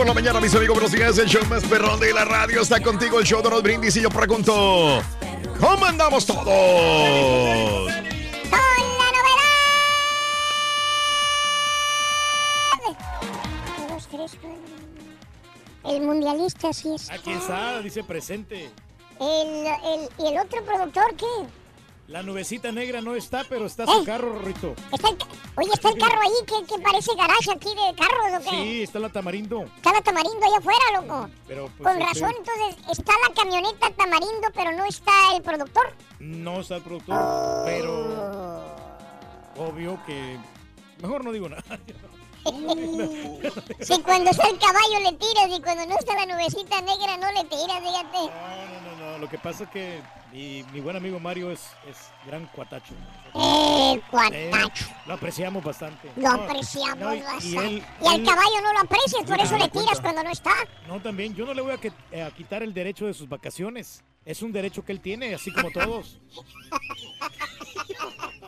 Por 0.00 0.06
la 0.06 0.14
mañana, 0.14 0.40
mis 0.40 0.54
amigos. 0.54 0.76
Buenos 0.76 0.92
días. 0.92 1.18
El 1.18 1.28
show 1.28 1.44
más 1.44 1.62
perrón 1.64 2.00
de 2.00 2.10
la 2.14 2.24
radio 2.24 2.62
está 2.62 2.80
contigo. 2.80 3.18
El 3.18 3.26
show 3.26 3.42
de 3.42 3.50
los 3.50 3.62
brindis. 3.62 3.94
Y 3.96 4.00
yo 4.00 4.08
pregunto: 4.08 5.02
¿Cómo 5.60 5.84
andamos 5.84 6.24
todos? 6.24 6.46
Dos, 13.90 14.08
tres, 14.10 14.38
cuatro. 14.40 15.94
El 15.94 16.00
mundialista 16.00 16.72
sí 16.72 16.94
es. 16.94 17.10
Aquí 17.10 17.32
está, 17.32 17.82
dice 17.82 18.02
presente. 18.02 18.70
El, 19.20 19.66
el, 19.66 20.08
¿Y 20.18 20.28
el 20.28 20.38
otro 20.38 20.64
productor 20.64 21.14
qué? 21.14 21.26
La 22.10 22.24
nubecita 22.24 22.72
negra 22.72 23.00
no 23.00 23.14
está, 23.14 23.44
pero 23.48 23.66
está 23.66 23.86
su 23.86 24.02
carro, 24.04 24.36
Rito. 24.40 24.74
Está 24.90 25.10
el 25.10 25.16
Oye, 25.54 25.70
está 25.72 25.90
el 25.90 25.98
carro 25.98 26.20
ahí 26.20 26.44
que, 26.44 26.66
que 26.66 26.82
parece 26.82 27.14
garage 27.14 27.52
aquí 27.52 27.68
de 27.68 27.94
carros, 27.94 28.40
¿o 28.40 28.50
qué? 28.50 28.62
Sí, 28.62 28.82
está 28.82 28.98
la 28.98 29.10
tamarindo. 29.10 29.62
Está 29.76 29.92
la 29.92 30.00
tamarindo 30.00 30.44
allá 30.44 30.58
afuera, 30.58 31.00
loco. 31.00 31.30
Pero 31.46 31.70
pues, 31.78 31.88
Con 31.88 32.02
este, 32.02 32.20
razón, 32.20 32.34
entonces 32.36 32.84
está 32.90 33.12
la 33.28 33.32
camioneta 33.32 33.90
tamarindo, 33.92 34.48
pero 34.52 34.72
no 34.72 34.86
está 34.86 35.12
el 35.36 35.42
productor. 35.42 35.92
No 36.18 36.60
está 36.62 36.76
el 36.76 36.82
productor, 36.82 37.64
pero 37.64 38.74
obvio 39.56 40.02
que. 40.04 40.36
Mejor 41.02 41.24
no 41.24 41.30
digo 41.30 41.48
nada. 41.48 41.62
Si 43.80 44.00
cuando 44.00 44.30
está 44.30 44.48
el 44.48 44.58
caballo 44.58 44.98
le 45.04 45.12
tiras 45.12 45.46
y 45.50 45.60
cuando 45.60 45.84
no 45.84 45.94
está 45.98 46.14
la 46.14 46.24
nubecita 46.24 46.80
negra 46.80 47.18
no 47.18 47.30
le 47.32 47.44
tiras, 47.44 47.80
fíjate. 47.80 48.18
No, 48.18 48.66
no, 48.66 48.80
no, 48.80 49.12
no. 49.12 49.18
Lo 49.18 49.28
que 49.28 49.36
pasa 49.36 49.64
es 49.64 49.70
que 49.70 50.00
mi, 50.32 50.62
mi 50.72 50.80
buen 50.80 50.96
amigo 50.96 51.18
Mario 51.18 51.50
es, 51.50 51.60
es 51.88 51.96
gran 52.26 52.46
cuatacho. 52.46 52.94
Eh, 53.34 53.94
Eh, 53.94 54.00
cuatacho. 54.10 54.86
lo 55.06 55.14
apreciamos 55.14 55.64
bastante. 55.64 56.10
Lo 56.16 56.22
No, 56.22 56.30
apreciamos 56.44 56.98
no, 56.98 57.14
y- 57.14 57.18
y 57.18 57.22
bastante. 57.22 57.66
él- 57.66 57.84
Y 58.02 58.06
al 58.06 58.20
él- 58.20 58.26
caballo 58.26 58.60
no 58.62 58.72
lo 58.72 58.80
aprecias, 58.80 59.24
por 59.24 59.40
eso 59.40 59.58
le 59.58 59.68
tiras 59.68 60.00
cuando 60.00 60.22
no 60.22 60.30
está. 60.30 60.52
No, 60.86 61.00
también, 61.00 61.34
yo 61.34 61.44
no 61.46 61.54
le 61.54 61.62
voy 61.62 61.72
a, 61.72 61.78
que- 61.78 61.92
eh, 62.12 62.22
a 62.22 62.30
quitar 62.30 62.62
el 62.62 62.72
derecho 62.74 63.06
de 63.06 63.14
sus 63.14 63.28
vacaciones. 63.28 64.02
Es 64.24 64.42
un 64.42 64.52
derecho 64.52 64.84
que 64.84 64.92
él 64.92 65.00
tiene, 65.00 65.34
así 65.34 65.52
como 65.52 65.70
todos. 65.70 66.18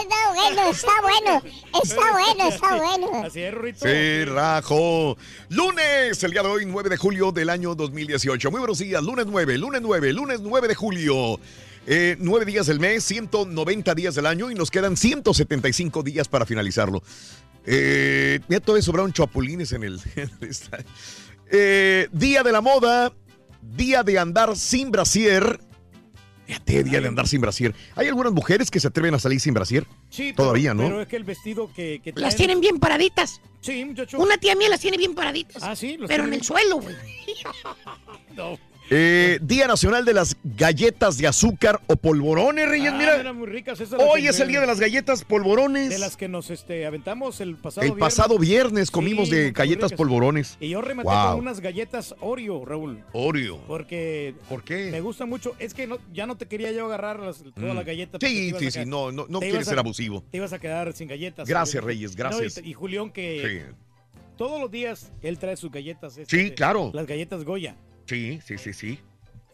Está 0.00 0.32
bueno, 0.34 0.70
está 0.70 0.92
bueno. 1.02 1.42
Está 1.82 2.12
bueno, 2.12 2.48
está 2.48 2.76
bueno. 2.76 3.26
Así 3.26 3.40
es, 3.42 3.52
Rito. 3.54 3.86
Sí, 3.86 4.24
rajo. 4.24 5.16
Lunes, 5.50 6.22
el 6.24 6.30
día 6.30 6.42
de 6.42 6.48
hoy, 6.48 6.64
9 6.66 6.88
de 6.88 6.96
julio 6.96 7.32
del 7.32 7.50
año 7.50 7.74
2018. 7.74 8.50
Muy 8.50 8.60
buenos 8.60 8.78
días. 8.78 9.02
Lunes 9.02 9.26
9, 9.28 9.58
lunes 9.58 9.82
9, 9.82 10.12
lunes 10.12 10.40
9 10.40 10.68
de 10.68 10.74
julio. 10.74 11.38
Eh, 11.86 12.16
nueve 12.18 12.44
días 12.44 12.66
del 12.66 12.78
mes, 12.78 13.02
190 13.04 13.94
días 13.94 14.14
del 14.14 14.26
año 14.26 14.50
y 14.50 14.54
nos 14.54 14.70
quedan 14.70 14.96
175 14.96 16.02
días 16.02 16.28
para 16.28 16.44
finalizarlo. 16.46 17.02
Eh, 17.66 18.40
mira, 18.48 18.60
todavía 18.60 18.82
sobraron 18.82 19.12
chapulines 19.12 19.72
en 19.72 19.82
el. 19.84 20.00
en 20.16 20.30
esta- 20.42 20.78
Eh, 21.50 22.08
día 22.12 22.42
de 22.42 22.52
la 22.52 22.60
moda, 22.60 23.12
día 23.60 24.02
de 24.02 24.18
andar 24.18 24.56
sin 24.56 24.90
brasier. 24.90 25.58
Fíjate, 26.50 26.84
día 26.84 27.00
de 27.00 27.08
andar 27.08 27.28
sin 27.28 27.40
brasier. 27.40 27.74
¿Hay 27.96 28.08
algunas 28.08 28.32
mujeres 28.32 28.70
que 28.70 28.80
se 28.80 28.88
atreven 28.88 29.14
a 29.14 29.18
salir 29.18 29.40
sin 29.40 29.54
brasier? 29.54 29.86
Sí, 30.10 30.32
pero- 30.32 30.44
Todavía, 30.48 30.74
¿no? 30.74 30.82
Pero 30.84 31.02
es 31.02 31.08
que 31.08 31.16
el 31.16 31.24
vestido 31.24 31.72
que, 31.72 32.00
que 32.02 32.12
Las 32.16 32.34
tienen 32.36 32.60
bien 32.60 32.78
paraditas. 32.78 33.40
Sí, 33.60 33.84
muchacho. 33.84 34.18
Una 34.18 34.36
tía 34.38 34.54
mía 34.56 34.68
las 34.68 34.80
tiene 34.80 34.96
bien 34.96 35.14
paraditas. 35.14 35.62
Ah, 35.62 35.76
sí, 35.76 35.96
los 35.96 36.08
Pero 36.08 36.24
en 36.24 36.34
el 36.34 36.42
suelo, 36.42 36.80
güey. 36.80 36.96
No. 38.36 38.58
Eh, 38.92 39.38
día 39.40 39.68
Nacional 39.68 40.04
de 40.04 40.12
las 40.14 40.36
Galletas 40.42 41.16
de 41.16 41.28
Azúcar 41.28 41.80
o 41.86 41.94
Polvorones, 41.94 42.68
Reyes. 42.68 42.90
Ah, 42.92 42.96
mira, 42.98 43.16
eran 43.20 43.36
muy 43.36 43.46
ricas 43.46 43.80
esas 43.80 44.00
hoy 44.02 44.26
es 44.26 44.40
el 44.40 44.48
día 44.48 44.60
de 44.60 44.66
las 44.66 44.80
galletas 44.80 45.22
polvorones. 45.22 45.90
De 45.90 45.98
las 45.98 46.16
que 46.16 46.26
nos 46.26 46.50
este, 46.50 46.84
aventamos 46.86 47.40
el 47.40 47.56
pasado 47.56 47.84
el 47.84 47.92
viernes. 47.92 48.00
pasado 48.16 48.38
viernes 48.38 48.90
comimos 48.90 49.28
Sí, 49.28 49.34
de 49.36 49.52
galletas 49.52 49.90
ricas. 49.92 49.96
polvorones. 49.96 50.56
Y 50.58 50.70
yo 50.70 50.80
rematé 50.82 51.08
Wow. 51.08 51.30
con 51.30 51.38
unas 51.40 51.60
galletas 51.60 52.16
Oreo, 52.20 52.64
Raúl. 52.64 53.04
Oreo. 53.12 53.58
Porque 53.68 54.34
¿Por 54.48 54.64
qué? 54.64 54.90
me 54.90 55.00
gusta 55.00 55.24
mucho. 55.24 55.54
Es 55.60 55.72
que 55.72 55.86
no, 55.86 55.98
ya 56.12 56.26
no 56.26 56.36
te 56.36 56.46
quería 56.46 56.72
yo 56.72 56.86
agarrar 56.86 57.20
las, 57.20 57.38
todas 57.38 57.72
Mm. 57.72 57.76
las 57.76 57.86
galletas. 57.86 58.20
Sí, 58.28 58.52
sí, 58.58 58.70
sí, 58.72 58.80
no, 58.86 59.12
no, 59.12 59.26
no 59.28 59.38
quieres 59.38 59.68
ser 59.68 59.78
abusivo. 59.78 60.24
Te 60.32 60.38
ibas 60.38 60.52
a 60.52 60.58
quedar 60.58 60.92
sin 60.94 61.06
galletas. 61.06 61.48
Gracias. 61.48 61.84
Reyes, 61.84 62.10
No, 62.10 62.16
gracias. 62.18 62.58
y, 62.64 62.70
y 62.70 62.72
Julián 62.72 63.12
que 63.12 63.62
Sí, 63.68 63.74
todos 64.36 64.60
los 64.60 64.68
días 64.68 65.12
él 65.22 65.38
trae 65.38 65.56
sus 65.56 65.70
galletas. 65.70 66.18
estas 66.18 66.28
Sí, 66.36 66.50
claro. 66.50 66.90
Las 66.92 67.06
galletas 67.06 67.44
Goya. 67.44 67.76
Sí, 68.06 68.40
sí, 68.44 68.58
sí, 68.58 68.72
sí. 68.72 69.00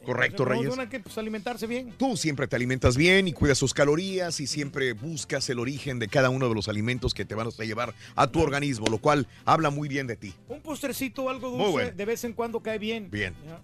Correcto, 0.05 0.45
Entonces, 0.45 0.67
Reyes. 0.67 0.79
Hay 0.79 0.87
que 0.87 1.01
pues, 1.01 1.19
alimentarse 1.19 1.67
bien. 1.67 1.93
Tú 1.99 2.17
siempre 2.17 2.47
te 2.47 2.55
alimentas 2.55 2.97
bien 2.97 3.27
y 3.27 3.33
cuidas 3.33 3.59
sus 3.59 3.75
calorías 3.75 4.39
y 4.39 4.47
siempre 4.47 4.93
buscas 4.93 5.51
el 5.51 5.59
origen 5.59 5.99
de 5.99 6.07
cada 6.07 6.31
uno 6.31 6.49
de 6.49 6.55
los 6.55 6.69
alimentos 6.69 7.13
que 7.13 7.25
te 7.25 7.35
van 7.35 7.49
a 7.49 7.65
llevar 7.65 7.93
a 8.15 8.29
tu 8.29 8.41
organismo, 8.41 8.87
lo 8.87 8.99
cual 8.99 9.27
habla 9.45 9.71
muy 9.71 9.89
bien 9.89 10.07
de 10.07 10.15
ti. 10.15 10.33
Un 10.49 10.61
postrecito, 10.61 11.29
algo 11.29 11.51
dulce, 11.51 11.71
bueno. 11.71 11.91
de 11.91 12.05
vez 12.05 12.23
en 12.23 12.35
cuando 12.35 12.61
cae 12.61 12.79
bien. 12.79 13.11
Bien. 13.11 13.35
Ya. 13.45 13.61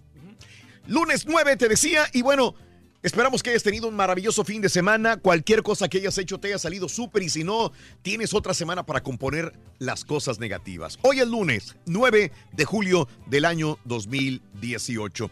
Lunes 0.85 1.25
9, 1.25 1.55
te 1.55 1.69
decía, 1.69 2.07
y 2.11 2.21
bueno, 2.23 2.55
esperamos 3.03 3.43
que 3.43 3.51
hayas 3.51 3.63
tenido 3.63 3.87
un 3.87 3.95
maravilloso 3.95 4.43
fin 4.43 4.61
de 4.61 4.69
semana. 4.69 5.17
Cualquier 5.17 5.61
cosa 5.61 5.87
que 5.87 5.99
hayas 5.99 6.17
hecho 6.17 6.39
te 6.39 6.47
haya 6.47 6.57
salido 6.57 6.89
súper 6.89 7.21
y 7.23 7.29
si 7.29 7.43
no, 7.43 7.71
tienes 8.01 8.33
otra 8.33 8.53
semana 8.53 8.85
para 8.85 9.03
componer 9.03 9.53
las 9.77 10.05
cosas 10.05 10.39
negativas. 10.39 10.97
Hoy 11.01 11.19
es 11.19 11.27
lunes 11.27 11.75
9 11.85 12.31
de 12.53 12.65
julio 12.65 13.07
del 13.27 13.45
año 13.45 13.77
2018. 13.85 15.29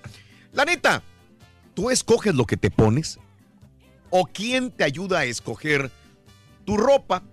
La 0.54 0.66
neta, 0.66 1.02
¿tú 1.74 1.90
escoges 1.90 2.36
lo 2.36 2.46
que 2.46 2.58
te 2.58 2.70
pones? 2.70 3.20
¿O 4.10 4.26
quién 4.26 4.70
te 4.72 4.84
ayuda 4.84 5.20
a 5.20 5.26
escoger 5.26 5.90
tu 6.66 6.76
ropa? 6.76 7.24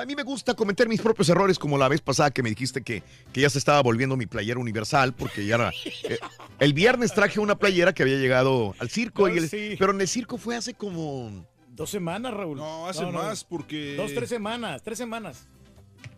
A 0.00 0.06
mí 0.06 0.14
me 0.14 0.22
gusta 0.22 0.54
cometer 0.54 0.88
mis 0.88 1.00
propios 1.00 1.28
errores, 1.28 1.58
como 1.58 1.76
la 1.78 1.88
vez 1.88 2.00
pasada 2.00 2.30
que 2.30 2.42
me 2.42 2.50
dijiste 2.50 2.82
que, 2.82 3.02
que 3.32 3.40
ya 3.40 3.50
se 3.50 3.58
estaba 3.58 3.82
volviendo 3.82 4.16
mi 4.16 4.26
playera 4.26 4.60
universal, 4.60 5.12
porque 5.14 5.44
ya 5.46 5.56
era. 5.56 5.70
eh, 6.08 6.18
el 6.60 6.72
viernes 6.72 7.12
traje 7.12 7.40
una 7.40 7.56
playera 7.56 7.92
que 7.92 8.02
había 8.02 8.16
llegado 8.16 8.74
al 8.78 8.90
circo, 8.90 9.28
y 9.28 9.38
el- 9.38 9.48
sí. 9.48 9.76
pero 9.78 9.92
en 9.92 10.00
el 10.00 10.08
circo 10.08 10.38
fue 10.38 10.56
hace 10.56 10.74
como 10.74 11.46
Dos 11.70 11.90
semanas, 11.90 12.34
Raúl. 12.34 12.58
No, 12.58 12.88
hace 12.88 13.06
más 13.06 13.44
porque. 13.44 13.94
Dos, 13.96 14.12
tres 14.14 14.28
semanas, 14.28 14.82
tres 14.82 14.98
semanas. 14.98 15.46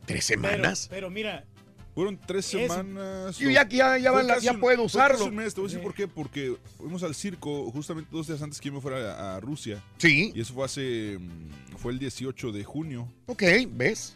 tres 0.06 0.26
Pero, 0.28 0.42
semanas. 0.42 0.86
pero 0.90 1.10
mira, 1.10 1.44
Fueron 1.94 2.18
tres 2.26 2.44
Es- 2.54 2.70
semanas. 2.70 3.40
Y 3.40 3.52
ya, 3.52 3.68
ya, 3.68 3.98
ya, 3.98 4.10
van 4.12 4.26
ya 4.40 4.52
un- 4.52 4.60
puedo 4.60 4.84
usarlo. 4.84 5.24
un 5.24 5.34
mes, 5.34 5.54
te 5.54 5.60
voy 5.60 5.68
a 5.68 5.72
decir 5.72 5.82
por 5.82 5.94
qué. 5.94 6.06
Porque 6.08 6.56
fuimos 6.78 7.02
al 7.02 7.14
circo 7.14 7.70
justamente 7.72 8.08
dos 8.12 8.26
días 8.28 8.40
antes 8.42 8.60
que 8.60 8.68
yo 8.68 8.74
me 8.74 8.80
fuera 8.80 9.14
a, 9.14 9.36
a 9.36 9.40
Rusia. 9.40 9.82
Sí. 9.98 10.32
Y 10.34 10.40
eso 10.40 10.54
fue 10.54 10.64
hace. 10.64 11.18
mm, 11.18 11.76
Fue 11.78 11.92
el 11.92 11.98
18 11.98 12.52
de 12.52 12.62
junio. 12.62 13.08
Ok, 13.26 13.42
¿ves? 13.70 14.14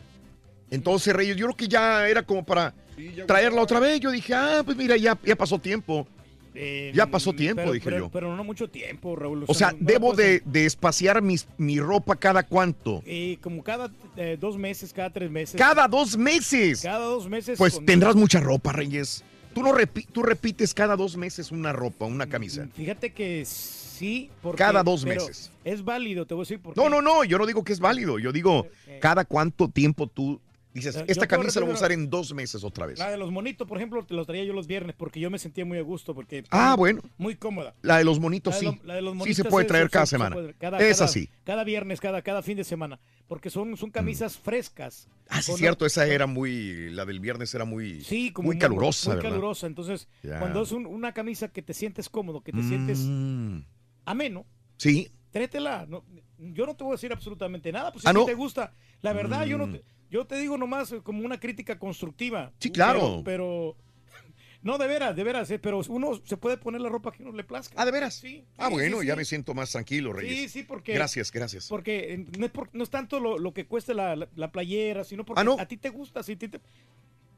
Entonces, 0.71 1.15
Reyes, 1.15 1.37
yo 1.37 1.47
creo 1.47 1.57
que 1.57 1.69
ya 1.69 2.07
era 2.09 2.23
como 2.23 2.45
para 2.45 2.75
Sí, 2.97 3.11
traerla 3.27 3.61
otra 3.63 3.81
vez. 3.81 3.99
Yo 4.01 4.11
dije, 4.11 4.35
ah, 4.35 4.63
pues 4.65 4.77
mira, 4.77 4.97
ya, 4.97 5.19
ya 5.25 5.35
pasó 5.37 5.59
tiempo. 5.59 6.07
Eh, 6.55 6.93
Ya 6.95 7.07
pasó 7.07 7.33
tiempo, 7.33 7.63
pero- 7.63 7.73
dije 7.73 7.85
pero- 7.85 7.99
yo. 7.99 8.11
Pero 8.11 8.37
no 8.37 8.45
mucho 8.45 8.69
tiempo, 8.69 9.17
Raúl. 9.17 9.45
O 9.47 9.55
sea, 9.55 9.73
no- 9.73 9.79
no 9.81 9.87
debo 9.87 10.15
de, 10.15 10.41
de 10.45 10.67
espaciar 10.67 11.21
mis, 11.23 11.47
mi 11.59 11.81
ropa 11.81 12.17
cada 12.17 12.43
cuánto. 12.45 13.03
eh, 13.07 13.39
como 13.41 13.63
cada 13.63 13.91
eh, 14.17 14.37
dos 14.41 14.57
meses, 14.57 14.93
cada 14.93 15.11
tres 15.11 15.31
meses. 15.31 15.57
Cada 15.57 15.89
dos 15.89 16.17
meses. 16.17 16.83
Cada 16.83 17.05
dos 17.05 17.29
meses. 17.29 17.59
Pues 17.59 17.75
con- 17.75 17.87
tendrás 17.87 18.15
mucha 18.17 18.41
ropa, 18.41 18.73
Reyes. 18.73 19.25
Tú, 19.55 19.63
no 19.63 19.73
repi- 19.73 20.07
tú 20.11 20.23
repites 20.23 20.75
cada 20.75 20.97
dos 20.97 21.17
meses 21.17 21.53
una 21.53 21.73
ropa, 21.73 22.07
una 22.07 22.27
camisa. 22.27 22.67
Fíjate 22.75 23.13
que 23.13 23.45
sí. 23.45 24.29
Porque, 24.43 24.59
Cada 24.59 24.83
dos 24.83 25.05
meses. 25.05 25.53
Es 25.65 25.85
válido, 25.85 26.27
te 26.27 26.35
voy 26.35 26.43
a 26.43 26.45
decir 26.45 26.59
por 26.61 26.77
No, 26.77 26.85
qué. 26.85 26.91
no, 26.91 27.01
no, 27.03 27.23
yo 27.25 27.39
no 27.39 27.47
digo 27.47 27.63
que 27.63 27.73
es 27.73 27.79
válido. 27.81 28.19
Yo 28.19 28.33
digo, 28.33 28.67
Eh, 28.89 28.99
cada 29.01 29.25
cuánto 29.25 29.69
tiempo 29.69 30.09
tú 30.09 30.41
dices, 30.75 30.95
Yo- 30.95 31.01
yo 31.01 31.07
esta 31.09 31.27
camisa 31.27 31.61
la 31.61 31.67
voy 31.67 31.73
a 31.75 31.77
usar 31.77 31.93
en 31.93 32.11
dos 32.11 32.35
meses 32.35 32.63
otra 32.65 32.85
vez. 32.87 32.99
La 32.99 33.11
de 33.11 33.17
los 33.17 33.31
monitos, 33.31 33.67
por 33.67 33.79
ejemplo, 33.79 34.05
te 34.05 34.13
los 34.15 34.27
traía 34.27 34.45
yo 34.45 34.53
los 34.53 34.67
viernes 34.67 34.95
porque 34.97 35.21
yo 35.21 35.31
me 35.31 35.39
sentía 35.39 35.65
muy 35.65 35.79
a 35.79 35.83
gusto. 35.83 36.15
porque 36.15 36.45
Ah, 36.51 36.75
bueno. 36.77 37.01
Muy 37.17 37.37
cómoda. 37.37 37.75
La 37.83 37.99
de 37.99 38.05
los 38.05 38.21
monitos, 38.21 38.55
La 38.55 38.61
de 38.71 38.77
sí. 38.77 38.81
la 38.85 38.95
de 38.97 39.03
los 39.03 39.13
Sí 39.13 39.19
monitos 39.19 39.37
se 39.37 39.45
puede 39.45 39.65
es- 39.65 39.69
traer 39.69 39.87
se- 39.87 39.91
cada 39.91 40.07
se 40.07 40.11
semana. 40.11 40.35
puede- 40.37 40.55
cada- 40.55 40.79
Esa 40.81 40.99
cada- 41.05 41.09
sí. 41.09 41.31
Cada 41.45 41.65
viernes, 41.65 42.01
cada, 42.01 42.23
cada 42.23 42.43
fin 42.43 42.57
de 42.57 42.65
semana. 42.65 43.01
Porque 43.27 43.49
son, 43.49 43.77
son 43.77 43.91
camisas 43.91 44.37
frescas. 44.37 45.09
Ah, 45.29 45.41
sí, 45.41 45.53
Con- 45.53 45.59
cierto, 45.59 45.87
esa 45.87 46.07
era 46.07 46.27
muy, 46.27 46.91
la 46.91 47.05
del 47.07 47.21
viernes 47.21 47.55
era 47.55 47.65
muy, 47.65 48.03
Sí, 48.03 48.33
como 48.33 48.47
muy 48.47 48.59
calurosa, 48.59 49.11
Muy 49.11 49.17
¿verdad? 49.17 49.31
calurosa. 49.31 49.67
Entonces, 49.67 50.09
cuando 50.23 50.63
es 50.63 50.73
un- 50.73 50.87
una 50.87 51.13
camisa 51.13 51.49
que 51.49 51.63
te 51.63 51.73
sientes 51.73 52.09
cómodo, 52.11 52.43
que 52.43 52.53
te 52.53 52.63
sientes 52.63 52.99
Mm, 53.01 53.61
ameno, 54.05 54.45
Sí, 54.77 55.09
trétela. 55.31 55.87
No, 55.89 56.05
yo 56.39 56.67
no 56.67 56.75
te 56.77 56.85
voy 56.85 56.93
a 56.93 56.97
decir 56.97 57.13
absolutamente 57.13 57.73
nada. 57.73 57.93
Pues 57.93 58.03
si 58.03 58.09
Ah, 58.09 58.13
ti 58.13 58.19
¿no? 58.19 58.25
te 58.27 58.35
gusta, 58.35 58.73
la 59.03 59.13
verdad, 59.13 59.47
yo 59.47 59.57
no 59.57 59.67
Mm. 59.69 59.73
te, 59.73 59.85
yo 60.15 60.27
te 60.27 60.39
digo 60.39 60.57
nomás 60.57 60.93
eh, 60.93 61.01
como 61.03 61.25
una 61.25 61.39
crítica 61.41 61.79
constructiva. 61.79 62.53
Sí, 62.61 62.71
claro. 62.71 63.23
Pero, 63.25 63.25
pero- 63.25 63.77
no, 64.63 64.79
de 64.79 64.87
veras, 64.87 65.15
de 65.17 65.25
veras, 65.25 65.51
eh, 65.51 65.59
pero 65.59 65.81
uno 65.89 66.21
se 66.25 66.37
puede 66.37 66.57
poner 66.57 66.81
la 66.81 66.89
ropa 66.89 67.11
que 67.13 67.23
uno 67.23 67.33
le 67.33 67.45
plazca. 67.45 67.75
Ah, 67.77 67.85
¿de 67.85 67.91
veras? 67.91 68.15
Sí. 68.15 68.45
Ah, 68.57 68.69
sí, 68.69 68.73
bueno, 68.75 69.01
sí, 69.01 69.07
ya 69.09 69.15
sí. 69.15 69.19
me 69.19 69.25
siento 69.25 69.55
más 69.55 69.71
tranquilo, 69.73 70.13
Reyes. 70.13 70.39
Sí, 70.39 70.49
sí, 70.49 70.63
porque. 70.63 70.95
Gracias, 70.95 71.31
gracias. 71.33 71.67
Porque 71.69 72.15
eh, 72.15 72.27
no 72.39 72.47
es, 72.47 72.53
por- 72.53 72.71
no 72.73 72.85
es 72.85 72.91
tanto 72.91 73.19
lo, 73.21 73.39
lo 73.39 73.53
que 73.53 73.67
cueste 73.67 73.93
la, 73.93 74.15
la- 74.17 74.29
la 74.37 74.53
playera, 74.53 75.05
sino 75.05 75.25
porque 75.25 75.41
Ah, 75.41 75.45
¿no? 75.45 75.57
a 75.59 75.67
ti 75.67 75.77
te 75.77 75.91
gusta. 75.91 76.23
Si 76.23 76.37
ti 76.37 76.49
te, 76.49 76.61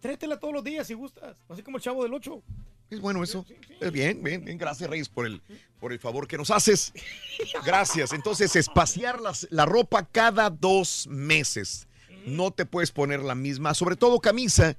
trétela 0.01 0.39
todos 0.39 0.53
los 0.55 0.63
días 0.63 0.87
si 0.87 0.95
gustas. 0.95 1.37
Así 1.49 1.63
como 1.63 1.79
el 1.79 1.83
chavo 1.83 2.03
del 2.05 2.13
8. 2.15 2.43
Es 2.91 3.01
bueno 3.01 3.25
eso. 3.25 3.45
Eh, 3.81 3.91
Bien, 3.91 4.23
bien, 4.23 4.45
bien. 4.45 4.57
Gracias, 4.59 4.89
Reyes, 4.89 5.09
por 5.09 5.27
el, 5.27 5.43
por 5.81 5.93
el 5.93 5.99
favor 5.99 6.29
que 6.29 6.37
nos 6.37 6.53
haces. 6.53 6.93
Gracias. 7.65 8.13
Entonces, 8.13 8.55
espaciar 8.55 9.21
las- 9.21 9.49
la 9.51 9.65
ropa 9.67 10.07
cada 10.07 10.51
dos 10.51 11.09
meses. 11.11 11.89
No 12.27 12.51
te 12.51 12.67
puedes 12.67 12.91
poner 12.91 13.21
la 13.21 13.35
misma, 13.35 13.73
sobre 13.75 13.97
todo 13.97 14.21
camisa, 14.21 14.77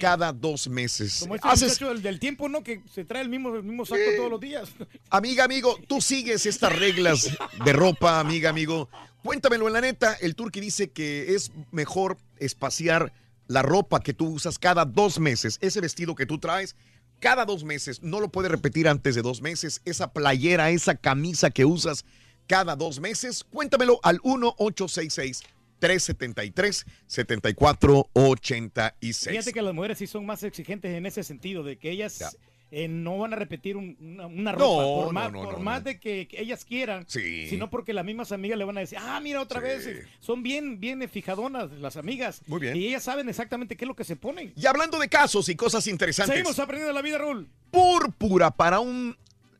cada 0.00 0.32
dos 0.32 0.68
meses. 0.68 1.18
Como 1.20 1.34
este 1.34 1.46
Haces, 1.46 1.78
del, 1.78 2.00
del 2.00 2.18
tiempo, 2.18 2.48
¿no? 2.48 2.62
Que 2.62 2.80
se 2.92 3.04
trae 3.04 3.22
el 3.22 3.28
mismo, 3.28 3.54
el 3.54 3.62
mismo 3.62 3.84
saco 3.84 4.00
Sí. 4.10 4.16
todos 4.16 4.30
los 4.30 4.40
días. 4.40 4.70
amiga, 5.10 5.44
amigo, 5.44 5.78
tú 5.86 6.00
sigues 6.00 6.46
estas 6.46 6.74
reglas 6.78 7.28
de 7.64 7.72
ropa, 7.72 8.18
amiga, 8.20 8.48
amigo. 8.50 8.88
Cuéntamelo 9.22 9.66
en 9.66 9.72
la 9.74 9.80
neta. 9.80 10.14
El 10.14 10.34
Turqui 10.34 10.60
dice 10.60 10.90
que 10.90 11.34
es 11.34 11.52
mejor 11.70 12.16
espaciar 12.38 13.12
la 13.46 13.62
ropa 13.62 14.00
que 14.00 14.14
tú 14.14 14.28
usas 14.28 14.58
cada 14.58 14.84
dos 14.84 15.18
meses. 15.18 15.58
Ese 15.60 15.80
vestido 15.80 16.14
que 16.14 16.26
tú 16.26 16.38
traes 16.38 16.76
cada 17.20 17.44
dos 17.44 17.64
meses. 17.64 18.02
No 18.02 18.20
lo 18.20 18.28
puedes 18.28 18.50
repetir 18.50 18.88
antes 18.88 19.14
de 19.14 19.22
dos 19.22 19.42
meses. 19.42 19.82
Esa 19.84 20.12
playera, 20.12 20.70
esa 20.70 20.94
camisa 20.94 21.50
que 21.50 21.64
usas 21.64 22.04
cada 22.46 22.76
dos 22.76 23.00
meses. 23.00 23.44
Cuéntamelo 23.44 23.98
al 24.02 24.20
1866 24.24 25.42
373 25.84 26.86
7486. 27.06 29.28
Fíjate 29.30 29.52
que 29.52 29.62
las 29.62 29.74
mujeres 29.74 29.98
sí 29.98 30.06
son 30.06 30.24
más 30.24 30.42
exigentes 30.42 30.92
en 30.94 31.04
ese 31.06 31.22
sentido, 31.22 31.62
de 31.62 31.76
que 31.78 31.90
ellas 31.90 32.18
Ya. 32.20 32.30
eh, 32.70 32.88
no 32.88 33.18
van 33.18 33.34
a 33.34 33.36
repetir 33.36 33.76
un- 33.76 33.96
una, 34.00 34.26
una 34.26 34.52
No, 34.52 34.58
ropa, 34.58 35.04
por 35.04 35.12
más, 35.12 35.32
no, 35.32 35.42
por 35.42 35.58
no, 35.58 35.64
más 35.64 35.80
no. 35.80 35.84
de 35.84 36.00
que, 36.00 36.26
que 36.26 36.40
ellas 36.40 36.64
quieran, 36.64 37.04
Sí. 37.06 37.48
sino 37.48 37.68
porque 37.68 37.92
las 37.92 38.04
mismas 38.04 38.32
amigas 38.32 38.56
le 38.58 38.64
van 38.64 38.78
a 38.78 38.80
decir, 38.80 38.98
ah, 39.00 39.20
mira 39.20 39.42
otra 39.42 39.60
Sí. 39.60 39.66
vez, 39.66 39.86
eh, 39.86 40.06
son 40.20 40.42
bien, 40.42 40.80
bien 40.80 41.06
fijadonas 41.08 41.70
las 41.72 41.96
amigas. 41.98 42.40
Muy 42.46 42.60
bien. 42.60 42.76
Y 42.76 42.86
ellas 42.86 43.02
saben 43.02 43.28
exactamente 43.28 43.76
qué 43.76 43.84
es 43.84 43.88
lo 43.88 43.94
que 43.94 44.04
se 44.04 44.16
ponen. 44.16 44.52
Y 44.56 44.66
hablando 44.66 44.98
de 44.98 45.08
casos 45.08 45.48
y 45.50 45.54
cosas 45.54 45.86
interesantes. 45.86 46.34
Seguimos 46.34 46.58
aprendiendo 46.58 46.94
la 46.94 47.02
vida, 47.02 47.18
Raúl. 47.18 47.48
púrpura 47.70 48.50
para 48.52 48.80
un 48.80 49.16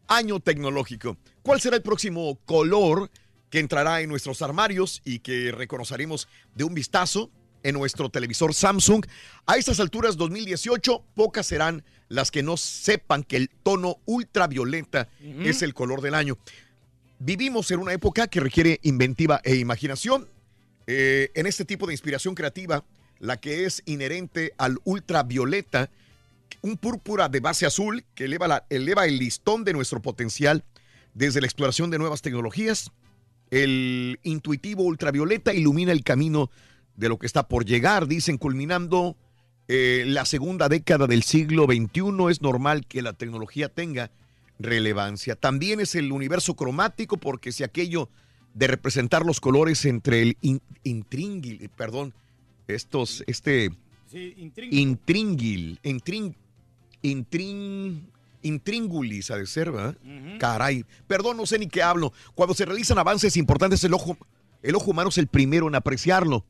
año 0.08 0.40
tecnológico. 0.40 1.18
¿Cuál 1.42 1.60
será 1.60 1.76
el 1.76 1.82
próximo 1.82 2.38
color 2.46 3.10
que 3.50 3.58
entrará 3.60 4.00
en 4.00 4.08
nuestros 4.08 4.42
armarios 4.42 5.00
y 5.04 5.20
que 5.20 5.52
reconoceremos 5.52 6.28
de 6.54 6.64
un 6.64 6.74
vistazo 6.74 7.30
en 7.62 7.74
nuestro 7.74 8.08
televisor 8.10 8.52
Samsung? 8.54 9.04
A 9.46 9.56
estas 9.56 9.80
alturas 9.80 10.16
2018, 10.16 11.04
pocas 11.14 11.46
serán 11.46 11.84
las 12.08 12.30
que 12.30 12.42
no 12.42 12.56
sepan 12.56 13.22
que 13.22 13.36
el 13.36 13.48
tono 13.62 13.98
ultravioleta 14.04 15.08
es 15.44 15.62
el 15.62 15.72
color 15.74 16.00
del 16.02 16.14
año. 16.14 16.36
Vivimos 17.18 17.70
en 17.70 17.80
una 17.80 17.92
época 17.92 18.26
que 18.26 18.40
requiere 18.40 18.80
inventiva 18.82 19.40
e 19.44 19.54
imaginación. 19.56 20.28
Eh, 20.86 21.30
en 21.34 21.46
este 21.46 21.64
tipo 21.64 21.86
de 21.86 21.94
inspiración 21.94 22.34
creativa, 22.34 22.84
la 23.20 23.38
que 23.38 23.64
es 23.64 23.82
inherente 23.86 24.52
al 24.58 24.78
ultravioleta, 24.84 25.88
un 26.60 26.76
púrpura 26.76 27.28
de 27.28 27.40
base 27.40 27.64
azul 27.66 28.04
que 28.14 28.24
eleva, 28.24 28.48
la- 28.48 28.66
eleva 28.68 29.06
el 29.06 29.18
listón 29.18 29.64
de 29.64 29.72
nuestro 29.72 30.02
potencial 30.02 30.64
desde 31.14 31.40
la 31.40 31.46
exploración 31.46 31.90
de 31.90 31.98
nuevas 31.98 32.20
tecnologías. 32.20 32.90
El 33.62 34.18
intuitivo 34.24 34.82
ultravioleta 34.82 35.54
ilumina 35.54 35.92
el 35.92 36.02
camino 36.02 36.50
de 36.96 37.08
lo 37.08 37.18
que 37.18 37.26
está 37.26 37.46
por 37.48 37.64
llegar, 37.64 38.06
dicen, 38.08 38.36
culminando 38.36 39.16
eh, 39.68 40.04
la 40.06 40.24
segunda 40.24 40.68
década 40.68 41.06
del 41.06 41.22
siglo 41.22 41.64
XXI. 41.66 42.30
Es 42.30 42.42
normal 42.42 42.86
que 42.86 43.00
la 43.02 43.12
tecnología 43.12 43.68
tenga 43.68 44.10
relevancia. 44.58 45.36
También 45.36 45.80
es 45.80 45.94
el 45.94 46.10
universo 46.12 46.54
cromático 46.56 47.16
porque 47.16 47.52
si 47.52 47.62
aquello 47.64 48.08
de 48.54 48.66
representar 48.66 49.24
los 49.24 49.40
colores 49.40 49.84
entre 49.84 50.22
el 50.22 50.36
in- 50.40 50.60
intríngil, 50.84 51.68
perdón, 51.76 52.12
estos, 52.68 53.22
este 53.26 53.70
Sí, 54.10 54.34
intríngulis. 54.36 54.80
intríngil, 54.82 55.78
intrín, 55.82 56.36
intrín, 57.02 58.08
intríngulis 58.44 59.30
ha 59.30 59.36
de 59.36 59.46
ser, 59.46 59.72
¿verdad? 59.72 59.96
Caray, 60.38 60.84
perdón, 61.06 61.36
no 61.36 61.46
sé 61.46 61.58
ni 61.58 61.66
qué 61.66 61.82
hablo. 61.82 62.12
Cuando 62.34 62.54
se 62.54 62.64
realizan 62.64 62.98
avances 62.98 63.36
importantes, 63.36 63.82
el 63.84 63.94
ojo, 63.94 64.16
el 64.62 64.76
ojo 64.76 64.92
humano 64.92 65.08
es 65.08 65.18
el 65.18 65.26
primero 65.26 65.66
en 65.66 65.74
apreciarlo. 65.74 66.44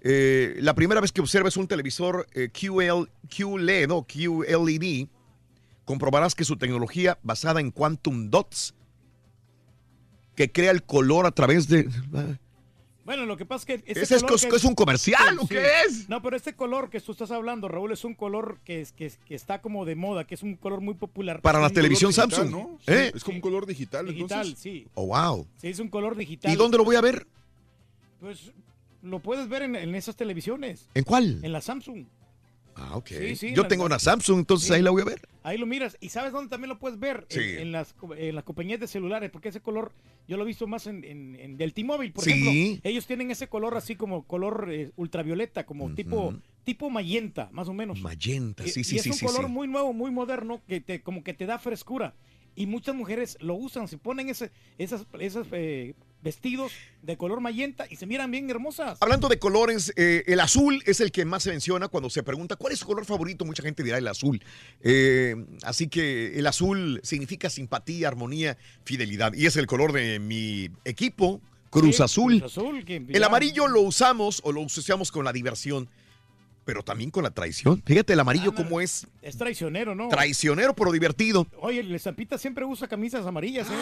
Eh, 0.00 0.56
la 0.60 0.74
primera 0.74 1.00
vez 1.00 1.12
que 1.12 1.22
observes 1.22 1.56
un 1.56 1.66
televisor 1.66 2.26
eh, 2.34 2.50
QL, 2.50 3.08
QLED 3.34 3.90
o 3.90 4.06
QLED, 4.06 5.08
comprobarás 5.84 6.34
que 6.34 6.44
su 6.44 6.56
tecnología 6.56 7.18
basada 7.22 7.60
en 7.60 7.70
quantum 7.70 8.30
dots, 8.30 8.74
que 10.36 10.52
crea 10.52 10.70
el 10.70 10.82
color 10.82 11.26
a 11.26 11.30
través 11.30 11.68
de... 11.68 11.88
Bueno, 13.04 13.26
lo 13.26 13.36
que 13.36 13.44
pasa 13.44 13.60
es 13.72 13.82
que... 13.82 13.90
ese 13.92 14.02
¿Ese 14.02 14.16
es, 14.16 14.22
color 14.22 14.38
cos- 14.38 14.48
que- 14.48 14.56
es 14.56 14.64
un 14.64 14.74
comercial 14.74 15.38
o 15.38 15.42
Sí. 15.42 15.48
qué 15.48 15.66
es? 15.86 16.08
No, 16.08 16.22
pero 16.22 16.36
este 16.36 16.54
color 16.54 16.88
que 16.88 17.00
tú 17.00 17.12
estás 17.12 17.30
hablando, 17.30 17.68
Raúl, 17.68 17.92
es 17.92 18.02
un 18.04 18.14
color 18.14 18.60
que, 18.64 18.80
es, 18.80 18.92
que, 18.92 19.06
es- 19.06 19.18
que 19.26 19.34
está 19.34 19.60
como 19.60 19.84
de 19.84 19.94
moda, 19.94 20.26
que 20.26 20.34
es 20.34 20.42
un 20.42 20.56
color 20.56 20.80
muy 20.80 20.94
popular. 20.94 21.40
Para 21.42 21.60
la 21.60 21.68
televisión 21.70 22.10
digital, 22.12 22.30
Samsung. 22.30 22.50
¿no? 22.50 22.78
¿Eh? 22.86 23.10
Sí, 23.12 23.16
Es 23.18 23.24
como 23.24 23.36
un 23.36 23.42
color 23.42 23.66
digital, 23.66 24.06
Digital, 24.06 24.38
entonces. 24.46 24.58
sí. 24.58 24.86
Oh, 24.94 25.06
wow. 25.06 25.46
Sí, 25.58 25.68
es 25.68 25.78
un 25.80 25.88
color 25.88 26.16
digital. 26.16 26.50
¿Y 26.52 26.56
dónde 26.56 26.78
lo 26.78 26.84
voy 26.84 26.96
a 26.96 27.00
ver? 27.02 27.26
Pues 28.20 28.52
lo 29.02 29.18
puedes 29.20 29.48
ver 29.50 29.62
en, 29.62 29.76
en 29.76 29.94
esas 29.94 30.16
televisiones, 30.16 30.88
¿En 30.94 31.04
cuál? 31.04 31.40
en 31.42 31.52
la 31.52 31.60
Samsung. 31.60 32.06
Ah, 32.76 32.96
ok. 32.96 33.06
Sí, 33.08 33.36
sí, 33.36 33.54
Yo 33.54 33.66
tengo 33.68 33.84
una 33.84 33.98
Samsung, 33.98 34.40
entonces 34.40 34.68
Sí. 34.68 34.74
ahí 34.74 34.82
la 34.82 34.90
voy 34.90 35.02
a 35.02 35.04
ver. 35.04 35.20
Ahí 35.42 35.58
lo 35.58 35.66
miras. 35.66 35.96
¿Y 36.00 36.08
sabes 36.08 36.32
dónde 36.32 36.50
también 36.50 36.68
lo 36.70 36.78
puedes 36.78 36.98
ver? 36.98 37.26
En- 37.30 37.40
Sí. 37.40 37.48
En, 37.58 37.70
las, 37.72 37.94
en 38.16 38.34
las 38.34 38.44
compañías 38.44 38.80
de 38.80 38.86
celulares, 38.88 39.30
porque 39.30 39.50
ese 39.50 39.60
color 39.60 39.92
yo 40.26 40.36
lo 40.36 40.42
he 40.42 40.46
visto 40.46 40.66
más 40.66 40.86
en, 40.86 41.04
en- 41.04 41.36
en 41.38 41.56
del 41.56 41.72
T-Mobile, 41.74 42.12
por 42.12 42.24
Sí. 42.24 42.30
ejemplo. 42.32 42.80
Ellos 42.82 43.06
tienen 43.06 43.30
ese 43.30 43.46
color 43.48 43.76
así 43.76 43.94
como 43.94 44.24
color 44.24 44.68
eh, 44.72 44.90
ultravioleta, 44.96 45.64
como 45.66 45.94
tipo, 45.94 46.34
tipo 46.64 46.90
magenta, 46.90 47.48
más 47.52 47.68
o 47.68 47.74
menos. 47.74 48.00
Magenta, 48.00 48.64
Y- 48.64 48.70
sí, 48.70 48.80
y 48.80 48.84
sí, 48.84 48.96
es 48.96 49.02
sí, 49.02 49.10
un 49.10 49.16
sí. 49.16 49.26
color 49.26 49.48
muy 49.48 49.68
nuevo, 49.68 49.92
muy 49.92 50.10
moderno, 50.10 50.60
que 50.66 50.80
te, 50.80 51.00
como 51.02 51.22
que 51.22 51.34
te 51.34 51.46
da 51.46 51.58
frescura. 51.58 52.14
Y 52.56 52.66
muchas 52.66 52.94
mujeres 52.94 53.36
lo 53.40 53.54
usan, 53.54 53.88
se 53.88 53.98
ponen 53.98 54.28
ese, 54.28 54.50
esas, 54.78 55.06
esas 55.18 55.46
eh, 55.52 55.94
vestidos 56.22 56.72
de 57.02 57.16
color 57.16 57.40
magenta 57.40 57.86
y 57.90 57.96
se 57.96 58.06
miran 58.06 58.30
bien 58.30 58.48
hermosas. 58.48 58.98
Hablando 59.00 59.28
de 59.28 59.38
colores, 59.38 59.92
eh, 59.96 60.22
el 60.26 60.40
azul 60.40 60.82
es 60.86 61.00
el 61.00 61.12
que 61.12 61.24
más 61.24 61.42
se 61.42 61.50
menciona 61.50 61.88
cuando 61.88 62.10
se 62.10 62.22
pregunta 62.22 62.56
cuál 62.56 62.72
es 62.72 62.78
su 62.78 62.86
color 62.86 63.04
favorito. 63.04 63.44
Mucha 63.44 63.62
gente 63.62 63.82
dirá 63.82 63.98
el 63.98 64.08
azul. 64.08 64.42
Eh, 64.80 65.36
así 65.62 65.88
que 65.88 66.38
el 66.38 66.46
azul 66.46 67.00
significa 67.02 67.50
simpatía, 67.50 68.08
armonía, 68.08 68.56
fidelidad. 68.84 69.34
Y 69.34 69.46
es 69.46 69.56
el 69.56 69.66
color 69.66 69.92
de 69.92 70.18
mi 70.18 70.70
equipo, 70.84 71.40
Cruz 71.70 71.96
Sí, 71.96 72.02
Azul. 72.04 72.38
Cruz 72.38 72.52
Azul, 72.56 72.84
que 72.84 73.04
El 73.08 73.24
amarillo 73.24 73.66
lo 73.66 73.80
usamos 73.80 74.40
o 74.44 74.52
lo 74.52 74.60
usamos 74.60 75.10
con 75.10 75.24
la 75.24 75.32
diversión, 75.32 75.88
pero 76.64 76.82
también 76.82 77.10
con 77.10 77.22
la 77.24 77.30
traición. 77.30 77.82
Fíjate 77.84 78.12
el 78.14 78.20
amarillo 78.20 78.54
cómo 78.54 78.80
es 78.80 79.06
Es 79.22 79.36
traicionero, 79.36 79.94
¿no? 79.94 80.08
traicionero 80.08 80.74
pero 80.74 80.92
divertido. 80.92 81.46
Oye, 81.60 81.80
el 81.80 82.00
Zampita 82.00 82.38
siempre 82.38 82.64
usa 82.64 82.88
camisas 82.88 83.26
amarillas, 83.26 83.68
¿eh? 83.70 83.74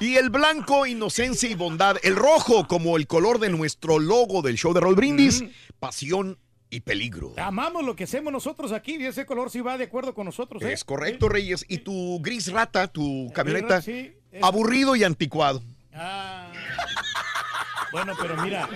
Y 0.00 0.16
el 0.16 0.30
blanco, 0.30 0.86
inocencia 0.86 1.48
y 1.48 1.54
bondad. 1.54 1.96
El 2.02 2.16
rojo, 2.16 2.66
como 2.66 2.96
el 2.96 3.06
color 3.06 3.38
de 3.38 3.50
nuestro 3.50 3.98
logo 3.98 4.42
del 4.42 4.56
show 4.56 4.72
de 4.72 4.80
Roll 4.80 4.94
Brindis, 4.96 5.44
pasión 5.78 6.38
y 6.70 6.80
peligro. 6.80 7.34
Amamos 7.36 7.84
lo 7.84 7.94
que 7.94 8.04
hacemos 8.04 8.32
nosotros 8.32 8.72
aquí 8.72 8.96
y 8.96 9.04
ese 9.06 9.26
color 9.26 9.50
sí 9.50 9.60
va 9.60 9.76
de 9.78 9.84
acuerdo 9.84 10.14
con 10.14 10.24
nosotros, 10.26 10.62
¿eh? 10.62 10.72
Es 10.72 10.84
correcto, 10.84 11.28
Reyes. 11.28 11.64
Y 11.68 11.78
tu 11.78 12.18
gris 12.20 12.50
rata, 12.50 12.88
tu 12.88 13.30
camioneta, 13.34 13.80
sí, 13.82 14.12
es- 14.32 14.42
aburrido 14.42 14.96
y 14.96 15.04
anticuado. 15.04 15.62
Ah. 15.94 16.50
Bueno, 17.92 18.14
pero 18.20 18.36
mira, 18.42 18.68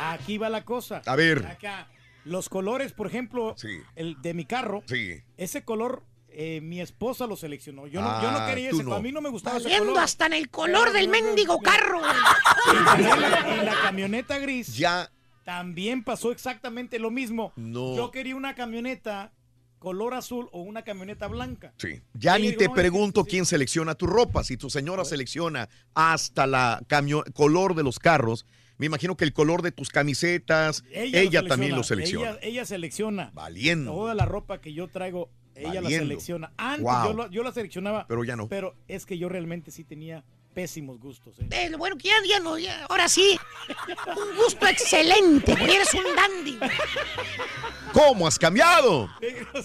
aquí 0.00 0.38
va 0.38 0.48
la 0.48 0.64
cosa. 0.64 1.02
A 1.06 1.16
ver. 1.16 1.46
Acá, 1.46 1.88
los 2.24 2.48
colores, 2.48 2.92
por 2.92 3.06
ejemplo, 3.06 3.54
el 3.96 4.20
de 4.22 4.34
mi 4.34 4.44
carro, 4.46 4.82
Sí. 4.86 5.22
ese 5.36 5.64
color 5.64 6.02
eh, 6.36 6.60
mi 6.60 6.80
esposa 6.80 7.28
lo 7.28 7.36
seleccionó. 7.36 7.86
Yo 7.86 8.00
no, 8.02 8.20
yo 8.20 8.32
no 8.32 8.38
Ah, 8.38 8.46
quería 8.48 8.70
ese, 8.70 8.82
no. 8.82 8.94
a 8.94 9.00
mí 9.00 9.12
no 9.12 9.20
me 9.20 9.28
gustaba 9.28 9.58
ese 9.58 9.68
Viendo 9.68 9.90
color. 9.90 10.02
hasta 10.02 10.26
en 10.26 10.32
el 10.32 10.50
color 10.50 10.92
del 10.92 11.06
mendigo 11.08 11.60
carro. 11.60 12.00
Y 12.00 13.02
la, 13.04 13.62
y 13.62 13.64
la 13.64 13.74
camioneta 13.82 14.38
gris 14.38 14.76
Ya. 14.76 15.12
también 15.44 16.02
pasó 16.02 16.32
exactamente 16.32 16.98
lo 16.98 17.12
mismo. 17.12 17.52
No. 17.54 17.94
Yo 17.94 18.10
quería 18.10 18.34
una 18.34 18.56
camioneta 18.56 19.32
color 19.84 20.14
azul 20.14 20.48
o 20.52 20.62
una 20.62 20.82
camioneta 20.82 21.28
blanca. 21.28 21.74
Sí. 21.76 22.00
Ya 22.14 22.38
ni 22.38 22.48
digo, 22.48 22.58
te 22.58 22.70
pregunto 22.70 23.24
quién 23.24 23.44
selecciona 23.46 23.94
tu 23.94 24.06
ropa. 24.06 24.42
Si 24.42 24.56
tu 24.56 24.70
señora 24.70 25.04
selecciona 25.04 25.68
hasta 25.94 26.46
la 26.46 26.82
camio- 26.88 27.22
color 27.34 27.74
de 27.74 27.82
los 27.84 27.98
carros, 27.98 28.46
me 28.78 28.86
imagino 28.86 29.16
que 29.16 29.24
el 29.24 29.32
color 29.34 29.60
de 29.62 29.70
tus 29.72 29.90
camisetas, 29.90 30.82
ella, 30.90 31.42
lo 31.42 31.48
también 31.48 31.76
lo 31.76 31.82
selecciona. 31.84 32.30
Ella, 32.30 32.38
ella 32.42 32.64
selecciona. 32.64 33.30
Valiendo. 33.34 33.92
Toda 33.92 34.14
la 34.14 34.24
ropa 34.24 34.60
que 34.60 34.72
yo 34.72 34.88
traigo, 34.88 35.30
ella 35.54 35.80
la 35.82 35.90
selecciona. 35.90 36.52
Antes 36.56 36.82
Wow. 36.82 37.04
yo, 37.04 37.12
la, 37.14 37.30
yo 37.30 37.42
la 37.44 37.52
seleccionaba. 37.52 38.06
Pero 38.08 38.24
ya 38.24 38.34
no. 38.36 38.48
Pero 38.48 38.74
es 38.88 39.06
que 39.06 39.18
yo 39.18 39.28
realmente 39.28 39.70
sí 39.70 39.84
tenía 39.84 40.24
pésimos 40.54 40.98
gustos. 40.98 41.34
¿eh? 41.38 41.46
Eh, 41.50 41.76
bueno, 41.76 41.96
ya, 42.02 42.14
ya 42.26 42.38
no, 42.38 42.56
ya, 42.58 42.86
ahora 42.86 43.08
sí. 43.08 43.38
Un 44.06 44.36
gusto 44.36 44.66
excelente, 44.66 45.54
güey, 45.54 45.74
eres 45.74 45.92
un 45.92 46.04
dandy. 46.16 46.58
¿Cómo 47.92 48.26
has 48.26 48.38
cambiado? 48.38 49.10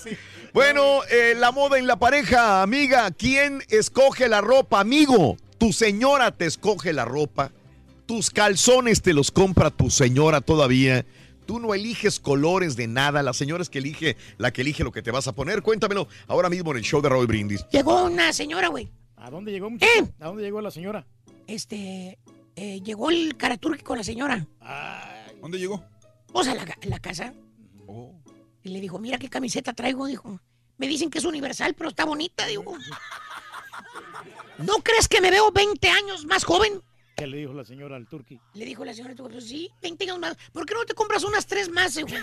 Sí. 0.04 0.18
Bueno, 0.54 1.04
eh, 1.12 1.36
la 1.38 1.52
moda 1.52 1.78
en 1.78 1.88
la 1.88 1.98
pareja, 1.98 2.62
amiga. 2.62 3.12
¿Quién 3.12 3.64
escoge 3.70 4.28
la 4.28 4.42
ropa, 4.42 4.80
amigo? 4.80 5.38
Tu 5.60 5.74
señora 5.74 6.36
te 6.36 6.46
escoge 6.46 6.92
la 6.92 7.06
ropa. 7.06 7.52
Tus 8.08 8.32
calzones 8.32 9.04
te 9.04 9.14
los 9.14 9.30
compra 9.30 9.70
tu 9.70 9.92
señora 9.92 10.42
todavía. 10.42 11.06
Tú 11.46 11.60
no 11.60 11.74
eliges 11.74 12.20
colores 12.20 12.76
de 12.76 12.88
nada. 12.88 13.22
La 13.22 13.34
señora 13.34 13.62
es 13.62 13.70
que 13.70 13.80
elige, 13.80 14.18
la 14.38 14.52
que 14.52 14.62
elige 14.62 14.84
lo 14.84 14.92
que 14.92 15.02
te 15.02 15.12
vas 15.12 15.28
a 15.28 15.34
poner. 15.34 15.62
Cuéntamelo 15.62 16.08
ahora 16.28 16.50
mismo 16.50 16.72
en 16.72 16.78
el 16.78 16.84
show 16.84 17.02
de 17.02 17.10
Raúl 17.10 17.28
Brindis. 17.28 17.66
Llegó 17.72 18.06
una 18.06 18.34
señora, 18.34 18.70
güey. 18.70 18.90
¿A 19.20 19.30
dónde 19.30 19.52
llegó, 19.52 19.70
muchacho? 19.70 20.10
¿A 20.20 20.28
dónde 20.28 20.44
llegó 20.44 20.62
la 20.62 20.72
señora? 20.72 21.06
Este, 21.48 22.20
eh, 22.56 22.82
llegó 22.82 23.10
el 23.10 23.36
Karaturki 23.38 23.84
con 23.84 23.98
la 23.98 24.04
señora. 24.04 24.46
¿Dónde 25.42 25.60
llegó? 25.60 25.84
Pues 26.32 26.48
a 26.48 26.56
la, 26.56 26.64
a 26.64 26.86
la 26.86 27.00
casa. 27.00 27.34
Y 28.64 28.70
le 28.70 28.82
dijo, 28.82 29.00
mira 29.00 29.18
qué 29.18 29.30
camiseta 29.30 29.74
traigo, 29.74 30.06
dijo. 30.06 30.40
Me 30.78 30.88
dicen 30.88 31.10
que 31.10 31.20
es 31.20 31.26
universal, 31.26 31.74
pero 31.74 31.90
está 31.90 32.06
bonita, 32.06 32.46
digo. 32.46 32.64
¿No 34.60 34.76
crees 34.84 35.08
que 35.08 35.22
me 35.22 35.32
veo 35.32 35.52
20 35.52 35.90
años 35.90 36.26
más 36.26 36.44
joven? 36.44 36.82
¿Qué 37.20 37.28
le 37.28 37.38
dijo 37.38 37.54
la 37.54 37.66
señora 37.66 37.96
al 37.98 38.08
turqui? 38.08 38.40
Le 38.54 38.66
dijo 38.66 38.86
la 38.86 38.94
señora, 38.94 39.14
pues 39.16 39.46
sí, 39.46 39.70
20 39.82 40.04
años 40.06 40.20
más. 40.20 40.38
¿Por 40.54 40.66
qué 40.66 40.74
no 40.74 40.86
te 40.86 40.94
compras 40.94 41.24
unas 41.24 41.46
tres 41.46 41.70
más, 41.70 41.98
hijo? 41.98 42.08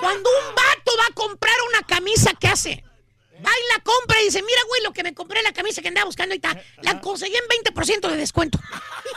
Cuando 0.00 0.30
un 0.30 0.54
vato 0.54 0.92
va 0.98 1.06
a 1.08 1.14
comprar 1.14 1.54
una 1.70 1.82
camisa, 1.86 2.32
¿qué 2.38 2.48
hace? 2.48 2.84
Va 3.44 3.50
y 3.50 3.76
la 3.76 3.82
compra 3.82 4.20
y 4.20 4.26
dice, 4.26 4.42
mira, 4.42 4.60
güey, 4.68 4.82
lo 4.82 4.92
que 4.92 5.02
me 5.02 5.14
compré, 5.14 5.42
la 5.42 5.52
camisa 5.52 5.82
que 5.82 5.88
andaba 5.88 6.04
buscando 6.06 6.32
ahorita, 6.34 6.62
la 6.82 7.00
conseguí 7.00 7.34
en 7.34 7.64
20% 7.74 8.08
de 8.10 8.16
descuento. 8.16 8.58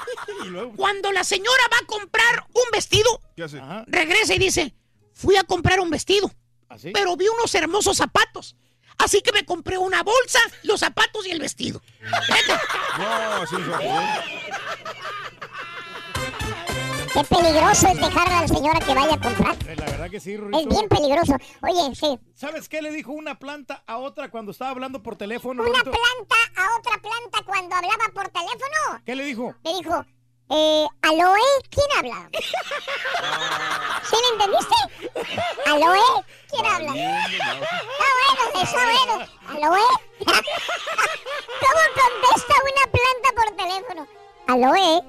Cuando 0.76 1.12
la 1.12 1.24
señora 1.24 1.64
va 1.72 1.78
a 1.82 1.86
comprar 1.86 2.46
un 2.54 2.64
vestido, 2.72 3.22
¿Qué 3.36 3.44
hace? 3.44 3.62
regresa 3.88 4.34
y 4.34 4.40
dice, 4.40 4.74
fui 5.14 5.36
a 5.36 5.44
comprar 5.44 5.80
un 5.80 5.90
vestido, 5.90 6.32
¿Así? 6.70 6.92
pero 6.92 7.16
vi 7.16 7.28
unos 7.28 7.54
hermosos 7.56 7.98
zapatos. 7.98 8.56
Así 9.00 9.22
que 9.22 9.32
me 9.32 9.46
compré 9.46 9.78
una 9.78 10.04
bolsa, 10.04 10.40
los 10.64 10.80
zapatos 10.80 11.26
y 11.28 11.32
el 11.32 11.40
vestido. 11.40 11.82
No, 12.02 12.18
poder. 13.78 13.88
Qué 17.14 17.24
peligroso 17.24 17.88
es 17.88 17.96
dejar 18.00 18.30
a 18.32 18.42
la 18.42 18.48
señora 18.48 18.80
que 18.80 18.94
vaya 18.94 19.14
a 19.16 19.20
comprar. 19.20 19.56
Eh, 19.68 19.76
La 19.76 19.86
verdad 19.86 20.10
que 20.10 20.20
sí, 20.20 20.34
Es 20.34 20.40
Rurito. 20.40 20.70
bien 20.70 20.88
peligroso. 20.88 21.36
Oye, 21.62 21.96
sí. 21.96 22.20
¿Sabes 22.36 22.70
qué 22.70 22.82
le 22.82 22.92
dijo 22.92 23.12
una 23.12 23.40
planta 23.40 23.84
a 23.88 23.98
otra 23.98 24.30
cuando 24.30 24.52
estaba 24.52 24.72
hablando 24.72 25.02
por 25.02 25.16
teléfono? 25.16 25.64
Una 25.64 25.72
Rurito? 25.80 25.92
planta 25.92 26.36
a 26.62 26.78
otra 26.78 27.02
planta 27.02 27.40
cuando 27.46 27.76
hablaba 27.76 28.04
por 28.14 28.28
teléfono. 28.30 29.02
¿Qué 29.06 29.16
le 29.16 29.26
dijo? 29.26 29.56
Le 29.64 29.74
dijo, 29.74 30.06
eh, 30.50 30.88
¿Aloe? 31.02 31.40
¿Quién 31.70 31.88
habla? 31.98 32.30
¿Sí 34.04 34.16
me 34.22 34.30
entendiste? 34.34 34.76
¿Aloe? 35.66 36.24
¿Quién 36.50 36.66
habla? 36.66 36.94
Está 36.94 38.08
bueno, 38.18 38.64
está 38.64 38.84
bueno. 38.84 39.14
¿Aloe? 39.50 39.88
¿Cómo 41.60 41.82
contesta 41.96 42.54
una 42.64 42.86
planta 42.92 43.28
por 43.36 43.48
teléfono? 43.56 44.08
¿Aloe? 44.48 45.04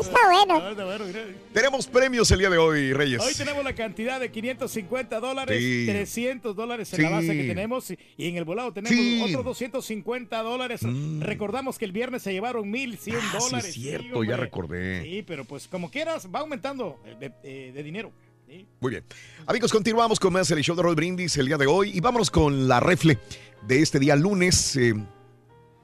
Está 0.00 0.26
bueno, 0.28 0.70
está 0.70 0.84
bueno. 0.84 1.04
Tenemos 1.52 1.86
premios 1.86 2.30
el 2.30 2.38
día 2.38 2.50
de 2.50 2.58
hoy, 2.58 2.92
Reyes. 2.92 3.20
Hoy 3.22 3.34
tenemos 3.34 3.64
la 3.64 3.74
cantidad 3.74 4.20
de 4.20 4.30
550 4.30 5.20
dólares, 5.20 5.58
Sí. 5.58 5.86
300 5.86 6.54
dólares 6.56 6.92
en 6.92 6.96
Sí. 6.96 7.02
la 7.02 7.10
base 7.10 7.28
que 7.36 7.44
tenemos 7.44 7.90
y 7.90 7.96
en 8.28 8.36
el 8.36 8.44
volado 8.44 8.72
tenemos 8.72 8.96
Sí. 8.98 9.22
otros 9.24 9.44
250 9.44 10.42
dólares. 10.42 10.80
Recordamos 11.20 11.78
que 11.78 11.84
el 11.84 11.92
viernes 11.92 12.22
se 12.22 12.32
llevaron 12.32 12.70
1100 12.70 13.16
Ah, 13.16 13.20
sí, 13.32 13.38
dólares. 13.38 13.68
es 13.68 13.74
cierto, 13.74 14.24
ya 14.24 14.36
recordé. 14.36 15.02
Sí, 15.02 15.22
pero 15.26 15.44
pues 15.44 15.66
como 15.68 15.90
quieras, 15.90 16.28
va 16.34 16.40
aumentando 16.40 17.00
eh, 17.04 17.16
de, 17.18 17.32
eh, 17.42 17.72
de 17.72 17.82
dinero. 17.82 18.12
Sí. 18.48 18.66
Muy 18.80 18.90
bien. 18.90 19.04
Amigos, 19.46 19.72
continuamos 19.72 20.20
con 20.20 20.32
más 20.32 20.50
el 20.52 20.62
show 20.62 20.76
de 20.76 20.82
Roll 20.82 20.94
Brindis 20.94 21.36
el 21.36 21.46
día 21.46 21.56
de 21.56 21.66
hoy 21.66 21.90
y 21.94 22.00
vámonos 22.00 22.30
con 22.30 22.68
la 22.68 22.78
refle 22.80 23.18
de 23.66 23.82
este 23.82 23.98
día 23.98 24.14
lunes. 24.14 24.76
Eh, 24.76 24.94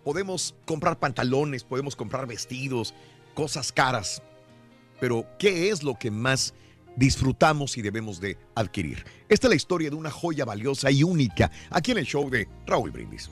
podemos 0.05 0.55
comprar 0.65 0.99
pantalones, 0.99 1.65
podemos 1.65 1.97
comprar 1.97 2.27
vestidos, 2.27 2.95
cosas 3.35 3.73
caras, 3.73 4.23
pero 5.01 5.27
¿qué 5.39 5.71
es 5.71 5.83
lo 5.83 5.99
que 5.99 6.11
más 6.11 6.55
disfrutamos 6.97 7.77
y 7.77 7.83
debemos 7.83 8.21
de 8.21 8.39
adquirir? 8.55 9.05
Esta 9.29 9.47
es 9.47 9.51
la 9.51 9.57
historia 9.57 9.91
de 9.91 9.97
una 9.97 10.11
joya 10.11 10.45
valiosa 10.45 10.91
y 10.91 11.03
única 11.03 11.51
aquí 11.71 11.93
en 11.93 11.99
el 11.99 12.07
show 12.07 12.29
de 12.31 12.49
Raúl 12.67 12.91
Brindis. 12.91 13.31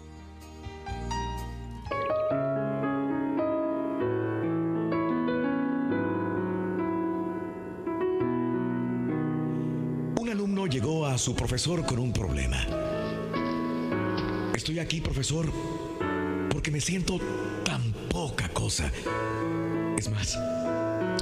Un 10.18 10.28
alumno 10.28 10.66
llegó 10.66 11.06
a 11.06 11.18
su 11.18 11.34
profesor 11.34 11.84
con 11.86 11.98
un 11.98 12.12
problema. 12.12 12.66
Estoy 14.54 14.78
aquí, 14.78 15.00
profesor, 15.00 15.50
porque 16.60 16.72
me 16.72 16.80
siento 16.82 17.18
tan 17.64 17.80
poca 18.10 18.50
cosa. 18.50 18.92
Es 19.96 20.10
más, 20.10 20.38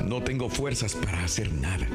no 0.05 0.21
tengo 0.21 0.51
fuerzas 0.51 0.97
para 0.97 1.23
hacer 1.23 1.53
nada. 1.53 1.87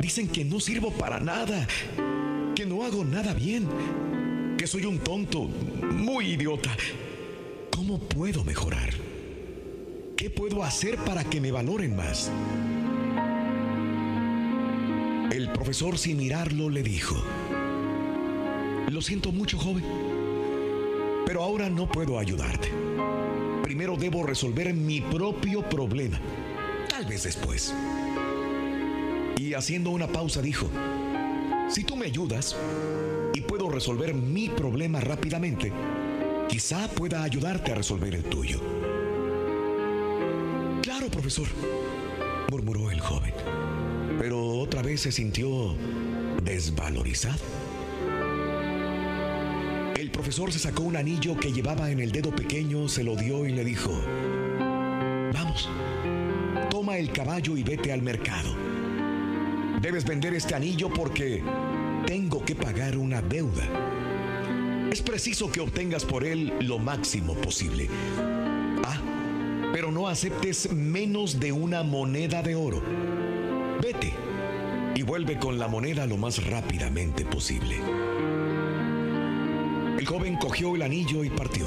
Dicen 0.00 0.26
que 0.26 0.42
no 0.42 0.58
sirvo 0.58 0.90
para 0.92 1.20
nada, 1.20 1.68
que 2.56 2.64
no 2.64 2.84
hago 2.84 3.04
nada 3.04 3.34
bien, 3.34 3.68
que 4.56 4.66
soy 4.66 4.86
un 4.86 5.00
tonto, 5.00 5.42
muy 5.42 6.28
idiota. 6.28 6.74
¿Cómo 7.76 7.98
puedo 7.98 8.42
mejorar? 8.42 8.94
¿Qué 10.16 10.30
puedo 10.30 10.64
hacer 10.64 10.96
para 10.96 11.24
que 11.24 11.42
me 11.42 11.52
valoren 11.52 11.94
más? 11.94 12.30
El 15.30 15.52
profesor 15.52 15.98
sin 15.98 16.16
mirarlo 16.16 16.70
le 16.70 16.82
dijo, 16.82 17.22
lo 18.90 19.02
siento 19.02 19.30
mucho 19.30 19.58
joven, 19.58 19.84
pero 21.26 21.42
ahora 21.42 21.68
no 21.68 21.88
puedo 21.88 22.18
ayudarte. 22.18 22.68
Primero 23.62 23.96
debo 23.96 24.24
resolver 24.24 24.72
mi 24.74 25.00
propio 25.00 25.62
problema, 25.68 26.20
tal 26.88 27.06
vez 27.06 27.24
después. 27.24 27.74
y 29.38 29.54
haciendo 29.54 29.90
una 29.90 30.06
pausa 30.06 30.40
dijo, 30.40 30.68
si 31.68 31.84
tú 31.84 31.96
me 31.96 32.06
ayudas 32.06 32.56
y 33.34 33.40
puedo 33.40 33.68
resolver 33.68 34.14
mi 34.14 34.48
problema 34.48 35.00
rápidamente, 35.00 35.72
quizá 36.48 36.88
pueda 36.88 37.22
ayudarte 37.22 37.72
a 37.72 37.74
resolver 37.74 38.14
el 38.14 38.24
tuyo. 38.24 38.60
Claro, 40.82 41.08
profesor, 41.08 41.48
murmuró 42.50 42.90
el 42.90 43.00
joven, 43.00 43.32
pero 44.18 44.58
otra 44.58 44.82
vez 44.82 45.00
se 45.00 45.12
sintió 45.12 45.74
desvalorizado. 46.42 47.40
El 50.22 50.26
profesor 50.26 50.52
se 50.52 50.60
sacó 50.60 50.84
un 50.84 50.94
anillo 50.94 51.36
que 51.36 51.52
llevaba 51.52 51.90
en 51.90 51.98
el 51.98 52.12
dedo 52.12 52.30
pequeño, 52.30 52.86
se 52.88 53.02
lo 53.02 53.16
dio 53.16 53.44
y 53.44 53.50
le 53.50 53.64
dijo, 53.64 53.90
vamos, 55.34 55.68
toma 56.70 56.96
el 56.96 57.10
caballo 57.10 57.56
y 57.56 57.64
vete 57.64 57.92
al 57.92 58.02
mercado. 58.02 58.54
Debes 59.80 60.04
vender 60.04 60.32
este 60.34 60.54
anillo 60.54 60.90
porque 60.90 61.42
tengo 62.06 62.44
que 62.44 62.54
pagar 62.54 62.96
una 62.96 63.20
deuda. 63.20 63.64
Es 64.92 65.02
preciso 65.02 65.50
que 65.50 65.60
obtengas 65.60 66.04
por 66.04 66.22
él 66.22 66.52
lo 66.60 66.78
máximo 66.78 67.34
posible. 67.34 67.88
Ah, 68.84 69.00
pero 69.72 69.90
no 69.90 70.06
aceptes 70.06 70.70
menos 70.70 71.40
de 71.40 71.50
una 71.50 71.82
moneda 71.82 72.44
de 72.44 72.54
oro. 72.54 72.80
Vete 73.82 74.14
y 74.94 75.02
vuelve 75.02 75.40
con 75.40 75.58
la 75.58 75.66
moneda 75.66 76.06
lo 76.06 76.16
más 76.16 76.46
rápidamente 76.46 77.24
posible. 77.24 77.80
El 80.02 80.08
joven 80.08 80.34
cogió 80.34 80.74
el 80.74 80.82
anillo 80.82 81.22
y 81.22 81.30
partió. 81.30 81.64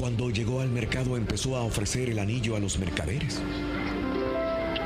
Cuando 0.00 0.30
llegó 0.30 0.62
al 0.62 0.68
mercado 0.70 1.16
empezó 1.16 1.56
a 1.56 1.62
ofrecer 1.62 2.10
el 2.10 2.18
anillo 2.18 2.56
a 2.56 2.58
los 2.58 2.76
mercaderes. 2.76 3.40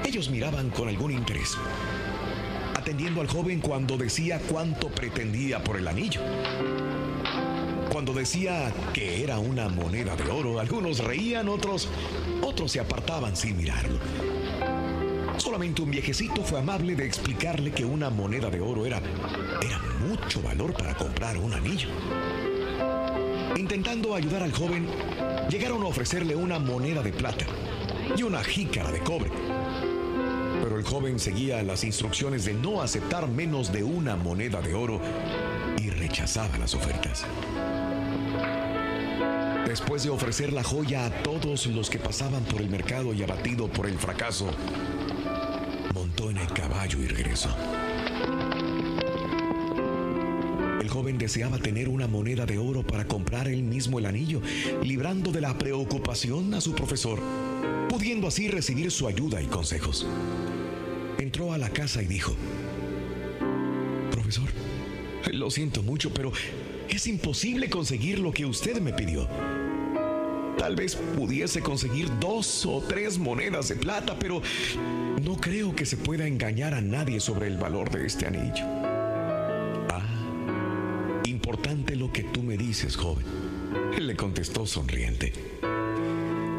Ellos 0.04 0.28
miraban 0.28 0.68
con 0.68 0.90
algún 0.90 1.10
interés, 1.10 1.56
atendiendo 2.76 3.22
al 3.22 3.28
joven 3.28 3.60
cuando 3.60 3.96
decía 3.96 4.42
cuánto 4.46 4.90
pretendía 4.90 5.64
por 5.64 5.78
el 5.78 5.88
anillo. 5.88 6.20
Cuando 7.90 8.12
decía 8.12 8.70
que 8.92 9.24
era 9.24 9.38
una 9.38 9.70
moneda 9.70 10.16
de 10.16 10.30
oro, 10.30 10.60
algunos 10.60 10.98
reían, 10.98 11.48
otros, 11.48 11.88
otros 12.42 12.72
se 12.72 12.80
apartaban 12.80 13.34
sin 13.34 13.56
mirarlo. 13.56 13.98
Un 15.58 15.90
viejecito 15.90 16.44
fue 16.44 16.60
amable 16.60 16.94
de 16.94 17.04
explicarle 17.04 17.72
que 17.72 17.84
una 17.84 18.10
moneda 18.10 18.48
de 18.48 18.60
oro 18.60 18.86
era, 18.86 19.02
mucho 20.08 20.40
valor 20.40 20.72
para 20.72 20.94
comprar 20.94 21.36
un 21.36 21.52
anillo. 21.52 21.88
Intentando 23.56 24.14
ayudar 24.14 24.44
al 24.44 24.52
joven, 24.52 24.86
llegaron 25.50 25.82
a 25.82 25.86
ofrecerle 25.86 26.36
una 26.36 26.60
moneda 26.60 27.02
de 27.02 27.12
plata 27.12 27.44
y 28.16 28.22
una 28.22 28.44
jícara 28.44 28.92
de 28.92 29.00
cobre. 29.00 29.32
Pero 30.62 30.78
el 30.78 30.84
joven 30.84 31.18
seguía 31.18 31.60
las 31.64 31.82
instrucciones 31.82 32.44
de 32.44 32.54
no 32.54 32.80
aceptar 32.80 33.26
menos 33.26 33.72
de 33.72 33.82
una 33.82 34.14
moneda 34.14 34.62
de 34.62 34.74
oro 34.74 35.00
y 35.82 35.90
rechazaba 35.90 36.56
las 36.58 36.72
ofertas. 36.76 37.26
Después 39.66 40.04
de 40.04 40.10
ofrecer 40.10 40.52
la 40.52 40.62
joya 40.62 41.04
a 41.04 41.10
todos 41.24 41.66
los 41.66 41.90
que 41.90 41.98
pasaban 41.98 42.44
por 42.44 42.60
el 42.60 42.70
mercado 42.70 43.12
y 43.12 43.24
abatido 43.24 43.68
por 43.68 43.86
el 43.86 43.98
fracaso, 43.98 44.46
El 50.80 50.88
joven 50.88 51.18
deseaba 51.18 51.58
tener 51.58 51.88
una 51.88 52.08
moneda 52.08 52.46
de 52.46 52.58
oro 52.58 52.82
para 52.82 53.06
comprar 53.06 53.46
él 53.46 53.62
mismo 53.62 53.98
el 53.98 54.06
anillo, 54.06 54.40
librando 54.82 55.30
de 55.30 55.40
la 55.40 55.56
preocupación 55.56 56.54
a 56.54 56.60
su 56.60 56.74
profesor, 56.74 57.20
pudiendo 57.88 58.26
así 58.26 58.48
recibir 58.48 58.90
su 58.90 59.06
ayuda 59.06 59.40
y 59.40 59.46
consejos. 59.46 60.06
Entró 61.18 61.52
a 61.52 61.58
la 61.58 61.70
casa 61.70 62.02
y 62.02 62.06
dijo, 62.06 62.34
Profesor, 64.10 64.48
lo 65.32 65.50
siento 65.50 65.82
mucho, 65.82 66.12
pero 66.12 66.32
es 66.88 67.06
imposible 67.06 67.70
conseguir 67.70 68.18
lo 68.18 68.32
que 68.32 68.46
usted 68.46 68.80
me 68.80 68.92
pidió. 68.92 69.28
Tal 70.58 70.74
vez 70.74 70.96
pudiese 70.96 71.62
conseguir 71.62 72.10
dos 72.18 72.66
o 72.66 72.82
tres 72.82 73.16
monedas 73.16 73.68
de 73.68 73.76
plata, 73.76 74.18
pero 74.18 74.42
no 75.22 75.36
creo 75.36 75.74
que 75.74 75.86
se 75.86 75.96
pueda 75.96 76.26
engañar 76.26 76.74
a 76.74 76.80
nadie 76.80 77.20
sobre 77.20 77.46
el 77.46 77.56
valor 77.56 77.90
de 77.90 78.06
este 78.06 78.26
anillo. 78.26 78.64
Ah, 79.90 80.02
importante 81.26 81.94
lo 81.94 82.12
que 82.12 82.24
tú 82.24 82.42
me 82.42 82.56
dices, 82.56 82.96
joven, 82.96 83.24
le 83.98 84.16
contestó 84.16 84.66
sonriente. 84.66 85.32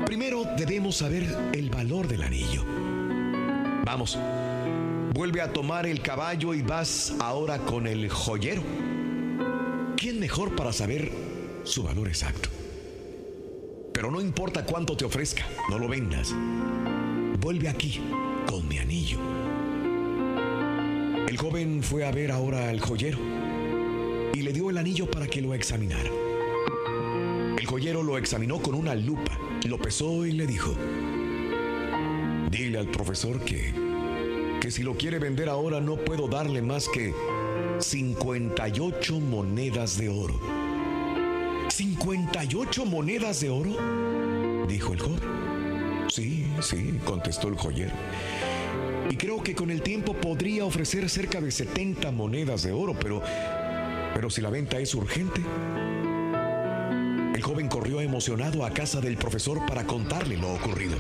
Primero 0.06 0.46
debemos 0.58 0.96
saber 0.98 1.28
el 1.54 1.70
valor 1.70 2.08
del 2.08 2.24
anillo. 2.24 2.64
Vamos, 3.86 4.18
vuelve 5.14 5.42
a 5.42 5.52
tomar 5.52 5.86
el 5.86 6.02
caballo 6.02 6.54
y 6.54 6.62
vas 6.62 7.14
ahora 7.20 7.60
con 7.60 7.86
el 7.86 8.10
joyero. 8.10 8.64
¿Quién 9.98 10.20
mejor 10.20 10.56
para 10.56 10.72
saber 10.72 11.12
su 11.64 11.84
valor 11.84 12.08
exacto? 12.08 12.50
Pero 14.00 14.12
no 14.12 14.22
importa 14.22 14.64
cuánto 14.64 14.96
te 14.96 15.04
ofrezca, 15.04 15.46
no 15.70 15.78
lo 15.78 15.90
vendas. 15.90 16.34
Vuelve 17.42 17.68
aquí 17.68 18.00
con 18.48 18.66
mi 18.66 18.78
anillo. 18.78 19.20
El 21.28 21.36
joven 21.36 21.84
fue 21.84 22.06
a 22.06 22.12
ver 22.12 22.32
ahora 22.32 22.70
al 22.70 22.80
joyero 22.80 23.18
y 24.34 24.42
le 24.42 24.54
dio 24.54 24.70
el 24.70 24.78
anillo 24.78 25.12
para 25.12 25.28
que 25.28 25.42
lo 25.42 25.54
examinara. 25.54 26.10
El 27.58 27.66
joyero 27.66 28.02
lo 28.02 28.18
examinó 28.18 28.62
con 28.62 28.74
una 28.74 28.96
lupa, 28.96 29.38
lo 29.68 29.78
pesó 29.78 30.26
y 30.26 30.32
le 30.32 30.48
dijo, 30.48 30.74
dile 32.50 32.80
al 32.80 32.88
profesor 32.88 33.42
que, 33.42 33.74
que 34.62 34.72
si 34.72 34.82
lo 34.82 34.96
quiere 34.96 35.20
vender 35.20 35.50
ahora 35.50 35.82
no 35.82 35.98
puedo 35.98 36.30
darle 36.30 36.62
más 36.62 36.88
que 36.88 37.14
58 37.80 39.20
monedas 39.20 39.98
de 39.98 40.08
oro. 40.08 40.59
¿58 42.00 42.86
monedas 42.86 43.42
de 43.42 43.50
oro? 43.50 44.66
Dijo 44.68 44.94
el 44.94 45.00
joven. 45.00 45.20
Sí, 46.08 46.48
sí, 46.62 46.98
contestó 47.04 47.50
el 47.50 47.56
joyero. 47.56 47.92
Y 49.10 49.18
creo 49.18 49.44
que 49.44 49.54
con 49.54 49.70
el 49.70 49.82
tiempo 49.82 50.14
podría 50.14 50.64
ofrecer 50.64 51.10
cerca 51.10 51.42
de 51.42 51.52
70 51.52 52.12
monedas 52.12 52.64
de 52.64 52.72
oro, 52.72 52.96
pero, 52.98 53.22
pero 54.14 54.30
si 54.30 54.40
la 54.40 54.50
venta 54.50 54.80
es 54.80 54.96
urgente. 54.96 55.42
El 57.36 57.42
joven 57.42 57.68
corrió 57.68 58.00
emocionado 58.00 58.66
a 58.66 58.72
casa 58.72 59.02
del 59.02 59.18
profesor 59.18 59.66
para 59.66 59.86
contarle 59.86 60.38
lo 60.38 60.54
ocurrido. 60.54 60.98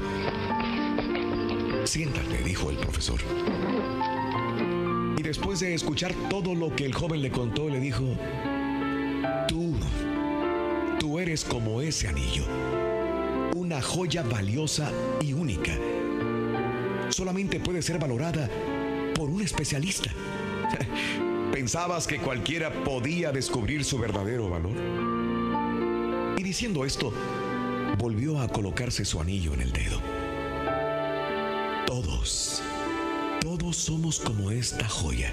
Siéntate, 1.86 2.44
dijo 2.44 2.70
el 2.72 2.78
profesor. 2.78 3.20
Y 5.18 5.24
después 5.24 5.62
de 5.62 5.74
escuchar 5.74 6.14
todo 6.30 6.56
lo 6.56 6.76
que 6.76 6.86
el 6.86 6.94
joven 6.94 7.22
le 7.22 7.32
contó, 7.32 7.70
le 7.70 7.80
dijo, 7.80 8.04
eres 11.30 11.46
como 11.46 11.80
ese 11.80 12.08
anillo, 12.08 12.44
una 13.56 13.84
joya 13.84 14.24
valiosa 14.24 14.92
y 15.22 15.34
única. 15.34 15.78
Solamente 17.10 17.60
puede 17.60 17.84
ser 17.84 18.00
valorada 18.00 18.50
por 19.14 19.30
un 19.30 19.44
especialista. 19.44 20.10
¿Pensabas 21.54 22.08
que 22.08 22.18
cualquiera 22.18 22.74
podía 22.84 23.32
descubrir 23.32 23.86
su 23.86 24.00
verdadero 24.00 24.50
valor? 24.50 24.76
Y 26.36 26.42
diciendo 26.42 26.84
esto, 26.84 27.14
volvió 28.00 28.40
a 28.40 28.48
colocarse 28.48 29.06
su 29.06 29.22
anillo 29.22 29.54
en 29.54 29.62
el 29.62 29.72
dedo. 29.72 30.02
Todos, 31.86 32.64
todos 33.40 33.78
somos 33.78 34.20
como 34.20 34.50
esta 34.50 34.90
joya, 34.90 35.32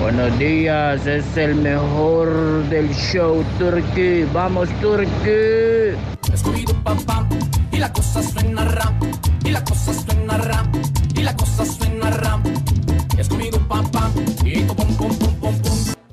Buenos 0.00 0.38
días, 0.38 1.06
es 1.06 1.36
el 1.36 1.54
mejor 1.56 2.28
del 2.68 2.88
show, 2.94 3.42
turque. 3.58 4.26
Vamos. 4.32 4.68
Escogido 6.32 6.74
papá 6.84 7.26
y 7.72 7.78
la 7.78 7.92
cosa 7.92 8.22
suena 8.22 8.64
rap 8.64 8.92
y 9.44 9.50
la 9.50 9.64
cosa 9.64 9.94
suena 9.94 10.36
rap 10.38 10.66
y 11.14 11.22
la 11.22 11.34
cosa 11.34 11.64
suena 11.64 12.10
rap. 12.10 12.46
Escogido 13.18 13.58
papá 13.68 14.10
y 14.44 14.60
pum 14.64 14.96
pum 14.96 15.18
pum 15.18 15.38
pum. 15.40 15.60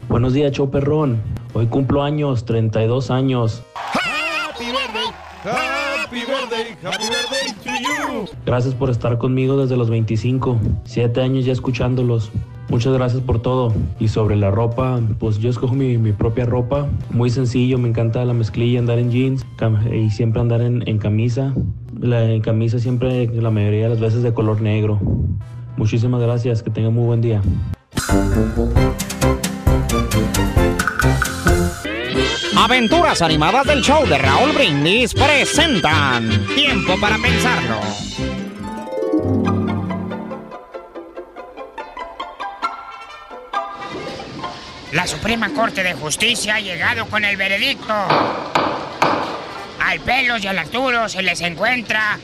Buenos 0.08 0.34
días, 0.34 0.54
show 0.54 0.70
perrón. 0.72 1.22
Hoy 1.54 1.68
cumplo 1.68 2.04
años, 2.04 2.46
32 2.46 3.12
años. 3.12 3.64
Gracias 8.46 8.76
por 8.76 8.90
estar 8.90 9.18
conmigo 9.18 9.58
desde 9.58 9.78
los 9.78 9.90
25. 9.90 10.58
Siete 10.84 11.22
años 11.22 11.46
ya 11.46 11.54
escuchándolos. 11.54 12.32
Muchas 12.70 12.94
gracias 12.94 13.22
por 13.22 13.42
todo. 13.42 13.74
Y 14.00 14.08
sobre 14.10 14.36
la 14.36 14.52
ropa, 14.52 15.00
pues 15.20 15.40
yo 15.40 15.50
escojo 15.50 15.76
mi, 15.76 15.98
propia 16.12 16.46
ropa. 16.46 16.88
Muy 17.12 17.30
sencillo, 17.30 17.78
me 17.78 17.90
encanta 17.90 18.26
la 18.26 18.34
mezclilla, 18.34 18.80
andar 18.80 19.00
en 19.00 19.12
jeans 19.12 19.46
y 19.94 20.10
siempre 20.10 20.42
andar 20.42 20.62
en, 20.62 20.88
en 20.88 20.98
camisa. 20.98 21.54
La 22.00 22.24
en 22.30 22.42
camisa 22.42 22.80
siempre, 22.80 23.28
la 23.28 23.52
mayoría 23.52 23.84
de 23.84 23.90
las 23.90 24.00
veces 24.00 24.24
de 24.24 24.34
color 24.34 24.62
negro. 24.62 25.00
Muchísimas 25.78 26.22
gracias, 26.22 26.64
que 26.64 26.70
tengan 26.70 26.94
muy 26.94 27.06
buen 27.06 27.22
día. 27.22 27.42
Aventuras 32.64 33.22
animadas 33.22 33.68
del 33.68 33.82
show 33.82 34.08
de 34.08 34.18
Raúl 34.18 34.54
Brindis 34.54 35.14
presentan 35.14 36.48
Tiempo 36.56 36.98
para 36.98 37.18
pensarlo. 37.18 37.78
La 44.94 45.06
Suprema 45.06 45.50
Corte 45.50 45.84
de 45.84 45.94
Justicia 45.94 46.56
ha 46.56 46.62
llegado 46.62 47.06
con 47.08 47.26
el 47.26 47.36
veredicto. 47.36 47.94
Al 49.82 50.00
Pelos 50.00 50.42
y 50.42 50.48
al 50.48 50.58
Arturo 50.58 51.10
se 51.10 51.22
les 51.22 51.42
encuentra 51.42 52.18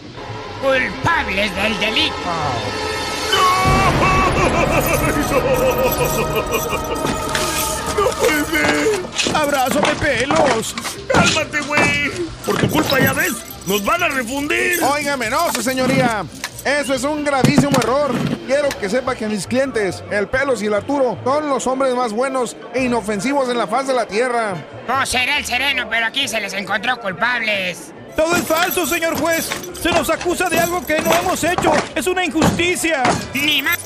culpables 0.62 1.54
del 1.54 1.78
delito. 1.82 2.14
¡No 7.98 8.08
puede 8.22 8.46
ser! 8.46 8.99
¡Abrázame, 9.34 9.96
pelos! 9.96 10.76
¡Cálmate, 11.14 11.62
güey! 11.62 12.12
Por 12.46 12.58
tu 12.58 12.70
culpa, 12.70 13.00
ya 13.00 13.14
ves, 13.14 13.34
nos 13.68 13.84
van 13.84 14.04
a 14.04 14.10
refundir. 14.10 14.82
Óigame, 14.84 15.30
no, 15.30 15.52
su 15.54 15.62
señoría. 15.62 16.26
Eso 16.66 16.94
es 16.94 17.04
un 17.04 17.24
gravísimo 17.24 17.78
error. 17.82 18.12
Quiero 18.46 18.70
que 18.70 18.90
sepa 18.90 19.16
que 19.16 19.28
mis 19.28 19.48
clientes, 19.48 20.04
el 20.12 20.28
Pelos 20.28 20.62
y 20.62 20.66
el 20.66 20.74
Arturo, 20.74 21.18
son 21.24 21.50
los 21.50 21.66
hombres 21.68 21.96
más 21.96 22.12
buenos 22.12 22.58
e 22.74 22.84
inofensivos 22.84 23.50
en 23.50 23.58
la 23.58 23.68
faz 23.68 23.88
de 23.88 23.94
la 23.94 24.06
tierra. 24.06 24.56
No 24.88 25.06
será 25.06 25.38
el 25.38 25.46
sereno, 25.46 25.88
pero 25.90 26.06
aquí 26.06 26.28
se 26.28 26.42
les 26.42 26.54
encontró 26.54 27.00
culpables. 27.00 27.94
Todo 28.20 28.36
es 28.36 28.44
falso, 28.44 28.86
señor 28.86 29.18
juez. 29.18 29.50
Se 29.82 29.90
nos 29.92 30.10
acusa 30.10 30.50
de 30.50 30.60
algo 30.60 30.86
que 30.86 31.00
no 31.00 31.10
hemos 31.14 31.42
hecho. 31.42 31.72
Es 31.96 32.06
una 32.06 32.26
injusticia. 32.26 33.02
Ni 33.34 33.62
más. 33.62 33.80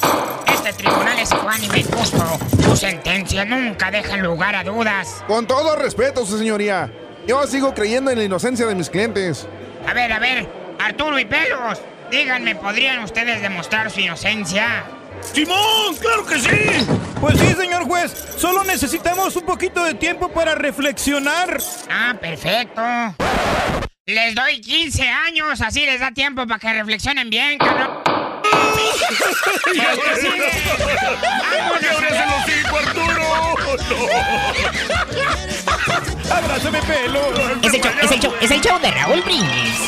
Este 0.52 0.74
tribunal 0.74 1.20
es 1.20 1.32
ecuánime 1.32 1.82
y 1.82 1.84
justo. 1.84 2.40
Tu 2.64 2.76
sentencia 2.76 3.46
nunca 3.46 3.92
deja 3.92 4.18
lugar 4.18 4.56
a 4.56 4.64
dudas. 4.64 5.24
Con 5.28 5.46
todo 5.46 5.76
respeto, 5.76 6.26
su 6.26 6.40
señoría. 6.40 6.92
Yo 7.28 7.46
sigo 7.46 7.76
creyendo 7.76 8.10
en 8.10 8.18
la 8.18 8.24
inocencia 8.24 8.66
de 8.66 8.74
mis 8.74 8.90
clientes. 8.90 9.48
A 9.88 9.94
ver, 9.94 10.12
a 10.12 10.18
ver, 10.18 10.50
Arturo 10.80 11.20
y 11.20 11.26
Pelos, 11.26 11.80
díganme, 12.10 12.56
¿podrían 12.56 13.04
ustedes 13.04 13.40
demostrar 13.40 13.92
su 13.92 14.00
inocencia? 14.00 14.84
¡Simón! 15.32 15.96
¡Claro 16.02 16.26
que 16.26 16.40
sí! 16.40 16.88
Pues 17.22 17.38
sí, 17.38 17.54
señor 17.54 17.84
juez. 17.84 18.12
Solo 18.36 18.64
necesitamos 18.64 19.36
un 19.36 19.44
poquito 19.44 19.84
de 19.84 19.94
tiempo 19.94 20.28
para 20.30 20.56
reflexionar. 20.56 21.60
Ah, 21.88 22.16
perfecto. 22.20 22.82
Les 24.06 24.36
doy 24.36 24.60
15 24.60 25.08
años, 25.08 25.62
así 25.62 25.86
les 25.86 26.02
da 26.02 26.12
tiempo 26.12 26.46
para 26.46 26.60
que 26.60 26.74
reflexionen 26.74 27.30
bien, 27.30 27.58
cabrón. 27.58 28.00
¡Ya 29.74 29.96
que 29.96 30.16
sigue? 30.20 30.52
¡Vámonos! 31.42 32.02
el 32.12 32.34
hocico, 32.34 32.76
Arturo! 32.80 33.56
¡No! 36.28 36.36
¡Abrázame, 36.36 36.82
pelo! 36.82 37.22
Es 37.62 37.74
el, 37.74 37.82
show, 37.82 37.94
es, 38.02 38.12
el 38.12 38.20
show, 38.20 38.34
es 38.42 38.52
el 38.52 38.60
show 38.60 38.78
de 38.82 38.92
Raúl 38.92 39.22
Brindis. 39.22 39.80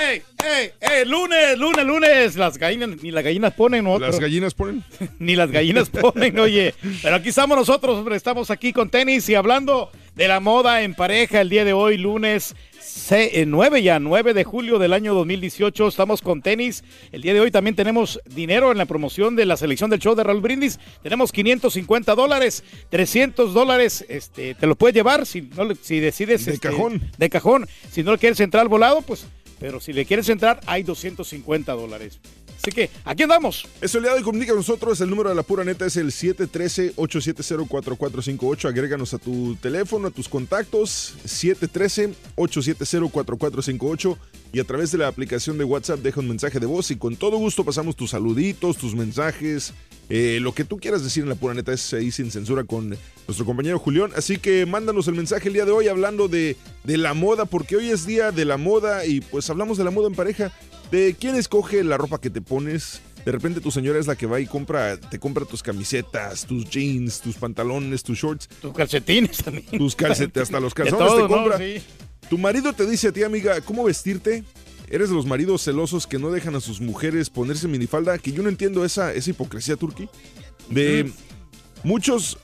¡Ey, 0.00 0.22
ey, 0.44 0.70
ey! 0.80 1.04
¡Lunes, 1.04 1.58
lunes, 1.58 1.84
lunes! 1.84 2.36
Las 2.36 2.56
gallinas, 2.58 2.90
ni 3.02 3.10
las 3.10 3.22
gallinas 3.24 3.52
ponen, 3.54 3.84
¿no? 3.84 3.98
¿Las 3.98 4.18
gallinas 4.18 4.54
ponen? 4.54 4.82
ni 5.18 5.36
las 5.36 5.50
gallinas 5.50 5.90
ponen, 5.90 6.38
oye. 6.38 6.74
Pero 7.02 7.16
aquí 7.16 7.28
estamos 7.30 7.56
nosotros, 7.56 7.98
hombre, 7.98 8.16
estamos 8.16 8.50
aquí 8.50 8.72
con 8.72 8.88
tenis 8.88 9.28
y 9.28 9.34
hablando 9.34 9.90
de 10.14 10.28
la 10.28 10.40
moda 10.40 10.82
en 10.82 10.94
pareja 10.94 11.40
el 11.40 11.48
día 11.50 11.64
de 11.64 11.72
hoy, 11.72 11.96
lunes 11.98 12.54
se- 12.80 13.40
eh, 13.42 13.46
9 13.46 13.82
ya, 13.82 13.98
9 14.00 14.34
de 14.34 14.42
julio 14.44 14.78
del 14.78 14.92
año 14.92 15.14
2018. 15.14 15.88
Estamos 15.88 16.22
con 16.22 16.40
tenis. 16.42 16.82
El 17.12 17.22
día 17.22 17.34
de 17.34 17.40
hoy 17.40 17.50
también 17.50 17.76
tenemos 17.76 18.20
dinero 18.26 18.72
en 18.72 18.78
la 18.78 18.86
promoción 18.86 19.36
de 19.36 19.46
la 19.46 19.56
selección 19.56 19.90
del 19.90 20.00
show 20.00 20.14
de 20.14 20.24
Raúl 20.24 20.40
Brindis. 20.40 20.80
Tenemos 21.02 21.30
550 21.30 22.14
dólares, 22.14 22.64
300 22.88 23.54
dólares. 23.54 24.04
Este, 24.08 24.54
te 24.54 24.66
lo 24.66 24.74
puedes 24.76 24.94
llevar 24.94 25.26
si, 25.26 25.42
no, 25.42 25.68
si 25.80 26.00
decides. 26.00 26.46
De 26.46 26.54
este, 26.54 26.68
cajón. 26.68 27.02
De 27.18 27.28
cajón. 27.30 27.68
Si 27.92 28.02
no 28.02 28.12
le 28.12 28.18
quieres 28.18 28.40
entrar 28.40 28.62
al 28.62 28.68
volado, 28.68 29.02
pues. 29.02 29.26
Pero 29.60 29.78
si 29.78 29.92
le 29.92 30.06
quieres 30.06 30.28
entrar, 30.28 30.60
hay 30.66 30.82
250 30.82 31.72
dólares. 31.74 32.18
Así 32.60 32.72
que 32.72 32.90
aquí 33.04 33.22
andamos. 33.22 33.68
Eso 33.80 33.98
el 33.98 34.04
día 34.04 34.14
de 34.14 34.22
comunica 34.22 34.52
con 34.52 34.58
nosotros. 34.58 35.00
El 35.00 35.08
número 35.08 35.30
de 35.30 35.34
la 35.34 35.42
pura 35.42 35.64
neta 35.64 35.86
es 35.86 35.96
el 35.96 36.08
713-870-4458. 36.08 38.68
Agréganos 38.68 39.14
a 39.14 39.18
tu 39.18 39.56
teléfono, 39.56 40.08
a 40.08 40.10
tus 40.10 40.28
contactos. 40.28 41.14
713-870-4458. 41.24 44.18
Y 44.52 44.60
a 44.60 44.64
través 44.64 44.92
de 44.92 44.98
la 44.98 45.08
aplicación 45.08 45.56
de 45.56 45.64
WhatsApp 45.64 46.00
deja 46.00 46.20
un 46.20 46.28
mensaje 46.28 46.60
de 46.60 46.66
voz 46.66 46.90
y 46.90 46.96
con 46.96 47.16
todo 47.16 47.38
gusto 47.38 47.64
pasamos 47.64 47.96
tus 47.96 48.10
saluditos, 48.10 48.76
tus 48.76 48.94
mensajes, 48.94 49.72
eh, 50.10 50.38
lo 50.40 50.52
que 50.52 50.64
tú 50.64 50.78
quieras 50.78 51.04
decir 51.04 51.22
en 51.22 51.28
la 51.28 51.36
pura 51.36 51.54
neta 51.54 51.72
es 51.72 51.94
ahí 51.94 52.10
sin 52.10 52.30
censura 52.32 52.64
con 52.64 52.96
nuestro 53.26 53.46
compañero 53.46 53.78
Julián. 53.78 54.10
Así 54.16 54.38
que 54.38 54.66
mándanos 54.66 55.06
el 55.08 55.14
mensaje 55.14 55.48
el 55.48 55.54
día 55.54 55.64
de 55.64 55.70
hoy 55.70 55.86
hablando 55.86 56.26
de, 56.26 56.56
de 56.82 56.96
la 56.96 57.14
moda, 57.14 57.44
porque 57.44 57.76
hoy 57.76 57.90
es 57.90 58.06
día 58.06 58.32
de 58.32 58.44
la 58.44 58.56
moda 58.56 59.06
y 59.06 59.20
pues 59.20 59.48
hablamos 59.50 59.78
de 59.78 59.84
la 59.84 59.90
moda 59.92 60.08
en 60.08 60.14
pareja, 60.14 60.52
de 60.90 61.14
quién 61.18 61.36
escoge 61.36 61.84
la 61.84 61.96
ropa 61.96 62.20
que 62.20 62.28
te 62.28 62.40
pones. 62.40 63.00
De 63.24 63.32
repente 63.32 63.60
tu 63.60 63.70
señora 63.70 63.98
es 63.98 64.06
la 64.06 64.16
que 64.16 64.26
va 64.26 64.40
y 64.40 64.46
compra, 64.46 64.96
te 64.96 65.18
compra 65.18 65.44
tus 65.44 65.62
camisetas, 65.62 66.44
tus 66.44 66.68
jeans, 66.68 67.20
tus 67.20 67.36
pantalones, 67.36 68.02
tus 68.02 68.18
shorts. 68.18 68.48
Tus 68.60 68.72
calcetines 68.72 69.38
también. 69.38 69.66
Tus 69.78 69.94
calcetines, 69.94 70.48
hasta 70.48 70.58
los 70.58 70.74
calzones 70.74 71.06
todo, 71.06 71.16
te 71.16 71.22
¿no? 71.22 71.28
compra. 71.28 71.58
Sí. 71.58 71.82
Tu 72.28 72.38
marido 72.38 72.72
te 72.72 72.86
dice 72.86 73.08
a 73.08 73.12
ti, 73.12 73.22
amiga, 73.22 73.60
¿cómo 73.60 73.84
vestirte? 73.84 74.42
Eres 74.90 75.08
de 75.08 75.14
los 75.14 75.24
maridos 75.26 75.62
celosos 75.62 76.06
que 76.06 76.18
no 76.18 76.30
dejan 76.30 76.54
a 76.56 76.60
sus 76.60 76.80
mujeres 76.80 77.30
ponerse 77.30 77.68
minifalda, 77.68 78.18
que 78.18 78.32
yo 78.32 78.42
no 78.42 78.48
entiendo 78.48 78.84
esa, 78.84 79.14
esa 79.14 79.30
hipocresía 79.30 79.76
turqui. 79.76 80.08
De 80.68 81.10
muchos, 81.84 82.38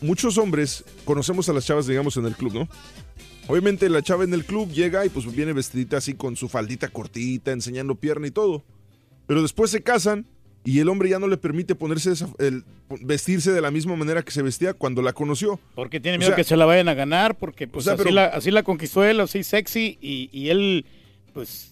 muchos 0.00 0.38
hombres 0.38 0.84
conocemos 1.04 1.48
a 1.48 1.52
las 1.52 1.66
chavas, 1.66 1.86
digamos, 1.86 2.16
en 2.16 2.26
el 2.26 2.34
club, 2.34 2.54
¿no? 2.54 2.68
Obviamente 3.48 3.88
la 3.88 4.02
chava 4.02 4.24
en 4.24 4.32
el 4.34 4.44
club 4.44 4.70
llega 4.70 5.04
y 5.04 5.08
pues 5.08 5.30
viene 5.34 5.52
vestidita 5.52 5.96
así 5.98 6.14
con 6.14 6.36
su 6.36 6.48
faldita 6.48 6.88
cortita, 6.88 7.52
enseñando 7.52 7.94
pierna 7.96 8.26
y 8.26 8.30
todo. 8.30 8.62
Pero 9.26 9.42
después 9.42 9.70
se 9.70 9.82
casan 9.82 10.26
y 10.64 10.78
el 10.78 10.88
hombre 10.88 11.08
ya 11.10 11.18
no 11.18 11.26
le 11.26 11.36
permite 11.36 11.74
ponerse 11.74 12.12
esa- 12.12 12.28
el- 12.38 12.64
vestirse 13.00 13.50
de 13.52 13.60
la 13.60 13.70
misma 13.70 13.96
manera 13.96 14.22
que 14.22 14.30
se 14.30 14.42
vestía 14.42 14.74
cuando 14.74 15.02
la 15.02 15.12
conoció. 15.12 15.58
Porque 15.74 15.98
tiene 15.98 16.16
O 16.16 16.20
miedo 16.20 16.30
sea, 16.30 16.36
que 16.36 16.44
se 16.44 16.56
la 16.56 16.66
vayan 16.66 16.88
a 16.88 16.94
ganar, 16.94 17.36
porque 17.36 17.66
pues 17.66 17.82
O 17.82 17.84
sea, 17.84 17.94
así, 17.94 18.02
pero- 18.04 18.14
la, 18.14 18.26
así 18.26 18.50
la 18.50 18.62
conquistó 18.62 19.04
él, 19.04 19.18
así 19.20 19.42
sexy, 19.42 19.98
y, 20.00 20.30
y 20.32 20.50
él, 20.50 20.86
pues, 21.34 21.71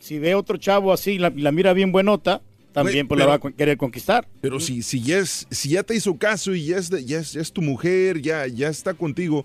si 0.00 0.18
ve 0.18 0.34
otro 0.34 0.56
chavo 0.56 0.92
así 0.92 1.12
y 1.12 1.18
la, 1.18 1.30
mira 1.30 1.72
bien 1.72 1.92
buenota, 1.92 2.42
también 2.72 3.06
pues 3.06 3.18
la 3.18 3.26
va 3.26 3.34
a 3.34 3.52
querer 3.52 3.76
conquistar. 3.76 4.26
Pero 4.40 4.58
si, 4.58 4.82
si, 4.82 5.00
ya 5.02 5.18
es, 5.18 5.46
si 5.50 5.68
ya 5.70 5.82
te 5.84 5.94
hizo 5.94 6.16
caso 6.18 6.54
y 6.54 6.64
ya 6.66 6.78
es, 6.78 6.90
de- 6.90 7.04
ya 7.04 7.18
es, 7.20 7.32
ya 7.32 7.40
es 7.40 7.52
tu 7.52 7.62
mujer, 7.62 8.20
ya, 8.20 8.46
ya 8.48 8.68
está 8.68 8.94
contigo, 8.94 9.44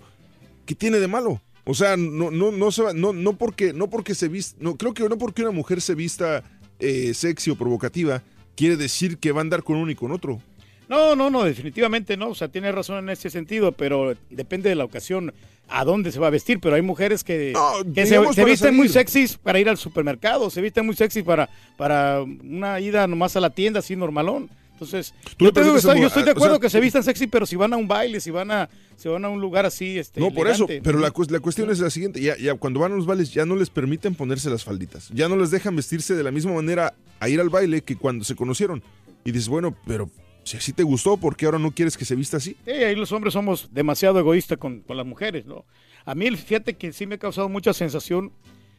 ¿qué 0.64 0.74
tiene 0.74 0.98
de 0.98 1.06
malo? 1.08 1.40
O 1.64 1.74
sea, 1.74 1.96
no, 1.96 2.30
no, 2.30 2.50
no, 2.52 2.70
se 2.72 2.82
va- 2.82 2.92
no, 2.92 3.12
no 3.12 3.32
porque, 3.36 3.72
no 3.72 3.88
porque 3.90 4.14
se 4.14 4.28
vista, 4.28 4.56
no, 4.60 4.76
creo 4.76 4.94
que 4.94 5.08
no 5.08 5.18
porque 5.18 5.42
una 5.42 5.50
mujer 5.50 5.80
se 5.80 5.94
vista 5.94 6.42
eh, 6.78 7.12
sexy 7.14 7.50
o 7.50 7.56
provocativa, 7.56 8.22
quiere 8.54 8.76
decir 8.76 9.18
que 9.18 9.32
va 9.32 9.40
a 9.40 9.42
andar 9.42 9.62
con 9.62 9.76
uno 9.76 9.90
y 9.90 9.94
con 9.94 10.12
otro. 10.12 10.40
No, 10.88 11.16
no, 11.16 11.30
no, 11.30 11.44
definitivamente 11.44 12.16
no. 12.16 12.28
O 12.28 12.34
sea, 12.34 12.48
tiene 12.48 12.70
razón 12.72 12.98
en 12.98 13.10
ese 13.10 13.30
sentido, 13.30 13.72
pero 13.72 14.14
depende 14.30 14.68
de 14.68 14.74
la 14.76 14.84
ocasión 14.84 15.32
a 15.68 15.84
dónde 15.84 16.12
se 16.12 16.20
va 16.20 16.28
a 16.28 16.30
vestir. 16.30 16.60
Pero 16.60 16.76
hay 16.76 16.82
mujeres 16.82 17.24
que, 17.24 17.52
que 17.94 18.06
se, 18.06 18.44
visten 18.44 18.76
muy 18.76 18.88
sexys 18.88 19.36
para 19.36 19.58
ir 19.58 19.68
al 19.68 19.76
supermercado, 19.76 20.50
se 20.50 20.60
visten 20.60 20.86
muy 20.86 20.94
sexys 20.94 21.24
para, 21.24 21.48
para 21.76 22.22
una 22.22 22.78
ida 22.80 23.06
nomás 23.06 23.36
a 23.36 23.40
la 23.40 23.50
tienda 23.50 23.80
así 23.80 23.96
normalón. 23.96 24.48
Entonces, 24.76 25.14
yo, 25.38 25.50
te 25.54 25.64
digo, 25.64 25.76
estoy 25.76 26.00
de 26.00 26.06
o 26.06 26.10
sea, 26.10 26.32
acuerdo 26.32 26.60
que 26.60 26.68
se 26.68 26.76
tú- 26.76 26.84
vistan 26.84 27.02
sexy, 27.02 27.26
pero 27.26 27.46
si 27.46 27.56
van 27.56 27.72
a 27.72 27.78
un 27.78 27.88
baile, 27.88 28.20
si 28.20 28.30
van 28.30 28.50
a, 28.50 28.68
si 28.98 29.08
van 29.08 29.24
a 29.24 29.30
un 29.30 29.40
lugar 29.40 29.64
así, 29.64 29.98
este, 29.98 30.20
No, 30.20 30.30
por 30.30 30.48
eso, 30.48 30.66
pero 30.82 30.98
la, 30.98 31.10
la 31.30 31.40
cuestión 31.40 31.70
es 31.70 31.78
la 31.78 31.88
siguiente, 31.88 32.20
ya, 32.20 32.36
ya 32.36 32.54
cuando 32.56 32.80
van 32.80 32.92
a 32.92 32.96
los 32.96 33.06
bailes 33.06 33.32
ya 33.32 33.46
no 33.46 33.56
les 33.56 33.70
permiten 33.70 34.14
ponerse 34.14 34.50
las 34.50 34.64
falditas, 34.64 35.08
ya 35.14 35.30
no 35.30 35.36
les 35.36 35.50
dejan 35.50 35.74
vestirse 35.74 36.14
de 36.14 36.22
la 36.22 36.30
misma 36.30 36.52
manera 36.52 36.92
a 37.20 37.28
ir 37.30 37.40
al 37.40 37.48
baile 37.48 37.80
que 37.80 37.96
cuando 37.96 38.22
se 38.26 38.36
conocieron. 38.36 38.82
Y 39.24 39.32
dices, 39.32 39.48
bueno, 39.48 39.74
pero 39.86 40.10
si 40.46 40.56
así 40.56 40.72
te 40.72 40.82
gustó, 40.84 41.16
¿por 41.16 41.36
qué 41.36 41.44
ahora 41.46 41.58
no 41.58 41.72
quieres 41.72 41.96
que 41.96 42.04
se 42.04 42.14
vista 42.14 42.36
así? 42.38 42.56
Sí, 42.64 42.70
ahí 42.70 42.94
los 42.94 43.12
hombres 43.12 43.34
somos 43.34 43.68
demasiado 43.72 44.18
egoístas 44.18 44.56
con, 44.58 44.80
con 44.80 44.96
las 44.96 45.04
mujeres, 45.06 45.44
¿no? 45.44 45.64
A 46.04 46.14
mí, 46.14 46.30
fíjate 46.36 46.74
que 46.74 46.92
sí 46.92 47.06
me 47.06 47.16
ha 47.16 47.18
causado 47.18 47.48
mucha 47.48 47.72
sensación 47.74 48.32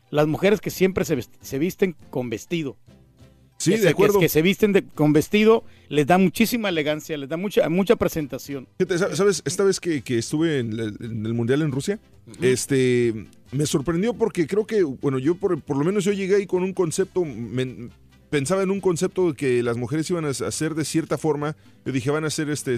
las 0.09 0.25
mujeres 0.27 0.61
que 0.61 0.69
siempre 0.69 1.03
se, 1.03 1.21
se 1.41 1.59
visten 1.59 1.95
con 2.09 2.29
vestido. 2.29 2.77
Sí, 3.59 3.71
Que 3.71 3.77
de 3.77 3.81
se- 3.81 3.87
que- 3.87 3.91
acuerdo. 3.91 4.19
Que, 4.19 4.29
se 4.29 4.41
visten 4.41 4.71
de- 4.71 4.83
con 4.85 5.11
vestido 5.13 5.63
les 5.89 6.05
da 6.07 6.17
muchísima 6.17 6.69
elegancia, 6.69 7.17
les 7.17 7.27
da 7.27 7.37
mucha, 7.37 7.67
mucha 7.69 7.95
presentación. 7.95 8.67
¿Sabes? 9.15 9.41
Esta 9.45 9.63
vez 9.63 9.79
que, 9.79 10.01
que 10.03 10.19
estuve 10.19 10.59
en, 10.59 10.71
el- 10.79 10.95
en 11.01 11.25
el 11.25 11.33
Mundial 11.33 11.61
en 11.63 11.71
Rusia, 11.71 11.99
este, 12.39 13.25
me 13.51 13.65
sorprendió 13.65 14.13
porque 14.13 14.47
creo 14.47 14.65
que, 14.65 14.83
bueno, 14.83 15.17
yo 15.19 15.35
por, 15.35 15.59
por 15.61 15.75
lo 15.77 15.83
menos 15.83 16.05
yo 16.05 16.13
llegué 16.13 16.35
ahí 16.35 16.45
con 16.45 16.63
un 16.63 16.71
concepto, 16.73 17.25
pensaba 18.29 18.63
en 18.63 18.71
un 18.71 18.81
concepto 18.81 19.33
que 19.33 19.63
las 19.63 19.77
mujeres 19.77 20.09
iban 20.09 20.25
a 20.25 20.29
hacer 20.29 20.75
de 20.75 20.85
cierta 20.85 21.17
forma, 21.17 21.55
yo 21.85 21.91
dije, 21.91 22.11
van 22.11 22.25
a 22.25 22.29
ser 22.29 22.49
este, 22.49 22.75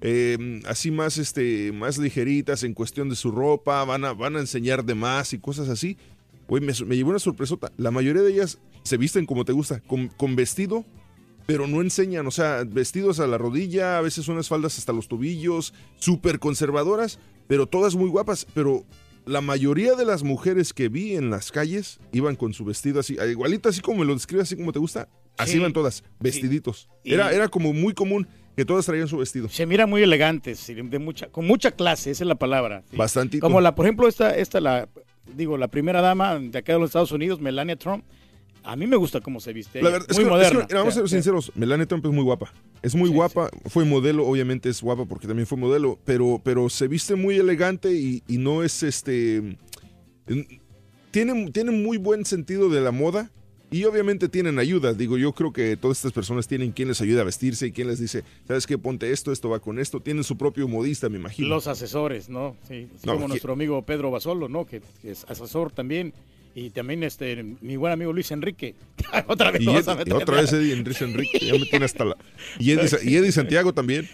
eh, 0.00 0.60
así 0.66 0.90
más, 0.90 1.18
este, 1.18 1.72
más 1.72 1.98
ligeritas 1.98 2.62
en 2.62 2.74
cuestión 2.74 3.08
de 3.08 3.16
su 3.16 3.30
ropa, 3.30 3.84
van 3.84 4.04
a, 4.04 4.12
van 4.12 4.36
a 4.36 4.40
enseñar 4.40 4.84
de 4.84 4.94
más 4.94 5.32
y 5.32 5.38
cosas 5.38 5.68
así. 5.68 5.96
Güey, 6.48 6.62
me, 6.62 6.72
me 6.86 6.96
llevó 6.96 7.10
una 7.10 7.18
sorpresota. 7.18 7.72
La 7.76 7.90
mayoría 7.90 8.22
de 8.22 8.32
ellas 8.32 8.58
se 8.82 8.96
visten 8.96 9.26
como 9.26 9.44
te 9.44 9.52
gusta, 9.52 9.80
con, 9.80 10.08
con 10.08 10.36
vestido, 10.36 10.84
pero 11.46 11.66
no 11.66 11.80
enseñan, 11.80 12.26
o 12.26 12.30
sea, 12.30 12.64
vestidos 12.64 13.20
a 13.20 13.26
la 13.26 13.38
rodilla, 13.38 13.98
a 13.98 14.00
veces 14.00 14.28
unas 14.28 14.48
faldas 14.48 14.78
hasta 14.78 14.92
los 14.92 15.08
tobillos, 15.08 15.74
súper 15.96 16.38
conservadoras, 16.38 17.18
pero 17.46 17.66
todas 17.66 17.96
muy 17.96 18.08
guapas, 18.08 18.46
pero 18.54 18.84
la 19.30 19.40
mayoría 19.40 19.94
de 19.94 20.04
las 20.04 20.22
mujeres 20.22 20.72
que 20.72 20.88
vi 20.88 21.14
en 21.14 21.30
las 21.30 21.52
calles 21.52 22.00
iban 22.12 22.34
con 22.36 22.52
su 22.52 22.64
vestido 22.64 23.00
así, 23.00 23.16
igualito 23.30 23.68
así 23.68 23.80
como 23.80 24.00
me 24.00 24.04
lo 24.04 24.14
describes, 24.14 24.48
así 24.48 24.56
como 24.56 24.72
te 24.72 24.78
gusta, 24.80 25.08
así 25.38 25.52
Sí. 25.52 25.58
iban 25.58 25.72
todas, 25.72 26.02
vestiditos. 26.18 26.88
Era, 27.04 27.32
era 27.32 27.48
como 27.48 27.72
muy 27.72 27.94
común 27.94 28.26
que 28.56 28.64
todas 28.64 28.84
traían 28.86 29.06
su 29.08 29.18
vestido. 29.18 29.48
Se 29.48 29.64
mira 29.66 29.86
muy 29.86 30.02
elegantes, 30.02 30.58
sí, 30.58 30.74
de 30.74 30.98
mucha, 30.98 31.28
con 31.28 31.46
mucha 31.46 31.70
clase, 31.70 32.10
esa 32.10 32.24
es 32.24 32.28
la 32.28 32.34
palabra. 32.34 32.82
sí. 32.90 32.96
Bastantito. 32.96 33.40
Como 33.46 33.60
la, 33.60 33.74
por 33.74 33.86
ejemplo, 33.86 34.08
esta, 34.08 34.34
esta 34.36 34.60
la, 34.60 34.88
digo, 35.36 35.56
la 35.56 35.68
primera 35.68 36.00
dama 36.00 36.38
de 36.38 36.58
acá 36.58 36.72
de 36.72 36.80
los 36.80 36.88
Estados 36.88 37.12
Unidos, 37.12 37.40
Melania 37.40 37.76
Trump. 37.76 38.04
A 38.62 38.76
mí 38.76 38.86
me 38.86 38.96
gusta 38.96 39.20
cómo 39.20 39.40
se 39.40 39.52
viste. 39.52 39.80
La 39.82 39.90
verdad, 39.90 40.06
es 40.10 40.16
muy 40.16 40.24
que- 40.24 40.30
moderna. 40.30 40.60
es 40.60 40.66
que, 40.66 40.74
vamos 40.74 40.92
a 40.94 40.94
ser 41.00 41.02
Sí, 41.04 41.08
sí. 41.08 41.14
sinceros, 41.16 41.52
Melania 41.54 41.86
Trump 41.86 42.04
es 42.06 42.12
muy 42.12 42.22
guapa. 42.24 42.52
Es 42.82 42.94
muy 42.94 43.08
guapa, 43.10 43.50
fue 43.66 43.84
modelo, 43.84 44.26
obviamente 44.26 44.68
es 44.68 44.80
guapa 44.82 45.04
porque 45.06 45.26
también 45.26 45.46
fue 45.46 45.56
modelo, 45.58 45.98
pero, 46.04 46.40
pero 46.44 46.68
se 46.68 46.86
viste 46.88 47.14
muy 47.14 47.36
elegante 47.36 47.92
y, 47.92 48.22
y 48.28 48.38
no 48.38 48.62
es 48.62 48.82
este... 48.82 49.36
en- 50.26 50.60
Tiene, 51.10 51.50
tiene 51.50 51.70
muy 51.72 51.96
buen 51.98 52.24
sentido 52.24 52.68
de 52.68 52.80
la 52.80 52.92
moda 52.92 53.30
y 53.72 53.84
obviamente 53.84 54.28
tienen 54.28 54.58
ayuda. 54.58 54.92
Digo, 54.94 55.16
yo 55.18 55.32
creo 55.32 55.52
que 55.52 55.76
todas 55.76 55.98
estas 55.98 56.12
personas 56.12 56.46
tienen 56.46 56.70
quien 56.72 56.88
les 56.88 57.00
ayuda 57.00 57.22
a 57.22 57.24
vestirse 57.24 57.66
y 57.66 57.72
quien 57.72 57.88
les 57.88 57.98
dice, 57.98 58.24
¿sabes 58.46 58.66
qué? 58.66 58.78
Ponte 58.78 59.10
esto, 59.10 59.32
esto 59.32 59.48
va 59.48 59.58
con 59.60 59.78
esto. 59.78 60.00
Tienen 60.00 60.22
su 60.24 60.36
propio 60.36 60.68
modista, 60.68 61.08
me 61.08 61.18
imagino. 61.18 61.48
Los 61.48 61.66
asesores, 61.66 62.28
¿no? 62.28 62.56
Sí, 62.68 62.88
así 62.96 63.06
No, 63.06 63.14
como 63.14 63.26
¿qui- 63.26 63.28
nuestro 63.30 63.52
amigo 63.54 63.82
Pedro 63.82 64.10
Basolo, 64.10 64.48
¿no? 64.48 64.66
Que, 64.66 64.82
que 65.02 65.10
es 65.12 65.24
asesor 65.28 65.72
también. 65.72 66.12
Y 66.54 66.70
también 66.70 67.02
este 67.02 67.42
mi 67.60 67.76
buen 67.76 67.92
amigo 67.92 68.12
Luis 68.12 68.30
Enrique. 68.30 68.74
otra 69.28 69.50
vez 69.50 69.62
Y, 69.62 69.68
Ed- 69.68 69.88
a 69.88 70.16
otra 70.16 70.40
vez 70.40 70.52
Eddie 70.52 70.72
Enrique 70.74 71.04
Enrique, 71.04 71.38
ya 71.40 71.52
me 71.54 71.64
tiene 71.66 71.84
hasta 71.84 72.04
la... 72.04 72.16
Y 72.58 72.72
Eddie, 72.72 72.88
y 73.04 73.16
Eddie 73.16 73.32
Santiago 73.32 73.72
también. 73.72 74.08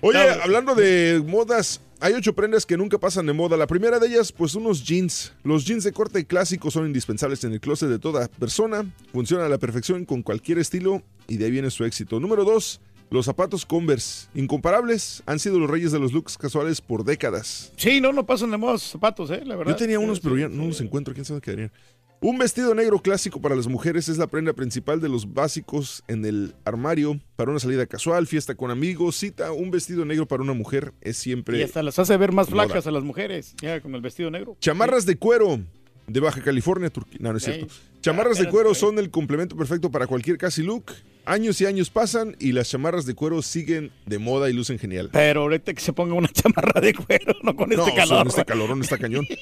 Oye, 0.00 0.18
No, 0.18 0.42
hablando 0.42 0.74
de 0.74 1.22
modas, 1.26 1.80
hay 2.00 2.12
ocho 2.14 2.34
prendas 2.34 2.66
que 2.66 2.76
nunca 2.76 2.98
pasan 2.98 3.26
de 3.26 3.32
moda. 3.32 3.56
La 3.56 3.66
primera 3.66 3.98
de 3.98 4.06
ellas, 4.08 4.32
pues 4.32 4.54
unos 4.54 4.84
jeans. 4.84 5.32
Los 5.44 5.64
jeans 5.64 5.84
de 5.84 5.92
corte 5.92 6.24
clásico 6.26 6.70
son 6.70 6.86
indispensables 6.86 7.42
en 7.44 7.52
el 7.52 7.60
closet 7.60 7.88
de 7.88 7.98
toda 7.98 8.28
persona. 8.28 8.84
Funcionan 9.12 9.46
a 9.46 9.48
la 9.48 9.58
perfección 9.58 10.04
con 10.04 10.22
cualquier 10.22 10.58
estilo 10.58 11.02
y 11.28 11.36
de 11.38 11.46
ahí 11.46 11.50
viene 11.50 11.70
su 11.70 11.84
éxito. 11.84 12.20
Número 12.20 12.44
dos, 12.44 12.80
los 13.14 13.24
zapatos 13.24 13.64
Converse. 13.64 14.28
Incomparables, 14.34 15.22
han 15.26 15.38
sido 15.38 15.58
los 15.58 15.70
reyes 15.70 15.92
de 15.92 16.00
los 16.00 16.12
looks 16.12 16.36
casuales 16.36 16.80
por 16.80 17.04
décadas. 17.04 17.72
Sí, 17.76 18.00
no, 18.00 18.12
no 18.12 18.26
pasan 18.26 18.50
de 18.50 18.56
moda 18.56 18.76
zapatos, 18.76 19.30
¿eh? 19.30 19.42
La 19.44 19.56
verdad. 19.56 19.72
Yo 19.72 19.76
tenía 19.76 19.98
unos, 19.98 20.20
pero 20.20 20.36
ya 20.36 20.48
no 20.48 20.66
los 20.66 20.80
encuentro. 20.80 21.14
¿Quién 21.14 21.24
sabe 21.24 21.40
qué 21.40 21.52
harían? 21.52 21.72
Un 22.20 22.38
vestido 22.38 22.74
negro 22.74 22.98
clásico 23.00 23.40
para 23.40 23.54
las 23.54 23.66
mujeres 23.66 24.08
es 24.08 24.16
la 24.18 24.26
prenda 24.26 24.52
principal 24.54 25.00
de 25.00 25.08
los 25.08 25.34
básicos 25.34 26.02
en 26.08 26.24
el 26.24 26.54
armario 26.64 27.20
para 27.36 27.50
una 27.50 27.60
salida 27.60 27.86
casual, 27.86 28.26
fiesta 28.26 28.54
con 28.54 28.70
amigos, 28.70 29.16
cita. 29.16 29.52
Un 29.52 29.70
vestido 29.70 30.04
negro 30.04 30.26
para 30.26 30.42
una 30.42 30.54
mujer 30.54 30.92
es 31.00 31.16
siempre. 31.16 31.58
Y 31.58 31.62
hasta 31.62 31.82
las 31.82 31.98
hace 31.98 32.16
ver 32.16 32.32
más 32.32 32.50
moda. 32.50 32.64
flacas 32.64 32.86
a 32.86 32.90
las 32.90 33.04
mujeres, 33.04 33.54
ya 33.60 33.80
con 33.80 33.94
el 33.94 34.00
vestido 34.00 34.30
negro. 34.30 34.56
Chamarras 34.60 35.06
de 35.06 35.16
cuero 35.16 35.60
de 36.06 36.20
Baja 36.20 36.40
California, 36.42 36.90
Turquía. 36.90 37.18
No, 37.20 37.30
no 37.30 37.38
es 37.38 37.44
cierto. 37.44 37.66
Chamarras 38.04 38.36
de 38.36 38.50
cuero 38.50 38.74
son 38.74 38.98
el 38.98 39.08
complemento 39.08 39.56
perfecto 39.56 39.90
para 39.90 40.06
cualquier 40.06 40.36
casi 40.36 40.62
look. 40.62 40.92
Años 41.24 41.58
y 41.62 41.64
años 41.64 41.88
pasan 41.88 42.36
y 42.38 42.52
las 42.52 42.68
chamarras 42.68 43.06
de 43.06 43.14
cuero 43.14 43.40
siguen 43.40 43.92
de 44.04 44.18
moda 44.18 44.50
y 44.50 44.52
lucen 44.52 44.78
genial. 44.78 45.08
Pero 45.10 45.40
ahorita 45.40 45.72
que 45.72 45.80
se 45.80 45.94
ponga 45.94 46.12
una 46.12 46.28
chamarra 46.32 46.82
de 46.82 46.92
cuero, 46.92 47.32
no 47.42 47.56
con 47.56 47.72
este 47.72 47.86
no, 47.86 47.94
calor. 47.94 48.18
son 48.18 48.28
este 48.28 48.44
calorón 48.44 48.82
está 48.82 48.98
cañón. 48.98 49.26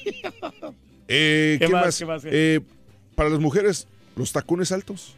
Eh, 1.09 1.57
¿Qué 1.59 1.65
¿Qué, 1.65 1.71
más, 1.73 1.85
más? 1.85 1.99
qué 1.99 2.05
más, 2.05 2.23
qué? 2.23 2.29
Eh, 2.31 2.61
para 3.13 3.29
las 3.29 3.39
mujeres, 3.39 3.89
los 4.15 4.31
tacones 4.31 4.71
altos. 4.71 5.17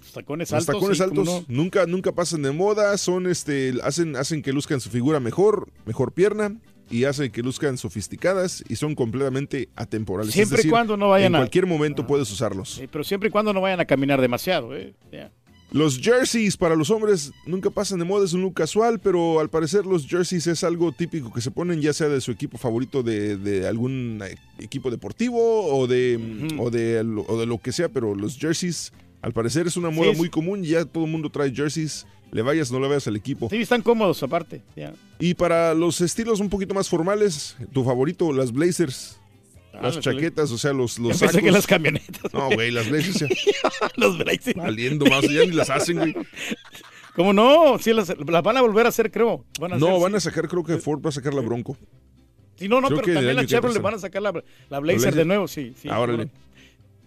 Los 0.00 0.12
tacones 0.12 0.52
Los 0.52 0.60
altos. 0.60 0.74
tacones 0.76 0.98
sí, 0.98 1.04
cómo 1.04 1.20
altos 1.22 1.46
no. 1.48 1.54
nunca, 1.56 1.86
nunca 1.86 2.12
pasan 2.12 2.42
de 2.42 2.52
moda, 2.52 2.96
son 2.96 3.26
este, 3.26 3.74
hacen, 3.82 4.14
hacen 4.14 4.42
que 4.42 4.52
luzcan 4.52 4.80
su 4.80 4.88
figura 4.88 5.18
mejor, 5.18 5.68
mejor 5.86 6.12
pierna, 6.12 6.54
y 6.90 7.04
hacen 7.04 7.30
que 7.32 7.42
luzcan 7.42 7.78
sofisticadas 7.78 8.62
y 8.68 8.76
son 8.76 8.94
completamente 8.94 9.68
atemporales. 9.76 10.28
Es 10.30 10.34
Siempre 10.48 10.66
y 10.66 10.70
cuando 10.70 10.96
no 10.96 11.08
vayan 11.10 11.32
en 11.32 11.34
a- 11.36 11.38
cualquier 11.38 11.66
momento 11.66 12.06
puedes 12.06 12.30
usarlos. 12.30 12.74
Sí, 12.74 12.86
pero 12.90 13.02
siempre 13.04 13.28
y 13.28 13.32
cuando 13.32 13.52
no 13.52 13.60
vayan 13.60 13.80
a 13.80 13.84
caminar 13.84 14.20
demasiado, 14.20 14.74
¿eh? 14.76 14.94
Los 15.72 15.98
jerseys 15.98 16.56
para 16.56 16.76
los 16.76 16.90
hombres 16.90 17.32
nunca 17.44 17.70
pasan 17.70 17.98
de 17.98 18.04
moda, 18.04 18.24
es 18.24 18.32
un 18.32 18.40
look 18.42 18.54
casual, 18.54 19.00
pero 19.00 19.40
al 19.40 19.50
parecer 19.50 19.84
los 19.84 20.06
jerseys 20.06 20.46
es 20.46 20.62
algo 20.62 20.92
típico 20.92 21.32
que 21.32 21.40
se 21.40 21.50
ponen 21.50 21.80
ya 21.80 21.92
sea 21.92 22.08
de 22.08 22.20
su 22.20 22.30
equipo 22.30 22.56
favorito 22.56 23.02
de, 23.02 23.36
de 23.36 23.66
algún 23.66 24.20
eh, 24.24 24.36
equipo 24.60 24.92
deportivo 24.92 25.66
o 25.76 25.88
de, 25.88 26.54
o, 26.58 26.70
de, 26.70 27.02
lo- 27.02 27.22
o 27.26 27.38
de 27.38 27.46
lo 27.46 27.58
que 27.58 27.72
sea, 27.72 27.88
pero 27.88 28.14
los 28.14 28.38
jerseys 28.38 28.92
al 29.22 29.32
parecer 29.32 29.66
es 29.66 29.76
una 29.76 29.90
moda 29.90 30.12
Sí, 30.12 30.18
muy 30.18 30.30
común 30.30 30.62
ya 30.62 30.84
todo 30.84 31.04
el 31.04 31.10
mundo 31.10 31.30
trae 31.30 31.52
jerseys, 31.52 32.06
le 32.32 32.42
vayas 32.42 32.70
no 32.72 32.80
le 32.80 32.88
vayas 32.88 33.06
al 33.06 33.16
equipo. 33.16 33.48
Sí, 33.50 33.56
están 33.56 33.82
cómodos 33.82 34.22
aparte. 34.22 34.62
ya. 34.76 34.92
Y 35.18 35.34
para 35.34 35.72
los 35.74 36.00
estilos 36.00 36.40
un 36.40 36.50
poquito 36.50 36.74
más 36.74 36.88
formales, 36.88 37.56
tu 37.72 37.84
favorito, 37.84 38.32
las 38.32 38.52
blazers. 38.52 39.18
Ah, 39.72 39.80
las 39.82 40.00
chaquetas, 40.00 40.50
o 40.52 40.58
sea, 40.58 40.72
los, 40.72 40.98
los 40.98 41.18
sacos. 41.18 41.36
que 41.36 41.50
las 41.50 41.66
camionetas. 41.66 42.32
No, 42.32 42.48
güey, 42.50 42.70
las 42.70 42.88
blazers 42.88 43.20
ya. 43.20 43.28
los 43.96 44.16
blazers. 44.18 44.56
Valiendo 44.56 45.04
más, 45.06 45.22
ya 45.28 45.40
ni 45.44 45.52
las 45.52 45.68
hacen, 45.70 45.98
güey. 45.98 46.14
¿Cómo 47.14 47.32
no? 47.32 47.78
Sí, 47.78 47.92
las, 47.92 48.08
las 48.26 48.42
van 48.42 48.56
a 48.56 48.62
volver 48.62 48.86
a 48.86 48.88
hacer, 48.90 49.10
creo. 49.10 49.44
Van 49.60 49.72
a 49.74 49.78
No, 49.78 49.88
hacer, 49.88 50.00
van 50.02 50.12
sí. 50.12 50.16
a 50.16 50.20
sacar, 50.20 50.48
creo 50.48 50.64
que 50.64 50.76
Ford 50.78 51.02
va 51.04 51.08
a 51.10 51.12
sacar 51.12 51.32
la 51.34 51.40
Bronco. 51.42 51.76
Sí, 52.56 52.68
no, 52.68 52.80
no, 52.80 52.88
creo 52.88 53.00
pero 53.02 53.14
también 53.14 53.36
la 53.36 53.44
Chevrolet 53.46 53.76
entra. 53.76 53.90
van 53.90 53.94
a 53.94 53.98
sacar 53.98 54.22
la, 54.22 54.32
la 54.70 54.80
Blazer, 54.80 55.00
Blazer. 55.00 55.14
de 55.14 55.24
nuevo, 55.26 55.46
sí. 55.48 55.74
sí 55.80 55.88
Ah, 55.90 56.00
órale. 56.00 56.30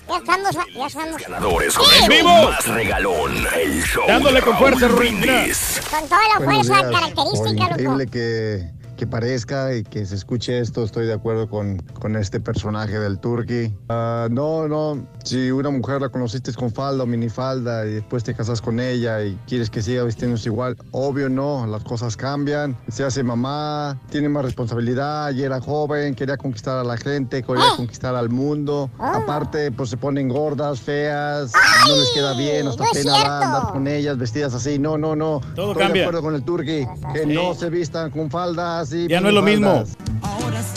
Ya 0.09 0.16
estamos, 0.18 0.57
a- 0.57 0.66
ya 0.79 0.87
estamos. 0.87 1.22
ganadores 1.22 1.75
con 1.77 1.87
¡Sí! 1.87 1.94
el 1.96 2.01
show 2.01 2.09
¡Vivo! 2.11 2.51
más 2.51 2.66
regalón. 2.68 3.46
El 3.57 3.83
show 3.83 4.05
Dándole 4.07 4.42
con 4.42 4.57
fuerza. 4.59 4.87
Brindis. 4.88 5.81
Con 5.90 6.09
toda 6.09 6.20
la 6.29 6.44
Buenos 6.44 6.66
fuerza 6.68 6.87
días. 6.88 7.01
característica, 7.01 7.51
loco. 7.62 7.70
increíble 7.72 8.07
que, 8.07 8.70
que 8.96 9.06
parezca 9.06 9.74
y 9.74 9.82
que 9.85 10.06
se 10.06 10.14
escuche 10.14 10.59
esto, 10.59 10.85
estoy 10.85 11.06
de 11.06 11.12
acuerdo 11.12 11.48
con, 11.48 11.78
con 11.78 12.16
este 12.16 12.40
personaje 12.40 12.98
del 12.98 13.18
Turkey. 13.18 13.74
Ah, 13.88 14.28
no, 14.30 14.66
no, 14.66 15.06
si 15.22 15.50
una 15.50 15.70
mujer 15.70 16.00
la 16.00 16.09
conociste 16.09 16.52
con 16.54 16.72
falda 16.72 17.04
o 17.04 17.06
minifalda 17.06 17.87
y 17.87 17.94
después 17.94 18.24
te 18.24 18.35
casas 18.35 18.61
con 18.61 18.80
ella 18.80 19.22
y 19.22 19.38
quieres 19.46 19.70
que 19.70 19.82
siga 19.82 20.04
vistiéndose 20.04 20.48
igual, 20.48 20.76
obvio 20.92 21.28
no, 21.28 21.66
las 21.66 21.85
cosas 21.85 22.16
cambian. 22.16 22.76
Se 22.88 23.04
hace 23.04 23.22
mamá, 23.22 24.00
tiene 24.11 24.28
más 24.28 24.44
responsabilidad, 24.44 25.32
y 25.32 25.42
era 25.42 25.61
joven, 25.61 26.14
quería 26.14 26.37
conquistar 26.37 26.78
a 26.78 26.85
la 26.85 26.96
gente, 26.96 27.42
quería 27.42 27.64
conquistar 27.76 28.14
al 28.14 28.30
mundo. 28.30 28.90
Aparte, 28.98 29.70
pues 29.72 29.90
se 29.90 29.96
ponen 29.96 30.28
gordas, 30.28 30.80
feas, 30.80 31.52
no 31.88 31.96
les 31.96 32.11
queda 32.14 32.32
bien, 32.37 32.66
hasta 32.66 32.85
no 32.85 32.90
pena 32.92 33.12
da 33.12 33.44
andar 33.44 33.72
con 33.72 33.87
ellas 33.87 34.16
vestidas 34.16 34.54
así. 34.54 34.78
No, 34.78 34.96
no, 34.96 35.14
no. 35.14 35.40
Todo 35.54 35.72
Estoy 35.72 35.82
cambia. 35.82 36.02
de 36.02 36.09
acuerdo 36.09 36.22
con 36.22 36.35
el 36.35 36.44
Turkey, 36.44 36.87
que 37.12 37.26
no 37.26 37.54
se 37.54 37.68
vistan 37.68 38.11
con 38.11 38.30
faldas 38.30 38.86
y 38.92 39.09
Ya 39.09 39.20
no 39.20 39.29
es 39.29 39.35
lo 39.35 39.42
mismo. 39.42 39.85
minifaldas. 39.85 40.75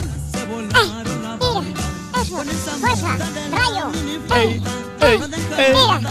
Eso, 2.20 2.70
fuerza, 2.72 3.16
rayo. 3.50 3.90
Ey, 4.34 4.62
ey, 5.00 5.20
ey. 5.58 5.72
Mira, 5.72 6.10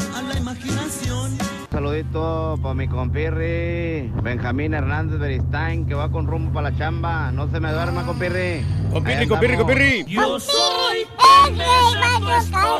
Saludito 1.71 2.57
para 2.61 2.73
mi 2.73 2.87
compirri, 2.87 4.11
Benjamín 4.23 4.73
Hernández 4.73 5.19
Beristain, 5.19 5.85
que 5.85 5.93
va 5.93 6.09
con 6.09 6.25
rumbo 6.27 6.51
para 6.51 6.71
la 6.71 6.77
chamba. 6.77 7.31
No 7.31 7.49
se 7.51 7.59
me 7.59 7.71
duerma, 7.71 8.05
compirri. 8.05 8.65
Compirri, 8.91 9.27
compirri, 9.27 9.57
compirri. 9.57 10.05
Yo 10.07 10.39
soy 10.39 11.05
el 11.47 11.57
rey 11.57 11.61
Mario 11.99 12.79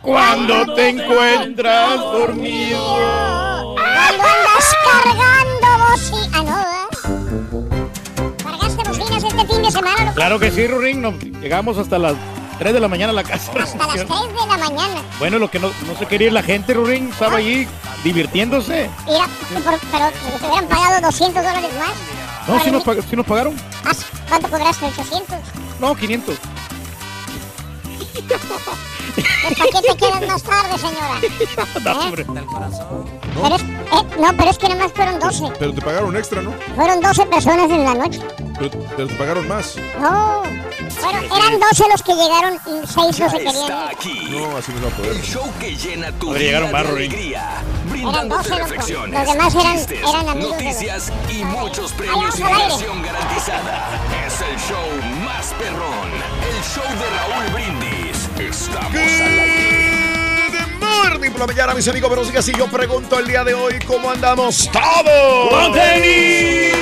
Cuando 0.00 0.74
te 0.74 0.88
encuentras 0.88 2.00
dormido. 2.00 3.74
Cuando 3.74 4.24
andas 4.24 4.76
cargando 4.84 5.68
bocinas. 5.90 6.32
Ah, 6.32 6.42
no, 6.42 6.56
¿verdad? 6.56 7.81
¿Cargaste 9.32 9.32
bocinas 9.32 9.34
este 9.42 9.54
fin 9.54 9.62
de 9.62 9.70
semana, 9.70 10.04
loco? 10.04 10.14
Claro 10.14 10.38
que 10.38 10.50
sí, 10.50 10.66
Rurín. 10.66 11.02
nos- 11.02 11.18
llegamos 11.40 11.78
hasta 11.78 11.98
las 11.98 12.14
3 12.58 12.74
de 12.74 12.80
la 12.80 12.88
mañana 12.88 13.10
a 13.10 13.14
la 13.14 13.24
casa. 13.24 13.52
Hasta 13.52 13.86
las 13.86 13.96
3 13.96 14.08
de 14.08 14.46
la 14.48 14.58
mañana. 14.58 15.02
Bueno, 15.18 15.38
lo 15.38 15.50
que 15.50 15.58
no, 15.58 15.68
no 15.86 15.96
se 15.98 16.06
quería 16.06 16.28
ir 16.28 16.32
la 16.32 16.42
gente, 16.42 16.74
Rurín, 16.74 17.08
estaba 17.10 17.36
allí 17.38 17.66
divirtiéndose. 18.04 18.88
Mira, 19.06 19.26
por- 19.64 19.78
pero 19.90 20.10
te 20.10 20.46
hubieran 20.46 20.66
pagado 20.68 21.00
200 21.06 21.42
dólares 21.42 21.70
más. 21.78 22.48
No, 22.48 22.62
sí 22.64 22.70
nos, 22.70 22.84
pag- 22.84 23.02
sí 23.08 23.16
nos 23.16 23.26
pagaron. 23.26 23.54
Ah, 23.84 23.92
¿Cuánto 24.28 24.48
cobraste? 24.48 24.86
¿800? 24.86 25.38
No, 25.80 25.94
500. 25.94 26.36
¿Para 29.14 29.70
qué 29.70 29.88
te 29.88 29.96
quedas 29.96 30.26
más 30.28 30.42
tarde, 30.42 30.78
señora? 30.78 31.20
No, 31.84 31.90
¿Eh? 31.90 32.04
hombre. 32.04 32.26
Pero 33.34 33.56
es- 33.56 33.62
eh, 33.62 34.18
no, 34.18 34.36
pero 34.36 34.50
es 34.50 34.58
que 34.58 34.68
nada 34.68 34.82
más 34.84 34.92
fueron 34.92 35.18
12. 35.18 35.52
Pero 35.58 35.74
te 35.74 35.80
pagaron 35.82 36.16
extra, 36.16 36.42
¿no? 36.42 36.52
Fueron 36.76 37.00
12 37.00 37.26
personas 37.26 37.70
en 37.70 37.84
la 37.84 37.94
noche. 37.94 38.20
Pero, 38.58 38.70
pero 38.96 39.08
te 39.08 39.14
pagaron 39.14 39.48
más. 39.48 39.76
No, 40.00 40.42
fueron, 40.90 41.24
eran 41.24 41.60
12 41.60 41.84
los 41.90 42.02
que 42.02 42.14
llegaron 42.14 42.54
y 42.66 42.86
6 42.86 42.96
no 42.96 43.30
se 43.30 43.38
querían 43.38 43.72
aquí. 43.90 44.28
No, 44.30 44.56
así 44.56 44.72
no 44.72 44.82
va 44.82 44.88
a 44.88 44.96
poder. 44.96 45.12
El 45.12 45.22
show 45.22 45.50
que 45.58 45.76
llena 45.76 46.12
tu 46.12 46.30
A 46.30 46.32
ver, 46.34 46.40
día 46.42 46.48
llegaron 46.60 46.70
de 46.72 46.78
alegría. 46.78 47.40
Eran 47.42 47.90
Brindándote 47.90 48.36
12, 48.36 48.50
loco. 48.50 48.62
reflexiones, 48.62 49.18
Los 49.20 49.32
demás 49.34 49.54
eran, 49.54 49.78
eran 50.08 50.28
amigos 50.28 50.56
de 50.58 50.64
los- 50.64 50.74
noticias 50.74 51.12
y 51.30 51.44
muchos 51.44 51.92
premios 51.92 52.34
y 52.38 52.42
diversión 52.42 53.02
garantizada. 53.02 53.88
Es 54.26 54.40
el 54.40 54.56
show 54.58 55.22
más 55.24 55.46
perrón. 55.58 56.10
El 56.48 56.62
show 56.62 56.84
de 56.98 57.10
Raúl 57.10 57.52
Brindis. 57.54 58.21
Estamos 58.50 58.94
al 58.94 59.38
aire. 59.38 60.50
Good 60.50 60.80
morning 60.80 61.30
por 61.30 61.40
la 61.40 61.46
mañana, 61.46 61.74
mis 61.74 61.86
amigos. 61.88 62.10
Pero 62.10 62.24
sí, 62.24 62.36
así 62.36 62.52
yo 62.56 62.66
pregunto 62.66 63.18
el 63.18 63.26
día 63.26 63.44
de 63.44 63.54
hoy, 63.54 63.78
¿cómo 63.86 64.10
andamos 64.10 64.70
todos? 64.72 65.50
¡Con 65.50 65.72
tenis! 65.72 66.72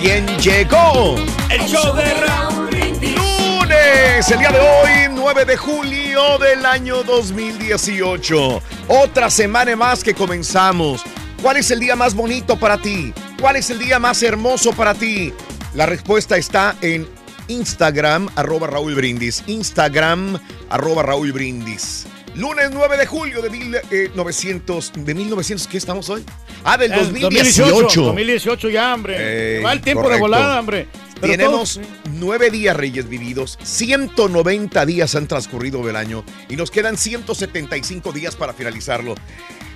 ¿Quién 0.00 0.26
llegó? 0.38 1.14
El 1.48 1.64
show 1.64 1.94
de 1.94 2.12
Raúl 2.14 2.66
Brindis. 2.66 3.14
Lunes, 3.14 4.30
el 4.30 4.38
día 4.40 4.50
de 4.50 4.58
hoy, 4.58 4.90
9 5.12 5.44
de 5.44 5.56
julio 5.56 6.38
del 6.38 6.66
año 6.66 7.04
2018. 7.04 8.60
Otra 8.88 9.30
semana 9.30 9.76
más 9.76 10.02
que 10.02 10.12
comenzamos. 10.12 11.04
¿Cuál 11.40 11.58
es 11.58 11.70
el 11.70 11.78
día 11.78 11.94
más 11.94 12.14
bonito 12.14 12.58
para 12.58 12.78
ti? 12.78 13.14
¿Cuál 13.40 13.56
es 13.56 13.70
el 13.70 13.78
día 13.78 14.00
más 14.00 14.22
hermoso 14.24 14.72
para 14.72 14.92
ti? 14.94 15.32
La 15.74 15.86
respuesta 15.86 16.36
está 16.36 16.74
en 16.80 17.08
Instagram, 17.48 18.28
arroba 18.36 18.66
Raúl 18.66 18.94
Brindis. 18.94 19.42
Instagram, 19.46 20.38
arroba 20.70 21.02
Raúl 21.02 21.32
Brindis. 21.32 22.06
Lunes 22.34 22.70
9 22.72 22.96
de 22.96 23.06
julio 23.06 23.42
de 23.42 23.50
1900. 23.50 24.92
¿De 24.96 25.14
1900 25.14 25.66
qué 25.66 25.76
estamos 25.78 26.08
hoy? 26.08 26.24
Ah, 26.64 26.78
del 26.78 26.92
Eh, 26.92 26.96
2018. 26.96 28.02
2018 28.02 28.68
ya, 28.70 28.94
hombre. 28.94 29.16
Eh, 29.18 29.62
Va 29.62 29.72
el 29.72 29.80
tiempo 29.82 30.02
correcto. 30.02 30.14
de 30.16 30.20
volada, 30.20 30.58
hombre. 30.60 30.88
Pero 31.20 31.34
Tenemos 31.34 31.78
nueve 32.14 32.50
días 32.50 32.76
reyes 32.76 33.08
vividos, 33.08 33.56
190 33.62 34.84
días 34.86 35.14
han 35.14 35.28
transcurrido 35.28 35.84
del 35.86 35.94
año 35.94 36.24
y 36.48 36.56
nos 36.56 36.70
quedan 36.72 36.96
175 36.96 38.10
días 38.12 38.34
para 38.34 38.52
finalizarlo. 38.52 39.14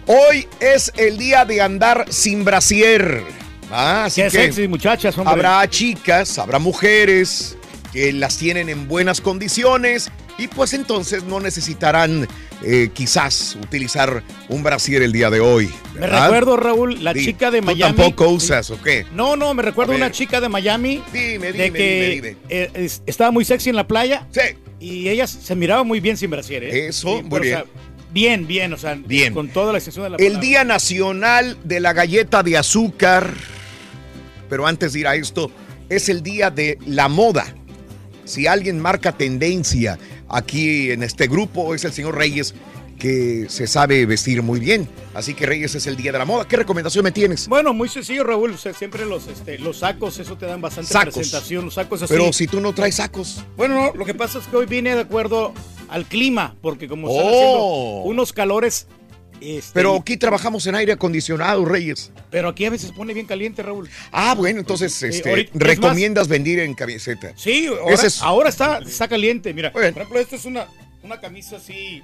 Hoy 0.06 0.48
es 0.58 0.92
el 0.96 1.18
día 1.18 1.44
de 1.44 1.60
andar 1.60 2.06
sin 2.10 2.44
brasier. 2.44 3.22
Ah, 3.70 4.04
así 4.04 4.20
Qué 4.22 4.28
que 4.28 4.30
sexy, 4.30 4.68
muchachas, 4.68 5.16
hombre. 5.18 5.32
habrá 5.34 5.68
chicas, 5.68 6.38
habrá 6.38 6.58
mujeres 6.58 7.56
que 7.92 8.12
las 8.12 8.36
tienen 8.38 8.68
en 8.68 8.86
buenas 8.88 9.20
condiciones 9.20 10.10
y 10.38 10.48
pues 10.48 10.72
entonces 10.74 11.24
no 11.24 11.40
necesitarán 11.40 12.28
eh, 12.62 12.90
quizás 12.92 13.56
utilizar 13.60 14.22
un 14.48 14.62
brasier 14.62 15.02
el 15.02 15.12
día 15.12 15.30
de 15.30 15.40
hoy. 15.40 15.70
Me 15.98 16.06
recuerdo, 16.06 16.56
Raúl, 16.56 17.02
la 17.02 17.14
chica 17.14 17.50
de 17.50 17.60
¿tú 17.60 17.66
Miami. 17.66 17.94
tampoco 17.96 18.28
usas 18.28 18.70
o 18.70 18.80
qué? 18.80 19.06
No, 19.14 19.34
no, 19.34 19.52
me 19.54 19.62
recuerdo 19.62 19.94
una 19.94 20.10
chica 20.10 20.40
de 20.40 20.48
Miami. 20.48 21.02
Dime, 21.12 21.52
de 21.52 21.64
dime, 21.64 21.72
que 21.72 22.10
dime, 22.10 22.14
dime. 22.28 22.36
eh, 22.50 22.70
es- 22.74 23.02
estaba 23.06 23.30
muy 23.30 23.44
sexy 23.44 23.70
en 23.70 23.76
la 23.76 23.86
playa. 23.86 24.26
Sí. 24.30 24.40
Y 24.78 25.08
ella 25.08 25.26
se 25.26 25.54
miraba 25.56 25.82
muy 25.84 26.00
bien 26.00 26.16
sin 26.18 26.30
brasier, 26.30 26.64
¿eh? 26.64 26.88
Eso, 26.88 27.16
Sí, 27.16 27.22
muy 27.22 27.30
pero, 27.30 27.36
o 27.36 27.40
bien. 27.40 27.54
sea, 27.56 27.64
bien, 28.12 28.46
bien, 28.46 28.72
o 28.74 28.76
sea, 28.76 28.94
Bien. 28.94 29.32
con 29.32 29.48
toda 29.48 29.72
la 29.72 29.78
extensión 29.78 30.04
de 30.04 30.10
la 30.10 30.16
El 30.16 30.24
palabra. 30.32 30.40
Día 30.46 30.64
Nacional 30.64 31.56
de 31.64 31.80
la 31.80 31.92
Galleta 31.94 32.42
de 32.42 32.58
Azúcar. 32.58 33.32
Pero 34.48 34.66
antes 34.66 34.92
de 34.92 35.00
ir 35.00 35.06
a 35.08 35.14
esto, 35.16 35.50
es 35.88 36.08
el 36.08 36.22
Día 36.22 36.50
de 36.50 36.78
la 36.86 37.08
Moda. 37.08 37.54
Si 38.24 38.46
alguien 38.46 38.80
marca 38.80 39.12
tendencia 39.12 39.98
aquí 40.28 40.90
en 40.90 41.02
este 41.02 41.28
grupo, 41.28 41.74
es 41.74 41.84
el 41.84 41.92
señor 41.92 42.16
Reyes, 42.16 42.54
que 42.98 43.46
se 43.48 43.66
sabe 43.66 44.06
vestir 44.06 44.42
muy 44.42 44.58
bien. 44.58 44.88
Así 45.14 45.34
que 45.34 45.44
Reyes 45.46 45.74
es 45.74 45.86
el 45.86 45.96
Día 45.96 46.12
de 46.12 46.18
la 46.18 46.24
Moda. 46.24 46.48
¿Qué 46.48 46.56
recomendación 46.56 47.04
me 47.04 47.12
tienes? 47.12 47.46
Bueno, 47.46 47.74
muy 47.74 47.88
sencillo, 47.88 48.24
Raúl. 48.24 48.52
O 48.52 48.58
sea, 48.58 48.72
siempre 48.72 49.04
los, 49.04 49.26
este, 49.28 49.58
los 49.58 49.78
sacos, 49.80 50.18
eso 50.18 50.36
te 50.36 50.46
dan 50.46 50.60
bastante 50.60 50.90
Sacos. 50.92 51.14
presentación. 51.14 51.66
Los 51.66 51.74
sacos 51.74 52.02
así. 52.02 52.12
Pero 52.14 52.32
si 52.32 52.46
tú 52.46 52.60
no 52.60 52.72
traes 52.72 52.96
sacos. 52.96 53.44
Bueno, 53.56 53.74
no, 53.74 53.92
lo 53.94 54.04
que 54.06 54.14
pasa 54.14 54.38
es 54.38 54.46
que 54.46 54.56
hoy 54.56 54.66
vine 54.66 54.94
de 54.94 55.02
acuerdo 55.02 55.52
al 55.88 56.06
clima, 56.06 56.56
porque 56.62 56.88
como 56.88 57.08
están 57.08 57.24
Oh. 57.26 57.28
haciendo 57.28 58.10
unos 58.10 58.32
calores. 58.32 58.86
Este, 59.40 59.70
Pero 59.74 59.96
aquí 59.96 60.16
trabajamos 60.16 60.66
en 60.66 60.74
aire 60.74 60.92
acondicionado, 60.92 61.64
Reyes. 61.64 62.10
pero 62.30 62.48
aquí 62.48 62.64
a 62.64 62.70
veces 62.70 62.92
pone 62.92 63.14
bien 63.14 63.26
caliente, 63.26 63.62
Raúl. 63.62 63.88
Ah, 64.12 64.34
bueno, 64.34 64.60
entonces 64.60 65.02
este, 65.02 65.28
ahorita- 65.28 65.52
es 65.54 65.60
recomiendas 65.60 66.28
venir 66.28 66.58
en 66.60 66.74
camiseta. 66.74 67.32
Sí, 67.36 67.66
ahora, 67.66 67.94
Ese 67.94 68.06
es- 68.08 68.22
ahora 68.22 68.48
está, 68.48 68.78
está 68.78 69.08
caliente. 69.08 69.52
Mira, 69.54 69.72
por 69.72 69.82
ejemplo, 69.84 70.18
esta 70.18 70.36
es 70.36 70.44
una, 70.44 70.66
una 71.02 71.20
camisa 71.20 71.56
así 71.56 72.02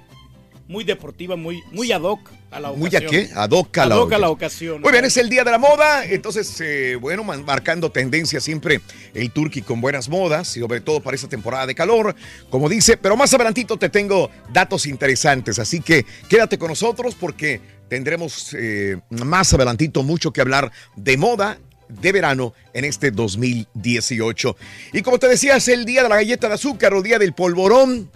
muy 0.73 0.83
deportiva, 0.83 1.35
muy, 1.35 1.61
muy 1.71 1.91
ad 1.91 2.01
hoc 2.01 2.31
a 2.49 2.59
la 2.59 2.71
Muy 2.71 2.87
a 2.87 2.97
ocasión. 2.99 3.11
qué? 3.11 3.29
Ad 3.35 3.51
hoc 3.51 3.77
a 3.77 3.85
la 3.85 3.93
Ad 3.95 4.01
hoc 4.01 4.11
a 4.13 4.17
la 4.17 4.29
ocasión. 4.29 4.71
ocasión. 4.71 4.81
Muy 4.81 4.91
bien, 4.91 5.05
es 5.05 5.15
el 5.17 5.29
día 5.29 5.43
de 5.43 5.51
la 5.51 5.59
moda. 5.59 6.03
Entonces, 6.03 6.59
eh, 6.61 6.97
bueno, 6.99 7.23
marcando 7.23 7.91
tendencia 7.91 8.39
siempre 8.41 8.81
el 9.13 9.29
Turkey 9.31 9.61
con 9.61 9.79
buenas 9.81 10.09
modas 10.09 10.57
y 10.57 10.61
sobre 10.61 10.81
todo 10.81 10.99
para 10.99 11.13
esta 11.15 11.29
temporada 11.29 11.67
de 11.67 11.75
calor, 11.75 12.15
como 12.49 12.67
dice. 12.69 12.97
Pero 12.97 13.15
más 13.15 13.31
adelantito 13.35 13.77
te 13.77 13.89
tengo 13.89 14.31
datos 14.51 14.87
interesantes. 14.87 15.59
Así 15.59 15.79
que 15.79 16.07
quédate 16.27 16.57
con 16.57 16.69
nosotros 16.69 17.13
porque 17.19 17.61
tendremos 17.87 18.55
eh, 18.57 18.97
más 19.11 19.53
adelantito 19.53 20.01
mucho 20.01 20.33
que 20.33 20.41
hablar 20.41 20.71
de 20.95 21.17
moda 21.17 21.59
de 21.87 22.11
verano 22.11 22.55
en 22.73 22.85
este 22.85 23.11
2018. 23.11 24.57
Y 24.93 25.03
como 25.03 25.19
te 25.19 25.27
decía, 25.27 25.55
es 25.57 25.67
el 25.67 25.85
día 25.85 26.01
de 26.01 26.09
la 26.09 26.15
galleta 26.15 26.47
de 26.47 26.55
azúcar 26.55 26.95
o 26.95 27.03
día 27.03 27.19
del 27.19 27.33
polvorón. 27.33 28.09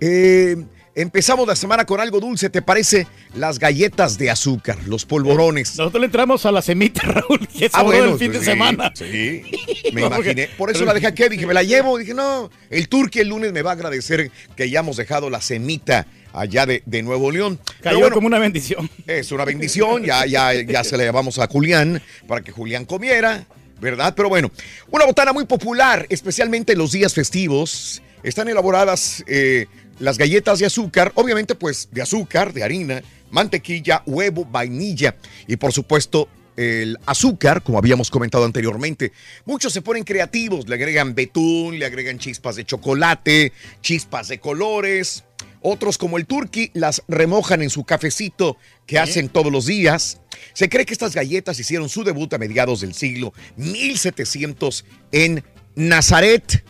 Eh, 0.00 0.56
empezamos 0.96 1.46
la 1.46 1.54
semana 1.54 1.84
con 1.84 2.00
algo 2.00 2.18
dulce, 2.18 2.50
¿te 2.50 2.62
parece? 2.62 3.06
Las 3.34 3.58
galletas 3.58 4.18
de 4.18 4.30
azúcar, 4.30 4.78
los 4.86 5.04
polvorones. 5.04 5.76
Nosotros 5.78 6.00
le 6.00 6.06
entramos 6.06 6.44
a 6.46 6.50
la 6.52 6.62
semita, 6.62 7.02
Raúl, 7.04 7.46
que 7.46 7.66
Ah, 7.66 7.80
sobró 7.80 7.84
bueno, 7.84 8.12
el 8.14 8.18
fin 8.18 8.32
de 8.32 8.42
semana. 8.42 8.92
Sí, 8.94 9.42
me 9.92 10.06
imaginé. 10.06 10.48
Por 10.56 10.70
eso 10.70 10.84
la 10.84 10.94
dejé 10.94 11.06
aquí, 11.06 11.28
dije, 11.28 11.46
me 11.46 11.54
la 11.54 11.62
llevo. 11.62 11.98
Dije, 11.98 12.14
no, 12.14 12.50
el 12.70 12.88
turqui 12.88 13.20
el 13.20 13.28
lunes 13.28 13.52
me 13.52 13.62
va 13.62 13.70
a 13.70 13.74
agradecer 13.74 14.30
que 14.56 14.62
hayamos 14.64 14.96
dejado 14.96 15.30
la 15.30 15.40
semita 15.40 16.06
allá 16.32 16.64
de, 16.66 16.82
de 16.86 17.02
Nuevo 17.02 17.30
León. 17.30 17.60
Cayó 17.82 18.10
como 18.10 18.26
una 18.26 18.38
bendición. 18.38 18.90
Es 19.06 19.30
una 19.32 19.44
bendición, 19.44 20.02
ya, 20.02 20.24
ya, 20.26 20.52
ya 20.54 20.82
se 20.82 20.96
la 20.96 21.04
llevamos 21.04 21.38
a 21.38 21.46
Julián 21.46 22.02
para 22.26 22.40
que 22.40 22.52
Julián 22.52 22.86
comiera, 22.86 23.44
¿verdad? 23.80 24.14
Pero 24.16 24.30
bueno, 24.30 24.50
una 24.90 25.04
botana 25.04 25.34
muy 25.34 25.44
popular, 25.44 26.06
especialmente 26.08 26.72
en 26.72 26.78
los 26.78 26.92
días 26.92 27.12
festivos. 27.12 28.02
Están 28.22 28.48
elaboradas 28.48 29.22
eh, 29.28 29.66
las 29.98 30.18
galletas 30.18 30.58
de 30.58 30.66
azúcar, 30.66 31.12
obviamente 31.14 31.54
pues 31.54 31.88
de 31.90 32.02
azúcar, 32.02 32.52
de 32.52 32.62
harina, 32.62 33.02
mantequilla, 33.30 34.02
huevo, 34.06 34.44
vainilla 34.44 35.16
y 35.46 35.56
por 35.56 35.72
supuesto 35.72 36.28
el 36.56 36.98
azúcar, 37.06 37.62
como 37.62 37.78
habíamos 37.78 38.10
comentado 38.10 38.44
anteriormente. 38.44 39.12
Muchos 39.44 39.72
se 39.72 39.82
ponen 39.82 40.04
creativos, 40.04 40.68
le 40.68 40.74
agregan 40.76 41.14
betún, 41.14 41.78
le 41.78 41.86
agregan 41.86 42.18
chispas 42.18 42.56
de 42.56 42.64
chocolate, 42.64 43.52
chispas 43.82 44.28
de 44.28 44.40
colores. 44.40 45.24
Otros, 45.60 45.98
como 45.98 46.16
el 46.16 46.26
turqui, 46.26 46.70
las 46.74 47.02
remojan 47.08 47.60
en 47.60 47.70
su 47.70 47.84
cafecito 47.84 48.56
que 48.86 48.98
hacen 48.98 49.28
todos 49.28 49.50
los 49.50 49.66
días. 49.66 50.20
Se 50.52 50.68
cree 50.68 50.86
que 50.86 50.92
estas 50.92 51.14
galletas 51.14 51.58
hicieron 51.58 51.88
su 51.88 52.04
debut 52.04 52.32
a 52.34 52.38
mediados 52.38 52.80
del 52.82 52.94
siglo 52.94 53.32
1700 53.56 54.84
en 55.12 55.42
Nazaret, 55.74 56.64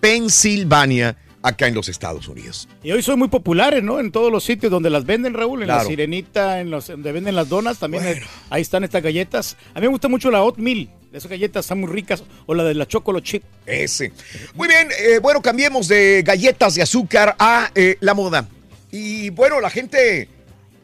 Pensilvania, 0.00 1.16
acá 1.42 1.66
en 1.66 1.74
los 1.74 1.88
Estados 1.88 2.28
Unidos. 2.28 2.68
Y 2.82 2.92
hoy 2.92 3.02
son 3.02 3.18
muy 3.18 3.28
populares, 3.28 3.82
¿no? 3.82 3.98
En 4.00 4.12
todos 4.12 4.30
los 4.30 4.44
sitios 4.44 4.70
donde 4.70 4.90
las 4.90 5.06
venden, 5.06 5.34
Raúl, 5.34 5.62
en 5.62 5.68
la. 5.68 5.84
Sirenita, 5.84 6.60
en 6.60 6.70
los 6.70 6.86
donde 6.88 7.12
venden 7.12 7.34
las 7.34 7.48
donas, 7.48 7.78
también 7.78 8.04
hay- 8.04 8.20
ahí 8.50 8.62
están 8.62 8.84
estas 8.84 9.02
galletas. 9.02 9.56
A 9.74 9.80
mí 9.80 9.86
me 9.86 9.88
gusta 9.92 10.08
mucho 10.08 10.30
la 10.30 10.42
oatmeal, 10.42 10.90
esas 11.12 11.30
galletas 11.30 11.64
están 11.64 11.80
muy 11.80 11.90
ricas, 11.90 12.22
o 12.46 12.54
la 12.54 12.64
de 12.64 12.74
la 12.74 12.86
chocolate 12.86 13.24
chip. 13.26 13.42
Ese. 13.66 14.12
Muy 14.54 14.68
bien, 14.68 14.88
eh, 14.98 15.18
bueno, 15.20 15.40
cambiemos 15.40 15.88
de 15.88 16.22
galletas 16.24 16.74
de 16.74 16.82
azúcar 16.82 17.34
a 17.38 17.70
eh, 17.74 17.96
la 18.00 18.12
moda. 18.14 18.46
Y 18.92 19.30
bueno, 19.30 19.60
la 19.60 19.70
gente 19.70 20.28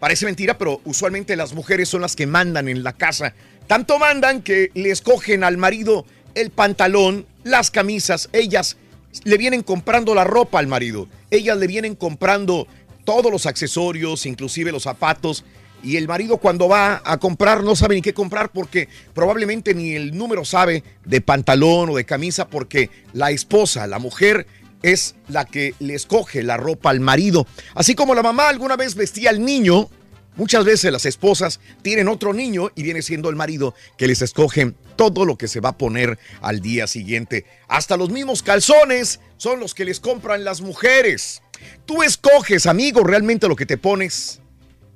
parece 0.00 0.24
mentira, 0.24 0.56
pero 0.56 0.80
usualmente 0.84 1.36
las 1.36 1.52
mujeres 1.54 1.88
son 1.88 2.00
las 2.00 2.16
que 2.16 2.26
mandan 2.26 2.68
en 2.68 2.82
la 2.82 2.92
casa. 2.92 3.34
Tanto 3.66 3.98
mandan 3.98 4.42
que 4.42 4.70
le 4.74 4.90
escogen 4.90 5.42
al 5.44 5.56
marido 5.58 6.06
el 6.34 6.50
pantalón, 6.50 7.26
las 7.44 7.70
camisas, 7.70 8.28
ellas 8.32 8.76
le 9.24 9.38
vienen 9.38 9.62
comprando 9.62 10.14
la 10.14 10.24
ropa 10.24 10.58
al 10.58 10.66
marido, 10.66 11.08
ellas 11.30 11.58
le 11.58 11.66
vienen 11.66 11.94
comprando 11.94 12.66
todos 13.04 13.32
los 13.32 13.46
accesorios, 13.46 14.26
inclusive 14.26 14.72
los 14.72 14.82
zapatos. 14.82 15.44
Y 15.82 15.96
el 15.96 16.08
marido 16.08 16.38
cuando 16.38 16.68
va 16.68 17.00
a 17.04 17.18
comprar 17.18 17.62
no 17.62 17.76
sabe 17.76 17.94
ni 17.94 18.02
qué 18.02 18.12
comprar 18.12 18.50
porque 18.50 18.88
probablemente 19.14 19.74
ni 19.74 19.94
el 19.94 20.16
número 20.16 20.44
sabe 20.44 20.82
de 21.04 21.20
pantalón 21.20 21.90
o 21.90 21.96
de 21.96 22.04
camisa 22.04 22.48
porque 22.48 22.90
la 23.12 23.30
esposa, 23.30 23.86
la 23.86 23.98
mujer, 23.98 24.46
es 24.82 25.14
la 25.28 25.44
que 25.44 25.74
le 25.78 25.94
escoge 25.94 26.42
la 26.42 26.56
ropa 26.56 26.90
al 26.90 27.00
marido. 27.00 27.46
Así 27.74 27.94
como 27.94 28.14
la 28.14 28.22
mamá 28.22 28.48
alguna 28.48 28.76
vez 28.76 28.94
vestía 28.94 29.30
al 29.30 29.44
niño, 29.44 29.88
muchas 30.36 30.64
veces 30.64 30.92
las 30.92 31.06
esposas 31.06 31.60
tienen 31.82 32.08
otro 32.08 32.32
niño 32.32 32.70
y 32.74 32.82
viene 32.82 33.02
siendo 33.02 33.28
el 33.28 33.36
marido 33.36 33.74
que 33.96 34.06
les 34.06 34.22
escoge 34.22 34.74
todo 34.96 35.24
lo 35.24 35.36
que 35.36 35.48
se 35.48 35.60
va 35.60 35.70
a 35.70 35.78
poner 35.78 36.18
al 36.40 36.60
día 36.60 36.86
siguiente. 36.86 37.44
Hasta 37.68 37.96
los 37.96 38.10
mismos 38.10 38.42
calzones 38.42 39.20
son 39.36 39.60
los 39.60 39.74
que 39.74 39.84
les 39.84 40.00
compran 40.00 40.44
las 40.44 40.60
mujeres. 40.60 41.42
Tú 41.84 42.02
escoges, 42.02 42.66
amigo, 42.66 43.02
realmente 43.02 43.48
lo 43.48 43.56
que 43.56 43.66
te 43.66 43.78
pones. 43.78 44.40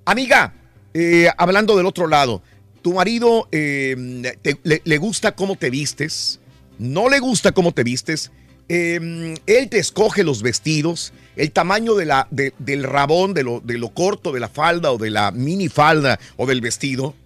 Amiga, 0.04 0.54
eh, 0.94 1.28
hablando 1.36 1.76
del 1.76 1.86
otro 1.86 2.06
lado, 2.06 2.42
¿tu 2.82 2.94
marido 2.94 3.48
eh, 3.52 3.96
le, 4.62 4.82
le 4.84 4.98
gusta 4.98 5.32
cómo 5.32 5.56
te 5.56 5.70
vistes? 5.70 6.40
¿No 6.78 7.08
le 7.08 7.18
gusta 7.18 7.52
cómo 7.52 7.72
te 7.72 7.84
vistes? 7.84 8.30
Eh, 8.72 9.34
él 9.48 9.68
te 9.68 9.80
escoge 9.80 10.22
los 10.22 10.42
vestidos, 10.42 11.12
el 11.34 11.50
tamaño 11.50 11.96
del 11.96 12.84
rabón, 12.84 13.34
de 13.34 13.42
lo, 13.42 13.88
corto 13.88 14.30
de 14.30 14.38
la 14.38 14.48
falda 14.48 14.92
o 14.92 14.96
de 14.96 15.10
la 15.10 15.32
mini 15.32 15.68
falda 15.68 16.20
o 16.36 16.46
del 16.46 16.60
vestido. 16.60 17.16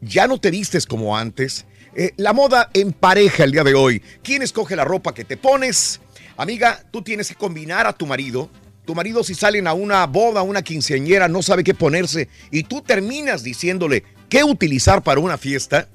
Ya 0.00 0.26
no 0.26 0.40
te 0.40 0.50
vistes 0.50 0.86
como 0.86 1.16
antes. 1.16 1.66
Eh, 1.94 2.14
la 2.16 2.32
moda 2.32 2.68
en 2.74 2.92
pareja 2.92 3.44
el 3.44 3.52
día 3.52 3.62
de 3.62 3.74
hoy. 3.74 4.02
¿Quién 4.24 4.42
escoge 4.42 4.74
la 4.74 4.84
ropa 4.84 5.14
que 5.14 5.24
te 5.24 5.36
pones? 5.36 6.00
Amiga, 6.36 6.82
tú 6.90 7.00
tienes 7.02 7.28
que 7.28 7.36
combinar 7.36 7.86
a 7.86 7.92
tu 7.92 8.04
marido. 8.04 8.50
Tu 8.84 8.92
marido 8.92 9.22
si 9.22 9.36
salen 9.36 9.68
a 9.68 9.74
una 9.74 10.04
boda, 10.06 10.42
una 10.42 10.62
quinceañera, 10.62 11.28
no 11.28 11.42
sabe 11.42 11.62
qué 11.62 11.74
ponerse 11.74 12.28
y 12.50 12.64
tú 12.64 12.82
terminas 12.82 13.44
diciéndole 13.44 14.02
qué 14.28 14.42
utilizar 14.42 15.04
para 15.04 15.20
una 15.20 15.38
fiesta. 15.38 15.88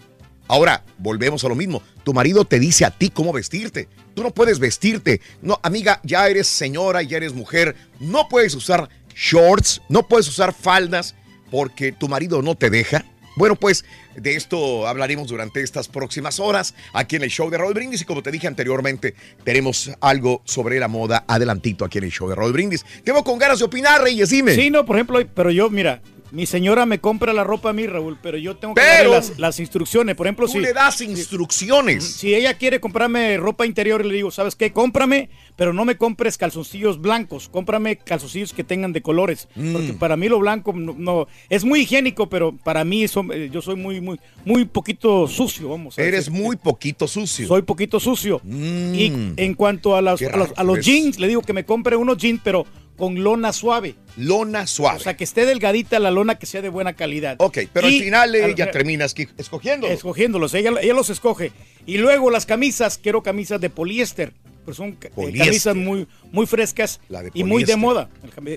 Ahora, 0.47 0.83
volvemos 0.97 1.43
a 1.43 1.49
lo 1.49 1.55
mismo. 1.55 1.81
Tu 2.03 2.13
marido 2.13 2.45
te 2.45 2.59
dice 2.59 2.85
a 2.85 2.91
ti 2.91 3.09
cómo 3.09 3.31
vestirte. 3.33 3.87
Tú 4.13 4.23
no 4.23 4.31
puedes 4.31 4.59
vestirte. 4.59 5.21
No, 5.41 5.59
amiga, 5.63 5.99
ya 6.03 6.27
eres 6.27 6.47
señora, 6.47 7.01
ya 7.01 7.17
eres 7.17 7.33
mujer. 7.33 7.75
No 7.99 8.27
puedes 8.27 8.53
usar 8.55 8.89
shorts, 9.15 9.81
no 9.89 10.07
puedes 10.07 10.27
usar 10.27 10.53
faldas 10.53 11.15
porque 11.49 11.91
tu 11.91 12.07
marido 12.07 12.41
no 12.41 12.55
te 12.55 12.69
deja. 12.69 13.05
Bueno, 13.35 13.55
pues 13.55 13.83
de 14.15 14.35
esto 14.35 14.87
hablaremos 14.87 15.27
durante 15.27 15.61
estas 15.61 15.87
próximas 15.87 16.39
horas 16.39 16.75
aquí 16.93 17.15
en 17.15 17.23
el 17.23 17.29
show 17.29 17.49
de 17.49 17.57
Raúl 17.57 17.73
Brindis 17.73 18.01
y 18.01 18.05
como 18.05 18.21
te 18.21 18.31
dije 18.31 18.47
anteriormente, 18.47 19.15
tenemos 19.43 19.91
algo 20.01 20.43
sobre 20.45 20.79
la 20.79 20.87
moda 20.87 21.25
adelantito 21.27 21.83
aquí 21.83 21.97
en 21.97 22.03
el 22.03 22.11
show 22.11 22.29
de 22.29 22.35
Raúl 22.35 22.53
Brindis. 22.53 22.85
Tengo 23.03 23.23
con 23.23 23.39
ganas 23.39 23.57
de 23.59 23.65
opinar, 23.65 24.03
Reyes, 24.03 24.29
dime. 24.29 24.53
Sí, 24.53 24.69
no, 24.69 24.85
por 24.85 24.97
ejemplo, 24.97 25.19
pero 25.33 25.49
yo, 25.49 25.71
mira, 25.71 26.01
mi 26.33 26.45
señora 26.47 26.85
me 26.87 26.99
compra 26.99 27.31
la 27.31 27.43
ropa 27.43 27.69
a 27.69 27.73
mí, 27.73 27.85
Raúl, 27.87 28.17
pero 28.21 28.37
yo 28.39 28.57
tengo 28.57 28.73
que 28.73 28.81
Pero- 28.81 29.11
darle 29.11 29.27
las, 29.29 29.39
las 29.39 29.59
instrucciones. 29.59 30.15
Por 30.15 30.25
ejemplo, 30.25 30.47
Tú 30.47 30.53
si, 30.53 30.59
le 30.59 30.73
das 30.73 30.99
instrucciones. 31.01 32.03
si 32.03 32.33
ella 32.33 32.55
quiere 32.57 32.79
comprarme 32.79 33.37
ropa 33.37 33.65
interior, 33.65 34.03
le 34.05 34.13
digo, 34.15 34.31
¿sabes 34.31 34.55
qué? 34.55 34.71
Cómprame, 34.73 35.29
pero 35.55 35.73
no 35.73 35.85
me 35.85 35.95
compres 35.95 36.37
calzoncillos 36.37 36.99
blancos, 36.99 37.49
cómprame 37.49 37.97
calzoncillos 37.97 38.53
que 38.53 38.63
tengan 38.63 38.93
de 38.93 39.01
colores. 39.01 39.47
Mm. 39.55 39.73
Porque 39.73 39.93
para 39.93 40.17
mí 40.17 40.27
lo 40.27 40.39
blanco 40.39 40.73
no, 40.73 40.95
no- 40.97 41.27
es 41.49 41.63
muy 41.63 41.81
higiénico, 41.81 42.27
pero 42.29 42.51
para 42.63 42.83
mí 42.83 43.07
son- 43.07 43.31
eh, 43.31 43.49
yo 43.51 43.61
soy 43.61 43.75
muy, 43.75 44.01
muy, 44.01 44.19
muy 44.45 44.65
poquito 44.65 45.27
sucio, 45.27 45.69
vamos. 45.69 45.99
a 45.99 46.01
Eres 46.01 46.29
muy 46.29 46.55
poquito 46.55 47.07
sucio. 47.07 47.47
Soy 47.47 47.61
poquito 47.61 47.99
sucio. 47.99 48.41
Y 48.45 49.11
en 49.37 49.53
cuanto 49.53 49.95
a, 49.95 50.01
las- 50.01 50.21
a 50.21 50.35
los, 50.37 50.49
a 50.55 50.63
los 50.63 50.79
jeans, 50.79 51.19
le 51.19 51.27
digo 51.27 51.41
que 51.41 51.53
me 51.53 51.63
compre 51.65 51.95
unos 51.95 52.17
jeans, 52.17 52.41
pero 52.43 52.65
con 52.97 53.23
lona 53.23 53.53
suave. 53.53 53.95
Lona 54.17 54.67
suave. 54.67 54.97
O 54.97 54.99
sea, 54.99 55.15
que 55.17 55.23
esté 55.23 55.45
delgadita 55.45 55.99
la 55.99 56.11
lona, 56.11 56.35
que 56.35 56.45
sea 56.45 56.61
de 56.61 56.69
buena 56.69 56.93
calidad. 56.93 57.35
Ok, 57.39 57.59
pero 57.73 57.89
Y 57.89 57.97
al 57.97 58.03
final 58.03 58.35
al- 58.35 58.49
ella 58.51 58.71
termina 58.71 59.05
escogiendo. 59.05 59.87
Escogiéndolos, 59.87 60.53
ella, 60.53 60.71
ella 60.81 60.93
los 60.93 61.09
escoge. 61.09 61.51
Y 61.85 61.97
luego 61.97 62.29
las 62.29 62.45
camisas, 62.45 62.97
quiero 62.97 63.23
camisas 63.23 63.59
de 63.59 63.69
poliéster. 63.69 64.33
Pues 64.65 64.77
son 64.77 64.97
eh, 65.01 65.09
Poliéster. 65.13 65.45
camisas 65.47 65.75
muy, 65.75 66.07
muy 66.31 66.45
frescas 66.45 67.01
y 67.33 67.43
muy 67.43 67.65
de 67.65 67.75
moda. 67.75 68.09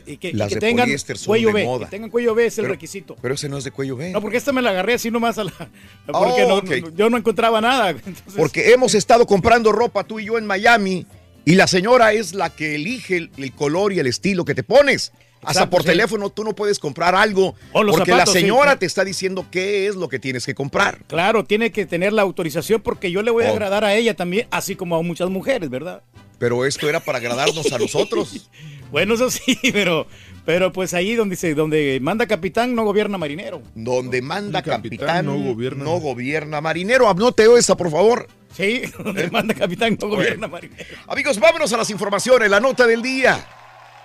Y 0.07 0.19
que, 0.19 0.29
y 0.29 0.33
Las 0.35 0.51
que 0.51 0.55
de 0.55 0.61
tengan 0.61 0.85
poliéster 0.85 1.19
son 1.19 1.27
cuello 1.27 1.49
de 1.49 1.55
B. 1.55 1.65
moda. 1.65 1.87
Que 1.87 1.91
tengan 1.91 2.11
cuello 2.11 2.33
B 2.33 2.47
es 2.47 2.59
el 2.59 2.63
Pero- 2.63 2.75
requisito. 2.75 3.17
Pero 3.21 3.35
ese 3.35 3.49
no 3.49 3.59
es 3.59 3.65
de 3.65 3.73
cuello 3.73 3.97
B. 3.97 4.11
No, 4.13 4.21
porque 4.21 4.37
esta 4.37 4.53
me 4.53 4.63
la 4.63 4.71
agarré 4.71 4.95
así 4.95 5.11
nomás 5.11 5.37
a 5.39 5.43
la. 5.45 5.51
Porque 6.07 6.45
Oh, 6.45 6.63
no- 6.63 6.91
yo 6.95 7.11
no 7.11 7.17
encontraba 7.17 7.61
nada. 7.61 7.91
Entonces, 8.07 8.35
Porque 8.37 8.73
hemos 8.73 8.95
estado 8.95 9.27
comprando 9.27 9.73
ropa 9.73 10.05
tú 10.05 10.21
y 10.21 10.27
yo 10.27 10.39
en 10.39 10.47
Miami 10.47 11.05
y 11.47 11.55
la 11.55 11.67
señora 11.67 12.13
es 12.13 12.35
la 12.35 12.51
que 12.51 12.75
elige 12.75 13.17
el, 13.17 13.31
el 13.39 13.53
color 13.53 13.95
y 13.95 13.99
el 14.01 14.07
estilo 14.07 14.45
que 14.45 14.55
te 14.55 14.63
pones. 14.63 15.13
Hasta 15.43 15.71
por 15.71 15.83
sí. 15.83 15.89
teléfono 15.89 16.29
tú 16.31 16.43
no 16.43 16.55
puedes 16.57 16.79
comprar 16.81 17.15
algo 17.15 17.55
porque 17.73 17.93
zapatos, 17.93 18.09
la 18.09 18.27
señora 18.27 18.73
sí. 18.73 18.79
te 18.81 18.87
está 18.87 19.05
diciendo 19.05 19.47
qué 19.51 19.87
es 19.87 19.95
lo 19.95 20.09
que 20.09 20.19
tienes 20.19 20.45
que 20.45 20.55
comprar. 20.57 21.05
Claro, 21.07 21.45
tiene 21.45 21.71
que 21.71 21.87
tener 21.87 22.13
la 22.13 22.23
autorización 22.23 22.81
porque 22.83 23.13
yo 23.13 23.23
le 23.23 23.31
voy 23.31 23.45
a 23.45 23.51
Oh. 23.51 23.53
agradar 23.53 23.85
a 23.85 23.95
ella 23.95 24.15
también, 24.15 24.49
así 24.51 24.75
como 24.75 24.97
a 24.97 25.03
muchas 25.03 25.31
mujeres, 25.31 25.71
¿verdad? 25.71 26.03
Pero 26.39 26.67
esto 26.67 26.89
era 26.89 26.99
para 27.01 27.19
agradarnos 27.19 27.71
a 27.73 27.79
nosotros. 27.79 28.51
Bueno, 28.91 29.15
eso 29.15 29.31
sí, 29.31 29.59
pero, 29.73 30.07
pero 30.45 30.73
pues 30.73 30.95
ahí 30.95 31.15
donde 31.15 31.35
dice, 31.35 31.55
donde 31.55 31.99
manda 32.01 32.27
capitán 32.27 32.75
no 32.75 32.85
gobierna 32.85 33.19
marinero. 33.19 33.63
Donde 33.75 34.23
manda 34.23 34.63
capitán, 34.63 35.27
no 35.27 35.39
gobierna. 35.39 35.85
no 35.85 35.99
gobierna 35.99 36.61
marinero. 36.61 37.09
Anote 37.09 37.47
esa, 37.59 37.77
por 37.77 37.91
favor. 37.91 38.29
Sí, 38.57 38.83
donde 38.99 39.31
manda 39.31 39.55
capitán 39.55 39.99
no 40.01 40.09
gobierna 40.09 40.49
marinero. 40.49 40.97
Amigos, 41.09 41.39
vámonos 41.39 41.73
a 41.73 41.77
las 41.77 41.91
informaciones. 41.91 42.51
La 42.51 42.61
nota 42.61 42.87
del 42.87 43.03
día. 43.03 43.45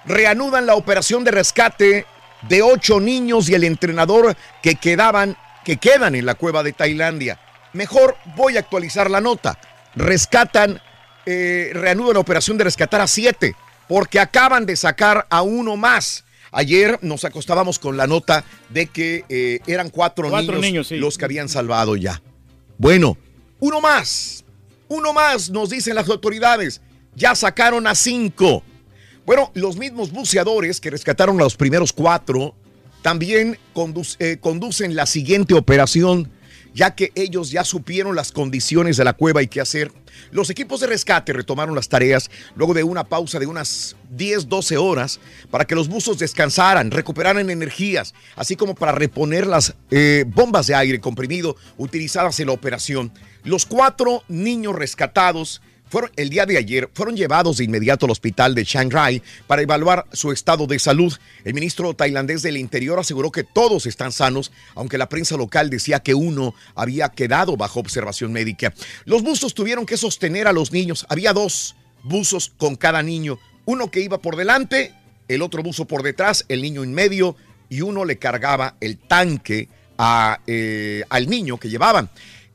Reanudan 0.06 0.66
la 0.66 0.76
operación 0.76 1.24
de 1.24 1.32
rescate 1.32 2.06
de 2.48 2.62
ocho 2.64 3.00
niños 3.00 3.50
y 3.50 3.54
el 3.54 3.64
entrenador 3.64 4.36
que 4.64 4.76
quedaban, 4.76 5.38
que 5.64 5.78
quedan 5.78 6.16
en 6.16 6.26
la 6.26 6.36
cueva 6.36 6.64
de 6.64 6.74
Tailandia. 6.74 7.40
Mejor 7.74 8.18
voy 8.36 8.58
a 8.58 8.62
actualizar 8.62 9.10
la 9.12 9.22
nota. 9.22 9.60
Rescatan, 9.96 10.82
eh, 11.26 11.70
reanudan 11.74 12.16
la 12.16 12.20
operación 12.20 12.58
de 12.58 12.64
rescatar 12.64 13.02
a 13.02 13.08
siete, 13.08 13.56
porque 13.92 14.22
acaban 14.22 14.66
de 14.66 14.78
sacar 14.78 15.28
a 15.30 15.42
uno 15.42 15.76
más. 15.76 16.24
Ayer 16.54 16.98
nos 17.02 17.26
acostábamos 17.26 17.78
con 17.78 17.98
la 17.98 18.08
nota 18.08 18.46
de 18.70 18.88
que 18.88 19.26
eh, 19.28 19.60
eran 19.68 19.90
cuatro, 19.90 20.30
Cuatro 20.30 20.54
niños, 20.54 20.66
niños, 20.66 20.88
sí. 20.88 20.96
los 20.96 21.18
que 21.18 21.26
habían 21.26 21.50
salvado 21.50 21.98
ya. 21.98 22.22
Bueno, 22.78 23.18
uno 23.60 23.82
más, 23.82 24.46
uno 24.88 25.12
más, 25.12 25.50
nos 25.50 25.72
dicen 25.72 25.96
las 25.96 26.08
autoridades. 26.08 26.80
Ya 27.16 27.36
sacaron 27.36 27.86
a 27.86 27.94
cinco. 27.94 28.64
Bueno, 29.26 29.52
los 29.56 29.76
mismos 29.76 30.14
buceadores 30.14 30.80
que 30.80 30.90
rescataron 30.90 31.38
a 31.42 31.44
los 31.44 31.58
primeros 31.58 31.92
cuatro 31.92 32.56
también 33.02 33.60
eh, 34.20 34.38
conducen 34.40 34.96
la 34.96 35.06
siguiente 35.06 35.54
operación, 35.54 36.32
ya 36.74 36.96
que 36.96 37.12
ellos 37.16 37.52
ya 37.52 37.64
supieron 37.64 38.16
las 38.16 38.32
condiciones 38.32 38.98
de 38.98 39.04
la 39.04 39.14
cueva 39.14 39.42
y 39.42 39.48
qué 39.48 39.62
hacer. 39.62 39.92
Los 40.32 40.50
equipos 40.50 40.80
de 40.80 40.88
rescate 40.88 41.34
retomaron 41.34 41.76
las 41.76 41.90
tareas 41.90 42.30
luego 42.56 42.74
de 42.74 42.84
una 42.84 43.04
pausa 43.04 43.40
de 43.40 43.48
unas 43.48 43.96
10, 44.12 44.48
12 44.48 44.78
horas 44.78 45.20
para 45.50 45.66
que 45.66 45.76
los 45.76 45.88
buzos 45.88 46.20
descansaran, 46.20 46.92
recuperaran 46.92 47.50
energías, 47.50 48.14
así 48.36 48.56
como 48.56 48.76
para 48.76 48.92
reponer 48.92 49.48
las 49.48 49.76
eh, 49.90 50.26
bombas 50.28 50.68
de 50.68 50.76
aire 50.76 51.00
comprimido 51.00 51.56
utilizadas 51.78 52.40
en 52.40 52.48
la 52.48 52.54
operación. 52.54 53.12
Los 53.44 53.66
cuatro 53.66 54.24
niños 54.28 54.76
rescatados 54.76 55.62
el 56.16 56.30
día 56.30 56.46
de 56.46 56.58
ayer 56.58 56.90
fueron 56.94 57.16
llevados 57.16 57.58
de 57.58 57.66
inmediato 57.66 58.06
al 58.06 58.12
hospital 58.12 58.56
de 58.56 58.66
Chiang 58.66 58.92
Rai 58.92 59.22
para 59.48 59.62
evaluar 59.62 60.06
su 60.14 60.32
estado 60.32 60.68
de 60.68 60.80
salud. 60.80 61.14
El 61.44 61.54
ministro 61.54 61.94
tailandés 61.94 62.42
del 62.42 62.58
Interior 62.58 63.00
aseguró 63.00 63.32
que 63.32 63.44
todos 63.44 63.86
están 63.86 64.12
sanos, 64.12 64.52
aunque 64.76 64.98
la 64.98 65.10
prensa 65.10 65.38
local 65.38 65.70
decía 65.70 66.00
que 66.00 66.14
uno 66.14 66.54
había 66.76 67.10
quedado 67.10 67.58
bajo 67.58 67.80
observación 67.80 68.32
médica. 68.32 68.74
Los 69.06 69.24
buzos 69.24 69.54
tuvieron 69.54 69.86
que 69.86 69.98
sostener 69.98 70.48
a 70.48 70.54
los 70.54 70.72
niños. 70.72 71.06
Había 71.10 71.34
dos 71.34 71.76
buzos 72.04 72.52
con 72.58 72.76
cada 72.76 73.04
niño, 73.04 73.40
uno 73.66 73.92
que 73.92 74.02
iba 74.02 74.22
por 74.22 74.36
delante, 74.36 74.94
el 75.28 75.42
otro 75.42 75.64
buzo 75.64 75.86
por 75.86 76.04
detrás, 76.04 76.46
el 76.50 76.62
niño 76.62 76.84
en 76.84 76.94
medio 76.94 77.36
y 77.70 77.82
uno 77.82 78.06
le 78.06 78.18
cargaba 78.18 78.76
el 78.82 78.98
tanque 78.98 79.70
eh, 80.48 81.04
al 81.10 81.30
niño 81.30 81.58
que 81.58 81.70
llevaban. 81.70 82.10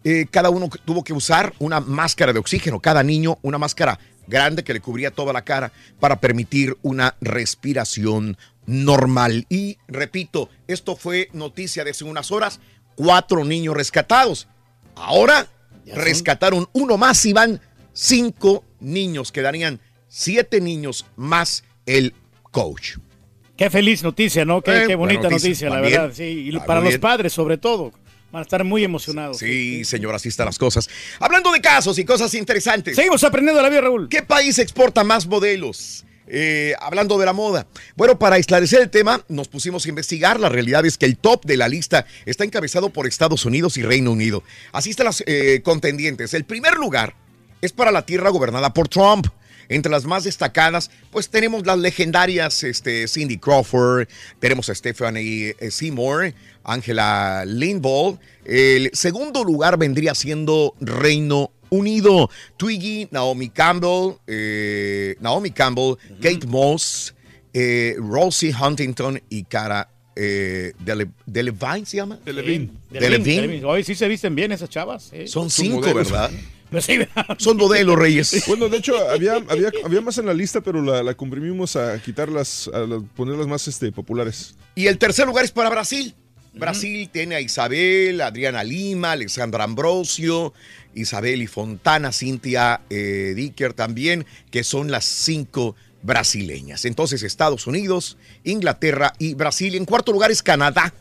Eh, 0.08 0.28
cada 0.30 0.50
uno 0.50 0.70
tuvo 0.84 1.02
que 1.02 1.12
usar 1.12 1.52
una 1.58 1.80
máscara 1.80 2.32
de 2.32 2.38
oxígeno, 2.38 2.78
cada 2.78 3.02
niño 3.02 3.40
una 3.42 3.58
máscara 3.58 3.98
grande 4.28 4.62
que 4.62 4.72
le 4.72 4.78
cubría 4.78 5.10
toda 5.10 5.32
la 5.32 5.42
cara 5.42 5.72
para 5.98 6.20
permitir 6.20 6.76
una 6.82 7.16
respiración 7.20 8.38
normal. 8.66 9.46
Y 9.48 9.78
repito, 9.88 10.48
esto 10.68 10.94
fue 10.94 11.28
noticia 11.32 11.82
de 11.82 11.90
hace 11.90 12.04
unas 12.04 12.30
horas, 12.30 12.60
cuatro 12.94 13.44
niños 13.44 13.76
rescatados. 13.76 14.46
Ahora 14.94 15.48
rescataron 15.92 16.68
uno 16.72 16.96
más 16.96 17.26
y 17.26 17.32
van 17.32 17.60
cinco 17.92 18.62
niños, 18.78 19.32
quedarían 19.32 19.80
siete 20.06 20.60
niños 20.60 21.04
más 21.16 21.64
el 21.84 22.14
coach. 22.52 22.98
Qué 23.56 23.70
feliz 23.70 24.04
noticia, 24.04 24.44
¿no? 24.44 24.62
Qué, 24.62 24.84
Eh, 24.84 24.86
qué 24.86 24.94
bonita 24.94 25.28
noticia, 25.28 25.68
noticia, 25.68 25.70
la 25.70 25.80
verdad. 25.80 26.12
Sí, 26.14 26.50
y 26.52 26.60
para 26.60 26.80
los 26.80 26.96
padres, 26.98 27.32
sobre 27.32 27.58
todo. 27.58 27.92
Van 28.32 28.40
a 28.40 28.42
estar 28.42 28.64
muy 28.64 28.84
emocionados. 28.84 29.38
Sí, 29.38 29.84
señor, 29.84 30.14
así 30.14 30.28
están 30.28 30.46
las 30.46 30.58
cosas. 30.58 30.88
Hablando 31.20 31.52
de 31.52 31.60
casos 31.60 31.98
y 31.98 32.04
cosas 32.04 32.34
interesantes. 32.34 32.96
Seguimos 32.96 33.22
aprendiendo 33.24 33.62
la 33.62 33.68
vida, 33.68 33.82
Raúl. 33.82 34.08
¿Qué 34.08 34.22
país 34.22 34.58
exporta 34.58 35.04
más 35.04 35.26
modelos? 35.26 36.04
Eh, 36.28 36.74
hablando 36.80 37.18
de 37.18 37.26
la 37.26 37.32
moda. 37.32 37.68
Bueno, 37.94 38.18
para 38.18 38.36
esclarecer 38.36 38.82
el 38.82 38.90
tema, 38.90 39.24
nos 39.28 39.46
pusimos 39.46 39.86
a 39.86 39.88
investigar. 39.88 40.40
La 40.40 40.48
realidad 40.48 40.84
es 40.84 40.98
que 40.98 41.06
el 41.06 41.16
top 41.16 41.44
de 41.44 41.56
la 41.56 41.68
lista 41.68 42.04
está 42.24 42.42
encabezado 42.44 42.90
por 42.90 43.06
Estados 43.06 43.44
Unidos 43.44 43.76
y 43.76 43.82
Reino 43.82 44.10
Unido. 44.10 44.42
Así 44.72 44.90
están 44.90 45.06
las 45.06 45.22
eh, 45.26 45.60
contendientes. 45.62 46.34
El 46.34 46.44
primer 46.44 46.74
lugar 46.74 47.14
es 47.62 47.72
para 47.72 47.92
la 47.92 48.04
tierra 48.04 48.30
gobernada 48.30 48.74
por 48.74 48.88
Trump. 48.88 49.28
Entre 49.68 49.90
las 49.90 50.04
más 50.04 50.24
destacadas, 50.24 50.90
pues 51.10 51.28
tenemos 51.28 51.66
las 51.66 51.78
legendarias 51.78 52.62
este, 52.62 53.08
Cindy 53.08 53.38
Crawford, 53.38 54.08
tenemos 54.38 54.68
a 54.68 54.74
Stephanie 54.74 55.54
eh, 55.58 55.70
Seymour, 55.70 56.32
Angela 56.64 57.44
Lindvall. 57.46 58.18
El 58.44 58.90
segundo 58.92 59.44
lugar 59.44 59.78
vendría 59.78 60.14
siendo 60.14 60.74
Reino 60.80 61.50
Unido. 61.70 62.30
Twiggy, 62.56 63.08
Naomi 63.10 63.48
Campbell, 63.50 64.14
eh, 64.26 65.16
Naomi 65.20 65.50
Campbell, 65.50 65.96
Kate 66.20 66.46
Moss, 66.46 67.14
eh, 67.52 67.96
Rosie 67.98 68.54
Huntington 68.54 69.20
y 69.28 69.44
Cara 69.44 69.90
eh, 70.14 70.72
Dele- 70.78 71.10
se 71.84 71.96
llama. 71.96 72.18
Delevine. 72.24 72.70
Delevingne. 72.90 73.64
Hoy 73.64 73.84
sí 73.84 73.94
se 73.94 74.08
visten 74.08 74.34
bien 74.34 74.50
esas 74.52 74.70
chavas. 74.70 75.10
¿eh? 75.12 75.26
Son 75.26 75.50
cinco. 75.50 75.92
¿verdad? 75.92 76.30
Son 77.38 77.56
modelos, 77.56 77.96
Reyes. 77.96 78.44
Bueno, 78.48 78.68
de 78.68 78.78
hecho, 78.78 78.96
había, 79.10 79.34
había, 79.48 79.70
había 79.84 80.00
más 80.00 80.18
en 80.18 80.26
la 80.26 80.34
lista, 80.34 80.60
pero 80.60 80.82
la, 80.82 81.02
la 81.02 81.14
comprimimos 81.14 81.76
a 81.76 81.98
quitarlas, 82.02 82.68
a 82.72 82.80
la- 82.80 83.00
ponerlas 83.14 83.46
más 83.46 83.66
este, 83.68 83.92
populares. 83.92 84.54
Y 84.74 84.86
el 84.86 84.98
tercer 84.98 85.26
lugar 85.26 85.44
es 85.44 85.52
para 85.52 85.70
Brasil. 85.70 86.14
Brasil 86.54 87.10
tiene 87.12 87.34
a 87.34 87.40
Isabel, 87.42 88.18
Adriana 88.22 88.64
Lima, 88.64 89.12
Alexandra 89.12 89.64
Ambrosio, 89.64 90.54
Isabel 90.94 91.42
y 91.42 91.46
Fontana, 91.46 92.12
Cintia 92.12 92.80
eh, 92.88 93.34
Dicker 93.36 93.74
también, 93.74 94.24
que 94.50 94.64
son 94.64 94.90
las 94.90 95.04
cinco 95.04 95.76
brasileñas. 96.02 96.86
Entonces, 96.86 97.22
Estados 97.22 97.66
Unidos, 97.66 98.16
Inglaterra 98.42 99.12
y 99.18 99.34
Brasil. 99.34 99.74
En 99.74 99.84
cuarto 99.84 100.12
lugar 100.12 100.30
es 100.30 100.42
Canadá. 100.42 100.94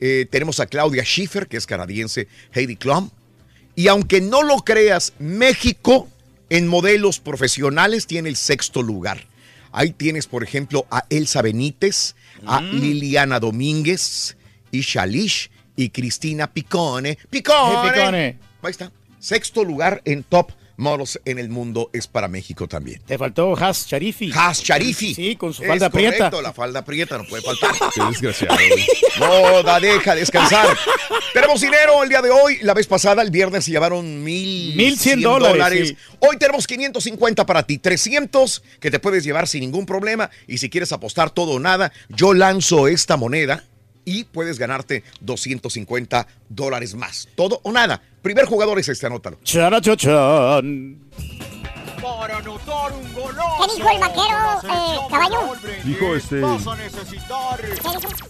Eh, 0.00 0.26
tenemos 0.30 0.58
a 0.60 0.66
Claudia 0.66 1.02
Schiffer, 1.04 1.48
que 1.48 1.58
es 1.58 1.66
canadiense, 1.66 2.26
Heidi 2.52 2.76
Klum. 2.76 3.10
Y 3.76 3.88
aunque 3.88 4.20
no 4.20 4.42
lo 4.42 4.58
creas, 4.58 5.12
México 5.18 6.08
en 6.50 6.68
modelos 6.68 7.20
profesionales 7.20 8.06
tiene 8.06 8.28
el 8.28 8.36
sexto 8.36 8.82
lugar. 8.82 9.26
Ahí 9.72 9.90
tienes, 9.90 10.26
por 10.26 10.44
ejemplo, 10.44 10.86
a 10.90 11.04
Elsa 11.10 11.42
Benítez, 11.42 12.14
a 12.46 12.60
Liliana 12.60 13.40
Domínguez, 13.40 14.36
y 14.70 14.80
Shalish 14.80 15.50
y 15.76 15.90
Cristina 15.90 16.52
Picone. 16.52 17.18
¡Picone! 17.30 17.90
Picone. 17.90 18.38
Ahí 18.62 18.70
está. 18.70 18.92
Sexto 19.18 19.64
lugar 19.64 20.02
en 20.04 20.22
top 20.22 20.52
models 20.76 21.20
en 21.24 21.38
el 21.38 21.48
mundo 21.48 21.90
es 21.92 22.06
para 22.06 22.28
México 22.28 22.66
también. 22.68 23.00
Te 23.06 23.16
faltó 23.18 23.56
Has 23.56 23.86
Charifi. 23.86 24.32
Has 24.34 24.62
Charifi. 24.62 25.14
Sí, 25.14 25.36
con 25.36 25.52
su 25.54 25.62
Es 25.62 25.68
falda 25.68 25.90
prieta. 25.90 26.16
correcto, 26.16 26.42
la 26.42 26.52
falda 26.52 26.84
prieta 26.84 27.18
no 27.18 27.24
puede 27.24 27.42
faltar. 27.42 27.70
Qué 27.94 28.02
desgraciado. 28.04 28.56
No, 29.20 29.62
da, 29.62 29.78
deja 29.78 30.14
descansar. 30.16 30.66
tenemos 31.32 31.60
dinero 31.60 32.02
el 32.02 32.08
día 32.08 32.20
de 32.20 32.30
hoy. 32.30 32.58
La 32.62 32.74
vez 32.74 32.88
pasada, 32.88 33.22
el 33.22 33.30
viernes, 33.30 33.64
se 33.64 33.70
llevaron 33.70 34.24
mil, 34.24 34.74
1100 34.74 35.20
dólares, 35.20 35.90
sí. 35.90 35.96
Hoy 36.18 36.36
tenemos 36.36 36.66
550 36.66 37.46
para 37.46 37.62
ti, 37.62 37.78
300 37.78 38.62
que 38.80 38.90
te 38.90 38.98
puedes 38.98 39.22
llevar 39.22 39.46
sin 39.46 39.60
ningún 39.60 39.86
problema. 39.86 40.30
Y 40.48 40.58
si 40.58 40.68
quieres 40.68 40.90
apostar 40.90 41.30
todo 41.30 41.52
o 41.52 41.60
nada, 41.60 41.92
yo 42.08 42.34
lanzo 42.34 42.88
esta 42.88 43.16
moneda 43.16 43.64
y 44.04 44.24
puedes 44.24 44.58
ganarte 44.58 45.04
250 45.20 46.26
dólares 46.48 46.94
más. 46.94 47.28
Todo 47.36 47.60
o 47.62 47.70
nada. 47.72 48.02
Primer 48.24 48.46
jugador 48.46 48.78
es 48.78 48.88
este, 48.88 49.04
anótalo. 49.04 49.36
Charachachan. 49.44 50.98
¿Qué 53.60 53.76
dijo 53.76 53.90
el 53.90 54.00
vaquero, 54.00 54.38
eh, 54.64 54.96
caballo? 55.10 55.40
Dijo 55.84 56.14
este. 56.16 56.40
Vas 56.40 56.66
a 56.66 56.74
necesitar 56.74 57.60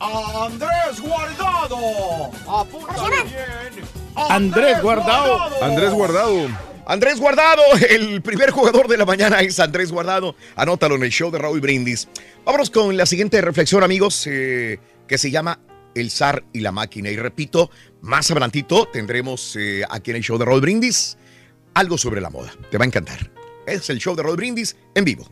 a 0.00 0.46
Andrés 0.46 1.00
Guardado. 1.00 2.30
Apúntale 2.48 3.22
bien. 3.22 3.86
Andrés 4.16 4.82
Guardado. 4.82 5.62
Andrés 5.62 5.92
Guardado. 5.92 6.48
Andrés 6.86 7.20
Guardado, 7.20 7.62
el 7.88 8.20
primer 8.20 8.50
jugador 8.50 8.88
de 8.88 8.96
la 8.96 9.04
mañana 9.04 9.42
es 9.42 9.60
Andrés 9.60 9.92
Guardado. 9.92 10.34
Anótalo 10.56 10.96
en 10.96 11.04
el 11.04 11.10
show 11.10 11.30
de 11.30 11.38
Raúl 11.38 11.60
Brindis. 11.60 12.08
Vámonos 12.44 12.68
con 12.70 12.96
la 12.96 13.06
siguiente 13.06 13.40
reflexión, 13.40 13.84
amigos, 13.84 14.26
eh, 14.26 14.80
que 15.06 15.18
se 15.18 15.30
llama 15.30 15.60
El 15.94 16.10
zar 16.10 16.44
y 16.52 16.60
la 16.60 16.72
máquina. 16.72 17.10
Y 17.10 17.16
repito, 17.16 17.70
más 18.00 18.30
adelantito 18.30 18.88
tendremos 18.92 19.56
eh, 19.56 19.82
aquí 19.88 20.10
en 20.10 20.18
el 20.18 20.22
show 20.22 20.38
de 20.38 20.44
Raúl 20.44 20.60
Brindis 20.60 21.16
algo 21.74 21.98
sobre 21.98 22.20
la 22.20 22.30
moda. 22.30 22.52
Te 22.70 22.78
va 22.78 22.84
a 22.84 22.86
encantar. 22.86 23.30
Es 23.66 23.90
el 23.90 23.98
show 23.98 24.14
de 24.14 24.22
Raúl 24.22 24.36
Brindis 24.36 24.76
en 24.94 25.04
vivo. 25.04 25.26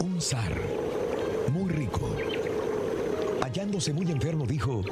Un 0.00 0.20
zar 0.20 0.54
muy 1.52 1.70
rico, 1.70 2.14
hallándose 3.42 3.92
muy 3.92 4.10
enfermo, 4.10 4.46
dijo, 4.46 4.82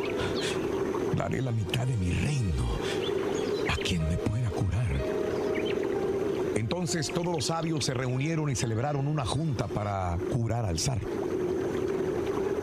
daré 1.17 1.43
la 1.43 1.53
mitad 1.53 1.87
de 1.87 1.97
mi 1.97 2.13
reino 2.13 2.48
Entonces 6.89 7.15
todos 7.15 7.37
los 7.37 7.45
sabios 7.45 7.85
se 7.85 7.93
reunieron 7.93 8.49
y 8.49 8.57
celebraron 8.57 9.09
una 9.09 9.27
junta 9.27 9.67
para 9.67 10.17
curar 10.33 10.65
al 10.65 10.79
zar. 10.79 10.99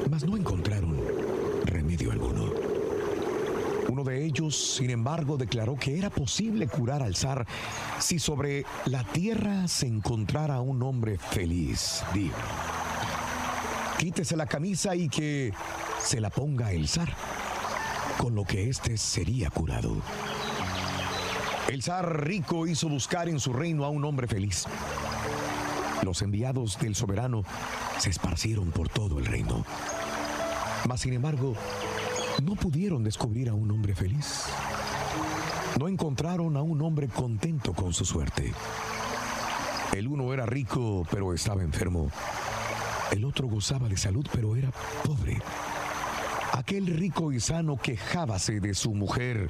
Mas 0.09 0.25
no 0.25 0.35
encontraron 0.35 0.99
remedio 1.63 2.11
alguno. 2.11 2.51
Uno 3.87 4.03
de 4.03 4.25
ellos, 4.25 4.77
sin 4.77 4.89
embargo, 4.89 5.37
declaró 5.37 5.75
que 5.75 5.99
era 5.99 6.09
posible 6.09 6.67
curar 6.67 7.03
al 7.03 7.15
zar 7.15 7.45
si 7.99 8.17
sobre 8.17 8.65
la 8.85 9.03
tierra 9.03 9.67
se 9.67 9.85
encontrara 9.85 10.59
un 10.59 10.81
hombre 10.81 11.19
feliz. 11.19 12.01
Dijo, 12.11 12.35
quítese 13.99 14.35
la 14.35 14.47
camisa 14.47 14.95
y 14.95 15.07
que 15.07 15.53
se 16.03 16.19
la 16.19 16.31
ponga 16.31 16.71
el 16.71 16.87
zar, 16.87 17.13
con 18.17 18.33
lo 18.33 18.43
que 18.43 18.71
éste 18.71 18.97
sería 18.97 19.51
curado. 19.51 19.95
El 21.67 21.81
zar 21.81 22.25
rico 22.25 22.67
hizo 22.67 22.87
buscar 22.87 23.27
en 23.27 23.39
su 23.39 23.51
reino 23.51 23.85
a 23.85 23.89
un 23.89 24.05
hombre 24.05 24.27
feliz. 24.27 24.65
Los 26.03 26.21
enviados 26.21 26.77
del 26.79 26.95
soberano 26.95 27.43
se 27.97 28.11
esparcieron 28.11 28.69
por 28.71 28.89
todo 28.89 29.17
el 29.17 29.25
reino. 29.25 29.65
Mas, 30.87 31.01
sin 31.01 31.13
embargo, 31.13 31.55
no 32.43 32.55
pudieron 32.55 33.03
descubrir 33.03 33.49
a 33.49 33.55
un 33.55 33.71
hombre 33.71 33.95
feliz. 33.95 34.43
No 35.79 35.87
encontraron 35.87 36.55
a 36.55 36.61
un 36.61 36.81
hombre 36.83 37.07
contento 37.07 37.73
con 37.73 37.93
su 37.93 38.05
suerte. 38.05 38.53
El 39.93 40.07
uno 40.07 40.31
era 40.33 40.45
rico, 40.45 41.05
pero 41.09 41.33
estaba 41.33 41.63
enfermo. 41.63 42.11
El 43.11 43.25
otro 43.25 43.47
gozaba 43.47 43.89
de 43.89 43.97
salud, 43.97 44.27
pero 44.31 44.55
era 44.55 44.69
pobre. 45.03 45.41
Aquel 46.53 46.85
rico 46.87 47.31
y 47.31 47.39
sano 47.39 47.77
quejábase 47.77 48.59
de 48.59 48.73
su 48.75 48.93
mujer, 48.93 49.49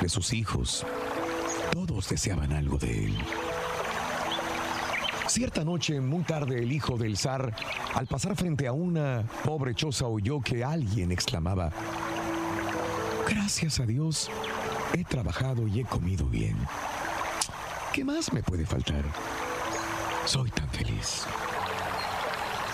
de 0.00 0.08
sus 0.08 0.32
hijos. 0.32 0.84
Todos 1.70 2.08
deseaban 2.08 2.52
algo 2.52 2.78
de 2.78 3.06
él. 3.06 3.18
Cierta 5.26 5.62
noche, 5.62 6.00
muy 6.00 6.22
tarde, 6.22 6.62
el 6.62 6.72
hijo 6.72 6.96
del 6.96 7.16
zar, 7.16 7.54
al 7.94 8.06
pasar 8.06 8.34
frente 8.34 8.66
a 8.66 8.72
una 8.72 9.24
pobre 9.44 9.74
choza, 9.74 10.06
oyó 10.06 10.40
que 10.40 10.64
alguien 10.64 11.12
exclamaba, 11.12 11.70
Gracias 13.28 13.78
a 13.78 13.86
Dios, 13.86 14.30
he 14.94 15.04
trabajado 15.04 15.68
y 15.68 15.80
he 15.80 15.84
comido 15.84 16.26
bien. 16.26 16.56
¿Qué 17.92 18.04
más 18.04 18.32
me 18.32 18.42
puede 18.42 18.64
faltar? 18.64 19.04
Soy 20.24 20.50
tan 20.50 20.68
feliz. 20.70 21.26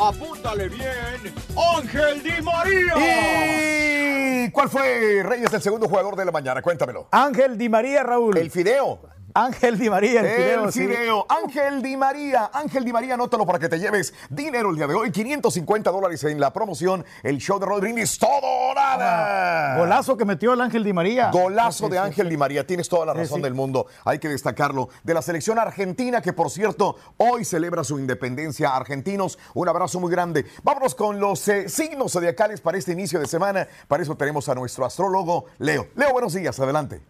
Apúntale 0.00 0.68
bien, 0.68 1.34
Ángel 1.76 2.22
Di 2.22 2.40
María. 2.42 2.94
¿Y 2.96 4.09
cuál 4.50 4.68
fue, 4.68 5.22
Reyes, 5.22 5.52
el 5.52 5.60
segundo 5.60 5.88
jugador 5.88 6.16
de 6.16 6.24
la 6.24 6.32
mañana? 6.32 6.62
Cuéntamelo. 6.62 7.08
Ángel 7.10 7.58
Di 7.58 7.68
María, 7.68 8.02
Raúl. 8.02 8.38
El 8.38 8.50
fideo. 8.50 9.00
Ángel 9.34 9.78
Di 9.78 9.88
María, 9.88 10.20
el, 10.20 10.26
fideo. 10.28 10.64
El 10.64 10.72
sí. 10.72 10.86
Ángel 11.28 11.82
Di 11.82 11.96
María. 11.96 12.50
Ángel 12.52 12.84
Di 12.84 12.92
María, 12.92 13.14
anótalo 13.14 13.46
para 13.46 13.58
que 13.58 13.68
te 13.68 13.78
lleves 13.78 14.12
dinero 14.28 14.70
el 14.70 14.76
día 14.76 14.86
de 14.86 14.94
hoy. 14.94 15.10
550 15.10 15.90
dólares 15.90 16.24
en 16.24 16.40
la 16.40 16.52
promoción. 16.52 17.04
El 17.22 17.38
show 17.38 17.58
de 17.58 17.66
Brindis. 17.66 18.18
¡Todo 18.18 18.74
nada! 18.74 19.74
Ah, 19.74 19.78
Golazo 19.78 20.16
que 20.16 20.24
metió 20.24 20.52
el 20.52 20.60
Ángel 20.60 20.84
Di 20.84 20.92
María. 20.92 21.30
Golazo 21.30 21.86
Sí, 21.86 21.90
de 21.90 21.96
sí, 21.96 22.02
Ángel 22.02 22.28
Di 22.28 22.36
María. 22.36 22.66
Tienes 22.66 22.88
toda 22.88 23.06
la 23.06 23.14
razón 23.14 23.42
del 23.42 23.54
mundo. 23.54 23.86
Hay 24.04 24.18
que 24.18 24.28
destacarlo. 24.28 24.88
De 25.04 25.14
la 25.14 25.22
selección 25.22 25.58
argentina, 25.58 26.20
que 26.20 26.32
por 26.32 26.50
cierto, 26.50 26.96
hoy 27.16 27.44
celebra 27.44 27.84
su 27.84 27.98
independencia. 27.98 28.74
Argentinos, 28.74 29.38
un 29.54 29.68
abrazo 29.68 30.00
muy 30.00 30.10
grande. 30.10 30.46
Vámonos 30.62 30.94
con 30.94 31.20
los 31.20 31.46
eh, 31.48 31.68
signos 31.68 32.12
zodiacales 32.12 32.60
para 32.60 32.78
este 32.78 32.92
inicio 32.92 33.20
de 33.20 33.26
semana. 33.26 33.68
Para 33.86 34.02
eso 34.02 34.16
tenemos 34.16 34.48
a 34.48 34.54
nuestro 34.54 34.84
astrólogo, 34.84 35.46
Leo. 35.58 35.88
Leo, 35.94 36.12
buenos 36.12 36.34
días. 36.34 36.58
Adelante. 36.58 37.00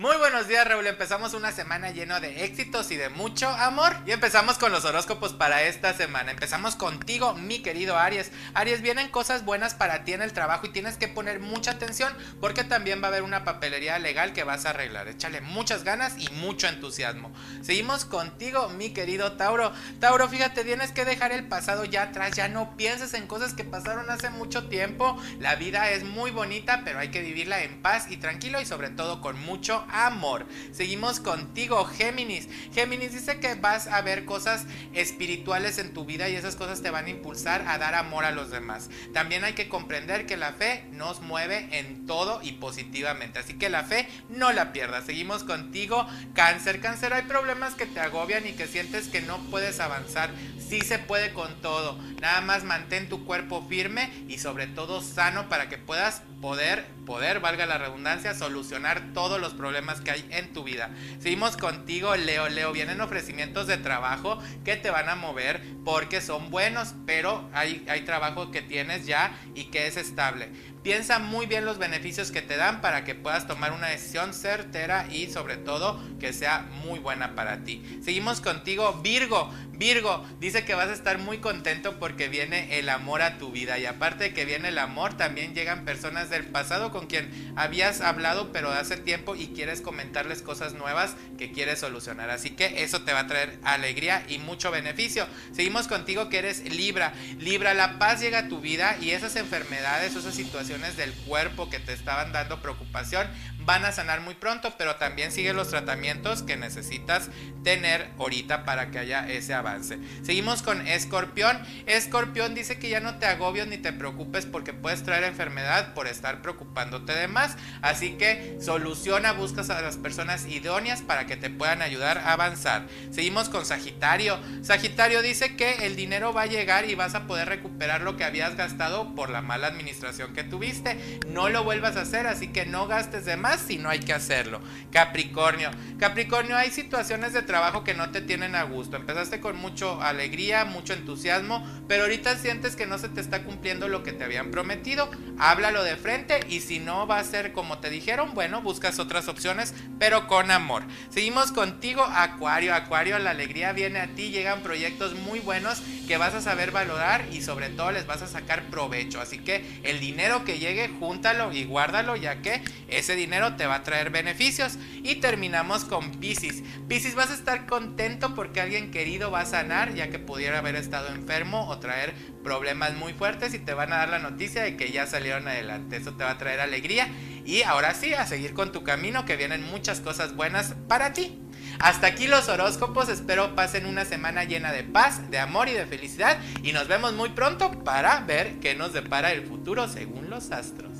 Muy 0.00 0.16
buenos 0.16 0.48
días, 0.48 0.66
Raúl. 0.66 0.86
Empezamos 0.86 1.34
una 1.34 1.52
semana 1.52 1.90
lleno 1.90 2.20
de 2.20 2.46
éxitos 2.46 2.90
y 2.90 2.96
de 2.96 3.10
mucho 3.10 3.50
amor. 3.50 3.94
Y 4.06 4.12
empezamos 4.12 4.56
con 4.56 4.72
los 4.72 4.86
horóscopos 4.86 5.34
para 5.34 5.62
esta 5.64 5.92
semana. 5.92 6.30
Empezamos 6.30 6.74
contigo, 6.74 7.34
mi 7.34 7.60
querido 7.60 7.98
Aries. 7.98 8.32
Aries, 8.54 8.80
vienen 8.80 9.10
cosas 9.10 9.44
buenas 9.44 9.74
para 9.74 10.04
ti 10.04 10.14
en 10.14 10.22
el 10.22 10.32
trabajo 10.32 10.66
y 10.66 10.70
tienes 10.70 10.96
que 10.96 11.08
poner 11.08 11.40
mucha 11.40 11.72
atención 11.72 12.14
porque 12.40 12.64
también 12.64 13.02
va 13.02 13.08
a 13.08 13.08
haber 13.08 13.22
una 13.24 13.44
papelería 13.44 13.98
legal 13.98 14.32
que 14.32 14.42
vas 14.42 14.64
a 14.64 14.70
arreglar. 14.70 15.06
Échale 15.06 15.42
muchas 15.42 15.84
ganas 15.84 16.14
y 16.16 16.30
mucho 16.30 16.66
entusiasmo. 16.66 17.30
Seguimos 17.60 18.06
contigo, 18.06 18.70
mi 18.70 18.94
querido 18.94 19.32
Tauro. 19.32 19.70
Tauro, 19.98 20.30
fíjate, 20.30 20.64
tienes 20.64 20.92
que 20.92 21.04
dejar 21.04 21.32
el 21.32 21.46
pasado 21.46 21.84
ya 21.84 22.04
atrás. 22.04 22.34
Ya 22.34 22.48
no 22.48 22.74
pienses 22.78 23.12
en 23.12 23.26
cosas 23.26 23.52
que 23.52 23.64
pasaron 23.64 24.08
hace 24.08 24.30
mucho 24.30 24.66
tiempo. 24.68 25.20
La 25.38 25.56
vida 25.56 25.90
es 25.90 26.04
muy 26.04 26.30
bonita, 26.30 26.80
pero 26.86 27.00
hay 27.00 27.10
que 27.10 27.20
vivirla 27.20 27.62
en 27.62 27.82
paz 27.82 28.06
y 28.08 28.16
tranquilo 28.16 28.62
y 28.62 28.64
sobre 28.64 28.88
todo 28.88 29.20
con 29.20 29.38
mucho 29.38 29.69
amor. 29.90 30.46
Seguimos 30.72 31.20
contigo, 31.20 31.84
Géminis. 31.84 32.48
Géminis 32.72 33.12
dice 33.12 33.40
que 33.40 33.54
vas 33.54 33.86
a 33.86 34.00
ver 34.02 34.24
cosas 34.24 34.66
espirituales 34.94 35.78
en 35.78 35.92
tu 35.92 36.04
vida 36.04 36.28
y 36.28 36.36
esas 36.36 36.56
cosas 36.56 36.82
te 36.82 36.90
van 36.90 37.06
a 37.06 37.10
impulsar 37.10 37.64
a 37.66 37.78
dar 37.78 37.94
amor 37.94 38.24
a 38.24 38.30
los 38.30 38.50
demás. 38.50 38.90
También 39.12 39.44
hay 39.44 39.54
que 39.54 39.68
comprender 39.68 40.26
que 40.26 40.36
la 40.36 40.52
fe 40.52 40.86
nos 40.92 41.20
mueve 41.20 41.68
en 41.72 42.06
todo 42.06 42.40
y 42.42 42.52
positivamente. 42.52 43.38
Así 43.38 43.54
que 43.54 43.68
la 43.68 43.84
fe 43.84 44.08
no 44.28 44.52
la 44.52 44.72
pierdas. 44.72 45.06
Seguimos 45.06 45.44
contigo, 45.44 46.06
Cáncer. 46.34 46.80
Cáncer, 46.80 47.12
hay 47.12 47.22
problemas 47.22 47.74
que 47.74 47.86
te 47.86 48.00
agobian 48.00 48.46
y 48.46 48.52
que 48.52 48.66
sientes 48.66 49.08
que 49.08 49.20
no 49.22 49.38
puedes 49.50 49.80
avanzar. 49.80 50.30
Sí 50.58 50.80
se 50.80 50.98
puede 50.98 51.32
con 51.32 51.60
todo. 51.60 51.98
Nada 52.20 52.40
más 52.40 52.64
mantén 52.64 53.08
tu 53.08 53.24
cuerpo 53.24 53.66
firme 53.68 54.10
y 54.28 54.38
sobre 54.38 54.66
todo 54.66 55.00
sano 55.00 55.48
para 55.48 55.68
que 55.68 55.78
puedas 55.78 56.22
poder, 56.40 56.86
poder, 57.06 57.40
valga 57.40 57.66
la 57.66 57.78
redundancia, 57.78 58.34
solucionar 58.34 59.12
todos 59.12 59.40
los 59.40 59.52
problemas 59.52 59.59
que 60.00 60.10
hay 60.10 60.26
en 60.30 60.52
tu 60.52 60.64
vida. 60.64 60.90
Seguimos 61.20 61.56
contigo, 61.56 62.14
Leo. 62.16 62.48
Leo, 62.48 62.72
vienen 62.72 63.00
ofrecimientos 63.00 63.66
de 63.66 63.76
trabajo 63.76 64.38
que 64.64 64.76
te 64.76 64.90
van 64.90 65.08
a 65.08 65.16
mover 65.16 65.60
porque 65.84 66.20
son 66.20 66.50
buenos, 66.50 66.94
pero 67.06 67.48
hay, 67.52 67.84
hay 67.88 68.02
trabajo 68.02 68.50
que 68.50 68.62
tienes 68.62 69.06
ya 69.06 69.32
y 69.54 69.64
que 69.64 69.86
es 69.86 69.96
estable. 69.96 70.48
Piensa 70.82 71.18
muy 71.18 71.44
bien 71.44 71.66
los 71.66 71.76
beneficios 71.76 72.30
que 72.30 72.40
te 72.40 72.56
dan 72.56 72.80
para 72.80 73.04
que 73.04 73.14
puedas 73.14 73.46
tomar 73.46 73.72
una 73.72 73.88
decisión 73.88 74.32
certera 74.32 75.06
y 75.10 75.30
sobre 75.30 75.58
todo 75.58 76.00
que 76.18 76.32
sea 76.32 76.60
muy 76.84 76.98
buena 76.98 77.34
para 77.34 77.64
ti. 77.64 77.82
Seguimos 78.02 78.40
contigo, 78.40 78.94
Virgo. 79.02 79.52
Virgo 79.72 80.26
dice 80.40 80.64
que 80.64 80.74
vas 80.74 80.88
a 80.88 80.92
estar 80.92 81.18
muy 81.18 81.38
contento 81.38 81.98
porque 81.98 82.28
viene 82.28 82.78
el 82.78 82.88
amor 82.88 83.22
a 83.22 83.38
tu 83.38 83.50
vida 83.50 83.78
y 83.78 83.86
aparte 83.86 84.24
de 84.24 84.34
que 84.34 84.44
viene 84.44 84.68
el 84.68 84.78
amor, 84.78 85.16
también 85.16 85.54
llegan 85.54 85.84
personas 85.84 86.28
del 86.28 86.44
pasado 86.44 86.90
con 86.90 87.06
quien 87.06 87.30
habías 87.56 88.00
hablado 88.00 88.52
pero 88.52 88.70
hace 88.70 88.96
tiempo 88.96 89.36
y 89.36 89.48
quieres 89.48 89.80
comentarles 89.80 90.42
cosas 90.42 90.74
nuevas 90.74 91.14
que 91.38 91.52
quieres 91.52 91.80
solucionar. 91.80 92.30
Así 92.30 92.50
que 92.50 92.82
eso 92.82 93.02
te 93.02 93.12
va 93.12 93.20
a 93.20 93.26
traer 93.26 93.58
alegría 93.64 94.24
y 94.28 94.38
mucho 94.38 94.70
beneficio. 94.70 95.26
Seguimos 95.52 95.88
contigo 95.88 96.30
que 96.30 96.38
eres 96.38 96.64
Libra. 96.64 97.12
Libra, 97.38 97.74
la 97.74 97.98
paz 97.98 98.20
llega 98.20 98.38
a 98.40 98.48
tu 98.48 98.60
vida 98.60 98.96
y 99.00 99.10
esas 99.10 99.36
enfermedades, 99.36 100.14
esas 100.14 100.34
situaciones 100.34 100.69
del 100.96 101.12
cuerpo 101.26 101.68
que 101.68 101.80
te 101.80 101.92
estaban 101.92 102.30
dando 102.30 102.62
preocupación 102.62 103.26
van 103.64 103.84
a 103.84 103.92
sanar 103.92 104.20
muy 104.20 104.34
pronto, 104.34 104.74
pero 104.76 104.96
también 104.96 105.32
sigue 105.32 105.52
los 105.52 105.68
tratamientos 105.68 106.42
que 106.42 106.56
necesitas 106.56 107.30
tener 107.62 108.10
ahorita 108.18 108.64
para 108.64 108.90
que 108.90 108.98
haya 108.98 109.28
ese 109.28 109.54
avance. 109.54 109.98
Seguimos 110.22 110.62
con 110.62 110.86
Escorpión. 110.86 111.60
Escorpión 111.86 112.54
dice 112.54 112.78
que 112.78 112.88
ya 112.88 113.00
no 113.00 113.18
te 113.18 113.26
agobies 113.26 113.66
ni 113.66 113.78
te 113.78 113.92
preocupes 113.92 114.46
porque 114.46 114.72
puedes 114.72 115.02
traer 115.02 115.24
enfermedad 115.24 115.94
por 115.94 116.06
estar 116.06 116.42
preocupándote 116.42 117.12
de 117.12 117.28
más. 117.28 117.56
Así 117.82 118.12
que 118.12 118.56
soluciona, 118.60 119.32
buscas 119.32 119.70
a 119.70 119.82
las 119.82 119.96
personas 119.96 120.46
idóneas 120.46 121.02
para 121.02 121.26
que 121.26 121.36
te 121.36 121.50
puedan 121.50 121.82
ayudar 121.82 122.18
a 122.18 122.32
avanzar. 122.32 122.86
Seguimos 123.10 123.48
con 123.48 123.66
Sagitario. 123.66 124.38
Sagitario 124.62 125.22
dice 125.22 125.56
que 125.56 125.86
el 125.86 125.96
dinero 125.96 126.32
va 126.32 126.42
a 126.42 126.46
llegar 126.46 126.88
y 126.88 126.94
vas 126.94 127.14
a 127.14 127.26
poder 127.26 127.48
recuperar 127.48 128.02
lo 128.02 128.16
que 128.16 128.24
habías 128.24 128.56
gastado 128.56 129.14
por 129.14 129.30
la 129.30 129.42
mala 129.42 129.66
administración 129.66 130.32
que 130.32 130.44
tuviste. 130.44 131.20
No 131.28 131.48
lo 131.48 131.64
vuelvas 131.64 131.96
a 131.96 132.02
hacer, 132.02 132.26
así 132.26 132.48
que 132.48 132.66
no 132.66 132.86
gastes 132.86 133.24
de 133.24 133.36
más 133.36 133.49
si 133.58 133.78
no 133.78 133.88
hay 133.88 134.00
que 134.00 134.12
hacerlo. 134.12 134.60
Capricornio. 134.92 135.70
Capricornio, 135.98 136.56
hay 136.56 136.70
situaciones 136.70 137.32
de 137.32 137.42
trabajo 137.42 137.84
que 137.84 137.94
no 137.94 138.10
te 138.10 138.20
tienen 138.20 138.54
a 138.54 138.62
gusto. 138.64 138.96
Empezaste 138.96 139.40
con 139.40 139.56
mucho 139.56 140.00
alegría, 140.02 140.64
mucho 140.64 140.92
entusiasmo, 140.92 141.66
pero 141.88 142.02
ahorita 142.02 142.36
sientes 142.36 142.76
que 142.76 142.86
no 142.86 142.98
se 142.98 143.08
te 143.08 143.20
está 143.20 143.44
cumpliendo 143.44 143.88
lo 143.88 144.02
que 144.02 144.12
te 144.12 144.24
habían 144.24 144.50
prometido. 144.50 145.10
Háblalo 145.38 145.82
de 145.82 145.96
frente 145.96 146.40
y 146.48 146.60
si 146.60 146.78
no 146.78 147.06
va 147.06 147.18
a 147.18 147.24
ser 147.24 147.52
como 147.52 147.78
te 147.78 147.90
dijeron, 147.90 148.34
bueno, 148.34 148.62
buscas 148.62 148.98
otras 148.98 149.28
opciones, 149.28 149.74
pero 149.98 150.26
con 150.26 150.50
amor. 150.50 150.82
Seguimos 151.10 151.52
contigo, 151.52 152.02
Acuario. 152.02 152.74
Acuario, 152.74 153.18
la 153.18 153.30
alegría 153.30 153.72
viene 153.72 154.00
a 154.00 154.08
ti, 154.08 154.30
llegan 154.30 154.62
proyectos 154.62 155.14
muy 155.14 155.40
buenos 155.40 155.80
que 156.06 156.16
vas 156.16 156.34
a 156.34 156.40
saber 156.40 156.70
valorar 156.70 157.24
y 157.32 157.40
sobre 157.42 157.68
todo 157.68 157.92
les 157.92 158.06
vas 158.06 158.22
a 158.22 158.26
sacar 158.26 158.64
provecho. 158.64 159.20
Así 159.20 159.38
que 159.38 159.64
el 159.82 160.00
dinero 160.00 160.44
que 160.44 160.58
llegue, 160.58 160.88
júntalo 160.88 161.52
y 161.52 161.64
guárdalo, 161.64 162.16
ya 162.16 162.42
que 162.42 162.62
ese 162.88 163.14
dinero 163.14 163.39
te 163.56 163.66
va 163.66 163.76
a 163.76 163.82
traer 163.82 164.10
beneficios. 164.10 164.78
Y 165.02 165.16
terminamos 165.16 165.84
con 165.84 166.10
Pisces. 166.12 166.62
Pisces, 166.88 167.14
vas 167.14 167.30
a 167.30 167.34
estar 167.34 167.66
contento 167.66 168.34
porque 168.34 168.60
alguien 168.60 168.90
querido 168.90 169.30
va 169.30 169.40
a 169.40 169.46
sanar, 169.46 169.94
ya 169.94 170.10
que 170.10 170.18
pudiera 170.18 170.58
haber 170.58 170.76
estado 170.76 171.08
enfermo 171.08 171.68
o 171.68 171.78
traer 171.78 172.14
problemas 172.44 172.94
muy 172.94 173.12
fuertes 173.12 173.54
y 173.54 173.58
te 173.58 173.74
van 173.74 173.92
a 173.92 173.98
dar 173.98 174.08
la 174.10 174.18
noticia 174.18 174.62
de 174.62 174.76
que 174.76 174.92
ya 174.92 175.06
salieron 175.06 175.48
adelante. 175.48 175.96
Eso 175.96 176.12
te 176.14 176.24
va 176.24 176.32
a 176.32 176.38
traer 176.38 176.60
alegría. 176.60 177.08
Y 177.44 177.62
ahora 177.62 177.94
sí, 177.94 178.14
a 178.14 178.26
seguir 178.26 178.54
con 178.54 178.72
tu 178.72 178.84
camino, 178.84 179.24
que 179.24 179.36
vienen 179.36 179.62
muchas 179.62 180.00
cosas 180.00 180.36
buenas 180.36 180.74
para 180.88 181.12
ti. 181.12 181.38
Hasta 181.78 182.08
aquí 182.08 182.26
los 182.26 182.48
horóscopos, 182.48 183.08
espero 183.08 183.54
pasen 183.54 183.86
una 183.86 184.04
semana 184.04 184.44
llena 184.44 184.72
de 184.72 184.84
paz, 184.84 185.30
de 185.30 185.38
amor 185.38 185.68
y 185.68 185.72
de 185.72 185.86
felicidad 185.86 186.38
y 186.62 186.72
nos 186.72 186.88
vemos 186.88 187.14
muy 187.14 187.30
pronto 187.30 187.70
para 187.84 188.20
ver 188.20 188.58
qué 188.60 188.74
nos 188.74 188.92
depara 188.92 189.32
el 189.32 189.46
futuro 189.46 189.88
según 189.88 190.28
los 190.28 190.50
astros. 190.50 190.99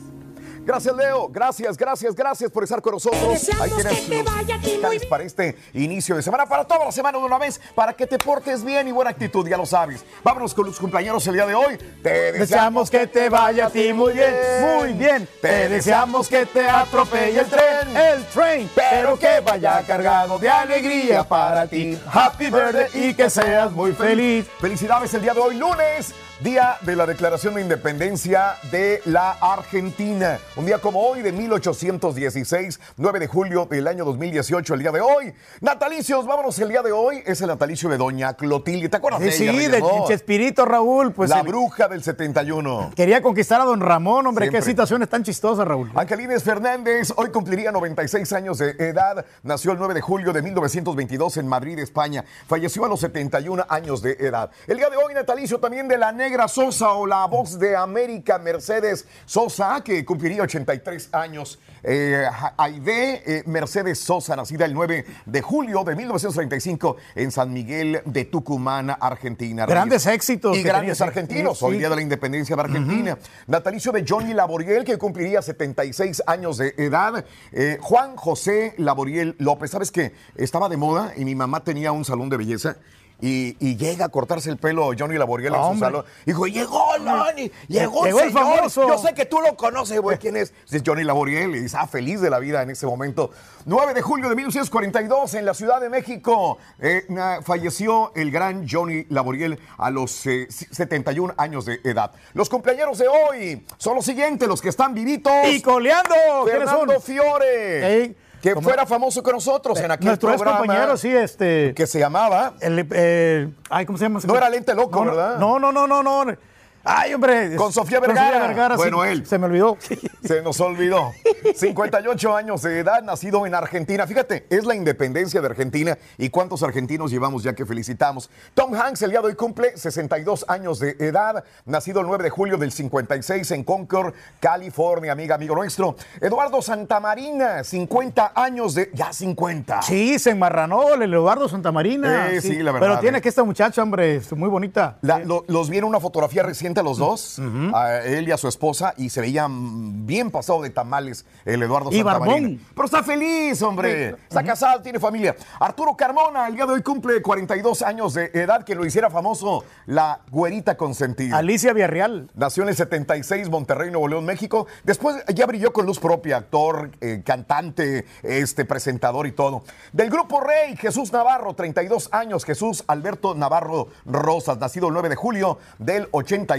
Gracias, 0.65 0.95
Leo. 0.95 1.29
Gracias, 1.29 1.77
gracias, 1.77 2.15
gracias 2.15 2.51
por 2.51 2.65
estar 2.65 2.81
con 2.83 2.95
nosotros. 2.95 3.21
deseamos 3.33 3.63
Ahí 3.63 3.71
tienes 3.71 4.01
que 4.01 4.07
te 4.09 4.23
los 4.23 4.25
vaya 4.25 4.55
a 4.55 4.61
ti 4.61 4.81
muy 4.83 4.99
para 5.01 5.25
este 5.25 5.57
inicio 5.75 6.17
de 6.17 6.23
semana, 6.23 6.47
para 6.47 6.65
toda 6.65 6.85
la 6.85 6.93
semana 6.93 7.19
de 7.19 7.25
una 7.25 7.39
vez, 7.39 7.61
para 7.75 7.93
que 7.93 8.07
te 8.07 8.19
portes 8.19 8.65
bien 8.65 8.87
y 8.89 8.93
buena 8.93 9.11
actitud, 9.11 9.47
ya 9.49 9.57
lo 9.57 9.67
sabes. 9.67 10.05
Vámonos 10.23 10.55
con 10.55 10.67
los 10.67 10.79
cumpleaños 10.79 11.27
el 11.27 11.35
día 11.35 11.47
de 11.47 11.55
hoy. 11.55 11.79
Te 12.03 12.33
Deseamos 12.33 12.91
que 12.91 13.07
te 13.07 13.29
vaya 13.29 13.67
a 13.67 13.71
ti 13.71 13.93
muy 13.93 14.13
bien, 14.13 14.35
muy 14.77 14.93
bien. 14.93 15.29
Te 15.41 15.69
deseamos 15.69 16.29
que 16.29 16.47
te 16.47 16.69
atropelle 16.69 17.41
el 17.41 17.47
tren, 17.47 17.97
el 17.97 18.25
tren, 18.27 18.71
pero 18.75 19.19
que 19.19 19.41
vaya 19.41 19.83
cargado 19.87 20.39
de 20.39 20.49
alegría 20.49 21.25
para 21.25 21.67
ti. 21.67 21.99
Happy 22.13 22.51
birthday 22.51 23.09
y 23.09 23.15
que 23.15 23.31
seas 23.31 23.73
muy 23.73 23.93
feliz. 23.93 24.47
Felicidades 24.61 25.13
el 25.15 25.23
día 25.23 25.35
de 25.35 25.41
hoy, 25.41 25.57
lunes, 25.57 26.15
día 26.43 26.77
de 26.81 26.97
la 26.97 27.05
declaración 27.05 27.55
de 27.55 27.61
independencia 27.61 28.55
de 28.71 29.03
la 29.05 29.33
Argentina. 29.33 30.39
Un 30.57 30.65
día 30.65 30.79
como 30.79 31.01
hoy 31.07 31.21
de 31.21 31.33
1816, 31.33 32.81
9 32.97 33.19
de 33.21 33.27
julio 33.27 33.67
del 33.67 33.87
año 33.87 34.07
2018, 34.07 34.73
el 34.75 34.81
día 34.81 34.91
de 34.91 35.03
hoy. 35.03 35.35
Natalicios, 35.61 36.27
vámonos 36.27 36.59
el 36.59 36.71
día 36.71 36.81
de 36.81 36.93
hoy. 36.93 37.23
Es 37.27 37.43
el 37.43 37.49
natalicio 37.49 37.91
de 37.91 37.99
Doña 37.99 38.33
Clotilde. 38.35 38.89
¿Te 38.89 38.97
acuerdas 38.97 39.21
de 39.21 39.33
Sí, 39.33 39.47
ella? 39.49 39.53
sí, 39.61 39.67
de? 39.69 39.83
Chespirito 40.09 40.65
Raúl, 40.65 41.13
pues 41.13 41.29
la 41.29 41.41
el- 41.41 41.47
bruja 41.47 41.89
del 41.89 42.03
71. 42.03 42.91
quería 42.97 43.21
conquistar 43.21 43.61
a 43.61 43.65
don 43.65 43.81
Ramón, 43.81 44.27
hombre, 44.27 44.47
qué 44.47 44.53
Siempre. 44.53 44.71
situaciones 44.71 45.09
tan 45.11 45.23
chistosas, 45.23 45.67
Raúl. 45.69 45.91
Angelines 45.95 46.43
Fernández 46.43 47.13
hoy 47.17 47.29
cumpliría 47.31 47.71
96 47.71 48.33
años 48.33 48.57
de 48.59 48.71
edad. 48.79 49.27
Nació 49.43 49.73
el 49.73 49.79
9 49.79 49.93
de 49.93 50.01
julio 50.01 50.33
de 50.33 50.41
1922 50.41 51.37
en 51.37 51.47
Madrid, 51.47 51.79
España. 51.81 52.25
Falleció 52.49 52.87
a 52.87 52.89
los 52.89 53.01
71 53.01 53.67
años 53.69 54.01
de 54.01 54.13
edad. 54.21 54.51
El 54.67 54.79
día 54.79 54.89
de 54.89 54.97
hoy 54.97 55.13
natalicio 55.13 55.59
también 55.61 55.87
de 55.87 55.99
la 55.99 56.13
negra 56.13 56.30
Sosa 56.49 56.93
o 56.93 57.07
la 57.07 57.27
voz 57.27 57.59
de 57.59 57.75
América 57.77 58.39
Mercedes 58.39 59.07
Sosa, 59.27 59.83
que 59.83 60.05
cumpliría 60.05 60.43
83 60.43 61.09
años. 61.13 61.59
Eh, 61.83 62.25
Aide 62.59 63.23
eh, 63.27 63.43
Mercedes 63.47 63.99
Sosa, 63.99 64.37
nacida 64.37 64.67
el 64.67 64.75
9 64.75 65.05
de 65.27 65.43
julio 65.43 65.83
de 65.83 65.97
1935 65.97 66.97
en 67.15 67.31
San 67.33 67.53
Miguel 67.53 68.03
de 68.05 68.27
Tucumán, 68.27 68.95
Argentina. 69.01 69.67
Grandes 69.67 70.05
Reyes. 70.05 70.15
éxitos 70.17 70.57
Y 70.57 70.63
grandes 70.63 70.99
tenía, 70.99 71.09
argentinos. 71.09 71.59
sí, 71.59 71.65
Hoy 71.65 71.79
día 71.79 71.89
de 71.89 71.97
la 71.97 72.03
independencia 72.03 72.55
de 72.55 72.63
Argentina. 72.63 73.19
Natalicio 73.47 73.93
de 73.93 74.05
Johnny 74.07 74.35
Laboriel, 74.35 74.85
que 74.85 74.99
cumpliría 74.99 75.43
76 75.43 76.23
años 76.27 76.59
de 76.59 76.75
edad. 76.77 77.25
Eh, 77.53 77.79
Juan 77.81 78.15
José 78.17 78.75
Laboriel 78.77 79.35
López. 79.39 79.71
¿Sabes 79.71 79.91
qué? 79.91 80.13
Estaba 80.37 80.69
de 80.69 80.77
moda 80.77 81.13
y 81.17 81.25
mi 81.25 81.35
mamá 81.35 81.65
tenía 81.65 81.93
un 81.93 82.05
salón 82.05 82.29
de 82.29 82.37
belleza. 82.37 82.77
Y, 83.21 83.57
y 83.61 83.77
llega 83.77 84.07
a 84.07 84.09
cortarse 84.09 84.51
el 84.51 84.57
pelo 84.57 84.91
Johnny 84.99 85.17
Laboriel 85.19 85.55
en 85.55 85.73
su 85.75 85.79
salón. 85.79 86.05
Dijo, 86.25 86.47
llegó 86.47 86.85
Johnny, 87.05 87.51
llegó, 87.69 88.05
Llegó 88.05 88.21
el 88.21 88.33
señor. 88.33 88.57
famoso. 88.57 88.89
Yo 88.89 88.99
sé 88.99 89.15
que 89.15 89.27
tú 89.27 89.41
lo 89.41 89.57
conoces, 89.57 90.01
güey. 90.01 90.19
¿Quién 90.19 90.37
es? 90.37 90.53
Es 90.71 90.83
Johnny 90.85 91.05
Laboriel 91.05 91.55
y 91.57 91.65
está 91.65 91.87
feliz 91.87 92.21
de 92.21 92.31
la 92.31 92.39
vida 92.39 92.63
en 92.63 92.71
ese 92.71 92.87
momento. 92.87 93.31
9 93.67 93.93
de 93.95 94.03
julio 94.03 94.29
de 94.29 94.37
1942 94.37 95.35
en 95.35 95.45
la 95.45 95.55
Ciudad 95.55 95.81
de 95.81 95.91
México 95.91 96.59
eh, 96.79 97.05
falleció 97.45 98.13
el 98.15 98.31
gran 98.31 98.67
Johnny 98.69 99.05
Laboriel 99.11 99.59
a 99.79 99.91
los 99.91 100.27
eh, 100.27 100.47
71 100.51 101.35
años 101.37 101.67
de 101.67 101.81
edad. 101.85 102.13
Los 102.35 102.49
cumpleaños 102.49 102.99
de 102.99 103.09
hoy 103.09 103.67
son 103.77 103.97
los 103.97 104.05
siguientes, 104.05 104.49
los 104.49 104.61
que 104.63 104.69
están 104.71 104.95
vivitos. 104.95 105.33
Y 105.49 105.61
coleando. 105.61 106.15
¿Quiénes 106.45 106.69
Fernando 106.71 106.93
son? 106.95 107.03
Fiore. 107.03 107.97
Ey, 108.03 108.17
que 108.41 108.55
fuera 108.57 108.87
famoso 108.87 109.23
con 109.23 109.35
nosotros 109.35 109.79
en 109.81 109.91
aquel 109.91 110.07
Nuestro 110.07 110.29
programa. 110.31 110.59
compañero, 110.59 110.97
sí, 110.97 111.09
este. 111.09 111.75
Que 111.75 111.87
se 111.87 111.99
llamaba. 111.99 112.55
El, 112.61 112.87
eh, 112.93 113.49
ay, 113.69 113.87
¿cómo 113.87 113.99
se 113.99 114.05
llama? 114.05 114.21
No 114.25 114.37
era 114.37 114.49
Lente 114.49 114.75
Loco, 114.75 115.05
no, 115.05 115.11
¿verdad? 115.11 115.39
No, 115.39 115.59
no, 115.59 115.73
no, 115.73 115.87
no, 115.87 116.03
no. 116.03 116.37
Ay, 116.83 117.13
hombre. 117.15 117.57
Con 117.57 117.73
Sofía 117.73 118.01
Vergara. 118.01 118.39
Vergara, 118.47 118.75
sí, 118.77 118.79
Bueno, 118.83 119.05
él. 119.05 119.27
Se 119.27 119.39
me 119.39 119.47
olvidó. 119.47 119.77
Se 120.25 120.41
nos 120.43 120.61
olvidó. 120.61 121.13
58 121.55 122.37
años 122.37 122.63
de 122.63 122.79
edad, 122.79 123.03
nacido 123.03 123.47
en 123.47 123.55
Argentina. 123.55 124.07
Fíjate, 124.07 124.47
es 124.51 124.65
la 124.65 124.75
independencia 124.75 125.41
de 125.41 125.47
Argentina 125.47 125.99
y 126.19 126.31
cuántos 126.31 126.63
argentinos 126.63 127.11
llevamos 127.11 127.43
ya 127.43 127.55
que 127.55 127.67
felicitamos. 127.67 128.31
Tom 128.55 128.75
Hanks 128.75 129.03
el 129.03 129.11
día 129.11 129.21
de 129.21 129.29
hoy 129.29 129.35
cumple 129.35 129.77
62 129.77 130.45
años 130.49 130.79
de 130.79 130.97
edad, 131.01 131.45
nacido 131.67 132.01
el 132.01 132.07
9 132.07 132.25
de 132.25 132.31
julio 132.31 132.57
del 132.57 132.73
56 132.73 133.51
en 133.53 133.65
Concord, 133.65 134.15
California, 134.41 135.13
amiga, 135.13 135.35
amigo 135.35 135.55
nuestro. 135.55 135.97
Eduardo 136.21 136.63
Santamarina, 136.63 137.63
50 137.65 138.33
años 138.35 138.75
de... 138.75 138.91
Ya 138.95 139.13
50. 139.13 139.83
Sí, 139.83 140.19
se 140.19 140.31
enmarranó 140.31 140.95
el 140.95 141.03
Eduardo 141.13 141.49
Santamarina. 141.49 142.31
Eh, 142.31 142.41
sí, 142.41 142.57
la 142.63 142.73
verdad, 142.73 142.89
Pero 142.89 143.01
tiene 143.01 143.19
eh. 143.19 143.21
que 143.21 143.29
esta 143.29 143.45
muchacha, 143.45 143.83
hombre, 143.83 144.17
es 144.17 144.33
muy 144.33 144.49
bonita. 144.49 144.99
La- 145.03 145.19
lo- 145.21 145.45
los 145.49 145.69
vi 145.71 145.79
en 145.79 145.85
una 145.85 146.01
fotografía 146.01 146.43
reciente 146.71 146.81
a 146.81 146.83
los 146.83 146.99
dos, 146.99 147.41
a 147.75 147.99
él 148.01 148.29
y 148.29 148.33
a 148.33 148.37
su 148.37 148.49
esposa, 148.49 148.95
y 148.97 149.11
se 149.11 149.21
veían 149.21 150.07
bien 150.07 150.31
pasado 150.31 150.63
de 150.63 150.71
tamales 150.71 151.25
el 151.45 151.63
Eduardo 151.63 151.91
Y 151.93 152.03
barbón. 152.03 152.61
Pero 152.75 152.87
está 152.87 153.03
feliz, 153.03 153.61
hombre. 153.63 154.11
Está 154.29 154.43
casado, 154.43 154.81
tiene 154.83 155.01
familia. 155.01 155.35
Arturo 155.59 155.97
Carmona, 155.97 156.47
el 156.47 156.55
día 156.55 156.67
de 156.67 156.75
hoy 156.75 156.83
cumple 156.83 157.21
42 157.23 157.83
años 157.83 158.15
de 158.15 158.31
edad, 158.35 158.65
que 158.65 158.75
lo 158.75 158.85
hiciera 158.85 159.11
famoso 159.11 159.65
la 159.87 160.21
güerita 160.31 160.77
consentida. 160.77 161.37
Alicia 161.37 161.73
Villarreal. 161.73 162.31
Nació 162.35 162.63
en 162.63 162.71
el 162.71 162.77
76, 162.77 163.49
Monterrey, 163.49 163.91
Nuevo 163.91 164.09
León, 164.09 164.25
México. 164.25 164.67
Después 164.85 165.25
ya 165.35 165.47
brilló 165.47 165.73
con 165.73 165.87
luz 165.87 165.99
propia, 165.99 166.37
actor, 166.37 166.91
eh, 167.01 167.23
cantante, 167.25 168.07
este, 168.23 168.65
presentador 168.65 169.27
y 169.27 169.33
todo. 169.33 169.65
Del 169.93 170.11
grupo 170.11 170.41
Rey, 170.41 170.77
Jesús 170.77 171.13
Navarro, 171.13 171.55
32 171.55 172.11
años. 172.13 172.45
Jesús 172.45 172.85
Alberto 172.87 173.35
Navarro 173.35 173.89
Rosas, 174.05 174.59
nacido 174.59 174.89
el 174.89 174.95
9 174.95 175.09
de 175.09 175.17
julio 175.17 175.59
del 175.79 176.09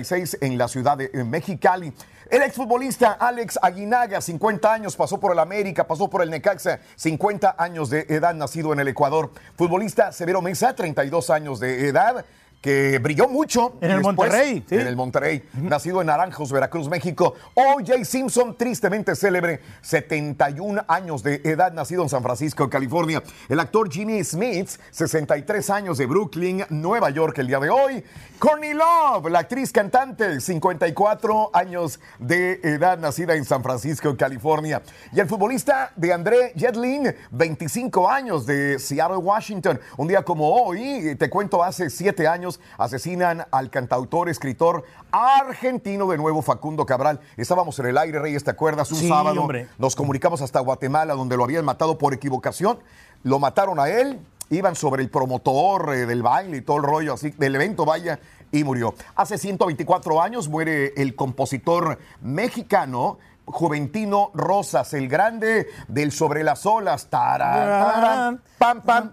86 0.02 0.38
en 0.42 0.58
la 0.58 0.68
ciudad 0.68 0.98
de 0.98 1.10
Mexicali. 1.24 1.94
El 2.30 2.42
exfutbolista 2.44 3.12
Alex 3.12 3.60
Aguinaga, 3.62 4.22
50 4.22 4.74
años, 4.74 4.96
pasó 4.96 5.20
por 5.20 5.34
el 5.34 5.40
América, 5.40 5.86
pasó 5.86 6.10
por 6.10 6.22
el 6.22 6.30
Necaxa, 6.30 6.80
50 6.96 7.56
años 7.58 7.90
de 7.90 8.06
edad, 8.10 8.34
nacido 8.34 8.74
en 8.74 8.80
el 8.80 8.88
Ecuador. 8.88 9.32
Futbolista 9.58 10.12
Severo 10.12 10.42
Mesa, 10.42 10.74
32 10.74 11.30
años 11.30 11.60
de 11.60 11.88
edad 11.88 12.26
que 12.62 13.00
brilló 13.00 13.28
mucho. 13.28 13.78
En 13.82 13.92
el 13.92 14.02
Monterrey, 14.02 14.64
sí. 14.70 14.76
En 14.76 14.88
el 14.88 14.96
Monterrey, 14.96 15.44
nacido 15.54 16.02
en 16.02 16.08
Naranjos, 16.08 16.52
Veracruz, 16.52 16.88
México. 16.88 17.34
O.J. 17.56 18.06
Simpson, 18.06 18.56
tristemente 18.56 19.16
célebre, 19.16 19.60
71 19.82 20.86
años 20.88 21.24
de 21.24 21.42
edad, 21.44 21.74
nacido 21.74 22.04
en 22.04 22.10
San 22.10 22.22
Francisco, 22.22 22.70
California. 22.70 23.24
El 23.50 23.60
actor 23.60 23.92
Jimmy 23.92 24.24
Smith, 24.24 24.70
63 24.92 25.70
años 25.72 25.98
de 25.98 26.06
Brooklyn, 26.06 26.64
Nueva 26.70 27.10
York, 27.10 27.40
el 27.40 27.48
día 27.48 27.60
de 27.60 27.70
hoy. 27.70 28.04
Courtney 28.38 28.74
Love, 28.74 29.30
la 29.30 29.40
actriz 29.40 29.72
cantante, 29.72 30.40
54 30.40 31.52
años 31.54 32.00
de 32.20 32.60
edad, 32.64 32.98
nacida 32.98 33.36
en 33.36 33.46
San 33.46 33.62
Francisco, 33.64 34.16
California. 34.18 34.82
Y 35.14 35.20
el 35.20 35.28
futbolista 35.28 35.92
de 35.96 36.14
André 36.14 36.54
Jetlin, 36.56 37.16
25 37.32 38.10
años 38.10 38.46
de 38.46 38.80
Seattle, 38.80 39.18
Washington. 39.18 39.80
Un 39.98 40.08
día 40.08 40.24
como 40.24 40.50
hoy, 40.50 41.16
te 41.18 41.30
cuento, 41.30 41.64
hace 41.64 41.90
siete 41.90 42.28
años, 42.28 42.51
asesinan 42.78 43.46
al 43.52 43.70
cantautor, 43.70 44.30
escritor 44.30 44.84
argentino 45.12 46.08
de 46.10 46.18
nuevo, 46.18 46.42
Facundo 46.42 46.86
Cabral. 46.86 47.20
Estábamos 47.38 47.78
en 47.80 47.86
el 47.88 47.98
aire, 47.98 48.20
Reyes, 48.20 48.44
¿te 48.44 48.52
acuerdas? 48.52 48.92
Un 48.92 48.98
Sí, 48.98 49.08
sábado. 49.10 49.42
hombre. 49.42 49.68
Nos 49.78 49.96
comunicamos 49.96 50.42
hasta 50.42 50.60
Guatemala, 50.60 51.14
donde 51.14 51.38
lo 51.38 51.44
habían 51.44 51.66
matado 51.66 51.98
por 51.98 52.14
equivocación. 52.14 52.80
Lo 53.24 53.40
mataron 53.40 53.80
a 53.80 53.90
él, 53.90 54.20
iban 54.50 54.76
sobre 54.76 55.04
el 55.04 55.10
promotor 55.10 55.94
eh, 55.94 56.06
del 56.06 56.24
baile 56.24 56.58
y 56.58 56.62
todo 56.62 56.78
el 56.78 56.84
rollo 56.84 57.14
así, 57.14 57.30
del 57.32 57.56
evento, 57.56 57.86
vaya, 57.86 58.20
y 58.52 58.64
murió. 58.64 58.94
Hace 59.16 59.38
124 59.38 60.22
años 60.22 60.50
muere 60.50 60.94
el 60.98 61.16
compositor 61.16 62.00
mexicano 62.22 63.18
Juventino 63.46 64.32
Rosas, 64.34 64.94
el 64.94 65.08
grande 65.08 65.68
del 65.88 66.12
sobre 66.12 66.44
las 66.44 66.66
olas. 66.66 67.08
Tarán, 67.08 67.52
tarán, 67.94 68.42
pam, 68.58 68.82
pam, 68.82 69.12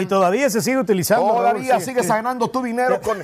Y 0.00 0.06
todavía 0.06 0.48
se 0.50 0.62
sigue 0.62 0.78
utilizando. 0.78 1.26
Todavía 1.26 1.72
Raúl, 1.72 1.80
sí. 1.80 1.86
sigues 1.90 2.06
ganando 2.06 2.48
tu 2.48 2.62
dinero 2.62 3.00
con, 3.00 3.18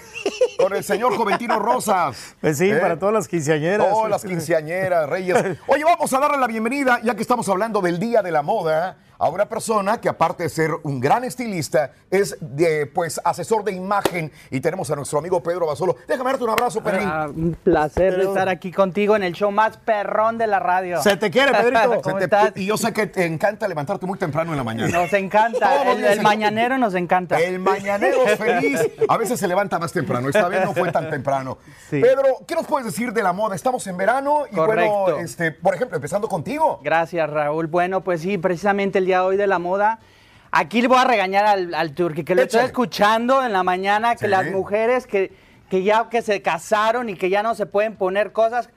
con 0.58 0.74
el 0.74 0.82
señor 0.82 1.16
Juventino 1.16 1.58
Rosas. 1.58 2.34
Pues 2.40 2.58
sí, 2.58 2.70
¿Eh? 2.70 2.76
para 2.76 2.98
todas 2.98 3.14
las 3.14 3.28
quinceañeras. 3.28 3.88
Todas 3.88 4.10
las 4.10 4.24
quinceañeras, 4.24 5.08
reyes. 5.08 5.58
Oye, 5.66 5.84
vamos 5.84 6.12
a 6.12 6.18
darle 6.18 6.38
la 6.38 6.46
bienvenida, 6.46 7.00
ya 7.02 7.14
que 7.14 7.22
estamos 7.22 7.48
hablando 7.48 7.80
del 7.80 7.98
Día 7.98 8.22
de 8.22 8.32
la 8.32 8.42
Moda, 8.42 8.96
a 9.18 9.28
una 9.28 9.46
persona 9.46 10.00
que 10.00 10.08
aparte 10.08 10.44
de 10.44 10.48
ser 10.48 10.70
un 10.82 11.00
gran 11.00 11.24
estilista, 11.24 11.92
es 12.10 12.36
de, 12.40 12.86
pues 12.86 13.20
asesor 13.24 13.64
de 13.64 13.72
imagen 13.72 14.30
y 14.50 14.60
tenemos 14.60 14.90
a 14.90 14.96
nuestro 14.96 15.18
amigo 15.18 15.42
Pedro 15.42 15.66
Basolo. 15.66 15.96
Déjame 16.06 16.30
darte 16.30 16.44
un 16.44 16.50
abrazo, 16.50 16.82
Pedrín. 16.82 17.08
Ah, 17.08 17.28
un 17.28 17.56
placer 17.62 18.20
estar 18.20 18.48
aquí 18.48 18.72
contigo 18.72 19.16
en 19.16 19.22
el 19.22 19.32
show 19.32 19.50
más 19.50 19.76
perrón 19.78 20.38
de 20.38 20.46
la 20.46 20.60
radio. 20.60 21.02
Se 21.02 21.16
te 21.16 21.30
quiere, 21.30 21.52
Pedrito. 21.52 22.00
¿Cómo 22.02 22.18
Se 22.20 22.28
te- 22.28 22.36
estás? 22.36 22.52
y 22.56 22.66
yo 22.66 22.76
sé 22.76 22.92
que 22.92 23.06
te 23.06 23.24
encanta 23.24 23.68
levantarte 23.68 24.06
muy 24.06 24.18
temprano 24.18 24.52
en 24.52 24.56
la 24.58 24.64
mañana. 24.64 24.90
Nos 24.90 25.12
encanta. 25.12 25.92
El, 25.92 26.22
mañanero 26.22 26.78
nos 26.78 26.94
encanta. 26.94 27.38
El 27.40 27.58
mañanero 27.58 28.26
es 28.26 28.38
feliz. 28.38 28.80
A 29.08 29.16
veces 29.16 29.38
se 29.38 29.48
levanta 29.48 29.78
más 29.78 29.92
temprano. 29.92 30.28
Esta 30.28 30.48
vez 30.48 30.64
no 30.64 30.74
fue 30.74 30.90
tan 30.90 31.10
temprano. 31.10 31.58
Pedro, 31.90 32.38
¿qué 32.46 32.54
nos 32.54 32.66
puedes 32.66 32.86
decir 32.86 33.12
de 33.12 33.22
la 33.22 33.32
moda? 33.32 33.54
Estamos 33.54 33.86
en 33.86 33.96
verano 33.96 34.44
y 34.50 34.56
bueno, 34.56 34.66
Correcto. 34.66 35.18
este, 35.18 35.52
por 35.52 35.74
ejemplo, 35.74 35.96
empezando 35.96 36.28
contigo. 36.28 36.80
Gracias, 36.82 37.28
Raúl. 37.30 37.66
Bueno, 37.66 38.02
pues 38.02 38.20
sí, 38.20 38.38
precisamente 38.38 38.98
el 38.98 39.03
día 39.06 39.20
de 39.20 39.24
hoy 39.26 39.36
de 39.36 39.46
la 39.46 39.58
moda. 39.58 39.98
Aquí 40.50 40.80
le 40.82 40.88
voy 40.88 40.98
a 40.98 41.04
regañar 41.04 41.46
al, 41.46 41.74
al 41.74 41.92
Turqui, 41.94 42.22
que 42.24 42.34
lo 42.34 42.42
estoy 42.42 42.60
escuchando 42.64 43.44
en 43.44 43.52
la 43.52 43.62
mañana, 43.64 44.14
que 44.14 44.26
Sí. 44.26 44.30
las 44.30 44.46
mujeres 44.52 45.06
que, 45.06 45.32
que 45.68 45.82
ya 45.82 46.08
que 46.08 46.22
se 46.22 46.42
casaron 46.42 47.08
y 47.08 47.14
que 47.16 47.28
ya 47.28 47.42
no 47.42 47.54
se 47.54 47.66
pueden 47.66 47.96
poner 47.96 48.32
cosas. 48.32 48.70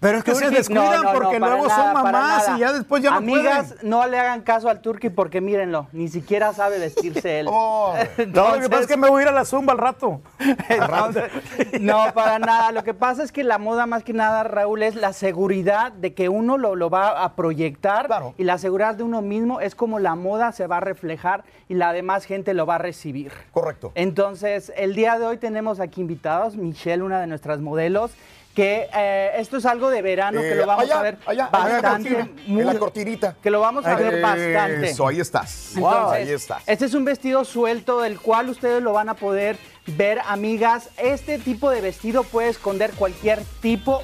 Pero 0.00 0.16
es 0.16 0.24
que 0.24 0.34
se 0.34 0.48
descuidan 0.48 1.12
porque 1.12 1.38
luego 1.38 1.68
son 1.68 1.92
nada, 1.92 1.92
mamás 1.92 2.50
y 2.56 2.60
ya 2.60 2.72
después 2.72 3.02
ya 3.02 3.10
no 3.10 3.16
Amigas, 3.18 3.74
no 3.82 4.06
le 4.06 4.18
hagan 4.18 4.40
caso 4.40 4.70
al 4.70 4.80
Turqui 4.80 5.10
porque 5.10 5.42
mírenlo, 5.42 5.88
ni 5.92 6.08
siquiera 6.08 6.54
sabe 6.54 6.78
vestirse 6.78 7.40
él. 7.40 7.46
No, 8.34 8.56
lo 8.56 8.62
que 8.62 8.68
pasa 8.70 8.82
es 8.82 8.86
que 8.86 8.96
me 8.96 9.10
voy 9.10 9.20
a 9.20 9.22
ir 9.24 9.28
a 9.28 9.32
la 9.32 9.44
zumba 9.44 9.74
al 9.74 9.78
rato. 9.78 10.22
No, 11.80 12.12
para 12.14 12.38
nada. 12.38 12.72
Lo 12.72 12.82
que 12.82 12.94
pasa 12.94 13.22
es 13.22 13.32
que 13.32 13.44
la 13.44 13.58
moda, 13.58 13.86
más 13.86 14.02
que 14.02 14.12
nada, 14.12 14.42
Raúl, 14.42 14.82
es 14.82 14.94
la 14.94 15.12
seguridad 15.12 15.92
de 15.92 16.14
que 16.14 16.28
uno 16.28 16.56
lo, 16.56 16.76
lo 16.76 16.88
va 16.88 17.22
a 17.22 17.34
proyectar 17.34 18.08
y 18.38 18.44
la 18.44 18.58
seguridad 18.58 18.94
de 18.94 19.02
uno 19.02 19.20
mismo 19.20 19.60
es 19.60 19.74
como 19.74 19.98
la 19.98 20.14
moda 20.14 20.52
se 20.52 20.66
va 20.66 20.78
a 20.78 20.80
reflejar 20.80 21.44
y 21.68 21.74
la 21.74 21.92
demás 21.92 22.24
gente 22.24 22.54
lo 22.54 22.64
va 22.64 22.76
a 22.76 22.78
recibir. 22.78 23.32
Correcto. 23.52 23.92
Entonces, 23.94 24.72
el 24.76 24.94
día 24.94 25.18
de 25.18 25.26
hoy 25.26 25.36
tenemos 25.36 25.80
aquí 25.80 26.00
invitados, 26.00 26.56
Michelle, 26.56 27.02
una 27.02 27.20
de 27.20 27.26
nuestras 27.26 27.60
modelos, 27.60 28.12
que 28.60 28.90
eh, 28.94 29.30
esto 29.38 29.56
es 29.56 29.64
algo 29.64 29.88
de 29.88 30.02
verano 30.02 30.38
que 30.38 30.52
Eh, 30.52 30.54
lo 30.54 30.66
vamos 30.66 30.84
allá, 30.84 30.98
a 30.98 31.02
ver 31.02 31.16
allá, 31.24 31.46
en 31.50 31.52
la 31.52 31.70
bastante. 31.70 32.30
en 32.46 32.66
la 32.66 32.78
cortinita. 32.78 33.34
Que 33.42 33.50
lo 33.50 33.58
vamos 33.60 33.86
a 33.86 33.94
ver 33.94 34.20
bastante. 34.20 34.90
Eso, 34.90 35.08
ahí 35.08 35.18
estás. 35.18 35.76
Entonces, 35.76 36.12
ahí 36.28 36.30
estás. 36.30 36.62
Este 36.66 36.84
es 36.84 36.92
un 36.92 37.06
vestido 37.06 37.46
suelto 37.46 38.02
del 38.02 38.20
cual 38.20 38.50
ustedes 38.50 38.82
lo 38.82 38.92
van 38.92 39.08
a 39.08 39.14
poder 39.14 39.56
ver, 39.86 40.20
amigas. 40.26 40.90
Este 40.98 41.38
tipo 41.38 41.70
de 41.70 41.80
vestido 41.80 42.22
puede 42.22 42.50
esconder 42.50 42.90
cualquier 42.90 43.40
tipo. 43.62 44.02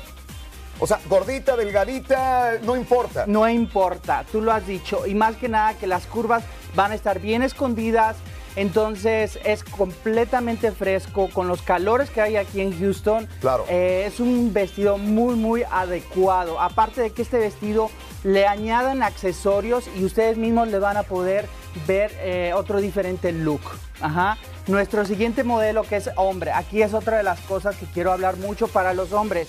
O 0.81 0.87
sea, 0.87 1.01
gordita, 1.07 1.55
delgadita, 1.55 2.55
no 2.63 2.77
importa. 2.77 3.25
No 3.27 3.47
importa, 3.47 4.25
tú 4.33 4.41
lo 4.41 4.53
has 4.53 4.67
dicho. 4.67 5.07
Y 5.07 5.15
más 5.15 5.37
que 5.37 5.51
nada 5.51 5.75
que 5.75 5.87
las 5.87 6.07
curvas 6.07 6.45
van 6.75 6.93
a 6.93 6.95
estar 6.95 7.21
bien 7.21 7.43
escondidas. 7.43 8.17
Entonces 8.57 9.39
es 9.45 9.63
completamente 9.63 10.73
fresco 10.73 11.29
con 11.33 11.47
los 11.47 11.61
calores 11.61 12.09
que 12.11 12.23
hay 12.23 12.37
aquí 12.37 12.63
en 12.63 12.77
Houston. 12.79 13.29
Claro. 13.41 13.67
Eh, 13.69 14.05
es 14.07 14.19
un 14.19 14.53
vestido 14.55 14.97
muy, 14.97 15.37
muy 15.37 15.63
adecuado. 15.71 16.59
Aparte 16.59 17.03
de 17.03 17.11
que 17.11 17.23
este 17.23 17.39
vestido 17.39 17.91
le 18.25 18.47
añadan 18.47 19.03
accesorios 19.03 19.85
y 19.97 20.05
ustedes 20.05 20.39
mismos 20.39 20.69
le 20.69 20.79
van 20.79 20.97
a 20.97 21.03
poder 21.03 21.47
ver 21.87 22.11
eh, 22.19 22.53
otro 22.55 22.81
diferente 22.81 23.31
look. 23.31 23.61
Ajá. 24.01 24.39
Nuestro 24.67 25.05
siguiente 25.05 25.45
modelo 25.45 25.83
que 25.83 25.97
es 25.97 26.11
hombre. 26.17 26.51
Aquí 26.53 26.83
es 26.83 26.95
otra 26.95 27.19
de 27.19 27.23
las 27.23 27.41
cosas 27.41 27.77
que 27.77 27.87
quiero 27.87 28.11
hablar 28.11 28.39
mucho 28.39 28.69
para 28.69 28.95
los 28.95 29.13
hombres. 29.13 29.49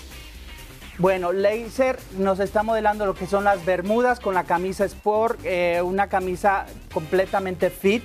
Bueno, 0.98 1.32
Laser 1.32 1.98
nos 2.18 2.40
está 2.40 2.62
modelando 2.62 3.06
lo 3.06 3.14
que 3.14 3.26
son 3.26 3.44
las 3.44 3.64
bermudas 3.64 4.18
con 4.18 4.34
la 4.34 4.44
camisa 4.44 4.84
Sport, 4.84 5.40
eh, 5.44 5.80
una 5.80 6.08
camisa 6.08 6.66
completamente 6.92 7.70
fit 7.70 8.02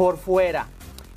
por 0.00 0.16
fuera. 0.16 0.66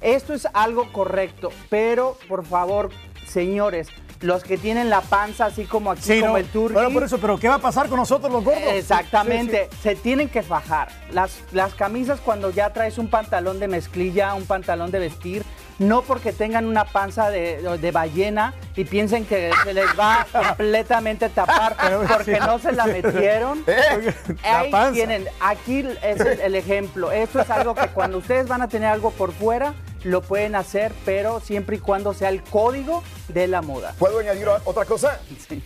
Esto 0.02 0.34
es 0.34 0.46
algo 0.52 0.92
correcto, 0.92 1.52
pero 1.70 2.18
por 2.28 2.46
favor, 2.46 2.90
señores, 3.26 3.88
los 4.24 4.44
que 4.44 4.58
tienen 4.58 4.90
la 4.90 5.02
panza 5.02 5.46
así 5.46 5.66
como 5.66 5.92
aquí, 5.92 6.02
Sí, 6.02 6.20
como 6.22 6.34
no. 6.34 6.38
el 6.38 6.46
turqui. 6.48 6.74
Bueno, 6.74 6.90
por 6.92 7.04
eso, 7.04 7.18
pero 7.20 7.38
¿qué 7.38 7.48
va 7.50 7.56
a 7.56 7.60
pasar 7.60 7.90
con 7.90 7.98
nosotros 8.00 8.32
los 8.32 8.44
gordos? 8.44 8.64
Exactamente, 8.72 9.68
Sí, 9.72 9.78
se 9.84 9.96
tienen 9.96 10.30
que 10.30 10.42
fajar. 10.44 10.88
Las, 11.12 11.40
las 11.52 11.74
camisas 11.76 12.20
cuando 12.22 12.50
ya 12.50 12.72
traes 12.72 12.98
un 12.98 13.10
pantalón 13.10 13.60
de 13.60 13.68
mezclilla, 13.68 14.34
un 14.34 14.46
pantalón 14.46 14.92
de 14.92 15.00
vestir, 15.00 15.44
no 15.80 16.04
porque 16.04 16.32
tengan 16.32 16.66
una 16.66 16.86
panza 16.86 17.30
de, 17.30 17.62
de 17.78 17.92
ballena 17.92 18.54
y 18.76 18.86
piensen 18.86 19.26
que 19.26 19.52
se 19.64 19.74
les 19.74 19.88
va 20.00 20.26
completamente 20.58 21.30
tapar 21.30 21.76
porque 22.08 22.40
no 22.40 22.60
se 22.60 22.72
la 22.72 22.86
metieron. 22.86 23.64
La 24.44 24.60
Ahí 24.60 24.72
tienen, 24.94 25.26
aquí 25.42 25.86
es 26.02 26.20
el, 26.20 26.40
el 26.40 26.56
ejemplo. 26.56 27.12
Esto 27.12 27.42
es 27.42 27.50
algo 27.50 27.76
que 27.76 27.88
cuando 27.90 28.20
ustedes 28.20 28.48
van 28.48 28.62
a 28.62 28.68
tener 28.68 28.88
algo 28.90 29.12
por 29.12 29.32
fuera, 29.34 29.74
lo 30.04 30.22
pueden 30.22 30.56
hacer, 30.56 30.92
pero 31.06 31.40
siempre 31.40 31.78
y 31.78 31.80
cuando 31.80 32.14
sea 32.14 32.30
el 32.30 32.44
código 32.44 33.04
de 33.30 33.48
la 33.48 33.62
moda. 33.62 33.94
¿Puedo 34.00 34.20
añadir 34.20 34.48
otra 34.66 34.86
cosa? 34.86 35.20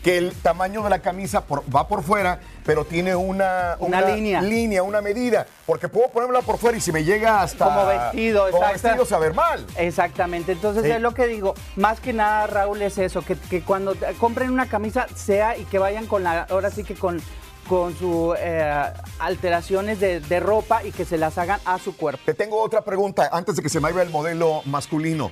Que 0.04 0.18
el 0.18 0.32
tamaño 0.34 0.84
de 0.84 0.90
la 0.90 1.00
camisa 1.00 1.42
por- 1.46 1.64
va 1.74 1.88
por 1.88 2.04
fuera, 2.04 2.40
pero 2.66 2.86
tiene 2.86 3.16
una, 3.16 3.76
Una 3.80 4.02
línea. 4.02 4.42
línea, 4.42 4.84
una 4.84 5.02
medida. 5.02 5.46
Porque 5.66 5.88
puedo 5.90 6.10
ponerla 6.10 6.42
por 6.42 6.58
fuera 6.58 6.78
y 6.78 6.82
si 6.82 6.92
me 6.92 7.04
llega 7.04 7.42
hasta. 7.42 7.66
como 7.66 7.86
vestido, 7.88 8.50
como 8.52 8.64
exacto. 8.64 8.84
vestido 8.88 9.06
se 9.06 9.12
va 9.12 9.18
a 9.18 9.22
ver 9.22 9.34
mal. 9.34 9.66
Exactamente, 9.78 10.52
entonces 10.52 10.84
Sí. 10.84 10.92
es 10.92 11.02
lo 11.02 11.14
que 11.14 11.28
digo, 11.28 11.56
más 11.76 12.00
que 12.00 12.14
nada 12.14 12.48
Raúl 12.48 12.82
es 12.82 12.98
eso, 12.98 13.22
que, 13.24 13.36
que 13.36 13.62
cuando 13.64 13.96
compren 14.20 14.52
una 14.52 14.68
camisa 14.68 15.08
sea 15.16 15.58
y 15.58 15.64
que 15.66 15.80
vayan 15.80 16.06
con 16.06 16.24
la, 16.24 16.44
ahora 16.44 16.70
sí 16.70 16.84
que 16.84 16.96
con, 16.96 17.22
con 17.68 17.96
sus 17.98 18.36
alteraciones 19.20 20.00
de, 20.00 20.40
ropa 20.40 20.84
y 20.84 20.92
que 20.92 21.06
se 21.06 21.18
las 21.18 21.38
hagan 21.38 21.60
a 21.66 21.80
su 21.80 21.96
cuerpo. 21.96 22.22
Te 22.26 22.34
tengo 22.34 22.62
otra 22.62 22.84
pregunta 22.84 23.30
antes 23.32 23.56
de 23.56 23.62
que 23.62 23.70
se 23.70 23.80
me 23.80 23.92
vaya 23.92 24.02
el 24.02 24.10
modelo 24.10 24.62
masculino. 24.66 25.32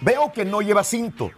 Veo 0.00 0.32
que 0.32 0.44
no 0.44 0.60
lleva 0.60 0.84
cinto. 0.84 1.30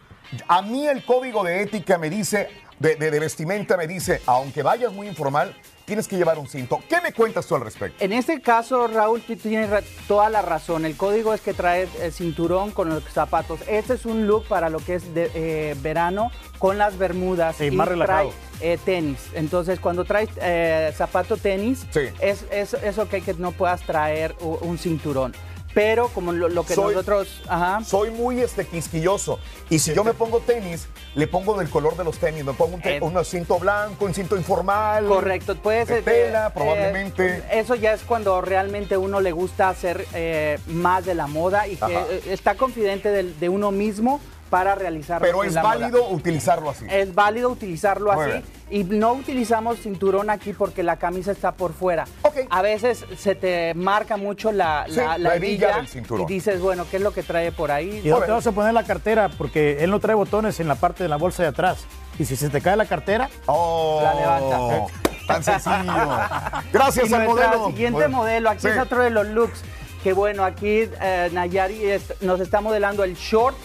A 0.48 0.62
mí 0.62 0.86
el 0.86 1.04
código 1.04 1.44
de 1.44 1.62
ética 1.62 1.98
me 1.98 2.10
dice, 2.10 2.48
de 2.78 3.20
vestimenta 3.20 3.76
me 3.76 3.86
dice, 3.86 4.22
aunque 4.26 4.62
vayas 4.62 4.92
muy 4.92 5.08
informal, 5.08 5.56
tienes 5.86 6.06
que 6.08 6.16
llevar 6.16 6.38
un 6.38 6.46
cinto. 6.48 6.80
¿Qué 6.88 7.00
me 7.00 7.12
cuentas 7.12 7.46
tú 7.46 7.54
al 7.54 7.62
respecto? 7.62 8.04
En 8.04 8.12
este 8.12 8.40
caso, 8.42 8.86
Raúl, 8.88 9.22
tú 9.22 9.36
tienes 9.36 9.70
toda 10.06 10.28
la 10.28 10.42
razón. 10.42 10.84
El 10.84 10.96
código 10.96 11.32
es 11.32 11.40
que 11.40 11.54
trae 11.54 11.88
eh, 12.00 12.10
cinturón 12.10 12.72
con 12.72 12.90
los 12.90 13.02
zapatos. 13.04 13.60
Este 13.68 13.94
es 13.94 14.04
un 14.04 14.26
look 14.26 14.46
para 14.48 14.68
lo 14.68 14.78
que 14.80 14.96
es 14.96 15.14
de, 15.14 15.30
eh, 15.34 15.74
verano 15.80 16.30
con 16.58 16.76
las 16.76 16.98
bermudas. 16.98 17.56
Sí, 17.56 17.66
y 17.66 17.70
más 17.70 17.88
relajado. 17.88 18.32
trae, 18.60 18.72
eh, 18.74 18.78
tenis. 18.84 19.18
Entonces, 19.34 19.80
cuando 19.80 20.04
traes 20.04 20.28
eh, 20.42 20.92
zapato 20.96 21.36
tenis, 21.36 21.86
Sí. 21.90 22.00
es, 22.20 22.44
es, 22.50 22.74
es 22.74 22.98
ok 22.98 23.10
que 23.24 23.34
no 23.38 23.52
puedas 23.52 23.80
traer 23.82 24.34
un 24.40 24.76
cinturón. 24.78 25.32
Pero 25.76 26.08
como 26.08 26.32
lo, 26.32 26.48
lo 26.48 26.64
que 26.64 26.74
Soy- 26.74 26.94
nosotros... 26.94 27.42
Ajá. 27.46 27.84
Soy 27.84 28.10
muy 28.10 28.40
este, 28.40 28.66
quisquilloso. 28.66 29.38
Y 29.68 29.78
si 29.78 29.92
yo 29.92 30.04
me 30.04 30.14
pongo 30.14 30.40
tenis, 30.40 30.88
le 31.14 31.26
pongo 31.26 31.54
del 31.58 31.68
color 31.68 31.98
de 31.98 32.04
los 32.04 32.16
tenis. 32.16 32.46
Me 32.46 32.54
pongo 32.54 32.76
un, 32.76 32.80
te- 32.80 32.96
Eh, 32.96 33.00
un 33.02 33.22
cinto 33.26 33.58
blanco, 33.58 34.06
un 34.06 34.14
cinto 34.14 34.38
informal. 34.38 35.06
Correcto, 35.06 35.54
puede 35.54 35.80
de 35.80 35.86
ser. 35.86 36.04
tela, 36.04 36.46
eh, 36.46 36.50
probablemente. 36.54 37.44
eso 37.52 37.74
ya 37.74 37.92
es 37.92 38.00
cuando 38.04 38.40
realmente 38.40 38.96
uno 38.96 39.20
le 39.20 39.32
gusta 39.32 39.68
hacer 39.68 40.06
eh, 40.14 40.58
más 40.66 41.04
de 41.04 41.14
la 41.14 41.26
moda 41.26 41.68
y 41.68 41.76
que 41.76 41.84
Ajá. 41.94 42.06
está 42.26 42.54
confidente 42.54 43.10
de, 43.10 43.48
uno 43.50 43.70
mismo 43.70 44.18
para 44.50 44.74
realizar. 44.74 45.20
Pero 45.20 45.44
es 45.44 45.54
la 45.54 45.62
moda. 45.62 45.74
válido 45.76 46.08
utilizarlo 46.08 46.70
así. 46.70 46.86
Es 46.88 47.14
válido 47.14 47.50
utilizarlo 47.50 48.12
Muy 48.12 48.30
así 48.30 48.44
y 48.68 48.82
no 48.84 49.12
utilizamos 49.12 49.78
cinturón 49.78 50.28
aquí 50.28 50.52
porque 50.52 50.82
la 50.82 50.96
camisa 50.96 51.30
está 51.32 51.52
por 51.52 51.72
fuera. 51.72 52.04
A 52.50 52.62
veces 52.62 53.04
se 53.16 53.34
te 53.34 53.74
marca 53.74 54.16
mucho 54.16 54.50
la, 54.50 54.86
Sí, 54.88 54.96
la, 54.96 55.18
la 55.18 55.36
hebilla 55.36 55.66
hebilla 55.68 55.76
del 55.76 55.88
cinturón. 55.88 56.24
y 56.24 56.32
dices, 56.32 56.60
bueno, 56.60 56.84
¿qué 56.90 56.96
es 56.96 57.02
lo 57.02 57.12
que 57.12 57.22
trae 57.22 57.52
por 57.52 57.70
ahí? 57.70 58.00
¿Y 58.02 58.08
dónde 58.08 58.26
te 58.26 58.32
vas 58.32 58.46
a 58.46 58.52
poner 58.52 58.74
la 58.74 58.84
cartera? 58.84 59.28
Porque 59.28 59.84
él 59.84 59.90
no 59.90 60.00
trae 60.00 60.14
botones 60.16 60.58
en 60.58 60.68
la 60.68 60.74
parte 60.74 61.04
de 61.04 61.08
la 61.08 61.16
bolsa 61.16 61.42
de 61.44 61.50
atrás. 61.50 61.84
Y 62.18 62.24
si 62.24 62.34
se 62.34 62.48
te 62.48 62.60
cae 62.60 62.76
la 62.76 62.86
cartera, 62.86 63.28
oh, 63.46 64.00
La 64.02 64.14
levanta. 64.14 64.92
Tan 65.26 65.42
sencillo. 65.42 66.18
Gracias 66.72 67.10
Y 67.10 67.14
al 67.14 67.26
modelo. 67.26 67.66
siguiente 67.66 68.08
modelo, 68.08 68.50
aquí 68.50 68.62
sí. 68.62 68.68
es 68.68 68.78
otro 68.78 69.02
de 69.02 69.10
los 69.10 69.26
looks. 69.28 69.62
Que 70.06 70.12
bueno, 70.12 70.44
aquí 70.44 70.88
eh, 71.02 71.30
Nayari 71.32 71.82
es- 71.90 72.14
nos 72.22 72.38
está 72.38 72.60
modelando 72.60 73.02
el 73.02 73.16
short 73.16 73.56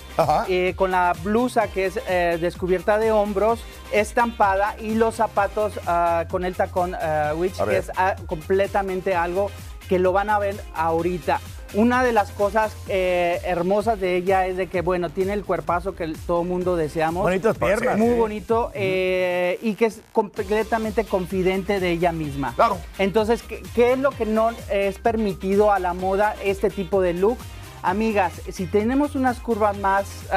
eh, 0.49 0.73
con 0.75 0.89
la 0.89 1.13
blusa 1.23 1.67
que 1.67 1.85
es 1.85 1.99
eh, 2.09 2.39
descubierta 2.41 2.97
de 2.97 3.11
hombros, 3.11 3.59
estampada 3.91 4.75
y 4.79 4.95
los 4.95 5.13
zapatos 5.13 5.73
ah, 5.85 6.25
con 6.31 6.43
el 6.43 6.55
tacón 6.55 6.95
ah, 6.99 7.33
which 7.35 7.53
que 7.53 7.77
es 7.77 7.91
ah, 7.95 8.15
completamente 8.25 9.13
algo 9.13 9.51
que 9.87 9.99
lo 9.99 10.13
van 10.13 10.31
a 10.31 10.39
ver 10.39 10.55
ahorita. 10.73 11.39
Una 11.73 12.03
de 12.03 12.11
las 12.11 12.31
cosas 12.31 12.75
eh, 12.89 13.39
hermosas 13.45 13.99
de 13.99 14.17
ella 14.17 14.45
es 14.45 14.57
de 14.57 14.67
que, 14.67 14.81
bueno, 14.81 15.09
tiene 15.09 15.33
el 15.33 15.45
cuerpazo 15.45 15.95
que 15.95 16.03
el- 16.03 16.17
todo 16.17 16.43
mundo 16.43 16.75
deseamos. 16.75 17.23
Bonitas 17.23 17.57
piernas. 17.57 17.97
Muy 17.97 18.09
Sí. 18.13 18.19
bonito. 18.19 18.71
eh, 18.73 19.57
y 19.61 19.75
que 19.75 19.85
es 19.85 20.01
completamente 20.11 21.05
confidente 21.05 21.79
de 21.79 21.91
ella 21.91 22.11
misma. 22.11 22.53
Claro. 22.55 22.77
Entonces, 22.99 23.41
¿qué, 23.43 23.61
qué 23.75 23.93
es 23.93 23.99
lo 23.99 24.11
que 24.11 24.25
no 24.25 24.49
es 24.69 24.97
permitido 24.99 25.71
a 25.71 25.79
la 25.79 25.93
moda 25.93 26.35
este 26.43 26.69
tipo 26.69 27.01
de 27.01 27.13
look? 27.13 27.37
Amigas, 27.83 28.33
si 28.51 28.67
tenemos 28.67 29.15
unas 29.15 29.39
curvas 29.39 29.75
más 29.77 30.05
sí, 30.07 30.27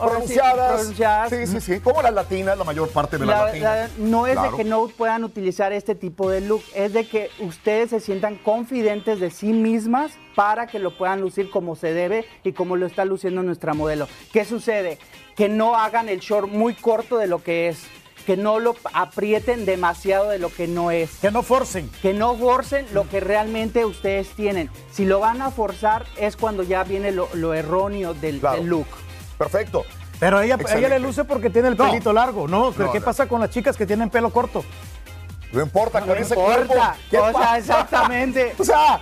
Pronunciadas. 0.00 0.72
pronunciadas, 0.80 1.30
Sí, 1.30 1.46
sí, 1.46 1.60
sí. 1.60 1.80
Como 1.80 2.02
las 2.02 2.12
latinas, 2.12 2.58
la 2.58 2.64
mayor 2.64 2.88
parte 2.90 3.16
de 3.16 3.26
las 3.26 3.38
la- 3.38 3.44
latinas. 3.46 3.90
la- 3.96 4.04
no 4.06 4.26
es 4.26 4.32
Claro. 4.34 4.50
de 4.50 4.56
que 4.56 4.64
no 4.64 4.88
puedan 4.88 5.22
utilizar 5.22 5.72
este 5.72 5.94
tipo 5.94 6.28
de 6.30 6.40
look, 6.40 6.62
es 6.74 6.92
de 6.92 7.06
que 7.06 7.30
ustedes 7.40 7.90
se 7.90 8.00
sientan 8.00 8.36
confidentes 8.36 9.20
de 9.20 9.30
sí 9.30 9.52
mismas 9.52 10.12
para 10.34 10.66
que 10.66 10.80
lo 10.80 10.96
puedan 10.98 11.20
lucir 11.20 11.48
como 11.50 11.76
se 11.76 11.92
debe 11.92 12.24
y 12.42 12.52
como 12.52 12.74
lo 12.76 12.86
está 12.86 13.04
luciendo 13.04 13.42
nuestra 13.44 13.72
modelo. 13.72 14.08
¿Qué 14.32 14.44
sucede? 14.44 14.98
Que 15.36 15.48
no 15.48 15.76
hagan 15.76 16.08
el 16.08 16.18
short 16.18 16.48
muy 16.50 16.74
corto 16.74 17.18
de 17.18 17.28
lo 17.28 17.42
que 17.42 17.68
es. 17.68 17.78
Que 18.26 18.36
no 18.36 18.58
lo 18.58 18.74
aprieten 18.94 19.66
demasiado 19.66 20.30
de 20.30 20.38
lo 20.38 20.48
que 20.50 20.66
no 20.66 20.90
es. 20.90 21.10
Que 21.20 21.30
no 21.30 21.42
forcen. 21.42 21.90
Que 22.00 22.14
no 22.14 22.34
forcen 22.36 22.86
lo 22.92 23.08
que 23.08 23.20
realmente 23.20 23.84
ustedes 23.84 24.28
tienen. 24.30 24.70
Si 24.92 25.04
lo 25.04 25.20
van 25.20 25.42
a 25.42 25.50
forzar 25.50 26.06
es 26.16 26.36
cuando 26.36 26.62
ya 26.62 26.84
viene 26.84 27.12
lo, 27.12 27.28
lo 27.34 27.52
erróneo 27.54 28.14
del, 28.14 28.40
del 28.40 28.66
look. 28.66 28.86
Perfecto. 29.36 29.84
Pero 30.20 30.40
ella, 30.40 30.56
ella 30.74 30.88
le 30.88 31.00
luce 31.00 31.24
porque 31.24 31.50
tiene 31.50 31.68
el 31.68 31.76
No. 31.76 31.86
pelito 31.90 32.12
largo, 32.12 32.46
¿no? 32.48 32.70
Pero 32.72 32.86
No, 32.86 32.92
¿Qué 32.92 33.00
no. 33.00 33.04
pasa 33.04 33.26
con 33.26 33.40
las 33.40 33.50
chicas 33.50 33.76
que 33.76 33.84
tienen 33.84 34.08
pelo 34.08 34.30
corto? 34.30 34.64
No 35.54 35.62
importa, 35.62 36.00
con 36.00 36.10
ese 36.18 36.34
importa. 36.34 36.66
cuerpo. 36.66 36.74
¿qué 37.10 37.18
O 37.18 37.32
sea, 37.38 37.58
exactamente. 37.58 38.54
o 38.58 38.64
sea, 38.64 39.00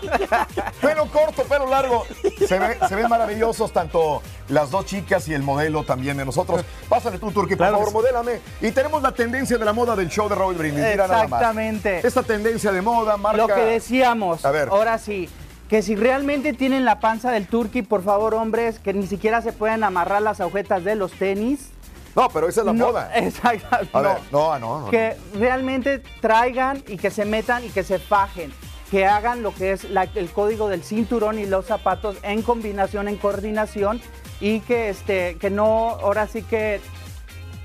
pelo 0.81 1.07
corto, 1.07 1.43
pelo 1.45 1.67
largo. 1.67 2.05
Se, 2.47 2.59
ve- 2.59 2.79
se 2.89 2.95
ven 2.95 3.09
maravillosos 3.09 3.73
tanto 3.73 4.23
las 4.49 4.71
dos 4.71 4.85
chicas 4.87 5.27
y 5.29 5.35
el 5.35 5.43
modelo 5.43 5.85
también 5.85 6.17
de 6.17 6.25
nosotros. 6.25 6.63
Pásale 6.89 7.19
tú, 7.19 7.31
Turki, 7.33 7.57
por 7.57 7.71
favor, 7.71 7.93
modélame. 7.93 8.41
Y 8.61 8.71
tenemos 8.73 9.03
la 9.03 9.13
tendencia 9.13 9.57
de 9.59 9.65
la 9.65 9.73
moda 9.73 9.97
del 9.97 10.09
show 10.09 10.29
de 10.29 10.35
Raúl 10.35 10.55
Brindis. 10.55 10.85
Mira 10.85 11.09
nada 11.09 11.27
más. 11.27 11.41
Exactamente. 11.41 12.07
Esta 12.07 12.23
tendencia 12.23 12.71
de 12.73 12.83
moda 12.83 13.17
marca... 13.17 13.39
Lo 13.39 13.47
que 13.49 13.63
decíamos, 13.65 14.45
A 14.45 14.51
ver. 14.51 14.69
ahora 14.69 14.99
sí, 14.99 15.29
que 15.69 15.81
si 15.83 15.97
realmente 15.97 16.53
tienen 16.53 16.85
la 16.85 17.01
panza 17.01 17.31
del 17.31 17.47
turqui, 17.47 17.81
por 17.83 18.05
favor, 18.05 18.35
hombres, 18.35 18.79
que 18.79 18.93
ni 18.93 19.07
siquiera 19.07 19.41
se 19.41 19.53
pueden 19.53 19.85
amarrar 19.85 20.21
las 20.21 20.41
agujetas 20.41 20.85
de 20.85 20.97
los 20.97 21.13
tenis. 21.13 21.71
No, 22.15 22.29
pero 22.29 22.49
esa 22.49 22.61
es 22.61 22.67
la 22.67 22.73
No, 22.73 22.87
moda. 22.89 23.11
Exacto. 23.19 23.89
A 23.93 24.03
no. 24.03 24.09
ver, 24.09 24.19
no, 24.31 24.59
no, 24.59 24.81
no. 24.83 24.91
Que 24.91 25.17
realmente 25.35 26.01
traigan 26.21 26.83
y 26.87 26.97
que 26.99 27.11
se 27.11 27.25
metan 27.25 27.65
y 27.65 27.69
que 27.71 27.83
se 27.85 27.99
fajen. 27.99 28.53
Que 28.91 29.07
hagan 29.07 29.43
lo 29.43 29.55
que 29.55 29.73
es 29.73 29.89
la- 29.89 30.09
el 30.15 30.31
código 30.31 30.69
del 30.69 30.83
cinturón 30.85 31.39
y 31.39 31.47
los 31.47 31.65
zapatos 31.67 32.17
en 32.23 32.43
combinación, 32.43 33.09
en 33.09 33.17
coordinación. 33.17 34.01
Y 34.41 34.61
que 34.61 34.89
este, 34.91 35.37
que 35.39 35.49
no, 35.51 35.91
ahora 35.91 36.27
sí 36.27 36.43
que 36.43 36.81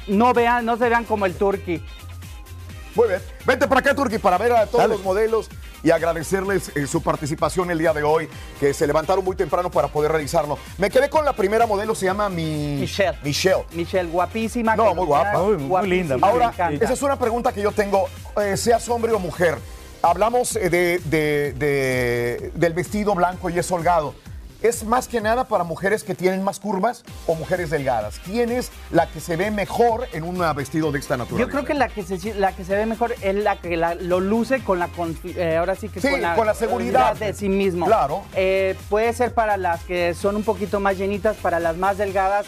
no 0.07 0.31
vean, 0.33 0.63
no 0.65 0.77
se 0.77 0.87
vean 0.87 1.03
como 1.03 1.25
el 1.25 1.35
turqui. 1.35 1.83
Muy 2.95 3.07
bien. 3.09 3.21
Vente 3.45 3.67
para 3.67 3.79
acá, 3.81 3.93
Turki, 3.93 4.17
para 4.17 4.37
ver 4.37 4.53
a 4.53 4.65
todos 4.65 4.87
los 4.89 5.03
modelos 5.03 5.49
y 5.83 5.91
agradecerles 5.91 6.71
eh, 6.75 6.87
su 6.87 7.01
participación 7.01 7.69
el 7.71 7.79
día 7.79 7.93
de 7.93 8.03
hoy, 8.03 8.29
que 8.59 8.73
se 8.73 8.87
levantaron 8.87 9.23
muy 9.23 9.35
temprano 9.35 9.69
para 9.69 9.87
poder 9.87 10.11
realizarlo. 10.11 10.57
Me 10.77 10.89
quedé 10.89 11.09
con 11.09 11.25
la 11.25 11.33
primera 11.33 11.65
modelo, 11.65 11.95
se 11.95 12.05
llama 12.05 12.29
mi... 12.29 12.77
Michelle. 12.79 13.17
Michelle. 13.23 13.63
Michelle, 13.73 14.09
guapísima. 14.09 14.75
No, 14.75 14.93
muy 14.95 15.05
guapa. 15.05 15.39
guapísima, 15.39 16.27
Ahora, 16.27 16.47
me 16.47 16.53
encanta. 16.53 16.85
esa 16.85 16.93
es 16.93 17.01
una 17.01 17.17
pregunta 17.17 17.51
que 17.51 17.61
yo 17.61 17.71
tengo, 17.71 18.07
eh, 18.41 18.57
seas 18.57 18.87
hombre 18.89 19.11
o 19.13 19.19
mujer. 19.19 19.57
Hablamos 20.01 20.55
eh, 20.55 20.69
de, 20.69 20.99
de- 21.05 21.53
de- 21.53 22.51
del 22.53 22.73
vestido 22.73 23.13
blanco 23.15 23.49
y 23.49 23.57
es 23.59 23.69
holgado. 23.71 24.13
¿Es 24.61 24.83
más 24.83 25.07
que 25.07 25.21
nada 25.21 25.43
para 25.47 25.63
mujeres 25.63 26.03
que 26.03 26.15
tienen 26.15 26.43
más 26.43 26.59
curvas 26.59 27.03
o 27.27 27.35
mujeres 27.35 27.69
delgadas? 27.69 28.19
¿Quién 28.25 28.51
es 28.51 28.71
la 28.89 29.05
que 29.07 29.19
se 29.19 29.35
ve 29.35 29.51
mejor 29.51 30.07
en 30.13 30.23
un 30.23 30.41
vestido 30.55 30.91
de 30.91 30.97
esta 30.97 31.15
naturaleza? 31.15 31.47
Yo 31.47 31.51
creo 31.51 31.63
que 31.65 31.75
la 31.75 31.89
que 31.89 32.01
se, 32.01 32.33
la 32.33 32.51
que 32.55 32.65
se 32.65 32.75
ve 32.75 32.87
mejor 32.87 33.13
es 33.21 33.35
la 33.35 33.57
que 33.57 33.77
la- 33.77 33.93
lo 33.93 34.19
luce 34.19 34.63
con 34.63 34.79
la 34.79 34.89
eh, 35.25 35.57
ahora 35.57 35.75
sí 35.75 35.89
que 35.89 36.01
Sí, 36.01 36.09
con 36.09 36.21
la, 36.21 36.35
con 36.35 36.47
la 36.47 36.55
seguridad. 36.55 37.15
de 37.15 37.33
sí 37.33 37.49
mismo. 37.49 37.85
Claro. 37.85 38.23
Eh, 38.35 38.75
puede 38.89 39.13
ser 39.13 39.33
para 39.33 39.57
las 39.57 39.83
que 39.83 40.15
son 40.15 40.35
un 40.35 40.43
poquito 40.43 40.79
más 40.79 40.97
llenitas, 40.97 41.37
para 41.37 41.59
las 41.59 41.77
más 41.77 41.99
delgadas. 41.99 42.47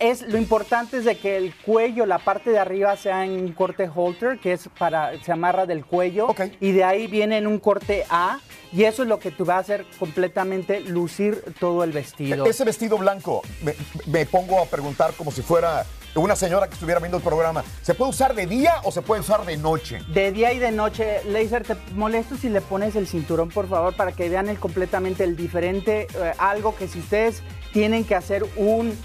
Es 0.00 0.22
lo 0.22 0.38
importante 0.38 0.96
es 0.96 1.04
de 1.04 1.16
que 1.18 1.36
el 1.36 1.54
cuello, 1.54 2.06
la 2.06 2.18
parte 2.18 2.50
de 2.50 2.58
arriba 2.58 2.96
sea 2.96 3.24
en 3.24 3.32
un 3.32 3.52
corte 3.52 3.88
halter, 3.94 4.38
que 4.38 4.54
es 4.54 4.68
para 4.78 5.22
se 5.22 5.30
amarra 5.30 5.66
del 5.66 5.84
cuello 5.84 6.34
y 6.58 6.72
de 6.72 6.84
ahí 6.84 7.06
viene 7.06 7.36
en 7.36 7.46
un 7.46 7.58
corte 7.58 8.04
A 8.08 8.40
y 8.72 8.84
eso 8.84 9.02
es 9.02 9.08
lo 9.08 9.18
que 9.18 9.30
te 9.30 9.44
va 9.44 9.56
a 9.56 9.58
hacer 9.58 9.84
completamente 9.98 10.80
lucir 10.80 11.44
todo 11.60 11.84
el 11.84 11.92
vestido. 11.92 12.46
Ese 12.46 12.64
vestido 12.64 12.96
blanco, 12.96 13.42
me, 13.62 13.74
me 14.06 14.24
pongo 14.24 14.62
a 14.62 14.66
preguntar 14.66 15.12
como 15.14 15.30
si 15.30 15.42
fuera 15.42 15.84
una 16.14 16.34
señora 16.34 16.66
que 16.66 16.74
estuviera 16.74 16.98
viendo 16.98 17.18
el 17.18 17.22
programa. 17.22 17.62
¿Se 17.82 17.94
puede 17.94 18.10
usar 18.10 18.34
de 18.34 18.46
día 18.46 18.74
o 18.84 18.90
se 18.90 19.02
puede 19.02 19.20
usar 19.20 19.44
de 19.44 19.56
noche? 19.56 20.00
De 20.12 20.32
día 20.32 20.52
y 20.52 20.58
de 20.58 20.72
noche, 20.72 21.22
Laser, 21.26 21.62
te 21.64 21.76
molesto 21.94 22.36
si 22.36 22.48
le 22.48 22.60
pones 22.60 22.96
el 22.96 23.06
cinturón, 23.06 23.50
por 23.50 23.68
favor, 23.68 23.94
para 23.94 24.12
que 24.12 24.28
vean 24.28 24.48
el 24.48 24.58
completamente 24.58 25.24
el 25.24 25.36
diferente, 25.36 26.08
eh, 26.14 26.32
algo 26.38 26.74
que 26.74 26.88
si 26.88 26.98
ustedes 26.98 27.42
tienen 27.72 28.04
que 28.04 28.14
hacer 28.14 28.44
un 28.56 28.96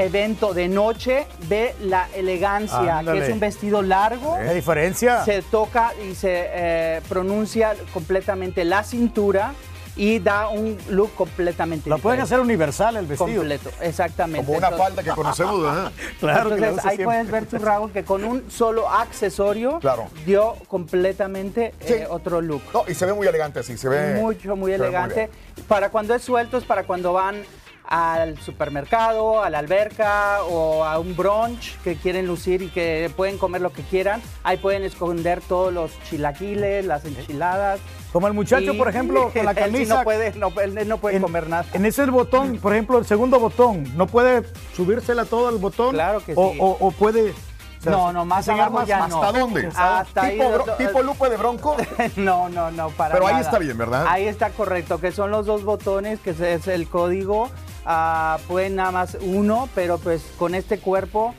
evento 0.00 0.54
de 0.54 0.68
noche, 0.68 1.26
ve 1.48 1.74
la 1.80 2.08
elegancia, 2.14 2.98
Ándale. 2.98 3.20
que 3.20 3.26
es 3.26 3.32
un 3.32 3.40
vestido 3.40 3.82
largo. 3.82 4.36
¿Qué 4.38 4.54
diferencia? 4.54 5.24
Se 5.24 5.42
toca 5.42 5.92
y 6.08 6.14
se 6.14 6.46
eh, 6.52 7.00
pronuncia 7.08 7.74
completamente 7.92 8.64
la 8.64 8.82
cintura 8.84 9.52
y 9.96 10.18
da 10.20 10.48
un 10.48 10.78
look 10.88 11.14
completamente 11.14 11.90
Lo 11.90 11.98
pueden 11.98 12.20
diferente. 12.20 12.34
hacer 12.34 12.40
universal 12.40 12.96
el 12.96 13.06
vestido. 13.06 13.38
Completo, 13.40 13.70
exactamente. 13.82 14.46
Como 14.46 14.56
una 14.56 14.68
Entonces- 14.68 14.86
falda 14.88 15.02
que 15.02 15.10
conocemos, 15.10 15.62
¿verdad? 15.62 15.92
Claro 16.20 16.54
Entonces 16.54 16.78
ahí 16.86 16.96
siempre. 16.96 17.04
puedes 17.04 17.30
ver 17.30 17.46
tu 17.46 17.58
Raúl 17.58 17.92
que 17.92 18.04
con 18.04 18.24
un 18.24 18.50
solo 18.50 18.88
accesorio 18.88 19.78
Claro. 19.80 20.06
dio 20.24 20.54
completamente 20.68 21.74
eh, 21.80 22.06
otro 22.08 22.40
look. 22.40 22.62
No, 22.72 22.84
y 22.88 22.94
se 22.94 23.04
ve 23.04 23.12
muy 23.12 23.26
elegante 23.26 23.60
así, 23.60 23.76
se 23.76 23.88
ve... 23.88 24.14
Mucho, 24.14 24.54
muy 24.56 24.72
elegante. 24.72 25.28
para 25.68 25.90
cuando 25.90 26.14
es 26.14 26.22
suelto 26.22 26.56
es 26.56 26.64
para 26.64 26.84
cuando 26.84 27.12
van 27.12 27.42
al 27.90 28.38
supermercado, 28.40 29.42
a 29.42 29.50
la 29.50 29.58
alberca 29.58 30.44
o 30.44 30.84
a 30.84 31.00
un 31.00 31.16
brunch 31.16 31.76
que 31.82 31.96
quieren 31.96 32.24
lucir 32.28 32.62
y 32.62 32.68
que 32.68 33.10
pueden 33.16 33.36
comer 33.36 33.60
lo 33.60 33.72
que 33.72 33.82
quieran. 33.82 34.22
Ahí 34.44 34.58
pueden 34.58 34.84
esconder 34.84 35.40
todos 35.40 35.72
los 35.74 35.90
chilaquiles, 36.08 36.86
las 36.86 37.04
enchiladas. 37.04 37.80
Como 38.12 38.28
el 38.28 38.32
muchacho, 38.32 38.72
Y- 38.74 38.78
por 38.78 38.88
ejemplo, 38.88 39.30
con 39.32 39.44
la 39.44 39.50
Él 39.56 39.56
sí 39.56 39.62
camisa. 39.72 39.94
no 39.98 40.04
puede, 40.04 40.32
no, 40.36 40.52
él 40.60 40.88
no 40.88 40.98
puede 40.98 41.20
comer 41.20 41.48
nada. 41.48 41.64
En 41.72 41.84
ese 41.84 42.06
botón, 42.06 42.58
por 42.62 42.72
ejemplo, 42.72 42.96
el 42.98 43.06
segundo 43.06 43.40
botón, 43.40 43.84
¿no 43.96 44.06
puede 44.06 44.44
subírsela 44.76 45.24
todo 45.24 45.48
al 45.48 45.58
botón? 45.58 45.90
Claro 45.92 46.24
que 46.24 46.32
o, 46.36 46.52
sí. 46.52 46.58
O, 46.60 46.76
o 46.78 46.90
puede. 46.92 47.30
o 47.30 47.82
sea, 47.82 47.90
No, 47.90 48.12
no, 48.12 48.24
más 48.24 48.48
abajo 48.48 48.84
ya 48.84 49.08
no. 49.08 49.20
¿Hasta 49.20 49.36
dónde? 49.40 49.68
Hasta 49.74 50.22
ahí. 50.22 50.38
¿Tipo, 50.38 50.48
bro- 50.52 50.64
do- 50.66 50.72
tipo 50.76 51.02
Lupe 51.02 51.28
de 51.28 51.36
Bronco? 51.36 51.76
no, 52.16 52.48
no, 52.48 52.70
no, 52.70 52.90
para 52.90 53.14
Pero 53.14 53.26
ahí 53.26 53.40
está 53.40 53.58
bien, 53.58 53.76
¿verdad? 53.76 54.06
Ahí 54.08 54.28
está 54.28 54.50
correcto, 54.50 55.00
que 55.00 55.10
son 55.10 55.32
los 55.32 55.44
dos 55.46 55.64
botones, 55.64 56.20
que 56.20 56.30
es 56.30 56.68
el 56.68 56.86
código. 56.88 57.50
Ah, 57.86 58.38
pueden 58.48 58.76
nada 58.76 58.90
más 58.90 59.16
uno, 59.20 59.68
pero 59.74 59.98
pues 59.98 60.22
con 60.38 60.54
este 60.54 60.78
cuerpo 60.78 61.34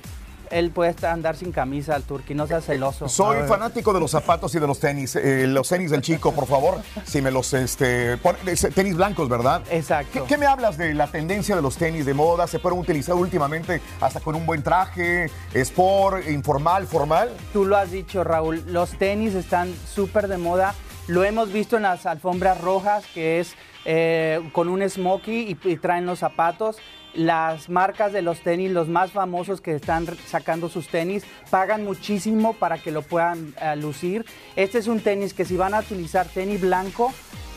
él 0.50 0.70
puede 0.72 0.94
andar 1.08 1.38
sin 1.38 1.54
camisa 1.54 1.96
al 1.96 2.04
turqui, 2.04 2.36
no 2.36 2.46
sea 2.46 2.60
celoso. 2.60 3.08
Soy 3.08 3.48
fanático 3.48 3.94
de 3.94 4.02
los 4.02 4.12
zapatos 4.12 4.54
y 4.54 4.60
de 4.60 4.68
los 4.68 4.82
tenis. 4.82 5.16
Eh, 5.16 5.46
los 5.48 5.70
tenis 5.70 5.92
del 5.92 6.02
chico, 6.02 6.34
por 6.34 6.46
favor, 6.46 6.82
si 7.06 7.22
me 7.22 7.32
los... 7.32 7.54
Este, 7.54 8.18
pon- 8.18 8.36
tenis 8.76 8.98
blancos, 8.98 9.30
¿verdad? 9.30 9.62
Exacto. 9.72 10.12
¿Qué, 10.12 10.28
qué 10.28 10.38
me 10.38 10.46
hablas 10.48 10.78
de 10.78 10.94
la 10.94 11.08
tendencia 11.08 11.56
de 11.56 11.62
los 11.62 11.78
tenis 11.78 12.06
de 12.06 12.14
moda? 12.14 12.48
¿Se 12.48 12.60
pueden 12.60 12.78
utilizar 12.80 13.16
últimamente 13.16 13.82
hasta 14.02 14.20
con 14.20 14.36
un 14.36 14.46
buen 14.46 14.62
traje? 14.62 15.32
¿Sport, 15.54 16.28
informal, 16.28 16.86
formal? 16.86 17.30
Tú 17.54 17.64
lo 17.64 17.78
has 17.78 17.90
dicho, 17.92 18.26
Raúl, 18.26 18.62
los 18.68 18.90
tenis 18.98 19.36
están 19.36 19.74
súper 19.94 20.28
de 20.28 20.38
moda. 20.38 20.76
Lo 21.08 21.24
hemos 21.24 21.54
visto 21.54 21.78
en 21.78 21.84
las 21.84 22.06
alfombras 22.06 22.60
rojas, 22.60 23.06
que 23.14 23.40
es 23.40 23.54
eh, 23.86 24.42
con 24.52 24.70
un 24.70 24.88
smoky 24.90 25.58
y, 25.64 25.70
y 25.70 25.78
traen 25.78 26.06
los 26.06 26.20
zapatos. 26.20 26.78
Las 27.14 27.68
marcas 27.68 28.14
de 28.14 28.22
los 28.22 28.40
tenis, 28.40 28.72
los 28.72 28.88
más 28.88 29.12
famosos 29.12 29.60
que 29.60 29.76
están 29.76 30.08
sacando 30.28 30.70
sus 30.70 30.88
tenis, 30.88 31.26
pagan 31.50 31.84
muchísimo 31.84 32.54
para 32.54 32.78
que 32.78 32.90
lo 32.92 33.02
puedan 33.02 33.54
eh, 33.62 33.76
lucir. 33.76 34.26
Este 34.56 34.78
es 34.78 34.88
un 34.88 35.02
tenis 35.02 35.34
que 35.34 35.44
si 35.44 35.58
van 35.58 35.74
a 35.74 35.80
utilizar 35.80 36.26
tenis 36.28 36.62
blanco, 36.62 37.12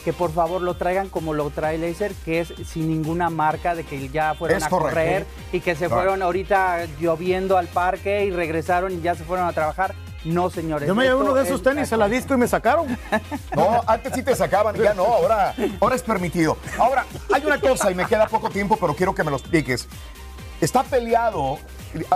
que 0.05 0.13
por 0.13 0.33
favor 0.33 0.61
lo 0.61 0.75
traigan 0.75 1.09
como 1.09 1.35
lo 1.35 1.51
trae 1.51 1.79
Laser, 1.79 2.13
que 2.25 2.41
es 2.41 2.53
sin 2.67 2.89
ninguna 2.89 3.31
marca 3.31 3.77
de 3.77 3.85
que 3.85 4.09
ya 4.09 4.35
fueron 4.35 4.59
Es 4.59 4.65
a 4.65 4.69
correcto. 4.71 4.91
correr 4.91 5.27
y 5.53 5.61
que 5.61 5.75
se 5.77 5.87
Claro. 5.87 5.95
fueron 6.03 6.23
ahorita 6.23 6.87
lloviendo 7.01 7.57
al 7.57 7.69
parque 7.69 8.25
y 8.25 8.31
regresaron 8.33 8.93
y 8.93 9.01
ya 9.03 9.15
se 9.15 9.23
fueron 9.23 9.47
a 9.47 9.53
trabajar. 9.53 9.95
No, 10.25 10.49
señores. 10.51 10.89
Yo 10.89 10.95
me 10.95 11.05
llevé 11.05 11.17
uno 11.17 11.35
de 11.35 11.43
es- 11.43 11.49
esos 11.49 11.63
tenis 11.63 11.93
a 11.93 11.97
la 11.97 12.09
disco 12.09 12.35
y 12.35 12.37
me 12.39 12.49
sacaron. 12.49 12.87
No, 13.57 13.83
antes 13.87 14.13
sí 14.15 14.23
te 14.23 14.35
sacaban, 14.35 14.75
ya 14.77 14.95
no, 14.95 15.05
ahora, 15.05 15.55
ahora 15.81 15.95
es 15.95 16.03
permitido. 16.03 16.57
Ahora, 16.79 17.05
hay 17.33 17.45
una 17.45 17.61
cosa 17.61 17.91
y 17.91 17.95
me 17.95 18.05
queda 18.07 18.27
poco 18.27 18.51
tiempo, 18.51 18.77
pero 18.77 18.95
quiero 18.97 19.15
que 19.15 19.23
me 19.23 19.31
lo 19.31 19.37
expliques. 19.37 19.87
Está 20.61 20.83
peleado, 20.83 21.59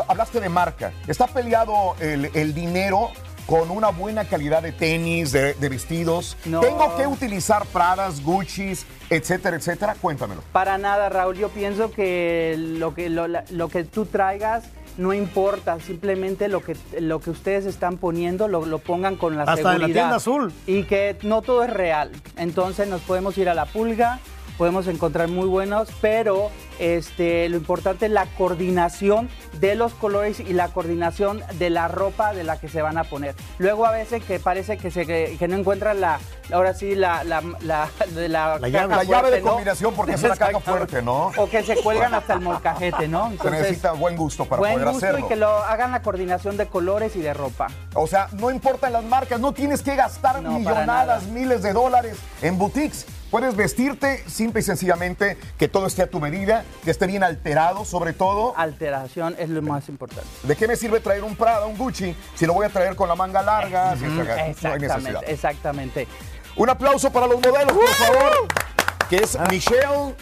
hablaste 0.08 0.40
de 0.40 0.48
marca, 0.48 0.92
está 1.06 1.26
peleado 1.26 1.94
el, 2.00 2.30
el 2.34 2.54
dinero 2.54 3.10
con 3.46 3.70
una 3.70 3.88
buena 3.88 4.24
calidad 4.24 4.62
de 4.62 4.72
tenis, 4.72 5.32
de, 5.32 5.54
de 5.54 5.68
vestidos? 5.68 6.36
No. 6.44 6.60
¿Tengo 6.60 6.96
que 6.96 7.06
utilizar 7.06 7.64
Pradas, 7.66 8.22
Gucci's, 8.22 8.84
etcétera, 9.10 9.56
etcétera? 9.56 9.94
Cuéntamelo. 10.00 10.42
Para 10.52 10.76
nada, 10.76 11.08
Raúl. 11.08 11.36
Yo 11.38 11.48
pienso 11.48 11.90
que 11.90 12.56
lo 12.58 12.94
que, 12.94 13.08
lo 13.10 13.68
que 13.68 13.84
tú 13.84 14.04
traigas 14.06 14.64
no 14.98 15.14
importa. 15.14 15.80
Simplemente 15.80 16.48
lo 16.48 16.60
que, 16.62 16.76
lo 17.00 17.20
que 17.20 17.30
ustedes 17.30 17.64
están 17.64 17.96
poniendo 17.96 18.46
lo, 18.48 18.66
lo 18.66 18.78
pongan 18.78 19.16
con 19.16 19.36
la 19.36 19.44
Hasta 19.44 19.54
en 19.58 19.64
la 19.64 19.72
seguridad. 19.72 19.94
tienda 19.94 20.16
azul. 20.16 20.52
Y 20.66 20.82
que 20.82 21.16
no 21.22 21.40
todo 21.40 21.64
es 21.64 21.70
real. 21.70 22.10
Entonces 22.36 22.86
nos 22.88 23.00
podemos 23.00 23.38
ir 23.38 23.48
a 23.48 23.54
la 23.54 23.64
pulga, 23.64 24.18
podemos 24.58 24.86
encontrar 24.88 25.28
muy 25.28 25.46
buenos, 25.46 25.88
pero 26.02 26.50
este, 26.78 27.48
lo 27.48 27.56
importante 27.56 28.06
es 28.06 28.12
la 28.12 28.26
coordinación 28.36 29.28
de 29.60 29.74
los 29.76 29.94
colores 29.94 30.40
y 30.40 30.52
la 30.52 30.68
coordinación 30.68 31.42
de 31.54 31.70
la 31.70 31.88
ropa 31.88 32.34
de 32.34 32.44
la 32.44 32.60
que 32.60 32.68
se 32.68 32.82
van 32.82 32.98
a 32.98 33.04
poner. 33.04 33.34
Luego 33.58 33.86
a 33.86 33.92
veces 33.92 34.22
que 34.24 34.38
parece 34.40 34.76
que, 34.76 34.90
se, 34.90 35.06
que, 35.06 35.36
que 35.38 35.48
no 35.48 35.56
encuentran 35.56 36.00
la, 36.00 36.18
ahora 36.52 36.74
sí, 36.74 36.94
la, 36.94 37.24
la, 37.24 37.40
la, 37.60 37.88
la, 38.16 38.58
La 38.58 38.68
llave, 38.68 38.96
la 38.96 39.04
llave 39.04 39.30
de 39.30 39.40
fuerte, 39.40 39.40
¿no? 39.42 39.50
combinación 39.52 39.94
porque 39.94 40.12
es 40.12 40.22
una 40.22 40.36
caja 40.36 40.60
fuerte, 40.60 41.02
¿no? 41.02 41.32
O 41.36 41.48
que 41.48 41.62
se 41.62 41.76
cuelgan 41.76 42.14
hasta 42.14 42.34
el 42.34 42.40
molcajete, 42.40 43.08
¿no? 43.08 43.32
Se 43.42 43.50
necesita 43.50 43.92
buen 43.92 44.16
gusto 44.16 44.44
para 44.44 44.58
buen 44.60 44.72
poder 44.74 44.88
gusto 44.88 45.06
hacerlo. 45.06 45.24
y 45.24 45.28
que 45.28 45.36
lo 45.36 45.48
hagan 45.48 45.92
la 45.92 46.02
coordinación 46.02 46.56
de 46.56 46.66
colores 46.66 47.14
y 47.16 47.20
de 47.20 47.32
ropa. 47.32 47.68
O 47.94 48.06
sea, 48.06 48.28
no 48.32 48.50
importan 48.50 48.92
las 48.92 49.04
marcas, 49.04 49.38
no 49.40 49.52
tienes 49.52 49.82
que 49.82 49.94
gastar 49.96 50.42
No, 50.42 50.58
millonadas, 50.58 51.22
nada. 51.24 51.32
miles 51.32 51.62
de 51.62 51.72
dólares 51.72 52.16
en 52.42 52.58
boutiques. 52.58 53.06
Puedes 53.30 53.56
vestirte 53.56 54.24
simple 54.26 54.60
y 54.60 54.62
sencillamente 54.62 55.36
que 55.58 55.68
todo 55.68 55.86
esté 55.86 56.02
a 56.02 56.06
tu 56.06 56.18
medida, 56.18 56.64
que 56.82 56.90
esté 56.90 57.06
bien 57.06 57.22
alterado 57.22 57.84
sobre 57.84 58.14
todo. 58.14 58.54
Alteración 58.56 59.36
es 59.38 59.50
lo 59.50 59.60
más 59.60 59.88
importante. 59.90 60.26
¿De 60.44 60.56
qué 60.56 60.66
me 60.66 60.76
sirve 60.76 61.00
traer 61.00 61.22
un 61.24 61.36
Prada, 61.36 61.66
un 61.66 61.76
Gucci, 61.76 62.14
si 62.34 62.46
lo 62.46 62.54
voy 62.54 62.64
a 62.64 62.70
traer 62.70 62.96
con 62.96 63.06
la 63.06 63.14
manga 63.14 63.42
larga? 63.42 63.96
si 63.96 64.04
Ujú, 64.06 64.14
no 64.14 64.22
hay 64.22 64.50
Exactamente, 64.50 64.88
necesidad. 64.88 65.22
exactamente. 65.26 66.08
Un 66.56 66.70
aplauso 66.70 67.12
para 67.12 67.26
los 67.26 67.36
modelos, 67.36 67.72
por 67.72 67.86
favor, 67.88 68.32
que 69.10 69.16
es 69.16 69.38
Michelle. 69.50 70.14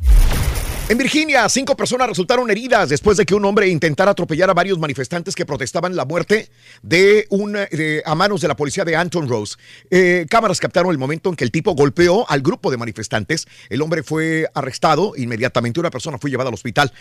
En 0.88 0.98
Virginia, 0.98 1.48
cinco 1.48 1.76
personas 1.76 2.08
resultaron 2.08 2.50
heridas 2.50 2.88
después 2.88 3.16
de 3.16 3.24
que 3.24 3.34
un 3.34 3.44
hombre 3.44 3.68
intentara 3.68 4.10
atropellar 4.10 4.50
a 4.50 4.52
varios 4.52 4.78
manifestantes 4.78 5.34
que 5.34 5.46
protestaban 5.46 5.94
la 5.94 6.04
muerte 6.04 6.50
de 6.82 7.26
un, 7.30 7.56
a 7.56 8.14
manos 8.16 8.40
de 8.40 8.48
la 8.48 8.56
policía 8.56 8.84
de 8.84 8.96
Anton 8.96 9.28
Rose. 9.28 9.56
Eh, 9.90 10.26
cámaras 10.28 10.58
captaron 10.58 10.90
el 10.90 10.98
momento 10.98 11.30
en 11.30 11.36
que 11.36 11.44
el 11.44 11.52
tipo 11.52 11.74
golpeó 11.74 12.28
al 12.28 12.42
grupo 12.42 12.70
de 12.70 12.76
manifestantes. 12.76 13.46
El 13.70 13.80
hombre 13.80 14.02
fue 14.02 14.48
arrestado. 14.54 15.12
Inmediatamente 15.16 15.78
una 15.80 15.90
persona 15.90 16.18
fue 16.18 16.30
llevada 16.30 16.48
al 16.48 16.54
hospital. 16.54 16.92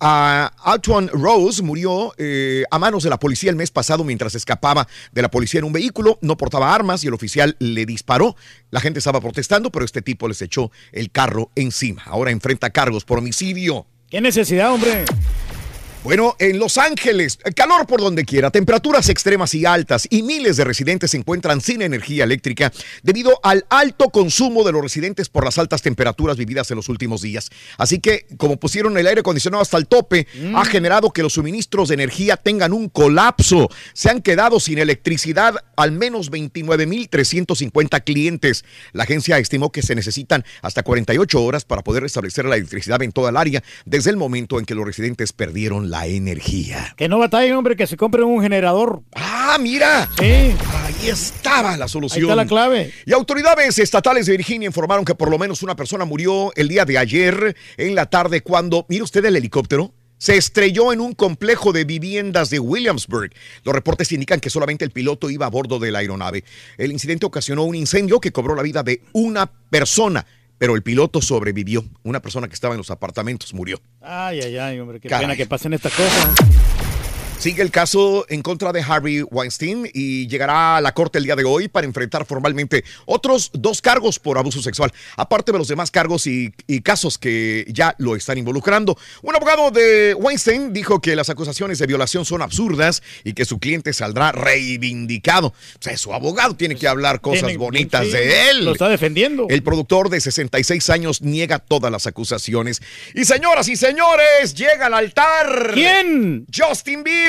Ah, 0.00 0.52
Antoine 0.64 1.08
Rose 1.12 1.62
murió 1.62 2.14
eh, 2.18 2.64
a 2.70 2.78
manos 2.78 3.02
de 3.02 3.10
la 3.10 3.18
policía 3.18 3.50
el 3.50 3.56
mes 3.56 3.70
pasado 3.70 4.04
mientras 4.04 4.34
escapaba 4.34 4.86
de 5.12 5.22
la 5.22 5.30
policía 5.30 5.58
en 5.58 5.64
un 5.64 5.72
vehículo. 5.72 6.18
No 6.20 6.36
portaba 6.36 6.74
armas 6.74 7.02
y 7.02 7.08
el 7.08 7.14
oficial 7.14 7.56
le 7.58 7.84
disparó. 7.84 8.36
La 8.70 8.80
gente 8.80 9.00
estaba 9.00 9.20
protestando, 9.20 9.70
pero 9.70 9.84
este 9.84 10.02
tipo 10.02 10.28
les 10.28 10.40
echó 10.42 10.70
el 10.92 11.10
carro 11.10 11.50
encima. 11.56 12.02
Ahora 12.04 12.30
enfrenta 12.30 12.70
cargos 12.70 13.04
por 13.04 13.18
homicidio. 13.18 13.86
¿Qué 14.08 14.20
necesidad, 14.20 14.72
hombre? 14.72 15.04
Bueno, 16.08 16.36
en 16.38 16.58
Los 16.58 16.78
Ángeles, 16.78 17.38
calor 17.54 17.86
por 17.86 18.00
donde 18.00 18.24
quiera, 18.24 18.50
temperaturas 18.50 19.10
extremas 19.10 19.52
y 19.52 19.66
altas 19.66 20.06
y 20.08 20.22
miles 20.22 20.56
de 20.56 20.64
residentes 20.64 21.10
se 21.10 21.18
encuentran 21.18 21.60
sin 21.60 21.82
energía 21.82 22.24
eléctrica 22.24 22.72
debido 23.02 23.38
al 23.42 23.66
alto 23.68 24.08
consumo 24.08 24.64
de 24.64 24.72
los 24.72 24.80
residentes 24.80 25.28
por 25.28 25.44
las 25.44 25.58
altas 25.58 25.82
temperaturas 25.82 26.38
vividas 26.38 26.70
en 26.70 26.76
los 26.76 26.88
últimos 26.88 27.20
días. 27.20 27.50
Así 27.76 27.98
que, 27.98 28.24
como 28.38 28.56
pusieron 28.56 28.96
el 28.96 29.06
aire 29.06 29.20
acondicionado 29.20 29.60
hasta 29.60 29.76
el 29.76 29.86
tope, 29.86 30.26
ha 30.54 30.64
generado 30.64 31.10
que 31.10 31.22
los 31.22 31.34
suministros 31.34 31.88
de 31.88 31.96
energía 31.96 32.38
tengan 32.38 32.72
un 32.72 32.88
colapso. 32.88 33.68
Se 33.92 34.08
han 34.08 34.22
quedado 34.22 34.60
sin 34.60 34.78
electricidad 34.78 35.56
al 35.76 35.92
menos 35.92 36.30
29.350 36.30 38.02
clientes. 38.02 38.64
La 38.92 39.02
agencia 39.02 39.38
estimó 39.38 39.70
que 39.70 39.82
se 39.82 39.94
necesitan 39.94 40.42
hasta 40.62 40.82
48 40.82 41.42
horas 41.42 41.66
para 41.66 41.82
poder 41.82 42.02
restablecer 42.02 42.46
la 42.46 42.56
electricidad 42.56 43.02
en 43.02 43.12
toda 43.12 43.28
el 43.28 43.36
área 43.36 43.62
desde 43.84 44.08
el 44.08 44.16
momento 44.16 44.58
en 44.58 44.64
que 44.64 44.74
los 44.74 44.86
residentes 44.86 45.34
perdieron 45.34 45.90
la 45.90 45.97
energía. 46.06 46.94
Que 46.96 47.08
no 47.08 47.18
batallen, 47.18 47.54
hombre, 47.54 47.76
que 47.76 47.86
se 47.86 47.96
compre 47.96 48.22
un 48.22 48.42
generador. 48.42 49.02
¡Ah, 49.14 49.58
mira! 49.60 50.08
Sí. 50.18 50.24
Ahí 50.24 51.08
estaba 51.08 51.76
la 51.76 51.88
solución. 51.88 52.18
Ahí 52.18 52.22
está 52.22 52.36
la 52.36 52.46
clave. 52.46 52.92
Y 53.06 53.12
autoridades 53.12 53.78
estatales 53.78 54.26
de 54.26 54.36
Virginia 54.36 54.66
informaron 54.66 55.04
que 55.04 55.14
por 55.14 55.30
lo 55.30 55.38
menos 55.38 55.62
una 55.62 55.76
persona 55.76 56.04
murió 56.04 56.52
el 56.56 56.68
día 56.68 56.84
de 56.84 56.98
ayer 56.98 57.56
en 57.76 57.94
la 57.94 58.06
tarde 58.06 58.42
cuando, 58.42 58.86
mire 58.88 59.02
usted 59.02 59.24
el 59.24 59.36
helicóptero, 59.36 59.92
se 60.18 60.36
estrelló 60.36 60.92
en 60.92 61.00
un 61.00 61.14
complejo 61.14 61.72
de 61.72 61.84
viviendas 61.84 62.50
de 62.50 62.58
Williamsburg. 62.58 63.30
Los 63.62 63.74
reportes 63.74 64.10
indican 64.12 64.40
que 64.40 64.50
solamente 64.50 64.84
el 64.84 64.90
piloto 64.90 65.30
iba 65.30 65.46
a 65.46 65.50
bordo 65.50 65.78
de 65.78 65.92
la 65.92 66.00
aeronave. 66.00 66.44
El 66.76 66.92
incidente 66.92 67.24
ocasionó 67.24 67.64
un 67.64 67.76
incendio 67.76 68.20
que 68.20 68.32
cobró 68.32 68.54
la 68.54 68.62
vida 68.62 68.82
de 68.82 69.02
una 69.12 69.46
persona, 69.70 70.26
pero 70.58 70.74
el 70.74 70.82
piloto 70.82 71.22
sobrevivió. 71.22 71.84
Una 72.02 72.20
persona 72.20 72.48
que 72.48 72.54
estaba 72.54 72.74
en 72.74 72.78
los 72.78 72.90
apartamentos 72.90 73.54
murió. 73.54 73.80
Ay, 74.00 74.40
ay, 74.40 74.58
ay, 74.58 74.80
hombre, 74.80 75.00
qué 75.00 75.08
Caray. 75.08 75.24
pena 75.26 75.36
que 75.36 75.46
pasen 75.46 75.72
estas 75.72 75.92
cosas. 75.94 76.34
Sigue 77.38 77.62
el 77.62 77.70
caso 77.70 78.26
en 78.28 78.42
contra 78.42 78.72
de 78.72 78.82
Harvey 78.82 79.22
Weinstein 79.22 79.88
y 79.94 80.26
llegará 80.26 80.76
a 80.78 80.80
la 80.80 80.92
corte 80.92 81.18
el 81.18 81.24
día 81.24 81.36
de 81.36 81.44
hoy 81.44 81.68
para 81.68 81.86
enfrentar 81.86 82.26
formalmente 82.26 82.82
otros 83.06 83.50
dos 83.54 83.80
cargos 83.80 84.18
por 84.18 84.38
abuso 84.38 84.60
sexual, 84.60 84.92
aparte 85.16 85.52
de 85.52 85.58
los 85.58 85.68
demás 85.68 85.92
cargos 85.92 86.26
y, 86.26 86.52
y 86.66 86.80
casos 86.80 87.16
que 87.16 87.64
ya 87.68 87.94
lo 87.98 88.16
están 88.16 88.38
involucrando. 88.38 88.98
Un 89.22 89.36
abogado 89.36 89.70
de 89.70 90.14
Weinstein 90.14 90.72
dijo 90.72 91.00
que 91.00 91.14
las 91.14 91.30
acusaciones 91.30 91.78
de 91.78 91.86
violación 91.86 92.24
son 92.24 92.42
absurdas 92.42 93.04
y 93.22 93.34
que 93.34 93.44
su 93.44 93.60
cliente 93.60 93.92
saldrá 93.92 94.32
reivindicado. 94.32 95.46
O 95.48 95.54
sea, 95.78 95.96
su 95.96 96.12
abogado 96.12 96.56
tiene 96.56 96.74
que 96.74 96.88
hablar 96.88 97.20
cosas 97.20 97.42
Tiene- 97.44 97.56
bonitas 97.56 98.04
sí, 98.06 98.10
de 98.10 98.50
él. 98.50 98.64
Lo 98.64 98.72
está 98.72 98.88
defendiendo. 98.88 99.46
El 99.48 99.62
productor 99.62 100.10
de 100.10 100.20
66 100.20 100.90
años 100.90 101.22
niega 101.22 101.60
todas 101.60 101.92
las 101.92 102.08
acusaciones. 102.08 102.82
Y 103.14 103.24
señoras 103.26 103.68
y 103.68 103.76
señores, 103.76 104.54
llega 104.54 104.86
al 104.86 104.94
altar. 104.94 105.70
¿Quién? 105.72 106.44
Justin 106.52 107.04
Bieber. 107.04 107.27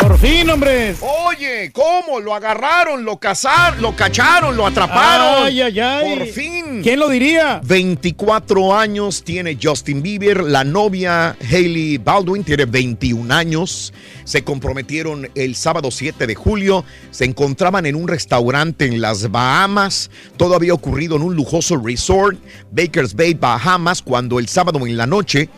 Por 0.00 0.18
fin, 0.18 0.50
hombre. 0.50 0.96
Oye, 1.28 1.70
¿cómo? 1.72 2.18
Lo 2.18 2.34
agarraron, 2.34 3.04
lo 3.04 3.16
cazaron, 3.18 3.80
lo 3.80 3.94
cacharon, 3.94 4.56
lo 4.56 4.66
atraparon. 4.66 5.46
Ay, 5.46 5.60
ay, 5.60 5.78
ay. 5.78 6.16
Por 6.16 6.26
fin. 6.26 6.80
¿Quién 6.82 6.98
lo 6.98 7.08
diría? 7.08 7.60
24 7.64 8.76
años 8.76 9.22
tiene 9.22 9.56
Justin 9.62 10.02
Bieber, 10.02 10.42
la 10.42 10.64
novia 10.64 11.36
Hailey 11.48 11.98
Baldwin 11.98 12.42
tiene 12.42 12.64
21 12.64 13.32
años. 13.32 13.92
Se 14.24 14.42
comprometieron 14.42 15.30
el 15.34 15.54
sábado 15.54 15.90
7 15.90 16.26
de 16.26 16.34
julio, 16.34 16.84
se 17.10 17.24
encontraban 17.24 17.86
en 17.86 17.94
un 17.94 18.08
restaurante 18.08 18.84
en 18.84 19.00
las 19.00 19.30
Bahamas. 19.30 20.10
Todo 20.36 20.54
había 20.54 20.74
ocurrido 20.74 21.16
en 21.16 21.22
un 21.22 21.36
lujoso 21.36 21.76
resort, 21.76 22.36
Bakers 22.72 23.14
Bay, 23.14 23.34
Bahamas, 23.34 24.02
cuando 24.02 24.38
el 24.38 24.48
sábado 24.48 24.84
en 24.86 24.96
la 24.96 25.06
noche 25.06 25.48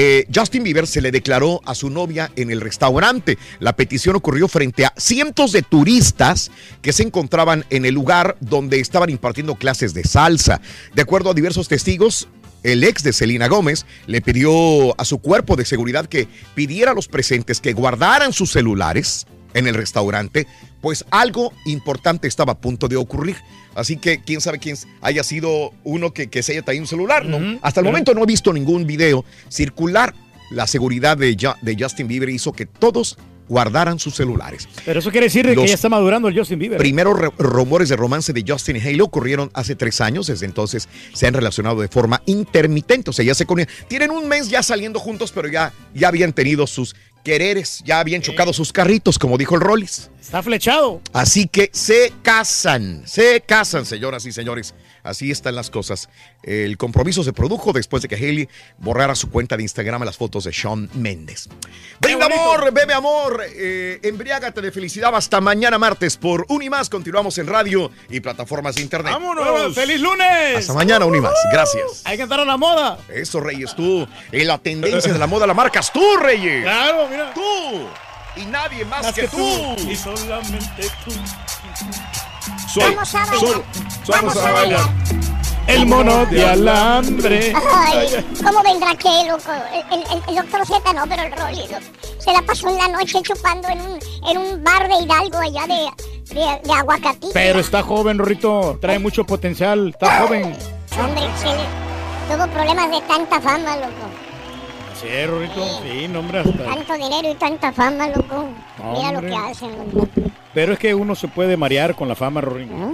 eh, 0.00 0.28
Justin 0.32 0.62
Bieber 0.62 0.86
se 0.86 1.00
le 1.00 1.10
declaró 1.10 1.60
a 1.64 1.74
su 1.74 1.90
novia 1.90 2.30
en 2.36 2.52
el 2.52 2.60
restaurante. 2.60 3.36
La 3.58 3.74
petición 3.74 4.14
ocurrió 4.14 4.46
frente 4.46 4.86
a 4.86 4.94
cientos 4.96 5.50
de 5.50 5.62
turistas 5.62 6.52
que 6.82 6.92
se 6.92 7.02
encontraban 7.02 7.64
en 7.70 7.84
el 7.84 7.94
lugar 7.94 8.36
donde 8.38 8.78
estaban 8.78 9.10
impartiendo 9.10 9.56
clases 9.56 9.94
de 9.94 10.04
salsa. 10.04 10.60
De 10.94 11.02
acuerdo 11.02 11.30
a 11.30 11.34
diversos 11.34 11.66
testigos, 11.66 12.28
el 12.62 12.84
ex 12.84 13.02
de 13.02 13.12
Selena 13.12 13.48
Gómez 13.48 13.86
le 14.06 14.20
pidió 14.20 14.96
a 15.00 15.04
su 15.04 15.18
cuerpo 15.18 15.56
de 15.56 15.64
seguridad 15.64 16.06
que 16.06 16.28
pidiera 16.54 16.92
a 16.92 16.94
los 16.94 17.08
presentes 17.08 17.60
que 17.60 17.72
guardaran 17.72 18.32
sus 18.32 18.52
celulares 18.52 19.26
en 19.54 19.66
el 19.66 19.74
restaurante, 19.74 20.46
pues 20.80 21.04
algo 21.10 21.52
importante 21.66 22.28
estaba 22.28 22.52
a 22.52 22.58
punto 22.58 22.88
de 22.88 22.96
ocurrir. 22.96 23.36
Así 23.74 23.96
que 23.96 24.20
quién 24.22 24.40
sabe 24.40 24.58
quién 24.58 24.76
haya 25.00 25.22
sido 25.22 25.72
uno 25.84 26.12
que, 26.12 26.28
que 26.28 26.42
se 26.42 26.52
haya 26.52 26.62
traído 26.62 26.82
un 26.82 26.88
celular. 26.88 27.24
¿no? 27.24 27.58
Hasta 27.62 27.80
el 27.80 27.86
momento 27.86 28.12
no 28.14 28.22
he 28.22 28.26
visto 28.26 28.52
ningún 28.52 28.86
video 28.86 29.24
circular. 29.48 30.14
La 30.50 30.66
seguridad 30.66 31.16
de, 31.16 31.36
Ju- 31.36 31.56
de 31.60 31.76
Justin 31.78 32.08
Bieber 32.08 32.30
hizo 32.30 32.52
que 32.52 32.64
todos 32.66 33.18
guardaran 33.48 33.98
sus 33.98 34.14
celulares. 34.14 34.68
Pero 34.84 34.98
eso 35.00 35.10
quiere 35.10 35.26
decir 35.26 35.46
de 35.46 35.54
que 35.54 35.66
ya 35.66 35.74
está 35.74 35.88
madurando 35.88 36.28
el 36.28 36.36
Justin 36.38 36.58
Bieber. 36.58 36.78
Primeros 36.78 37.18
re- 37.18 37.30
rumores 37.38 37.88
de 37.88 37.96
romance 37.96 38.32
de 38.32 38.44
Justin 38.46 38.76
y 38.76 38.80
Halo 38.80 39.04
ocurrieron 39.04 39.50
hace 39.54 39.74
tres 39.74 40.00
años. 40.00 40.26
Desde 40.26 40.46
entonces 40.46 40.88
se 41.14 41.26
han 41.26 41.34
relacionado 41.34 41.80
de 41.80 41.88
forma 41.88 42.22
intermitente. 42.26 43.10
O 43.10 43.12
sea, 43.12 43.24
ya 43.24 43.34
se 43.34 43.46
conocen. 43.46 43.68
Tienen 43.88 44.10
un 44.10 44.26
mes 44.28 44.48
ya 44.48 44.62
saliendo 44.62 44.98
juntos, 44.98 45.32
pero 45.34 45.48
ya, 45.48 45.72
ya 45.94 46.08
habían 46.08 46.32
tenido 46.32 46.66
sus 46.66 46.94
quereres, 47.28 47.82
ya 47.84 48.00
habían 48.00 48.22
chocado 48.22 48.54
sus 48.54 48.72
carritos, 48.72 49.18
como 49.18 49.36
dijo 49.36 49.54
el 49.54 49.60
Rollis. 49.60 50.10
Está 50.18 50.42
flechado. 50.42 51.02
Así 51.12 51.46
que 51.46 51.68
se 51.74 52.10
casan, 52.22 53.02
se 53.06 53.42
casan, 53.42 53.84
señoras 53.84 54.24
y 54.24 54.32
señores. 54.32 54.74
Así 55.08 55.30
están 55.30 55.54
las 55.54 55.70
cosas. 55.70 56.08
El 56.42 56.76
compromiso 56.76 57.24
se 57.24 57.32
produjo 57.32 57.72
después 57.72 58.02
de 58.02 58.08
que 58.08 58.16
Haley 58.16 58.48
borrara 58.78 59.14
su 59.14 59.30
cuenta 59.30 59.56
de 59.56 59.62
Instagram 59.62 60.04
las 60.04 60.16
fotos 60.16 60.44
de 60.44 60.52
Shawn 60.52 60.90
Mendes. 60.94 61.48
Brinda 62.00 62.26
amor, 62.26 62.72
bebe 62.72 62.92
amor, 62.92 63.42
eh, 63.54 63.98
embriágate 64.02 64.60
de 64.60 64.70
felicidad 64.70 65.14
hasta 65.14 65.40
mañana 65.40 65.78
martes 65.78 66.16
por 66.16 66.44
Unimás. 66.48 66.88
Continuamos 66.90 67.38
en 67.38 67.46
radio 67.46 67.90
y 68.08 68.20
plataformas 68.20 68.74
de 68.76 68.82
internet. 68.82 69.12
¡Vámonos! 69.14 69.74
¡Feliz 69.74 70.00
lunes! 70.00 70.58
Hasta 70.58 70.74
mañana, 70.74 71.04
Unimás. 71.06 71.34
Gracias. 71.50 72.02
Hay 72.04 72.16
que 72.16 72.22
entrar 72.24 72.40
a 72.40 72.44
la 72.44 72.56
moda. 72.56 72.98
Eso, 73.08 73.40
Reyes, 73.40 73.74
tú. 73.74 74.06
En 74.30 74.46
la 74.46 74.58
tendencia 74.58 75.12
de 75.12 75.18
la 75.18 75.26
moda 75.26 75.46
la 75.46 75.54
marcas 75.54 75.92
tú, 75.92 76.04
Reyes. 76.18 76.62
Claro, 76.62 77.08
mira. 77.08 77.32
Tú. 77.34 77.88
Y 78.36 78.44
nadie 78.46 78.84
más, 78.84 79.02
Más 79.02 79.14
que, 79.14 79.22
que 79.22 79.28
tú. 79.28 79.36
tú. 79.76 79.90
Y 79.90 79.96
solamente 79.96 80.88
tú. 81.04 81.12
Soy, 82.72 82.94
Vamos 82.94 83.14
a 83.14 83.18
bailar. 83.26 83.40
solo, 83.40 83.64
Vamos 84.08 84.36
a 84.36 84.52
bailar. 84.52 84.80
El 85.66 85.86
mono 85.86 86.24
de 86.26 86.46
alambre. 86.48 87.52
Ay, 87.54 88.24
¿cómo 88.42 88.62
vendrá 88.62 88.94
qué, 88.96 89.26
loco? 89.28 89.50
El, 89.92 90.00
el- 90.00 90.22
el 90.28 90.34
doctor 90.36 90.66
Z 90.66 90.92
no, 90.94 91.06
pero 91.06 91.22
el 91.24 91.32
Rolly 91.32 91.62
se 92.18 92.32
la 92.32 92.40
pasó 92.42 92.68
en 92.68 92.78
la 92.78 92.88
noche 92.88 93.20
chupando 93.22 93.68
en 93.68 93.80
un, 93.82 93.98
en 94.28 94.38
un 94.38 94.64
bar 94.64 94.88
de 94.88 94.94
Hidalgo 95.02 95.38
allá 95.38 95.66
de, 95.66 96.34
de, 96.34 96.60
de 96.64 96.72
aguacatito. 96.72 97.32
Pero 97.34 97.60
está 97.60 97.82
joven, 97.82 98.18
Rorrito. 98.18 98.78
Trae 98.80 98.98
mucho 98.98 99.24
potencial. 99.24 99.88
Está 99.88 100.22
joven. 100.22 100.56
Hombre, 100.98 101.22
tuvo 102.30 102.46
problemas 102.48 102.90
de 102.90 103.00
tanta 103.02 103.40
fama, 103.40 103.76
loco. 103.76 103.92
Sí, 105.00 105.06
Rorrito. 105.26 105.64
Sí, 105.82 106.08
no, 106.08 106.20
hombre. 106.20 106.40
hasta- 106.40 106.64
Tanto 106.64 106.94
dinero 106.94 107.30
y 107.30 107.34
tanta 107.36 107.72
fama, 107.72 108.08
loco. 108.08 108.48
Mira 108.96 109.12
lo 109.12 109.20
que 109.20 109.34
hacen, 109.34 109.70
loco. 109.94 110.08
Pero 110.54 110.72
es 110.72 110.78
que 110.78 110.94
uno 110.94 111.14
se 111.14 111.28
puede 111.28 111.56
marear 111.56 111.94
con 111.94 112.08
la 112.08 112.16
fama, 112.16 112.40
Rorrito. 112.40 112.72
Ah. 112.74 112.90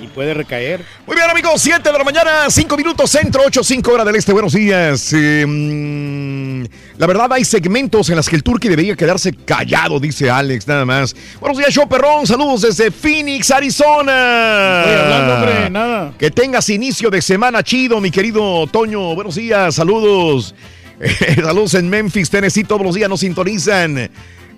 Y, 0.00 0.04
y 0.04 0.06
puede 0.08 0.34
recaer. 0.34 0.84
Muy 1.06 1.16
bien, 1.16 1.30
amigos, 1.30 1.62
7 1.62 1.90
de 1.90 1.96
la 1.98 2.04
mañana, 2.04 2.50
5 2.50 2.76
minutos 2.76 3.10
centro, 3.10 3.42
8, 3.46 3.62
5 3.64 3.92
hora 3.92 4.04
del 4.04 4.16
este. 4.16 4.32
Buenos 4.34 4.52
días. 4.52 5.12
Eh, 5.14 5.46
mm, 5.46 6.64
la 6.98 7.06
verdad, 7.06 7.32
hay 7.32 7.44
segmentos 7.44 8.10
en 8.10 8.16
las 8.16 8.28
que 8.28 8.36
el 8.36 8.42
turqui 8.42 8.68
debería 8.68 8.94
quedarse 8.96 9.32
callado, 9.32 9.98
dice 10.00 10.28
Alex, 10.30 10.66
nada 10.68 10.84
más. 10.84 11.14
Buenos 11.40 11.56
días, 11.56 11.72
show 11.72 11.88
perrón. 11.88 12.26
Saludos 12.26 12.62
desde 12.62 12.90
Phoenix, 12.90 13.50
Arizona. 13.50 14.82
Estoy 14.84 15.00
hablando, 15.00 15.34
hombre, 15.36 15.70
nada. 15.70 16.12
Que 16.18 16.30
tengas 16.30 16.68
inicio 16.68 17.08
de 17.08 17.22
semana 17.22 17.62
chido, 17.62 17.98
mi 18.00 18.10
querido 18.10 18.66
Toño. 18.66 19.14
Buenos 19.14 19.36
días, 19.36 19.74
saludos. 19.76 20.54
Eh, 21.00 21.36
saludos 21.42 21.74
en 21.74 21.88
Memphis, 21.88 22.30
Tennessee, 22.30 22.64
todos 22.64 22.82
los 22.82 22.94
días 22.94 23.08
nos 23.08 23.20
sintonizan. 23.20 24.10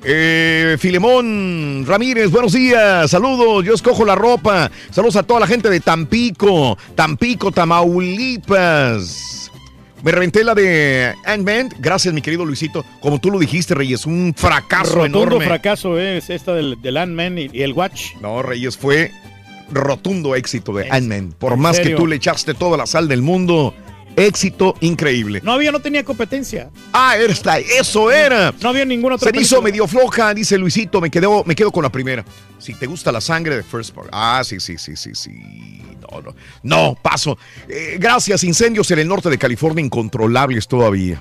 Eh, 0.09 0.77
Filemón 0.79 1.85
Ramírez, 1.87 2.31
buenos 2.31 2.53
días, 2.53 3.11
saludos, 3.11 3.65
yo 3.65 3.75
escojo 3.75 4.05
la 4.05 4.15
ropa. 4.15 4.71
Saludos 4.91 5.17
a 5.17 5.23
toda 5.23 5.41
la 5.41 5.47
gente 5.47 5.69
de 5.71 5.81
Tampico, 5.81 6.77
Tampico, 6.95 7.51
Tamaulipas. 8.47 9.51
Me 10.03 10.13
reventé 10.13 10.45
la 10.45 10.55
de 10.55 11.15
Ant-Man, 11.25 11.71
gracias 11.81 12.13
mi 12.15 12.21
querido 12.23 12.45
Luisito. 12.45 12.85
Como 13.01 13.19
tú 13.19 13.31
lo 13.31 13.39
dijiste, 13.39 13.75
Reyes, 13.75 14.07
un 14.07 14.35
fracaso 14.37 14.95
Rotundo 14.97 15.23
enorme. 15.25 15.47
fracaso 15.47 15.99
es 15.99 16.31
esta 16.31 16.55
del, 16.55 16.81
del 16.81 16.97
Ant-Man 16.99 17.39
y, 17.39 17.49
y 17.53 17.63
el 17.63 17.73
Watch. 17.73 18.15
No, 18.21 18.43
Reyes, 18.43 18.77
fue 18.77 19.11
rotundo 19.73 20.37
éxito 20.37 20.73
de 20.75 20.85
¿En- 20.87 20.93
Ant-Man. 20.93 21.35
Por 21.39 21.57
más 21.57 21.81
que 21.81 21.91
tú 21.91 22.07
le 22.07 22.17
echaste 22.17 22.55
toda 22.55 22.77
la 22.77 22.87
sal 22.87 23.09
del 23.09 23.23
mundo, 23.23 23.75
éxito 24.17 24.75
increíble. 24.81 25.41
No 25.45 25.53
había, 25.53 25.71
no 25.71 25.81
tenía 25.81 26.05
competencia. 26.05 26.71
Ah, 26.93 27.17
esta, 27.17 27.59
eso 27.59 28.11
era. 28.11 28.53
No 28.61 28.71
había 28.71 28.85
ninguna 28.85 29.17
otra 29.17 29.31
Se 29.31 29.39
hizo 29.41 29.61
medio 29.63 29.87
floja, 29.87 30.33
dice 30.35 30.57
Luisito. 30.59 31.01
Me 31.01 31.11
quedo, 31.11 31.45
me 31.45 31.55
quedo 31.55 31.71
con 31.71 31.83
la 31.83 31.91
primera. 31.91 32.25
Si 32.59 32.75
te 32.75 32.87
gusta 32.87 33.13
la 33.13 33.21
sangre 33.21 33.57
de 33.57 33.63
First 33.63 33.95
Part. 33.95 34.09
Ah, 34.13 34.43
sí, 34.45 34.59
sí, 34.59 34.79
sí, 34.79 34.97
sí, 34.97 35.11
sí. 35.15 35.31
No, 36.11 36.23
no. 36.23 36.35
No, 36.63 36.99
paso. 37.01 37.39
Eh, 37.69 37.97
gracias, 38.01 38.43
incendios 38.45 38.91
en 38.91 38.99
el 39.01 39.09
norte 39.09 39.29
de 39.31 39.39
California 39.39 39.85
incontrolables 39.85 40.67
todavía. 40.67 41.21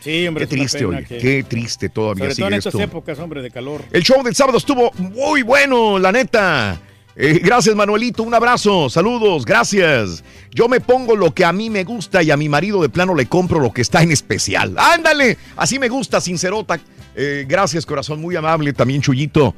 Sí, 0.00 0.26
hombre. 0.28 0.46
Qué 0.46 0.56
triste, 0.56 0.84
oye. 0.84 1.04
que- 1.04 1.18
Qué 1.18 1.42
triste 1.42 1.88
todavía 1.88 2.24
Sobre 2.26 2.34
todo 2.36 2.46
en 2.46 2.50
sigue 2.52 2.58
estas 2.58 2.74
esto. 2.74 2.82
épocas, 2.84 3.18
hombre, 3.18 3.42
de 3.42 3.50
calor. 3.50 3.82
El 3.90 4.02
show 4.04 4.22
del 4.22 4.34
sábado 4.34 4.58
estuvo 4.58 4.92
muy 4.92 5.42
bueno, 5.42 5.98
la 5.98 6.12
neta. 6.12 6.78
Eh, 7.20 7.40
gracias, 7.42 7.74
Manuelito. 7.74 8.22
Un 8.22 8.32
abrazo. 8.32 8.88
Saludos. 8.88 9.44
Gracias. 9.44 10.22
Yo 10.54 10.68
me 10.68 10.80
pongo 10.80 11.16
lo 11.16 11.34
que 11.34 11.44
a 11.44 11.52
mí 11.52 11.68
me 11.68 11.82
gusta 11.82 12.22
y 12.22 12.30
a 12.30 12.36
mi 12.36 12.48
marido 12.48 12.80
de 12.80 12.88
plano 12.88 13.12
le 13.14 13.26
compro 13.26 13.58
lo 13.58 13.72
que 13.72 13.82
está 13.82 14.02
en 14.02 14.12
especial. 14.12 14.76
Ándale. 14.78 15.36
Así 15.56 15.80
me 15.80 15.88
gusta, 15.88 16.20
sincerota. 16.20 16.78
Eh, 17.16 17.44
gracias, 17.48 17.84
corazón. 17.84 18.20
Muy 18.20 18.36
amable. 18.36 18.72
También, 18.72 19.02
Chuyito. 19.02 19.56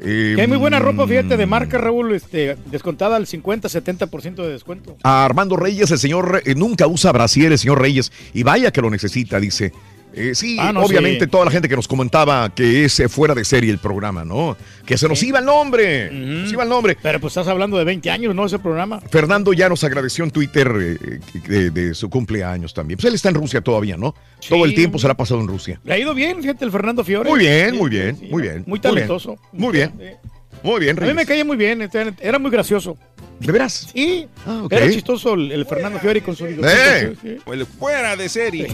Eh, 0.00 0.32
Que 0.34 0.40
hay 0.40 0.48
muy 0.48 0.56
buena 0.56 0.78
ropa, 0.78 1.06
fíjate, 1.06 1.36
de 1.36 1.46
marca, 1.46 1.78
Raúl, 1.78 2.14
este, 2.14 2.56
descontada 2.70 3.16
al 3.16 3.26
50-70% 3.26 4.36
de 4.36 4.48
descuento. 4.48 4.96
A 5.02 5.24
Armando 5.24 5.56
Reyes, 5.56 5.90
el 5.90 5.98
señor 5.98 6.42
eh, 6.44 6.54
nunca 6.56 6.86
usa 6.86 7.12
brasier, 7.12 7.52
el 7.52 7.58
señor 7.58 7.80
Reyes. 7.80 8.10
Y 8.32 8.42
vaya 8.42 8.72
que 8.72 8.80
lo 8.80 8.90
necesita, 8.90 9.38
dice. 9.38 9.72
Eh, 10.14 10.34
sí, 10.34 10.56
Ah, 10.60 10.72
no, 10.72 10.82
obviamente 10.84 11.24
sí. 11.24 11.30
toda 11.30 11.44
la 11.46 11.50
gente 11.50 11.68
que 11.68 11.76
nos 11.76 11.88
comentaba 11.88 12.54
que 12.54 12.84
es 12.84 13.00
eh, 13.00 13.08
fuera 13.08 13.34
de 13.34 13.44
serie 13.44 13.70
el 13.70 13.78
programa, 13.78 14.24
¿no? 14.24 14.56
Que 14.84 14.98
se 14.98 15.08
nos 15.08 15.22
iba 15.22 15.38
el 15.38 15.44
nombre. 15.44 16.08
Se 16.08 16.14
nos 16.14 16.52
iba 16.52 16.62
el 16.64 16.68
nombre. 16.68 16.96
Pero 17.02 17.20
pues 17.20 17.32
estás 17.32 17.48
hablando 17.48 17.78
de 17.78 17.84
20 17.84 18.10
años, 18.10 18.34
¿no? 18.34 18.44
Ese 18.46 18.58
programa. 18.58 19.00
Fernando 19.10 19.52
ya 19.52 19.68
nos 19.68 19.82
agradeció 19.84 20.24
en 20.24 20.30
Twitter 20.30 20.70
eh, 20.80 21.20
de, 21.48 21.70
de 21.70 21.94
su 21.94 22.10
cumpleaños 22.10 22.74
también. 22.74 22.96
Pues 22.98 23.06
él 23.06 23.14
está 23.14 23.28
en 23.30 23.36
Rusia 23.36 23.60
todavía, 23.60 23.96
¿no? 23.96 24.14
Todo 24.48 24.64
el 24.64 24.74
tiempo 24.74 24.98
se 24.98 25.06
la 25.06 25.12
ha 25.14 25.16
pasado 25.16 25.40
en 25.40 25.48
Rusia. 25.48 25.80
Le 25.84 25.94
ha 25.94 25.98
ido 25.98 26.14
bien, 26.14 26.40
fíjate, 26.42 26.64
el 26.64 26.70
Fernando 26.72 27.04
Fiore. 27.04 27.30
Muy 27.30 27.40
bien, 27.40 27.76
muy 27.76 27.88
bien, 27.90 28.18
muy 28.30 28.42
bien. 28.42 28.64
Muy 28.66 28.80
talentoso. 28.80 29.36
Muy 29.52 29.72
bien. 29.72 29.92
Muy 29.94 30.04
bien, 30.04 30.16
A 30.64 30.78
mí 30.78 30.92
Reyes. 30.92 31.14
me 31.14 31.26
caía 31.26 31.44
muy 31.44 31.56
bien, 31.56 31.82
este, 31.82 32.14
era 32.20 32.38
muy 32.38 32.50
gracioso. 32.50 32.96
¿De 33.40 33.50
veras? 33.50 33.88
Sí. 33.92 34.26
Ah. 34.46 34.66
Era 34.70 34.88
chistoso 34.90 35.34
el, 35.34 35.50
el 35.50 35.66
Fernando 35.66 35.98
Fiore 35.98 36.22
con 36.22 36.36
su 36.36 36.46
Eh. 36.46 36.56
sí, 36.60 37.16
sí. 37.22 37.36
Huele 37.44 37.64
fuera 37.64 38.14
de 38.14 38.28
serie. 38.28 38.68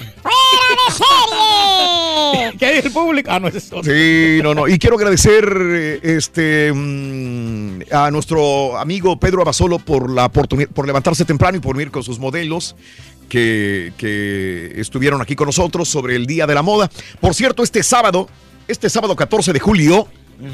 ¿Qué 2.59 2.67
hay 2.67 2.79
el 2.85 2.91
público? 2.91 3.31
Ah, 3.33 3.41
no, 3.41 3.49
es 3.49 3.67
otro. 3.73 3.83
Sí, 3.85 4.41
no, 4.43 4.55
no. 4.55 4.69
Y 4.69 4.79
quiero 4.79 4.97
agradecer 4.97 5.45
eh, 5.61 6.01
este 6.03 6.73
mm, 6.73 7.83
a 7.93 8.11
nuestro 8.11 8.77
amigo 8.79 9.19
Pedro 9.19 9.43
Abasolo 9.43 9.79
por 9.79 10.11
la 10.11 10.27
oportunidad, 10.27 10.69
por 10.71 10.87
levantarse 10.87 11.25
temprano 11.25 11.59
y 11.59 11.61
por 11.61 11.77
venir 11.77 11.91
con 11.91 12.03
sus 12.03 12.19
modelos 12.19 12.77
que, 13.29 13.93
que 13.97 14.73
estuvieron 14.77 15.21
aquí 15.23 15.35
con 15.35 15.47
nosotros 15.47 15.89
sobre 15.89 16.17
el 16.17 16.27
Día 16.27 16.47
de 16.47 16.55
la 16.55 16.63
Moda. 16.63 16.91
Por 17.21 17.35
cierto, 17.35 17.63
este 17.63 17.83
sábado, 17.83 18.29
este 18.67 18.91
sábado 18.91 19.17
14 19.17 19.53
de 19.53 19.61
julio, 19.61 20.09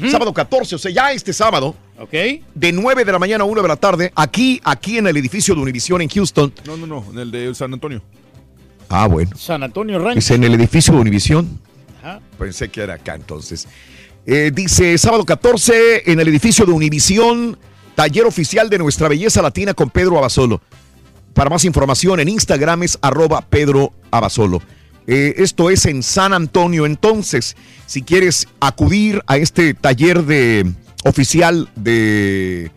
sábado 0.09 0.33
14, 0.33 0.75
o 0.75 0.77
sea, 0.77 0.91
ya 0.91 1.11
este 1.11 1.31
sábado, 1.33 1.75
Ok. 1.99 2.11
de 2.55 2.71
9 2.71 3.05
de 3.05 3.11
la 3.11 3.19
mañana 3.19 3.43
a 3.43 3.47
1 3.47 3.61
de 3.61 3.67
la 3.67 3.75
tarde, 3.75 4.11
aquí, 4.15 4.59
aquí 4.63 4.97
en 4.97 5.07
el 5.07 5.17
edificio 5.17 5.53
de 5.55 5.61
Univisión 5.61 6.01
en 6.01 6.09
Houston. 6.09 6.53
No, 6.65 6.77
no, 6.77 6.87
no, 6.87 7.05
en 7.11 7.19
el 7.19 7.31
de 7.31 7.53
San 7.53 7.73
Antonio. 7.73 8.01
Ah, 8.89 9.07
bueno. 9.07 9.31
San 9.37 9.63
Antonio 9.63 9.99
Ranch. 9.99 10.17
Es 10.17 10.31
en 10.31 10.43
el 10.43 10.53
edificio 10.53 10.93
de 10.93 10.99
Univisión. 10.99 11.59
Ajá. 11.99 12.19
Pensé 12.37 12.69
que 12.69 12.81
era 12.81 12.95
acá 12.95 13.15
entonces. 13.15 13.67
Eh, 14.25 14.51
dice, 14.53 14.97
sábado 14.97 15.23
14 15.25 16.11
en 16.11 16.19
el 16.19 16.27
edificio 16.27 16.65
de 16.65 16.71
Univisión, 16.71 17.57
taller 17.95 18.25
oficial 18.25 18.69
de 18.69 18.77
nuestra 18.79 19.07
belleza 19.07 19.41
latina 19.41 19.73
con 19.73 19.89
Pedro 19.89 20.17
Abasolo. 20.17 20.61
Para 21.33 21.49
más 21.49 21.65
información 21.65 22.19
en 22.19 22.29
Instagram 22.29 22.83
es 22.83 22.97
arroba 23.01 23.41
Pedro 23.41 23.91
Abasolo. 24.09 24.61
Eh, 25.07 25.35
esto 25.37 25.69
es 25.69 25.85
en 25.85 26.03
San 26.03 26.33
Antonio. 26.33 26.85
Entonces, 26.85 27.55
si 27.85 28.01
quieres 28.01 28.47
acudir 28.59 29.21
a 29.27 29.37
este 29.37 29.73
taller 29.73 30.23
de 30.23 30.71
oficial 31.03 31.69
de, 31.75 32.71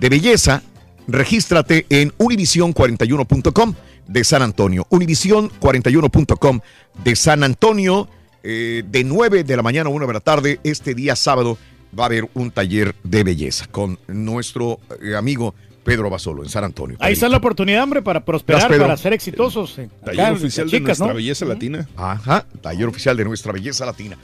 de 0.00 0.08
belleza, 0.08 0.62
regístrate 1.06 1.86
en 1.90 2.12
univision41.com 2.18 3.74
de 4.06 4.24
San 4.24 4.42
Antonio. 4.42 4.86
Univision41.com 4.90 6.60
de 7.02 7.16
San 7.16 7.42
Antonio. 7.44 8.08
eh, 8.44 8.84
de 8.86 9.04
9 9.04 9.42
de 9.42 9.56
la 9.56 9.62
mañana 9.62 9.88
a 9.88 9.92
1 9.92 10.06
de 10.06 10.12
la 10.12 10.20
tarde, 10.20 10.60
este 10.64 10.94
día 10.94 11.16
sábado, 11.16 11.56
va 11.98 12.04
a 12.04 12.06
haber 12.06 12.28
un 12.34 12.50
taller 12.50 12.94
de 13.02 13.24
belleza 13.24 13.66
con 13.68 13.98
nuestro 14.06 14.80
eh, 15.02 15.16
amigo 15.16 15.54
Pedro 15.84 16.08
Basolo 16.10 16.42
en 16.42 16.48
San 16.48 16.64
Antonio. 16.64 16.96
Ahí 17.00 17.12
está 17.12 17.28
la 17.28 17.36
oportunidad, 17.36 17.82
hombre, 17.82 18.02
para 18.02 18.24
prosperar, 18.24 18.76
para 18.78 18.96
ser 18.96 19.12
exitosos. 19.12 19.78
eh, 19.78 19.88
Taller 20.04 20.20
acá, 20.20 20.32
oficial 20.32 20.70
de 20.70 20.80
nuestra 20.80 21.06
¿no? 21.06 21.14
belleza 21.14 21.44
latina. 21.44 21.88
Ajá, 21.96 22.46
taller 22.60 22.88
oficial 22.88 23.16
de 23.16 23.24
nuestra 23.24 23.52
belleza 23.52 23.84
latina. 23.86 24.18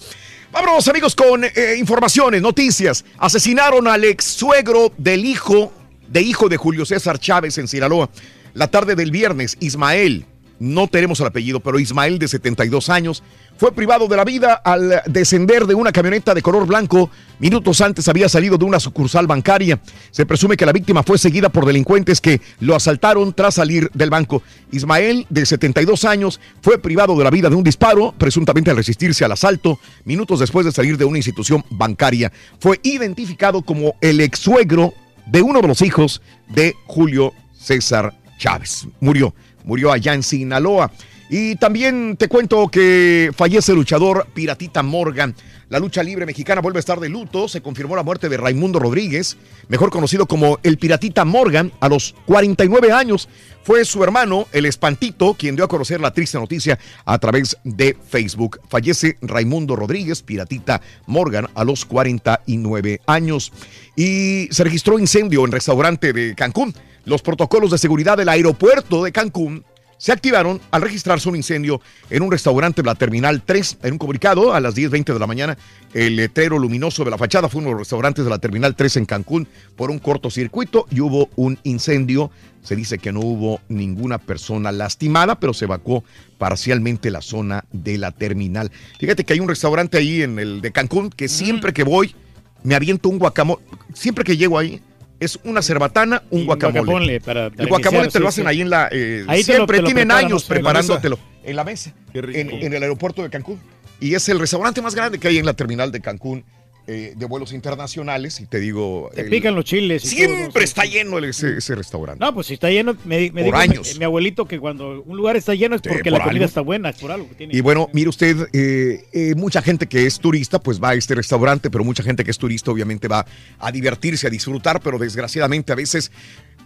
Vámonos, 0.53 0.89
amigos, 0.89 1.15
con 1.15 1.45
eh, 1.45 1.77
informaciones, 1.79 2.43
noticias. 2.43 3.05
Asesinaron 3.19 3.87
al 3.87 4.03
ex 4.05 4.25
suegro 4.25 4.93
del 4.99 5.25
hijo 5.25 5.73
de 6.09 6.23
hijo 6.23 6.49
de 6.49 6.57
Julio 6.57 6.85
César 6.85 7.19
Chávez 7.21 7.57
en 7.59 7.69
Sinaloa. 7.69 8.11
La 8.55 8.67
tarde 8.69 8.97
del 8.97 9.13
viernes, 9.13 9.57
Ismael, 9.61 10.25
no 10.61 10.87
tenemos 10.89 11.19
el 11.21 11.27
apellido, 11.27 11.59
pero 11.59 11.81
Ismael 11.81 12.19
de 12.19 12.29
72 12.29 12.91
años, 12.91 13.23
fue 13.57 13.73
privado 13.73 14.09
de 14.09 14.17
la 14.17 14.25
vida 14.25 14.55
al 14.55 15.03
descender 15.07 15.67
de 15.67 15.75
una 15.75 15.91
camioneta 15.91 16.35
de 16.35 16.43
color 16.43 16.67
blanco. 16.67 17.11
Minutos 17.39 17.81
antes 17.81 18.09
había 18.09 18.29
salido 18.29 18.57
de 18.57 18.65
una 18.65 18.79
sucursal 18.79 19.27
bancaria. 19.27 19.81
Se 20.11 20.27
presume 20.27 20.57
que 20.57 20.67
la 20.67 20.73
víctima 20.73 21.03
fue 21.03 21.19
seguida 21.19 21.49
por 21.49 21.67
delincuentes 21.67 22.21
que 22.21 22.41
lo 22.61 22.77
asaltaron 22.77 23.33
tras 23.33 23.55
salir 23.55 23.91
del 23.93 24.11
banco. 24.11 24.43
Ismael, 24.71 25.27
de 25.31 25.47
72 25.47 26.05
años, 26.05 26.41
fue 26.63 26.79
privado 26.79 27.17
de 27.17 27.25
la 27.25 27.31
vida 27.31 27.49
de 27.49 27.57
un 27.57 27.65
disparo, 27.65 28.15
presuntamente 28.17 28.71
al 28.71 28.77
resistirse 28.77 29.25
al 29.25 29.33
asalto, 29.33 29.79
minutos 30.05 30.41
después 30.41 30.67
de 30.67 30.73
salir 30.73 30.99
de 30.99 31.07
una 31.07 31.19
institución 31.19 31.65
bancaria. 31.71 32.31
Fue 32.61 32.81
identificado 32.83 33.63
como 33.63 33.95
el 34.03 34.21
ex 34.21 34.39
suegro 34.39 34.93
de 35.27 35.41
uno 35.41 35.61
de 35.63 35.69
los 35.69 35.81
hijos 35.83 36.21
de 36.49 36.75
Julio 36.87 37.33
César 37.59 38.15
Chávez. 38.39 38.87
Murió, 39.01 39.35
murió 39.65 39.93
allá 39.93 40.15
en 40.15 40.23
Sinaloa. 40.23 40.91
Y 41.33 41.55
también 41.55 42.17
te 42.17 42.27
cuento 42.27 42.67
que 42.67 43.31
fallece 43.37 43.71
el 43.71 43.79
luchador 43.79 44.27
Piratita 44.35 44.83
Morgan. 44.83 45.37
La 45.69 45.79
lucha 45.79 46.03
libre 46.03 46.27
mexicana 46.27 46.61
vuelve 46.61 46.79
a 46.79 46.81
estar 46.81 46.99
de 46.99 47.09
luto. 47.09 47.47
Se 47.47 47.63
confirmó 47.63 47.95
la 47.95 48.03
muerte 48.03 48.29
de 48.29 48.37
Raimundo 48.37 48.81
Rodríguez, 48.81 49.37
mejor 49.69 49.91
conocido 49.91 50.27
como 50.27 50.59
el 50.65 50.77
Piratita 50.77 51.25
Morgan, 51.25 51.71
a 51.79 51.89
los 51.89 52.17
49 52.27 52.91
años. 52.91 53.29
Fue 53.63 53.85
su 53.85 54.03
hermano, 54.03 54.49
el 54.51 54.67
Espantito, 54.67 55.35
quien 55.35 55.55
dio 55.55 55.65
a 55.65 55.69
conocer 55.69 56.01
la 56.01 56.13
triste 56.13 56.37
noticia 56.37 56.81
a 57.05 57.17
través 57.21 57.57
de 57.63 57.97
Facebook. 58.09 58.59
Fallece 58.69 59.17
Raimundo 59.23 59.77
Rodríguez, 59.77 60.23
Piratita 60.23 60.81
Morgan, 61.07 61.47
a 61.55 61.63
los 61.63 61.85
49 61.85 63.03
años. 63.07 63.53
Y 63.95 64.49
se 64.51 64.65
registró 64.65 64.99
incendio 64.99 65.45
en 65.45 65.53
restaurante 65.53 66.13
de 66.13 66.35
Cancún. 66.35 66.75
Los 67.05 67.23
protocolos 67.23 67.71
de 67.71 67.79
seguridad 67.79 68.17
del 68.17 68.29
aeropuerto 68.31 69.05
de 69.05 69.13
Cancún 69.13 69.65
se 70.01 70.13
activaron 70.13 70.63
al 70.71 70.81
registrarse 70.81 71.29
un 71.29 71.37
incendio 71.37 71.83
en 72.09 72.23
un 72.23 72.33
restaurante 72.33 72.81
de 72.81 72.87
la 72.87 72.95
Terminal 72.95 73.43
3. 73.43 73.81
En 73.83 73.93
un 73.93 73.99
comunicado 73.99 74.55
a 74.55 74.59
las 74.59 74.75
10.20 74.75 75.13
de 75.13 75.19
la 75.19 75.27
mañana, 75.27 75.59
el 75.93 76.17
letrero 76.17 76.59
luminoso 76.59 77.05
de 77.05 77.11
la 77.11 77.19
fachada 77.19 77.51
fue 77.51 77.61
uno 77.61 77.69
de 77.69 77.73
los 77.75 77.81
restaurantes 77.81 78.25
de 78.25 78.31
la 78.31 78.39
Terminal 78.39 78.75
3 78.75 78.97
en 78.97 79.05
Cancún 79.05 79.47
por 79.77 79.91
un 79.91 79.99
cortocircuito 79.99 80.87
y 80.91 81.01
hubo 81.01 81.29
un 81.37 81.59
incendio. 81.65 82.31
Se 82.63 82.77
dice 82.77 82.97
que 82.97 83.13
no 83.13 83.21
hubo 83.21 83.61
ninguna 83.69 84.17
persona 84.17 84.73
lastimada, 84.73 85.39
pero 85.39 85.53
se 85.53 85.67
evacuó 85.67 86.03
parcialmente 86.39 87.11
la 87.11 87.21
zona 87.21 87.67
de 87.71 87.99
la 87.99 88.11
terminal. 88.11 88.73
Fíjate 88.99 89.25
que 89.25 89.35
hay 89.35 89.41
un 89.41 89.49
restaurante 89.49 89.99
ahí 89.99 90.23
en 90.23 90.39
el 90.39 90.63
de 90.63 90.73
Cancún 90.73 91.11
que 91.11 91.29
siempre 91.29 91.75
que 91.75 91.85
voy 91.85 92.15
me 92.63 92.75
aviento 92.75 93.11
un 93.11 93.19
guacamole. 93.19 93.63
Siempre 93.93 94.25
que 94.25 94.39
llego 94.39 94.59
ahí 94.59 94.81
es 95.21 95.39
una 95.45 95.63
cerbatana, 95.63 96.23
un 96.31 96.47
guacamole. 96.47 96.81
guacamole 96.81 97.21
para- 97.21 97.47
el 97.47 97.67
guacamole 97.69 98.09
te 98.09 98.19
lo 98.21 98.29
hacen 98.29 98.45
sí. 98.45 98.49
ahí 98.49 98.61
en 98.63 98.71
la. 98.71 98.89
eh, 98.91 99.25
Ahí 99.29 99.45
te 99.45 99.53
lo- 99.53 99.57
siempre 99.57 99.77
te 99.77 99.83
lo 99.83 99.87
tienen 99.87 100.11
años 100.11 100.43
sé, 100.45 100.47
en 100.55 100.65
la 100.65 100.71
preparándotelo 100.73 101.19
en 101.45 101.57
la 101.57 101.65
mesa, 101.65 101.95
en, 102.15 102.51
en 102.51 102.73
el 102.73 102.83
aeropuerto 102.83 103.23
de 103.23 103.31
Cancún. 103.31 103.61
Y 104.01 104.15
es 104.15 104.29
el 104.31 104.39
restaurante 104.39 104.81
más 104.83 104.95
grande 104.95 105.19
que 105.19 105.29
hay 105.29 105.39
en 105.39 105.45
la 105.47 105.53
terminal 105.53 105.93
de 105.93 106.01
Cancún 106.01 106.45
eh, 106.93 107.15
de 107.17 107.27
vuelos 107.27 107.53
internacionales. 107.53 108.41
Y 108.41 108.47
te 108.47 108.59
digo. 108.61 109.11
Te 109.15 109.21
el- 109.23 109.29
pican 109.31 109.55
los 109.55 109.65
chiles. 109.65 110.05
y 110.05 110.09
Siempre 110.09 110.47
todo, 110.49 110.53
¿no? 110.55 110.61
está 110.61 110.85
lleno 110.85 111.19
el- 111.19 111.25
ese, 111.27 111.59
ese 111.59 111.75
restaurante. 111.75 112.25
No, 112.25 112.35
pues 112.35 112.49
si 112.49 112.55
está 112.55 112.69
lleno, 112.71 112.97
me, 113.05 113.31
me 113.31 113.45
Por 113.45 113.45
dijo 113.45 113.57
mi- 113.57 113.63
años. 113.63 113.99
Mi, 113.99 114.05
abuelito 114.05 114.47
que 114.47 114.59
cuando 114.59 115.03
un 115.03 115.17
lugar 115.17 115.37
está 115.37 115.55
lleno 115.55 115.77
es 115.77 115.83
porque 115.83 116.11
por 116.11 116.13
la 116.13 116.19
comida 116.25 116.31
algo. 116.39 116.45
está 116.47 116.61
buena, 116.63 116.91
es 116.91 116.97
por 116.97 117.13
algo. 117.13 117.29
que 117.29 117.35
tiene. 117.37 117.57
Y 117.57 117.61
bueno, 117.61 117.89
mire 117.93 118.09
usted, 118.09 118.49
eh, 118.53 119.05
eh, 119.13 119.35
mucha 119.37 119.63
gente 119.63 119.87
que 119.87 120.07
es 120.07 120.19
turista, 120.19 120.59
pues 120.59 120.83
va 120.83 120.91
a 120.91 120.95
este 120.95 121.15
restaurante, 121.15 121.71
pero 121.71 121.85
mucha 121.85 122.03
gente 122.03 122.25
que 122.25 122.31
es 122.31 122.39
turista 122.39 122.71
obviamente 122.71 123.09
va 123.09 123.25
a 123.59 123.71
divertirse, 123.73 124.27
a 124.27 124.31
disfrutar, 124.31 124.81
pero 124.81 124.99
desgraciadamente 124.99 125.73
a 125.73 125.77
veces 125.77 126.11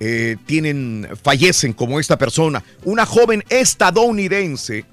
eh, 0.01 0.37
tienen, 0.47 1.07
fallecen 1.23 1.73
como 1.73 2.01
esta 2.01 2.19
persona. 2.19 2.65
Una 2.85 3.07
joven 3.07 3.45
estadounidense 3.49 4.85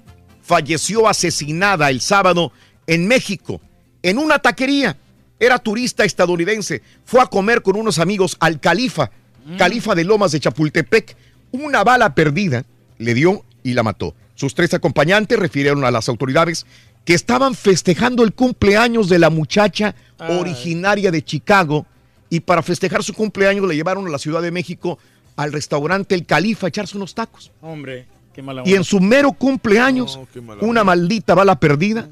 falleció 0.43 1.07
asesinada 1.07 1.89
el 1.89 2.01
sábado 2.01 2.51
en 2.87 3.07
México, 3.07 3.61
en 4.03 4.17
una 4.17 4.39
taquería. 4.39 4.97
Era 5.41 5.57
turista 5.57 6.05
estadounidense, 6.05 6.83
fue 7.03 7.19
a 7.19 7.25
comer 7.25 7.63
con 7.63 7.75
unos 7.75 7.97
amigos 7.97 8.37
al 8.39 8.59
Califa, 8.59 9.09
Califa 9.57 9.95
de 9.95 10.03
Lomas 10.03 10.31
de 10.31 10.39
Chapultepec. 10.39 11.17
Una 11.51 11.83
bala 11.83 12.13
perdida 12.13 12.63
le 12.99 13.15
dio 13.15 13.43
y 13.63 13.73
la 13.73 13.81
mató. 13.81 14.13
Sus 14.35 14.53
tres 14.53 14.71
acompañantes 14.75 15.39
refirieron 15.39 15.83
a 15.83 15.89
las 15.89 16.09
autoridades 16.09 16.67
que 17.05 17.15
estaban 17.15 17.55
festejando 17.55 18.23
el 18.23 18.33
cumpleaños 18.33 19.09
de 19.09 19.17
la 19.17 19.31
muchacha 19.31 19.95
originaria 20.19 21.09
de 21.09 21.23
Chicago 21.23 21.87
y 22.29 22.41
para 22.41 22.61
festejar 22.61 23.03
su 23.03 23.15
cumpleaños 23.15 23.67
le 23.67 23.75
llevaron 23.75 24.05
a 24.05 24.11
la 24.11 24.19
Ciudad 24.19 24.43
de 24.43 24.51
México 24.51 24.99
al 25.37 25.51
restaurante 25.53 26.13
El 26.13 26.27
Califa 26.27 26.67
a 26.67 26.69
echarse 26.69 26.97
unos 26.97 27.15
tacos. 27.15 27.51
Hombre, 27.61 28.05
qué 28.31 28.43
mala 28.43 28.61
Y 28.63 28.75
en 28.75 28.83
su 28.83 28.99
mero 28.99 29.31
cumpleaños, 29.31 30.19
una 30.59 30.83
maldita 30.83 31.33
bala 31.33 31.59
perdida 31.59 32.09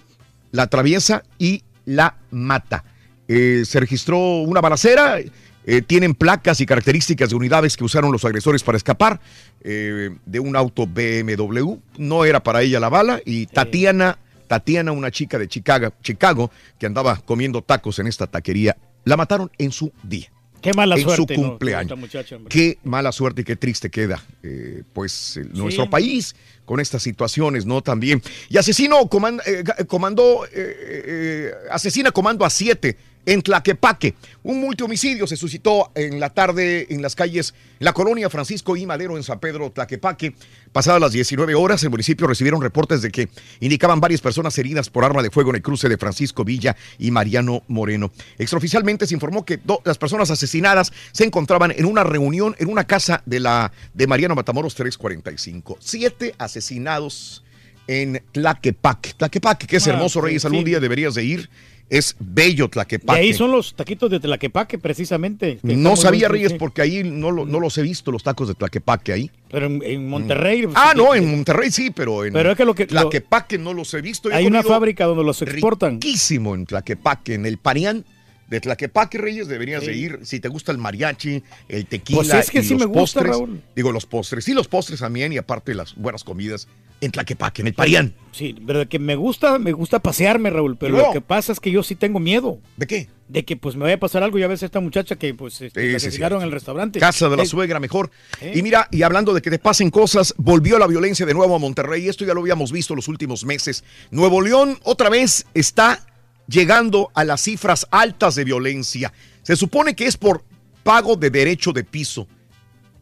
la 0.51 0.64
atraviesa 0.64 1.22
y 1.38 1.61
la 1.85 2.15
mata. 2.31 2.84
Eh, 3.30 3.61
se 3.64 3.80
registró 3.80 4.18
una 4.18 4.60
balacera. 4.60 5.19
eh, 5.65 5.81
tienen 5.84 6.15
placas 6.15 6.61
y 6.61 6.65
características 6.65 7.30
de 7.30 7.35
unidades 7.35 7.77
que 7.77 7.84
usaron 7.84 8.11
los 8.11 8.26
agresores 8.26 8.64
para 8.64 8.76
escapar 8.76 9.22
eh, 9.61 10.10
de 10.26 10.39
un 10.39 10.56
auto 10.56 10.88
BMW. 10.88 11.76
No 11.97 12.26
era 12.26 12.41
para 12.41 12.64
ella 12.64 12.80
la 12.80 12.89
bala. 12.89 13.22
Y 13.23 13.45
Tatiana, 13.45 14.18
Tatiana, 14.47 14.91
una 14.91 15.11
chica 15.11 15.38
de 15.38 15.47
Chicago, 15.47 15.93
Chicago, 16.01 16.49
que 16.80 16.88
andaba 16.88 17.18
comiendo 17.18 17.61
tacos 17.61 17.99
en 17.99 18.07
esta 18.07 18.26
taquería, 18.26 18.77
la 19.06 19.15
mataron 19.15 19.51
en 19.60 19.72
su 19.72 19.91
día. 20.01 20.31
Qué 20.61 20.73
mala 20.73 20.95
en 20.95 21.03
suerte. 21.03 21.35
su 21.35 21.41
cumpleaños. 21.41 21.97
Muchacha. 21.97 22.38
Qué 22.49 22.80
mala 22.84 23.11
suerte 23.11 23.41
y 23.41 23.43
qué 23.43 23.56
triste 23.56 23.89
queda, 23.89 24.22
eh, 24.43 24.84
pues, 24.93 25.39
nuestro 25.53 25.89
país 25.89 26.35
con 26.65 26.80
estas 26.80 27.01
situaciones, 27.01 27.65
¿no? 27.65 27.81
También. 27.81 28.22
Y 28.49 28.57
asesino 28.57 29.10
eh, 29.45 29.64
comandó, 29.88 30.45
eh, 30.51 31.51
asesina 31.72 32.11
comando 32.11 32.45
a 32.45 32.49
siete 32.49 32.97
en 33.26 33.41
Tlaquepaque. 33.41 34.16
Un 34.44 34.60
multihomicidio 34.62 35.28
se 35.28 35.36
suscitó 35.36 35.91
en 35.96 36.20
la 36.20 36.30
tarde 36.32 36.88
en 36.90 37.02
las 37.02 37.16
calles, 37.16 37.54
la 37.80 37.94
colonia 37.94 38.30
Francisco 38.30 38.76
y 38.76 38.86
Madero 38.86 39.18
en 39.18 39.24
San 39.24 39.40
Pedro, 39.40 39.72
Tlaquepaque. 39.72 40.34
Pasadas 40.72 41.02
las 41.02 41.12
19 41.12 41.56
horas, 41.56 41.84
el 41.84 41.90
municipio 41.90 42.28
recibieron 42.28 42.62
reportes 42.62 43.02
de 43.02 43.12
que 43.12 43.30
indicaban 43.60 44.00
varias 44.00 44.22
personas 44.22 44.58
heridas 44.58 44.90
por 44.90 45.04
arma 45.04 45.22
de 45.22 45.30
fuego 45.32 45.50
en 45.52 45.58
el 45.58 45.62
cruce 45.62 45.90
de 45.90 45.98
Francisco 45.98 46.44
Villa 46.44 46.76
y 46.98 47.12
Mariano 47.12 47.64
Moreno. 47.68 48.12
Extraoficialmente 48.38 49.06
se 49.08 49.14
informó 49.14 49.46
que 49.46 49.60
las 49.84 49.98
personas 49.98 50.32
asesinadas 50.32 50.91
se 51.12 51.26
encontraban 51.26 51.72
en 51.72 51.86
una 51.86 52.04
reunión 52.04 52.56
en 52.60 52.70
una 52.70 52.86
casa 52.86 53.22
de 53.26 53.40
la 53.40 53.72
de 53.94 54.08
Mariano 54.08 54.36
Matamoros 54.36 54.76
345. 54.76 55.78
Siete 55.80 56.34
asesinados 56.38 57.44
en 57.88 58.24
Tlaquepaque. 58.32 59.14
Tlaquepaque, 59.18 59.66
que 59.68 59.78
es 59.78 59.88
Ah, 59.88 59.91
hermoso, 59.91 60.22
Reyes. 60.22 60.46
Algún 60.46 60.64
día 60.64 60.80
deberías 60.80 61.16
de 61.16 61.24
ir. 61.24 61.50
Es 61.90 62.16
bello 62.20 62.66
Y 62.66 62.70
Tlaquepaque. 62.70 63.20
ahí 63.20 63.34
son 63.34 63.52
los 63.52 63.74
taquitos 63.74 64.11
de 64.11 64.20
Tlaquepaque, 64.20 64.78
precisamente. 64.78 65.57
No 65.64 65.95
sabía, 65.95 66.28
Reyes, 66.28 66.52
sí. 66.52 66.57
porque 66.60 66.84
ahí 66.84 67.03
no, 67.03 67.32
lo- 67.32 67.45
no 67.48 67.60
los 67.60 67.76
he 67.80 67.82
visto, 67.82 68.11
los 68.11 68.22
tacos 68.22 68.48
de 68.48 68.53
Tlaquepaque 68.53 69.11
ahí. 69.11 69.32
Pero 69.49 69.66
en, 69.66 69.82
en 69.84 70.07
Monterrey. 70.07 70.66
Ah, 70.76 70.91
sí, 70.94 70.98
no, 71.02 71.16
en 71.16 71.30
Monterrey 71.32 71.72
sí, 71.72 71.90
pero 71.90 72.26
en 72.26 72.34
Pero 72.34 72.52
es 72.52 72.57
que 72.57 72.66
lo 72.66 72.76
que- 72.76 72.84
lo- 72.86 72.90
Tlaquepaque 73.10 73.57
no 73.57 73.74
los 73.74 73.91
he 73.95 74.02
visto. 74.02 74.30
Yo 74.30 74.36
he 74.36 74.38
Hay 74.38 74.45
una 74.45 74.61
fábrica 74.61 75.06
donde 75.06 75.24
los 75.24 75.41
exportan. 75.41 75.94
Riquísimo 75.94 76.53
en 76.53 76.68
Tlaquepaque, 76.68 77.34
en 77.34 77.48
el 77.48 77.57
Parián 77.57 78.06
de 78.49 78.60
Tlaquepaque, 78.61 79.18
Reyes, 79.18 79.48
deberías 79.48 79.84
de 79.84 79.94
Sí. 79.94 79.99
ir. 79.99 80.20
Si 80.24 80.40
te 80.40 80.48
gusta 80.48 80.72
el 80.72 80.78
mariachi, 80.78 81.41
el 81.68 81.86
tequila 81.88 82.18
Pues 82.20 82.34
es 82.34 82.52
que 82.52 82.60
y 82.60 82.64
sí 82.64 82.74
los 82.74 82.82
me 82.82 82.86
gusta, 82.86 83.22
postres. 83.22 83.28
Raúl. 83.32 83.61
Digo, 83.76 83.91
los 83.91 84.06
postres. 84.06 84.44
Sí, 84.45 84.53
los 84.53 84.68
postres 84.68 84.99
también 84.99 85.34
y 85.34 85.38
aparte 85.38 85.74
las 85.74 85.95
buenas 85.95 86.24
comidas. 86.24 86.68
En 87.01 87.11
Tlaquepaque, 87.11 87.61
en 87.61 87.67
el 87.67 87.73
Parián. 87.73 88.13
Sí, 88.31 88.55
pero 88.65 88.88
que 88.88 88.99
me 88.99 89.15
gusta, 89.15 89.57
me 89.57 89.71
gusta 89.71 89.99
pasearme, 89.99 90.49
Raúl, 90.49 90.77
pero 90.77 90.97
No. 90.97 91.07
lo 91.07 91.11
que 91.13 91.21
pasa 91.21 91.51
es 91.51 91.59
que 91.59 91.71
yo 91.71 91.81
sí 91.84 91.95
tengo 91.95 92.19
miedo. 92.19 92.59
¿De 92.77 92.88
qué? 92.88 93.09
De 93.27 93.45
que 93.45 93.55
pues 93.57 93.76
me 93.76 93.84
vaya 93.84 93.95
a 93.95 93.99
pasar 93.99 94.23
algo, 94.23 94.38
ya 94.38 94.47
ves 94.47 94.63
esta 94.63 94.80
muchacha 94.80 95.15
que 95.15 95.34
pues 95.34 95.61
este, 95.61 95.81
Sí, 95.81 95.91
la 95.93 95.99
sí, 95.99 96.07
asesinaron 96.07 96.39
sí. 96.39 96.43
en 96.43 96.47
el 96.47 96.51
restaurante. 96.53 96.99
Casa 96.99 97.30
de 97.30 97.38
la 97.38 97.45
suegra, 97.45 97.80
mejor. 97.80 98.11
¿Eh? 98.41 98.53
Y 98.55 98.61
mira, 98.61 98.88
y 98.91 99.01
hablando 99.03 99.34
de 99.34 99.41
que 99.41 99.49
te 99.49 99.59
pasen 99.59 99.89
cosas, 99.91 100.34
volvió 100.38 100.77
la 100.80 100.88
violencia 100.88 101.26
de 101.26 101.34
nuevo 101.34 101.55
a 101.55 101.59
Monterrey. 101.59 102.07
Esto 102.09 102.26
ya 102.26 102.34
lo 102.34 102.41
habíamos 102.41 102.71
visto 102.71 102.95
los 102.95 103.07
últimos 103.07 103.45
meses. 103.45 103.84
Nuevo 104.11 104.41
León 104.41 104.77
otra 104.84 105.09
vez 105.09 105.45
está 105.53 106.05
llegando 106.47 107.11
a 107.13 107.23
las 107.23 107.41
cifras 107.41 107.88
altas 107.91 108.35
de 108.35 108.43
violencia. 108.43 109.13
Se 109.43 109.55
supone 109.55 109.95
que 109.95 110.05
es 110.05 110.17
por 110.17 110.43
pago 110.84 111.15
de 111.15 111.30
derecho 111.30 111.71
de 111.71 111.84
piso. 111.84 112.27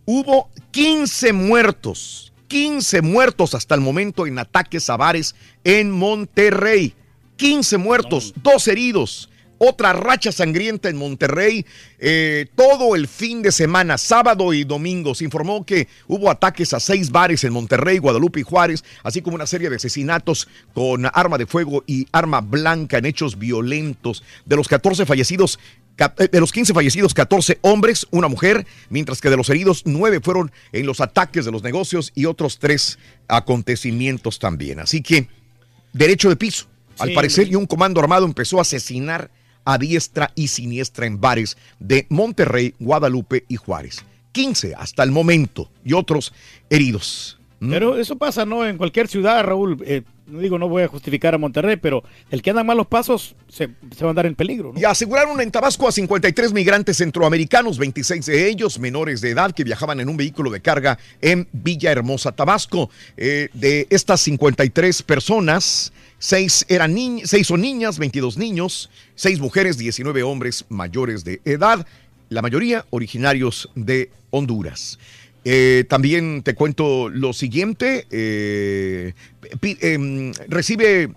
Hubo 0.06 0.50
15 0.72 1.34
muertos, 1.34 2.32
15 2.48 3.02
muertos 3.02 3.54
hasta 3.54 3.76
el 3.76 3.82
momento 3.82 4.28
en 4.28 4.40
ataques 4.40 4.90
a 4.90 4.98
bares 4.98 5.36
en 5.64 5.92
Monterrey. 5.92 6.94
15 7.38 7.78
muertos, 7.78 8.34
dos 8.42 8.68
heridos. 8.68 9.30
Otra 9.60 9.92
racha 9.94 10.32
sangrienta 10.32 10.88
en 10.88 10.98
Monterrey. 10.98 11.66
Eh, 12.00 12.46
todo 12.56 12.96
el 12.96 13.08
fin 13.08 13.42
de 13.42 13.52
semana, 13.52 13.98
sábado 13.98 14.54
y 14.54 14.64
domingo, 14.64 15.16
se 15.16 15.24
informó 15.24 15.66
que 15.66 15.88
hubo 16.08 16.30
ataques 16.30 16.74
a 16.74 16.80
seis 16.80 17.10
bares 17.10 17.44
en 17.44 17.54
Monterrey, 17.54 17.98
Guadalupe 17.98 18.40
y 18.40 18.44
Juárez, 18.44 18.84
así 19.04 19.22
como 19.22 19.36
una 19.36 19.48
serie 19.48 19.70
de 19.70 19.78
asesinatos 19.78 20.48
con 20.74 21.08
arma 21.12 21.40
de 21.40 21.48
fuego 21.48 21.84
y 21.88 22.08
arma 22.12 22.42
blanca 22.42 23.00
en 23.00 23.06
hechos 23.06 23.40
violentos. 23.40 24.24
De 24.46 24.56
los 24.56 24.68
14 24.68 25.08
fallecidos, 25.08 25.58
de 25.98 26.40
los 26.40 26.52
15 26.52 26.74
fallecidos, 26.74 27.14
14 27.14 27.58
hombres, 27.62 28.06
una 28.12 28.28
mujer, 28.28 28.66
mientras 28.90 29.20
que 29.20 29.30
de 29.30 29.38
los 29.38 29.50
heridos, 29.50 29.82
9 29.86 30.20
fueron 30.22 30.52
en 30.72 30.86
los 30.86 31.02
ataques 31.02 31.44
de 31.46 31.52
los 31.52 31.64
negocios 31.64 32.12
y 32.14 32.26
otros 32.26 32.60
3 32.60 33.00
acontecimientos 33.28 34.40
también. 34.40 34.80
Así 34.80 35.02
que, 35.02 35.28
derecho 35.94 36.30
de 36.30 36.36
piso. 36.36 36.68
Al 37.00 37.10
Sí, 37.10 37.16
parecer, 37.16 37.48
y 37.48 37.56
un 37.56 37.66
comando 37.68 38.00
armado 38.00 38.26
empezó 38.26 38.58
a 38.60 38.62
asesinar 38.62 39.30
a 39.66 39.78
diestra 39.78 40.32
y 40.36 40.48
siniestra 40.48 41.06
en 41.06 41.20
bares 41.20 41.58
de 41.80 42.06
Monterrey, 42.10 42.74
Guadalupe 42.80 43.46
y 43.48 43.56
Juárez. 43.58 44.04
15 44.32 44.76
hasta 44.76 45.04
el 45.04 45.12
momento 45.12 45.70
y 45.84 45.94
otros 45.94 46.34
heridos. 46.70 47.38
¿Mm? 47.60 47.72
Pero 47.72 47.98
eso 47.98 48.16
pasa, 48.18 48.46
¿no? 48.46 48.66
En 48.66 48.78
cualquier 48.78 49.08
ciudad, 49.08 49.44
Raúl. 49.44 49.78
eh, 49.86 50.04
no 50.28 50.40
digo, 50.40 50.58
no 50.60 50.68
voy 50.68 50.84
a 50.84 50.88
justificar 50.88 51.34
a 51.34 51.38
Monterrey, 51.38 51.78
pero 51.78 52.04
el 52.32 52.42
que 52.42 52.50
anda 52.50 52.64
malos 52.64 52.88
pasos 52.88 53.36
se, 53.48 53.70
se 53.96 54.04
va 54.04 54.08
a 54.08 54.12
andar 54.12 54.26
en 54.26 54.36
peligro. 54.36 54.74
Y 54.76 54.84
aseguraron 54.84 55.40
en 55.42 55.50
Tabasco 55.52 55.88
a 55.88 55.92
53 55.92 56.54
migrantes 56.54 56.98
centroamericanos, 56.98 57.78
26 57.78 58.26
de 58.26 58.50
ellos 58.50 58.78
menores 58.80 59.22
de 59.22 59.32
edad 59.32 59.52
que 59.54 59.64
viajaban 59.64 60.00
en 60.00 60.10
un 60.10 60.18
vehículo 60.18 60.52
de 60.52 60.60
carga 60.62 61.00
en 61.22 61.48
Villahermosa, 61.54 62.34
Tabasco. 62.34 62.90
Eh, 63.16 63.50
de 63.54 63.88
estas 63.90 64.22
53 64.22 65.02
personas, 65.04 65.94
6 66.20 66.66
eran 66.70 66.94
ni- 66.94 67.22
seis 67.26 67.48
son 67.48 67.62
niñas, 67.62 67.98
22 68.00 68.38
niños, 68.38 68.90
6 69.16 69.40
mujeres, 69.40 69.78
19 69.78 70.24
hombres 70.24 70.66
mayores 70.70 71.24
de 71.24 71.42
edad, 71.46 71.86
la 72.30 72.42
mayoría 72.42 72.86
originarios 72.90 73.70
de 73.76 74.12
Honduras. 74.32 75.00
Eh, 75.46 75.86
también 75.88 76.44
te 76.44 76.56
cuento 76.56 77.10
lo 77.10 77.34
siguiente. 77.34 78.06
eh, 78.12 79.14
em, 79.62 80.34
recibe, 80.50 81.04
eh, 81.04 81.10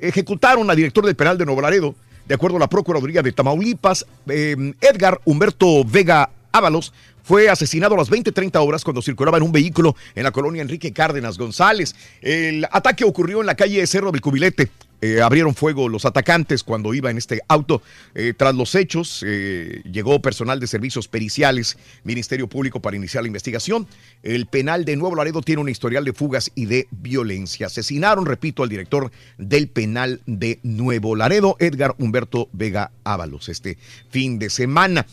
ejecutaron 0.00 0.70
al 0.70 0.76
director 0.76 1.04
del 1.04 1.16
penal 1.16 1.36
de 1.36 1.46
Nuevo 1.46 1.60
Laredo, 1.60 1.94
de 2.26 2.34
acuerdo 2.34 2.56
a 2.56 2.60
la 2.60 2.68
Procuraduría 2.68 3.22
de 3.22 3.32
Tamaulipas. 3.32 4.06
em, 4.28 4.74
Edgar 4.80 5.20
Humberto 5.24 5.84
Vega 5.84 6.30
Ábalos 6.52 6.92
fue 7.22 7.48
asesinado 7.48 7.94
a 7.94 7.98
las 7.98 8.10
20:30 8.10 8.60
horas 8.60 8.84
cuando 8.84 9.02
circulaba 9.02 9.38
en 9.38 9.44
un 9.44 9.52
vehículo 9.52 9.94
en 10.14 10.24
la 10.24 10.30
colonia 10.30 10.62
Enrique 10.62 10.92
Cárdenas 10.92 11.38
González. 11.38 11.94
El 12.22 12.66
ataque 12.70 13.04
ocurrió 13.04 13.40
en 13.40 13.46
la 13.46 13.54
calle 13.54 13.86
Cerro 13.86 14.10
del 14.10 14.20
Cubilete. 14.20 14.70
Eh, 15.02 15.22
abrieron 15.22 15.54
fuego 15.54 15.88
los 15.88 16.04
atacantes 16.04 16.62
cuando 16.62 16.92
iba 16.92 17.10
en 17.10 17.16
este 17.16 17.40
auto. 17.48 17.82
Eh, 18.14 18.34
tras 18.36 18.54
los 18.54 18.74
hechos, 18.74 19.24
eh, 19.26 19.82
llegó 19.90 20.20
personal 20.20 20.60
de 20.60 20.66
servicios 20.66 21.08
periciales, 21.08 21.78
Ministerio 22.04 22.48
Público 22.48 22.80
para 22.80 22.96
iniciar 22.96 23.22
la 23.22 23.28
investigación. 23.28 23.86
El 24.22 24.46
penal 24.46 24.84
de 24.84 24.96
Nuevo 24.96 25.16
Laredo 25.16 25.40
tiene 25.40 25.62
un 25.62 25.68
historial 25.70 26.04
de 26.04 26.12
fugas 26.12 26.52
y 26.54 26.66
de 26.66 26.86
violencia. 26.90 27.68
Asesinaron, 27.68 28.26
repito, 28.26 28.62
al 28.62 28.68
director 28.68 29.10
del 29.38 29.68
penal 29.68 30.20
de 30.26 30.58
Nuevo 30.62 31.16
Laredo, 31.16 31.56
Edgar 31.58 31.94
Humberto 31.98 32.48
Vega 32.52 32.90
Ábalos, 33.04 33.48
este 33.48 33.78
fin 34.10 34.38
de 34.38 34.50
semana. 34.50 35.06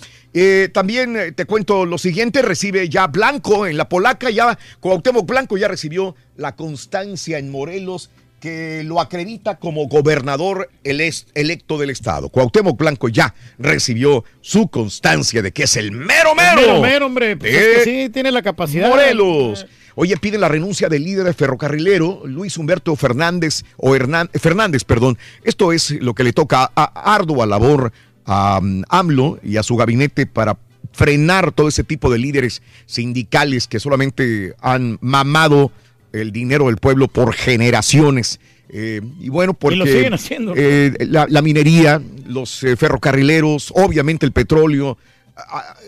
También 0.71 1.33
te 1.35 1.45
cuento 1.45 1.87
lo 1.87 1.97
siguiente, 1.97 2.43
recibe 2.43 2.89
ya 2.89 3.07
Blanco 3.07 3.65
en 3.65 3.75
la 3.75 3.89
Polaca, 3.89 4.29
ya 4.29 4.59
Cuauhtémoc 4.79 5.25
Blanco 5.25 5.57
ya 5.57 5.67
recibió 5.67 6.15
la 6.35 6.55
constancia 6.55 7.39
en 7.39 7.49
Morelos 7.49 8.11
que 8.39 8.83
lo 8.83 9.01
acredita 9.01 9.57
como 9.57 9.87
gobernador 9.87 10.69
electo 10.83 11.77
del 11.77 11.89
estado. 11.89 12.29
Cuauhtémoc 12.29 12.77
Blanco 12.77 13.09
ya 13.09 13.33
recibió 13.57 14.23
su 14.41 14.67
constancia 14.67 15.41
de 15.41 15.51
que 15.51 15.63
es 15.63 15.75
el 15.75 15.91
mero 15.91 16.35
mero. 16.35 16.61
Mero, 16.61 16.81
mero, 16.81 17.05
hombre. 17.07 17.37
Pues 17.37 17.53
es 17.53 17.77
que 17.77 17.83
sí, 17.83 18.09
tiene 18.09 18.31
la 18.31 18.41
capacidad. 18.41 18.89
Morelos. 18.89 19.65
Oye, 19.95 20.15
pide 20.17 20.37
la 20.37 20.47
renuncia 20.47 20.89
del 20.89 21.03
líder 21.03 21.33
ferrocarrilero, 21.33 22.21
Luis 22.25 22.55
Humberto 22.57 22.95
Fernández, 22.95 23.63
o 23.77 23.95
Hernán- 23.95 24.29
Fernández, 24.39 24.83
perdón. 24.83 25.17
Esto 25.43 25.71
es 25.73 25.89
lo 25.89 26.13
que 26.13 26.23
le 26.23 26.33
toca 26.33 26.71
a 26.75 27.15
ardua 27.15 27.47
labor 27.47 27.91
a 28.25 28.59
um, 28.61 28.83
AMLO 28.89 29.39
y 29.41 29.57
a 29.57 29.63
su 29.63 29.75
gabinete 29.75 30.27
para 30.27 30.59
frenar 30.91 31.51
todo 31.51 31.67
ese 31.67 31.83
tipo 31.83 32.11
de 32.11 32.19
líderes 32.19 32.61
sindicales 32.85 33.67
que 33.67 33.79
solamente 33.79 34.53
han 34.61 34.99
mamado 35.01 35.71
el 36.13 36.31
dinero 36.31 36.67
del 36.67 36.77
pueblo 36.77 37.07
por 37.07 37.33
generaciones. 37.33 38.39
Eh, 38.69 39.01
y 39.19 39.29
bueno, 39.29 39.53
porque 39.53 39.77
lo 39.77 39.85
siguen 39.85 40.13
haciendo. 40.13 40.53
eh, 40.55 40.93
la, 41.07 41.25
la 41.29 41.41
minería, 41.41 42.01
los 42.25 42.63
eh, 42.63 42.75
ferrocarrileros, 42.75 43.71
obviamente 43.75 44.25
el 44.25 44.33
petróleo, 44.33 44.97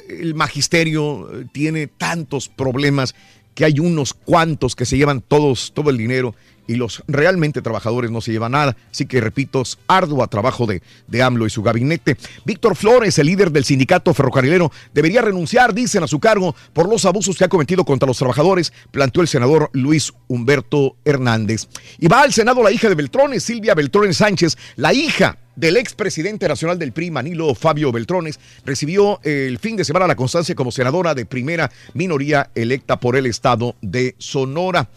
el 0.07 0.35
magisterio 0.35 1.29
tiene 1.51 1.87
tantos 1.87 2.47
problemas 2.49 3.15
que 3.55 3.65
hay 3.65 3.79
unos 3.79 4.13
cuantos 4.13 4.75
que 4.75 4.85
se 4.85 4.95
llevan 4.97 5.21
todos, 5.21 5.73
todo 5.73 5.89
el 5.89 5.97
dinero 5.97 6.35
y 6.69 6.75
los 6.75 7.03
realmente 7.07 7.63
trabajadores 7.63 8.11
no 8.11 8.21
se 8.21 8.31
llevan 8.31 8.51
nada. 8.51 8.77
Así 8.91 9.07
que 9.07 9.19
repito, 9.19 9.61
es 9.63 9.79
arduo 9.87 10.25
trabajo 10.27 10.67
de, 10.67 10.83
de 11.07 11.23
AMLO 11.23 11.47
y 11.47 11.49
su 11.49 11.63
gabinete. 11.63 12.15
Víctor 12.45 12.75
Flores, 12.75 13.17
el 13.17 13.25
líder 13.25 13.51
del 13.51 13.65
sindicato 13.65 14.13
ferrocarrilero, 14.13 14.71
debería 14.93 15.23
renunciar, 15.23 15.73
dicen, 15.73 16.03
a 16.03 16.07
su 16.07 16.19
cargo 16.19 16.55
por 16.73 16.87
los 16.87 17.05
abusos 17.05 17.37
que 17.37 17.43
ha 17.45 17.49
cometido 17.49 17.83
contra 17.83 18.05
los 18.05 18.19
trabajadores, 18.19 18.71
planteó 18.91 19.23
el 19.23 19.27
senador 19.27 19.71
Luis 19.73 20.13
Humberto 20.27 20.95
Hernández. 21.05 21.67
Y 21.97 22.07
va 22.07 22.21
al 22.21 22.33
Senado 22.33 22.61
la 22.61 22.71
hija 22.71 22.87
de 22.87 22.93
Beltrones, 22.93 23.43
Silvia 23.43 23.73
Beltrones 23.73 24.17
Sánchez, 24.17 24.55
la 24.75 24.93
hija 24.93 25.39
del 25.55 25.75
expresidente 25.75 26.47
nacional 26.47 26.77
del 26.77 26.93
PRI, 26.93 27.09
Manilo 27.09 27.55
Fabio 27.55 27.91
Beltrones, 27.91 28.39
recibió 28.63 29.19
el 29.23 29.57
fin 29.57 29.75
de 29.75 29.83
semana 29.83 30.05
la 30.05 30.15
constancia 30.15 30.53
como 30.53 30.71
senadora 30.71 31.15
de 31.15 31.25
primera 31.25 31.71
minoría 31.95 32.51
electa 32.53 32.99
por 32.99 33.15
el 33.15 33.25
estado 33.25 33.75
de 33.81 34.13
Sonora. 34.19 34.87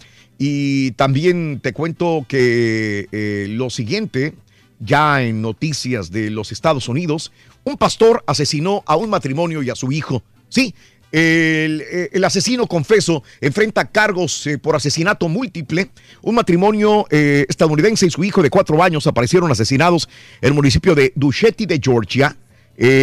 Y 0.45 0.91
también 0.93 1.61
te 1.63 1.73
cuento 1.73 2.27
que 2.27 3.07
eh, 3.13 3.47
lo 3.49 3.71
siguiente, 3.71 4.35
ya 4.81 5.23
en 5.23 5.41
noticias 5.41 6.11
de 6.11 6.31
los 6.31 6.51
Estados 6.51 6.89
Unidos, 6.89 7.31
un 7.63 7.77
pastor 7.77 8.25
asesinó 8.27 8.83
a 8.87 8.97
un 8.97 9.09
matrimonio 9.09 9.63
y 9.63 9.71
a 9.71 9.77
su 9.77 9.93
hijo. 9.93 10.25
Sí, 10.49 10.75
el, 11.13 11.85
eh, 11.89 12.11
el 12.13 12.25
asesino 12.25 12.67
confeso 12.67 13.23
enfrenta 13.41 13.85
cargos 13.85 14.45
eh, 14.49 14.59
por 14.59 14.75
asesinato 14.75 15.29
múltiple. 15.29 15.91
Un 16.23 16.35
matrimonio 16.35 17.07
estadounidense 17.09 18.07
y 18.07 18.11
su 18.11 18.25
hijo 18.25 18.43
de 18.43 18.51
cuatro 18.51 18.83
años 18.83 19.07
aparecieron 19.07 19.49
asesinados 19.53 20.09
en 20.41 20.49
el 20.49 20.55
municipio 20.55 20.97
de 20.97 21.13
Duchetti 21.15 21.67
de 21.67 21.79
Georgia. 21.81 22.37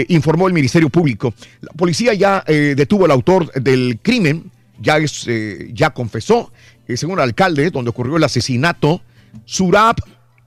informó 0.09 0.49
el 0.49 0.53
Ministerio 0.53 0.89
Público. 0.89 1.33
La 1.61 1.71
policía 1.71 2.13
ya 2.13 2.43
detuvo 2.45 3.05
al 3.05 3.11
autor 3.11 3.49
del 3.53 3.97
crimen, 4.01 4.51
ya, 4.81 4.97
es, 4.97 5.25
ya 5.73 5.91
confesó, 5.91 6.51
según 6.97 7.19
el 7.19 7.23
alcalde, 7.23 7.69
donde 7.71 7.89
ocurrió 7.89 8.17
el 8.17 8.23
asesinato, 8.23 9.01
Surab 9.45 9.95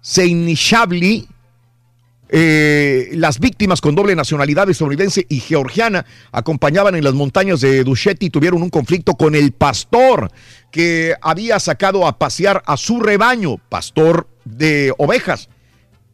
Seinishabli, 0.00 1.28
eh, 2.34 3.10
las 3.12 3.38
víctimas 3.38 3.80
con 3.82 3.94
doble 3.94 4.16
nacionalidad 4.16 4.68
estadounidense 4.70 5.26
y 5.28 5.40
georgiana 5.40 6.06
acompañaban 6.32 6.94
en 6.94 7.04
las 7.04 7.12
montañas 7.12 7.60
de 7.60 7.84
Duchetti 7.84 8.26
y 8.26 8.30
tuvieron 8.30 8.62
un 8.62 8.70
conflicto 8.70 9.14
con 9.14 9.34
el 9.34 9.52
pastor 9.52 10.30
que 10.70 11.14
había 11.20 11.60
sacado 11.60 12.06
a 12.06 12.18
pasear 12.18 12.62
a 12.64 12.78
su 12.78 13.00
rebaño, 13.00 13.58
pastor 13.68 14.28
de 14.46 14.94
ovejas. 14.96 15.50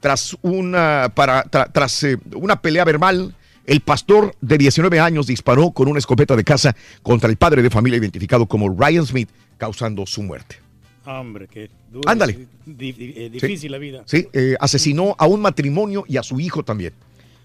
Tras 0.01 0.37
una, 0.43 1.13
para, 1.15 1.45
tra- 1.45 1.71
tras, 1.73 2.03
eh, 2.03 2.19
una 2.35 2.61
pelea 2.61 2.85
verbal, 2.85 3.35
el 3.65 3.81
pastor 3.81 4.35
de 4.41 4.59
19 4.59 4.99
años 4.99 5.27
disparó 5.29 5.71
con 5.71 5.89
una 5.89 5.99
escopeta 5.99 6.35
de 6.35 6.43
caza 6.45 6.75
contra 7.03 7.31
el 7.31 7.37
padre 7.37 7.63
de 7.63 7.71
familia 7.71 7.99
identificado 7.99 8.47
como 8.47 8.69
Ryan 8.71 9.07
Smith, 9.07 9.29
causando 9.59 10.07
su 10.07 10.23
muerte. 10.23 10.57
Hombre, 11.05 11.49
qué 11.49 11.71
duro. 11.91 12.09
Ándale. 12.09 12.33
Eh, 12.33 12.49
Sí. 12.67 13.29
difícil 13.31 13.73
la 13.73 13.79
vida. 13.79 14.03
Sí, 14.07 14.29
eh, 14.33 14.57
asesinó 14.61 15.15
a 15.19 15.27
un 15.27 15.41
matrimonio 15.41 16.05
y 16.07 16.17
a 16.17 16.23
su 16.23 16.39
hijo 16.41 16.63
también. 16.63 16.93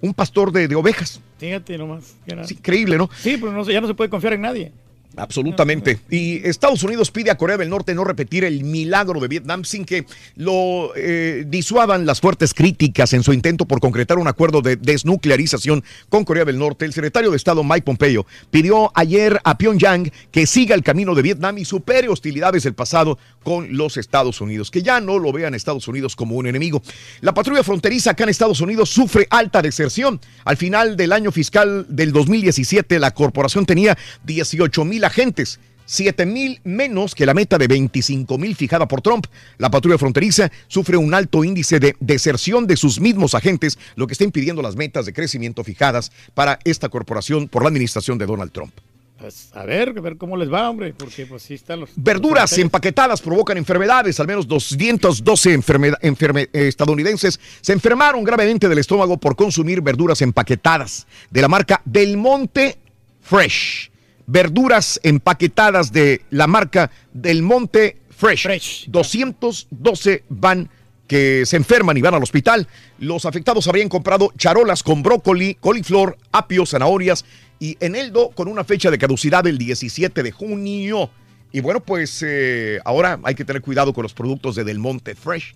Un 0.01 0.13
pastor 0.13 0.51
de, 0.51 0.67
de 0.67 0.75
ovejas. 0.75 1.21
Fíjate 1.37 1.77
nomás. 1.77 2.15
nada. 2.27 2.45
Increíble, 2.49 2.97
¿no? 2.97 3.09
Sí, 3.17 3.37
pero 3.39 3.51
no, 3.53 3.63
ya 3.63 3.79
no 3.79 3.87
se 3.87 3.93
puede 3.93 4.09
confiar 4.09 4.33
en 4.33 4.41
nadie. 4.41 4.71
Absolutamente. 5.15 5.99
Y 6.09 6.45
Estados 6.47 6.81
Unidos 6.83 7.11
pide 7.11 7.29
a 7.29 7.37
Corea 7.37 7.57
del 7.57 7.69
Norte 7.69 7.93
no 7.93 8.03
repetir 8.03 8.43
el 8.43 8.63
milagro 8.63 9.19
de 9.19 9.27
Vietnam 9.27 9.63
sin 9.63 9.85
que 9.85 10.05
lo 10.35 10.91
eh, 10.95 11.45
disuadan 11.47 12.05
las 12.05 12.19
fuertes 12.19 12.53
críticas 12.53 13.13
en 13.13 13.21
su 13.21 13.31
intento 13.31 13.65
por 13.65 13.79
concretar 13.79 14.17
un 14.17 14.27
acuerdo 14.27 14.61
de 14.61 14.75
desnuclearización 14.75 15.83
con 16.09 16.25
Corea 16.25 16.45
del 16.45 16.57
Norte. 16.57 16.85
El 16.85 16.93
secretario 16.93 17.29
de 17.29 17.37
Estado 17.37 17.63
Mike 17.63 17.83
Pompeo 17.83 18.25
pidió 18.49 18.91
ayer 18.95 19.39
a 19.43 19.57
Pyongyang 19.57 20.11
que 20.31 20.47
siga 20.47 20.73
el 20.73 20.83
camino 20.83 21.13
de 21.13 21.21
Vietnam 21.21 21.59
y 21.59 21.65
supere 21.65 22.09
hostilidades 22.09 22.63
del 22.63 22.73
pasado 22.73 23.19
con 23.43 23.77
los 23.77 23.97
Estados 23.97 24.41
Unidos, 24.41 24.71
que 24.71 24.81
ya 24.81 24.99
no 24.99 25.19
lo 25.19 25.31
vean 25.31 25.53
Estados 25.53 25.87
Unidos 25.87 26.15
como 26.15 26.35
un 26.35 26.47
enemigo. 26.47 26.81
La 27.21 27.33
patrulla 27.33 27.63
fronteriza 27.63 28.11
acá 28.11 28.23
en 28.23 28.29
Estados 28.29 28.61
Unidos 28.61 28.89
sufre 28.89 29.27
alta 29.29 29.61
deserción. 29.61 30.19
Al 30.45 30.57
final 30.57 30.97
del 30.97 31.11
año 31.11 31.31
fiscal 31.31 31.85
del 31.89 32.11
2017, 32.11 32.97
la 32.99 33.11
corporación 33.11 33.65
tenía 33.65 33.97
18 34.23 34.85
mil 34.85 35.02
agentes. 35.05 35.59
7 35.85 36.25
mil 36.25 36.61
menos 36.63 37.13
que 37.13 37.25
la 37.25 37.33
meta 37.33 37.57
de 37.57 37.67
25 37.67 38.37
mil 38.37 38.55
fijada 38.55 38.87
por 38.87 39.01
Trump. 39.01 39.25
La 39.57 39.69
patrulla 39.69 39.97
fronteriza 39.97 40.49
sufre 40.67 40.95
un 40.95 41.13
alto 41.13 41.43
índice 41.43 41.79
de 41.79 41.95
deserción 41.99 42.65
de 42.67 42.77
sus 42.77 43.01
mismos 43.01 43.35
agentes, 43.35 43.77
lo 43.95 44.07
que 44.07 44.13
está 44.13 44.23
impidiendo 44.23 44.61
las 44.61 44.77
metas 44.77 45.05
de 45.05 45.11
crecimiento 45.13 45.61
fijadas 45.63 46.11
para 46.33 46.57
esta 46.63 46.87
corporación 46.87 47.49
por 47.49 47.63
la 47.63 47.67
administración 47.67 48.17
de 48.17 48.25
Donald 48.25 48.51
Trump. 48.53 48.71
Pues, 49.19 49.49
a 49.53 49.63
ver, 49.65 49.89
a 49.97 50.01
ver 50.01 50.17
cómo 50.17 50.35
les 50.37 50.51
va, 50.51 50.69
hombre, 50.69 50.93
porque 50.93 51.25
pues 51.25 51.43
sí 51.43 51.53
están 51.53 51.81
los... 51.81 51.89
Verduras 51.97 52.51
los 52.51 52.59
empaquetadas 52.59 53.21
provocan 53.21 53.57
enfermedades. 53.57 54.19
Al 54.21 54.27
menos 54.27 54.47
212 54.47 55.53
enferme- 55.57 55.97
enferme- 56.01 56.49
eh, 56.53 56.67
estadounidenses 56.67 57.39
se 57.61 57.73
enfermaron 57.73 58.23
gravemente 58.23 58.67
del 58.69 58.79
estómago 58.79 59.17
por 59.17 59.35
consumir 59.35 59.81
verduras 59.81 60.21
empaquetadas 60.21 61.07
de 61.29 61.41
la 61.41 61.47
marca 61.49 61.81
Del 61.85 62.15
Monte 62.17 62.77
Fresh. 63.21 63.91
Verduras 64.25 64.99
empaquetadas 65.03 65.91
de 65.91 66.21
la 66.29 66.47
marca 66.47 66.89
Del 67.13 67.41
Monte 67.41 67.97
Fresh. 68.09 68.85
212 68.89 70.23
van 70.29 70.69
que 71.07 71.45
se 71.45 71.57
enferman 71.57 71.97
y 71.97 72.01
van 72.01 72.13
al 72.13 72.23
hospital. 72.23 72.67
Los 72.99 73.25
afectados 73.25 73.67
habrían 73.67 73.89
comprado 73.89 74.31
charolas 74.37 74.81
con 74.83 75.03
brócoli, 75.03 75.55
coliflor, 75.55 76.17
apio, 76.31 76.65
zanahorias 76.65 77.25
y 77.59 77.77
eneldo 77.81 78.29
con 78.31 78.47
una 78.47 78.63
fecha 78.63 78.89
de 78.89 78.97
caducidad 78.97 79.43
del 79.43 79.57
17 79.57 80.23
de 80.23 80.31
junio. 80.31 81.09
Y 81.51 81.59
bueno, 81.59 81.81
pues 81.81 82.23
eh, 82.25 82.79
ahora 82.85 83.19
hay 83.23 83.35
que 83.35 83.45
tener 83.45 83.61
cuidado 83.61 83.93
con 83.93 84.03
los 84.03 84.13
productos 84.13 84.55
de 84.55 84.63
Del 84.63 84.79
Monte 84.79 85.13
Fresh. 85.15 85.53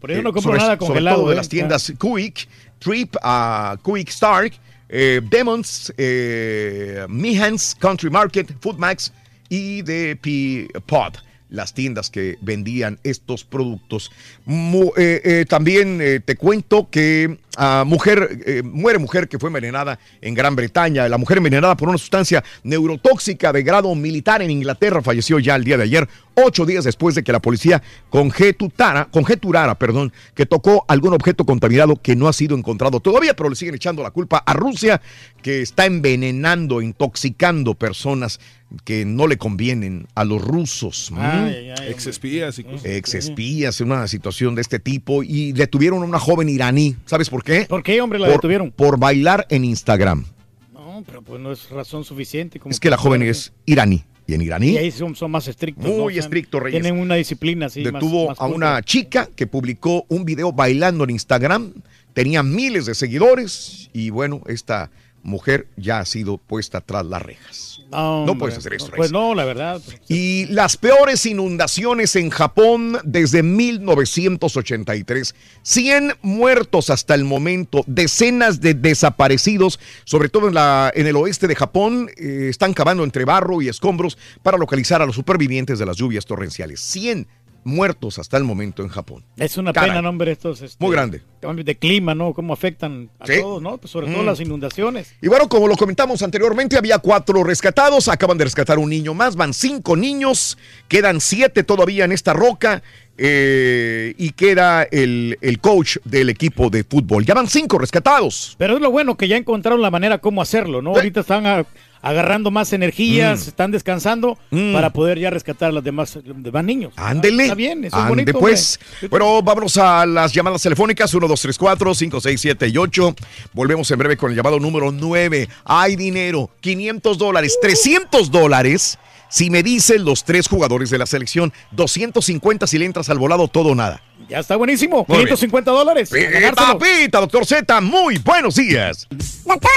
Por 0.00 0.10
eso 0.10 0.20
Eh, 0.20 0.22
no 0.24 0.32
compro 0.32 0.42
sobre- 0.42 0.58
nada 0.58 0.74
sobre 0.76 0.86
congelado. 0.86 1.16
todo 1.18 1.28
de 1.28 1.34
eh, 1.34 1.36
las 1.36 1.48
tiendas 1.48 1.92
Quick, 2.00 2.48
Trip, 2.78 3.14
ah, 3.22 3.76
Quick 3.84 4.08
Stark, 4.08 4.54
eh, 4.90 5.20
Demons, 5.22 5.92
eh, 5.96 7.06
Mehans, 7.08 7.74
Country 7.78 8.10
Market, 8.10 8.48
Foodmax 8.60 9.12
y 9.48 9.82
de 9.82 10.16
P 10.16 10.68
Pod. 10.86 11.18
Las 11.50 11.74
tiendas 11.74 12.10
que 12.10 12.38
vendían 12.40 12.98
estos 13.02 13.44
productos. 13.44 14.10
Eh, 14.46 15.20
eh, 15.24 15.44
también 15.48 16.00
eh, 16.00 16.20
te 16.24 16.36
cuento 16.36 16.88
que 16.90 17.38
ah, 17.56 17.84
mujer, 17.86 18.62
muere 18.64 18.98
mujer 18.98 19.28
que 19.28 19.38
fue 19.38 19.48
envenenada 19.48 19.98
en 20.20 20.34
Gran 20.34 20.56
Bretaña. 20.56 21.08
La 21.08 21.18
mujer 21.18 21.38
envenenada 21.38 21.76
por 21.76 21.88
una 21.88 21.98
sustancia 21.98 22.44
neurotóxica 22.62 23.52
de 23.52 23.62
grado 23.62 23.94
militar 23.94 24.42
en 24.42 24.50
Inglaterra 24.50 25.02
falleció 25.02 25.38
ya 25.38 25.56
el 25.56 25.64
día 25.64 25.76
de 25.76 25.84
ayer, 25.84 26.08
ocho 26.34 26.64
días 26.64 26.84
después 26.84 27.14
de 27.14 27.22
que 27.22 27.32
la 27.32 27.40
policía 27.40 27.82
conjeturara, 28.08 29.06
conjeturara 29.06 29.74
perdón, 29.74 30.12
que 30.34 30.46
tocó 30.46 30.84
algún 30.88 31.14
objeto 31.14 31.44
contaminado 31.44 31.96
que 31.96 32.16
no 32.16 32.28
ha 32.28 32.32
sido 32.32 32.56
encontrado 32.56 33.00
todavía, 33.00 33.34
pero 33.34 33.48
le 33.48 33.56
siguen 33.56 33.74
echando 33.74 34.02
la 34.02 34.10
culpa 34.10 34.38
a 34.38 34.52
Rusia, 34.52 35.00
que 35.42 35.62
está 35.62 35.86
envenenando, 35.86 36.82
intoxicando 36.82 37.74
personas 37.74 38.40
que 38.84 39.04
no 39.04 39.26
le 39.26 39.36
convienen 39.36 40.06
a 40.14 40.24
los 40.24 40.40
rusos. 40.42 41.10
Ay, 41.16 41.70
ay, 41.76 41.88
Ex 41.90 42.06
espías 42.06 42.58
y 42.58 42.64
cosas. 42.64 42.84
Ex 42.84 43.14
espías, 43.14 43.80
una 43.80 44.06
situación 44.06 44.54
de 44.54 44.62
este 44.62 44.78
tipo. 44.78 45.22
Y 45.22 45.52
detuvieron 45.52 46.02
a 46.02 46.06
una 46.06 46.18
joven 46.18 46.48
iraní. 46.48 46.96
¿Sabes 47.06 47.28
por 47.30 47.42
qué? 47.42 47.66
¿Por 47.68 47.82
qué, 47.82 48.00
hombre, 48.00 48.18
la 48.18 48.26
Por- 48.26 48.36
detuvieron? 48.36 48.70
Por 48.70 48.98
bailar 48.98 49.46
en 49.50 49.64
Instagram. 49.64 50.24
No, 50.72 51.02
pero 51.06 51.22
pues 51.22 51.40
no 51.40 51.50
es 51.52 51.68
razón 51.70 52.04
suficiente. 52.04 52.60
como 52.60 52.70
Es 52.70 52.78
que 52.80 52.90
la 52.90 52.96
joven 52.96 53.22
es 53.22 53.52
iraní. 53.66 54.04
Y 54.26 54.34
en 54.34 54.42
Y 54.42 54.44
iraní 54.44 54.76
ahí 54.78 54.92
son, 54.92 55.16
son 55.16 55.32
más 55.32 55.48
estrictos. 55.48 55.86
Muy 55.86 55.96
¿no? 55.96 56.04
O 56.04 56.10
sea, 56.10 56.20
estricto, 56.20 56.60
Reyes. 56.60 56.80
Tienen 56.80 57.00
una 57.00 57.16
disciplina 57.16 57.66
así. 57.66 57.82
detuvo 57.82 58.28
más 58.28 58.40
a 58.40 58.46
una 58.46 58.80
chica 58.82 59.28
que 59.34 59.48
publicó 59.48 60.04
un 60.08 60.24
video 60.24 60.52
bailando 60.52 61.02
en 61.02 61.10
Instagram. 61.10 61.72
Tenía 62.12 62.44
miles 62.44 62.86
de 62.86 62.94
seguidores. 62.94 63.90
Y 63.92 64.10
bueno, 64.10 64.42
esta 64.46 64.90
mujer 65.24 65.66
ya 65.76 65.98
ha 65.98 66.04
sido 66.04 66.38
puesta 66.38 66.80
tras 66.80 67.04
las 67.06 67.20
rejas. 67.22 67.69
No, 67.90 68.36
puedes 68.38 68.56
hacer 68.56 68.74
esto, 68.74 68.92
Pues 68.96 69.10
no, 69.10 69.34
la 69.34 69.44
verdad. 69.44 69.80
Y 70.08 70.46
las 70.46 70.76
peores 70.76 71.26
inundaciones 71.26 72.16
en 72.16 72.30
Japón 72.30 72.98
desde 73.04 73.42
1983. 73.42 75.34
100 75.62 76.14
muertos 76.22 76.90
hasta 76.90 77.14
el 77.14 77.24
momento, 77.24 77.82
decenas 77.86 78.60
de 78.60 78.74
desaparecidos, 78.74 79.80
sobre 80.04 80.28
todo 80.28 80.48
en, 80.48 80.54
la, 80.54 80.92
en 80.94 81.06
el 81.06 81.16
oeste 81.16 81.48
de 81.48 81.56
Japón, 81.56 82.10
eh, 82.16 82.46
están 82.48 82.74
cavando 82.74 83.04
entre 83.04 83.24
barro 83.24 83.60
y 83.62 83.68
escombros 83.68 84.18
para 84.42 84.58
localizar 84.58 85.02
a 85.02 85.06
los 85.06 85.16
supervivientes 85.16 85.78
de 85.78 85.86
las 85.86 85.96
lluvias 85.96 86.26
torrenciales. 86.26 86.80
100 86.80 87.26
muertos 87.64 88.18
hasta 88.18 88.36
el 88.36 88.44
momento 88.44 88.82
en 88.82 88.88
Japón. 88.88 89.24
Es 89.36 89.56
una 89.58 89.72
Caray. 89.72 89.90
pena, 89.90 90.02
¿no, 90.02 90.08
hombre, 90.08 90.32
estos 90.32 90.62
este, 90.62 90.82
Muy 90.84 90.92
grande. 90.94 91.22
cambios 91.40 91.66
de 91.66 91.76
clima, 91.76 92.14
¿no? 92.14 92.32
Cómo 92.32 92.52
afectan 92.52 93.10
a 93.18 93.26
Sí. 93.26 93.34
todos, 93.40 93.60
¿no? 93.62 93.76
Pues 93.78 93.90
sobre 93.90 94.10
todo 94.10 94.22
Mm. 94.22 94.26
las 94.26 94.40
inundaciones. 94.40 95.14
Y 95.20 95.28
bueno, 95.28 95.48
como 95.48 95.68
lo 95.68 95.76
comentamos 95.76 96.22
anteriormente, 96.22 96.76
había 96.78 96.98
cuatro 96.98 97.44
rescatados, 97.44 98.08
acaban 98.08 98.38
de 98.38 98.44
rescatar 98.44 98.78
un 98.78 98.88
niño 98.90 99.12
más, 99.14 99.36
van 99.36 99.52
cinco 99.54 99.96
niños, 99.96 100.56
quedan 100.88 101.20
siete 101.20 101.62
todavía 101.62 102.04
en 102.04 102.12
esta 102.12 102.32
roca 102.32 102.82
eh, 103.22 104.14
y 104.16 104.30
queda 104.32 104.82
el, 104.84 105.36
el 105.42 105.58
coach 105.60 105.98
del 106.04 106.30
equipo 106.30 106.70
de 106.70 106.84
fútbol. 106.84 107.24
Ya 107.26 107.34
van 107.34 107.48
cinco 107.48 107.76
rescatados. 107.78 108.54
Pero 108.58 108.76
es 108.76 108.80
lo 108.80 108.90
bueno 108.90 109.16
que 109.18 109.28
ya 109.28 109.36
encontraron 109.36 109.82
la 109.82 109.90
manera 109.90 110.18
cómo 110.18 110.40
hacerlo, 110.40 110.80
¿no? 110.80 110.94
Ahorita 110.94 111.20
están 111.20 111.46
a- 111.46 111.66
agarrando 112.02 112.50
más 112.50 112.72
energías, 112.72 113.44
Mm. 113.44 113.48
están 113.48 113.70
descansando 113.70 114.38
Mm. 114.50 114.72
para 114.72 114.90
poder 114.90 115.18
ya 115.18 115.30
rescatar 115.30 115.68
a 115.68 115.72
los 115.72 115.84
demás, 115.84 116.16
los 116.24 116.42
demás 116.42 116.64
niños. 116.64 116.92
Ándele. 116.96 117.44
Está 117.44 117.54
bien, 117.54 117.84
eso 117.84 117.96
es 117.96 118.02
Ande, 118.02 118.08
bonito. 118.24 118.38
pues. 118.38 118.80
Bueno, 119.10 119.42
vámonos 119.42 119.76
a 119.76 120.06
las 120.06 120.32
llamadas 120.32 120.62
telefónicas 120.62 121.12
1, 121.12 121.28
2, 121.28 121.40
3, 121.42 121.58
4, 121.58 121.94
5, 121.94 122.20
6, 122.20 122.40
7 122.40 122.68
y 122.68 122.76
8. 122.78 123.14
Volvemos 123.52 123.90
en 123.90 123.98
breve 123.98 124.16
con 124.16 124.30
el 124.30 124.36
llamado 124.36 124.58
número 124.58 124.90
9. 124.92 125.48
Hay 125.64 125.96
dinero, 125.96 126.50
500 126.60 127.18
dólares, 127.18 127.58
300 127.60 128.30
dólares. 128.30 128.98
Si 129.28 129.48
me 129.48 129.62
dicen 129.62 130.04
los 130.04 130.24
tres 130.24 130.48
jugadores 130.48 130.90
de 130.90 130.98
la 130.98 131.06
selección, 131.06 131.52
250 131.70 132.66
si 132.66 132.78
le 132.78 132.84
entras 132.86 133.08
al 133.10 133.18
volado, 133.18 133.46
todo 133.46 133.68
o 133.68 133.74
nada. 133.76 134.02
Ya 134.28 134.40
está 134.40 134.56
buenísimo. 134.56 135.04
Muy 135.06 135.18
bien. 135.18 135.28
550 135.28 135.70
dólares. 135.70 136.12
a 136.12 136.18
Eh, 136.18 136.30
ganárselo. 136.30 136.78
Papita, 136.78 137.20
doctor 137.20 137.46
Z, 137.46 137.80
muy 137.80 138.18
buenos 138.18 138.56
días. 138.56 139.06
Doctor, 139.44 139.70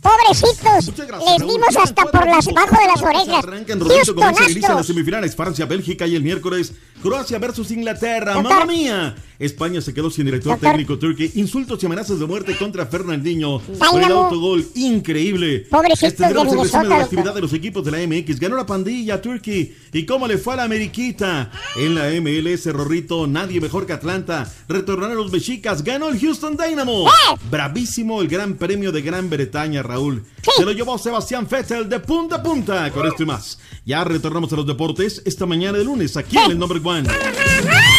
pobrecitos, 0.00 0.92
les 0.96 1.48
dimos 1.48 1.76
hasta 1.76 2.04
por 2.04 2.26
las 2.26 2.46
bajo 2.52 2.76
de 2.80 2.86
las 2.86 3.02
orejas. 3.02 3.44
Elisa 3.44 4.12
en 4.12 4.18
las 4.18 4.38
Houston 4.38 4.84
semifinales. 4.84 5.36
Francia, 5.36 5.66
Bélgica 5.66 6.06
y 6.06 6.14
el 6.14 6.22
miércoles 6.22 6.72
Croacia 7.02 7.38
versus 7.38 7.70
Inglaterra. 7.70 8.34
¡Mamma 8.34 8.64
mía! 8.64 9.14
España 9.38 9.80
se 9.80 9.94
quedó 9.94 10.10
sin 10.10 10.24
director 10.24 10.52
Doctor. 10.52 10.70
técnico 10.70 10.98
Turquía. 10.98 11.28
Insultos 11.34 11.82
y 11.82 11.86
amenazas 11.86 12.18
de 12.18 12.26
muerte 12.26 12.56
contra 12.56 12.86
Fernandinho 12.86 13.60
por 13.60 14.02
el 14.02 14.10
autogol. 14.10 14.66
Increíble. 14.74 15.66
Este 16.00 16.24
de 16.24 16.30
el 16.30 16.34
resumen 16.34 16.82
de 16.82 16.88
la 16.88 17.02
actividad 17.02 17.34
de 17.34 17.40
los 17.40 17.52
equipos 17.52 17.84
de 17.84 17.90
la 17.92 17.98
MX. 17.98 18.40
Ganó 18.40 18.56
la 18.56 18.66
pandilla 18.66 19.22
Turkey. 19.22 19.76
¿Y 19.92 20.06
cómo 20.06 20.26
le 20.26 20.38
fue 20.38 20.54
a 20.54 20.56
la 20.56 20.62
Ameriquita? 20.64 21.50
En 21.76 21.94
la 21.94 22.08
MLS, 22.20 22.66
Rorrito, 22.72 23.26
nadie 23.26 23.60
mejor 23.60 23.86
que 23.86 23.92
Atlanta. 23.92 24.52
Retornaron 24.68 25.16
los 25.16 25.30
mexicas. 25.30 25.84
Ganó 25.84 26.08
el 26.08 26.18
Houston 26.18 26.56
Dynamo. 26.56 27.08
Bravísimo 27.50 28.20
el 28.20 28.28
Gran 28.28 28.54
Premio 28.54 28.90
de 28.90 29.02
Gran 29.02 29.30
Bretaña, 29.30 29.82
Raúl. 29.82 30.24
Se 30.56 30.64
lo 30.64 30.72
llevó 30.72 30.98
Sebastián 30.98 31.46
Vettel 31.48 31.88
de 31.88 32.00
punta 32.00 32.36
a 32.36 32.42
punta. 32.42 32.90
Con 32.90 33.06
esto 33.06 33.22
y 33.22 33.26
más. 33.26 33.58
Ya 33.84 34.02
retornamos 34.02 34.52
a 34.52 34.56
los 34.56 34.66
deportes 34.66 35.22
esta 35.24 35.46
mañana 35.46 35.78
de 35.78 35.84
lunes 35.84 36.16
aquí 36.16 36.36
en 36.36 36.50
el 36.52 36.58
Number 36.58 36.80
One. 36.84 37.08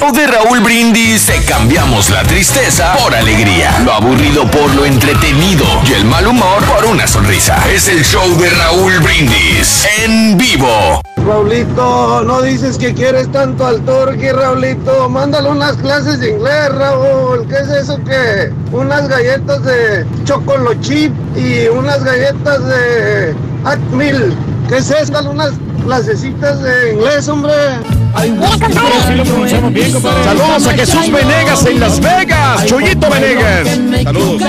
O 0.00 0.12
de 0.12 0.28
Raúl 0.28 0.60
Brindis 0.60 1.26
te 1.26 1.42
cambiamos 1.42 2.08
la 2.10 2.22
tristeza 2.22 2.94
por 3.02 3.12
alegría, 3.12 3.80
lo 3.84 3.92
aburrido 3.92 4.48
por 4.48 4.72
lo 4.74 4.84
entretenido 4.84 5.64
y 5.88 5.92
el 5.94 6.04
mal 6.04 6.26
humor 6.28 6.62
por 6.64 6.84
una 6.84 7.06
sonrisa. 7.08 7.56
Es 7.68 7.88
el 7.88 8.04
show 8.04 8.28
de 8.38 8.48
Raúl 8.50 9.00
Brindis 9.00 9.88
en 10.04 10.38
vivo. 10.38 11.00
Raulito, 11.16 12.22
no 12.24 12.42
dices 12.42 12.78
que 12.78 12.94
quieres 12.94 13.30
tanto 13.32 13.66
al 13.66 13.80
Turqui, 13.84 14.30
Raulito. 14.30 15.08
Mándale 15.08 15.50
unas 15.50 15.76
clases 15.76 16.20
de 16.20 16.30
inglés, 16.30 16.68
Raúl. 16.76 17.48
¿Qué 17.48 17.56
es 17.56 17.68
eso 17.68 17.98
que? 18.04 18.52
Unas 18.70 19.08
galletas 19.08 19.64
de 19.64 20.06
chocolo 20.24 20.74
chip 20.80 21.12
y 21.36 21.66
unas 21.66 22.04
galletas 22.04 22.64
de 22.66 23.34
Atmil. 23.64 24.36
¿Qué 24.68 24.76
es 24.76 24.90
eso? 24.90 25.28
Unas 25.28 25.52
clasecitas 25.88 26.62
de 26.62 26.92
inglés, 26.92 27.28
hombre. 27.28 27.54
Saludos 30.22 30.66
a 30.66 30.72
Jesús 30.74 31.10
Venegas 31.10 31.64
en 31.64 31.80
Las 31.80 31.98
Vegas. 31.98 32.66
Chuyito 32.66 33.08
Venegas. 33.08 33.68
Saludos. 34.04 34.42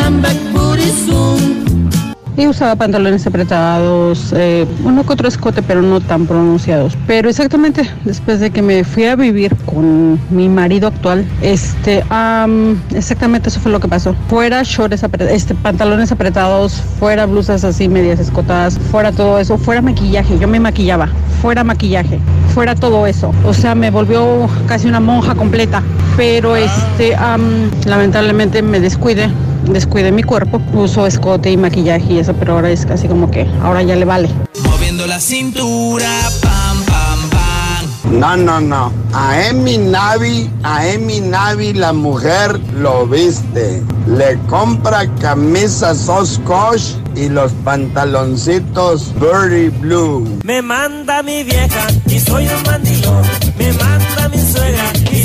Y 2.40 2.48
usaba 2.48 2.76
pantalones 2.78 3.28
apretados, 3.28 4.34
eh, 4.36 4.66
uno 4.86 5.04
que 5.06 5.12
otro 5.12 5.28
escote, 5.28 5.62
pero 5.62 5.82
no 5.82 6.00
tan 6.00 6.26
pronunciados. 6.26 6.98
Pero 7.06 7.30
exactamente 7.30 7.90
después 8.06 8.40
de 8.40 8.50
que 8.50 8.62
me 8.62 8.86
fui 8.86 9.06
a 9.06 9.18
vivir 9.18 9.54
con 9.66 10.18
mi 10.30 10.48
marido 10.48 10.88
actual, 10.88 11.26
este, 11.42 12.02
am, 12.10 12.80
exactamente 12.96 13.50
eso 13.50 13.60
fue 13.60 13.74
lo 13.74 13.82
que 13.82 13.90
pasó. 13.90 14.16
Fuera 14.30 14.64
shorts, 14.64 15.04
este, 15.30 15.54
pantalones 15.54 16.14
apretados, 16.14 16.82
fuera 17.00 17.26
blusas 17.26 17.66
así 17.66 17.90
medias 17.90 18.22
escotadas, 18.22 18.80
fuera 18.90 19.12
todo 19.12 19.38
eso, 19.38 19.58
fuera 19.58 19.82
maquillaje. 19.82 20.40
Yo 20.40 20.48
me 20.48 20.62
maquillaba, 20.62 21.10
fuera 21.42 21.66
maquillaje, 21.66 22.20
fuera 22.54 22.74
todo 22.74 23.06
eso. 23.06 23.34
O 23.46 23.54
sea, 23.54 23.76
me 23.76 23.92
volvió 23.92 24.48
casi 24.66 24.88
una 24.88 25.02
monja 25.02 25.36
completa. 25.36 25.84
Pero 26.16 26.56
este, 26.56 27.16
am, 27.16 27.70
lamentablemente 27.86 28.62
me 28.62 28.80
descuide, 28.80 29.30
descuide 29.74 30.12
mi 30.12 30.24
cuerpo. 30.24 30.62
Uso 30.74 31.06
escote 31.06 31.52
y 31.52 31.58
maquillaje 31.58 32.14
y 32.14 32.20
eso, 32.20 32.34
pero 32.34 32.54
ahora 32.54 32.70
es 32.70 32.86
casi 32.86 33.08
como 33.08 33.30
que 33.32 33.48
ahora 33.62 33.82
ya 33.84 33.96
le 33.96 34.06
vale. 34.06 34.30
Moviendo 34.64 35.06
la 35.08 35.20
cintura, 35.20 36.30
pam, 36.42 36.84
pam, 36.86 37.30
pam. 37.30 38.20
No, 38.20 38.36
no, 38.36 38.60
no. 38.60 38.92
A 39.14 39.40
Emi 39.48 39.78
Navi, 39.78 40.50
a 40.64 40.88
Emi 40.88 41.22
Navi 41.22 41.74
la 41.74 41.94
mujer 41.94 42.60
lo 42.76 43.06
viste. 43.06 43.84
Le 44.08 44.38
compra 44.48 45.06
camisas 45.22 46.10
Oshkosh 46.10 46.96
y 47.16 47.30
los 47.30 47.52
pantaloncitos 47.64 49.14
Birdie 49.20 49.70
Blue. 49.70 50.40
Me 50.44 50.62
manda 50.62 51.22
mi 51.22 51.44
vieja 51.44 51.88
y 52.08 52.20
soy 52.20 52.48
un 52.48 52.64
mandilón. 52.64 53.24
Me 53.58 53.72
manda 53.74 54.30
mi 54.30 54.40
suegra 54.40 54.92
y. 55.12 55.19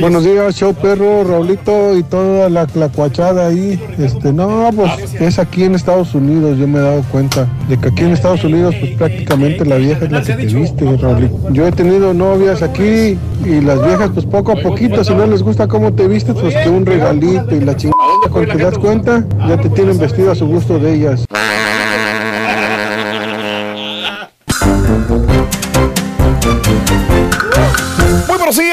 Buenos 0.00 0.24
días, 0.24 0.54
show 0.56 0.74
perro, 0.74 1.24
Raulito 1.24 1.96
y 1.96 2.02
toda 2.02 2.48
la 2.48 2.66
clacuachada 2.66 3.46
ahí. 3.48 3.80
Este, 3.98 4.32
no, 4.32 4.70
pues 4.74 5.14
es 5.14 5.38
aquí 5.38 5.64
en 5.64 5.74
Estados 5.74 6.14
Unidos, 6.14 6.58
yo 6.58 6.66
me 6.66 6.78
he 6.78 6.82
dado 6.82 7.02
cuenta 7.10 7.46
de 7.68 7.78
que 7.78 7.88
aquí 7.88 8.02
en 8.02 8.12
Estados 8.12 8.44
Unidos, 8.44 8.74
pues 8.78 8.92
prácticamente 8.92 9.64
la 9.64 9.76
vieja 9.76 10.04
es 10.04 10.12
la 10.12 10.22
que 10.22 10.34
te 10.34 10.46
viste, 10.46 10.96
Raulito. 10.96 11.50
Yo 11.50 11.66
he 11.66 11.72
tenido 11.72 12.12
novias 12.14 12.62
aquí 12.62 13.18
y 13.44 13.60
las 13.60 13.84
viejas, 13.84 14.10
pues 14.12 14.26
poco 14.26 14.52
a 14.52 14.56
poquito, 14.56 15.02
si 15.04 15.14
no 15.14 15.26
les 15.26 15.42
gusta 15.42 15.66
cómo 15.66 15.92
te 15.92 16.08
vistes, 16.08 16.34
pues 16.34 16.54
que 16.54 16.68
un 16.68 16.84
regalito 16.86 17.54
y 17.54 17.60
la 17.60 17.76
chingada. 17.76 17.96
Cuando 18.30 18.52
te 18.52 18.62
das 18.62 18.78
cuenta, 18.78 19.24
ya 19.48 19.56
te 19.60 19.68
tienen 19.70 19.98
vestido 19.98 20.32
a 20.32 20.34
su 20.34 20.46
gusto 20.46 20.78
de 20.78 20.94
ellas. 20.94 21.26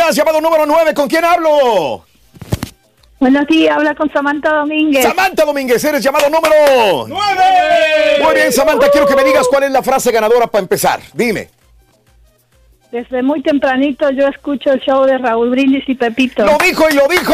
Días, 0.04 0.16
llamado 0.16 0.42
número 0.42 0.66
9. 0.66 0.94
¿Con 0.94 1.08
quién 1.08 1.24
hablo? 1.24 2.06
Buenos 3.20 3.48
días, 3.48 3.76
habla 3.76 3.96
con 3.96 4.12
Samantha 4.12 4.54
Domínguez. 4.54 5.04
Samantha 5.04 5.46
Domínguez, 5.46 5.84
eres 5.84 6.04
llamado 6.04 6.30
número 6.30 6.56
9. 7.08 7.42
Muy 8.22 8.34
bien, 8.34 8.52
Samantha, 8.52 8.90
quiero 8.92 9.08
que 9.08 9.16
me 9.16 9.24
digas 9.24 9.48
cuál 9.48 9.64
es 9.64 9.72
la 9.72 9.82
frase 9.82 10.12
ganadora 10.12 10.48
para 10.48 10.62
empezar. 10.62 11.00
Dime. 11.14 11.50
Desde 12.92 13.24
muy 13.24 13.42
tempranito 13.42 14.12
yo 14.12 14.28
escucho 14.28 14.72
el 14.72 14.80
show 14.82 15.06
de 15.06 15.18
Raúl 15.18 15.50
Brindis 15.50 15.88
y 15.88 15.96
Pepito. 15.96 16.46
¡Lo 16.46 16.58
dijo 16.64 16.88
y 16.92 16.94
lo 16.94 17.08
dijo! 17.08 17.34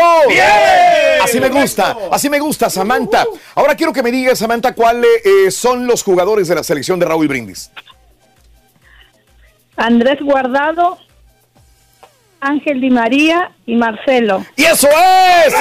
Así 1.21 1.41
me 1.41 1.49
gusta, 1.49 1.97
así 2.11 2.29
me 2.29 2.39
gusta, 2.39 2.69
Samantha. 2.69 3.25
Ahora 3.55 3.75
quiero 3.75 3.91
que 3.91 4.03
me 4.03 4.11
digas, 4.11 4.39
Samantha, 4.39 4.73
cuáles 4.73 5.09
eh, 5.25 5.51
son 5.51 5.85
los 5.85 6.03
jugadores 6.03 6.47
de 6.47 6.55
la 6.55 6.63
selección 6.63 6.99
de 6.99 7.07
Raúl 7.07 7.27
Brindis. 7.27 7.71
Andrés 9.75 10.19
Guardado, 10.21 10.99
Ángel 12.41 12.81
Di 12.81 12.89
María 12.89 13.51
y 13.65 13.75
Marcelo. 13.75 14.45
¡Y 14.55 14.63
eso 14.63 14.87
es! 14.87 15.53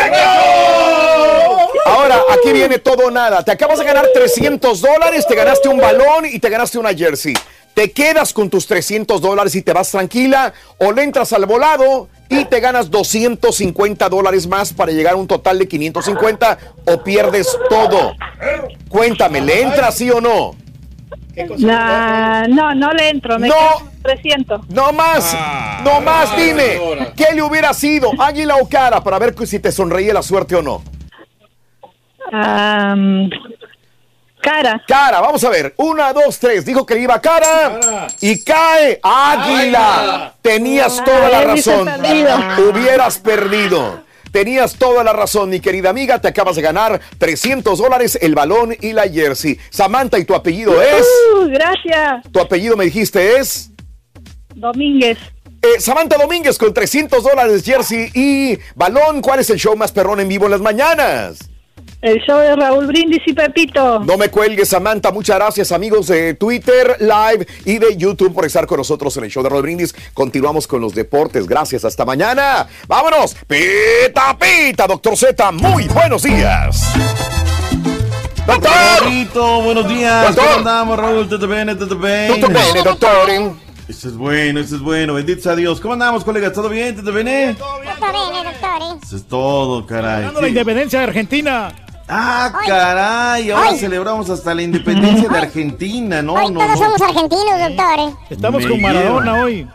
Ahora, 1.86 2.20
aquí 2.30 2.52
viene 2.52 2.78
todo 2.78 3.06
o 3.06 3.10
nada. 3.10 3.44
Te 3.44 3.52
acabas 3.52 3.78
de 3.78 3.84
ganar 3.84 4.06
300 4.12 4.80
dólares, 4.80 5.26
te 5.26 5.34
ganaste 5.34 5.68
un 5.68 5.78
balón 5.78 6.26
y 6.26 6.38
te 6.38 6.48
ganaste 6.48 6.78
una 6.78 6.94
jersey. 6.94 7.34
¿Te 7.74 7.92
quedas 7.92 8.32
con 8.32 8.50
tus 8.50 8.66
300 8.66 9.20
dólares 9.20 9.54
y 9.54 9.62
te 9.62 9.72
vas 9.72 9.90
tranquila? 9.90 10.52
¿O 10.78 10.90
le 10.90 11.04
entras 11.04 11.32
al 11.32 11.46
volado 11.46 12.08
y 12.28 12.44
te 12.44 12.58
ganas 12.58 12.90
250 12.90 14.08
dólares 14.08 14.48
más 14.48 14.72
para 14.72 14.90
llegar 14.90 15.12
a 15.12 15.16
un 15.16 15.28
total 15.28 15.60
de 15.60 15.68
550? 15.68 16.58
¿O 16.86 17.02
pierdes 17.04 17.56
todo? 17.68 18.14
Cuéntame, 18.88 19.40
¿le 19.40 19.62
entras 19.62 19.94
sí 19.96 20.10
o 20.10 20.20
no? 20.20 20.56
Nah, 21.58 22.46
no, 22.48 22.74
no 22.74 22.92
le 22.92 23.10
entro, 23.10 23.38
me 23.38 23.48
No. 23.48 23.54
quedo 23.54 23.78
con 23.90 24.02
300. 24.02 24.68
No 24.70 24.92
más, 24.92 25.36
no 25.84 26.00
más, 26.00 26.36
dime. 26.36 26.78
¿Qué 27.16 27.34
le 27.34 27.42
hubiera 27.42 27.72
sido, 27.74 28.10
águila 28.18 28.56
o 28.56 28.68
cara, 28.68 29.02
para 29.02 29.18
ver 29.18 29.34
si 29.46 29.58
te 29.58 29.70
sonreía 29.72 30.12
la 30.14 30.22
suerte 30.22 30.56
o 30.56 30.62
no? 30.62 30.82
Cara. 34.40 34.82
Cara, 34.86 35.20
vamos 35.20 35.42
a 35.44 35.50
ver. 35.50 35.74
Una, 35.78 36.12
dos, 36.12 36.38
tres. 36.38 36.64
Dijo 36.64 36.86
que 36.86 36.98
iba 36.98 37.20
cara. 37.20 38.06
Y 38.20 38.42
cae 38.42 39.00
águila. 39.02 40.34
Tenías 40.40 41.02
toda 41.04 41.28
la 41.28 41.42
razón. 41.42 41.88
Hubieras 42.70 43.18
perdido. 43.18 44.02
Tenías 44.32 44.74
toda 44.76 45.04
la 45.04 45.12
razón, 45.12 45.50
mi 45.50 45.60
querida 45.60 45.90
amiga. 45.90 46.20
Te 46.20 46.28
acabas 46.28 46.56
de 46.56 46.62
ganar 46.62 47.00
300 47.18 47.78
dólares, 47.78 48.18
el 48.20 48.34
balón 48.34 48.76
y 48.80 48.92
la 48.92 49.08
jersey. 49.08 49.58
Samantha, 49.70 50.18
¿y 50.18 50.24
tu 50.24 50.34
apellido 50.34 50.80
es? 50.80 51.06
Uh, 51.34 51.46
gracias, 51.48 52.30
Tu 52.32 52.40
apellido 52.40 52.76
me 52.76 52.84
dijiste 52.84 53.38
es. 53.38 53.70
Domínguez. 54.54 55.18
Eh, 55.62 55.80
Samantha 55.80 56.16
Domínguez 56.16 56.56
con 56.56 56.72
300 56.72 57.22
dólares, 57.22 57.64
jersey 57.64 58.10
y 58.14 58.58
balón. 58.74 59.20
¿Cuál 59.20 59.40
es 59.40 59.50
el 59.50 59.58
show 59.58 59.76
más 59.76 59.92
perrón 59.92 60.20
en 60.20 60.28
vivo 60.28 60.44
en 60.44 60.52
las 60.52 60.60
mañanas? 60.60 61.38
El 62.00 62.20
show 62.20 62.38
de 62.38 62.54
Raúl 62.54 62.86
Brindis 62.86 63.22
y 63.26 63.32
Pepito. 63.32 63.98
No 64.00 64.16
me 64.16 64.28
cuelgues, 64.28 64.68
Samantha. 64.68 65.10
Muchas 65.10 65.36
gracias, 65.36 65.72
amigos 65.72 66.06
de 66.06 66.34
Twitter, 66.34 66.96
Live 67.00 67.44
y 67.64 67.78
de 67.78 67.96
YouTube 67.96 68.32
por 68.32 68.44
estar 68.44 68.68
con 68.68 68.78
nosotros 68.78 69.16
en 69.16 69.24
el 69.24 69.30
show 69.30 69.42
de 69.42 69.48
Rod 69.48 69.62
Brindis. 69.62 69.96
Continuamos 70.14 70.68
con 70.68 70.80
los 70.80 70.94
deportes. 70.94 71.48
Gracias. 71.48 71.84
Hasta 71.84 72.04
mañana. 72.04 72.68
Vámonos. 72.86 73.34
Pita, 73.48 74.38
pita, 74.38 74.86
doctor 74.86 75.16
Z. 75.16 75.50
Muy 75.50 75.88
buenos 75.88 76.22
días. 76.22 76.82
Doctor. 78.46 78.70
Doctorito, 78.70 79.62
buenos 79.62 79.88
días. 79.88 80.26
Doctor. 80.26 80.44
¿Cómo 80.44 80.58
andamos, 80.58 80.98
Raúl? 80.98 81.28
¿Todo 81.28 81.48
bien? 81.48 81.78
¿Todo 81.78 81.96
bien? 81.96 82.28
Tutto 82.28 82.48
bene, 82.48 82.82
doctor. 82.84 83.28
Eso 83.88 84.08
es 84.08 84.16
bueno, 84.16 84.60
eso 84.60 84.76
es 84.76 84.82
bueno. 84.82 85.14
Bendito 85.14 85.42
sea 85.42 85.56
Dios. 85.56 85.80
¿Cómo 85.80 85.94
andamos, 85.94 86.22
colegas? 86.22 86.52
¿Todo 86.52 86.68
bien? 86.68 86.94
¿Todo 86.94 87.10
bien? 87.12 87.56
Tutto 87.56 87.80
bene, 87.82 88.44
dottore. 88.44 89.00
Eso 89.02 89.16
es 89.16 89.26
todo, 89.26 89.84
caray. 89.84 90.20
Ganando 90.20 90.42
la 90.42 90.48
independencia 90.48 91.00
de 91.00 91.04
Argentina. 91.06 91.74
Ah, 92.08 92.52
caray. 92.66 93.50
Ahora 93.50 93.68
Ay. 93.70 93.78
celebramos 93.78 94.30
hasta 94.30 94.54
la 94.54 94.62
independencia 94.62 95.28
de 95.28 95.38
Argentina, 95.38 96.22
¿no? 96.22 96.34
Hoy 96.34 96.50
no, 96.50 96.60
todos 96.60 96.80
no. 96.80 96.86
somos 96.86 97.02
argentinos, 97.02 97.60
doctore. 97.60 98.12
Estamos 98.30 98.62
Me 98.64 98.70
con 98.70 98.80
Maradona 98.80 99.32
lleva. 99.32 99.44
hoy. 99.44 99.68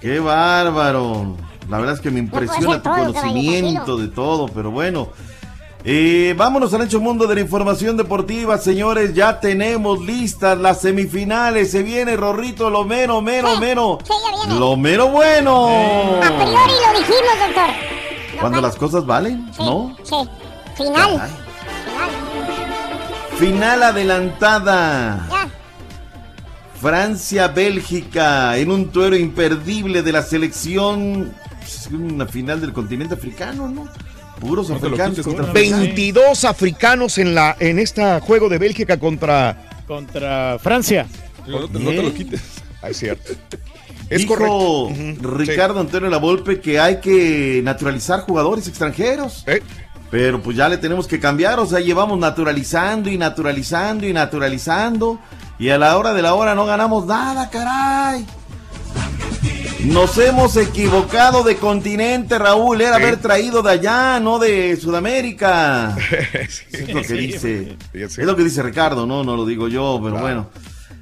Qué 0.00 0.20
bárbaro. 0.20 1.36
La 1.68 1.78
verdad 1.78 1.94
es 1.94 2.00
que 2.00 2.10
me 2.10 2.20
impresiona 2.20 2.76
tu 2.76 2.82
todo, 2.90 3.12
conocimiento 3.12 3.96
de 3.96 4.08
todo, 4.08 4.48
pero 4.48 4.70
bueno. 4.70 5.08
Eh, 5.86 6.34
vámonos 6.36 6.72
al 6.72 6.82
ancho 6.82 6.98
mundo 6.98 7.26
de 7.26 7.34
la 7.34 7.40
información 7.42 7.96
deportiva, 7.96 8.56
señores. 8.56 9.12
Ya 9.14 9.40
tenemos 9.40 10.00
listas 10.00 10.56
las 10.58 10.80
semifinales. 10.80 11.70
Se 11.70 11.82
viene 11.82 12.16
Rorrito, 12.16 12.70
lo 12.70 12.84
mero, 12.84 13.20
mero, 13.20 13.58
mero. 13.58 13.98
Lo 14.48 14.76
mero 14.76 15.08
bueno. 15.08 15.66
A 16.22 16.28
priori 16.28 16.52
lo 16.52 16.98
dijimos, 16.98 17.38
doctor. 17.46 17.70
Cuando 18.40 18.60
las 18.60 18.76
cosas 18.76 19.04
valen, 19.04 19.50
¿no? 19.58 19.94
Sí. 20.04 20.16
Final. 20.76 21.16
Caray. 21.18 21.30
Final 23.38 23.82
adelantada. 23.82 25.26
Ya. 25.30 25.50
Francia-Bélgica 26.80 28.56
en 28.58 28.70
un 28.70 28.90
tuero 28.90 29.16
imperdible 29.16 30.02
de 30.02 30.12
la 30.12 30.22
selección. 30.22 31.32
Es 31.62 31.88
una 31.90 32.26
final 32.26 32.60
del 32.60 32.72
continente 32.72 33.14
africano, 33.14 33.68
¿no? 33.68 33.88
Puros 34.40 34.70
africanos 34.70 35.10
quites, 35.10 35.24
contra 35.24 35.46
¿no? 35.46 35.52
22 35.52 36.44
africanos 36.44 37.16
en 37.18 37.34
la 37.34 37.56
en 37.58 37.78
este 37.78 38.20
juego 38.20 38.48
de 38.48 38.58
Bélgica 38.58 38.98
contra 38.98 39.68
Contra 39.86 40.58
Francia. 40.60 41.06
No, 41.46 41.68
te- 41.68 41.78
no 41.78 41.90
te 41.90 42.02
lo 42.02 42.12
quites. 42.12 42.40
Ah, 42.82 42.90
es 42.90 42.98
cierto. 42.98 43.32
Es 44.10 44.18
Dijo 44.20 44.34
correcto. 44.36 45.36
Ricardo 45.36 45.80
Antonio 45.80 46.10
Lavolpe 46.10 46.60
que 46.60 46.78
hay 46.78 47.00
que 47.00 47.60
naturalizar 47.64 48.20
jugadores 48.20 48.68
extranjeros. 48.68 49.44
Pero 50.14 50.40
pues 50.40 50.56
ya 50.56 50.68
le 50.68 50.78
tenemos 50.78 51.08
que 51.08 51.18
cambiar, 51.18 51.58
o 51.58 51.66
sea, 51.66 51.80
llevamos 51.80 52.16
naturalizando 52.20 53.10
y 53.10 53.18
naturalizando 53.18 54.06
y 54.06 54.12
naturalizando. 54.12 55.18
Y 55.58 55.70
a 55.70 55.76
la 55.76 55.98
hora 55.98 56.12
de 56.14 56.22
la 56.22 56.34
hora 56.34 56.54
no 56.54 56.66
ganamos 56.66 57.04
nada, 57.04 57.50
caray. 57.50 58.24
Nos 59.86 60.16
hemos 60.18 60.56
equivocado 60.56 61.42
de 61.42 61.56
continente, 61.56 62.38
Raúl. 62.38 62.80
Era 62.80 62.98
Sí. 62.98 63.02
haber 63.02 63.16
traído 63.16 63.60
de 63.60 63.72
allá, 63.72 64.20
no 64.20 64.38
de 64.38 64.76
Sudamérica. 64.76 65.96
es 66.70 66.88
lo 66.94 67.00
que 67.02 67.08
Sí, 67.08 67.16
dice. 67.16 67.76
Es 67.92 68.16
lo 68.18 68.36
que 68.36 68.44
dice 68.44 68.62
Ricardo, 68.62 69.06
no, 69.06 69.24
no 69.24 69.34
lo 69.34 69.44
digo 69.44 69.66
yo, 69.66 70.00
pero 70.00 70.18
bueno. 70.20 70.48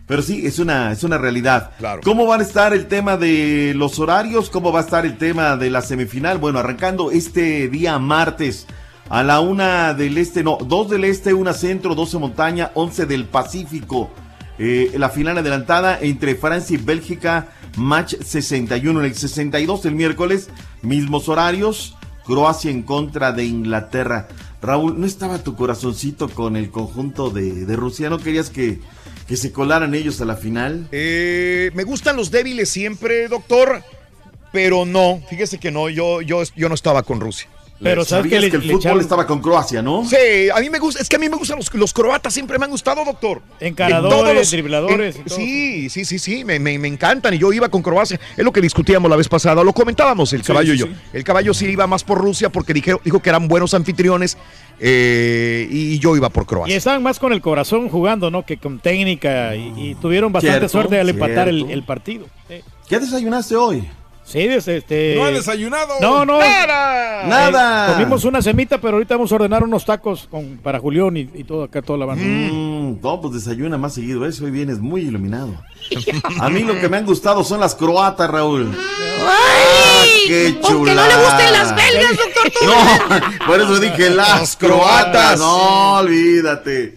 Pero 0.06 0.22
sí, 0.22 0.46
es 0.46 0.58
una, 0.58 0.90
es 0.90 1.04
una 1.04 1.18
realidad. 1.18 1.72
¿Cómo 2.02 2.26
van 2.26 2.40
a 2.40 2.44
estar 2.44 2.72
el 2.72 2.86
tema 2.86 3.18
de 3.18 3.74
los 3.76 3.98
horarios? 3.98 4.48
¿Cómo 4.48 4.72
va 4.72 4.80
a 4.80 4.84
estar 4.84 5.04
el 5.04 5.18
tema 5.18 5.58
de 5.58 5.68
la 5.68 5.82
semifinal? 5.82 6.38
Bueno, 6.38 6.60
arrancando 6.60 7.10
este 7.10 7.68
día 7.68 7.98
martes 7.98 8.66
A 9.08 9.22
la 9.22 9.40
una 9.40 9.94
del 9.94 10.16
este, 10.18 10.42
no, 10.42 10.56
dos 10.56 10.88
del 10.88 11.04
este, 11.04 11.34
una 11.34 11.52
centro, 11.52 11.94
12 11.94 12.18
montaña, 12.18 12.70
11 12.74 13.06
del 13.06 13.26
Pacífico. 13.26 14.10
Eh, 14.58 14.92
la 14.96 15.10
final 15.10 15.38
adelantada 15.38 15.98
entre 16.00 16.34
Francia 16.34 16.74
y 16.74 16.82
Bélgica, 16.82 17.48
match 17.76 18.14
61 18.22 19.00
en 19.00 19.06
el 19.06 19.14
62 19.14 19.84
el 19.86 19.94
miércoles, 19.94 20.48
mismos 20.82 21.28
horarios, 21.28 21.96
Croacia 22.24 22.70
en 22.70 22.82
contra 22.82 23.32
de 23.32 23.44
Inglaterra. 23.44 24.28
Raúl, 24.60 25.00
¿no 25.00 25.06
estaba 25.06 25.38
tu 25.38 25.56
corazoncito 25.56 26.28
con 26.28 26.56
el 26.56 26.70
conjunto 26.70 27.30
de, 27.30 27.66
de 27.66 27.76
Rusia? 27.76 28.08
¿No 28.10 28.18
querías 28.18 28.50
que, 28.50 28.78
que 29.26 29.36
se 29.36 29.52
colaran 29.52 29.94
ellos 29.94 30.20
a 30.20 30.24
la 30.24 30.36
final? 30.36 30.86
Eh, 30.92 31.70
me 31.74 31.84
gustan 31.84 32.16
los 32.16 32.30
débiles 32.30 32.68
siempre, 32.68 33.28
doctor, 33.28 33.82
pero 34.52 34.84
no, 34.84 35.20
fíjese 35.28 35.58
que 35.58 35.70
no, 35.70 35.88
yo, 35.88 36.22
yo, 36.22 36.42
yo 36.54 36.68
no 36.68 36.74
estaba 36.74 37.02
con 37.02 37.20
Rusia. 37.20 37.48
Pero 37.82 38.04
sabes 38.04 38.30
que, 38.30 38.36
el 38.36 38.62
fútbol 38.72 39.00
estaba 39.00 39.26
con 39.26 39.40
Croacia, 39.40 39.82
¿no? 39.82 40.04
Sí, 40.04 40.16
a 40.54 40.60
mí 40.60 40.70
me 40.70 40.78
gusta, 40.78 41.02
es 41.02 41.08
que 41.08 41.16
a 41.16 41.18
mí 41.18 41.28
me 41.28 41.36
gustan 41.36 41.58
los, 41.58 41.72
los 41.74 41.92
croatas, 41.92 42.32
siempre 42.32 42.58
me 42.58 42.64
han 42.64 42.70
gustado, 42.70 43.04
doctor. 43.04 43.42
Encaradores, 43.60 44.34
los- 44.34 44.50
dribladores. 44.50 45.16
en- 45.16 45.22
y 45.22 45.24
todo. 45.24 45.36
sí, 45.36 45.90
sí, 45.90 46.04
sí, 46.04 46.18
sí, 46.18 46.44
me, 46.44 46.58
me- 46.58 46.78
me 46.78 46.88
encantan 46.88 47.34
y 47.34 47.38
yo 47.38 47.52
iba 47.52 47.68
con 47.68 47.82
Croacia. 47.82 48.20
Es 48.36 48.44
lo 48.44 48.52
que 48.52 48.60
discutíamos 48.60 49.10
la 49.10 49.16
vez 49.16 49.28
pasada, 49.28 49.64
lo 49.64 49.72
comentábamos 49.72 50.32
el 50.32 50.42
caballo 50.42 50.72
sí, 50.72 50.76
y 50.76 50.78
yo. 50.80 50.86
sí. 50.86 50.92
El 51.12 51.24
caballo 51.24 51.52
sí 51.54 51.66
iba 51.66 51.86
más 51.86 52.04
por 52.04 52.18
Rusia 52.18 52.50
porque 52.50 52.72
dije, 52.72 52.96
dijo 53.04 53.20
que 53.20 53.28
eran 53.28 53.48
buenos 53.48 53.74
anfitriones 53.74 54.36
eh, 54.80 55.66
y 55.70 55.98
yo 55.98 56.16
iba 56.16 56.28
por 56.30 56.42
Y 56.44 56.46
Croacia. 56.46 56.76
estaban 56.76 57.02
más 57.02 57.18
con 57.18 57.32
el 57.32 57.40
corazón 57.40 57.88
jugando, 57.88 58.30
¿no? 58.30 58.44
Que 58.44 58.56
con 58.58 58.78
técnica 58.80 59.54
y, 59.54 59.72
y 59.76 59.94
tuvieron 59.96 60.32
bastante 60.32 60.58
Cierto, 60.58 60.68
suerte 60.68 60.98
al 61.00 61.08
empatar 61.08 61.48
el, 61.48 61.82
partido. 61.84 62.26
¿Qué 62.88 62.98
desayunaste 62.98 63.56
hoy? 63.56 63.88
Sí, 64.24 64.46
desde 64.46 64.78
este. 64.78 65.14
No 65.16 65.24
ha 65.24 65.30
desayunado. 65.30 65.94
No, 66.00 66.24
no. 66.24 66.38
¡Nada! 66.38 67.26
Nada. 67.26 67.90
Eh, 67.90 67.92
comimos 67.94 68.24
una 68.24 68.40
semita, 68.40 68.78
pero 68.78 68.94
ahorita 68.94 69.16
vamos 69.16 69.32
a 69.32 69.34
ordenar 69.34 69.62
unos 69.64 69.84
tacos 69.84 70.28
con, 70.30 70.58
para 70.58 70.78
Julián 70.78 71.16
y, 71.16 71.28
y 71.34 71.44
todo 71.44 71.64
acá, 71.64 71.82
toda 71.82 71.98
la 71.98 72.06
banda. 72.06 72.24
Mm, 72.24 73.00
no, 73.02 73.20
pues 73.20 73.34
desayuna 73.34 73.78
más 73.78 73.94
seguido 73.94 74.26
eso, 74.26 74.44
hoy 74.44 74.50
vienes 74.50 74.78
muy 74.78 75.02
iluminado. 75.02 75.54
A 76.40 76.48
mí 76.48 76.62
lo 76.62 76.78
que 76.80 76.88
me 76.88 76.96
han 76.98 77.06
gustado 77.06 77.44
son 77.44 77.60
las 77.60 77.74
croatas, 77.74 78.30
Raúl. 78.30 78.72
Ah, 79.24 80.04
qué 80.26 80.58
Aunque 80.62 80.94
no 80.94 81.06
le 81.06 81.16
gusten 81.16 81.52
las 81.52 81.74
belgas, 81.74 82.16
doctor. 82.16 82.52
No, 82.66 83.46
por 83.46 83.60
eso 83.60 83.80
dije 83.80 84.10
las 84.10 84.56
croatas. 84.56 85.38
No, 85.38 85.94
olvídate. 85.98 86.94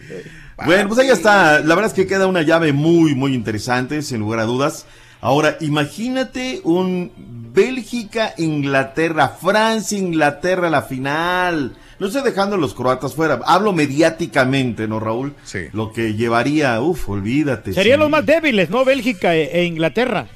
Bueno, 0.63 0.87
pues 0.87 0.99
ahí 0.99 1.09
está. 1.09 1.59
La 1.59 1.75
verdad 1.75 1.87
es 1.87 1.93
que 1.93 2.07
queda 2.07 2.27
una 2.27 2.43
llave 2.43 2.71
muy, 2.71 3.13
muy 3.13 3.33
interesante, 3.33 4.01
sin 4.01 4.19
lugar 4.19 4.39
a 4.39 4.45
dudas. 4.45 4.85
Ahora, 5.25 5.57
imagínate 5.59 6.61
un 6.65 7.11
Bélgica-Inglaterra, 7.51 9.29
Francia-Inglaterra, 9.41 10.69
la 10.69 10.83
final. 10.83 11.75
No 11.97 12.05
estoy 12.05 12.21
dejando 12.21 12.57
a 12.57 12.59
los 12.59 12.75
croatas 12.75 13.15
fuera. 13.15 13.39
Hablo 13.43 13.73
mediáticamente, 13.73 14.87
¿no, 14.87 14.99
Raúl? 14.99 15.33
Sí. 15.43 15.61
Lo 15.73 15.91
que 15.91 16.13
llevaría, 16.13 16.79
uff, 16.79 17.09
olvídate. 17.09 17.73
Serían 17.73 17.97
sí. 17.97 18.01
los 18.01 18.09
más 18.11 18.23
débiles, 18.23 18.69
¿no? 18.69 18.85
Bélgica 18.85 19.35
e, 19.35 19.61
e 19.61 19.63
Inglaterra. 19.65 20.27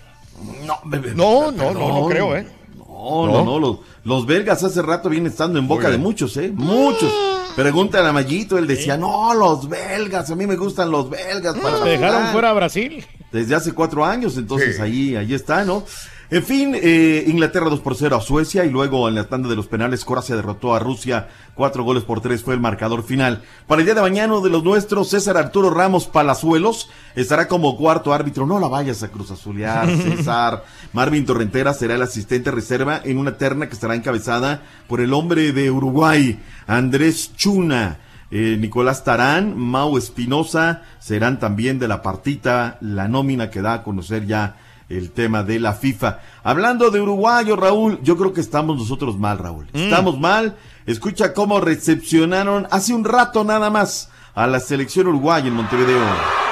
No, 0.66 0.80
bebé, 0.86 1.14
No, 1.14 1.52
no, 1.52 1.72
no, 1.72 1.74
no 1.74 2.08
perdón. 2.08 2.10
creo, 2.10 2.36
¿eh? 2.36 2.48
No, 2.76 3.28
no, 3.28 3.46
no. 3.46 3.60
Los, 3.60 3.78
los 4.06 4.26
belgas 4.26 4.64
hace 4.64 4.82
rato 4.82 5.08
vienen 5.08 5.32
estando 5.32 5.60
en 5.60 5.68
boca 5.68 5.92
de 5.92 6.00
muchos, 6.00 6.36
¿eh? 6.38 6.52
Muchos. 6.52 7.14
Pregúntale 7.56 8.08
a 8.10 8.12
Mayito, 8.12 8.58
él 8.58 8.66
decía, 8.66 8.98
no, 8.98 9.36
los 9.36 9.70
belgas, 9.70 10.32
a 10.32 10.36
mí 10.36 10.48
me 10.48 10.56
gustan 10.56 10.90
los 10.90 11.12
belgas. 11.12 11.56
Para 11.60 11.78
Se 11.84 11.90
dejaron 11.90 12.16
final". 12.18 12.32
fuera 12.34 12.50
a 12.50 12.54
Brasil. 12.54 13.06
Desde 13.32 13.56
hace 13.56 13.74
cuatro 13.74 14.06
años, 14.06 14.38
entonces 14.38 14.78
Sí. 14.78 14.82
ahí, 14.82 15.16
ahí 15.16 15.34
está, 15.34 15.64
¿no? 15.64 15.84
En 16.32 16.44
fin, 16.44 16.76
eh, 16.76 17.24
Inglaterra 17.28 17.70
2 17.72 17.80
por 17.80 17.96
0 17.96 18.16
a 18.16 18.22
Suecia 18.22 18.64
y 18.64 18.70
luego 18.70 19.08
en 19.10 19.16
la 19.16 19.24
tanda 19.24 19.50
de 19.50 19.56
los 19.56 19.66
penales 19.66 20.06
Croacia 20.06 20.36
derrotó 20.36 20.76
a 20.76 20.80
Rusia. 20.80 21.28
Cuatro 21.56 21.84
goles 21.84 22.04
por 22.04 22.22
tres 22.22 22.44
fue 22.44 22.54
el 22.54 22.60
marcador 22.60 23.04
final. 23.04 23.42
Para 23.66 23.82
el 23.82 23.86
día 23.86 23.96
de 23.96 24.02
mañana 24.02 24.34
uno 24.34 24.42
de 24.44 24.52
los 24.52 24.64
nuestros, 24.64 25.10
César 25.10 25.38
Arturo 25.38 25.72
Ramos 25.72 26.06
Palazuelos, 26.06 26.90
estará 27.16 27.48
como 27.48 27.76
cuarto 27.78 28.14
árbitro. 28.14 28.46
No 28.46 28.60
la 28.60 28.68
vayas 28.68 29.02
a 29.02 29.08
Cruz 29.10 29.32
Azulear, 29.32 29.90
César. 29.98 30.64
Marvin 30.94 31.26
Torrentera 31.26 31.74
será 31.74 31.96
el 31.96 32.02
asistente 32.04 32.52
reserva 32.52 33.02
en 33.04 33.18
una 33.18 33.36
terna 33.38 33.68
que 33.68 33.74
estará 33.74 33.96
encabezada 33.96 34.62
por 34.88 35.02
el 35.02 35.14
hombre 35.14 35.52
de 35.52 35.72
Uruguay, 35.72 36.40
Andrés 36.68 37.32
Chuna. 37.36 37.98
Eh, 38.32 38.58
Nicolás 38.60 39.04
Tarán, 39.04 39.58
Mau 39.58 39.98
Espinosa 39.98 40.84
serán 41.00 41.40
también 41.40 41.80
de 41.80 41.88
la 41.88 42.02
partita, 42.02 42.78
la 42.82 43.08
nómina 43.08 43.50
que 43.50 43.62
da 43.62 43.74
a 43.74 43.84
conocer 43.84 44.28
ya 44.28 44.58
el 44.88 45.12
tema 45.12 45.44
de 45.44 45.60
la 45.60 45.74
FIFA. 45.74 46.20
Hablando 46.44 46.90
de 46.92 47.00
uruguayo, 47.00 47.56
Raúl, 47.56 48.00
yo 48.04 48.18
creo 48.18 48.34
que 48.34 48.42
estamos 48.42 48.78
nosotros 48.78 49.18
mal, 49.18 49.38
Raúl. 49.38 49.68
Estamos 49.74 50.20
mal. 50.20 50.58
Escucha 50.86 51.34
cómo 51.34 51.62
recepcionaron 51.62 52.68
hace 52.72 52.94
un 52.94 53.04
rato 53.04 53.44
nada 53.44 53.70
más 53.70 54.10
a 54.34 54.48
la 54.48 54.60
selección 54.60 55.08
uruguaya 55.08 55.48
en 55.48 55.54
Montevideo. 55.54 56.49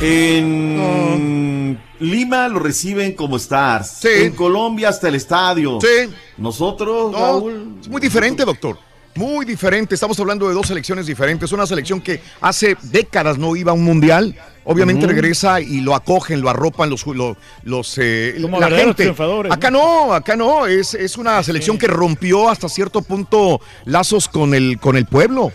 En 0.00 1.78
Lima 2.00 2.48
lo 2.48 2.58
reciben 2.60 3.12
como 3.14 3.36
stars. 3.36 3.98
Sí. 4.00 4.08
En 4.12 4.32
Colombia 4.34 4.88
hasta 4.90 5.08
el 5.08 5.16
estadio. 5.16 5.78
Sí. 5.80 6.10
Nosotros, 6.36 7.10
No, 7.12 7.18
Raúl. 7.18 7.76
es 7.80 7.88
muy 7.88 8.00
diferente, 8.00 8.44
doctor. 8.44 8.78
Muy 9.16 9.44
diferente. 9.44 9.94
Estamos 9.96 10.18
hablando 10.20 10.46
de 10.48 10.54
dos 10.54 10.68
selecciones 10.68 11.06
diferentes. 11.06 11.50
Una 11.50 11.66
selección 11.66 12.00
que 12.00 12.20
hace 12.40 12.76
décadas 12.82 13.36
no 13.38 13.56
iba 13.56 13.72
a 13.72 13.74
un 13.74 13.82
mundial. 13.82 14.36
Obviamente 14.64 15.06
regresa 15.06 15.60
y 15.60 15.80
lo 15.80 15.94
acogen, 15.94 16.40
lo 16.42 16.50
arropan 16.50 16.90
los, 16.90 17.04
los, 17.06 17.36
los, 17.64 17.98
eh, 18.00 18.36
Como 18.40 18.60
la 18.60 18.70
gente. 18.70 18.94
triunfadores, 19.04 19.50
Acá 19.50 19.70
no, 19.70 20.12
acá 20.12 20.36
no. 20.36 20.66
Es, 20.66 20.94
es 20.94 21.16
una 21.16 21.42
selección 21.42 21.78
que 21.78 21.88
rompió 21.88 22.48
hasta 22.48 22.68
cierto 22.68 23.00
punto 23.02 23.60
lazos 23.86 24.28
con 24.28 24.54
el, 24.54 24.78
con 24.78 24.96
el 24.96 25.06
pueblo, 25.06 25.50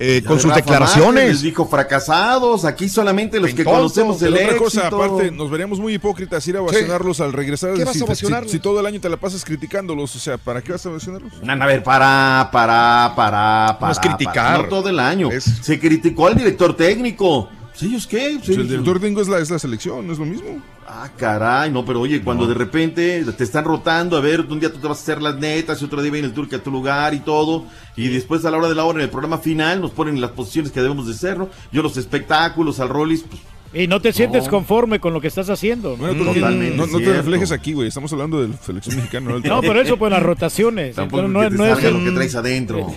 eh, 0.00 0.22
con 0.24 0.36
de 0.36 0.42
sus 0.42 0.50
Rafa 0.50 0.60
Márquez 0.60 0.80
Les 0.80 0.88
declaraciones. 0.94 1.42
dijo 1.42 1.66
fracasados. 1.66 2.64
Aquí 2.64 2.88
solamente 2.88 3.40
los 3.40 3.50
que 3.54 3.64
Tonto. 3.64 3.78
conocemos 3.78 4.22
el 4.22 4.32
Pero 4.34 4.44
otra 4.54 4.56
éxito. 4.66 4.80
cosa, 4.82 4.86
aparte, 4.88 5.30
nos 5.30 5.50
veríamos 5.50 5.78
muy 5.80 5.94
hipócritas 5.94 6.46
ir 6.48 6.56
a 6.56 6.62
ovacionarlos 6.62 7.20
al 7.20 7.32
regresar. 7.32 7.74
¿Qué 7.74 7.84
vas 7.84 7.94
si, 7.96 8.04
a 8.04 8.14
si- 8.14 8.48
si 8.48 8.58
todo 8.58 8.80
el 8.80 8.86
año 8.86 9.00
te 9.00 9.08
la 9.08 9.16
pasas 9.16 9.44
criticándolos, 9.44 10.14
o 10.14 10.18
sea, 10.18 10.38
¿para 10.38 10.62
qué 10.62 10.72
vas 10.72 10.84
a 10.86 10.90
ovacionarlos? 10.90 11.32
No, 11.42 11.52
a 11.52 11.66
ver, 11.66 11.82
para, 11.82 12.48
para, 12.52 13.12
para, 13.16 13.76
para. 13.80 13.92
es 13.92 13.98
criticar. 13.98 14.34
para. 14.34 14.58
No 14.62 14.68
todo 14.68 14.88
el 14.88 14.98
año. 15.00 15.30
Es- 15.30 15.44
Se 15.62 15.78
criticó 15.80 16.26
al 16.28 16.36
director 16.36 16.76
técnico. 16.76 17.48
Pues, 17.70 17.82
¿Ellos 17.82 18.06
qué? 18.06 18.18
Pues, 18.18 18.36
Pues 18.38 18.48
el 18.48 18.54
ellos- 18.54 18.68
director 18.70 19.00
técnico 19.00 19.20
es 19.22 19.28
la, 19.28 19.38
es 19.38 19.50
la 19.50 19.58
selección, 19.58 20.06
¿no 20.06 20.12
es 20.12 20.18
lo 20.18 20.24
mismo? 20.26 20.60
Ah, 20.90 21.10
caray, 21.18 21.70
no, 21.70 21.84
pero 21.84 22.00
oye, 22.00 22.22
cuando 22.22 22.46
de 22.46 22.54
repente 22.54 23.22
te 23.36 23.44
están 23.44 23.64
rotando, 23.66 24.16
a 24.16 24.20
ver, 24.20 24.40
un 24.40 24.58
día 24.58 24.72
tú 24.72 24.78
te 24.78 24.88
vas 24.88 24.98
a 24.98 25.02
hacer 25.02 25.20
las 25.20 25.36
netas 25.36 25.82
y 25.82 25.84
otro 25.84 26.00
día 26.00 26.10
viene 26.10 26.26
el 26.28 26.32
turque 26.32 26.56
a 26.56 26.62
tu 26.62 26.70
lugar 26.70 27.12
y 27.12 27.20
todo, 27.20 27.66
y 27.94 28.08
después 28.08 28.42
a 28.46 28.50
la 28.50 28.56
hora 28.56 28.68
de 28.70 28.74
la 28.74 28.84
hora 28.84 28.98
en 29.00 29.04
el 29.04 29.10
programa 29.10 29.36
final 29.36 29.82
nos 29.82 29.90
ponen 29.90 30.18
las 30.18 30.30
posiciones 30.30 30.72
que 30.72 30.80
debemos 30.80 31.06
de 31.06 31.12
ser, 31.12 31.36
¿no? 31.36 31.50
Yo 31.72 31.82
los 31.82 31.98
espectáculos, 31.98 32.80
al 32.80 32.88
Rollis, 32.88 33.22
pues 33.28 33.42
Y 33.74 33.86
no 33.86 34.00
te 34.00 34.14
sientes 34.14 34.44
No. 34.44 34.50
conforme 34.50 34.98
con 34.98 35.12
lo 35.12 35.20
que 35.20 35.28
estás 35.28 35.50
haciendo. 35.50 35.90
Totalmente 35.94 36.74
no, 36.74 36.86
no 36.86 36.98
te 36.98 37.12
reflejes 37.12 37.52
aquí, 37.52 37.74
güey. 37.74 37.88
Estamos 37.88 38.10
hablando 38.14 38.40
de 38.40 38.48
la 38.48 38.56
selección 38.56 38.96
mexicana. 38.96 39.30
No, 39.30 39.38
No, 39.56 39.60
pero 39.60 39.82
eso 39.82 39.98
pues 39.98 40.10
las 40.10 40.22
rotaciones. 40.22 40.96
tampoco 40.96 41.26
Entonces, 41.26 41.50
que 41.50 41.56
no, 41.58 41.64
te 41.64 41.70
no 41.82 41.88
es 41.88 41.92
lo 41.92 42.04
que 42.10 42.16
traes 42.16 42.34
adentro. 42.34 42.86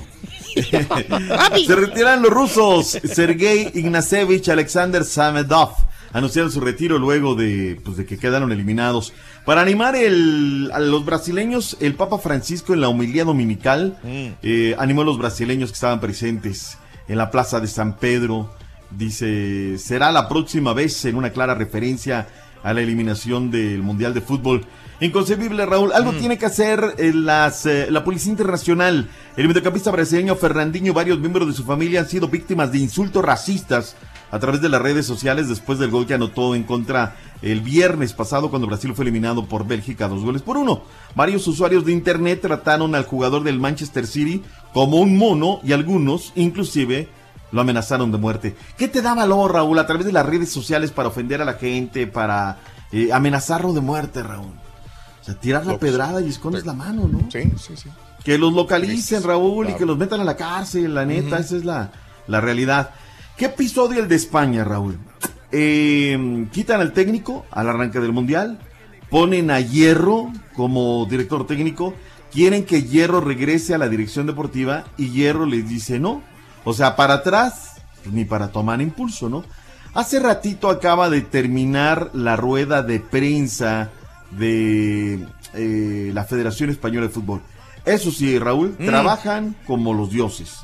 Se 1.67 1.75
retiran 1.75 2.21
los 2.21 2.31
rusos. 2.31 2.97
Sergei 3.03 3.69
Ignacevich, 3.73 4.47
Alexander 4.47 5.03
Samedov 5.03 5.71
anunciaron 6.13 6.51
su 6.51 6.59
retiro 6.61 6.97
luego 6.99 7.35
de, 7.35 7.79
pues, 7.83 7.97
de 7.97 8.05
que 8.05 8.17
quedaron 8.17 8.51
eliminados. 8.51 9.13
Para 9.45 9.61
animar 9.61 9.95
el- 9.95 10.69
a 10.73 10.79
los 10.79 11.05
brasileños, 11.05 11.77
el 11.79 11.95
Papa 11.95 12.17
Francisco 12.19 12.73
en 12.73 12.81
la 12.81 12.89
homilía 12.89 13.23
dominical 13.25 13.97
eh, 14.43 14.75
animó 14.77 15.01
a 15.01 15.05
los 15.05 15.17
brasileños 15.17 15.69
que 15.69 15.75
estaban 15.75 15.99
presentes 15.99 16.77
en 17.07 17.17
la 17.17 17.31
plaza 17.31 17.59
de 17.59 17.67
San 17.67 17.97
Pedro. 17.97 18.49
Dice, 18.91 19.77
será 19.77 20.11
la 20.11 20.27
próxima 20.27 20.73
vez 20.73 21.05
en 21.05 21.15
una 21.15 21.29
clara 21.31 21.55
referencia 21.55 22.27
a 22.63 22.73
la 22.73 22.81
eliminación 22.81 23.49
del 23.49 23.81
Mundial 23.81 24.13
de 24.13 24.21
Fútbol. 24.21 24.65
Inconcebible, 24.99 25.65
Raúl. 25.65 25.93
Algo 25.93 26.11
tiene 26.13 26.37
que 26.37 26.45
hacer 26.45 26.93
eh, 26.99 27.11
las, 27.11 27.65
eh, 27.65 27.87
la 27.89 28.03
Policía 28.03 28.31
Internacional. 28.31 29.09
El 29.35 29.47
mediocampista 29.47 29.89
brasileño 29.89 30.35
Fernandinho 30.35 30.91
y 30.91 30.93
varios 30.93 31.17
miembros 31.19 31.47
de 31.47 31.53
su 31.53 31.63
familia 31.63 32.01
han 32.01 32.07
sido 32.09 32.27
víctimas 32.27 32.71
de 32.71 32.77
insultos 32.79 33.25
racistas 33.25 33.95
a 34.31 34.39
través 34.39 34.61
de 34.61 34.69
las 34.69 34.81
redes 34.81 35.05
sociales 35.05 35.49
después 35.49 35.77
del 35.77 35.91
gol 35.91 36.07
que 36.07 36.13
anotó 36.13 36.55
en 36.55 36.63
contra 36.63 37.15
el 37.41 37.61
viernes 37.61 38.13
pasado 38.13 38.49
cuando 38.49 38.67
Brasil 38.67 38.93
fue 38.95 39.03
eliminado 39.03 39.45
por 39.45 39.67
Bélgica 39.67 40.07
dos 40.07 40.23
goles 40.23 40.41
por 40.41 40.57
uno. 40.57 40.83
Varios 41.15 41.45
usuarios 41.47 41.85
de 41.85 41.91
internet 41.91 42.41
trataron 42.41 42.95
al 42.95 43.05
jugador 43.05 43.43
del 43.43 43.59
Manchester 43.59 44.07
City 44.07 44.41
como 44.73 44.97
un 44.97 45.17
mono 45.17 45.59
y 45.63 45.73
algunos 45.73 46.31
inclusive 46.35 47.09
lo 47.51 47.61
amenazaron 47.61 48.11
de 48.11 48.17
muerte. 48.17 48.55
¿Qué 48.77 48.87
te 48.87 49.01
da 49.01 49.13
valor, 49.13 49.53
Raúl, 49.53 49.77
a 49.79 49.85
través 49.85 50.05
de 50.05 50.13
las 50.13 50.25
redes 50.25 50.49
sociales 50.49 50.91
para 50.91 51.09
ofender 51.09 51.41
a 51.41 51.45
la 51.45 51.55
gente, 51.55 52.07
para 52.07 52.59
eh, 52.91 53.09
amenazarlo 53.11 53.73
de 53.73 53.81
muerte, 53.81 54.23
Raúl? 54.23 54.53
O 55.21 55.23
sea, 55.23 55.35
tirar 55.35 55.65
la 55.65 55.77
pedrada 55.77 56.21
y 56.21 56.29
escondes 56.29 56.65
la 56.65 56.73
mano, 56.73 57.07
¿no? 57.07 57.19
Sí, 57.29 57.51
sí, 57.57 57.75
sí. 57.75 57.89
Que 58.23 58.37
los 58.37 58.53
localicen, 58.53 59.23
Raúl, 59.23 59.69
y 59.69 59.73
que 59.73 59.85
los 59.85 59.97
metan 59.97 60.21
a 60.21 60.23
la 60.23 60.35
cárcel, 60.35 60.95
la 60.95 61.05
neta, 61.05 61.39
esa 61.39 61.57
es 61.57 61.65
la, 61.65 61.91
la 62.27 62.41
realidad. 62.41 62.91
¿Qué 63.41 63.47
episodio 63.47 64.03
el 64.03 64.07
de 64.07 64.13
España, 64.17 64.63
Raúl? 64.63 64.99
Eh, 65.51 66.45
quitan 66.51 66.79
al 66.79 66.93
técnico 66.93 67.47
al 67.49 67.69
arranque 67.69 67.99
del 67.99 68.11
Mundial, 68.11 68.59
ponen 69.09 69.49
a 69.49 69.59
Hierro 69.59 70.31
como 70.55 71.07
director 71.07 71.47
técnico, 71.47 71.95
quieren 72.31 72.65
que 72.65 72.83
Hierro 72.83 73.19
regrese 73.19 73.73
a 73.73 73.79
la 73.79 73.89
dirección 73.89 74.27
deportiva 74.27 74.83
y 74.95 75.09
Hierro 75.09 75.47
les 75.47 75.67
dice 75.67 75.97
no. 75.97 76.21
O 76.65 76.73
sea, 76.73 76.95
para 76.95 77.15
atrás, 77.15 77.81
pues, 78.03 78.13
ni 78.13 78.25
para 78.25 78.49
tomar 78.49 78.79
impulso, 78.79 79.27
¿no? 79.27 79.43
Hace 79.95 80.19
ratito 80.19 80.69
acaba 80.69 81.09
de 81.09 81.21
terminar 81.21 82.11
la 82.13 82.35
rueda 82.35 82.83
de 82.83 82.99
prensa 82.99 83.89
de 84.37 85.25
eh, 85.55 86.11
la 86.13 86.25
Federación 86.25 86.69
Española 86.69 87.07
de 87.07 87.11
Fútbol. 87.13 87.41
Eso 87.85 88.11
sí, 88.11 88.37
Raúl, 88.37 88.75
Mm. 88.77 88.85
trabajan 88.85 89.55
como 89.65 89.95
los 89.95 90.11
dioses. 90.11 90.57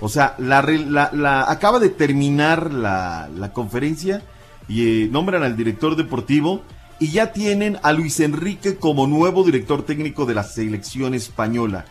O 0.00 0.08
sea, 0.08 0.34
la, 0.38 0.62
re- 0.62 0.78
la- 0.86 1.10
la- 1.12 1.50
acaba 1.50 1.78
de 1.78 1.88
terminar 1.90 2.72
la, 2.72 3.28
la 3.36 3.52
conferencia 3.52 4.22
y 4.68 5.04
eh, 5.04 5.08
nombran 5.10 5.42
al 5.42 5.56
director 5.56 5.94
deportivo 5.96 6.62
y 7.00 7.08
ya 7.10 7.32
tienen 7.32 7.76
a 7.82 7.92
Luis 7.92 8.20
Enrique 8.20 8.76
como 8.76 9.06
nuevo 9.06 9.42
director 9.44 9.84
técnico 9.84 10.24
de 10.26 10.34
la 10.34 10.42
selección 10.44 11.12
española. 11.12 11.84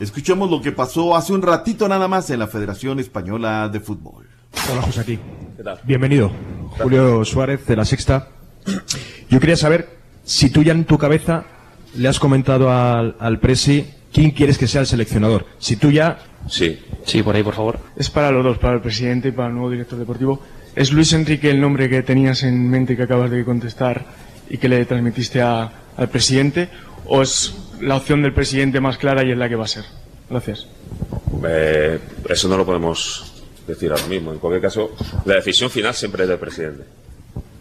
Escuchemos 0.00 0.50
lo 0.50 0.60
que 0.62 0.72
pasó 0.72 1.14
hace 1.14 1.32
un 1.34 1.42
ratito 1.42 1.86
nada 1.88 2.08
más 2.08 2.30
en 2.30 2.38
la 2.40 2.46
Federación 2.48 2.98
Española 2.98 3.68
de 3.68 3.80
Fútbol. 3.80 4.26
Hola, 4.72 4.82
José 4.82 5.00
aquí. 5.00 5.18
Bienvenido. 5.84 6.30
Julio 6.82 7.24
Suárez 7.24 7.64
de 7.66 7.76
La 7.76 7.84
Sexta. 7.84 8.28
Yo 9.28 9.38
quería 9.40 9.56
saber 9.56 9.88
si 10.24 10.50
tú 10.50 10.62
ya 10.62 10.72
en 10.72 10.84
tu 10.84 10.98
cabeza 10.98 11.44
le 11.94 12.08
has 12.08 12.18
comentado 12.18 12.70
al, 12.72 13.14
al 13.20 13.38
Presi 13.38 13.86
quién 14.12 14.30
quieres 14.32 14.58
que 14.58 14.66
sea 14.66 14.80
el 14.80 14.86
seleccionador. 14.86 15.46
Si 15.58 15.76
tú 15.76 15.90
ya... 15.90 16.18
Sí, 16.48 16.78
sí, 17.04 17.22
por 17.22 17.34
ahí, 17.34 17.42
por 17.42 17.54
favor. 17.54 17.78
Es 17.96 18.10
para 18.10 18.30
los 18.30 18.44
dos, 18.44 18.58
para 18.58 18.74
el 18.74 18.80
presidente 18.80 19.28
y 19.28 19.32
para 19.32 19.48
el 19.48 19.54
nuevo 19.54 19.70
director 19.70 19.98
deportivo. 19.98 20.40
¿Es 20.74 20.92
Luis 20.92 21.12
Enrique 21.12 21.50
el 21.50 21.60
nombre 21.60 21.88
que 21.88 22.02
tenías 22.02 22.42
en 22.42 22.68
mente 22.68 22.96
que 22.96 23.02
acabas 23.04 23.30
de 23.30 23.44
contestar 23.44 24.04
y 24.48 24.58
que 24.58 24.68
le 24.68 24.84
transmitiste 24.84 25.40
a- 25.42 25.70
al 25.96 26.08
presidente? 26.08 26.68
¿O 27.06 27.22
es 27.22 27.54
la 27.80 27.96
opción 27.96 28.22
del 28.22 28.32
presidente 28.32 28.80
más 28.80 28.98
clara 28.98 29.24
y 29.24 29.32
es 29.32 29.38
la 29.38 29.48
que 29.48 29.56
va 29.56 29.64
a 29.64 29.68
ser? 29.68 29.84
Gracias. 30.28 30.66
Eh, 31.46 31.98
eso 32.28 32.48
no 32.48 32.56
lo 32.56 32.66
podemos 32.66 33.44
decir 33.66 33.90
ahora 33.90 34.06
mismo. 34.06 34.32
En 34.32 34.38
cualquier 34.38 34.62
caso, 34.62 34.90
la 35.24 35.34
decisión 35.34 35.70
final 35.70 35.94
siempre 35.94 36.24
es 36.24 36.28
del 36.28 36.38
presidente 36.38 36.84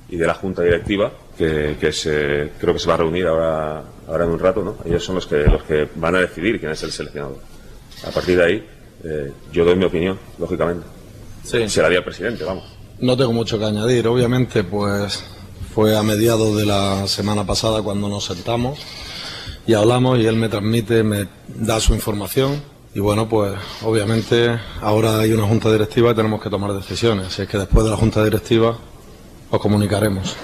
y 0.09 0.17
de 0.17 0.27
la 0.27 0.33
junta 0.35 0.61
directiva, 0.61 1.11
que, 1.37 1.77
que 1.79 1.91
se, 1.91 2.51
creo 2.59 2.73
que 2.73 2.79
se 2.79 2.87
va 2.87 2.93
a 2.93 2.97
reunir 2.97 3.25
ahora, 3.25 3.83
ahora 4.07 4.25
en 4.25 4.29
un 4.31 4.39
rato, 4.39 4.63
¿no? 4.63 4.77
Ellos 4.85 5.03
son 5.03 5.15
los 5.15 5.25
que, 5.25 5.37
los 5.37 5.63
que 5.63 5.87
van 5.95 6.15
a 6.15 6.19
decidir 6.19 6.59
quién 6.59 6.71
es 6.71 6.83
el 6.83 6.91
seleccionador. 6.91 7.39
A 8.05 8.11
partir 8.11 8.37
de 8.37 8.43
ahí, 8.45 8.67
eh, 9.03 9.31
yo 9.51 9.65
doy 9.65 9.76
mi 9.76 9.85
opinión, 9.85 10.19
lógicamente. 10.39 10.85
Se 11.43 11.81
la 11.81 11.89
di 11.89 11.95
al 11.95 12.03
presidente, 12.03 12.43
vamos. 12.43 12.63
No 12.99 13.15
tengo 13.17 13.34
mucho 13.34 13.59
que 13.59 13.65
añadir, 13.65 14.07
obviamente, 14.07 14.63
pues 14.63 15.23
fue 15.73 15.97
a 15.97 16.03
mediados 16.03 16.55
de 16.55 16.65
la 16.65 17.07
semana 17.07 17.45
pasada 17.45 17.81
cuando 17.81 18.07
nos 18.07 18.26
sentamos 18.26 18.80
y 19.67 19.73
hablamos 19.73 20.19
y 20.19 20.26
él 20.26 20.38
me 20.38 20.47
transmite, 20.47 21.03
me 21.03 21.27
da 21.47 21.80
su 21.80 21.93
información 21.93 22.61
y 22.93 23.01
bueno, 23.01 23.27
pues 23.27 23.53
obviamente 23.84 24.57
ahora 24.81 25.19
hay 25.19 25.34
una 25.34 25.43
junta 25.43 25.69
directiva 25.69 26.11
y 26.11 26.15
tenemos 26.15 26.41
que 26.41 26.49
tomar 26.49 26.72
decisiones, 26.73 27.27
así 27.27 27.41
es 27.41 27.49
que 27.49 27.57
después 27.57 27.84
de 27.84 27.91
la 27.91 27.97
junta 27.97 28.23
directiva 28.23 28.77
os 29.51 29.59
comunicaremos. 29.59 30.35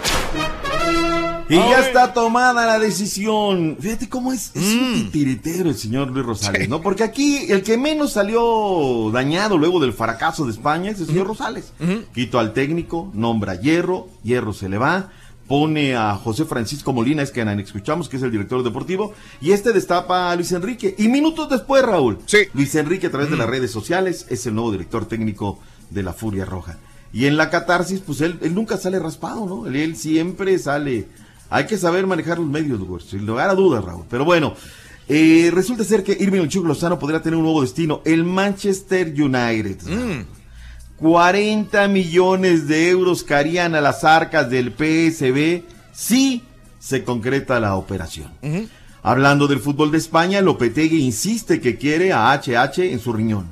Y 1.52 1.70
ya 1.70 1.80
está 1.86 2.14
tomada 2.14 2.66
la 2.66 2.80
decisión. 2.80 3.78
Fíjate 3.80 4.08
cómo 4.08 4.32
es, 4.32 4.52
es 4.56 4.74
un 4.74 4.94
titiritero 4.94 5.70
el 5.70 5.76
señor 5.76 6.10
Luis 6.10 6.26
Rosales, 6.26 6.70
¿no? 6.70 6.82
Porque 6.82 7.04
aquí 7.04 7.52
el 7.52 7.62
que 7.62 7.78
menos 7.78 8.14
salió 8.14 9.12
dañado 9.12 9.58
luego 9.58 9.80
del 9.80 9.94
fracaso 9.94 10.46
de 10.46 10.52
España 10.52 10.92
es 10.92 11.00
el 11.02 11.08
señor 11.08 11.28
Rosales. 11.28 11.74
Quito 12.14 12.40
al 12.40 12.54
técnico, 12.54 13.12
nombra 13.14 13.56
Hierro, 13.56 14.08
Hierro 14.24 14.54
se 14.54 14.70
le 14.70 14.78
va, 14.78 15.10
pone 15.48 15.96
a 15.98 16.16
José 16.16 16.46
Francisco 16.46 16.94
Molina, 16.94 17.22
es 17.22 17.32
que 17.32 17.42
escuchamos 17.42 18.08
que 18.08 18.16
es 18.16 18.24
el 18.24 18.32
director 18.32 18.64
deportivo, 18.64 19.14
y 19.42 19.52
este 19.52 19.74
destapa 19.74 20.32
a 20.32 20.36
Luis 20.38 20.54
Enrique. 20.54 20.96
Y 20.98 21.10
minutos 21.10 21.50
después, 21.50 21.84
Raúl, 21.84 22.20
Luis 22.54 22.76
Enrique 22.76 23.08
a 23.08 23.12
través 23.12 23.30
de 23.30 23.36
las 23.36 23.48
redes 23.48 23.72
sociales 23.72 24.26
es 24.30 24.46
el 24.46 24.56
nuevo 24.56 24.72
director 24.72 25.06
técnico 25.06 25.60
de 25.90 26.04
la 26.04 26.14
Furia 26.14 26.46
Roja. 26.46 26.78
Y 27.12 27.26
en 27.26 27.36
la 27.36 27.50
catarsis, 27.50 28.00
pues 28.00 28.22
él, 28.22 28.40
él 28.42 28.56
nunca 28.56 28.78
sale 28.78 28.98
raspado, 28.98 29.46
¿no? 29.46 29.68
Él, 29.68 29.76
él 29.76 29.98
siempre 29.98 30.58
sale. 30.58 31.10
Hay 31.52 31.66
que 31.66 31.78
saber 31.78 32.08
manejar 32.08 32.40
los 32.40 32.48
medios, 32.48 32.80
güey, 32.80 33.04
sin 33.04 33.26
lugar 33.26 33.50
a 33.50 33.56
dudas, 33.56 33.84
Raúl. 33.84 34.06
Pero 34.10 34.24
bueno, 34.24 34.56
eh, 35.10 35.52
resulta 35.54 35.84
ser 35.84 36.02
que 36.02 36.16
Irving 36.18 36.44
El 36.44 36.48
Chuck 36.48 36.66
Lozano 36.66 36.98
podría 36.98 37.22
tener 37.22 37.36
un 37.36 37.44
nuevo 37.44 37.62
destino, 37.62 38.02
el 38.06 38.24
Manchester 38.24 39.08
United. 39.10 39.78
40 40.96 41.88
millones 41.90 42.70
de 42.70 42.90
euros 42.90 43.24
caerían 43.24 43.76
a 43.76 43.82
las 43.82 44.06
arcas 44.06 44.50
del 44.50 44.72
PSB 44.72 45.64
si 45.92 46.42
se 46.80 47.04
concreta 47.04 47.60
la 47.60 47.76
operación. 47.76 48.32
Hablando 49.04 49.46
del 49.48 49.60
fútbol 49.60 49.92
de 49.92 49.98
España, 49.98 50.40
Lopetegui 50.40 51.02
insiste 51.02 51.60
que 51.60 51.78
quiere 51.78 52.14
a 52.14 52.32
HH 52.32 52.94
en 52.94 53.00
su 53.02 53.12
riñón. 53.12 53.48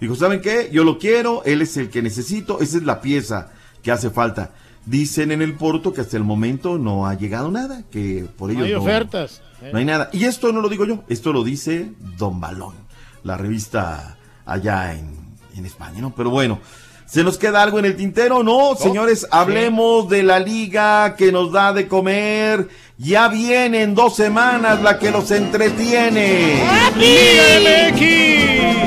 Dijo, 0.00 0.16
¿saben 0.16 0.40
qué? 0.40 0.70
Yo 0.72 0.82
lo 0.82 0.98
quiero, 0.98 1.44
él 1.44 1.62
es 1.62 1.76
el 1.76 1.88
que 1.88 2.02
necesito, 2.02 2.60
esa 2.60 2.78
es 2.78 2.82
la 2.82 3.00
pieza 3.00 3.52
que 3.80 3.92
hace 3.92 4.10
falta. 4.10 4.50
Dicen 4.86 5.32
en 5.32 5.40
el 5.40 5.54
Porto 5.54 5.94
que 5.94 6.02
hasta 6.02 6.16
el 6.16 6.24
momento 6.24 6.76
no 6.78 7.06
ha 7.06 7.14
llegado 7.14 7.50
nada, 7.50 7.84
que 7.90 8.26
por 8.36 8.50
ello 8.50 8.60
No 8.60 8.66
hay 8.66 8.72
no, 8.72 8.82
ofertas. 8.82 9.40
no 9.72 9.78
hay 9.78 9.84
nada. 9.84 10.10
Y 10.12 10.24
esto 10.24 10.52
no 10.52 10.60
lo 10.60 10.68
digo 10.68 10.84
yo, 10.84 11.04
esto 11.08 11.32
lo 11.32 11.42
dice 11.42 11.90
Don 12.18 12.38
Balón, 12.38 12.74
la 13.22 13.36
revista 13.38 14.18
allá 14.44 14.94
en, 14.94 15.10
en 15.56 15.64
España, 15.64 16.02
¿no? 16.02 16.14
Pero 16.14 16.28
bueno, 16.28 16.58
¿se 17.06 17.24
nos 17.24 17.38
queda 17.38 17.62
algo 17.62 17.78
en 17.78 17.86
el 17.86 17.96
tintero? 17.96 18.42
No, 18.42 18.74
señores, 18.76 19.26
hablemos 19.30 20.08
de 20.10 20.22
la 20.22 20.38
liga 20.38 21.16
que 21.16 21.32
nos 21.32 21.50
da 21.50 21.72
de 21.72 21.88
comer. 21.88 22.68
Ya 22.96 23.26
viene 23.26 23.82
en 23.82 23.94
dos 23.96 24.14
semanas 24.14 24.80
la 24.80 24.98
que 25.00 25.10
los 25.10 25.28
entretiene. 25.32 26.62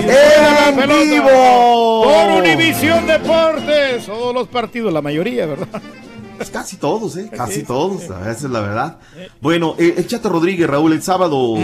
¡En 0.07 0.77
vivo! 0.88 2.03
Por 2.03 2.31
Univisión 2.41 3.05
Deportes. 3.05 4.05
Todos 4.05 4.34
los 4.34 4.47
partidos, 4.47 4.93
la 4.93 5.01
mayoría, 5.01 5.45
¿verdad? 5.45 5.81
Pues 6.38 6.51
casi 6.51 6.77
todos, 6.77 7.18
¿eh? 7.18 7.30
Casi 7.35 7.64
todos, 7.64 8.03
esa 8.03 8.31
es 8.31 8.43
la 8.43 8.61
verdad. 8.61 8.99
Bueno, 9.41 9.76
eh, 9.80 9.95
el 9.97 10.07
Chato 10.07 10.30
Rodríguez, 10.30 10.69
Raúl, 10.69 10.93
el 10.93 11.01
sábado, 11.01 11.55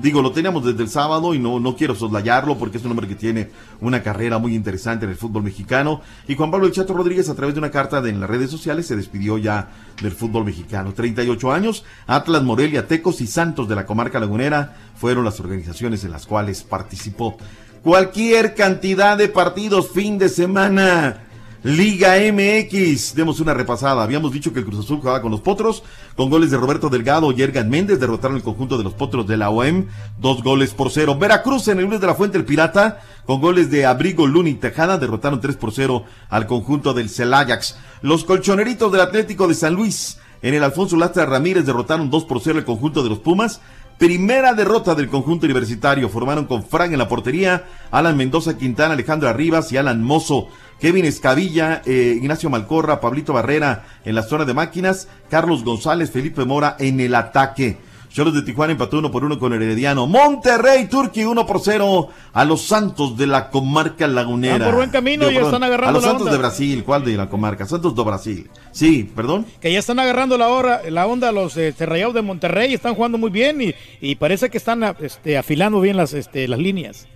digo, 0.00 0.22
lo 0.22 0.30
teníamos 0.30 0.64
desde 0.64 0.82
el 0.82 0.88
sábado 0.88 1.34
y 1.34 1.40
no, 1.40 1.58
no 1.58 1.76
quiero 1.76 1.94
soslayarlo 1.94 2.56
porque 2.56 2.78
es 2.78 2.84
un 2.84 2.92
hombre 2.92 3.08
que 3.08 3.16
tiene 3.16 3.50
una 3.80 4.02
carrera 4.02 4.38
muy 4.38 4.54
interesante 4.54 5.04
en 5.04 5.10
el 5.10 5.16
fútbol 5.16 5.42
mexicano. 5.42 6.00
Y 6.28 6.36
Juan 6.36 6.50
Pablo 6.50 6.66
El 6.66 6.72
Chato 6.72 6.94
Rodríguez, 6.94 7.28
a 7.28 7.34
través 7.34 7.54
de 7.54 7.58
una 7.58 7.70
carta 7.70 8.00
de, 8.00 8.10
en 8.10 8.20
las 8.20 8.30
redes 8.30 8.50
sociales, 8.50 8.86
se 8.86 8.96
despidió 8.96 9.38
ya 9.38 9.70
del 10.00 10.12
fútbol 10.12 10.44
mexicano. 10.44 10.92
38 10.94 11.52
años, 11.52 11.84
Atlas, 12.06 12.42
Morelia, 12.42 12.86
Tecos 12.86 13.20
y 13.20 13.26
Santos 13.26 13.68
de 13.68 13.74
la 13.74 13.86
comarca 13.86 14.20
lagunera 14.20 14.76
fueron 14.96 15.24
las 15.24 15.40
organizaciones 15.40 16.04
en 16.04 16.12
las 16.12 16.26
cuales 16.26 16.62
participó. 16.62 17.36
Cualquier 17.82 18.54
cantidad 18.54 19.18
de 19.18 19.28
partidos 19.28 19.90
fin 19.90 20.16
de 20.16 20.28
semana. 20.28 21.31
Liga 21.64 22.14
MX, 22.16 23.14
demos 23.14 23.38
una 23.38 23.54
repasada. 23.54 24.02
Habíamos 24.02 24.32
dicho 24.32 24.52
que 24.52 24.58
el 24.58 24.64
Cruz 24.64 24.80
Azul 24.80 24.98
jugaba 24.98 25.22
con 25.22 25.30
los 25.30 25.42
Potros, 25.42 25.84
con 26.16 26.28
goles 26.28 26.50
de 26.50 26.56
Roberto 26.56 26.88
Delgado 26.88 27.30
y 27.30 27.40
Ergan 27.40 27.70
Méndez, 27.70 28.00
derrotaron 28.00 28.36
el 28.36 28.42
conjunto 28.42 28.76
de 28.76 28.82
los 28.82 28.94
Potros 28.94 29.28
de 29.28 29.36
la 29.36 29.48
OM, 29.48 29.86
dos 30.18 30.42
goles 30.42 30.74
por 30.74 30.90
cero. 30.90 31.16
Veracruz 31.16 31.68
en 31.68 31.78
el 31.78 31.84
lunes 31.84 32.00
de 32.00 32.08
la 32.08 32.16
Fuente 32.16 32.36
el 32.36 32.44
Pirata, 32.44 33.00
con 33.26 33.40
goles 33.40 33.70
de 33.70 33.86
Abrigo, 33.86 34.26
Luna 34.26 34.48
y 34.48 34.54
Tejada, 34.54 34.98
derrotaron 34.98 35.40
tres 35.40 35.54
por 35.54 35.72
cero 35.72 36.04
al 36.28 36.48
conjunto 36.48 36.94
del 36.94 37.08
Celayax. 37.08 37.76
Los 38.02 38.24
colchoneritos 38.24 38.90
del 38.90 39.02
Atlético 39.02 39.46
de 39.46 39.54
San 39.54 39.74
Luis, 39.74 40.18
en 40.42 40.54
el 40.54 40.64
Alfonso 40.64 40.96
Lastra 40.96 41.26
Ramírez, 41.26 41.64
derrotaron 41.64 42.10
dos 42.10 42.24
por 42.24 42.40
cero 42.40 42.58
el 42.58 42.64
conjunto 42.64 43.04
de 43.04 43.08
los 43.08 43.20
Pumas. 43.20 43.60
Primera 43.98 44.52
derrota 44.54 44.96
del 44.96 45.06
conjunto 45.06 45.46
universitario. 45.46 46.08
Formaron 46.08 46.46
con 46.46 46.64
Frank 46.64 46.90
en 46.90 46.98
la 46.98 47.08
portería, 47.08 47.66
Alan 47.92 48.16
Mendoza 48.16 48.58
Quintana, 48.58 48.94
Alejandro 48.94 49.28
Arribas 49.28 49.70
y 49.70 49.76
Alan 49.76 50.02
Mozo. 50.02 50.48
Kevin 50.82 51.04
Escavilla, 51.04 51.80
eh, 51.86 52.14
Ignacio 52.16 52.50
Malcorra, 52.50 53.00
Pablito 53.00 53.32
Barrera 53.32 53.84
en 54.04 54.16
la 54.16 54.24
zona 54.24 54.44
de 54.44 54.52
máquinas, 54.52 55.06
Carlos 55.30 55.62
González, 55.62 56.10
Felipe 56.10 56.44
Mora 56.44 56.74
en 56.80 56.98
el 56.98 57.14
ataque. 57.14 57.76
Cholos 58.10 58.34
de 58.34 58.42
Tijuana 58.42 58.72
empató 58.72 58.98
uno 58.98 59.08
por 59.12 59.24
uno 59.24 59.38
con 59.38 59.52
Herediano. 59.52 60.08
Monterrey, 60.08 60.88
Turquía 60.88 61.28
uno 61.28 61.46
por 61.46 61.60
cero 61.60 62.08
a 62.32 62.44
los 62.44 62.62
Santos 62.62 63.16
de 63.16 63.28
la 63.28 63.48
comarca 63.48 64.08
lagunera. 64.08 64.58
Van 64.58 64.66
por 64.66 64.74
buen 64.74 64.90
camino, 64.90 65.30
ya 65.30 65.42
están 65.42 65.62
agarrando 65.62 65.90
A 65.90 65.92
los 65.92 66.02
la 66.02 66.08
Santos 66.08 66.26
onda. 66.26 66.32
de 66.32 66.38
Brasil, 66.38 66.82
¿cuál 66.84 67.04
de 67.04 67.16
la 67.16 67.28
comarca? 67.28 67.64
Santos 67.64 67.94
de 67.94 68.02
Brasil. 68.02 68.50
Sí, 68.72 69.08
perdón. 69.14 69.46
Que 69.60 69.72
ya 69.72 69.78
están 69.78 70.00
agarrando 70.00 70.36
la, 70.36 70.48
hora, 70.48 70.82
la 70.90 71.06
onda 71.06 71.30
los 71.30 71.56
eh, 71.56 71.72
de 71.78 72.22
Monterrey, 72.22 72.74
están 72.74 72.96
jugando 72.96 73.18
muy 73.18 73.30
bien 73.30 73.62
y, 73.62 73.72
y 74.00 74.16
parece 74.16 74.50
que 74.50 74.58
están 74.58 74.82
este, 74.98 75.38
afilando 75.38 75.80
bien 75.80 75.96
las, 75.96 76.12
este, 76.12 76.48
las 76.48 76.58
líneas. 76.58 77.06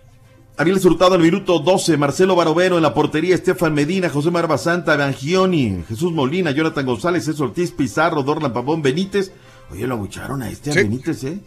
Ariel 0.58 0.80
Hurtado 0.82 1.14
al 1.14 1.20
minuto 1.20 1.58
12, 1.58 1.98
Marcelo 1.98 2.34
Barovero 2.34 2.76
en 2.76 2.82
la 2.82 2.94
portería, 2.94 3.34
Estefan 3.34 3.74
Medina, 3.74 4.08
José 4.08 4.30
Marva 4.30 4.56
Santa, 4.56 4.94
Evangioni, 4.94 5.84
Jesús 5.86 6.12
Molina, 6.12 6.50
Jonathan 6.50 6.86
González, 6.86 7.26
César 7.26 7.48
Ortiz, 7.48 7.72
Pizarro, 7.72 8.22
Dorlan 8.22 8.54
Pavón, 8.54 8.80
Benítez. 8.80 9.32
Oye, 9.70 9.86
lo 9.86 9.96
abucharon 9.96 10.40
a 10.40 10.48
este 10.48 10.70
a. 10.70 10.74
Benítez, 10.74 11.24
¿eh? 11.24 11.40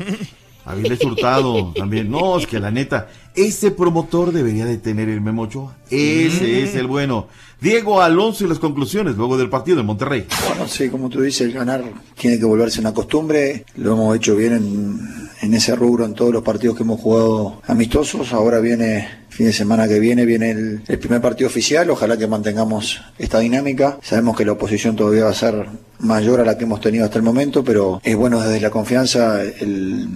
Avilés 0.66 1.04
Hurtado 1.04 1.74
también. 1.76 2.12
No, 2.12 2.38
es 2.38 2.46
que 2.46 2.60
la 2.60 2.70
neta, 2.70 3.10
ese 3.48 3.72
promotor 3.72 4.32
debería 4.32 4.66
de 4.66 4.78
tener 4.78 5.10
el 5.10 5.22
Memo 5.22 5.44
Ochoa. 5.44 5.78
Ese 5.90 6.44
Mm. 6.44 6.64
es 6.66 6.76
el 6.76 6.88
bueno. 6.88 7.28
Diego 7.62 8.02
Alonso 8.02 8.46
y 8.46 8.48
las 8.48 8.58
conclusiones 8.60 9.18
luego 9.18 9.38
del 9.38 9.50
partido 9.50 9.82
en 9.82 9.86
Monterrey. 9.86 10.26
Bueno, 10.48 10.66
sí, 10.70 10.88
como 10.90 11.10
tú 11.10 11.22
dices, 11.22 11.42
el 11.42 11.52
ganar 11.54 11.84
tiene 12.18 12.40
que 12.40 12.46
volverse 12.46 12.80
una 12.80 12.94
costumbre. 12.94 13.66
Lo 13.76 13.94
hemos 13.94 14.16
hecho 14.16 14.36
bien 14.38 14.54
en, 14.54 15.00
en 15.42 15.54
ese 15.54 15.76
rubro 15.76 16.06
en 16.06 16.14
todos 16.14 16.32
los 16.32 16.42
partidos 16.42 16.78
que 16.78 16.84
hemos 16.84 17.02
jugado 17.02 17.62
amistosos. 17.68 18.32
Ahora 18.32 18.60
viene, 18.60 19.08
fin 19.28 19.46
de 19.48 19.52
semana 19.54 19.90
que 19.90 20.00
viene, 20.00 20.26
viene 20.26 20.52
el, 20.52 20.82
el 20.88 21.00
primer 21.00 21.20
partido 21.20 21.48
oficial. 21.50 21.90
Ojalá 21.90 22.16
que 22.18 22.28
mantengamos 22.28 23.02
esta 23.18 23.40
dinámica. 23.40 23.98
Sabemos 24.02 24.38
que 24.38 24.46
la 24.46 24.54
oposición 24.54 24.96
todavía 24.96 25.26
va 25.26 25.32
a 25.32 25.34
ser 25.34 25.68
mayor 26.00 26.40
a 26.40 26.46
la 26.46 26.58
que 26.58 26.64
hemos 26.64 26.80
tenido 26.80 27.04
hasta 27.04 27.18
el 27.18 27.24
momento, 27.26 27.62
pero 27.62 28.00
es 28.06 28.16
bueno 28.16 28.40
desde 28.40 28.62
la 28.62 28.70
confianza 28.70 29.42
el, 29.44 30.08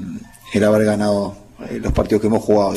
el 0.53 0.63
haber 0.63 0.85
ganado 0.85 1.42
eh, 1.69 1.79
los 1.81 1.91
partidos 1.93 2.21
que 2.21 2.27
hemos 2.27 2.43
jugado. 2.43 2.73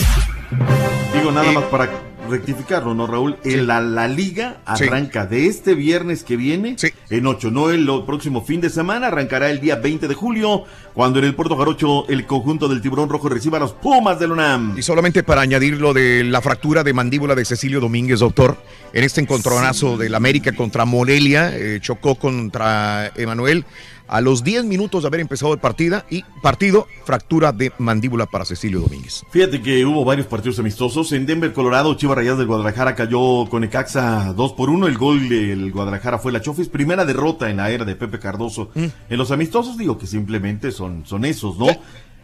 Digo 1.14 1.32
nada 1.32 1.50
más 1.52 1.64
para 1.64 1.88
rectificarlo, 2.28 2.92
¿no, 2.92 3.06
Raúl? 3.06 3.36
En 3.44 3.68
la, 3.68 3.80
la 3.80 4.08
liga 4.08 4.56
arranca 4.64 5.26
de 5.26 5.46
este 5.46 5.74
viernes 5.74 6.24
que 6.24 6.36
viene 6.36 6.74
en 7.08 7.26
8, 7.26 7.50
no 7.52 7.70
el 7.70 7.84
lo- 7.84 8.04
próximo 8.04 8.44
fin 8.44 8.60
de 8.60 8.68
semana, 8.68 9.06
arrancará 9.06 9.48
el 9.48 9.60
día 9.60 9.76
20 9.76 10.08
de 10.08 10.14
julio, 10.14 10.64
cuando 10.92 11.20
en 11.20 11.24
el 11.24 11.36
Puerto 11.36 11.56
Jarocho 11.56 12.06
el 12.08 12.26
conjunto 12.26 12.66
del 12.68 12.80
Tiburón 12.82 13.08
Rojo 13.08 13.28
reciba 13.28 13.58
a 13.58 13.60
los 13.60 13.72
Pumas 13.74 14.18
del 14.18 14.32
UNAM. 14.32 14.76
Y 14.76 14.82
solamente 14.82 15.22
para 15.22 15.42
añadir 15.42 15.80
lo 15.80 15.94
de 15.94 16.24
la 16.24 16.40
fractura 16.40 16.82
de 16.82 16.92
mandíbula 16.92 17.36
de 17.36 17.44
Cecilio 17.44 17.78
Domínguez, 17.80 18.18
doctor, 18.18 18.56
en 18.92 19.04
este 19.04 19.20
encontronazo 19.20 19.96
del 19.96 20.14
América 20.16 20.50
contra 20.52 20.84
Morelia, 20.84 21.52
eh, 21.56 21.78
chocó 21.80 22.16
contra 22.16 23.12
Emanuel. 23.14 23.64
A 24.08 24.20
los 24.20 24.44
10 24.44 24.64
minutos 24.64 25.02
de 25.02 25.08
haber 25.08 25.20
empezado 25.20 25.52
el 25.52 25.58
partida 25.58 26.06
y 26.10 26.22
partido, 26.42 26.86
fractura 27.04 27.52
de 27.52 27.72
mandíbula 27.78 28.26
para 28.26 28.44
Cecilio 28.44 28.80
Domínguez. 28.80 29.24
Fíjate 29.30 29.60
que 29.60 29.84
hubo 29.84 30.04
varios 30.04 30.26
partidos 30.26 30.58
amistosos. 30.58 31.10
En 31.12 31.26
Denver, 31.26 31.52
Colorado, 31.52 31.94
Chivas 31.94 32.16
Rayadas 32.16 32.38
del 32.38 32.46
Guadalajara 32.46 32.94
cayó 32.94 33.46
con 33.48 33.64
Ecaxa 33.64 34.32
2 34.32 34.52
por 34.52 34.70
1. 34.70 34.86
El 34.86 34.96
gol 34.96 35.28
del 35.28 35.72
Guadalajara 35.72 36.18
fue 36.18 36.30
la 36.32 36.40
Chofis. 36.40 36.68
Primera 36.68 37.04
derrota 37.04 37.50
en 37.50 37.56
la 37.56 37.70
era 37.70 37.84
de 37.84 37.96
Pepe 37.96 38.18
Cardoso. 38.18 38.70
En 38.74 39.18
los 39.18 39.30
amistosos 39.30 39.76
digo 39.76 39.98
que 39.98 40.06
simplemente 40.06 40.70
son, 40.70 41.04
son 41.04 41.24
esos, 41.24 41.58
¿no? 41.58 41.66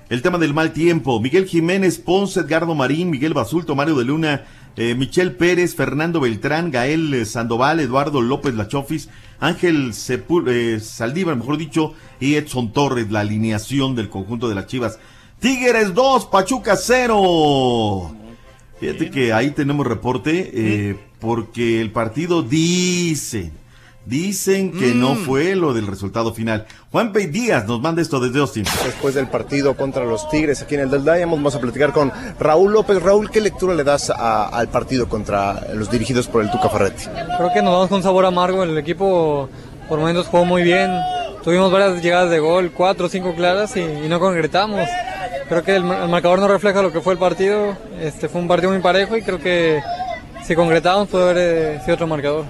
El 0.08 0.22
tema 0.22 0.38
del 0.38 0.52
mal 0.52 0.72
tiempo. 0.72 1.20
Miguel 1.20 1.46
Jiménez, 1.46 1.98
Ponce, 1.98 2.40
Edgardo 2.40 2.74
Marín, 2.74 3.10
Miguel 3.10 3.32
Basulto, 3.32 3.74
Mario 3.74 3.96
de 3.96 4.04
Luna, 4.04 4.44
eh, 4.76 4.94
Michel 4.94 5.32
Pérez, 5.36 5.74
Fernando 5.74 6.20
Beltrán, 6.20 6.70
Gael 6.70 7.12
eh, 7.14 7.24
Sandoval, 7.24 7.80
Eduardo 7.80 8.20
López 8.20 8.54
Lachofis, 8.54 9.08
Ángel 9.42 9.92
Sepul 9.92 10.48
eh, 10.48 10.78
Saldívar, 10.78 11.34
mejor 11.34 11.58
dicho, 11.58 11.94
y 12.20 12.36
Edson 12.36 12.72
Torres, 12.72 13.10
la 13.10 13.20
alineación 13.20 13.96
del 13.96 14.08
conjunto 14.08 14.48
de 14.48 14.54
las 14.54 14.68
Chivas. 14.68 15.00
Tigres 15.40 15.94
2, 15.94 16.26
Pachuca 16.26 16.76
0. 16.76 18.14
Fíjate 18.78 19.10
que 19.10 19.32
ahí 19.32 19.50
tenemos 19.50 19.84
reporte 19.84 20.52
eh, 20.54 20.96
porque 21.18 21.80
el 21.80 21.90
partido 21.90 22.42
dice, 22.42 23.50
dicen 24.06 24.72
que 24.72 24.94
no 24.94 25.14
Mm. 25.14 25.18
fue 25.24 25.54
lo 25.54 25.72
del 25.72 25.86
resultado 25.86 26.32
final. 26.34 26.66
Juan 26.90 27.12
Pey 27.12 27.26
Díaz 27.26 27.66
nos 27.66 27.80
manda 27.80 28.02
esto 28.02 28.18
desde 28.20 28.40
Austin. 28.40 28.64
Después 28.84 29.14
del 29.14 29.28
partido 29.28 29.76
contra 29.76 30.04
los 30.04 30.28
Tigres 30.28 30.60
aquí 30.62 30.74
en 30.74 30.82
el 30.82 30.90
Del 30.90 31.04
Diamond, 31.04 31.40
vamos 31.42 31.54
a 31.54 31.60
platicar 31.60 31.92
con 31.92 32.12
Raúl 32.38 32.72
López. 32.72 33.02
Raúl, 33.02 33.30
¿qué 33.30 33.40
lectura 33.40 33.74
le 33.74 33.84
das 33.84 34.10
a- 34.10 34.46
al 34.48 34.68
partido 34.68 35.08
contra 35.08 35.68
los 35.74 35.90
dirigidos 35.90 36.26
por 36.26 36.42
el 36.42 36.50
Tuca 36.50 36.68
Ferretti? 36.68 37.04
Creo 37.36 37.52
que 37.54 37.62
nos 37.62 37.72
vamos 37.72 37.88
con 37.88 37.96
un 37.98 38.02
sabor 38.02 38.26
amargo. 38.26 38.62
El 38.64 38.76
equipo 38.78 39.48
por 39.88 39.98
momentos 39.98 40.26
jugó 40.26 40.44
muy 40.44 40.62
bien. 40.62 40.90
Tuvimos 41.44 41.72
varias 41.72 42.02
llegadas 42.02 42.30
de 42.30 42.38
gol, 42.38 42.70
cuatro 42.72 43.06
o 43.06 43.08
cinco 43.08 43.34
claras 43.34 43.76
y, 43.76 43.80
y 43.80 44.08
no 44.08 44.20
concretamos. 44.20 44.88
Creo 45.48 45.62
que 45.64 45.74
el, 45.76 45.84
mar- 45.84 46.02
el 46.02 46.08
marcador 46.08 46.38
no 46.38 46.48
refleja 46.48 46.82
lo 46.82 46.92
que 46.92 47.00
fue 47.00 47.12
el 47.14 47.18
partido. 47.18 47.76
Este 48.00 48.28
fue 48.28 48.40
un 48.40 48.48
partido 48.48 48.70
muy 48.72 48.80
parejo 48.80 49.16
y 49.16 49.22
creo 49.22 49.38
que 49.40 49.80
si 50.46 50.54
concretamos 50.54 51.08
puede 51.08 51.24
haber 51.30 51.38
eh, 51.38 51.80
sido 51.84 51.94
otro 51.94 52.06
marcador. 52.06 52.44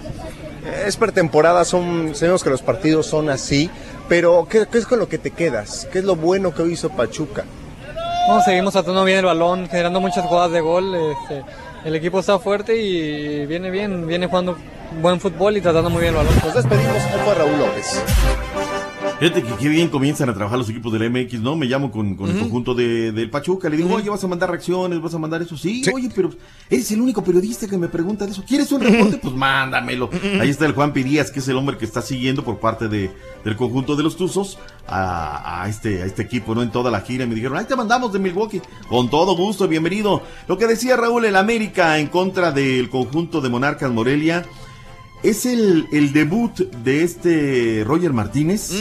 Es 0.86 0.96
pretemporada, 0.96 1.64
son, 1.64 2.14
sabemos 2.14 2.44
que 2.44 2.50
los 2.50 2.62
partidos 2.62 3.06
son 3.06 3.30
así, 3.30 3.70
pero 4.08 4.46
¿qué, 4.48 4.66
qué 4.70 4.78
es 4.78 4.86
con 4.86 4.98
lo 4.98 5.08
que 5.08 5.18
te 5.18 5.30
quedas? 5.30 5.88
¿Qué 5.92 5.98
es 5.98 6.04
lo 6.04 6.16
bueno 6.16 6.54
que 6.54 6.62
hoy 6.62 6.72
hizo 6.74 6.90
Pachuca? 6.90 7.44
No, 8.28 8.40
seguimos 8.42 8.72
tratando 8.72 9.04
bien 9.04 9.18
el 9.18 9.24
balón, 9.24 9.68
generando 9.68 10.00
muchas 10.00 10.24
jugadas 10.24 10.52
de 10.52 10.60
gol. 10.60 10.94
este, 10.94 11.42
el 11.84 11.96
equipo 11.96 12.20
está 12.20 12.38
fuerte 12.38 12.76
y 12.76 13.46
viene 13.46 13.70
bien, 13.70 14.06
viene 14.06 14.28
jugando 14.28 14.56
buen 15.00 15.20
fútbol 15.20 15.56
y 15.56 15.60
tratando 15.60 15.90
muy 15.90 16.02
bien 16.02 16.14
el 16.14 16.18
balón. 16.18 16.34
Nos 16.44 16.54
despedimos, 16.54 17.02
fue 17.24 17.34
Raúl 17.34 17.58
López. 17.58 18.02
Fíjate 19.18 19.42
que 19.42 19.54
qué 19.54 19.68
bien 19.68 19.88
comienzan 19.88 20.28
a 20.30 20.34
trabajar 20.34 20.58
los 20.58 20.68
equipos 20.68 20.92
del 20.92 21.08
MX, 21.08 21.40
¿no? 21.40 21.54
Me 21.54 21.66
llamo 21.66 21.92
con, 21.92 22.16
con 22.16 22.28
el 22.28 22.38
conjunto 22.40 22.74
de, 22.74 23.12
del 23.12 23.30
Pachuca, 23.30 23.68
le 23.68 23.76
digo, 23.76 23.94
oye, 23.94 24.10
vas 24.10 24.24
a 24.24 24.26
mandar 24.26 24.50
reacciones, 24.50 25.00
vas 25.00 25.14
a 25.14 25.18
mandar 25.18 25.40
eso. 25.42 25.56
Sí, 25.56 25.84
oye, 25.94 26.10
pero 26.12 26.30
eres 26.68 26.90
el 26.90 27.00
único 27.00 27.22
periodista 27.22 27.68
que 27.68 27.78
me 27.78 27.86
pregunta 27.88 28.26
de 28.26 28.32
eso. 28.32 28.42
¿Quieres 28.46 28.70
un 28.72 28.80
reporte? 28.80 29.18
Pues 29.22 29.34
mándamelo. 29.34 30.10
Ahí 30.40 30.50
está 30.50 30.66
el 30.66 30.72
Juan 30.72 30.92
Pirías, 30.92 31.30
que 31.30 31.38
es 31.38 31.46
el 31.46 31.56
hombre 31.56 31.78
que 31.78 31.84
está 31.84 32.02
siguiendo 32.02 32.42
por 32.42 32.58
parte 32.58 32.88
de, 32.88 33.10
del 33.44 33.56
conjunto 33.56 33.94
de 33.94 34.02
los 34.02 34.16
Tuzos 34.16 34.58
a, 34.88 35.62
a 35.62 35.68
este, 35.68 36.02
a 36.02 36.06
este 36.06 36.22
equipo, 36.22 36.54
¿no? 36.54 36.62
En 36.62 36.72
toda 36.72 36.90
la 36.90 37.00
gira. 37.02 37.24
Me 37.26 37.36
dijeron, 37.36 37.56
ahí 37.56 37.64
te 37.66 37.76
mandamos 37.76 38.12
de 38.12 38.18
Milwaukee. 38.18 38.60
Con 38.88 39.08
todo 39.08 39.36
gusto, 39.36 39.68
bienvenido. 39.68 40.22
Lo 40.48 40.58
que 40.58 40.66
decía 40.66 40.96
Raúl, 40.96 41.24
el 41.24 41.36
América 41.36 41.98
en 41.98 42.08
contra 42.08 42.50
del 42.50 42.90
conjunto 42.90 43.40
de 43.40 43.48
Monarcas 43.48 43.92
Morelia. 43.92 44.44
Es 45.22 45.46
el, 45.46 45.86
el 45.92 46.12
debut 46.12 46.58
de 46.82 47.04
este 47.04 47.84
Roger 47.86 48.12
Martínez, 48.12 48.72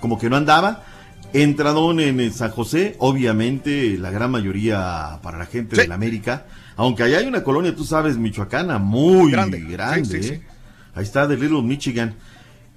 como 0.00 0.18
que 0.18 0.30
no 0.30 0.36
andaba. 0.36 0.84
Entradón 1.32 1.98
en 1.98 2.32
San 2.32 2.52
José, 2.52 2.94
obviamente 3.00 3.98
la 3.98 4.12
gran 4.12 4.30
mayoría 4.30 5.18
para 5.20 5.36
la 5.36 5.46
gente 5.46 5.74
del 5.74 5.90
América. 5.90 6.46
Aunque 6.76 7.02
allá 7.02 7.18
hay 7.18 7.26
una 7.26 7.42
colonia, 7.42 7.74
tú 7.74 7.84
sabes, 7.84 8.16
michoacana, 8.16 8.78
muy 8.78 9.32
grande. 9.32 9.60
Grande. 9.60 10.04
Sí, 10.04 10.22
sí, 10.22 10.28
sí. 10.28 10.34
¿eh? 10.34 10.42
Ahí 10.94 11.02
está, 11.02 11.26
de 11.26 11.36
Little 11.36 11.62
Michigan. 11.62 12.14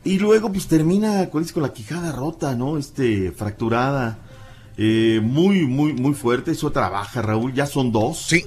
Y 0.04 0.18
luego 0.18 0.52
pues 0.52 0.68
termina 0.68 1.30
con, 1.30 1.44
con 1.46 1.64
la 1.64 1.74
quijada 1.74 2.12
rota, 2.12 2.56
¿no? 2.56 2.78
Este, 2.78 3.32
fracturada. 3.32 4.20
Eh, 4.78 5.20
muy, 5.24 5.66
muy, 5.68 5.94
muy 5.94 6.14
fuerte. 6.14 6.52
Eso 6.52 6.72
trabaja, 6.72 7.22
Raúl. 7.22 7.54
Ya 7.54 7.66
son 7.66 7.92
dos. 7.92 8.26
Sí. 8.28 8.46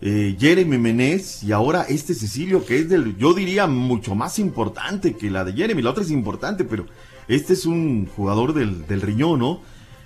Eh, 0.00 0.36
Jeremy 0.38 0.78
Menez 0.78 1.42
y 1.42 1.52
ahora 1.52 1.82
este 1.88 2.14
Cecilio, 2.14 2.64
que 2.64 2.78
es 2.78 2.88
del, 2.88 3.16
yo 3.16 3.34
diría, 3.34 3.66
mucho 3.66 4.14
más 4.14 4.38
importante 4.38 5.16
que 5.16 5.30
la 5.30 5.44
de 5.44 5.52
Jeremy. 5.52 5.82
La 5.82 5.90
otra 5.90 6.04
es 6.04 6.10
importante, 6.10 6.64
pero 6.64 6.86
este 7.26 7.54
es 7.54 7.66
un 7.66 8.06
jugador 8.06 8.54
del, 8.54 8.86
del 8.86 9.00
riñón, 9.00 9.40
¿no? 9.40 9.60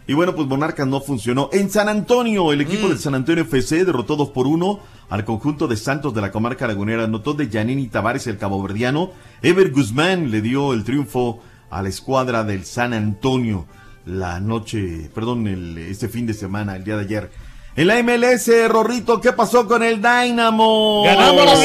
Y 0.06 0.14
bueno, 0.14 0.34
pues 0.34 0.48
Monarcas 0.48 0.86
no 0.86 1.00
funcionó. 1.00 1.48
En 1.52 1.70
San 1.70 1.88
Antonio, 1.88 2.52
el 2.52 2.60
equipo 2.60 2.88
del 2.88 2.98
San 2.98 3.14
Antonio 3.14 3.44
FC 3.44 3.84
derrotó 3.84 4.16
2 4.16 4.30
por 4.30 4.46
1 4.46 4.80
al 5.10 5.24
conjunto 5.24 5.68
de 5.68 5.76
Santos 5.76 6.12
de 6.12 6.20
la 6.20 6.32
comarca 6.32 6.66
lagunera. 6.66 7.04
Anotó 7.04 7.34
de 7.34 7.48
Yanini 7.48 7.86
Tavares, 7.86 8.26
el 8.26 8.38
caboverdiano. 8.38 9.12
Ever 9.42 9.70
Guzmán 9.70 10.30
le 10.30 10.40
dio 10.40 10.72
el 10.72 10.82
triunfo 10.82 11.40
a 11.70 11.82
la 11.82 11.88
escuadra 11.88 12.42
del 12.42 12.64
San 12.64 12.94
Antonio 12.94 13.66
la 14.06 14.40
noche, 14.40 15.10
perdón, 15.14 15.46
el, 15.46 15.78
este 15.78 16.08
fin 16.08 16.26
de 16.26 16.34
semana, 16.34 16.76
el 16.76 16.84
día 16.84 16.96
de 16.96 17.04
ayer. 17.04 17.30
En 17.74 17.86
la 17.86 18.02
MLS, 18.02 18.50
Rorrito, 18.68 19.18
¿qué 19.20 19.32
pasó 19.32 19.66
con 19.66 19.82
el 19.82 19.96
Dynamo? 19.96 21.04
Ganamos 21.04 21.44
los 21.46 21.58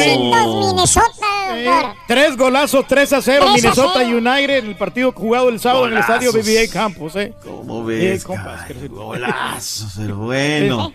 Minnesota. 0.56 1.94
Tres 2.06 2.34
golazos, 2.36 2.86
3 2.86 3.12
a 3.12 3.20
0, 3.22 3.44
3 3.46 3.50
a 3.50 3.54
Minnesota 3.54 4.00
0. 4.06 4.16
United 4.16 4.56
en 4.58 4.66
el 4.68 4.76
partido 4.76 5.12
jugado 5.12 5.50
el 5.50 5.60
sábado 5.60 5.86
en 5.86 5.92
el 5.92 5.98
estadio. 5.98 6.32
BBA 6.32 6.72
Campus. 6.72 7.14
¿eh? 7.16 7.34
¿Cómo 7.44 7.84
ves, 7.84 8.22
Eh, 8.22 8.26
compas? 8.26 8.62
Golazos, 8.88 9.92
pero 9.98 10.16
bueno. 10.16 10.92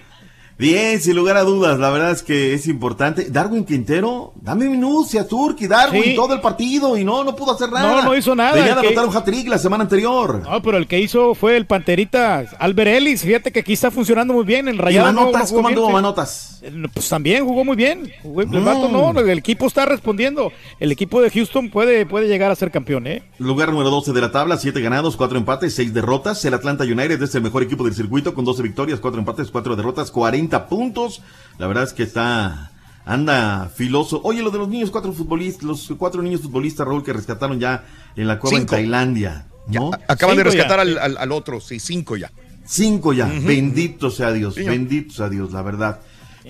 Bien, 0.57 1.01
sin 1.01 1.15
lugar 1.15 1.35
a 1.38 1.43
dudas, 1.43 1.80
la 1.80 1.89
verdad 1.89 2.11
es 2.11 2.21
que 2.23 2.53
es 2.53 2.67
importante. 2.67 3.27
Darwin 3.30 3.65
Quintero, 3.65 4.34
dame 4.41 4.69
minucia, 4.69 5.27
Turki, 5.27 5.67
Darwin, 5.67 6.03
Sí. 6.03 6.15
todo 6.15 6.34
el 6.34 6.41
partido 6.41 6.95
y 6.97 7.03
no, 7.03 7.23
no 7.23 7.35
pudo 7.35 7.53
hacer 7.53 7.71
nada. 7.71 8.01
No, 8.01 8.03
no 8.03 8.15
hizo 8.15 8.35
nada. 8.35 8.53
Venía 8.53 8.69
El 8.69 8.75
de 8.75 8.81
que- 8.81 8.88
anotar 8.89 9.07
un 9.09 9.15
hat-trick 9.15 9.47
la 9.47 9.57
semana 9.57 9.84
anterior. 9.84 10.41
No, 10.43 10.61
pero 10.61 10.77
el 10.77 10.88
que 10.88 10.99
hizo 10.99 11.34
fue 11.34 11.57
el 11.57 11.65
Panterita 11.65 12.45
Albert 12.59 12.91
Ellis. 12.91 13.23
Fíjate 13.23 13.51
que 13.51 13.61
aquí 13.61 13.73
está 13.73 13.89
funcionando 13.91 14.34
muy 14.34 14.45
bien. 14.45 14.67
En 14.67 14.77
Rayado 14.77 15.11
no- 15.11 15.21
Manotas? 15.21 15.51
no 15.51 15.57
¿Cómo 15.57 15.67
anduvo. 15.69 15.89
Manotas? 15.89 16.59
Eh, 16.61 16.71
Pues 16.93 17.09
también 17.09 17.43
jugó 17.45 17.65
muy 17.65 17.75
bien. 17.75 18.11
Jugó- 18.21 18.41
El 18.41 18.47
Mm. 18.47 18.63
vato 18.65 18.89
no, 18.89 19.19
el 19.19 19.38
equipo 19.38 19.65
está 19.65 19.85
respondiendo. 19.85 20.51
El 20.80 20.91
equipo 20.91 21.19
de 21.21 21.30
Houston 21.31 21.69
puede, 21.71 22.05
puede 22.05 22.27
llegar 22.27 22.51
a 22.51 22.55
ser 22.55 22.71
campeón, 22.71 23.07
¿eh? 23.07 23.23
Lugar 23.39 23.71
número 23.71 23.89
12 23.89 24.13
de 24.13 24.21
la 24.21 24.31
tabla, 24.31 24.57
7 24.57 24.80
ganados, 24.81 25.17
4 25.17 25.38
empates, 25.38 25.73
6 25.73 25.93
derrotas. 25.93 26.45
El 26.45 26.53
Atlanta 26.53 26.84
United 26.84 27.21
es 27.21 27.34
el 27.35 27.41
mejor 27.41 27.63
equipo 27.63 27.84
del 27.84 27.95
circuito 27.95 28.34
con 28.34 28.45
12 28.45 28.61
victorias, 28.61 28.99
4 28.99 29.19
empates, 29.19 29.49
4 29.49 29.75
derrotas, 29.75 30.11
40 30.11 30.43
puntos. 30.49 31.22
La 31.57 31.68
verdad 31.68 31.84
es 31.84 31.94
que 31.94 32.03
está 32.03 32.72
anda 33.06 33.70
filoso. 33.76 34.22
Oye, 34.24 34.41
lo 34.41 34.49
de 34.52 34.57
los 34.60 34.70
niños 34.70 34.90
cuatro 34.91 35.11
futbolistas, 35.14 35.64
los 35.64 35.94
cuatro 35.98 36.22
niños 36.22 36.41
futbolistas, 36.41 36.88
Raúl, 36.88 37.03
que 37.03 37.14
rescataron 37.14 37.60
ya 37.60 37.84
en 38.15 38.28
la 38.28 38.40
cueva 38.40 38.57
Cinco. 38.57 38.76
en 38.76 38.82
Tailandia. 38.82 39.45
¿no? 39.68 39.91
Acaban 40.07 40.36
de 40.38 40.44
Cinco 40.44 40.56
rescatar 40.56 40.80
al, 40.80 40.98
al- 40.98 41.18
al 41.18 41.32
otro, 41.32 41.60
sí, 41.61 41.80
cinco 41.80 42.15
ya. 42.18 42.32
Cinco 42.65 43.14
ya. 43.14 43.26
Ujú. 43.28 43.45
Bendito 43.48 44.10
sea 44.10 44.32
Dios. 44.32 44.56
Señor. 44.56 44.72
Bendito 44.72 45.14
sea 45.14 45.30
Dios, 45.30 45.52
la 45.52 45.61
verdad. 45.61 45.99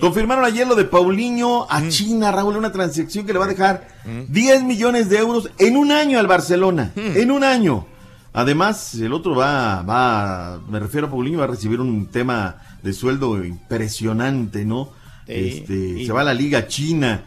Confirmaron 0.00 0.44
ayer 0.44 0.66
lo 0.66 0.74
de 0.74 0.84
Paulinho 0.84 1.66
a 1.70 1.88
China, 1.88 2.32
Raúl, 2.32 2.56
una 2.56 2.72
transacción 2.72 3.24
que 3.26 3.32
le 3.32 3.38
va 3.38 3.44
a 3.44 3.48
dejar 3.48 3.86
10 4.28 4.64
millones 4.64 5.08
de 5.08 5.18
euros 5.18 5.48
en 5.58 5.76
un 5.76 5.92
año 5.92 6.18
al 6.18 6.26
Barcelona. 6.26 6.90
En 6.96 7.30
un 7.30 7.44
año. 7.44 7.86
Además, 8.32 8.94
el 8.96 9.12
otro 9.12 9.36
va, 9.36 9.82
va, 9.82 10.58
me 10.68 10.80
refiero 10.80 11.06
a 11.06 11.10
Paulinho, 11.10 11.38
va 11.38 11.44
a 11.44 11.48
recibir 11.48 11.80
un 11.80 12.06
tema 12.06 12.56
de 12.84 12.92
sueldo 12.92 13.42
impresionante, 13.44 14.64
¿no? 14.64 14.90
Este, 15.26 16.04
Se 16.06 16.12
va 16.12 16.20
a 16.20 16.24
la 16.24 16.34
Liga 16.34 16.66
China. 16.68 17.24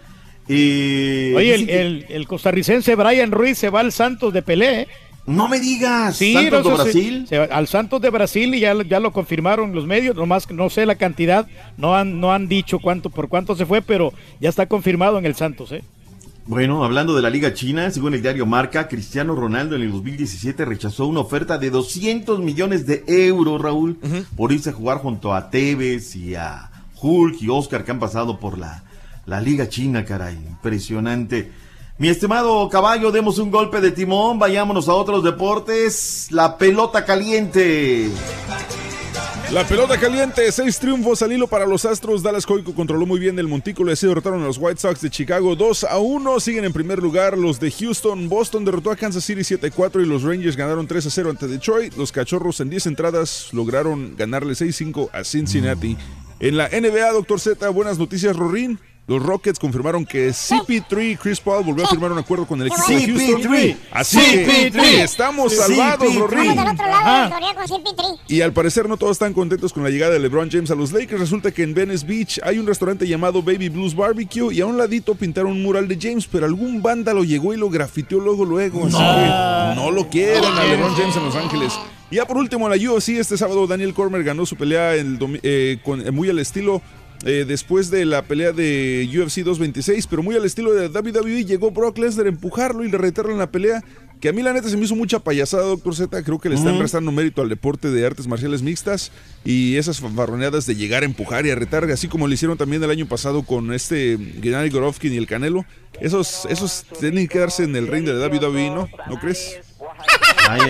Eh, 0.48 1.34
Oye, 1.36 1.56
el, 1.56 1.66
que- 1.66 1.82
el- 1.82 2.06
el 2.10 2.28
costarricense 2.28 2.96
Brian 2.96 3.32
Ruiz 3.32 3.58
se 3.58 3.70
va 3.70 3.82
al 3.82 3.92
Santos 3.92 4.32
de 4.34 4.42
Pelé. 4.44 4.82
¿eh? 4.82 4.88
No 5.26 5.50
me 5.50 5.60
digas, 5.60 6.16
Sí, 6.16 6.32
Santos 6.34 6.64
no, 6.64 6.70
de 6.78 6.84
Brasil. 6.84 7.26
se 7.28 7.36
al 7.38 7.68
Santos 7.68 8.00
de 8.02 8.10
Brasil 8.12 8.56
y 8.56 8.62
ya, 8.62 8.74
lo- 8.74 8.84
ya 8.84 9.02
lo 9.02 9.12
confirmaron 9.12 9.76
los 9.76 9.86
medios, 9.86 10.16
nomás 10.16 10.50
no 10.52 10.70
sé 10.70 10.86
la 10.86 10.96
cantidad, 10.96 11.48
no 11.76 11.96
han, 11.98 12.22
no 12.22 12.32
han 12.32 12.48
dicho 12.48 12.80
cuánto, 12.80 13.10
por 13.10 13.28
cuánto 13.28 13.54
se 13.56 13.66
fue, 13.66 13.82
pero 13.82 14.14
ya 14.40 14.48
está 14.48 14.68
confirmado 14.68 15.18
en 15.18 15.26
el 15.26 15.36
Santos, 15.36 15.74
¿eh? 15.74 15.84
Bueno, 16.48 16.86
hablando 16.86 17.14
de 17.14 17.22
la 17.22 17.30
Liga 17.30 17.54
China, 17.54 17.92
según 17.92 18.14
el 18.14 18.22
diario 18.22 18.46
Marca, 18.46 18.88
Cristiano 18.88 19.36
Ronaldo 19.36 19.76
en 19.76 19.82
el 19.82 19.92
2017 19.92 20.64
rechazó 20.64 21.06
una 21.06 21.20
oferta 21.20 21.58
de 21.58 21.70
200 21.70 22.40
millones 22.40 22.88
de 22.88 23.04
euros, 23.06 23.62
Raúl, 23.62 24.00
por 24.38 24.54
irse 24.54 24.70
a 24.70 24.74
jugar 24.74 25.00
junto 25.00 25.34
a 25.34 25.50
Tevez 25.50 26.16
y 26.16 26.36
a 26.36 26.72
Hulk 27.02 27.42
y 27.42 27.50
Oscar 27.50 27.84
que 27.84 27.92
han 27.92 28.00
pasado 28.00 28.40
por 28.40 28.58
la, 28.58 28.82
la 29.26 29.42
Liga 29.42 29.68
China, 29.68 30.06
caray. 30.06 30.36
Impresionante. 30.36 31.52
Mi 31.98 32.08
estimado 32.08 32.70
caballo, 32.70 33.12
demos 33.12 33.40
un 33.40 33.52
golpe 33.52 33.82
de 33.82 33.92
timón, 33.92 34.40
vayámonos 34.40 34.88
a 34.88 34.94
otros 34.94 35.26
deportes. 35.26 36.30
La 36.32 36.58
pelota 36.58 37.04
caliente. 37.04 38.10
La 39.52 39.66
pelota 39.66 39.98
caliente, 39.98 40.52
seis 40.52 40.78
triunfos 40.78 41.22
al 41.22 41.32
hilo 41.32 41.48
para 41.48 41.66
los 41.66 41.86
Astros. 41.86 42.22
Dallas 42.22 42.46
Coico 42.46 42.76
controló 42.76 43.06
muy 43.06 43.18
bien 43.18 43.40
el 43.40 43.48
montículo 43.48 43.90
y 43.90 43.94
así 43.94 44.06
derrotaron 44.06 44.44
a 44.44 44.46
los 44.46 44.58
White 44.58 44.82
Sox 44.82 45.00
de 45.00 45.10
Chicago 45.10 45.56
2 45.56 45.86
a 45.86 46.00
1. 46.00 46.40
Siguen 46.42 46.66
en 46.66 46.74
primer 46.74 47.00
lugar 47.00 47.38
los 47.38 47.58
de 47.58 47.72
Houston. 47.72 48.28
Boston 48.28 48.66
derrotó 48.66 48.92
a 48.92 48.98
Kansas 48.98 49.24
City 49.24 49.46
7 49.46 49.68
a 49.68 49.72
4 49.72 50.02
y 50.02 50.06
los 50.06 50.24
Rangers 50.24 50.58
ganaron 50.58 50.86
3 50.86 51.06
a 51.06 51.10
0 51.10 51.30
ante 51.30 51.48
Detroit. 51.48 51.96
Los 51.96 52.12
Cachorros 52.12 52.60
en 52.60 52.70
10 52.70 52.88
entradas 52.88 53.48
lograron 53.54 54.18
ganarle 54.18 54.54
6 54.54 54.76
a 54.76 54.78
5 54.78 55.10
a 55.14 55.24
Cincinnati. 55.24 55.96
En 56.42 56.58
la 56.58 56.68
NBA, 56.68 57.14
Doctor 57.14 57.40
Z, 57.40 57.70
buenas 57.70 57.98
noticias, 57.98 58.36
Rorín. 58.36 58.78
Los 59.08 59.24
Rockets 59.24 59.58
confirmaron 59.58 60.06
que 60.06 60.32
CP3 60.32 61.18
Chris 61.18 61.40
Paul 61.40 61.64
volvió 61.64 61.86
a 61.86 61.88
firmar 61.88 62.12
un 62.12 62.18
acuerdo 62.18 62.46
con 62.46 62.62
el 62.62 62.68
equipo 62.68 62.88
de 62.90 63.06
Houston. 63.06 63.42
CP3. 63.42 63.78
Así 63.92 64.20
que 64.20 64.72
CP3. 64.72 64.84
estamos 65.00 65.56
salvados, 65.56 66.10
CP3. 66.10 66.20
Rorín. 66.20 66.50
Estamos 66.50 66.66
del 66.66 66.74
otro 66.74 66.88
lado 66.88 67.16
del 67.16 67.24
historial 67.24 67.56
con 67.56 67.68
CP3. 67.68 68.20
Y 68.28 68.42
al 68.42 68.52
parecer 68.52 68.90
no 68.90 68.98
todos 68.98 69.14
están 69.14 69.34
contentos 69.34 69.72
con 69.72 69.84
la 69.84 69.90
llegada 69.90 70.12
de 70.12 70.20
LeBron 70.20 70.52
James 70.52 70.72
a 70.72 70.76
los 70.76 70.92
Lakers. 70.92 71.22
Resulta 71.22 71.52
que 71.52 71.64
en 71.64 71.74
Venice 71.74 72.06
Beach 72.06 72.42
hay 72.44 72.60
un 72.60 72.68
restaurante 72.68 73.08
llamado 73.08 73.42
Baby 73.42 73.70
Blues 73.70 73.96
Barbecue 73.96 74.54
y 74.54 74.60
a 74.60 74.66
un 74.66 74.78
ladito 74.78 75.16
pintaron 75.16 75.54
un 75.54 75.64
mural 75.64 75.88
de 75.88 75.98
James, 76.02 76.28
pero 76.30 76.46
algún 76.46 76.82
vándalo 76.82 77.24
llegó 77.24 77.54
y 77.54 77.58
lo 77.58 77.70
grafiteó 77.70 78.20
luego 78.20 78.44
luego. 78.44 78.88
Así 78.88 78.98
que 78.98 79.76
no 79.82 79.90
lo 79.90 80.10
quieren 80.10 80.44
a 80.44 80.66
LeBron 80.66 80.94
James 80.96 81.16
en 81.16 81.24
Los 81.24 81.36
Ángeles. 81.38 81.80
Y 82.10 82.16
ya 82.18 82.26
por 82.26 82.38
último, 82.38 82.70
la 82.70 82.76
UFC 82.76 83.10
este 83.10 83.38
sábado 83.38 83.68
Daniel 83.68 83.94
Cormer 83.94 84.24
ganó 84.24 84.46
su 84.46 84.56
pelea 84.56 84.96
el 84.96 85.18
eh, 85.44 85.80
con, 85.84 86.06
eh, 86.06 86.12
muy 86.12 86.30
al 86.30 86.40
estilo 86.40 86.82
eh, 87.26 87.46
después 87.48 87.90
de 87.90 88.06
la 88.06 88.22
pelea 88.24 88.52
de 88.52 89.08
UFC 89.10 89.38
226, 89.44 90.08
pero 90.08 90.24
muy 90.24 90.36
al 90.36 90.46
estilo 90.46 90.74
de 90.74 90.88
WWE 90.88 91.46
llegó 91.46 91.72
Brock 91.72 91.98
Lesnar 91.98 92.26
a 92.28 92.30
empujarlo 92.30 92.84
y 92.86 92.92
le 92.92 92.98
retarlo 92.98 93.32
en 93.32 93.40
la 93.40 93.52
pelea. 93.52 93.84
Que 94.20 94.30
a 94.30 94.34
mí 94.34 94.42
la 94.42 94.52
neta 94.52 94.68
se 94.68 94.76
me 94.78 94.84
hizo 94.86 94.96
mucha 94.96 95.20
payasada, 95.20 95.62
doctor 95.64 95.96
Z. 95.96 96.24
Creo 96.24 96.40
que 96.40 96.50
le 96.50 96.56
están 96.56 96.74
Ujú. 96.74 96.82
restando 96.82 97.12
mérito 97.12 97.44
al 97.44 97.50
deporte 97.50 97.92
de 97.92 98.04
artes 98.04 98.26
marciales 98.28 98.64
mixtas 98.64 99.12
y 99.46 99.76
esas 99.78 100.00
fanfarroneadas 100.00 100.66
de 100.66 100.76
llegar 100.76 101.04
a 101.04 101.06
empujar 101.06 101.46
y 101.46 101.52
a 101.52 101.56
retar, 101.56 101.84
así 101.92 102.08
como 102.08 102.28
lo 102.28 102.34
hicieron 102.34 102.58
también 102.58 102.84
el 102.84 102.90
año 102.90 103.08
pasado 103.08 103.44
con 103.44 103.72
este 103.74 104.18
Gennady 104.42 104.72
Golovkin 104.72 105.14
y 105.14 105.18
el 105.18 105.28
Canelo. 105.28 105.66
Esos, 106.02 106.48
esos 106.50 106.86
tienen 107.00 107.28
que 107.28 107.38
darse 107.38 107.64
en 107.66 107.76
el 107.76 107.88
ring 107.88 108.06
de 108.06 108.14
la 108.14 108.26
WWE, 108.28 108.72
¿no? 108.72 108.90
¿No 109.08 109.20
crees? 109.20 109.60
Ay, 110.50 110.62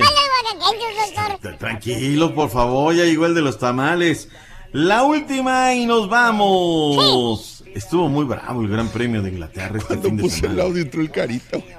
Tranquilos, 1.60 2.32
por 2.34 2.50
favor, 2.50 2.94
ya 2.96 3.06
llegó 3.06 3.26
el 3.26 3.34
de 3.34 3.42
los 3.42 3.58
tamales. 3.60 4.30
La 4.74 5.04
última 5.04 5.74
y 5.74 5.86
nos 5.86 6.10
vamos. 6.10 7.64
Estuvo 7.74 8.10
muy 8.10 8.26
bravo 8.26 8.62
el 8.62 8.70
Gran 8.70 8.90
Premio 8.90 9.22
de 9.22 9.30
Inglaterra 9.30 9.78
este 9.78 9.98
fin 9.98 10.18
de 10.18 10.24
Puse 10.24 10.48
el 10.48 10.60
audio 10.60 10.82
entró 10.82 11.02
el 11.02 11.12
carito. 11.12 11.64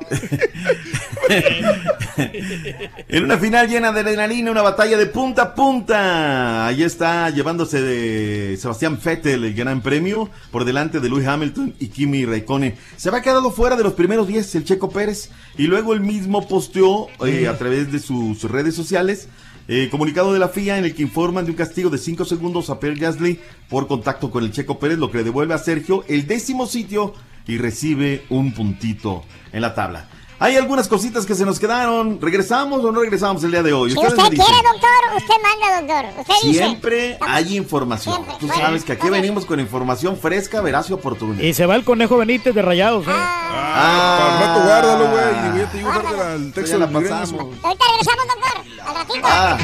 En 3.09 3.25
una 3.25 3.39
final 3.39 3.69
llena 3.69 3.93
de 3.93 4.01
adrenalina, 4.01 4.51
una 4.51 4.63
batalla 4.63 4.97
de 4.97 5.07
punta 5.07 5.43
a 5.43 5.55
punta. 5.55 6.67
Ahí 6.67 6.83
está 6.83 7.31
llevándose 7.31 7.81
de 7.81 8.57
Sebastián 8.57 8.99
Vettel 9.03 9.45
el 9.45 9.55
gran 9.55 9.83
premio 9.83 10.31
por 10.51 10.65
delante 10.65 11.01
de 11.01 11.09
Lewis 11.09 11.27
Hamilton 11.27 11.75
y 11.79 11.89
Kimi 11.89 12.25
Raikkonen. 12.25 12.75
Se 12.97 13.09
había 13.09 13.23
quedado 13.23 13.51
fuera 13.51 13.77
de 13.77 13.85
los 13.85 13.93
primeros 13.93 14.27
10 14.27 14.55
el 14.57 14.65
Checo 14.65 14.91
Pérez 14.91 15.31
y 15.57 15.67
luego 15.67 15.93
él 15.93 16.01
mismo 16.01 16.49
posteó 16.49 17.09
eh, 17.25 17.47
a 17.47 17.57
través 17.59 17.93
de 17.93 17.99
sus 17.99 18.43
redes 18.45 18.75
sociales 18.75 19.29
eh, 19.69 19.89
comunicado 19.91 20.33
de 20.33 20.39
la 20.39 20.49
FIA 20.49 20.79
en 20.79 20.85
el 20.87 20.95
que 20.95 21.03
informan 21.03 21.45
de 21.45 21.51
un 21.51 21.57
castigo 21.57 21.91
de 21.91 21.99
5 21.99 22.25
segundos 22.25 22.71
a 22.71 22.81
Pierre 22.81 22.99
Gasly 22.99 23.39
por 23.69 23.87
contacto 23.87 24.31
con 24.31 24.43
el 24.43 24.51
Checo 24.51 24.79
Pérez, 24.79 24.99
lo 24.99 25.11
que 25.11 25.19
le 25.19 25.25
devuelve 25.25 25.53
a 25.53 25.59
Sergio 25.59 26.05
el 26.09 26.27
décimo 26.27 26.67
sitio 26.67 27.13
y 27.47 27.59
recibe 27.59 28.25
un 28.31 28.53
puntito 28.53 29.25
en 29.53 29.61
la 29.61 29.75
tabla. 29.75 30.09
Hay 30.41 30.57
algunas 30.57 30.87
cositas 30.87 31.27
que 31.27 31.35
se 31.35 31.45
nos 31.45 31.59
quedaron. 31.59 32.21
¿Regresamos 32.21 32.85
o 32.85 32.93
no 32.93 33.01
regresamos 33.01 33.43
el 33.43 33.51
día 33.51 33.63
de 33.65 33.73
hoy? 33.73 33.91
Si 33.91 33.99
usted 33.99 34.15
quiere, 34.15 34.37
doctor, 34.39 35.17
usted 35.17 35.35
manda, 35.43 35.81
doctor. 35.81 36.21
Usted 36.21 36.35
dice. 36.45 36.59
Siempre 36.65 37.19
hay 37.21 37.57
información. 37.57 38.15
Siempre. 38.15 38.35
Tú 38.39 38.47
Bueno, 38.47 38.63
sabes 38.63 38.85
que 38.85 38.93
aquí 38.93 39.09
venimos 39.11 39.45
con 39.45 39.59
información 39.59 40.17
fresca, 40.17 40.61
veraz 40.61 40.89
y 40.91 40.93
oportuna. 40.93 41.43
Y 41.43 41.55
se 41.55 41.67
va 41.67 41.75
el 41.75 41.83
conejo 41.85 42.17
Benítez 42.19 42.55
de 42.55 42.63
Rayados, 42.63 43.05
¿eh? 43.09 43.11
Ah, 43.11 44.19
Para 44.21 44.33
el 44.33 44.41
rato 44.47 44.61
guárdalo, 44.97 45.11
güey. 45.11 45.63
y 45.63 45.67
te 45.67 45.77
digo 45.79 45.91
al 45.91 46.49
ya 46.49 46.55
texto 46.55 46.79
la 46.79 46.87
del 46.87 46.95
migreño. 46.95 47.21
pasamos. 47.21 47.47
Ahorita 47.65 47.85
regresamos, 47.91 48.27
doctor. 48.29 48.87
Al 48.87 48.95
ratito. 48.95 49.29
Ah, 49.29 49.59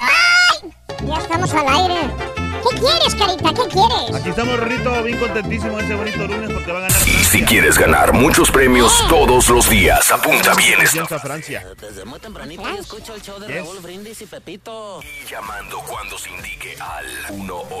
¡Ay! 0.00 0.72
Ya 1.06 1.16
estamos 1.18 1.52
al 1.52 1.68
aire. 1.68 2.43
¿Qué 2.64 2.78
quieres, 2.80 3.14
carita? 3.14 3.52
¿Qué 3.52 3.68
quieres? 3.68 4.14
Aquí 4.14 4.30
estamos, 4.30 4.58
Rorrito, 4.58 5.02
bien 5.02 5.18
contentísimo 5.18 5.78
ese 5.78 5.94
bonito 5.94 6.26
lunes 6.26 6.50
porque 6.52 6.72
va 6.72 6.78
a 6.78 6.82
ganar 6.82 7.08
Y 7.08 7.24
si 7.24 7.42
quieres 7.42 7.78
ganar 7.78 8.12
muchos 8.14 8.50
premios 8.50 9.04
todos 9.08 9.48
los 9.50 9.68
días, 9.68 10.10
apunta 10.10 10.54
bien 10.54 10.80
esto. 10.80 11.06
Francia. 11.18 11.62
Desde 11.80 12.04
muy 12.04 12.18
tempranito 12.20 12.62
yo 12.62 12.78
escucho 12.78 13.14
el 13.14 13.22
show 13.22 13.38
de 13.38 13.48
Raúl 13.60 13.80
Brindis 13.80 14.22
y 14.22 14.26
Pepito. 14.26 15.00
Y 15.02 15.28
llamando 15.30 15.78
cuando 15.80 16.18
se 16.18 16.30
indique 16.30 16.76
al 16.80 17.36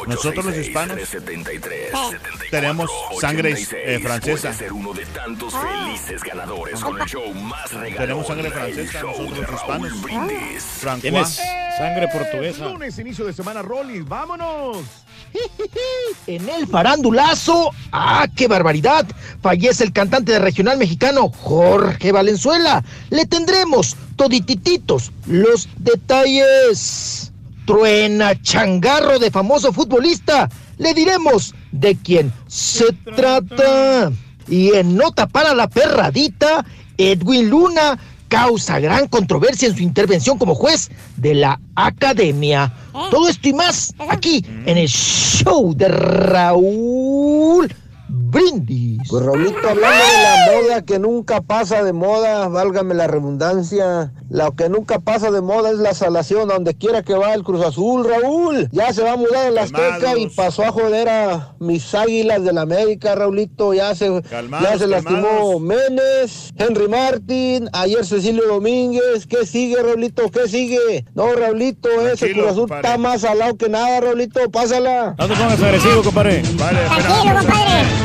Nosotros 0.06 0.44
los 0.44 0.56
hispanos 0.56 0.98
1-866-373. 0.98 2.50
tenemos 2.50 2.90
sangre 3.20 3.52
eh, 3.52 4.00
francesa. 4.00 4.48
Puede 4.48 4.58
ser 4.58 4.72
uno 4.72 4.92
de 4.92 5.06
tantos 5.06 5.54
felices 5.54 6.22
ganadores 6.22 6.80
con 6.80 7.00
el 7.00 7.06
show 7.06 7.32
más 7.34 7.72
regalón. 7.72 7.96
Tenemos 7.98 8.26
sangre 8.26 8.50
francesa, 8.50 9.02
nosotros 9.02 9.38
los 9.38 9.50
hispanos. 9.50 10.02
Brindis. 10.02 10.62
Francois. 10.62 11.00
Tienes 11.02 11.40
sangre 11.78 12.08
portuguesa. 12.08 12.64
Lunes, 12.66 12.98
inicio 12.98 13.24
de 13.24 13.32
semana, 13.32 13.62
Rolly. 13.62 14.00
¡Vámonos! 14.02 14.73
En 16.26 16.48
el 16.48 16.66
farandulazo, 16.66 17.70
¡ah, 17.92 18.26
qué 18.34 18.48
barbaridad! 18.48 19.06
Fallece 19.42 19.84
el 19.84 19.92
cantante 19.92 20.32
de 20.32 20.38
regional 20.38 20.78
mexicano 20.78 21.30
Jorge 21.30 22.12
Valenzuela. 22.12 22.84
Le 23.10 23.26
tendremos 23.26 23.96
toditititos 24.16 25.12
los 25.26 25.68
detalles. 25.78 27.30
Truena 27.66 28.40
changarro 28.42 29.18
de 29.18 29.30
famoso 29.30 29.72
futbolista. 29.72 30.50
Le 30.78 30.92
diremos 30.92 31.54
de 31.72 31.96
quién 31.96 32.32
se 32.46 32.92
trata. 33.16 34.12
Y 34.48 34.74
en 34.74 34.96
nota 34.96 35.26
para 35.26 35.54
la 35.54 35.68
perradita, 35.68 36.64
Edwin 36.98 37.48
Luna 37.48 37.98
causa 38.34 38.80
gran 38.80 39.06
controversia 39.06 39.68
en 39.68 39.76
su 39.76 39.82
intervención 39.84 40.38
como 40.38 40.56
juez 40.56 40.90
de 41.16 41.36
la 41.36 41.60
academia. 41.76 42.72
Todo 43.12 43.28
esto 43.28 43.48
y 43.48 43.52
más 43.52 43.94
aquí 44.08 44.44
en 44.66 44.76
el 44.76 44.88
show 44.88 45.72
de 45.72 45.86
Raúl 45.86 47.72
Brindis. 48.16 49.00
Pues 49.08 49.24
Raulito, 49.24 49.56
hablando 49.68 50.04
de 50.04 50.22
la 50.22 50.62
moda 50.68 50.82
que 50.84 50.98
nunca 50.98 51.40
pasa 51.40 51.82
de 51.82 51.92
moda, 51.92 52.48
válgame 52.48 52.94
la 52.94 53.06
redundancia, 53.06 54.12
lo 54.30 54.52
que 54.54 54.68
nunca 54.68 54.98
pasa 55.00 55.30
de 55.30 55.40
moda 55.40 55.70
es 55.70 55.78
la 55.78 55.94
salación, 55.94 56.50
a 56.50 56.54
donde 56.54 56.74
quiera 56.74 57.02
que 57.02 57.14
va 57.14 57.34
el 57.34 57.42
Cruz 57.42 57.64
Azul, 57.64 58.04
Raúl. 58.08 58.68
Ya 58.72 58.92
se 58.92 59.02
va 59.02 59.12
a 59.12 59.16
mudar 59.16 59.48
en 59.48 59.54
la 59.54 59.62
Azteca 59.62 60.16
y 60.16 60.28
pasó 60.28 60.64
a 60.64 60.72
joder 60.72 61.08
a 61.08 61.54
mis 61.58 61.94
águilas 61.94 62.44
de 62.44 62.52
la 62.52 62.62
América, 62.62 63.14
Raulito. 63.14 63.74
Ya 63.74 63.94
se, 63.94 64.22
Calmados, 64.22 64.68
ya 64.70 64.78
se 64.78 64.86
lastimó 64.86 65.22
calmados. 65.28 65.60
Menes, 65.60 66.50
Henry 66.56 66.88
Martin, 66.88 67.68
ayer 67.72 68.04
Cecilio 68.04 68.46
Domínguez. 68.46 69.26
¿Qué 69.28 69.44
sigue, 69.46 69.82
Raulito? 69.82 70.30
¿Qué 70.30 70.48
sigue? 70.48 71.04
No, 71.14 71.32
Raulito, 71.34 71.88
ese 72.08 72.32
Cruz 72.32 72.46
Azul 72.46 72.60
compadre. 72.62 72.88
está 72.88 72.98
más 72.98 73.20
salado 73.22 73.56
que 73.56 73.68
nada, 73.68 74.00
Raulito. 74.00 74.50
Pásala. 74.50 75.14
No 75.18 75.28
te 75.28 75.34
pongas 75.34 75.62
agresivo, 75.62 76.02
compadre. 76.02 76.42
Vale, 76.58 76.78
Tranquilo, 76.86 77.34
compadre. 77.40 78.03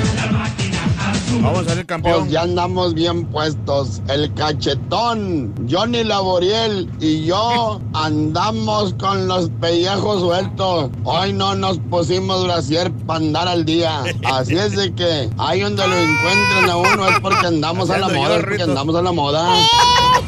Vamos 1.42 1.68
a 1.68 1.76
ser 1.76 1.86
campeón. 1.86 2.20
Pues 2.22 2.32
ya 2.32 2.42
andamos 2.42 2.94
bien 2.94 3.26
puestos. 3.26 4.02
El 4.08 4.34
cachetón, 4.34 5.54
Johnny 5.70 6.04
Laboriel 6.04 6.90
y 7.00 7.26
yo 7.26 7.80
andamos 7.94 8.94
con 8.96 9.28
los 9.28 9.50
pellejos 9.62 10.22
sueltos. 10.22 10.90
Hoy 11.04 11.34
no 11.34 11.56
nos 11.56 11.78
pusimos 11.90 12.44
brasier 12.46 12.92
para 13.06 13.20
andar 13.20 13.48
al 13.48 13.66
día. 13.66 14.04
Así 14.26 14.56
es 14.56 14.76
de 14.76 14.94
que 14.94 15.30
ahí 15.38 15.62
donde 15.62 15.88
lo 15.88 15.96
encuentren 15.96 16.70
a 16.70 16.78
uno 16.78 17.08
es 17.10 17.20
porque 17.20 17.48
andamos 17.48 17.90
a 17.90 17.98
la 18.00 18.10
moda, 18.10 18.38
es 18.38 18.44
porque 18.44 18.64
andamos 18.64 18.96
a 18.96 19.02
la 19.02 19.12
moda. 19.12 19.50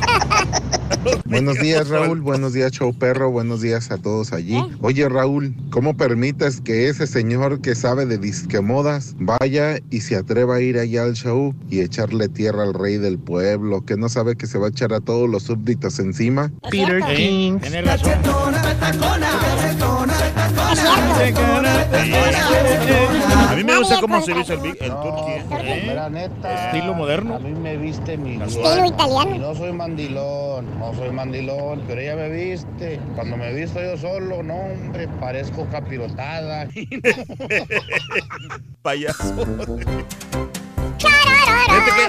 Buenos 1.25 1.57
días, 1.59 1.87
Raúl. 1.87 2.21
Buenos 2.21 2.53
días, 2.53 2.71
Show 2.71 2.93
Perro. 2.93 3.31
Buenos 3.31 3.61
días 3.61 3.91
a 3.91 3.97
todos 3.97 4.33
allí. 4.33 4.61
Oye, 4.81 5.07
Raúl, 5.09 5.55
¿cómo 5.71 5.95
permites 5.97 6.61
que 6.61 6.89
ese 6.89 7.07
señor 7.07 7.61
que 7.61 7.75
sabe 7.75 8.05
de 8.05 8.17
disquemodas 8.17 9.15
vaya 9.19 9.79
y 9.89 10.01
se 10.01 10.15
atreva 10.15 10.55
a 10.55 10.61
ir 10.61 10.77
allá 10.77 11.03
al 11.03 11.13
show 11.13 11.55
y 11.69 11.81
echarle 11.81 12.29
tierra 12.29 12.63
al 12.63 12.73
rey 12.73 12.97
del 12.97 13.17
pueblo, 13.17 13.85
que 13.85 13.97
no 13.97 14.09
sabe 14.09 14.35
que 14.35 14.47
se 14.47 14.57
va 14.57 14.67
a 14.67 14.69
echar 14.69 14.93
a 14.93 14.99
todos 14.99 15.29
los 15.29 15.43
súbditos 15.43 15.99
encima? 15.99 16.51
Peter 16.69 17.01
King. 17.15 17.59
A 23.49 23.56
mí 23.56 23.64
me 23.64 23.77
gusta 23.77 23.99
cómo 23.99 24.22
se 24.22 24.34
viste 24.34 24.53
el, 24.53 24.65
el 24.65 24.76
turqui. 24.76 25.31
¿eh? 25.31 25.84
Mira, 25.88 26.10
neta. 26.10 26.68
Estilo 26.68 26.93
moderno. 26.93 27.35
A 27.35 27.39
mí 27.39 27.52
me 27.52 27.76
viste 27.77 28.18
mi 28.18 28.41
Estilo 28.41 28.85
italiano. 28.85 29.35
Y 29.35 29.39
no 29.39 29.53
soy 29.53 29.73
mandilón, 29.73 30.80
no 30.80 30.93
soy 30.93 31.11
mandilón, 31.11 31.84
pero 31.88 31.99
ella 31.99 32.15
me 32.15 32.30
viste. 32.30 32.99
Cuando 33.15 33.35
me 33.35 33.53
visto 33.53 33.81
yo 33.81 33.98
solo, 33.98 34.41
no, 34.43 34.56
hombre, 34.56 35.10
parezco 35.19 35.68
capirotada. 35.69 36.68
Payaso. 38.81 39.45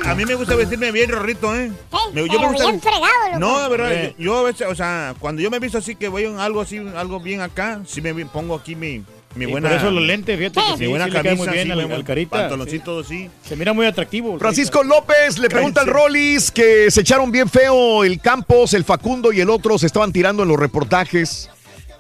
Que 0.01 0.09
a 0.09 0.15
mí 0.15 0.25
me 0.25 0.35
gusta 0.35 0.55
vestirme 0.55 0.93
bien 0.93 1.11
rorrito, 1.11 1.55
¿eh? 1.57 1.71
Me- 2.15 2.23
pero 2.27 2.51
bien 2.53 2.81
fregado, 2.81 3.27
loco. 3.29 3.39
No, 3.39 3.63
de 3.63 3.69
verdad, 3.69 3.91
Sí. 3.91 4.15
yo, 4.19 4.25
yo 4.25 4.39
a 4.39 4.43
veces, 4.43 4.67
o 4.71 4.75
sea, 4.75 5.15
cuando 5.19 5.43
yo 5.43 5.51
me 5.51 5.59
visto 5.59 5.79
así 5.79 5.95
que 5.97 6.09
voy 6.09 6.25
en 6.25 6.39
algo 6.39 6.61
así, 6.61 6.79
algo 6.97 7.21
bien 7.21 7.41
acá, 7.41 7.81
sí 7.87 8.01
me 8.01 8.15
pongo 8.27 8.55
aquí 8.55 8.75
mi, 8.77 9.05
mi 9.35 9.47
buena... 9.47 9.69
por 9.69 9.79
eso 9.79 9.91
los 9.91 10.03
lentes, 10.05 10.37
fíjate 10.39 10.61
que 10.61 10.73
Mi 10.73 10.79
sí, 10.79 10.87
buena 10.87 11.07
sí 11.07 11.11
camisa, 11.13 11.35
muy 11.37 11.49
bien 11.49 11.67
sí, 11.67 11.71
al- 11.73 11.93
al 11.93 12.05
carita, 12.05 12.37
Pantaloncito 12.37 13.01
así. 13.01 13.31
Se 13.47 13.57
mira 13.57 13.73
muy 13.73 13.87
atractivo. 13.87 14.39
Francisco 14.39 14.83
López 14.83 15.39
le 15.39 15.49
pregunta 15.49 15.81
al 15.81 15.87
Rollis 15.87 16.51
que 16.51 16.91
se 16.91 17.01
echaron 17.01 17.31
bien 17.33 17.49
feo 17.49 18.05
el 18.05 18.21
Campos, 18.21 18.75
el 18.75 18.85
Facundo 18.85 19.33
y 19.33 19.41
el 19.41 19.51
otro 19.51 19.79
se 19.79 19.87
estaban 19.87 20.13
tirando 20.13 20.43
en 20.43 20.49
los 20.49 20.59
reportajes. 20.59 21.49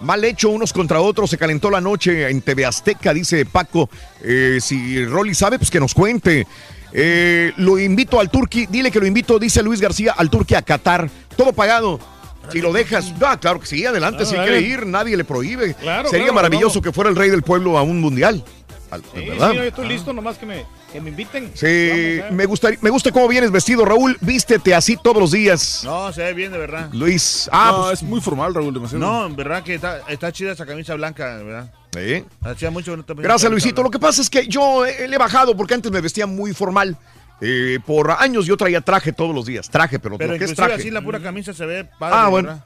Mal 0.01 0.24
hecho 0.24 0.48
unos 0.51 0.73
contra 0.73 1.01
otros, 1.01 1.31
se 1.31 1.39
calentó 1.39 1.70
la 1.70 1.81
noche 1.81 2.28
en 2.28 2.43
TV 2.43 2.66
Azteca, 2.66 3.14
dice 3.14 3.47
Paco. 3.47 3.89
Eh, 4.20 4.59
si 4.60 5.05
Rollis 5.06 5.39
sabe, 5.39 5.59
pues 5.59 5.70
que 5.70 5.78
nos 5.78 5.94
cuente. 5.94 6.44
Eh, 6.93 7.52
lo 7.56 7.78
invito 7.78 8.20
al 8.20 8.31
Turqui, 8.31 8.66
dile 8.66 8.90
que 8.90 9.01
lo 9.01 9.06
invito, 9.06 9.39
dice 9.39 9.62
Luis 9.62 9.81
García, 9.81 10.14
al 10.16 10.31
Turqui 10.31 10.55
a 10.55 10.62
Qatar. 10.62 11.09
Todo 11.36 11.52
pagado. 11.52 11.98
Si 12.51 12.60
lo 12.60 12.73
dejas, 12.73 13.12
ah, 13.24 13.39
claro 13.40 13.60
que 13.60 13.66
sí, 13.66 13.86
adelante, 13.86 14.24
Ah, 14.24 14.27
si 14.27 14.35
quiere 14.35 14.60
ir, 14.60 14.85
nadie 14.85 15.16
le 15.16 15.24
prohíbe. 15.24 15.74
Claro, 15.74 16.09
Sería 16.09 16.27
claro, 16.27 16.35
maravilloso 16.35 16.82
que 16.82 16.93
fuera 16.93 17.09
el 17.09 17.16
rey 17.16 17.31
del 17.31 17.43
pueblo 17.43 17.78
a 17.78 17.82
un 17.82 18.01
mundial. 18.01 18.44
Sí, 19.14 19.27
¿Verdad? 19.27 19.51
sí, 19.52 19.56
yo 19.56 19.62
estoy 19.62 19.89
listo, 19.89 20.12
nomás 20.12 20.36
que 20.36 20.44
me, 20.44 20.66
que 20.93 21.01
me 21.01 21.10
inviten. 21.10 21.51
Sí, 21.55 21.89
Vamos, 21.89 22.31
¿eh? 22.31 22.35
me, 22.35 22.47
gusta, 22.47 22.70
me 22.81 22.90
gusta 22.90 23.10
cómo 23.10 23.27
vienes 23.28 23.51
vestido, 23.51 23.85
Raúl. 23.85 24.16
Vístete 24.20 24.74
así 24.74 24.97
todos 25.02 25.19
los 25.19 25.31
días. 25.32 25.82
No, 25.85 26.12
se 26.12 26.23
ve 26.23 26.35
bien, 26.35 26.52
de 26.52 26.59
verdad. 26.59 26.90
Luis, 26.93 27.48
ah, 27.51 27.73
no, 27.73 27.82
pues- 27.85 27.94
es 27.94 28.02
muy 28.02 28.20
formal, 28.20 28.55
Raúl, 28.55 28.74
demasiado. 28.74 29.05
No, 29.05 29.27
en 29.27 29.35
verdad 29.35 29.62
que 29.62 29.74
está, 29.74 30.01
está 30.09 30.31
chida 30.31 30.52
esa 30.52 30.66
camisa 30.66 30.94
blanca, 30.94 31.39
de 31.39 31.44
verdad. 31.44 31.73
¿eh? 31.97 32.24
Hacía 32.43 32.70
mucho 32.70 32.93
que 32.93 32.97
no 32.98 33.05
te 33.05 33.14
Gracias, 33.14 33.51
Luisito. 33.51 33.82
Lo 33.82 33.90
que 33.90 33.98
pasa 33.98 34.23
es 34.23 34.31
que 34.31 34.47
yo 34.47 34.85
eh, 34.86 35.09
le 35.09 35.16
he 35.16 35.19
bajado 35.19 35.56
porque 35.56 35.74
antes 35.74 35.90
me 35.90 36.01
vestía 36.01 36.27
muy 36.27 36.52
formal. 36.52 36.97
Eh, 37.40 37.81
por 37.85 38.10
años 38.12 38.47
yo 38.47 38.56
traía 38.56 38.81
traje 38.81 39.12
todos 39.12 39.35
los 39.35 39.47
días. 39.47 39.69
Traje, 39.69 39.98
pero, 39.98 40.16
Pero 40.16 40.35
lo 40.35 40.39
que 40.39 40.44
es 40.44 40.55
traje. 40.55 40.74
así 40.74 40.90
la 40.90 41.02
pura 41.02 41.20
camisa 41.20 41.52
se 41.52 41.66
ve 41.66 41.85
padre, 41.85 42.16
ah, 42.16 42.28
bueno. 42.28 42.48
verdad. 42.51 42.64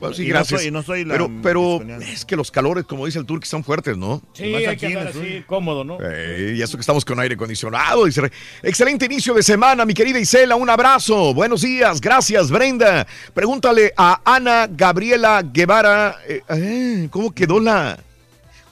Bueno, 0.00 0.14
sí, 0.14 0.22
Y 0.24 0.26
no 0.28 0.34
gracias. 0.34 0.60
soy- 0.60 0.68
y 0.68 0.70
no 0.72 0.82
soy 0.82 1.04
la 1.04 1.14
pero 1.14 1.30
pero 1.42 1.80
es 2.00 2.24
que 2.24 2.36
los 2.36 2.50
calores, 2.50 2.84
como 2.84 3.06
dice 3.06 3.18
el 3.18 3.24
Turki, 3.26 3.46
son 3.46 3.62
fuertes, 3.64 3.96
¿no? 3.96 4.20
Sí, 4.34 4.50
Más 4.50 4.58
hay 4.58 4.66
aquí 4.66 4.86
que 4.88 4.92
el 4.92 4.98
así, 5.08 5.44
cómodo, 5.46 5.84
¿no? 5.84 5.98
Eh, 6.02 6.54
y 6.56 6.62
eso 6.62 6.76
que 6.76 6.80
estamos 6.80 7.04
con 7.04 7.18
aire 7.20 7.36
acondicionado. 7.36 8.04
dice, 8.04 8.30
Excelente 8.62 9.06
inicio 9.06 9.34
de 9.34 9.42
semana, 9.42 9.84
mi 9.84 9.94
querida 9.94 10.18
Isela. 10.18 10.56
Un 10.56 10.68
abrazo. 10.68 11.32
Buenos 11.32 11.62
días. 11.62 12.00
Gracias, 12.00 12.50
Brenda. 12.50 13.06
Pregúntale 13.32 13.92
a 13.96 14.20
Ana 14.24 14.66
Gabriela 14.70 15.42
Guevara. 15.42 16.16
eh, 16.28 16.42
eh, 16.48 17.08
¿Cómo 17.10 17.32
quedó 17.32 17.60
la. 17.60 17.98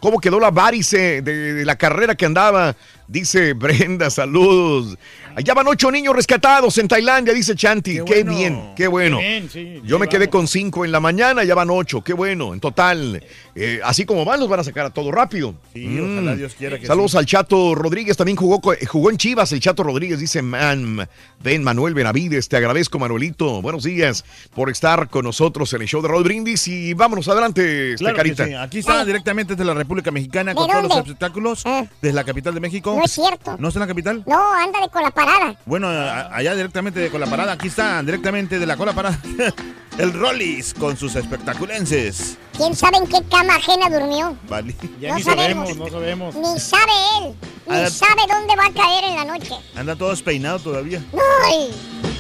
¿Cómo 0.01 0.19
quedó 0.19 0.41
la 0.41 0.51
varice 0.51 1.23
de, 1.23 1.55
de 1.55 1.65
la 1.65 1.77
carrera 1.77 2.17
que 2.17 2.27
andaba? 2.27 2.75
Dice 3.09 3.53
Brenda, 3.53 4.11
saludos. 4.11 4.97
Allá 5.35 5.55
van 5.55 5.67
ocho 5.67 5.91
niños 5.91 6.15
rescatados 6.15 6.77
en 6.79 6.89
Tailandia, 6.89 7.33
dice 7.33 7.55
Chanti. 7.55 7.95
Qué, 8.05 8.23
bueno. 8.23 8.37
bien, 8.37 8.73
qué 8.77 8.87
bueno. 8.87 9.19
Qué 9.19 9.29
bien, 9.29 9.51
sí, 9.51 9.81
Yo 9.85 9.99
me 9.99 10.07
quedé 10.09 10.29
con 10.29 10.47
cinco 10.47 10.85
en 10.85 10.93
la 10.93 11.01
mañana, 11.01 11.43
ya 11.45 11.55
van 11.55 11.71
ocho. 11.71 12.03
Qué 12.03 12.13
bueno, 12.13 12.53
en 12.53 12.61
total. 12.61 13.23
Eh, 13.55 13.81
así 13.85 14.05
como 14.05 14.25
van, 14.27 14.41
los 14.41 14.49
van 14.49 14.61
a 14.61 14.65
sacar 14.65 14.87
a 14.87 14.91
todo 14.91 15.11
rápido. 15.11 15.55
Sí, 15.73 15.87
Mm. 15.87 16.13
ojalá 16.19 16.37
Dios 16.37 16.55
quiera 16.55 16.79
que 16.79 16.87
Saludos 16.87 17.13
sí. 17.13 17.17
al 17.19 17.27
Chato 17.27 17.75
Rodríguez, 17.75 18.17
también 18.17 18.37
jugó, 18.37 18.61
co- 18.61 18.75
jugó 18.87 19.11
en 19.11 19.17
Chivas 19.17 19.53
el 19.53 19.61
Chato 19.61 19.83
Rodríguez, 19.83 20.19
dice 20.21 20.43
Man, 20.43 21.07
ven 21.43 21.63
Manuel 21.65 21.95
Benavides, 21.95 22.49
te 22.49 22.57
agradezco 22.59 22.99
Manuelito, 22.99 23.61
buenos 23.63 23.85
días 23.85 24.25
por 24.55 24.71
estar 24.71 25.09
con 25.09 25.25
nosotros 25.25 25.73
en 25.75 25.83
el 25.83 25.89
show 25.89 26.01
de 26.03 26.09
Rod 26.09 26.25
Brindis 26.25 26.69
y 26.69 26.93
vámonos 26.95 27.27
adelante, 27.29 27.93
este 27.93 28.05
Claro 28.05 28.17
carita. 28.17 28.47
sí. 28.47 28.55
Aquí 28.55 28.79
está 28.79 29.05
directamente 29.05 29.55
desde 29.55 29.65
la 29.65 29.75
República 29.75 30.11
Mexicana 30.11 30.55
con 30.55 30.67
¿De 30.67 30.73
todos 30.73 30.89
los 30.89 30.99
espectáculos 30.99 31.63
Ah. 31.65 31.85
desde 32.03 32.15
la 32.15 32.25
capital 32.25 32.53
de 32.55 32.61
México. 32.61 32.92
No 32.97 33.05
es 33.05 33.11
cierto. 33.13 33.57
¿No 33.59 33.69
está 33.69 33.79
en 33.79 33.83
la 33.83 33.87
capital? 33.87 34.23
No, 34.27 34.53
anda 34.55 34.81
de 34.81 34.89
con 34.89 35.03
la 35.03 35.11
parada. 35.11 35.55
Bueno, 35.65 35.89
a- 35.89 36.35
allá 36.35 36.55
directamente 36.55 37.01
de 37.01 37.11
Cola 37.11 37.27
Parada, 37.27 37.53
aquí 37.53 37.69
está 37.69 38.03
directamente 38.03 38.59
de 38.59 38.67
la 38.67 38.77
Cola 38.77 38.93
Parada 38.93 39.19
el 39.99 40.13
Rollis 40.13 40.75
con 40.75 40.97
sus 40.97 41.15
espectaculenses. 41.17 42.37
¿Quién 42.57 42.75
sabe 42.77 42.99
en 42.99 43.07
qué 43.07 43.23
cama 43.31 43.57
ajena 43.57 43.89
durmió? 43.91 44.37
Vale. 44.49 44.75
Ya 45.01 45.11
No 45.11 45.15
ni 45.17 45.23
sabemos. 45.23 45.69
sabemos, 45.69 45.77
no 45.77 45.89
sabemos. 45.99 46.35
Ni 46.35 46.61
sabe 46.61 46.93
él. 47.21 47.35
Ni 47.69 47.91
sabe 47.91 48.23
dónde 48.29 48.57
va 48.57 48.67
a 48.67 48.73
caer 48.73 49.05
en 49.05 49.15
la 49.17 49.25
noche. 49.25 49.55
Anda 49.77 49.95
todo 49.97 50.11
despeinado 50.11 50.59
todavía. 50.59 51.03
¡Ay! 51.47 51.71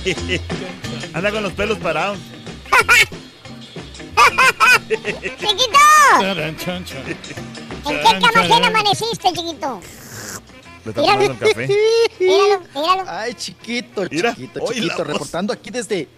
Anda 1.15 1.31
con 1.31 1.43
los 1.43 1.53
pelos 1.53 1.78
parados. 1.78 2.19
¡Chiquito! 4.89 5.78
¿En 7.85 7.99
qué 7.99 8.03
cama 8.20 8.40
ajena 8.40 8.66
amaneciste, 8.69 9.32
chiquito? 9.32 9.81
Le 10.84 10.90
está 10.90 11.02
tomando 11.02 11.32
el 11.32 11.38
café. 11.38 11.68
Míralo, 12.20 12.60
míralo. 12.74 13.04
Ay, 13.06 13.34
chiquito, 13.34 14.02
Mira, 14.10 14.34
chiquito, 14.34 14.60
la 14.60 14.66
chiquito, 14.66 14.96
voz. 14.98 15.06
reportando 15.06 15.52
aquí 15.52 15.70
desde, 15.70 16.09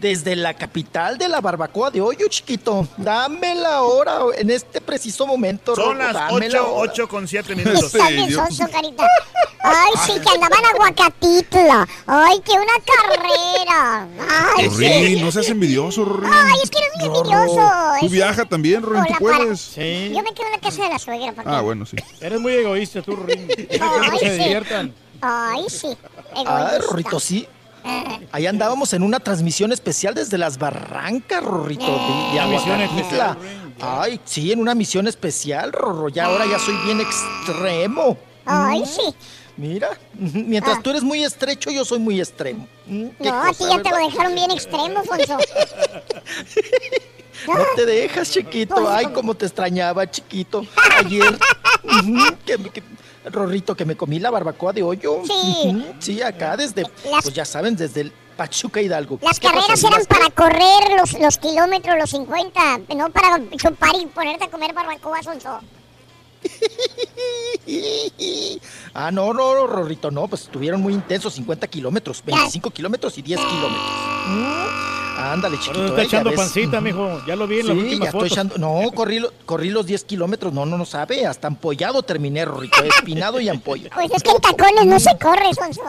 desde 0.00 0.36
la 0.36 0.54
capital 0.54 1.18
de 1.18 1.28
la 1.28 1.40
barbacoa 1.40 1.90
de 1.90 2.00
hoyo, 2.00 2.26
chiquito. 2.28 2.86
Dame 2.96 3.54
la 3.54 3.82
hora 3.82 4.18
en 4.36 4.50
este 4.50 4.80
preciso 4.80 5.26
momento, 5.26 5.74
Son 5.74 5.98
las 5.98 6.12
dame 6.14 6.48
la 6.48 6.62
8, 6.62 6.72
hora. 6.74 6.92
8 6.92 7.08
con 7.08 7.26
7 7.28 7.54
minutos. 7.56 7.92
Bien 7.92 8.30
sonso, 8.32 8.66
carita. 8.70 9.06
Ay, 9.62 9.92
sí, 10.06 10.12
que 10.20 10.28
andaban 10.34 10.64
aguacatitla. 10.74 11.88
Ay, 12.06 12.40
que 12.40 12.52
una 12.52 12.72
carrera. 12.86 14.08
Ay, 14.56 14.68
Rorín, 14.68 15.16
sí. 15.18 15.20
no 15.22 15.32
seas 15.32 15.48
envidioso, 15.48 16.04
Rorín. 16.04 16.30
Ay, 16.32 16.58
es 16.62 16.70
que 16.70 16.78
eres 16.78 16.90
muy 16.96 17.06
envidioso. 17.18 17.70
Tú 18.00 18.06
Es- 18.06 18.12
viaja 18.12 18.44
también, 18.44 18.82
Rorín, 18.82 19.04
tú 19.06 19.14
puedes. 19.18 19.60
Sí. 19.60 20.12
Yo 20.14 20.22
me 20.22 20.32
quedo 20.32 20.46
en 20.46 20.52
la 20.52 20.58
casa 20.60 20.82
de 20.84 20.88
la 20.90 20.98
suegra. 20.98 21.32
¿para 21.32 21.50
qué? 21.50 21.56
Ah, 21.56 21.60
bueno, 21.60 21.84
sí. 21.86 21.96
Eres 22.20 22.40
muy 22.40 22.52
egoísta 22.52 23.02
tú, 23.02 23.16
Rin. 23.16 23.48
Ay, 23.80 24.10
que 24.12 24.18
se 24.28 24.36
sí. 24.36 24.42
diviertan. 24.44 24.94
Ay, 25.20 25.64
sí. 25.68 25.98
Ah, 26.46 26.70
Egoísta. 26.70 26.78
Rorrito, 26.90 27.20
sí. 27.20 27.48
Ahí 28.32 28.46
andábamos 28.46 28.92
en 28.92 29.02
una 29.02 29.20
transmisión 29.20 29.72
especial 29.72 30.14
desde 30.14 30.36
las 30.38 30.58
barrancas, 30.58 31.42
Rorrito, 31.42 31.84
de, 31.86 32.36
de. 32.36 32.36
Ay, 33.80 34.20
sí, 34.24 34.52
en 34.52 34.60
una 34.60 34.74
misión 34.74 35.06
especial, 35.08 35.72
Rorro. 35.72 36.08
Ya 36.08 36.26
ahora 36.26 36.44
ya 36.46 36.58
soy 36.58 36.74
bien 36.84 37.00
extremo. 37.00 38.16
Ay, 38.44 38.80
Mm, 38.80 38.84
sí. 38.86 39.02
Mira, 39.56 39.88
mientras 40.14 40.78
Ah. 40.78 40.80
tú 40.82 40.90
eres 40.90 41.02
muy 41.02 41.24
estrecho, 41.24 41.70
yo 41.70 41.84
soy 41.84 41.98
muy 41.98 42.20
extremo. 42.20 42.68
Mm, 42.86 43.06
No, 43.18 43.42
a 43.42 43.52
ti 43.52 43.64
ya 43.68 43.82
te 43.82 43.90
lo 43.90 43.96
dejaron 43.96 44.34
bien 44.34 44.50
extremo, 44.52 45.02
Fonso. 45.04 45.36
No 47.46 47.54
te 47.76 47.86
dejas, 47.86 48.30
chiquito. 48.32 48.88
Ay, 48.90 49.06
cómo 49.14 49.32
te 49.34 49.46
extrañaba, 49.46 50.10
chiquito. 50.10 50.66
Ayer, 50.98 51.38
que, 52.44 52.56
que- 52.70 52.82
Rorrito, 53.24 53.74
que 53.74 53.84
me 53.84 53.96
comí 53.96 54.18
la 54.18 54.30
barbacoa 54.30 54.72
de 54.72 54.82
hoyo. 54.82 55.22
Sí. 55.26 55.84
Sí, 55.98 56.22
acá 56.22 56.56
desde, 56.56 56.82
Las- 57.10 57.22
pues 57.22 57.34
ya 57.34 57.44
saben, 57.44 57.76
desde 57.76 58.02
el 58.02 58.12
Pachuca 58.36 58.80
Hidalgo. 58.80 59.18
Las 59.20 59.40
carreras 59.40 59.82
eran 59.82 59.92
¿Ibas 59.94 60.06
para 60.06 60.30
correr 60.30 60.96
los, 60.98 61.12
los 61.20 61.38
kilómetros, 61.38 61.96
los 61.98 62.10
50, 62.10 62.78
no 62.96 63.10
para 63.10 63.40
chupar 63.56 63.96
y 64.00 64.06
ponerte 64.06 64.44
a 64.44 64.50
comer 64.50 64.72
barbacoa, 64.72 65.22
Sonso. 65.22 65.60
Ah, 68.94 69.10
no, 69.10 69.32
no, 69.34 69.66
Rorrito, 69.66 70.10
no, 70.10 70.26
pues 70.28 70.42
estuvieron 70.42 70.80
muy 70.80 70.92
intensos, 70.94 71.34
50 71.34 71.66
kilómetros, 71.68 72.22
25 72.24 72.70
kilómetros 72.70 73.16
y 73.18 73.22
10 73.22 73.38
kilómetros. 73.40 73.90
Mm. 74.28 75.07
Ándale, 75.18 75.58
chiquito. 75.58 75.80
Ahora 75.80 75.88
está 75.88 76.02
eh, 76.02 76.06
ya 76.08 76.18
echando 76.18 76.34
pancita, 76.34 76.80
mijo. 76.80 77.20
Ya 77.26 77.34
lo 77.36 77.46
vi 77.46 77.60
en 77.60 77.66
las 77.68 77.76
Sí, 77.76 77.82
últimas 77.82 77.98
ya 78.00 78.04
estoy 78.06 78.20
fotos. 78.28 78.32
echando. 78.32 78.58
No, 78.58 78.90
corrí, 78.92 79.18
lo- 79.18 79.32
corrí 79.46 79.70
los 79.70 79.84
10 79.86 80.04
kilómetros. 80.04 80.52
No, 80.52 80.64
no, 80.64 80.78
no 80.78 80.84
sabe. 80.84 81.26
Hasta 81.26 81.48
ampollado 81.48 82.02
terminé, 82.02 82.44
Rorrito. 82.44 82.82
Espinado 82.84 83.40
y 83.40 83.48
ampolla. 83.48 83.90
Pues 83.94 84.10
es 84.14 84.22
que 84.22 84.30
en 84.30 84.40
tacones 84.40 84.86
no 84.86 85.00
se 85.00 85.18
corre, 85.18 85.52
Sonso. 85.54 85.82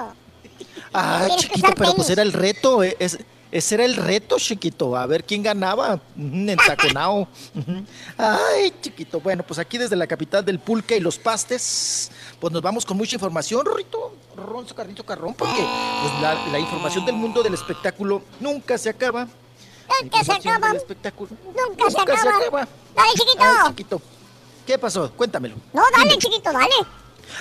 Ah, 0.94 1.24
Tienes 1.28 1.42
chiquito, 1.44 1.68
pero 1.78 1.94
pues 1.94 2.10
era 2.10 2.22
el 2.24 2.34
reto. 2.34 2.84
eh, 2.84 2.96
es- 3.00 3.20
ese 3.52 3.76
era 3.76 3.86
el 3.86 3.96
reto, 3.96 4.38
chiquito. 4.38 4.96
A 4.96 5.06
ver 5.08 5.24
quién 5.24 5.42
ganaba. 5.44 5.96
Ujú, 5.96 6.50
Entaconao. 6.50 7.28
Ay, 8.18 8.74
chiquito. 8.82 9.20
Bueno, 9.20 9.44
pues 9.44 9.60
aquí 9.60 9.78
desde 9.78 9.96
la 9.96 10.08
capital 10.08 10.44
del 10.46 10.60
pulque 10.60 10.98
y 10.98 11.00
los 11.00 11.18
pastes, 11.18 12.12
pues 12.40 12.54
nos 12.54 12.62
vamos 12.62 12.86
con 12.86 12.98
mucha 12.98 13.16
información, 13.16 13.66
Rorrito. 13.66 14.16
Ronzo, 14.40 14.74
carrito, 14.76 15.06
carrón, 15.06 15.34
porque 15.34 15.62
pues, 16.02 16.22
la, 16.22 16.34
la 16.52 16.60
información 16.60 17.06
del 17.06 17.16
mundo 17.16 17.44
del 17.44 17.54
espectáculo 17.54 18.22
nunca 18.40 18.78
se 18.78 18.90
acaba. 18.90 19.28
Nunca 20.02 20.24
se 20.24 20.32
acaba. 20.34 20.68
del 20.70 20.78
espectáculo 20.78 21.30
Nunca, 21.46 21.90
se 21.92 21.98
nunca 21.98 22.18
se 22.18 22.28
acaba. 22.30 22.38
acaba. 22.46 22.68
Dale, 22.96 23.12
chiquito. 23.14 23.44
Ay, 23.44 23.68
chiquito. 23.70 24.02
¿Qué 24.68 24.78
pasó? 24.78 25.12
Cuéntamelo. 25.14 25.56
No, 25.74 25.82
dale, 25.98 26.18
chiquito, 26.18 26.52
dale. 26.52 26.74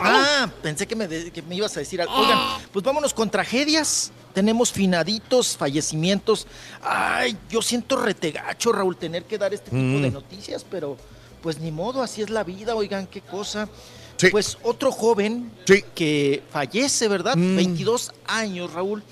Ah, 0.00 0.48
pensé 0.62 0.86
que 0.86 0.94
me, 0.96 1.08
de- 1.08 1.30
que 1.30 1.40
me 1.42 1.54
ibas 1.56 1.76
a 1.76 1.80
decir 1.80 2.00
algo. 2.00 2.14
Oigan, 2.14 2.38
pues 2.72 2.84
vámonos 2.84 3.12
con 3.14 3.30
tragedias. 3.30 4.12
Tenemos 4.34 4.70
finaditos, 4.72 5.56
fallecimientos. 5.56 6.46
Ay, 6.82 7.36
yo 7.50 7.60
siento 7.62 7.96
retegacho, 7.96 8.72
Raúl, 8.72 8.96
tener 8.96 9.24
que 9.24 9.38
dar 9.38 9.52
este 9.54 9.70
tipo 9.70 9.76
Mm. 9.82 10.02
de 10.02 10.10
noticias, 10.10 10.64
pero 10.70 10.96
pues 11.42 11.58
ni 11.58 11.70
modo, 11.70 12.02
así 12.02 12.20
es 12.22 12.30
la 12.30 12.44
vida, 12.44 12.74
oigan, 12.74 13.06
qué 13.06 13.20
cosa. 13.20 13.68
Pues 14.30 14.58
otro 14.62 14.90
joven 14.90 15.50
que 15.94 16.42
fallece, 16.50 17.08
¿verdad? 17.08 17.36
Mm. 17.36 17.56
22 17.56 18.12
años, 18.26 18.72
Raúl. 18.72 19.02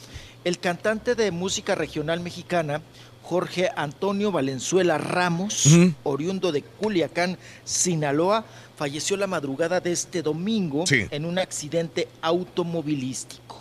El 0.45 0.59
cantante 0.59 1.15
de 1.15 1.31
música 1.31 1.75
regional 1.75 2.21
mexicana, 2.21 2.81
Jorge 3.23 3.69
Antonio 3.77 4.31
Valenzuela 4.31 4.99
Ramos, 4.99 5.67
oriundo 6.05 6.53
de 6.53 6.63
Culiacán, 6.63 7.37
Sinaloa, 7.65 8.45
falleció 8.77 9.17
la 9.17 9.27
madrugada 9.27 9.81
de 9.81 9.91
este 9.93 10.23
domingo 10.23 10.87
Sí. 10.87 11.07
en 11.11 11.25
un 11.25 11.39
accidente 11.39 12.09
automovilístico. 12.23 13.57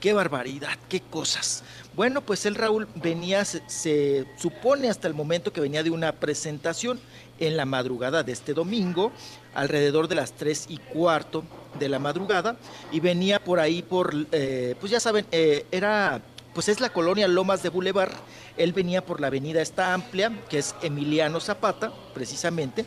Qué 0.00 0.12
barbaridad, 0.12 0.76
qué 0.88 1.00
cosas. 1.00 1.62
Bueno, 1.94 2.20
pues 2.20 2.46
el 2.46 2.54
Raúl 2.54 2.86
venía, 2.94 3.44
se, 3.44 3.62
se 3.66 4.26
supone 4.40 4.88
hasta 4.88 5.08
el 5.08 5.14
momento 5.14 5.52
que 5.52 5.60
venía 5.60 5.82
de 5.82 5.90
una 5.90 6.12
presentación 6.12 7.00
en 7.40 7.56
la 7.56 7.64
madrugada 7.64 8.22
de 8.22 8.32
este 8.32 8.54
domingo, 8.54 9.12
alrededor 9.58 10.08
de 10.08 10.14
las 10.14 10.32
3 10.32 10.66
y 10.68 10.76
cuarto 10.78 11.44
de 11.78 11.88
la 11.88 11.98
madrugada, 11.98 12.56
y 12.92 13.00
venía 13.00 13.42
por 13.42 13.60
ahí 13.60 13.82
por, 13.82 14.14
eh, 14.32 14.74
pues 14.80 14.90
ya 14.92 15.00
saben, 15.00 15.26
eh, 15.32 15.66
era, 15.70 16.22
pues 16.54 16.68
es 16.68 16.80
la 16.80 16.90
colonia 16.92 17.28
Lomas 17.28 17.62
de 17.62 17.68
Boulevard, 17.68 18.12
él 18.56 18.72
venía 18.72 19.04
por 19.04 19.20
la 19.20 19.26
avenida 19.28 19.60
esta 19.62 19.92
amplia, 19.94 20.32
que 20.48 20.58
es 20.58 20.74
Emiliano 20.82 21.40
Zapata, 21.40 21.92
precisamente, 22.14 22.84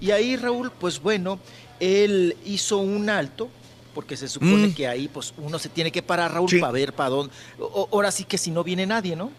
y 0.00 0.10
ahí 0.10 0.36
Raúl, 0.36 0.70
pues 0.72 1.00
bueno, 1.00 1.38
él 1.80 2.36
hizo 2.44 2.78
un 2.78 3.08
alto, 3.10 3.48
porque 3.94 4.16
se 4.16 4.26
supone 4.26 4.68
Mm. 4.68 4.74
que 4.74 4.88
ahí 4.88 5.06
pues 5.08 5.34
uno 5.36 5.58
se 5.58 5.68
tiene 5.68 5.92
que 5.92 6.02
parar, 6.02 6.32
Raúl, 6.32 6.48
Sí. 6.48 6.58
para 6.58 6.72
ver 6.72 6.94
para 6.94 7.10
dónde. 7.10 7.32
O- 7.58 7.88
ahora 7.92 8.10
sí 8.10 8.24
que 8.24 8.38
si 8.38 8.50
no 8.50 8.64
viene 8.64 8.86
nadie, 8.86 9.14
¿no? 9.16 9.30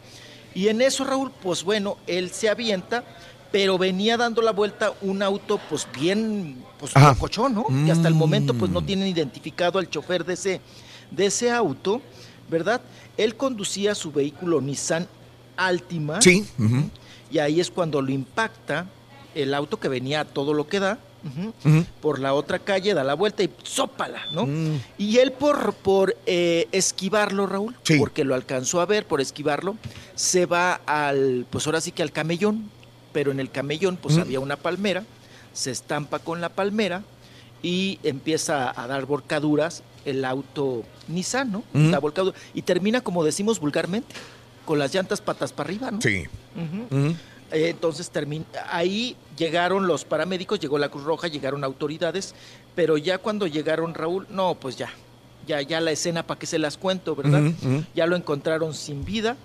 Y 0.53 0.67
en 0.67 0.81
eso, 0.83 1.03
Raúl, 1.03 1.31
pues 1.41 1.63
bueno, 1.63 1.97
él 2.05 2.29
se 2.29 2.47
avienta, 2.49 3.03
pero 3.53 3.77
venía 3.77 4.17
dando 4.17 4.41
la 4.41 4.51
vuelta 4.51 4.93
un 5.01 5.21
auto 5.23 5.59
pues 5.69 5.87
bien, 5.97 6.57
pues 6.79 6.91
Ajá. 6.97 7.13
cochón, 7.15 7.53
¿no? 7.53 7.65
Que 7.85 7.91
hasta 7.91 8.07
el 8.09 8.15
momento 8.15 8.53
pues 8.55 8.69
no 8.71 8.81
Mm. 8.81 8.85
tienen 8.85 9.07
identificado 9.07 9.77
al 9.79 9.89
chofer 9.89 10.25
de 10.25 10.33
ese, 10.33 10.59
de 11.11 11.27
ese 11.27 11.51
auto, 11.51 12.01
¿verdad? 12.49 12.81
Él 13.15 13.35
conducía 13.37 13.93
su 13.93 14.11
vehículo 14.11 14.59
Nissan 14.59 15.07
Altima. 15.55 16.19
Sí. 16.21 16.45
Y 17.31 17.37
ahí 17.37 17.59
es 17.61 17.69
cuando 17.69 18.01
lo 18.01 18.11
impacta 18.11 18.87
el 19.35 19.53
auto 19.53 19.79
que 19.79 19.87
venía 19.87 20.21
a 20.21 20.25
todo 20.25 20.53
lo 20.53 20.67
que 20.67 20.79
da. 20.79 20.97
por 22.01 22.19
la 22.19 22.33
otra 22.33 22.59
calle, 22.59 22.93
da 22.93 23.01
la 23.05 23.13
vuelta 23.13 23.43
y 23.43 23.49
sópala, 23.63 24.23
¿no? 24.33 24.45
Mm. 24.45 24.81
Y 24.97 25.19
él 25.19 25.31
por, 25.31 25.73
por 25.73 26.17
eh, 26.25 26.67
esquivarlo, 26.73 27.47
Raúl, 27.47 27.77
Sí. 27.83 27.97
porque 27.97 28.25
lo 28.25 28.35
alcanzó 28.35 28.81
a 28.81 28.85
ver, 28.85 29.05
por 29.05 29.21
esquivarlo, 29.21 29.77
se 30.15 30.45
va 30.45 30.81
al, 30.85 31.45
pues 31.49 31.65
ahora 31.65 31.79
sí 31.79 31.93
que 31.93 32.01
al 32.03 32.11
camellón, 32.11 32.69
pero 33.13 33.31
en 33.31 33.39
el 33.39 33.49
camellón 33.49 33.95
pues 33.97 34.17
Mm. 34.17 34.21
había 34.21 34.39
una 34.41 34.57
palmera, 34.57 35.03
se 35.53 35.71
estampa 35.71 36.19
con 36.19 36.41
la 36.41 36.49
palmera 36.49 37.03
y 37.61 37.99
empieza 38.03 38.73
a 38.79 38.87
dar 38.87 39.05
volcaduras 39.05 39.83
el 40.03 40.25
auto 40.25 40.83
Nissan, 41.07 41.51
¿no? 41.51 41.63
Mm. 41.73 41.91
Da 41.91 41.99
volcadura, 41.99 42.35
y 42.53 42.61
termina 42.63 42.99
como 43.01 43.23
decimos 43.23 43.59
vulgarmente, 43.59 44.13
con 44.65 44.79
las 44.79 44.93
llantas 44.93 45.21
patas 45.21 45.53
para 45.53 45.69
arriba, 45.69 45.91
¿no? 45.91 46.01
Sí. 46.01 46.23
Eh, 47.51 47.69
Entonces 47.69 48.09
ahí 48.71 49.15
llegaron 49.37 49.85
los 49.87 50.05
paramédicos, 50.05 50.59
llegó 50.59 50.77
la 50.79 50.89
Cruz 50.89 51.03
Roja, 51.03 51.27
llegaron 51.27 51.63
autoridades, 51.63 52.33
pero 52.75 52.97
ya 52.97 53.17
cuando 53.19 53.45
llegaron 53.47 53.93
Raúl, 53.93 54.25
no, 54.29 54.55
pues 54.55 54.75
ya, 54.75 54.89
ya, 55.47 55.61
ya 55.61 55.79
la 55.79 55.91
escena 55.91 56.23
para 56.25 56.39
que 56.39 56.47
se 56.47 56.57
las 56.57 56.77
cuento, 56.77 57.15
¿verdad? 57.15 57.41
Ya 57.95 58.07
lo 58.07 58.15
encontraron 58.15 58.73
sin 58.73 59.05
vida, 59.05 59.37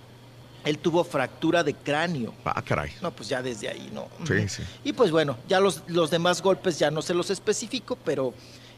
él 0.69 0.79
tuvo 0.79 1.05
fractura 1.05 1.63
de 1.65 1.75
cráneo. 1.75 2.35
Ah, 2.45 2.63
caray. 2.63 2.91
No, 3.03 3.11
pues 3.11 3.29
ya 3.29 3.43
desde 3.43 3.69
ahí, 3.69 3.91
¿no? 3.93 4.09
Sí, 4.27 4.49
sí. 4.49 4.63
Y 4.85 4.93
pues 4.93 5.11
bueno, 5.11 5.37
ya 5.49 5.61
los, 5.61 5.83
los 5.89 6.11
demás 6.11 6.43
golpes 6.43 6.79
ya 6.79 6.91
no 6.91 7.03
se 7.03 7.15
los 7.15 7.31
especifico, 7.31 7.97
pero 8.05 8.35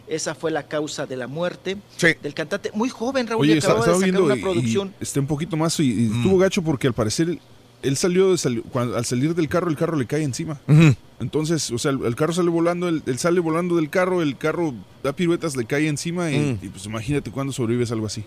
esa 0.09 0.35
fue 0.35 0.51
la 0.51 0.65
causa 0.65 1.07
de 1.07 1.17
la 1.17 1.27
muerte 1.27 1.77
del 2.23 2.35
cantante. 2.35 2.71
Muy 2.75 2.89
joven, 2.89 3.27
Raúl, 3.27 3.43
Oye, 3.43 3.59
está- 3.59 3.73
acababa 3.73 3.87
de 3.87 3.93
estaba 3.93 3.99
sacar 3.99 4.13
viendo 4.13 4.25
una 4.25 4.35
y- 4.37 4.39
y 4.39 4.43
producción. 4.43 4.95
está 5.01 5.21
un 5.21 5.27
poquito 5.27 5.57
más 5.57 5.79
y, 5.81 5.85
y 5.91 5.95
Mm. 6.09 6.17
estuvo 6.17 6.39
gacho 6.39 6.63
porque 6.63 6.87
al 6.87 6.95
parecer 6.95 7.39
él 7.83 7.97
salió, 7.97 8.35
cuando- 8.73 8.97
al 8.97 9.05
salir 9.05 9.35
del 9.35 9.49
carro, 9.49 9.71
el 9.71 9.77
carro 9.77 9.97
le 9.97 10.07
cae 10.07 10.23
encima. 10.23 10.61
Entonces, 11.21 11.71
o 11.71 11.79
sea, 11.79 11.91
el, 11.93 12.05
el 12.05 12.17
carro 12.17 12.33
sale 12.33 12.49
volando, 12.51 12.89
él, 12.89 13.03
él 13.07 13.19
sale 13.19 13.41
volando 13.41 13.77
del 13.77 13.91
carro, 13.91 14.23
el 14.23 14.37
carro 14.39 14.75
da 15.03 15.13
piruetas, 15.15 15.55
le 15.57 15.65
cae 15.67 15.87
encima 15.89 16.31
y, 16.31 16.39
Mm. 16.39 16.59
y, 16.65 16.69
pues 16.69 16.87
imagínate 16.87 17.31
cuando 17.31 17.53
sobrevives 17.53 17.93
algo 17.93 18.07
así. 18.07 18.25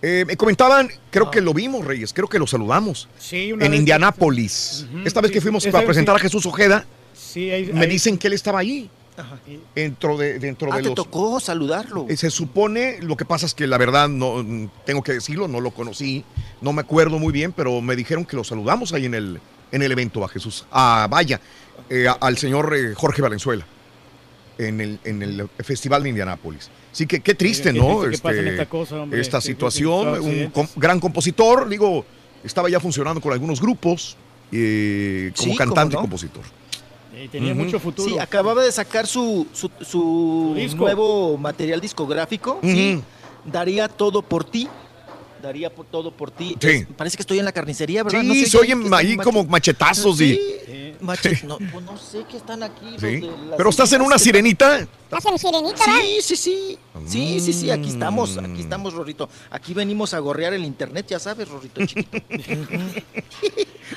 Eh, 0.00 0.24
me 0.26 0.36
comentaban, 0.36 0.88
creo 1.10 1.30
que 1.30 1.40
lo 1.40 1.52
vimos, 1.52 1.84
Reyes, 1.84 2.12
creo 2.12 2.28
que 2.28 2.38
lo 2.38 2.46
saludamos. 2.46 3.08
Sí, 3.18 3.52
una 3.52 3.64
en 3.64 3.72
vez- 3.72 3.80
Indianápolis. 3.80 4.86
Esta 5.04 5.20
vez 5.20 5.30
sí, 5.30 5.34
que 5.34 5.40
fuimos 5.40 5.64
vez 5.64 5.84
presentar 5.84 6.14
sí. 6.16 6.20
a 6.20 6.22
Jesús 6.22 6.46
Ojeda, 6.46 6.84
Sí, 7.14 7.50
ahí- 7.50 7.72
me 7.72 7.80
ahí- 7.80 7.88
dicen 7.88 8.16
que 8.16 8.28
él 8.28 8.32
estaba 8.34 8.60
ahí. 8.60 8.88
Dentro 9.74 10.16
de, 10.16 10.38
dentro 10.38 10.72
Ah, 10.72 10.76
de 10.76 10.82
te 10.84 10.88
los. 10.90 10.94
tocó 10.94 11.40
saludarlo. 11.40 12.06
Eh, 12.08 12.16
Se 12.16 12.30
supone, 12.30 12.98
lo 13.02 13.16
que 13.16 13.24
pasa 13.24 13.46
es 13.46 13.54
que 13.54 13.66
la 13.66 13.76
verdad 13.76 14.08
no 14.08 14.44
tengo 14.86 15.02
que 15.02 15.12
decirlo, 15.14 15.48
no 15.48 15.60
lo 15.60 15.72
conocí, 15.72 16.24
no 16.60 16.72
me 16.72 16.82
acuerdo 16.82 17.18
muy 17.18 17.32
bien, 17.32 17.50
pero 17.52 17.80
me 17.80 17.96
dijeron 17.96 18.24
que 18.24 18.36
lo 18.36 18.44
saludamos 18.44 18.92
ahí 18.92 19.06
en 19.06 19.14
el, 19.14 19.40
en 19.72 19.82
el 19.82 19.90
evento 19.90 20.24
a 20.24 20.28
Jesús, 20.28 20.64
a 20.70 21.08
vaya, 21.10 21.40
eh, 21.90 22.06
a- 22.06 22.12
al 22.12 22.38
señor 22.38 22.72
eh, 22.76 22.94
Jorge 22.94 23.20
Valenzuela, 23.20 23.66
en 24.56 24.80
el, 24.80 25.00
en 25.02 25.22
el 25.22 25.48
Festival 25.64 26.04
de 26.04 26.10
Indianápolis. 26.10 26.70
Así 26.92 27.06
que 27.06 27.20
qué 27.20 27.34
triste, 27.34 27.72
Qué 27.72 27.78
¿no? 27.78 28.00
triste 28.02 28.22
pasen 28.22 28.38
Este, 28.40 28.50
esta 28.52 28.66
cosa, 28.68 29.00
hombre, 29.02 29.20
esta 29.20 29.40
situación, 29.40 30.20
un 30.20 30.50
com- 30.50 30.66
gran 30.76 30.98
compositor, 31.00 31.68
digo, 31.68 32.04
estaba 32.42 32.68
ya 32.68 32.80
funcionando 32.80 33.20
con 33.20 33.32
algunos 33.32 33.60
grupos 33.60 34.16
eh, 34.50 35.32
como 35.36 35.52
Sí, 35.52 35.56
cantante 35.56 35.94
no. 35.94 36.00
y 36.00 36.02
compositor. 36.02 36.42
Y 37.22 37.28
tenía 37.28 37.54
mucho 37.54 37.78
futuro. 37.80 38.08
Sí, 38.08 38.18
acababa 38.18 38.62
de 38.62 38.70
sacar 38.72 39.06
su, 39.06 39.46
su, 39.52 40.56
nuevo 40.76 41.36
material 41.36 41.80
discográfico. 41.80 42.58
Sí, 42.62 43.00
daría 43.44 43.88
todo 43.88 44.22
por 44.22 44.44
ti. 44.44 44.68
Daría 45.42 45.70
por 45.70 45.86
todo 45.86 46.10
por 46.10 46.30
ti. 46.30 46.56
Sí. 46.60 46.68
Es- 46.68 46.86
parece 46.96 47.16
que 47.16 47.22
estoy 47.22 47.38
en 47.38 47.44
la 47.44 47.52
carnicería, 47.52 48.02
¿verdad? 48.02 48.20
Sí, 48.22 48.26
No 48.26 48.34
sé, 48.34 48.40
están 48.42 48.94
ahí 48.94 49.16
como 49.16 49.44
machetazos 49.44 50.20
y... 50.20 50.34
Sí, 50.34 50.94
mache- 51.00 51.42
no, 51.44 51.58
pues 51.58 51.84
no 51.84 51.96
sé 51.96 52.24
qué 52.30 52.36
están 52.38 52.62
aquí. 52.62 52.90
los 52.92 53.00
Sí. 53.00 53.06
de 53.20 53.26
las 53.26 53.56
Pero 53.56 53.70
estás 53.70 53.92
en 53.92 54.02
una 54.02 54.16
que- 54.16 54.22
sirenita. 54.22 54.80
¿Estás 54.80 55.24
en 55.26 55.38
sirenita, 55.38 55.78
¿verdad? 55.86 56.00
Sí, 56.02 56.18
sí, 56.22 56.36
sí. 56.36 56.78
Sí, 57.06 57.40
sí, 57.40 57.52
sí, 57.52 57.70
aquí 57.70 57.88
estamos, 57.88 58.36
Mm. 58.36 58.52
aquí 58.52 58.60
estamos, 58.60 58.92
Rorrito. 58.92 59.28
Aquí 59.50 59.72
venimos 59.74 60.12
a 60.12 60.18
gorrear 60.18 60.52
el 60.52 60.64
internet, 60.64 61.06
ya 61.08 61.18
sabes, 61.18 61.48
Rorrito 61.48 61.84
chiquito. 61.86 62.18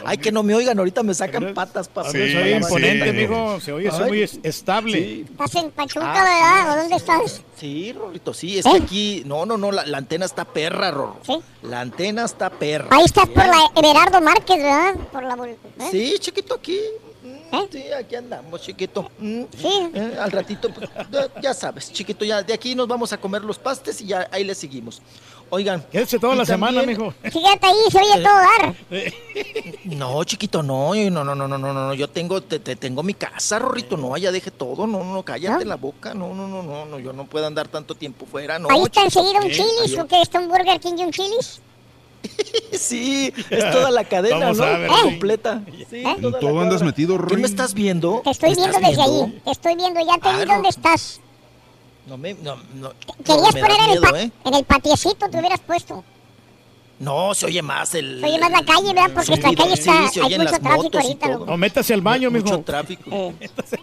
Ay, 0.06 0.18
que 0.18 0.32
no 0.32 0.42
me 0.44 0.56
oigan, 0.56 0.78
ahorita 0.80 1.04
me 1.04 1.14
sacan 1.14 1.54
patas 1.54 1.88
para 1.90 2.10
se 2.12 2.22
oye 2.24 2.56
imponente, 2.56 3.12
mijo. 3.14 3.60
Se 3.60 3.72
oye 3.74 3.90
eso 3.90 4.04
Ay. 4.04 4.10
muy 4.10 4.22
es- 4.22 4.40
estable. 4.44 5.22
¿Estás 5.22 5.56
en 5.56 5.72
Pachuca, 5.72 6.06
Ah, 6.14 6.24
verdad? 6.24 6.74
¿O 6.74 6.82
dónde 6.82 6.96
estás? 6.96 7.42
Sí, 7.62 7.94
Rorrito, 7.94 8.34
sí, 8.34 8.58
es 8.58 8.66
¿Eh? 8.66 8.72
que 8.72 8.78
aquí, 8.78 9.24
no, 9.24 9.46
no, 9.46 9.56
no, 9.56 9.72
la, 9.72 9.86
la 9.86 10.00
antena 10.00 10.26
está 10.26 10.46
perra, 10.46 10.90
Rorro. 10.90 11.18
Sí. 11.24 11.38
La 11.62 11.82
antena 11.82 12.26
está 12.26 12.50
perra. 12.50 12.88
Ahí 12.90 13.06
estás 13.06 13.28
por 13.30 13.46
la 13.46 13.72
Everardo 13.76 14.20
Márquez, 14.20 14.58
¿verdad? 14.58 14.96
Por 15.12 15.22
la... 15.22 15.36
¿eh? 15.48 15.58
Sí, 15.92 16.16
chiquito, 16.20 16.56
aquí. 16.56 16.80
Mm, 17.24 17.58
Sí, 17.72 17.84
aquí 17.92 18.16
andamos, 18.16 18.62
chiquito. 18.64 19.12
Mm, 19.20 19.44
Sí. 19.56 19.90
eh, 19.94 20.18
al 20.20 20.32
ratito, 20.32 20.70
pues, 20.74 20.90
ya, 21.12 21.30
ya 21.40 21.54
sabes, 21.54 21.94
chiquito, 21.94 22.26
ya 22.26 22.42
de 22.42 22.52
aquí 22.52 22.74
nos 22.74 22.88
vamos 22.88 23.14
a 23.14 23.20
comer 23.20 23.44
los 23.44 23.60
pastes 23.60 24.02
y 24.02 24.08
ya 24.08 24.28
ahí 24.32 24.44
le 24.44 24.56
seguimos. 24.56 25.00
Oigan. 25.54 25.86
Quédese 25.92 26.18
toda 26.18 26.34
la 26.34 26.46
semana, 26.46 26.82
mijo. 26.84 27.14
Fíjate 27.24 27.68
ahí, 27.68 27.92
se 27.92 27.98
oye 27.98 28.24
todo 28.24 28.34
dar. 28.34 28.76
No, 29.84 30.24
chiquito, 30.24 30.64
no, 30.64 30.96
no, 30.96 31.26
no, 31.26 31.36
no, 31.36 31.48
no, 31.48 31.58
no, 31.58 31.74
no. 31.74 31.94
Yo 31.94 32.10
tengo, 32.10 32.42
te, 32.42 32.60
te 32.60 32.78
tengo 32.78 33.04
mi 33.04 33.14
casa, 33.14 33.60
Rorrito. 33.60 33.98
No, 33.98 34.16
allá 34.16 34.32
deje 34.32 34.50
todo. 34.50 34.88
No, 34.88 35.04
no, 35.04 35.14
no 35.14 35.24
cállate 35.24 35.66
la 35.66 35.76
boca. 35.76 36.14
No, 36.14 36.34
no, 36.34 36.48
no, 36.48 36.64
no, 36.64 36.86
no. 36.86 37.00
Yo 37.00 37.12
no 37.12 37.26
puedo 37.26 37.46
andar 37.46 37.68
tanto 37.68 37.96
tiempo 37.96 38.26
fuera. 38.26 38.56
Ahí 38.70 38.82
está 38.84 39.04
enseguida 39.04 39.42
un 39.42 39.52
chilis, 39.52 40.00
¿o 40.00 40.08
qué? 40.08 40.22
¿Está 40.22 40.40
un 40.40 40.48
Burger 40.48 40.80
King 40.80 40.94
y 40.98 41.04
un 41.04 41.12
chilis? 41.12 41.62
sí, 42.72 43.34
es 43.50 43.72
toda 43.72 43.92
la 43.92 44.06
cadena, 44.06 44.54
¿no? 44.54 44.64
Completa. 45.04 45.64
Sí, 45.90 46.04
todo 46.40 46.62
andas 46.62 46.82
metido, 46.82 47.18
Rorrito? 47.18 47.36
¿Qué 47.36 47.42
me 47.42 47.48
estás 47.48 47.74
viendo? 47.74 48.22
Te 48.24 48.30
estoy 48.30 48.56
viendo 48.56 48.80
desde 48.80 49.02
ahí. 49.02 49.42
Te 49.44 49.52
estoy 49.52 49.76
viendo, 49.76 50.00
ya 50.00 50.18
te 50.18 50.40
vi 50.40 50.46
dónde 50.50 50.70
estás. 50.70 51.20
No 52.08 52.18
me, 52.18 52.34
no, 52.36 52.58
no. 52.76 52.92
Querías 53.24 53.54
me 53.54 53.62
poner 53.62 53.78
en 53.80 53.90
el, 53.92 54.00
miedo, 54.02 54.16
¿eh? 54.18 54.32
en 54.46 54.54
el 54.54 54.64
patiecito, 54.66 55.30
te 55.30 55.38
hubieras 55.40 55.60
puesto. 55.62 56.04
No, 57.00 57.34
se 57.34 57.48
oye 57.48 57.62
más 57.64 57.96
el. 57.96 58.20
Se 58.20 58.26
oye 58.28 58.40
más 58.40 58.52
la 58.52 58.64
calle, 58.64 58.88
¿verdad? 58.94 59.10
Porque 59.14 59.26
Sí, 59.28 59.34
esta 59.34 59.54
calle 59.56 59.76
sí, 59.76 59.90
está, 59.90 60.08
se 60.10 60.22
hay 60.22 60.38
mucho 60.38 60.60
tráfico 60.60 60.98
ahorita, 61.00 61.28
loco. 61.30 61.52
O 61.52 61.58
métase 61.58 61.94
al 61.96 62.02
baño, 62.02 62.30
Mucho 62.30 62.44
mijo. 62.46 62.60
tráfico. 62.62 63.34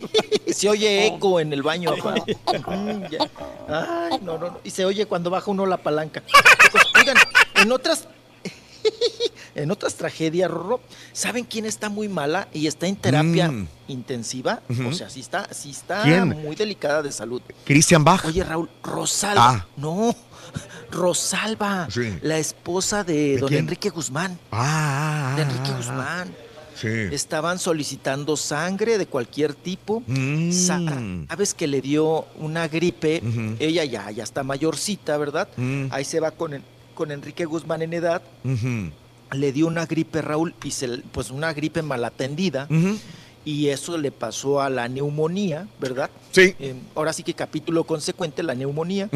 Se 0.48 0.68
oye 0.68 1.06
eco 1.08 1.40
en 1.40 1.52
el 1.52 1.62
baño. 1.62 1.94
papá. 1.96 2.14
Mm. 2.68 3.04
Ay, 3.68 4.18
no, 4.22 4.38
no, 4.38 4.50
no. 4.50 4.58
Y 4.64 4.70
se 4.70 4.84
oye 4.84 5.06
cuando 5.06 5.30
baja 5.30 5.50
uno 5.50 5.66
la 5.66 5.76
palanca. 5.78 6.22
Oigan, 6.98 7.16
en 7.56 7.72
otras. 7.72 8.06
En 9.54 9.72
otras 9.72 9.94
tragedias, 9.96 10.48
Rorro, 10.50 10.80
¿saben 11.12 11.44
quién 11.44 11.64
está 11.64 11.88
muy 11.88 12.08
mala 12.08 12.46
y 12.52 12.68
está 12.68 12.86
en 12.86 12.94
terapia 12.94 13.50
Mm. 13.50 13.66
intensiva? 13.88 14.60
O 14.88 14.92
sea, 14.92 15.10
sí 15.10 15.18
está, 15.20 15.52
sí 15.52 15.70
está 15.70 16.02
¿Quién? 16.04 16.28
muy 16.28 16.54
delicada 16.54 17.02
de 17.02 17.10
salud. 17.10 17.42
Cristian 17.64 18.04
Bach. 18.04 18.24
Oye, 18.24 18.44
Raúl, 18.44 18.68
Rosalba. 18.84 19.48
Ah. 19.50 19.66
No, 19.76 20.14
Rosalba, 20.92 21.88
Sí. 21.90 22.18
la 22.22 22.38
esposa 22.38 23.04
de, 23.04 23.14
¿De 23.34 23.38
don 23.38 23.48
quién? 23.48 23.60
Enrique 23.60 23.90
Guzmán. 23.90 24.38
Ah, 24.52 25.34
De 25.36 25.42
Enrique 25.42 25.72
Guzmán. 25.76 26.34
Sí. 26.80 26.86
Estaban 27.10 27.58
solicitando 27.58 28.36
sangre 28.36 28.98
de 28.98 29.06
cualquier 29.06 29.54
tipo. 29.54 30.02
Mm. 30.06 30.52
Sa- 30.52 30.80
Sabes 31.28 31.52
que 31.54 31.66
le 31.66 31.80
dio 31.80 32.26
una 32.38 32.68
gripe. 32.68 33.20
Ella 33.58 33.84
ya, 33.84 34.10
ya 34.12 34.22
está 34.22 34.44
mayorcita, 34.44 35.16
¿verdad? 35.18 35.48
Mm. 35.56 35.86
Ahí 35.90 36.04
se 36.04 36.20
va 36.20 36.30
con, 36.30 36.54
en- 36.54 36.62
con 36.98 37.12
Enrique 37.12 37.44
Guzmán 37.44 37.80
en 37.82 37.92
edad. 37.92 38.20
Le 39.30 39.52
dio 39.52 39.66
una 39.68 39.86
gripe, 39.86 40.20
Raúl, 40.20 40.52
y 40.64 40.72
se, 40.72 40.88
pues 41.12 41.30
una 41.30 41.52
gripe 41.52 41.80
malatendida. 41.82 42.66
Ujú. 42.68 42.98
Y 43.44 43.68
eso 43.68 43.96
le 43.96 44.10
pasó 44.10 44.60
a 44.60 44.68
la 44.68 44.88
neumonía, 44.88 45.68
¿verdad? 45.80 46.10
Sí. 46.32 46.54
Eh, 46.58 46.74
ahora 46.96 47.12
sí 47.12 47.22
que 47.22 47.34
capítulo 47.34 47.84
consecuente, 47.84 48.42
la 48.42 48.54
neumonía. 48.54 49.08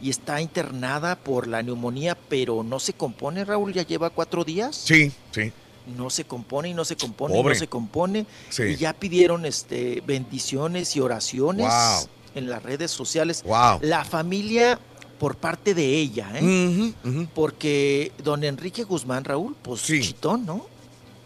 Y 0.00 0.08
está 0.08 0.40
internada 0.40 1.14
por 1.16 1.46
la 1.46 1.62
neumonía, 1.62 2.16
pero 2.28 2.62
no 2.64 2.80
se 2.80 2.94
compone, 2.94 3.44
Raúl, 3.44 3.72
ya 3.74 3.82
lleva 3.84 4.08
cuatro 4.10 4.44
días. 4.44 4.74
Sí, 4.76 5.12
sí. 5.30 5.52
No 5.96 6.08
se 6.10 6.24
compone 6.24 6.70
y 6.70 6.74
no 6.74 6.84
se 6.84 6.96
compone 6.96 7.38
y 7.38 7.42
no 7.42 7.54
se 7.54 7.68
compone. 7.68 8.26
Sí. 8.48 8.62
Y 8.62 8.76
ya 8.76 8.92
pidieron 8.94 9.44
este, 9.44 10.02
bendiciones 10.06 10.96
y 10.96 11.00
oraciones 11.00 11.66
Wow. 11.68 12.08
en 12.34 12.48
las 12.50 12.62
redes 12.62 12.90
sociales. 12.90 13.42
Wow. 13.44 13.78
La 13.82 14.04
familia 14.04 14.80
por 15.18 15.36
parte 15.36 15.74
de 15.74 15.84
ella, 15.98 16.30
¿eh? 16.34 16.92
Porque 17.34 18.12
don 18.22 18.44
Enrique 18.44 18.84
Guzmán, 18.84 19.24
Raúl, 19.24 19.56
pues 19.62 19.80
Sí. 19.80 20.00
chitón, 20.00 20.44
¿no? 20.46 20.66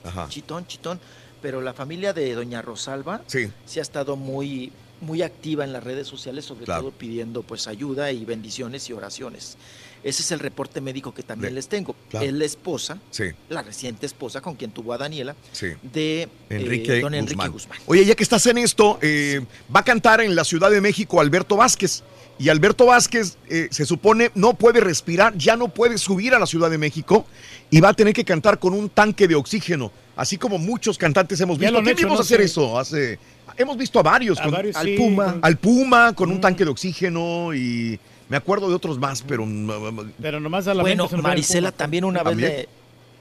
Ajá. 0.04 0.26
Chitón, 0.28 0.66
chitón. 0.66 1.00
Pero 1.42 1.60
la 1.60 1.72
familia 1.72 2.12
de 2.12 2.34
doña 2.34 2.62
Rosalba 2.62 3.22
Sí. 3.26 3.48
ha 3.76 3.80
estado 3.80 4.16
muy, 4.16 4.72
muy 5.00 5.22
activa 5.22 5.64
en 5.64 5.72
las 5.72 5.82
redes 5.82 6.06
sociales, 6.06 6.44
sobre 6.44 6.66
Claro. 6.66 6.82
todo 6.82 6.90
pidiendo 6.92 7.42
pues 7.42 7.66
ayuda 7.66 8.12
y 8.12 8.24
bendiciones 8.24 8.88
y 8.90 8.92
oraciones. 8.92 9.56
Ese 10.02 10.22
es 10.22 10.30
el 10.32 10.38
reporte 10.38 10.80
médico 10.80 11.12
que 11.12 11.22
también 11.22 11.52
Le- 11.54 11.56
les 11.58 11.68
tengo. 11.68 11.94
Claro. 12.08 12.24
Es 12.26 12.32
la 12.32 12.44
esposa, 12.46 12.98
Sí. 13.10 13.24
la 13.50 13.62
reciente 13.62 14.06
esposa 14.06 14.40
con 14.40 14.54
quien 14.54 14.70
tuvo 14.70 14.92
a 14.94 14.98
Daniela, 14.98 15.34
Sí. 15.52 15.68
de 15.82 16.22
eh, 16.22 16.28
Enrique, 16.50 17.00
don 17.00 17.12
Enrique 17.14 17.34
Guzmán. 17.34 17.52
Guzmán. 17.52 17.78
Oye, 17.86 18.04
ya 18.06 18.14
que 18.14 18.22
estás 18.22 18.46
en 18.46 18.58
esto, 18.58 18.98
eh, 19.02 19.44
va 19.74 19.80
a 19.80 19.84
cantar 19.84 20.20
en 20.22 20.34
la 20.34 20.44
Ciudad 20.44 20.70
de 20.70 20.80
México 20.80 21.20
Alberto 21.20 21.56
Vázquez. 21.56 22.02
Y 22.40 22.48
Alberto 22.48 22.86
Vázquez 22.86 23.36
eh, 23.50 23.68
se 23.70 23.84
supone 23.84 24.30
no 24.34 24.54
puede 24.54 24.80
respirar, 24.80 25.36
ya 25.36 25.56
no 25.56 25.68
puede 25.68 25.98
subir 25.98 26.34
a 26.34 26.38
la 26.38 26.46
Ciudad 26.46 26.70
de 26.70 26.78
México 26.78 27.26
y 27.70 27.80
va 27.80 27.90
a 27.90 27.94
tener 27.94 28.14
que 28.14 28.24
cantar 28.24 28.58
con 28.58 28.72
un 28.72 28.88
tanque 28.88 29.28
de 29.28 29.34
oxígeno. 29.34 29.92
Así 30.16 30.38
como 30.38 30.56
muchos 30.56 30.96
cantantes 30.96 31.38
hemos 31.42 31.58
visto. 31.58 31.74
¿Quién 31.74 31.88
hecho, 31.88 31.98
vimos 32.06 32.14
¿no? 32.18 32.22
hacer 32.22 32.40
eso? 32.40 32.78
Hace, 32.78 33.18
hemos 33.58 33.76
visto 33.76 33.98
a 33.98 34.02
varios. 34.02 34.38
A 34.40 34.44
con- 34.44 34.52
varios, 34.52 34.74
al 34.74 34.86
sí, 34.86 34.96
Puma. 34.96 35.24
con- 35.32 35.40
al 35.42 35.56
Puma 35.58 36.12
con 36.14 36.30
un 36.30 36.40
tanque 36.40 36.64
de 36.64 36.70
oxígeno 36.70 37.52
y 37.54 38.00
me 38.30 38.38
acuerdo 38.38 38.70
de 38.70 38.74
otros 38.74 38.98
más, 38.98 39.20
pero 39.22 39.44
mm, 39.44 40.12
Pero 40.22 40.40
nomás 40.40 40.66
a 40.66 40.72
la 40.72 40.82
Bueno, 40.82 41.04
mente 41.10 41.22
Marisela 41.22 41.72
también 41.72 42.04
una 42.04 42.22
vez 42.22 42.30
¿También? 42.32 42.50
le, 42.52 42.68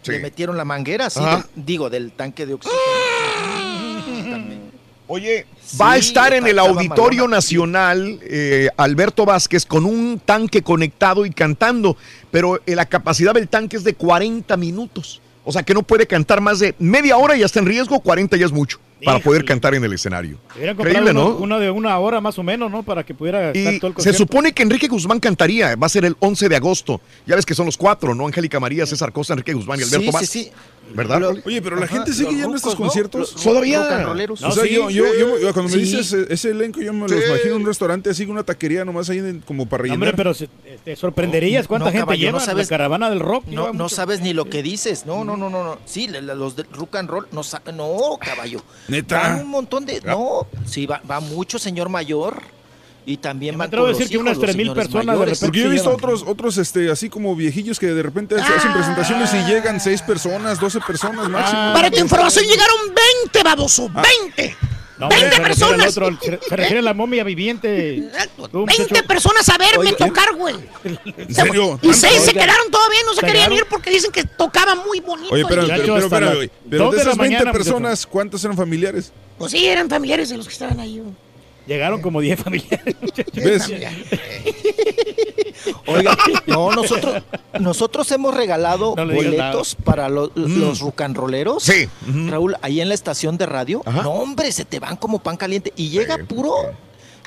Sí. 0.02 0.12
le 0.12 0.20
metieron 0.20 0.56
la 0.56 0.64
manguera, 0.64 1.10
sí, 1.10 1.20
Ajá. 1.20 1.46
del- 1.56 1.66
digo, 1.66 1.90
del 1.90 2.14
tanque 2.14 2.46
de 2.46 2.54
oxígeno. 2.54 2.80
También. 4.32 4.69
Oye, 5.12 5.48
va 5.82 5.94
a 5.94 5.98
estar 5.98 6.34
en 6.34 6.46
el 6.46 6.60
Auditorio. 6.60 7.28
Nacional 7.28 8.20
eh, 8.22 8.70
Alberto 8.78 9.26
Vázquez 9.26 9.66
con 9.66 9.84
un 9.84 10.22
tanque 10.24 10.62
conectado 10.62 11.26
y 11.26 11.32
cantando, 11.32 11.98
pero 12.30 12.62
eh, 12.68 12.76
la 12.76 12.86
capacidad 12.86 13.34
del 13.34 13.50
tanque 13.50 13.76
es 13.76 13.84
de 13.84 13.96
40 13.96 14.56
minutos. 14.58 15.20
O 15.44 15.52
sea 15.52 15.64
que 15.64 15.74
no 15.74 15.82
puede 15.82 16.06
cantar 16.06 16.42
más 16.42 16.60
de 16.60 16.76
media 16.78 17.18
hora 17.18 17.36
y 17.36 17.40
ya 17.40 17.48
está 17.48 17.60
en 17.60 17.66
riesgo, 17.66 18.00
40 18.02 18.38
ya 18.38 18.46
es 18.46 18.52
mucho 18.52 18.80
para 19.04 19.20
poder 19.20 19.46
cantar 19.46 19.76
en 19.76 19.84
el 19.84 19.94
escenario. 19.94 20.38
Increíble, 20.56 21.12
uno, 21.12 21.14
¿no? 21.14 21.36
uno 21.38 21.60
de 21.60 21.70
una 21.72 21.98
hora 22.00 22.20
más 22.22 22.38
o 22.40 22.44
menos, 22.44 22.70
¿no? 22.72 22.84
Para 22.84 23.04
que 23.06 23.14
pudiera 23.14 23.52
estar 23.52 23.74
Y 23.74 23.80
todo 23.80 23.94
el 23.98 24.02
se 24.04 24.14
supone 24.14 24.52
que 24.54 24.64
Enrique 24.64 24.88
Guzmán 24.88 25.20
cantaría, 25.20 25.76
va 25.76 25.86
a 25.88 25.90
ser 25.90 26.06
el 26.06 26.16
11 26.20 26.50
de 26.50 26.56
agosto. 26.56 27.02
Ya 27.26 27.36
ves 27.36 27.46
que 27.46 27.56
son 27.56 27.66
los 27.66 27.78
cuatro, 27.78 28.14
¿no? 28.16 28.26
Angélica 28.28 28.60
María, 28.60 28.86
César 28.86 29.12
Costa, 29.12 29.34
Enrique 29.34 29.54
Guzmán 29.54 29.80
y 29.80 29.84
Alberto 29.84 30.00
Sí, 30.00 30.06
sí, 30.08 30.12
Vázquez. 30.12 30.30
sí. 30.30 30.52
¿Verdad? 30.92 31.20
Lo- 31.22 31.36
Oye, 31.46 31.62
pero 31.62 31.76
la 31.76 31.86
Ajá, 31.86 31.98
gente 31.98 32.12
sigue 32.14 32.32
los 32.32 32.36
yendo 32.36 32.54
a 32.54 32.56
estos 32.58 32.74
¿no? 32.74 32.80
conciertos. 32.80 33.36
Todavía. 33.36 34.04
rolleros. 34.06 34.42
o 34.42 34.52
sea, 34.52 34.64
sí, 34.64 34.74
yo, 34.74 34.90
yo, 34.90 35.06
sí. 35.06 35.20
yo- 35.20 35.38
yo 35.40 35.54
cuando 35.54 35.72
me 35.72 35.84
Sí. 35.86 35.98
dices 35.98 36.14
ese, 36.30 36.50
elenco, 36.50 36.82
yo 36.82 36.92
me 36.94 37.02
lo 37.08 37.10
Sí. 37.10 37.24
imagino 37.28 37.56
en 37.56 37.62
un 37.62 37.68
restaurante 37.68 38.10
así, 38.10 38.26
una 38.26 38.42
taquería 38.44 38.84
nomás 38.86 39.08
ahí 39.12 39.20
en- 39.20 39.42
como 39.42 39.68
para 39.70 39.82
No, 39.82 39.84
rellenar. 39.84 40.10
hombre, 40.10 40.14
pero 40.18 40.34
se- 40.34 40.50
te 40.84 40.96
sorprenderías 40.96 41.68
cuánta 41.68 41.86
No, 41.86 41.92
gente 41.92 42.00
caballo, 42.06 42.20
lleva 42.20 42.40
no 42.40 42.44
sabes- 42.46 42.66
la 42.66 42.70
caravana 42.70 43.10
del 43.12 43.20
rock. 43.20 43.46
No, 43.50 43.72
no 43.72 43.88
sabes 43.88 44.22
ni 44.22 44.34
lo 44.34 44.46
que 44.46 44.64
dices. 44.64 45.06
No, 45.06 45.24
no, 45.24 45.38
no, 45.38 45.48
no, 45.52 45.64
no. 45.64 45.78
Sí, 45.86 46.08
los 46.08 46.56
de 46.56 46.64
rock 46.74 46.96
and 46.96 47.08
roll 47.10 47.28
no 47.34 47.44
sa- 47.44 47.62
No, 47.72 48.18
caballo. 48.20 48.64
Neta. 48.90 49.20
Van 49.22 49.42
un 49.42 49.50
montón 49.50 49.86
de. 49.86 50.02
No, 50.02 50.48
sí, 50.66 50.86
va, 50.86 51.02
va 51.10 51.20
mucho 51.20 51.60
señor 51.60 51.90
mayor. 51.90 52.42
Y 53.06 53.18
también 53.18 53.56
Me 53.56 53.60
van 53.60 53.68
atrevo 53.70 53.86
a 53.86 53.90
decir 53.90 54.04
los 54.04 54.12
que 54.12 54.18
unas 54.18 54.34
hijos, 54.34 54.44
los 54.44 54.56
3,000 54.56 54.66
señores 54.68 54.84
personas 54.86 55.06
de 55.06 55.12
mayores. 55.12 55.40
repente 55.40 55.46
Porque 55.48 55.60
yo 55.62 55.66
he 55.66 55.70
visto 55.72 55.90
otros, 55.92 56.24
otros 56.28 56.58
este, 56.58 56.92
así 56.92 57.10
como 57.10 57.36
viejillos 57.36 57.80
que 57.80 57.88
de 57.88 58.04
repente 58.04 58.36
se 58.36 58.54
hacen 58.54 58.72
presentaciones 58.72 59.34
y 59.34 59.52
llegan 59.52 59.80
seis 59.80 60.02
personas, 60.04 60.60
12 60.60 60.80
personas 60.82 61.28
máximo. 61.28 61.60
Ah, 61.60 61.72
Para 61.74 61.90
tu 61.90 62.00
información 62.00 62.46
llegaron 62.46 62.76
20, 63.24 63.44
baboso. 63.44 63.90
20. 63.90 64.56
No, 65.00 65.06
hombre, 65.08 65.22
20 65.22 65.36
se 65.36 65.42
refiere 65.44 65.46
al 65.46 65.48
personas. 65.48 65.98
otro, 65.98 66.20
se, 66.22 66.40
se 66.50 66.56
refiere 66.58 66.80
a 66.80 66.82
la 66.82 66.94
momia 66.94 67.24
viviente. 67.24 68.04
Tú, 68.52 68.66
20 68.66 68.84
muchacho. 68.84 69.08
personas 69.08 69.48
a 69.48 69.58
verme 69.58 69.78
Oye, 69.78 69.94
tocar, 69.94 70.36
güey. 70.36 70.56
¿En 71.18 71.34
serio? 71.34 71.80
Y 71.82 71.94
seis 71.94 72.22
se 72.22 72.34
quedaron 72.34 72.70
todavía, 72.70 73.00
no 73.06 73.14
se 73.14 73.22
querían 73.22 73.36
¿pegaron? 73.46 73.58
ir 73.60 73.66
porque 73.70 73.90
dicen 73.92 74.12
que 74.12 74.26
tocaban 74.26 74.80
muy 74.86 75.00
bonito. 75.00 75.34
Oye, 75.34 75.46
pero, 75.48 75.66
pero, 75.68 76.10
pero, 76.10 76.26
las 76.26 76.36
güey. 76.36 76.52
Pero 76.70 76.92
de 76.92 76.98
esas 76.98 77.18
20 77.18 77.18
mañana, 77.18 77.52
muchacho. 77.52 77.58
personas, 77.58 78.06
¿cuántas 78.06 78.44
eran 78.44 78.58
familiares? 78.58 79.14
Pues 79.38 79.52
sí, 79.54 79.66
eran 79.66 79.90
familiares 79.90 80.30
de 80.30 80.38
los 80.38 80.48
que 80.48 80.54
estaban 80.54 80.80
ahí. 80.80 81.00
güey. 81.00 81.14
Llegaron 81.66 82.02
como 82.02 82.20
10 82.20 82.40
familiares. 82.44 82.96
¿Ves? 83.34 83.72
Oiga, 85.88 86.18
no, 86.48 86.72
nosotros, 86.72 87.24
nosotros 87.60 88.12
hemos 88.12 88.34
regalado 88.36 88.94
No 88.96 89.06
boletos 89.06 89.76
para 89.76 90.10
lo- 90.10 90.32
los 90.36 90.80
rucanroleros. 90.80 91.64
Sí. 91.64 91.88
Raúl, 92.28 92.56
ahí 92.62 92.82
en 92.82 92.90
la 92.90 92.96
estación 92.96 93.38
de 93.38 93.46
radio. 93.46 93.82
Ajá. 93.86 94.02
No, 94.04 94.12
hombre, 94.12 94.52
se 94.52 94.66
te 94.66 94.80
van 94.80 94.96
como 94.98 95.20
pan 95.20 95.38
caliente. 95.38 95.74
Y 95.76 95.90
llega 95.90 96.16
Sí. 96.18 96.24
puro 96.24 96.54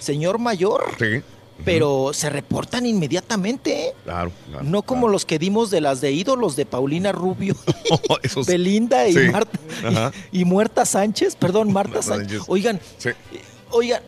señor 0.01 0.39
mayor, 0.39 0.85
Sí. 0.99 1.23
pero 1.65 2.11
se 2.13 2.29
reportan 2.31 2.87
inmediatamente. 2.87 3.89
¿eh? 3.89 3.95
Claro, 4.05 4.33
claro, 4.51 4.65
No 4.65 4.83
como 4.83 5.09
los 5.09 5.25
que 5.25 5.39
dimos 5.39 5.71
de 5.71 5.81
las 5.81 6.01
de 6.01 6.13
ídolos 6.13 6.57
de 6.57 6.67
Paulina 6.67 7.13
Rubio. 7.13 7.55
Esos- 8.23 8.47
Belinda 8.47 9.07
y 9.07 9.13
Sí. 9.13 9.19
Marta 9.31 9.59
y, 10.33 10.45
Muerta 10.45 10.85
Sánchez, 10.85 11.37
perdón, 11.37 11.73
Marta 11.73 12.03
Sánchez. 12.03 12.43
Oigan, 12.49 12.81
Sí. 12.99 13.11
oigan, 13.71 14.03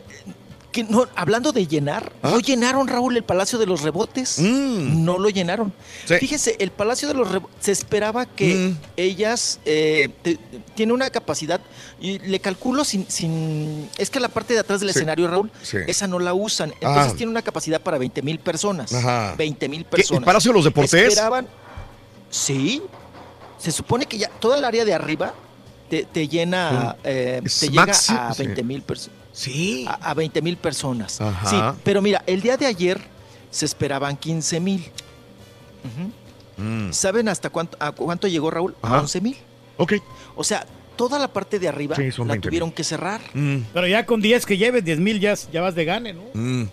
que 0.75 0.83
no, 0.83 1.07
hablando 1.15 1.53
de 1.53 1.65
llenar, 1.67 2.11
¿Ah? 2.21 2.31
no 2.31 2.39
llenaron 2.41 2.87
Raúl 2.89 3.15
el 3.15 3.23
Palacio 3.23 3.57
de 3.57 3.65
los 3.65 3.81
Rebotes. 3.81 4.39
Mm. 4.39 5.05
No 5.05 5.17
lo 5.17 5.29
llenaron. 5.29 5.71
Sí. 6.05 6.15
Fíjese, 6.19 6.57
el 6.59 6.71
Palacio 6.71 7.07
de 7.07 7.13
los 7.13 7.31
Rebotes 7.31 7.55
se 7.61 7.71
esperaba 7.71 8.25
que 8.25 8.55
Mm. 8.55 8.77
ellas 8.97 9.59
eh, 9.65 10.09
te- 10.21 10.37
tiene 10.75 10.91
una 10.91 11.09
capacidad 11.09 11.61
y 12.01 12.19
le 12.19 12.41
calculo 12.41 12.83
sin, 12.83 13.09
sin 13.09 13.89
es 13.97 14.09
que 14.09 14.19
la 14.19 14.27
parte 14.27 14.53
de 14.53 14.59
atrás 14.59 14.81
del 14.81 14.89
Sí. 14.91 14.97
escenario 14.99 15.29
Raúl 15.29 15.49
Sí. 15.63 15.77
esa 15.87 16.07
no 16.07 16.19
la 16.19 16.33
usan. 16.33 16.71
Entonces 16.81 17.13
Ah. 17.13 17.15
tiene 17.15 17.31
una 17.31 17.41
capacidad 17.41 17.79
para 17.81 17.97
20 17.97 18.21
mil 18.21 18.39
personas. 18.39 18.91
Ajá. 18.93 19.33
20 19.37 19.69
mil 19.69 19.85
¿Qué, 19.85 19.89
personas. 19.91 20.19
¿El 20.19 20.25
Palacio 20.25 20.51
de 20.51 20.55
los 20.57 20.65
Deportes? 20.65 20.93
Esperaban. 20.93 21.47
Sí. 22.29 22.81
Se 23.57 23.71
supone 23.71 24.05
que 24.05 24.17
ya 24.17 24.27
toda 24.29 24.57
el 24.57 24.65
área 24.65 24.83
de 24.83 24.93
arriba 24.93 25.33
te, 25.89 26.03
te 26.03 26.27
llena, 26.27 26.97
eh, 27.03 27.41
te 27.43 27.69
llega 27.69 27.83
a 27.83 27.93
sí. 27.93 28.13
20 28.39 28.61
mil 28.63 28.81
personas. 28.81 29.19
Sí. 29.35 29.85
A, 29.87 30.13
20 30.13 30.41
mil 30.41 30.55
personas. 30.55 31.19
Ajá. 31.19 31.49
Sí, 31.49 31.79
pero 31.83 32.01
mira, 32.01 32.23
el 32.25 32.41
día 32.41 32.55
de 32.55 32.65
ayer 32.65 33.01
se 33.51 33.65
esperaban 33.65 34.15
15 34.15 34.59
mil. 34.61 34.85
Mm. 36.57 36.91
¿Saben 36.93 37.27
hasta 37.27 37.49
cuánto, 37.49 37.77
a 37.81 37.91
cuánto 37.91 38.27
llegó 38.27 38.49
Raúl? 38.49 38.75
Ajá. 38.81 38.97
A 38.97 39.01
11 39.01 39.21
mil. 39.21 39.37
Ok. 39.77 39.93
O 40.37 40.43
sea, 40.43 40.65
toda 40.95 41.19
la 41.19 41.27
parte 41.27 41.59
de 41.59 41.67
arriba 41.67 41.95
Sí, 41.97 42.03
la 42.03 42.07
20,000. 42.17 42.41
tuvieron 42.41 42.71
que 42.71 42.83
cerrar. 42.85 43.21
Mm. 43.33 43.57
Pero 43.73 43.87
ya 43.87 44.05
con 44.05 44.21
10 44.21 44.45
que 44.45 44.57
lleves, 44.57 44.85
10 44.85 44.99
mil 44.99 45.19
ya, 45.19 45.35
ya 45.51 45.61
vas 45.61 45.75
de 45.75 45.83
gane, 45.85 46.13
¿no? 46.13 46.23
Mm. 46.33 46.69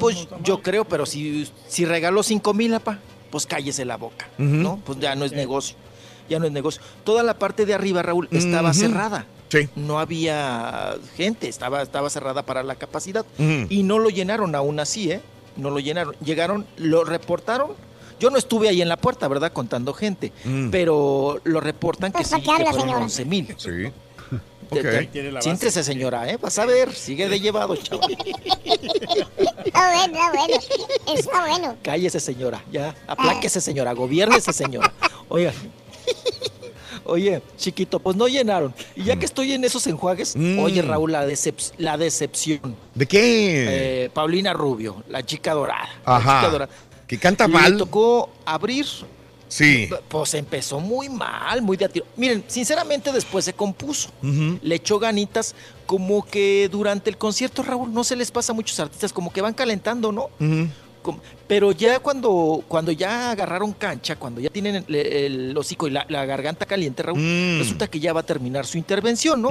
Pues 0.00 0.26
yo 0.42 0.62
creo, 0.62 0.84
pero 0.86 1.06
si, 1.06 1.48
si 1.68 1.84
regaló 1.84 2.22
5 2.22 2.52
mil, 2.54 2.74
apa. 2.74 2.98
pues 3.30 3.46
cállese 3.46 3.84
la 3.84 3.96
boca. 3.96 4.28
¿no? 4.38 4.80
Pues 4.84 4.98
ya 4.98 5.14
no 5.14 5.24
es 5.24 5.32
negocio, 5.32 5.76
ya 6.28 6.38
no 6.38 6.46
es 6.46 6.52
negocio. 6.52 6.82
Toda 7.04 7.22
la 7.22 7.38
parte 7.38 7.64
de 7.66 7.74
arriba, 7.74 8.02
Raúl, 8.02 8.26
estaba 8.32 8.72
cerrada. 8.72 9.26
Sí. 9.50 9.68
No 9.76 9.98
había 9.98 10.96
gente, 11.16 11.48
estaba, 11.48 11.82
estaba 11.82 12.08
cerrada 12.08 12.42
para 12.44 12.62
la 12.62 12.76
capacidad. 12.76 13.26
Y 13.68 13.82
no 13.82 13.98
lo 13.98 14.08
llenaron 14.08 14.54
aún 14.54 14.80
así, 14.80 15.10
¿eh? 15.10 15.20
No 15.56 15.70
lo 15.70 15.80
llenaron. 15.80 16.14
Llegaron, 16.24 16.66
lo 16.76 17.04
reportaron. 17.04 17.72
Yo 18.20 18.30
no 18.30 18.38
estuve 18.38 18.68
ahí 18.68 18.80
en 18.82 18.88
la 18.88 18.96
puerta, 18.96 19.26
¿verdad? 19.28 19.52
Contando 19.52 19.92
gente. 19.94 20.32
Mm. 20.44 20.70
Pero 20.70 21.40
lo 21.44 21.60
reportan 21.60 22.12
que 22.12 22.18
Pues, 22.18 22.28
sí, 22.28 22.32
¿para 22.32 22.40
que 22.40 22.44
qué 22.44 22.52
habla, 22.52 22.70
fueron 22.70 22.86
señora? 22.88 23.04
11 23.04 23.24
mil. 23.24 23.54
Sí. 23.56 23.92
Ok. 24.70 25.40
Siéntese, 25.40 25.82
señora, 25.82 26.30
¿eh? 26.30 26.38
Vas 26.40 26.56
a 26.58 26.64
ver, 26.66 26.94
sigue 26.94 27.28
de 27.28 27.40
llevado, 27.40 27.74
chavo. 27.76 28.02
Está 29.64 29.90
bueno, 29.90 30.14
está 30.14 30.30
bueno. 30.30 30.56
Está 31.14 31.40
bueno. 31.40 31.76
Cállese, 31.82 32.20
señora, 32.20 32.62
ya. 32.70 32.94
Apláquese, 33.08 33.60
señora, 33.60 33.92
gobiernese, 33.94 34.52
señora. 34.52 34.92
Oiga. 35.28 35.52
Oye, 37.04 37.42
chiquito, 37.56 37.98
pues 38.00 38.16
no 38.16 38.28
llenaron. 38.28 38.74
Y 38.96 39.04
ya 39.04 39.16
que 39.16 39.24
estoy 39.24 39.52
en 39.52 39.64
esos 39.64 39.86
enjuagues, 39.86 40.36
Mm. 40.36 40.58
oye, 40.58 40.82
Raúl, 40.82 41.12
la, 41.12 41.26
decep- 41.26 41.72
la 41.78 41.96
decepción. 41.96 42.76
¿De 42.94 43.06
qué? 43.06 44.04
Eh, 44.04 44.10
Paulina 44.10 44.52
Rubio, 44.52 45.02
la 45.08 45.24
chica 45.24 45.52
dorada. 45.54 45.88
la 46.06 46.16
Ajá. 46.16 46.40
chica 46.40 46.50
dorada. 46.52 46.72
Que 47.06 47.18
canta 47.18 47.46
Le 47.48 47.52
mal. 47.52 47.76
tocó 47.76 48.30
abrir. 48.44 48.86
Sí. 49.48 49.88
Pues 50.08 50.34
empezó 50.34 50.78
muy 50.78 51.08
mal, 51.08 51.60
muy 51.60 51.76
de 51.76 51.84
a 51.84 51.88
tiro. 51.88 52.06
Miren, 52.16 52.44
sinceramente 52.46 53.10
después 53.10 53.44
se 53.44 53.52
compuso. 53.52 54.10
Le 54.22 54.74
echó 54.76 55.00
ganitas, 55.00 55.56
como 55.86 56.24
que 56.24 56.68
durante 56.70 57.10
el 57.10 57.18
concierto, 57.18 57.64
Raúl, 57.64 57.92
no 57.92 58.04
se 58.04 58.14
les 58.14 58.30
pasa 58.30 58.52
a 58.52 58.54
muchos 58.54 58.78
artistas, 58.78 59.12
como 59.12 59.32
que 59.32 59.40
van 59.42 59.52
calentando, 59.54 60.12
¿no? 60.12 60.28
Pero 61.46 61.72
ya 61.72 61.98
cuando, 61.98 62.62
cuando 62.68 62.92
ya 62.92 63.30
agarraron 63.32 63.72
cancha, 63.72 64.16
cuando 64.16 64.40
ya 64.40 64.50
tienen 64.50 64.84
el, 64.88 64.94
el 64.94 65.56
hocico 65.56 65.88
y 65.88 65.90
la, 65.90 66.04
la 66.08 66.24
garganta 66.24 66.66
caliente, 66.66 67.02
Raúl, 67.02 67.18
Mm. 67.18 67.58
resulta 67.58 67.86
que 67.88 67.98
ya 68.00 68.12
va 68.12 68.20
a 68.20 68.22
terminar 68.22 68.66
su 68.66 68.78
intervención, 68.78 69.42
¿no? 69.42 69.50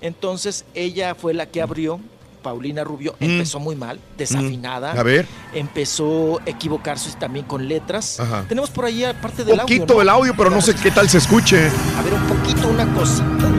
Entonces 0.00 0.64
ella 0.74 1.14
fue 1.14 1.34
la 1.34 1.46
que 1.46 1.60
abrió, 1.62 2.00
Paulina 2.42 2.84
Rubio, 2.84 3.14
Mm. 3.18 3.24
empezó 3.24 3.58
muy 3.60 3.74
mal, 3.76 3.98
desafinada. 4.16 4.92
A 4.92 5.02
ver. 5.02 5.26
Empezó 5.52 6.38
a 6.40 6.48
equivocarse 6.50 7.10
también 7.18 7.44
con 7.46 7.66
letras. 7.66 8.20
Ajá. 8.20 8.44
Tenemos 8.48 8.70
por 8.70 8.84
ahí 8.84 9.02
parte 9.20 9.44
del 9.44 9.58
audio. 9.60 9.76
Poquito 9.76 9.94
¿no? 9.94 10.02
el 10.02 10.08
audio, 10.08 10.34
pero 10.36 10.48
no 10.50 10.60
sé 10.60 10.74
qué 10.74 10.90
tal 10.90 11.08
se 11.08 11.18
escuche. 11.18 11.68
A 11.96 12.02
ver, 12.02 12.14
un 12.14 12.26
poquito, 12.26 12.68
una 12.68 12.86
cosita. 12.94 13.50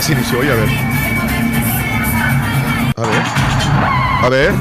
Ya 0.00 0.06
casi 0.06 0.12
inició, 0.14 0.38
a 0.38 0.54
ver. 0.54 0.68
A 2.96 3.02
ver. 3.02 3.22
A 4.22 4.28
ver. 4.30 4.54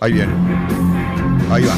Ahí 0.00 0.12
viene. 0.12 0.32
Ahí 1.50 1.64
va. 1.64 1.74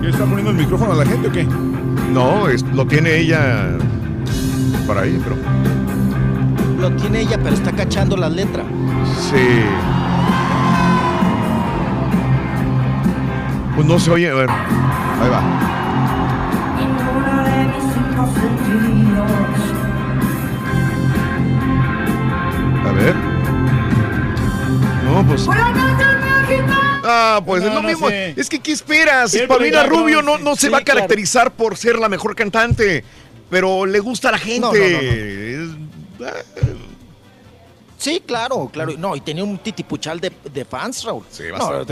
¿Ya 0.00 0.08
está 0.10 0.24
poniendo 0.26 0.50
el 0.52 0.56
micrófono 0.58 0.92
a 0.92 0.94
la 0.94 1.04
gente 1.04 1.26
o 1.26 1.32
qué? 1.32 1.73
No, 2.14 2.48
es- 2.48 2.62
lo 2.72 2.86
tiene 2.86 3.16
ella 3.16 3.76
para 4.86 5.02
ahí, 5.02 5.20
pero. 5.22 5.36
Lo 6.80 6.90
tiene 6.96 7.20
ella, 7.22 7.38
pero 7.42 7.54
está 7.54 7.72
cachando 7.72 8.16
la 8.16 8.28
letra. 8.28 8.62
Sí. 9.18 9.62
Pues 13.74 13.86
no 13.86 13.98
se 13.98 14.10
oye, 14.12 14.30
a 14.30 14.34
ver. 14.34 14.50
Ahí 14.50 15.30
va. 15.30 15.42
A 22.88 22.92
ver. 22.92 23.14
No, 25.04 25.22
pues. 25.26 25.46
Ah, 27.04 27.42
pues 27.44 27.62
No, 27.62 27.68
es 27.68 27.74
lo 27.74 27.82
no 27.82 27.88
mismo. 27.88 28.08
sé. 28.08 28.34
Es 28.36 28.48
que, 28.48 28.58
¿qué 28.58 28.72
esperas? 28.72 29.30
Sí, 29.30 29.40
Paulina 29.46 29.82
ya, 29.82 29.86
Rubio 29.86 30.22
no, 30.22 30.38
no, 30.38 30.54
se 30.56 30.62
sí, 30.66 30.68
va 30.68 30.78
a 30.78 30.80
claro. 30.82 30.98
caracterizar 31.00 31.52
por 31.52 31.76
ser 31.76 31.98
la 31.98 32.08
mejor 32.08 32.34
cantante, 32.34 33.04
pero 33.50 33.84
le 33.86 34.00
gusta 34.00 34.30
a 34.30 34.32
la 34.32 34.38
gente. 34.38 34.60
No, 34.60 34.72
no, 34.72 34.78
no, 34.78 36.26
no. 36.28 36.28
Es- 36.28 36.76
Sí, 37.98 38.22
claro, 38.26 38.68
claro. 38.70 38.92
No, 38.98 39.16
y 39.16 39.20
tenía 39.20 39.44
un 39.44 39.56
titipuchal 39.58 40.20
de, 40.20 40.30
de 40.52 40.64
fans, 40.64 41.04
Raúl. 41.04 41.24
Sí, 41.30 41.44
no, 41.56 41.84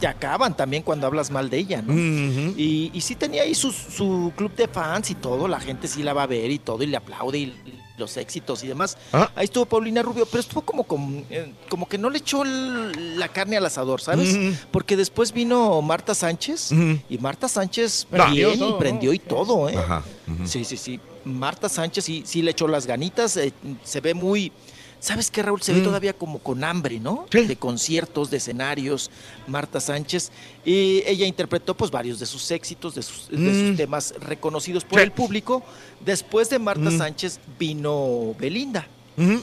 te 0.00 0.06
acaban 0.06 0.56
también 0.56 0.82
cuando 0.84 1.06
hablas 1.08 1.28
mal 1.30 1.50
de 1.50 1.58
ella, 1.58 1.82
¿no? 1.82 1.92
Y, 1.92 2.90
y 2.94 3.00
sí 3.00 3.16
tenía 3.16 3.42
ahí 3.42 3.52
su, 3.54 3.72
su 3.72 4.32
club 4.36 4.54
de 4.54 4.68
fans 4.68 5.10
y 5.10 5.16
todo, 5.16 5.48
la 5.48 5.58
gente 5.60 5.88
sí 5.88 6.04
la 6.04 6.12
va 6.12 6.22
a 6.22 6.26
ver 6.26 6.50
y 6.52 6.60
todo, 6.60 6.82
y 6.84 6.86
le 6.86 6.96
aplaude 6.96 7.36
y, 7.38 7.42
y 7.42 7.74
los 7.98 8.16
éxitos 8.16 8.62
y 8.64 8.68
demás. 8.68 8.96
Ah. 9.12 9.30
Ahí 9.34 9.44
estuvo 9.44 9.66
Paulina 9.66 10.02
Rubio, 10.02 10.26
pero 10.26 10.40
estuvo 10.40 10.62
como, 10.62 10.84
como, 10.84 11.22
eh, 11.30 11.52
como 11.68 11.88
que 11.88 11.98
no 11.98 12.08
le 12.10 12.18
echó 12.18 12.42
el- 12.42 13.18
la 13.18 13.28
carne 13.28 13.56
al 13.56 13.66
asador, 13.66 14.00
¿sabes? 14.00 14.38
Porque 14.70 14.96
después 14.96 15.32
vino 15.32 15.80
Marta 15.82 16.14
Sánchez 16.14 16.70
y 17.08 17.18
Marta 17.18 17.48
Sánchez 17.48 18.06
bien 18.32 18.54
y 18.54 18.56
¿no? 18.60 18.78
prendió 18.78 19.12
y 19.12 19.18
todo, 19.18 19.68
¿eh? 19.68 19.76
Ajá. 19.76 20.02
Sí, 20.44 20.64
sí, 20.64 20.76
sí. 20.76 21.00
Marta 21.24 21.68
Sánchez 21.68 22.04
sí, 22.04 22.22
sí 22.26 22.42
le 22.42 22.52
echó 22.52 22.68
las 22.68 22.86
ganitas. 22.86 23.36
eh, 23.36 23.52
se 23.84 24.00
ve 24.00 24.14
muy. 24.14 24.52
¿Sabes 25.00 25.30
qué, 25.30 25.42
Raúl? 25.42 25.62
Se 25.62 25.72
ve 25.72 25.80
Mm. 25.80 25.84
todavía 25.84 26.12
como 26.12 26.38
con 26.40 26.64
hambre, 26.64 26.98
¿no? 26.98 27.26
Sí. 27.30 27.46
De 27.46 27.56
conciertos, 27.56 28.30
de 28.30 28.38
escenarios. 28.38 29.10
Marta 29.46 29.80
Sánchez. 29.80 30.30
Y 30.64 31.02
ella 31.06 31.24
interpretó, 31.26 31.76
pues, 31.76 31.90
varios 31.90 32.18
de 32.18 32.26
sus 32.26 32.50
éxitos, 32.50 32.94
de 32.96 33.02
sus, 33.02 33.28
de 33.28 33.36
sus 33.54 33.72
Mm. 33.72 33.76
temas 33.76 34.14
reconocidos 34.20 34.84
por 34.84 34.98
Sí. 34.98 35.04
el 35.04 35.12
público. 35.12 35.62
Después 36.04 36.50
de 36.50 36.58
Marta 36.58 36.90
Mm. 36.90 36.98
Sánchez 36.98 37.38
vino 37.58 38.34
Belinda. 38.38 38.86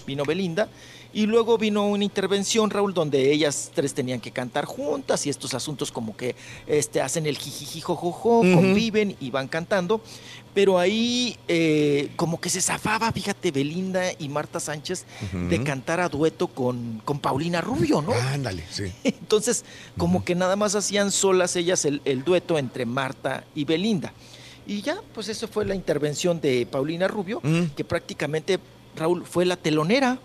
Vino 0.05 0.23
Belinda. 0.23 0.69
Y 1.15 1.27
luego 1.27 1.57
vino 1.57 1.87
una 1.87 2.03
intervención, 2.03 2.69
Raúl, 2.69 2.93
donde 2.93 3.31
ellas 3.31 3.71
tres 3.73 3.93
tenían 3.93 4.19
que 4.19 4.31
cantar 4.31 4.65
juntas 4.65 5.25
y 5.25 5.29
estos 5.29 5.53
asuntos 5.53 5.89
como 5.89 6.17
que 6.17 6.35
este, 6.67 6.99
hacen 6.99 7.25
el 7.25 7.37
jijijijojojo, 7.37 8.41
Ujú. 8.41 8.53
conviven 8.53 9.15
y 9.21 9.31
van 9.31 9.47
cantando. 9.47 10.01
Pero 10.53 10.77
ahí 10.77 11.37
eh, 11.47 12.09
como 12.17 12.41
que 12.41 12.49
se 12.49 12.59
zafaba, 12.61 13.09
fíjate, 13.13 13.51
Belinda 13.51 14.11
y 14.19 14.27
Marta 14.27 14.59
Sánchez 14.59 15.05
de 15.49 15.63
cantar 15.63 16.01
a 16.01 16.09
dueto 16.09 16.47
con, 16.47 17.01
con 17.05 17.19
Paulina 17.19 17.61
Rubio, 17.61 18.01
¿no? 18.01 18.11
Ándale, 18.11 18.65
sí. 18.69 18.91
Entonces, 19.05 19.63
como 19.97 20.25
que 20.25 20.35
nada 20.35 20.57
más 20.57 20.75
hacían 20.75 21.13
solas 21.13 21.55
ellas 21.55 21.85
el, 21.85 22.01
el 22.03 22.25
dueto 22.25 22.57
entre 22.57 22.85
Marta 22.85 23.45
y 23.55 23.63
Belinda. 23.63 24.11
Y 24.67 24.81
ya, 24.81 24.97
pues 25.13 25.29
eso 25.29 25.47
fue 25.47 25.63
la 25.63 25.75
intervención 25.75 26.41
de 26.41 26.65
Paulina 26.69 27.07
Rubio, 27.07 27.41
que 27.73 27.85
prácticamente, 27.85 28.59
Raúl, 28.97 29.23
fue 29.25 29.45
la 29.45 29.55
telonera. 29.55 30.19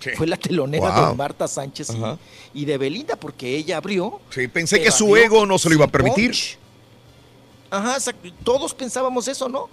Sí. 0.00 0.10
Fue 0.16 0.26
la 0.26 0.36
telonera 0.36 0.90
Wow. 1.00 1.10
de 1.10 1.14
Marta 1.16 1.48
Sánchez 1.48 1.88
y- 2.54 2.64
de 2.64 2.78
Belinda, 2.78 3.16
porque 3.16 3.56
ella 3.56 3.76
abrió. 3.78 4.20
Sí, 4.30 4.48
pensé 4.48 4.80
que 4.82 4.90
su 4.90 5.16
ego 5.16 5.46
no 5.46 5.58
se 5.58 5.68
lo 5.68 5.74
iba 5.74 5.84
a 5.86 5.88
permitir. 5.88 6.30
punch. 6.30 6.58
Ajá, 7.68 7.96
todos 8.44 8.74
pensábamos 8.74 9.26
eso, 9.28 9.48
¿no? 9.48 9.68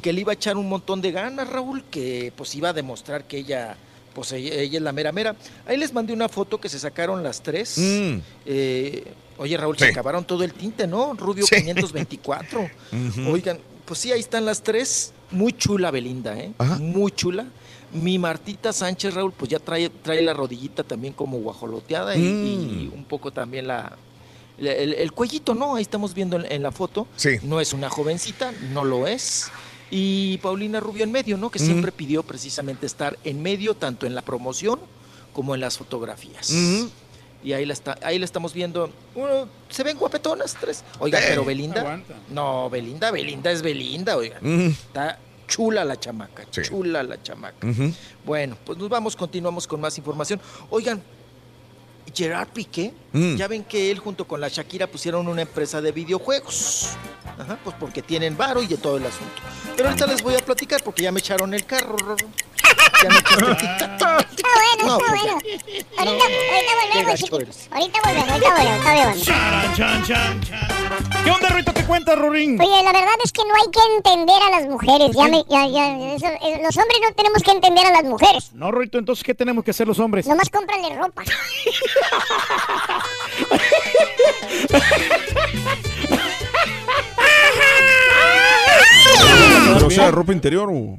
Que 0.00 0.12
le 0.12 0.20
iba 0.20 0.32
a 0.32 0.34
echar 0.34 0.56
un 0.56 0.68
montón 0.68 1.00
de 1.00 1.10
ganas, 1.10 1.48
Raúl, 1.48 1.82
que 1.90 2.32
pues 2.36 2.54
iba 2.54 2.68
a 2.68 2.72
demostrar 2.72 3.24
que 3.24 3.38
ella, 3.38 3.76
pues 4.14 4.32
ella, 4.32 4.54
ella 4.56 4.76
es 4.78 4.82
la 4.82 4.92
mera 4.92 5.10
mera. 5.10 5.34
Ahí 5.66 5.76
les 5.78 5.92
mandé 5.92 6.12
una 6.12 6.28
foto 6.28 6.60
que 6.60 6.68
se 6.68 6.78
sacaron 6.78 7.22
las 7.22 7.40
tres. 7.42 7.78
Mm. 7.78 8.18
Eh, 8.44 9.04
oye, 9.38 9.56
Raúl, 9.56 9.76
Sí. 9.78 9.84
se 9.86 9.90
acabaron 9.90 10.24
todo 10.24 10.44
el 10.44 10.52
tinte, 10.52 10.86
¿no? 10.86 11.14
Rubio 11.14 11.46
Sí. 11.46 11.56
524. 11.56 12.60
Ujú. 12.92 13.30
Oigan, 13.32 13.58
pues 13.86 14.00
sí, 14.00 14.12
ahí 14.12 14.20
están 14.20 14.44
las 14.44 14.62
tres. 14.62 15.12
Muy 15.30 15.52
chula 15.54 15.90
Belinda, 15.90 16.36
¿eh? 16.38 16.52
Ajá. 16.58 16.76
Muy 16.78 17.10
chula. 17.12 17.46
Mi 17.92 18.18
Martita 18.18 18.72
Sánchez, 18.72 19.14
Raúl, 19.14 19.32
pues 19.32 19.50
ya 19.50 19.58
trae, 19.58 19.88
trae 19.90 20.22
la 20.22 20.32
rodillita 20.32 20.82
también 20.84 21.12
como 21.12 21.38
guajoloteada 21.38 22.14
y, 22.16 22.20
y 22.20 22.90
Mm. 22.92 22.94
un 22.98 23.04
poco 23.04 23.32
también 23.32 23.66
la, 23.66 23.96
la- 24.58 24.72
el, 24.72 24.94
el 24.94 25.12
cuellito, 25.12 25.54
¿no? 25.54 25.74
Ahí 25.76 25.82
estamos 25.82 26.14
viendo 26.14 26.36
en, 26.36 26.50
en 26.50 26.62
la 26.62 26.70
foto. 26.72 27.06
Sí. 27.16 27.38
No 27.42 27.60
es 27.60 27.72
una 27.72 27.90
jovencita, 27.90 28.52
no 28.72 28.84
lo 28.84 29.06
es. 29.06 29.50
Y 29.90 30.38
Paulina 30.38 30.78
Rubio 30.78 31.02
en 31.02 31.10
medio, 31.10 31.36
¿no? 31.36 31.50
Que 31.50 31.58
Mm. 31.58 31.66
siempre 31.66 31.90
pidió 31.92 32.22
precisamente 32.22 32.86
estar 32.86 33.18
en 33.24 33.42
medio, 33.42 33.74
tanto 33.74 34.06
en 34.06 34.14
la 34.14 34.22
promoción 34.22 34.78
como 35.32 35.54
en 35.56 35.60
las 35.60 35.76
fotografías. 35.78 36.50
Ujú. 36.50 36.90
Y 37.42 37.54
ahí 37.54 37.64
la, 37.64 37.72
está, 37.72 37.96
ahí 38.02 38.18
la 38.18 38.24
estamos 38.26 38.52
viendo. 38.52 38.90
Se 39.70 39.82
ven 39.82 39.96
guapetonas 39.96 40.56
tres. 40.60 40.84
Oiga, 40.98 41.18
Eh. 41.20 41.24
pero 41.28 41.44
Belinda. 41.44 41.80
Aguanta. 41.80 42.14
No, 42.28 42.68
Belinda, 42.70 43.10
Belinda 43.10 43.50
es 43.50 43.62
Belinda, 43.62 44.16
oiga. 44.16 44.38
Está 44.42 45.18
chula 45.50 45.84
la 45.84 45.98
chamaca, 45.98 46.44
Sí. 46.50 46.62
chula 46.62 47.02
la 47.02 47.20
chamaca. 47.22 47.66
Bueno, 48.24 48.56
pues 48.64 48.78
nos 48.78 48.88
vamos, 48.88 49.16
continuamos 49.16 49.66
con 49.66 49.80
más 49.80 49.98
información. 49.98 50.40
Oigan, 50.70 51.02
Gerard 52.14 52.48
Piqué, 52.48 52.94
Mm. 53.12 53.34
ya 53.36 53.48
ven 53.48 53.64
que 53.64 53.90
él 53.90 53.98
junto 53.98 54.26
con 54.26 54.40
la 54.40 54.48
Shakira 54.48 54.86
pusieron 54.86 55.26
una 55.28 55.42
empresa 55.42 55.80
de 55.80 55.90
videojuegos. 55.92 56.90
Ajá, 57.38 57.58
pues 57.64 57.74
porque 57.80 58.00
tienen 58.02 58.36
varo 58.36 58.62
y 58.62 58.66
de 58.66 58.76
todo 58.76 58.96
el 58.96 59.04
asunto. 59.06 59.34
Pero 59.76 59.88
ahorita 59.88 60.06
les 60.06 60.22
voy 60.22 60.34
a 60.34 60.38
platicar 60.38 60.82
porque 60.84 61.02
ya 61.02 61.10
me 61.12 61.18
echaron 61.20 61.52
el 61.52 61.64
carro. 61.66 61.96
Está 62.70 64.18
bueno, 64.54 64.98
está 64.98 65.10
bueno. 65.10 65.34
Ahorita, 65.96 66.24
ahorita 66.24 66.72
volvemos, 66.92 67.14
chiquito. 67.18 67.36
Ahorita 67.70 67.98
volvemos, 68.04 68.30
ahorita 68.30 68.50
volvemos. 68.84 69.18
¿Qué 71.24 71.30
onda, 71.30 71.48
Rito? 71.50 71.72
¿Qué 71.74 71.84
cuentas, 71.84 72.18
Rorín? 72.18 72.60
Oye, 72.60 72.82
la 72.82 72.92
verdad 72.92 73.14
es 73.24 73.32
que 73.32 73.42
no 73.44 73.54
hay 73.54 73.70
que 73.70 73.80
entender 73.96 74.42
a 74.42 74.50
las 74.50 74.66
mujeres. 74.68 75.10
Ya 75.16 75.28
me, 75.28 75.44
ya, 75.48 75.66
ya, 75.66 76.14
eso- 76.14 76.26
eh, 76.26 76.60
los 76.62 76.76
hombres 76.76 76.98
no 77.02 77.12
tenemos 77.14 77.42
que 77.42 77.50
entender 77.52 77.86
a 77.86 77.90
las 77.92 78.04
mujeres. 78.04 78.50
No, 78.52 78.70
Rito, 78.70 78.98
entonces, 78.98 79.24
¿qué 79.24 79.34
tenemos 79.34 79.64
que 79.64 79.70
hacer 79.70 79.86
los 79.88 79.98
hombres? 79.98 80.26
Nomás 80.26 80.48
cómprale 80.50 80.94
ropa. 80.96 81.22
Pero, 89.74 89.86
o 89.86 89.90
sea, 89.90 90.10
ropa 90.10 90.32
interior 90.32 90.68
o. 90.70 90.98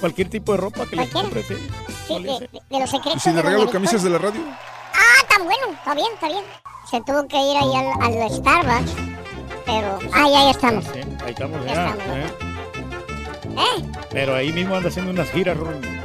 Cualquier 0.00 0.28
tipo 0.30 0.52
de 0.52 0.58
ropa 0.58 0.86
que 0.86 0.96
le 0.96 1.08
compres, 1.08 1.46
sí. 1.46 1.54
Sí, 2.06 2.14
de, 2.22 2.30
de- 2.40 2.48
de 2.70 2.80
los 2.80 2.90
secretos. 2.90 3.16
¿Y 3.16 3.20
si 3.20 3.32
le 3.32 3.42
regalo 3.42 3.70
camisas 3.70 4.02
de 4.02 4.10
la 4.10 4.18
radio? 4.18 4.40
Ah, 4.94 5.20
está 5.22 5.42
bueno, 5.42 5.66
está 5.72 5.94
bien, 5.94 6.06
está 6.14 6.28
bien. 6.28 6.44
Se 6.90 7.00
tuvo 7.02 7.26
que 7.28 7.36
ir 7.36 7.56
ahí 7.56 7.74
al, 7.76 8.22
al 8.24 8.30
Starbucks. 8.30 8.92
Pero. 9.66 9.98
Ah, 10.12 10.26
ya, 10.28 10.44
ya 10.44 10.50
estamos. 10.50 10.84
Sí, 10.86 11.00
ahí 11.24 11.30
estamos 11.32 11.64
Ya 11.66 11.74
ya. 11.74 11.88
estamos. 11.90 12.04
¿eh? 12.16 12.26
¿Eh? 13.58 13.84
Pero 14.10 14.34
ahí 14.34 14.52
mismo 14.52 14.74
anda 14.74 14.88
haciendo 14.88 15.10
unas 15.12 15.30
giras, 15.30 15.56
Rorín. 15.56 16.00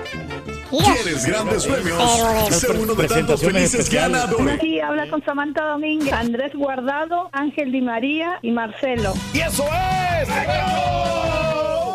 ¿Quieres 0.70 1.26
grandes 1.26 1.66
premios? 1.66 2.04
Sé 2.52 2.70
uno 2.72 2.94
de 2.96 3.08
tantos 3.08 3.40
felices 3.42 3.90
ganadores. 3.90 4.60
Sí, 4.60 4.80
habla 4.82 5.10
con 5.10 5.24
Samantha 5.24 5.64
Domínguez, 5.64 6.12
Andrés 6.12 6.52
Guardado, 6.54 7.30
Ángel 7.32 7.72
Di 7.72 7.82
María 7.82 8.40
y 8.42 8.52
Marcelo. 8.52 9.14
¡Y 9.34 9.40
eso 9.40 9.64
es! 9.64 10.28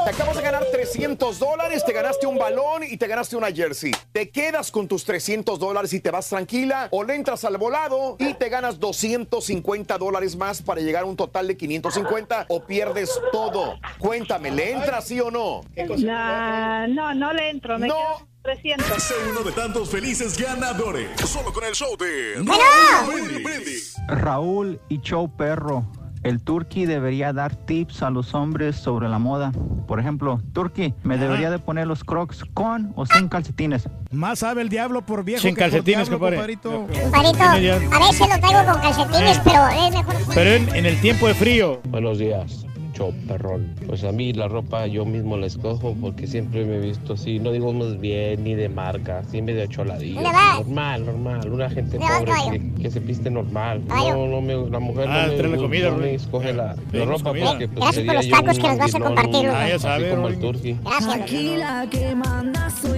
Te 0.05 0.11
acabas 0.11 0.37
de 0.37 0.43
ganar 0.43 0.65
300 0.73 1.39
dólares, 1.39 1.85
te 1.85 1.93
ganaste 1.93 2.27
un 2.27 2.39
balón 2.39 2.83
y 2.85 2.97
te 2.97 3.07
ganaste 3.07 3.37
una 3.37 3.53
jersey. 3.53 3.93
¿Te 4.13 4.31
quedas 4.31 4.71
con 4.71 4.89
tus 4.89 5.05
300 5.05 5.59
dólares 5.59 5.93
y 5.93 6.01
te 6.01 6.11
vas 6.11 6.29
tranquila? 6.29 6.89
¿O 6.91 7.05
le 7.05 7.15
entras 7.15 7.45
al 7.45 7.59
volado 7.59 8.17
y 8.19 8.35
te 8.35 8.49
ganas 8.49 8.81
250 8.81 9.99
dólares 9.99 10.37
más 10.37 10.63
para 10.63 10.81
llegar 10.81 11.03
a 11.03 11.07
un 11.07 11.17
total 11.17 11.49
de 11.49 11.57
550? 11.57 12.47
¿O 12.49 12.65
pierdes 12.65 13.11
todo? 13.31 13.79
Cuéntame, 13.99 14.51
¿le 14.51 14.73
entras 14.73 15.07
sí 15.07 15.21
o 15.21 15.31
no? 15.31 15.61
Nah, 15.99 16.87
no, 16.87 17.15
no 17.15 17.33
le 17.33 17.51
entro, 17.51 17.79
me 17.79 17.87
quedo 17.87 18.27
300. 18.43 19.03
Sé 19.03 19.15
uno 19.31 19.43
de 19.43 19.53
tantos 19.53 19.91
felices 19.91 20.39
ganadores. 20.39 21.09
Solo 21.29 21.53
con 21.53 21.65
el 21.65 21.75
show 21.75 21.97
de. 21.97 22.37
Raúl 22.37 23.43
Brindis. 23.43 23.97
Raúl 24.09 24.81
y 24.89 24.99
Show 25.01 25.31
Perro. 25.37 25.85
El 26.23 26.43
Turqui 26.43 26.85
debería 26.85 27.33
dar 27.33 27.57
tips 27.57 28.03
a 28.03 28.11
los 28.11 28.35
hombres 28.35 28.77
sobre 28.77 29.09
la 29.09 29.19
moda. 29.19 29.53
Por 29.87 29.99
ejemplo, 30.01 30.41
Turqui, 30.53 30.93
¿me 31.03 31.17
debería 31.17 31.51
de 31.51 31.59
poner 31.59 31.87
los 31.87 32.05
crocs 32.05 32.45
con 32.53 32.93
o 32.95 33.07
sin 33.07 33.29
calcetines? 33.29 33.89
Más 34.11 34.41
sabe 34.41 34.61
el 34.63 34.69
diablo 34.69 35.01
por 35.01 35.25
viejo 35.25 35.41
Sin 35.43 35.55
que 35.55 35.63
por 35.63 35.71
calcetines, 35.71 36.09
diablo, 36.11 36.19
compadre. 36.27 36.57
compadrito. 36.59 37.03
Compadrito, 37.03 37.95
a 37.95 37.99
veces 38.07 38.29
lo 38.29 38.39
traigo 38.41 38.73
con 38.73 38.83
calcetines, 38.83 39.39
Eh. 39.39 39.41
pero 39.45 39.69
es 39.69 39.93
mejor. 39.95 40.15
Pero 40.35 40.51
en, 40.51 40.75
en 40.77 40.87
el 40.87 41.01
tiempo 41.01 41.27
de 41.27 41.35
frío. 41.35 41.81
Buenos 41.89 42.19
días, 42.19 42.67
show 43.01 43.15
perrón. 43.27 43.75
Pues 43.87 44.05
a 44.05 44.13
mí 44.13 44.33
la 44.35 44.47
ropa 44.49 44.87
yo 44.87 45.05
mismo 45.07 45.37
la 45.39 45.47
escojo 45.47 45.97
porque 46.01 46.27
siempre 46.27 46.65
me 46.67 46.77
he 46.77 46.81
visto 46.81 47.15
así, 47.15 47.39
no 47.39 47.51
digamos 47.51 47.99
bien 47.99 48.45
ni 48.45 48.55
de 48.55 48.69
marca, 48.69 49.21
así 49.21 49.41
medio 49.41 49.65
choladillo. 49.67 50.17
¿Dónde 50.17 50.31
vas? 50.33 50.59
Normal, 50.67 51.07
normal, 51.07 51.51
una 51.53 51.71
gente 51.71 51.97
¿Dónde 51.99 52.31
vas, 52.31 52.43
pobre 52.45 52.61
que, 52.61 52.83
que 52.83 52.91
se 52.91 53.01
viste 53.01 53.31
normal. 53.31 53.83
No, 53.89 54.27
no 54.27 54.41
me, 54.43 54.55
la 54.71 54.79
mujer 54.79 55.07
Ah, 55.09 55.29
no, 55.29 55.43
me, 55.45 55.49
no- 55.57 55.63
comida, 55.63 55.91
no 55.91 55.97
me 55.97 56.15
escoge 56.15 56.53
la, 56.53 56.77
la 56.93 57.05
ropa 57.07 57.25
comida. 57.31 57.47
porque 57.51 57.69
pues, 57.69 57.81
Gracias 57.81 58.05
por 58.07 58.15
los 58.17 58.29
tacos 58.29 58.59
que 58.59 58.69
nos 58.69 58.79
vas 58.79 58.95
a 58.95 59.01
compartir, 59.01 59.33
Rubén. 59.47 59.51
Ah, 59.55 59.69
ya 59.69 59.79
sabe, 59.79 60.11
como 60.11 60.29
el 60.29 60.39
turqui. 60.39 60.77
Gracias. 60.85 61.31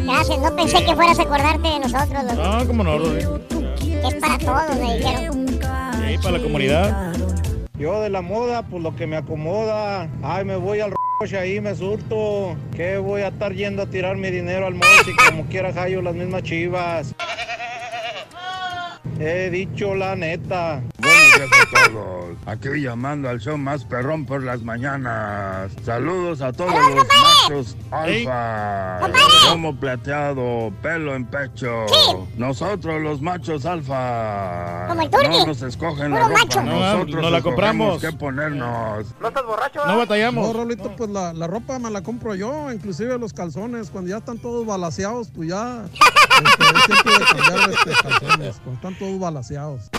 Gracias, 0.04 0.38
no 0.40 0.56
pensé 0.56 0.84
que 0.84 0.94
fueras 0.96 1.18
a 1.18 1.22
acordarte 1.22 1.68
de 1.68 1.78
nosotros. 1.80 2.24
No, 2.36 2.66
cómo 2.66 2.82
no, 2.84 2.98
Rorín. 2.98 3.28
Es 4.04 4.14
para 4.16 4.38
todos, 4.38 4.80
me 4.80 4.96
dijeron. 4.96 5.46
Sí, 5.48 6.18
para 6.20 6.38
la 6.38 6.42
comunidad. 6.42 7.12
Yo 7.82 8.00
de 8.00 8.10
la 8.10 8.22
moda, 8.22 8.62
pues 8.62 8.80
lo 8.80 8.94
que 8.94 9.08
me 9.08 9.16
acomoda. 9.16 10.08
Ay, 10.22 10.44
me 10.44 10.54
voy 10.54 10.78
al 10.78 10.92
roche 11.18 11.36
ahí, 11.36 11.60
me 11.60 11.74
surto. 11.74 12.56
Que 12.76 12.96
voy 12.96 13.22
a 13.22 13.28
estar 13.28 13.52
yendo 13.52 13.82
a 13.82 13.86
tirar 13.86 14.16
mi 14.16 14.30
dinero 14.30 14.68
al 14.68 14.74
moche 14.74 15.10
como 15.28 15.46
quiera 15.46 15.72
hallo 15.72 16.00
las 16.00 16.14
mismas 16.14 16.44
chivas. 16.44 17.12
He 19.18 19.50
dicho 19.50 19.96
la 19.96 20.14
neta. 20.14 20.80
Buenos 21.30 21.50
días 21.50 21.50
a 21.52 21.90
todos. 21.90 22.22
Aquí 22.46 22.68
llamando 22.80 23.28
al 23.28 23.40
show 23.40 23.56
más 23.56 23.84
perrón 23.84 24.26
por 24.26 24.42
las 24.42 24.62
mañanas. 24.62 25.70
Saludos 25.84 26.40
a 26.40 26.52
todos 26.52 26.72
los 26.72 27.06
machos 27.06 27.76
alfa. 27.90 29.08
Lomo 29.48 29.76
plateado, 29.78 30.72
pelo 30.82 31.14
en 31.14 31.24
pecho. 31.24 31.86
Nosotros 32.36 33.00
los 33.00 33.20
machos 33.20 33.64
alfa. 33.64 34.86
Como 34.88 35.02
el 35.02 35.10
turqui. 35.10 35.28
No 35.28 35.46
nos 35.46 35.62
escogen 35.62 36.10
la 36.10 36.28
ropa. 36.28 36.62
Nosotros 36.62 37.22
no 37.22 37.30
la 37.30 37.42
compramos. 37.42 38.00
qué 38.00 38.12
ponernos. 38.12 39.14
¿No 39.20 39.28
estás 39.28 39.44
borracho? 39.46 39.86
No 39.86 39.98
batallamos. 39.98 40.46
No, 40.46 40.52
Rolito, 40.52 40.96
pues 40.96 41.10
la, 41.10 41.32
la 41.32 41.46
ropa 41.46 41.78
me 41.78 41.90
la 41.90 42.02
compro 42.02 42.34
yo, 42.34 42.72
inclusive 42.72 43.18
los 43.18 43.32
calzones. 43.32 43.90
Cuando 43.90 44.10
ya 44.10 44.18
están 44.18 44.38
todos 44.38 44.66
balaseados, 44.66 45.28
pues 45.34 45.48
ya 45.50 45.84
este, 45.92 46.78
es 46.78 46.86
tiempo 46.86 47.10
de 47.10 47.24
cambiar 47.24 47.70
este, 47.70 47.90
calzones. 48.02 48.56
Cuando 48.56 48.72
están 48.74 48.98
todos 48.98 49.20
balaseados. 49.20 49.90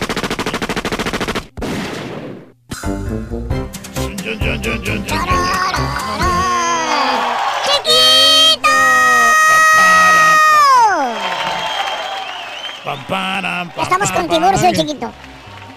Pam, 13.08 13.72
Estamos 13.80 14.12
con 14.12 14.28
Tiburcio, 14.28 14.72
chiquito. 14.72 15.10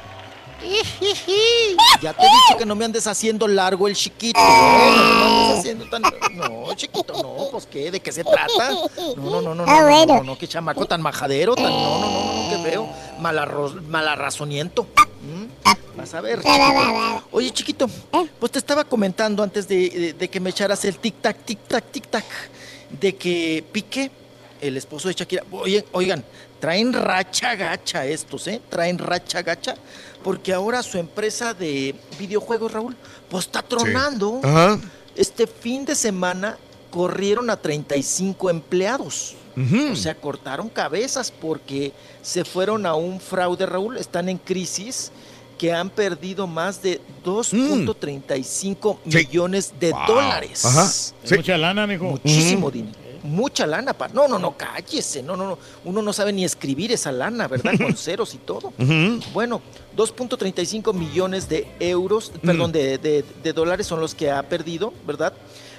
Ya 2.01 2.13
te 2.13 2.21
he 2.25 2.29
dicho 2.29 2.57
que 2.57 2.65
no 2.65 2.75
me 2.75 2.85
andes 2.85 3.05
haciendo 3.07 3.47
largo 3.47 3.87
el 3.87 3.95
chiquito. 3.95 4.39
No, 4.39 4.91
no 4.91 5.29
me 5.29 5.43
andes 5.45 5.59
haciendo 5.59 5.89
tan. 5.89 6.01
No, 6.33 6.73
chiquito, 6.75 7.13
no, 7.21 7.47
pues 7.51 7.65
qué, 7.67 7.91
¿de 7.91 7.99
qué 7.99 8.11
se 8.11 8.23
trata? 8.23 8.71
No, 9.15 9.41
no, 9.41 9.41
no, 9.41 9.55
no, 9.55 9.63
Ah, 9.63 9.65
no, 9.67 9.81
no, 9.81 9.87
bueno. 9.87 10.15
no, 10.17 10.23
no, 10.23 10.37
qué 10.37 10.47
chamaco 10.47 10.85
tan 10.85 11.01
majadero, 11.01 11.55
tan. 11.55 11.65
No, 11.65 11.99
no, 11.99 12.09
no, 12.11 12.43
no, 12.43 12.49
qué 12.63 12.69
feo. 12.69 12.87
Malarro- 13.19 13.81
Malarrazoniento. 13.87 14.83
¿Mm? 15.21 15.97
Vas 15.97 16.13
a 16.13 16.21
ver. 16.21 16.41
chiquito. 16.43 17.23
Oye, 17.31 17.51
chiquito, 17.51 17.89
pues 18.39 18.51
te 18.51 18.59
estaba 18.59 18.83
comentando 18.83 19.41
antes 19.43 19.67
de, 19.67 19.89
de- 19.89 20.13
de 20.13 20.27
que 20.29 20.39
me 20.39 20.51
echaras 20.51 20.85
el 20.85 20.99
tic-tac, 21.01 21.37
tic-tac, 21.45 21.83
tic-tac, 21.91 22.23
de 22.91 23.15
que 23.15 23.63
Piqué, 23.71 24.11
el 24.61 24.77
esposo 24.77 25.07
de 25.07 25.15
Shakira, 25.15 25.43
oye, 25.51 25.83
oigan, 25.93 26.23
traen 26.59 26.93
racha 26.93 27.55
gacha 27.55 28.05
estos, 28.05 28.47
¿eh? 28.47 28.61
Traen 28.69 28.99
racha 28.99 29.41
gacha, 29.41 29.75
porque 30.27 30.51
ahora 30.53 30.83
su 30.83 30.97
empresa 30.97 31.53
de 31.53 31.95
videojuegos, 32.19 32.69
Raúl, 32.73 32.97
pues 33.29 33.45
está 33.45 33.61
tronando. 33.61 34.41
Ajá. 34.43 34.77
Este 35.15 35.47
fin 35.47 35.85
de 35.85 35.95
semana 35.95 36.57
corrieron 36.91 37.49
a 37.49 37.55
35 37.55 38.49
empleados. 38.49 39.35
O 39.89 39.95
sea, 39.95 40.15
cortaron 40.15 40.67
cabezas 40.67 41.31
porque 41.31 41.93
se 42.21 42.43
fueron 42.43 42.85
a 42.85 42.93
un 42.95 43.21
fraude, 43.21 43.65
Raúl. 43.65 43.95
Están 43.95 44.27
en 44.27 44.37
crisis 44.37 45.13
que 45.57 45.71
han 45.71 45.89
perdido 45.89 46.45
más 46.45 46.81
de 46.81 46.99
2.35 47.23 48.97
millones 49.05 49.73
de 49.79 49.91
Wow. 49.93 50.01
dólares. 50.07 50.65
Ajá. 50.65 50.91
Mucha 51.37 51.57
lana, 51.57 51.87
mijo. 51.87 52.03
Muchísimo 52.03 52.69
dinero. 52.69 52.97
Mucha 53.27 53.67
lana. 53.67 53.93
pa- 53.93 54.07
No, 54.07 54.27
no, 54.27 54.39
no, 54.39 54.55
cállese. 54.57 55.21
No, 55.21 55.35
no, 55.35 55.47
no. 55.47 55.59
Uno 55.85 56.01
no 56.01 56.13
sabe 56.13 56.31
ni 56.33 56.45
escribir 56.45 56.91
esa 56.91 57.11
lana, 57.11 57.47
¿verdad? 57.47 57.73
Con 57.81 57.95
ceros 57.95 58.33
y 58.33 58.37
todo. 58.37 58.73
Bueno, 59.33 59.61
2.35 59.95 60.93
millones 60.93 61.49
de 61.49 61.67
euros, 61.79 62.31
perdón, 62.43 62.71
de, 62.71 62.97
de- 62.97 63.25
de 63.43 63.53
dólares 63.53 63.85
son 63.87 63.99
los 63.99 64.15
que 64.15 64.31
ha 64.31 64.41
perdido, 64.43 64.93
¿verdad? 65.05 65.33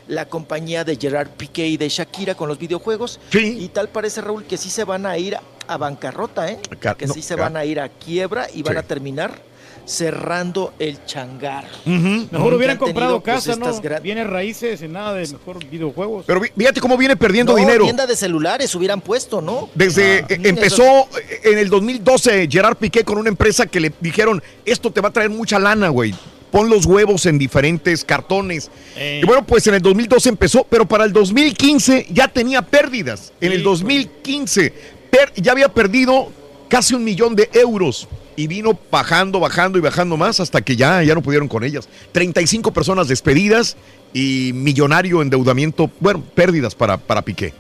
La 0.06 0.26
compañía 0.28 0.84
de 0.84 0.96
Gerard 0.96 1.28
Piqué 1.30 1.66
y 1.66 1.76
de 1.76 1.88
Shakira 1.88 2.34
con 2.34 2.48
los 2.48 2.58
videojuegos. 2.58 3.20
Y 3.60 3.68
tal 3.68 3.88
parece, 3.88 4.20
Raúl, 4.20 4.44
que 4.44 4.56
sí 4.56 4.70
se 4.70 4.84
van 4.84 5.04
a 5.06 5.18
ir 5.18 5.36
a 5.66 5.76
bancarrota, 5.76 6.50
¿eh? 6.50 6.58
Que 6.96 7.06
no, 7.06 7.14
sí 7.14 7.22
se 7.22 7.34
van 7.34 7.56
a 7.56 7.64
ir 7.64 7.78
a 7.80 7.88
quiebra 7.90 8.46
y 8.52 8.62
van 8.62 8.76
a 8.78 8.82
terminar 8.82 9.42
cerrando 9.88 10.74
el 10.78 11.02
changar. 11.06 11.64
Mejor 11.86 12.54
hubieran 12.54 12.76
comprado 12.76 13.20
pues, 13.22 13.44
casa, 13.44 13.56
¿no? 13.56 13.80
Viene 14.02 14.22
raíces 14.24 14.82
y 14.82 14.88
nada 14.88 15.14
de 15.14 15.26
mejor 15.28 15.64
videojuegos. 15.66 16.24
Pero 16.26 16.42
fíjate 16.56 16.80
cómo 16.80 16.96
viene 16.98 17.16
perdiendo 17.16 17.52
No, 17.52 17.58
dinero. 17.58 17.84
tienda 17.84 18.06
de 18.06 18.14
celulares 18.14 18.74
hubieran 18.74 19.00
puesto, 19.00 19.40
¿no? 19.40 19.70
Desde 19.74 20.20
Ah, 20.20 20.26
eh, 20.28 20.40
empezó 20.44 21.08
en 21.42 21.58
el 21.58 21.68
2012 21.70 22.48
Gerard 22.50 22.76
Piqué 22.76 23.02
con 23.04 23.18
una 23.18 23.28
empresa 23.30 23.66
que 23.66 23.80
le 23.80 23.92
dijeron, 24.00 24.42
esto 24.66 24.90
te 24.90 25.00
va 25.00 25.08
a 25.08 25.12
traer 25.12 25.30
mucha 25.30 25.58
lana, 25.58 25.88
güey. 25.88 26.14
Pon 26.50 26.68
los 26.70 26.86
huevos 26.86 27.26
en 27.26 27.38
diferentes 27.38 28.04
cartones. 28.04 28.70
Eh. 28.96 29.20
Y 29.22 29.26
bueno, 29.26 29.44
pues 29.46 29.66
en 29.66 29.74
el 29.74 29.82
2012 29.82 30.28
empezó, 30.30 30.64
pero 30.68 30.86
para 30.86 31.04
el 31.04 31.12
2015 31.12 32.06
ya 32.10 32.28
tenía 32.28 32.62
pérdidas. 32.62 33.32
En 33.40 33.52
el 33.52 33.62
2015 33.62 34.72
per- 35.10 35.32
ya 35.36 35.52
había 35.52 35.68
perdido 35.68 36.30
casi 36.68 36.94
un 36.94 37.04
millón 37.04 37.34
de 37.36 37.48
euros. 37.52 38.06
Y 38.38 38.46
vino 38.46 38.78
bajando, 38.90 39.40
bajando 39.40 39.78
y 39.78 39.80
bajando 39.80 40.16
más 40.16 40.38
hasta 40.38 40.60
que 40.62 40.76
ya, 40.76 41.02
ya 41.02 41.14
no 41.14 41.22
pudieron 41.22 41.48
con 41.48 41.64
ellas. 41.64 41.88
35 42.12 42.72
personas 42.72 43.08
despedidas 43.08 43.76
y 44.14 44.52
millonario 44.54 45.22
endeudamiento, 45.22 45.90
bueno, 45.98 46.22
pérdidas 46.34 46.74
para, 46.76 46.96
para 46.98 47.22
Piqué. 47.22 47.52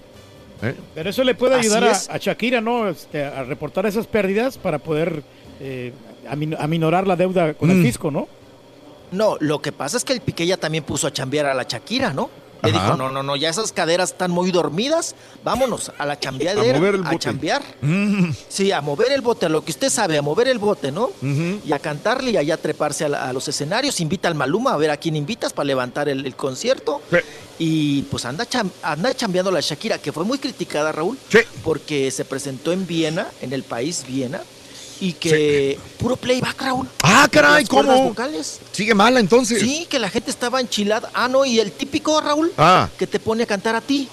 ¿Eh? 0.62 0.74
Pero 0.94 1.10
eso 1.10 1.24
le 1.24 1.34
puede 1.34 1.56
ayudar 1.56 1.82
a, 1.82 1.90
a 1.92 2.18
Shakira, 2.18 2.60
¿no? 2.60 2.88
Este, 2.88 3.24
a 3.24 3.42
reportar 3.42 3.86
esas 3.86 4.06
pérdidas 4.06 4.56
para 4.56 4.78
poder 4.78 5.24
eh, 5.60 5.92
amin- 6.30 6.56
aminorar 6.58 7.06
la 7.08 7.16
deuda 7.16 7.54
con 7.54 7.68
Mm. 7.70 7.72
el 7.72 7.82
fisco, 7.82 8.10
¿no? 8.12 8.28
No, 9.10 9.36
lo 9.40 9.60
que 9.60 9.72
pasa 9.72 9.96
es 9.96 10.04
que 10.04 10.12
el 10.12 10.20
Piqué 10.20 10.46
ya 10.46 10.58
también 10.58 10.84
puso 10.84 11.06
a 11.08 11.12
chambear 11.12 11.46
a 11.46 11.54
la 11.54 11.64
Shakira, 11.64 12.12
¿no? 12.12 12.30
Le 12.62 12.70
Ajá. 12.70 12.82
dijo, 12.84 12.96
no, 12.96 13.10
no, 13.10 13.22
no, 13.22 13.36
ya 13.36 13.48
esas 13.50 13.70
caderas 13.72 14.10
están 14.10 14.30
muy 14.32 14.50
dormidas, 14.50 15.14
vámonos 15.44 15.92
a 15.96 16.04
la 16.06 16.18
chambeadera, 16.18 16.76
A 16.76 16.80
mover 16.80 16.94
el 16.96 17.00
a 17.06 17.10
bote. 17.10 17.18
chambear. 17.18 17.62
Mm, 17.82 18.30
Sí, 18.48 18.72
a 18.72 18.80
mover 18.80 19.12
el 19.12 19.20
bote, 19.20 19.46
a 19.46 19.48
lo 19.48 19.64
que 19.64 19.70
usted 19.70 19.90
sabe, 19.90 20.18
a 20.18 20.22
mover 20.22 20.48
el 20.48 20.58
bote, 20.58 20.90
¿no? 20.90 21.10
Y 21.22 21.72
a 21.72 21.78
cantarle 21.78 22.32
y 22.32 22.36
allá 22.36 22.56
treparse 22.56 23.04
a, 23.04 23.08
la- 23.10 23.28
a 23.28 23.32
los 23.32 23.46
escenarios, 23.46 24.00
invita 24.00 24.26
al 24.28 24.34
Maluma 24.34 24.72
a 24.72 24.76
ver 24.76 24.90
a 24.90 24.96
quién 24.96 25.14
invitas 25.14 25.52
para 25.52 25.66
levantar 25.66 26.08
el, 26.08 26.26
el 26.26 26.34
concierto. 26.34 27.00
Sí. 27.10 27.18
Y 27.60 28.02
pues 28.02 28.24
anda, 28.24 28.44
cham- 28.44 28.70
anda 28.82 29.14
chambeando 29.14 29.50
la 29.50 29.60
Shakira, 29.60 29.98
que 29.98 30.12
fue 30.12 30.24
muy 30.24 30.38
criticada, 30.38 30.90
Raúl, 30.92 31.18
Sí. 31.30 31.38
porque 31.64 32.10
se 32.10 32.24
presentó 32.24 32.72
en 32.72 32.86
Viena, 32.86 33.28
en 33.40 33.52
el 33.52 33.62
país 33.62 34.04
Viena, 34.06 34.40
y 35.00 35.12
que 35.12 35.78
puro 35.98 36.16
playback, 36.16 36.60
Raúl. 36.60 36.88
Ah, 37.02 37.28
caray, 37.30 37.62
Las 37.62 37.68
¿cómo? 37.70 38.02
vocales. 38.08 38.60
Sigue 38.72 38.94
mala 38.94 39.20
entonces. 39.20 39.60
Sí, 39.60 39.86
que 39.88 39.98
la 39.98 40.10
gente 40.10 40.30
estaba 40.30 40.60
enchilada. 40.60 41.10
Ah, 41.14 41.28
no, 41.28 41.44
y 41.44 41.60
el 41.60 41.72
típico, 41.72 42.20
Raúl, 42.20 42.52
Ah, 42.58 42.88
que 42.98 43.06
te 43.06 43.18
pone 43.20 43.42
a 43.44 43.46
cantar 43.46 43.74
a 43.76 43.80
ti. 43.80 44.08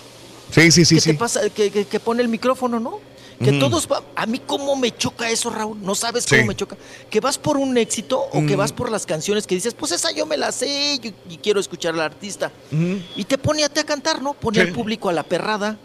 sí, 0.52 0.72
sí, 0.72 0.86
sí, 0.86 0.96
que 0.96 1.02
sí. 1.02 1.12
te 1.14 1.18
pasa, 1.18 1.50
que, 1.50 1.72
que- 1.72 1.86
que 1.86 2.00
pone 2.00 2.22
el 2.22 2.28
micrófono, 2.30 2.80
¿no? 2.80 3.00
Que 3.38 3.52
todos 3.52 3.86
va- 3.92 4.02
a 4.16 4.26
mí 4.28 4.40
cómo 4.40 4.78
me 4.78 4.96
choca 4.96 5.30
eso, 5.30 5.50
Raúl, 5.50 5.78
no 5.82 5.94
sabes 5.94 6.26
cómo 6.26 6.42
Sí. 6.44 6.48
me 6.48 6.56
choca. 6.56 6.78
Que 7.10 7.20
vas 7.20 7.38
por 7.38 7.58
un 7.58 7.78
éxito 7.78 8.18
o 8.18 8.46
que 8.46 8.56
Mm. 8.56 8.58
vas 8.58 8.72
por 8.72 8.90
las 8.90 9.06
canciones 9.06 9.46
que 9.46 9.56
dices, 9.56 9.74
pues 9.74 9.92
esa 9.92 10.12
yo 10.12 10.26
me 10.26 10.38
la 10.38 10.54
sé 10.54 11.00
y, 11.04 11.14
y 11.30 11.38
quiero 11.40 11.60
escuchar 11.60 11.96
al 11.96 12.00
artista. 12.00 12.50
Y 12.72 13.26
te 13.26 13.38
pone 13.38 13.66
a 13.66 13.70
ti 13.70 13.82
a 13.82 13.84
cantar, 13.84 14.22
¿no? 14.22 14.36
Pone 14.36 14.62
Sí. 14.62 14.68
al 14.68 14.72
público 14.72 15.10
a 15.10 15.14
la 15.14 15.24
perrada 15.24 15.78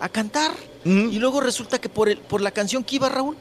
a 0.00 0.08
cantar. 0.08 0.50
Y 0.84 1.18
luego 1.20 1.40
resulta 1.40 1.78
que 1.80 1.88
por, 1.88 2.08
el, 2.08 2.18
por 2.18 2.40
la 2.40 2.50
canción 2.50 2.82
que 2.82 2.96
iba, 2.96 3.08
Raúl. 3.08 3.36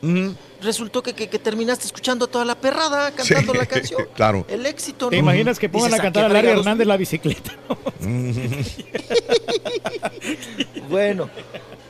Resultó 0.62 1.04
que, 1.04 1.14
que- 1.14 1.30
que 1.30 1.40
terminaste 1.40 1.86
escuchando 1.86 2.26
a 2.26 2.28
toda 2.28 2.46
la 2.46 2.56
perrada 2.60 3.12
cantando 3.12 3.54
Sí, 3.54 3.58
la 3.60 3.66
canción. 3.66 4.08
claro. 4.16 4.46
El 4.50 4.66
éxito, 4.66 5.10
¿Te 5.10 5.18
¿no? 5.18 5.22
imaginas 5.22 5.60
que 5.60 5.70
pongan 5.70 5.94
a 5.94 5.98
cantar 5.98 6.26
a 6.26 6.30
Larry 6.30 6.50
Hernández 6.50 6.88
la 6.88 6.98
bicicleta? 6.98 7.52
Bueno, 10.90 11.30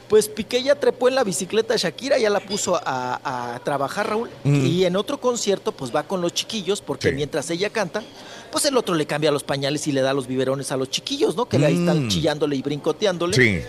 pues 0.07 0.27
Piqué 0.29 0.63
ya 0.63 0.75
trepó 0.75 1.07
en 1.07 1.15
la 1.15 1.23
bicicleta 1.23 1.73
a 1.73 1.77
Shakira, 1.77 2.17
ya 2.17 2.29
la 2.29 2.39
puso 2.39 2.79
a, 2.83 3.55
a 3.55 3.59
trabajar, 3.59 4.09
Raúl. 4.09 4.29
Mm. 4.43 4.65
Y 4.65 4.85
en 4.85 4.95
otro 4.95 5.19
concierto, 5.19 5.71
pues 5.71 5.93
va 5.95 6.03
con 6.03 6.21
los 6.21 6.33
chiquillos, 6.33 6.81
porque 6.81 7.09
Sí. 7.09 7.15
mientras 7.15 7.49
ella 7.49 7.69
canta, 7.69 8.03
pues 8.51 8.65
el 8.65 8.77
otro 8.77 8.95
le 8.95 9.05
cambia 9.05 9.31
los 9.31 9.43
pañales 9.43 9.85
y 9.87 9.91
le 9.91 10.01
da 10.01 10.13
los 10.13 10.27
biberones 10.27 10.71
a 10.71 10.77
los 10.77 10.89
chiquillos, 10.89 11.35
¿no? 11.35 11.47
Que 11.47 11.57
ahí 11.57 11.75
están 11.79 12.05
Mm. 12.05 12.09
chillándole 12.09 12.55
y 12.55 12.61
brincoteándole. 12.61 13.35
Sí. 13.35 13.61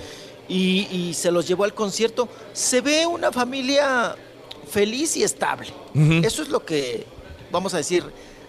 Y, 0.49 0.89
y 0.91 1.15
se 1.15 1.31
los 1.31 1.47
llevó 1.47 1.65
al 1.65 1.75
concierto. 1.75 2.29
Se 2.55 2.81
ve 2.81 3.05
una 3.07 3.31
familia 3.33 4.17
feliz 4.69 5.17
y 5.17 5.23
estable. 5.23 5.69
Eso 6.23 6.43
es 6.43 6.49
lo 6.49 6.65
que, 6.65 7.07
vamos 7.51 7.75
a 7.75 7.79
decir, 7.79 8.05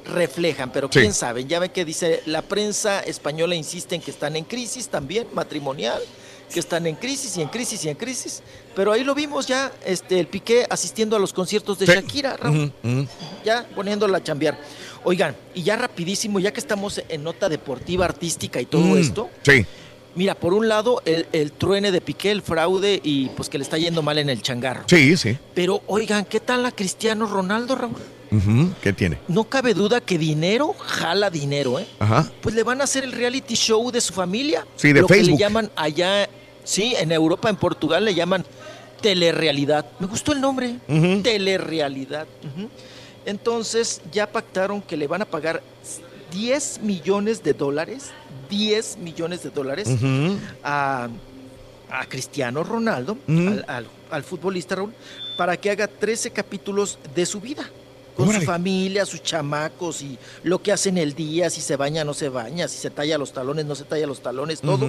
reflejan, 0.05 0.71
pero 0.71 0.87
Sí. 0.91 0.99
quién 0.99 1.13
sabe. 1.13 1.45
Ya 1.45 1.59
ven 1.59 1.71
que 1.71 1.85
dice, 1.85 2.21
la 2.25 2.41
prensa 2.41 3.01
española 3.01 3.55
insiste 3.55 3.95
en 3.95 4.01
que 4.01 4.11
están 4.11 4.35
en 4.35 4.43
crisis 4.45 4.87
también, 4.87 5.27
matrimonial, 5.33 6.01
que 6.51 6.59
están 6.59 6.87
en 6.87 6.95
crisis 6.95 7.37
y 7.37 7.41
en 7.43 7.47
crisis 7.49 7.85
y 7.85 7.89
en 7.89 7.95
crisis. 7.95 8.41
Pero 8.75 8.91
ahí 8.91 9.03
lo 9.03 9.13
vimos 9.13 9.45
ya, 9.45 9.71
este, 9.85 10.19
el 10.19 10.27
Piqué 10.27 10.65
asistiendo 10.69 11.15
a 11.15 11.19
los 11.19 11.31
conciertos 11.31 11.77
de 11.77 11.85
Sí. 11.85 11.91
Shakira, 11.91 12.37
Raúl, 12.37 12.71
ya 13.45 13.67
poniéndola 13.75 14.17
a 14.17 14.23
chambear. 14.23 14.57
Oigan, 15.03 15.35
y 15.53 15.61
ya 15.63 15.75
rapidísimo, 15.75 16.39
ya 16.39 16.51
que 16.51 16.59
estamos 16.59 17.01
en 17.07 17.23
nota 17.23 17.47
deportiva, 17.49 18.05
artística 18.05 18.59
y 18.59 18.65
todo 18.65 18.81
Mm, 18.81 18.97
esto, 18.97 19.29
Sí. 19.43 19.65
Mira, 20.15 20.35
por 20.35 20.53
un 20.53 20.67
lado, 20.67 21.01
el, 21.05 21.27
el 21.31 21.51
truene 21.51 21.91
de 21.91 22.01
Piqué, 22.01 22.31
el 22.31 22.41
fraude 22.41 22.99
y 23.03 23.27
pues 23.29 23.47
que 23.49 23.57
le 23.57 23.63
está 23.63 23.77
yendo 23.77 24.01
mal 24.01 24.17
en 24.17 24.29
el 24.29 24.41
changarro. 24.41 24.83
Sí, 24.87 25.15
sí. 25.17 25.37
Pero 25.53 25.81
oigan, 25.87 26.25
¿qué 26.25 26.39
tal 26.39 26.65
a 26.65 26.71
Cristiano 26.71 27.25
Ronaldo, 27.25 27.75
Raúl? 27.75 27.95
¿Qué 28.83 28.93
tiene? 28.93 29.17
No 29.27 29.45
cabe 29.45 29.73
duda 29.73 30.01
que 30.01 30.17
dinero 30.19 30.73
jala 30.77 31.29
dinero, 31.31 31.79
¿eh? 31.79 31.87
Ajá. 31.99 32.29
Pues 32.41 32.53
le 32.53 32.61
van 32.63 32.79
a 32.81 32.83
hacer 32.83 33.03
el 33.03 33.11
reality 33.11 33.55
show 33.55 33.89
de 33.91 34.01
su 34.01 34.13
familia. 34.13 34.67
Sí, 34.75 34.93
de 34.93 35.01
Lo 35.01 35.07
que 35.07 35.15
Facebook. 35.15 35.33
le 35.33 35.39
llaman 35.39 35.71
allá, 35.75 36.29
sí, 36.63 36.93
en 36.99 37.11
Europa, 37.11 37.49
en 37.49 37.55
Portugal, 37.55 38.05
le 38.05 38.13
llaman 38.13 38.45
telerrealidad. 39.01 39.85
Me 39.99 40.05
gustó 40.07 40.33
el 40.33 40.41
nombre. 40.41 40.75
Ujú. 40.87 41.21
Entonces 43.25 44.01
ya 44.11 44.27
pactaron 44.31 44.81
que 44.81 44.97
le 44.97 45.07
van 45.07 45.21
a 45.21 45.25
pagar 45.25 45.61
10 46.31 46.81
millones 46.81 47.43
de 47.43 47.53
dólares, 47.53 48.11
10 48.49 48.97
millones 48.97 49.43
de 49.43 49.49
dólares 49.49 49.87
a, 50.63 51.07
a 51.91 52.05
Cristiano 52.07 52.63
Ronaldo, 52.63 53.17
al, 53.27 53.65
al- 53.67 53.87
al 54.11 54.23
futbolista 54.23 54.75
Raúl, 54.75 54.93
para 55.37 55.55
que 55.57 55.69
haga 55.69 55.87
13 55.87 56.31
capítulos 56.31 56.97
de 57.15 57.25
su 57.25 57.39
vida. 57.39 57.69
Con 58.17 58.27
Órale. 58.27 58.43
su 58.43 58.51
familia, 58.51 59.05
sus 59.05 59.23
chamacos 59.23 60.01
y 60.01 60.17
lo 60.43 60.61
que 60.61 60.73
hace 60.73 60.89
en 60.89 60.97
el 60.97 61.13
día, 61.13 61.49
si 61.49 61.61
se 61.61 61.77
baña, 61.77 62.03
no 62.03 62.13
se 62.13 62.27
baña, 62.27 62.67
si 62.67 62.77
se 62.77 62.89
talla 62.89 63.17
los 63.17 63.31
talones, 63.31 63.63
no 63.65 63.75
se 63.75 63.85
talla 63.85 64.05
los 64.07 64.19
talones, 64.21 64.59
todo. 64.59 64.85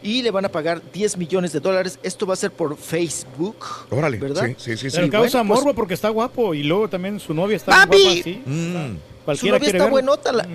Y 0.00 0.22
le 0.22 0.30
van 0.30 0.44
a 0.44 0.48
pagar 0.48 0.80
10 0.92 1.16
millones 1.16 1.52
de 1.52 1.58
dólares. 1.58 1.98
Esto 2.04 2.24
va 2.24 2.34
a 2.34 2.36
ser 2.36 2.52
por 2.52 2.76
Facebook. 2.76 3.56
Órale. 3.90 4.18
¿Verdad? 4.18 4.46
Sí, 4.46 4.54
sí, 4.58 4.76
sí. 4.76 4.90
sí. 4.90 4.96
Pero 4.96 5.10
causa 5.10 5.38
bueno, 5.38 5.54
pues- 5.54 5.64
morbo 5.64 5.74
porque 5.74 5.94
está 5.94 6.08
guapo 6.10 6.54
y 6.54 6.62
luego 6.62 6.88
también 6.88 7.18
su 7.18 7.34
novia 7.34 7.56
está 7.56 7.72
¡Papi! 7.72 8.00
guapa, 8.00 8.22
sí. 8.22 8.42
Mm. 8.46 9.34
Su 9.36 9.46
novia 9.48 9.56
está 9.66 9.72
verlo. 9.78 9.88
buenota, 9.90 10.30
la, 10.32 10.46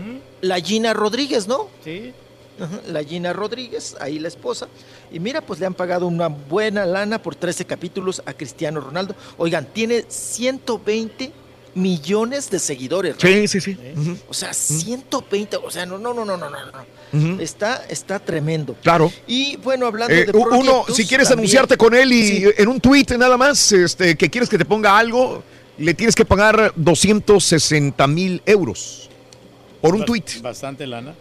la 0.41 0.59
Gina 0.61 0.93
Rodríguez, 0.93 1.45
¿no? 1.47 1.67
Sí. 1.83 2.13
Ajá, 2.59 2.81
La 2.87 3.03
Gina 3.03 3.33
Rodríguez, 3.33 3.95
ahí 3.99 4.19
la 4.19 4.27
esposa. 4.27 4.67
Y 5.11 5.19
mira, 5.19 5.41
pues 5.41 5.59
le 5.59 5.65
han 5.65 5.73
pagado 5.73 6.07
una 6.07 6.27
buena 6.27 6.85
lana 6.85 7.21
por 7.21 7.35
13 7.35 7.65
capítulos 7.65 8.21
a 8.25 8.33
Cristiano 8.33 8.79
Ronaldo. 8.81 9.15
Oigan, 9.37 9.65
tiene 9.73 10.05
120 10.07 11.31
millones 11.75 12.49
de 12.49 12.57
seguidores. 12.59 13.15
¿no? 13.15 13.19
Sí, 13.29 13.47
sí, 13.47 13.61
sí. 13.61 13.77
Ujú. 13.95 14.17
O 14.29 14.33
sea, 14.33 14.53
120, 14.53 15.57
o 15.57 15.69
sea, 15.69 15.85
no, 15.85 15.97
no, 15.99 16.13
no, 16.13 16.25
no, 16.25 16.35
no, 16.37 16.49
no. 16.49 17.39
Está, 17.39 17.85
está 17.89 18.19
tremendo. 18.19 18.75
Claro. 18.81 19.11
Y 19.27 19.57
bueno, 19.57 19.85
hablando 19.85 20.13
Eh, 20.13 20.25
de 20.25 20.31
uno, 20.37 20.85
si 20.93 21.05
quieres 21.05 21.27
también- 21.29 21.43
anunciarte 21.45 21.77
con 21.77 21.93
él 21.93 22.11
y 22.11 22.25
Sí. 22.27 22.45
en 22.57 22.67
un 22.67 22.81
tweet 22.81 23.05
nada 23.17 23.37
más, 23.37 23.71
este, 23.71 24.17
que 24.17 24.29
quieres 24.29 24.49
que 24.49 24.57
te 24.57 24.65
ponga 24.65 24.97
algo, 24.97 25.43
le 25.77 25.93
tienes 25.93 26.15
que 26.15 26.25
pagar 26.25 26.73
260 26.75 28.07
mil 28.07 28.41
euros 28.45 29.09
por 29.79 29.93
un 29.93 30.01
Bas- 30.01 30.05
tweet. 30.07 30.23
Bastante 30.41 30.87
lana. 30.87 31.13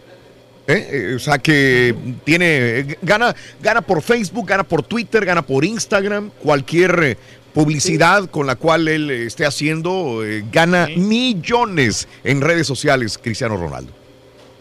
¿Eh? 0.67 0.89
Eh, 0.91 1.13
O 1.15 1.19
sea 1.19 1.37
que 1.39 1.95
tiene, 2.23 2.97
gana, 3.01 3.35
gana 3.61 3.81
por 3.81 4.01
Facebook, 4.01 4.47
gana 4.47 4.63
por 4.63 4.83
Twitter, 4.83 5.25
gana 5.25 5.41
por 5.41 5.63
Instagram, 5.65 6.29
cualquier 6.43 7.03
eh, 7.03 7.17
publicidad 7.53 8.29
con 8.29 8.45
la 8.45 8.55
cual 8.55 8.87
él 8.87 9.09
eh, 9.09 9.25
esté 9.25 9.45
haciendo, 9.45 10.23
eh, 10.25 10.43
gana 10.51 10.87
millones 10.95 12.07
en 12.23 12.41
redes 12.41 12.67
sociales, 12.67 13.17
Cristiano 13.17 13.57
Ronaldo. 13.57 13.91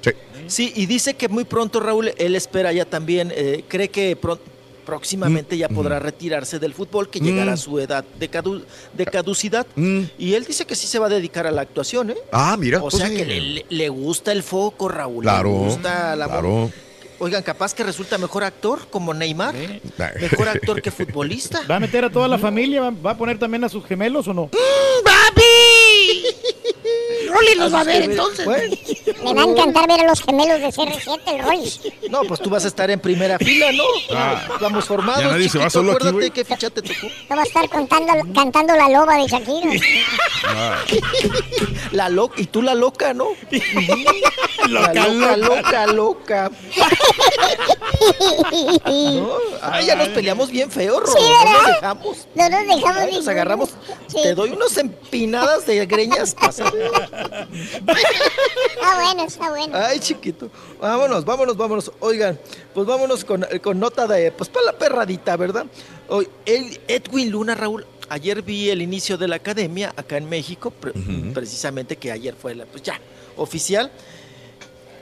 Sí. 0.01 0.11
Sí, 0.47 0.73
y 0.77 0.87
dice 0.87 1.15
que 1.15 1.29
muy 1.29 1.45
pronto, 1.45 1.81
Raúl, 1.81 2.13
él 2.17 2.37
espera 2.37 2.73
ya 2.73 2.85
también, 2.85 3.33
eh, 3.35 3.65
cree 3.69 3.89
que 3.89 4.15
pro- 4.17 4.41
próximamente 4.87 5.59
ya 5.59 5.69
podrá 5.69 5.99
retirarse 5.99 6.59
del 6.59 6.73
fútbol, 6.73 7.11
que 7.11 7.21
llegará 7.21 7.53
a 7.53 7.57
Mm. 7.57 7.59
su 7.59 7.79
edad 7.79 8.05
de, 8.19 8.31
cadu- 8.31 8.65
de 8.95 9.05
caducidad. 9.05 9.67
Mm. 9.77 10.03
Y 10.19 10.33
él 10.35 10.45
dice 10.47 10.65
que 10.65 10.75
sí 10.75 10.87
se 10.87 10.99
va 10.99 11.07
a 11.07 11.11
dedicar 11.11 11.47
a 11.47 11.51
la 11.51 11.61
actuación, 11.61 12.11
¿eh? 12.11 12.17
Ah, 12.33 12.57
mira. 12.59 12.79
O 12.79 12.83
pues, 12.83 12.95
sea 12.97 13.09
sí. 13.09 13.17
que 13.17 13.65
le, 13.69 13.89
gusta 13.91 14.33
el 14.33 14.43
foco, 14.43 14.89
Raúl. 14.89 15.23
Claro, 15.25 15.51
Le 15.51 15.59
gusta 15.67 16.17
la 16.17 16.27
claro. 16.27 16.71
Oigan, 17.19 17.43
capaz 17.43 17.75
que 17.75 17.83
resulta 17.83 18.19
mejor 18.19 18.45
actor 18.45 18.89
como 18.91 19.13
Neymar. 19.15 19.55
Mejor 20.21 20.49
actor 20.51 20.81
que 20.83 20.91
futbolista. 20.99 21.63
¿Va 21.71 21.77
a 21.77 21.81
meter 21.81 22.05
a 22.05 22.11
toda 22.11 22.29
la 22.29 22.39
familia? 22.39 22.81
¿Va- 22.83 22.91
¿Va 22.91 23.11
a 23.13 23.17
poner 23.19 23.39
también 23.39 23.65
a 23.65 23.69
sus 23.71 23.85
gemelos 23.87 24.29
o 24.29 24.35
no? 24.35 24.49
¡Papi! 25.03 25.43
Rolly 27.31 27.55
los 27.57 27.73
va 27.75 27.81
a 27.81 27.85
ver 27.85 28.03
entonces. 28.03 28.45
bueno. 28.45 28.77
Me 29.25 29.35
va 29.35 29.43
a 29.43 29.45
encantar 29.47 29.89
ver 29.89 30.01
a 30.01 30.05
los 30.05 30.23
gemelos 30.23 30.61
de 30.61 30.69
CR7, 30.69 31.21
el 31.27 31.39
Rollis. 31.45 31.81
No, 32.11 32.23
pues 32.23 32.41
tú 32.41 32.51
vas 32.51 32.65
a 32.65 32.69
estar 32.69 32.91
en 32.91 33.01
primera 33.01 33.39
fila, 33.39 33.73
¿no? 33.73 33.85
Ah. 34.13 34.49
Vamos 34.61 34.85
formados. 34.85 35.23
Ya 35.23 35.29
nadie 35.31 35.49
se 35.49 35.59
va 35.59 35.65
chiquito, 35.65 35.79
solo 35.81 35.93
aquí, 35.93 35.97
acuérdate 36.09 36.17
güey. 36.17 36.31
qué 36.31 36.45
ficha 36.45 36.71
te 36.71 36.83
tocó. 36.83 37.07
Yo 37.07 37.11
voy 37.31 37.39
a 37.39 37.43
estar 37.43 37.69
contando, 37.69 38.13
cantando 38.35 38.75
la 38.75 38.89
loba 38.89 39.17
de 39.17 39.27
Shakira. 39.27 39.71
La 41.93 42.09
loca, 42.09 42.35
y 42.41 42.47
tú 42.47 42.63
la 42.63 42.75
loca, 42.75 43.15
¿no? 43.15 43.29
la 44.69 44.93
Loca, 44.93 45.09
loca, 45.09 45.37
loca. 45.37 45.37
loca, 45.37 45.87
loca. 45.87 46.51
No, 48.77 49.37
Ay, 49.63 49.87
ya 49.87 49.95
nos 49.97 50.09
peleamos 50.09 50.51
bien 50.51 50.71
feo, 50.71 51.01
Ro. 51.01 51.07
Sí, 51.07 51.19
no 51.23 51.53
nos 51.53 51.67
dejamos. 51.67 52.29
No 52.35 52.49
nos 52.49 52.67
dejamos 52.67 52.97
Ay, 52.97 53.13
nos 53.15 53.29
agarramos. 53.29 53.71
Sí. 54.09 54.19
Te 54.23 54.35
doy 54.35 54.51
unas 54.51 54.77
empinadas 54.77 55.67
de 55.67 55.85
greñas. 55.87 56.35
pasa. 56.35 56.65
Está 57.13 58.95
bueno, 59.03 59.23
está 59.27 59.51
bueno. 59.51 59.77
Ay, 59.77 59.99
chiquito. 60.01 60.51
Vámonos, 60.81 61.25
vámonos, 61.25 61.57
vámonos. 61.57 61.93
Oigan, 62.01 62.39
pues 62.75 62.87
vámonos 62.87 63.25
con, 63.25 63.45
con 63.63 63.79
nota 63.81 64.07
de, 64.07 64.33
pues 64.33 64.49
para 64.51 64.67
la 64.67 64.73
perradita, 64.73 65.37
¿verdad? 65.37 65.67
Hoy, 66.09 66.29
el 66.45 66.81
Edwin 66.89 67.31
Luna, 67.31 67.55
Raúl, 67.55 67.87
ayer 68.09 68.43
vi 68.43 68.71
el 68.71 68.83
inicio 68.83 69.17
de 69.17 69.29
la 69.29 69.37
academia 69.37 69.93
acá 69.97 70.17
en 70.17 70.29
México, 70.29 70.71
pre- 70.71 70.93
precisamente 71.35 71.97
que 71.97 72.13
ayer 72.13 72.35
fue 72.35 72.55
la, 72.55 72.67
pues 72.67 72.83
ya, 72.83 73.01
oficial. 73.37 73.91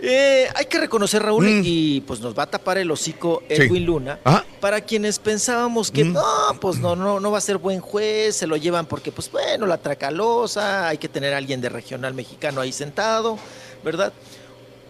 Eh, 0.06 0.48
hay 0.54 0.66
que 0.66 0.78
reconocer, 0.78 1.22
Raúl, 1.22 1.44
Mm. 1.46 1.62
y 1.64 2.00
pues 2.02 2.20
nos 2.20 2.36
va 2.38 2.42
a 2.42 2.46
tapar 2.50 2.76
el 2.78 2.90
hocico 2.90 3.42
Sí. 3.48 3.54
Edwin 3.54 3.86
Luna. 3.86 4.18
Ajá. 4.24 4.44
Para 4.60 4.80
quienes 4.82 5.18
pensábamos 5.18 5.90
que 5.90 6.04
no, 6.04 6.22
pues 6.60 6.78
no, 6.78 6.94
no, 6.94 7.20
no 7.20 7.30
va 7.30 7.38
a 7.38 7.40
ser 7.40 7.56
buen 7.58 7.80
juez, 7.80 8.36
se 8.36 8.46
lo 8.46 8.56
llevan 8.56 8.84
porque, 8.86 9.10
pues 9.12 9.30
bueno, 9.30 9.66
la 9.66 9.78
tracalosa, 9.78 10.88
hay 10.88 10.98
que 10.98 11.08
tener 11.08 11.32
a 11.32 11.38
alguien 11.38 11.60
de 11.60 11.68
regional 11.70 12.12
mexicano 12.14 12.60
ahí 12.60 12.72
sentado, 12.72 13.38
¿verdad? 13.82 14.12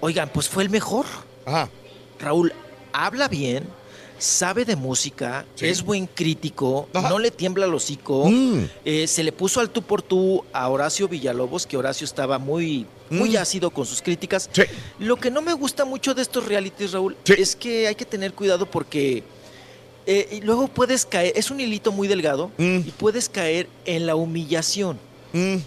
Oigan, 0.01 0.29
pues 0.31 0.49
fue 0.49 0.63
el 0.65 0.71
mejor. 0.71 1.07
Raúl, 2.19 2.53
habla 2.93 3.29
bien, 3.29 3.67
sabe 4.19 4.65
de 4.65 4.77
música, 4.77 5.45
es 5.61 5.83
buen 5.83 6.07
crítico, 6.07 6.89
no 6.93 7.19
le 7.19 7.31
tiembla 7.31 7.67
el 7.67 7.75
hocico. 7.75 8.27
Mm. 8.29 8.65
Eh, 8.85 9.07
se 9.07 9.23
le 9.23 9.33
puso 9.33 9.61
al 9.61 9.71
tú 9.71 9.83
por 9.83 10.03
tú 10.03 10.45
a 10.53 10.69
Horacio 10.69 11.09
Villalobos, 11.09 11.67
que 11.67 11.77
Horacio 11.77 12.05
estaba 12.05 12.39
muy, 12.39 12.87
muy 13.11 13.31
Mm. 13.31 13.37
ácido 13.39 13.71
con 13.71 13.85
sus 13.87 14.01
críticas. 14.03 14.49
Lo 14.99 15.17
que 15.17 15.31
no 15.31 15.43
me 15.43 15.53
gusta 15.53 15.85
mucho 15.85 16.15
de 16.15 16.23
estos 16.23 16.47
realities, 16.47 16.93
Raúl, 16.93 17.17
es 17.37 17.55
que 17.57 17.87
hay 17.89 17.95
que 17.95 18.05
tener 18.05 18.33
cuidado 18.35 18.67
porque 18.67 19.23
eh, 20.07 20.29
y 20.33 20.41
luego 20.43 20.69
puedes 20.69 21.07
caer, 21.07 21.33
es 21.35 21.51
un 21.51 21.61
hilito 21.61 21.91
muy 21.91 22.09
delgado 22.09 22.51
Mm. 22.59 22.79
y 22.87 22.91
puedes 22.97 23.29
caer 23.31 23.69
en 23.87 24.05
la 24.07 24.15
humillación. 24.17 24.99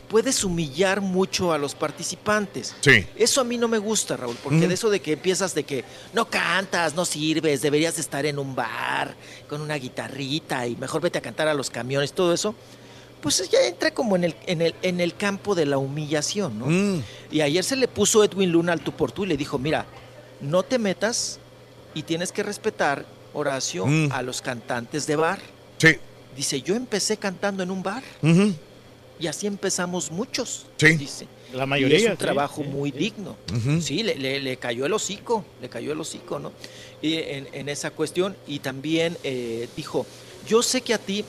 Puedes 0.07 0.43
humillar 0.45 1.01
mucho 1.01 1.51
a 1.51 1.57
los 1.57 1.75
participantes. 1.75 2.73
Sí. 2.79 3.05
Eso 3.17 3.41
a 3.41 3.43
mí 3.43 3.57
no 3.57 3.67
me 3.67 3.77
gusta, 3.77 4.15
Raúl, 4.15 4.37
porque 4.41 4.59
Ujú. 4.59 4.67
de 4.69 4.73
eso 4.73 4.89
de 4.89 5.01
que 5.01 5.13
empiezas 5.13 5.53
de 5.53 5.63
que 5.65 5.83
no 6.13 6.29
cantas, 6.29 6.95
no 6.95 7.03
sirves, 7.03 7.61
deberías 7.61 7.95
de 7.95 8.01
estar 8.01 8.25
en 8.25 8.39
un 8.39 8.55
bar 8.55 9.13
con 9.49 9.59
una 9.61 9.75
guitarrita 9.75 10.65
y 10.67 10.77
mejor 10.77 11.01
vete 11.01 11.17
a 11.17 11.21
cantar 11.21 11.49
a 11.49 11.53
los 11.53 11.69
camiones, 11.69 12.13
todo 12.13 12.33
eso, 12.33 12.55
pues 13.21 13.49
ya 13.49 13.59
entra 13.67 13.91
como 13.93 14.15
en 14.15 14.23
el, 14.23 14.35
en 14.45 14.61
el, 14.61 14.75
en 14.83 15.01
el 15.01 15.15
campo 15.15 15.53
de 15.53 15.65
la 15.65 15.77
humillación, 15.77 16.59
¿no? 16.59 16.67
Mm. 16.67 17.03
Y 17.31 17.41
ayer 17.41 17.63
se 17.63 17.75
le 17.75 17.89
puso 17.89 18.23
Edwin 18.23 18.51
Luna 18.51 18.71
al 18.73 18.79
tú 18.79 18.93
por 18.93 19.11
tú 19.11 19.25
y 19.25 19.27
le 19.27 19.35
dijo, 19.35 19.59
mira, 19.59 19.85
no 20.39 20.63
te 20.63 20.79
metas 20.79 21.39
y 21.93 22.03
tienes 22.03 22.31
que 22.31 22.43
respetar, 22.43 23.05
Horacio, 23.33 23.85
Mm. 23.85 24.11
a 24.13 24.21
los 24.21 24.41
cantantes 24.41 25.05
de 25.07 25.15
bar. 25.17 25.39
Sí. 25.77 25.89
Dice, 26.37 26.61
yo 26.61 26.75
empecé 26.75 27.17
cantando 27.17 27.63
en 27.63 27.71
un 27.71 27.83
bar. 27.83 28.03
Y 29.19 29.27
así 29.27 29.47
empezamos 29.47 30.11
muchos. 30.11 30.65
Sí. 30.77 30.93
Dice. 30.97 31.27
La 31.53 31.63
Y 31.63 31.67
mayoría, 31.67 31.97
es 31.97 32.05
un 32.05 32.11
sí, 32.11 32.17
trabajo 32.17 32.63
muy 32.63 32.91
digno. 32.91 33.35
Ujú. 33.55 33.81
Sí, 33.81 34.03
le, 34.03 34.15
le- 34.15 34.39
le 34.41 34.57
cayó 34.57 34.85
el 34.85 34.93
hocico, 34.93 35.45
le 35.61 35.69
cayó 35.69 35.93
el 35.93 35.99
hocico, 36.01 36.39
¿no? 36.39 36.51
Y 37.01 37.15
en, 37.15 37.47
en 37.53 37.69
esa 37.69 37.91
cuestión. 37.91 38.35
Y 38.47 38.59
también 38.59 39.17
eh, 39.23 39.69
dijo, 39.77 40.05
yo 40.47 40.61
sé 40.61 40.81
que 40.81 40.93
a 40.93 40.97
ti 40.97 41.23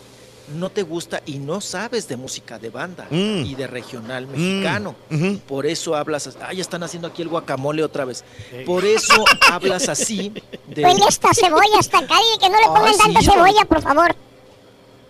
no 0.56 0.70
te 0.70 0.82
gusta 0.82 1.22
y 1.26 1.38
no 1.38 1.60
sabes 1.60 2.08
de 2.08 2.16
música 2.16 2.58
de 2.58 2.70
banda 2.70 3.06
Mm. 3.10 3.44
y 3.44 3.54
de 3.54 3.66
regional 3.68 4.26
mexicano. 4.26 4.96
Ujú. 5.10 5.38
Por 5.46 5.66
eso 5.66 5.94
hablas 5.94 6.26
así. 6.26 6.38
Ah, 6.42 6.52
ya 6.52 6.62
están 6.62 6.82
haciendo 6.82 7.06
aquí 7.08 7.22
el 7.22 7.28
guacamole 7.28 7.84
otra 7.84 8.04
vez. 8.04 8.24
Por 8.66 8.84
eso 8.86 9.24
hablas 9.52 9.88
así. 9.88 10.32
De... 10.66 10.82
Esta 11.08 11.32
cebolla 11.32 11.78
hasta 11.78 11.98
acá 11.98 12.14
y 12.34 12.38
que 12.40 12.48
no 12.48 12.56
le 12.56 12.64
Ay, 12.64 12.70
pongan 12.74 12.98
tanta 12.98 13.20
cebolla, 13.22 13.64
por 13.66 13.82
favor. 13.82 14.16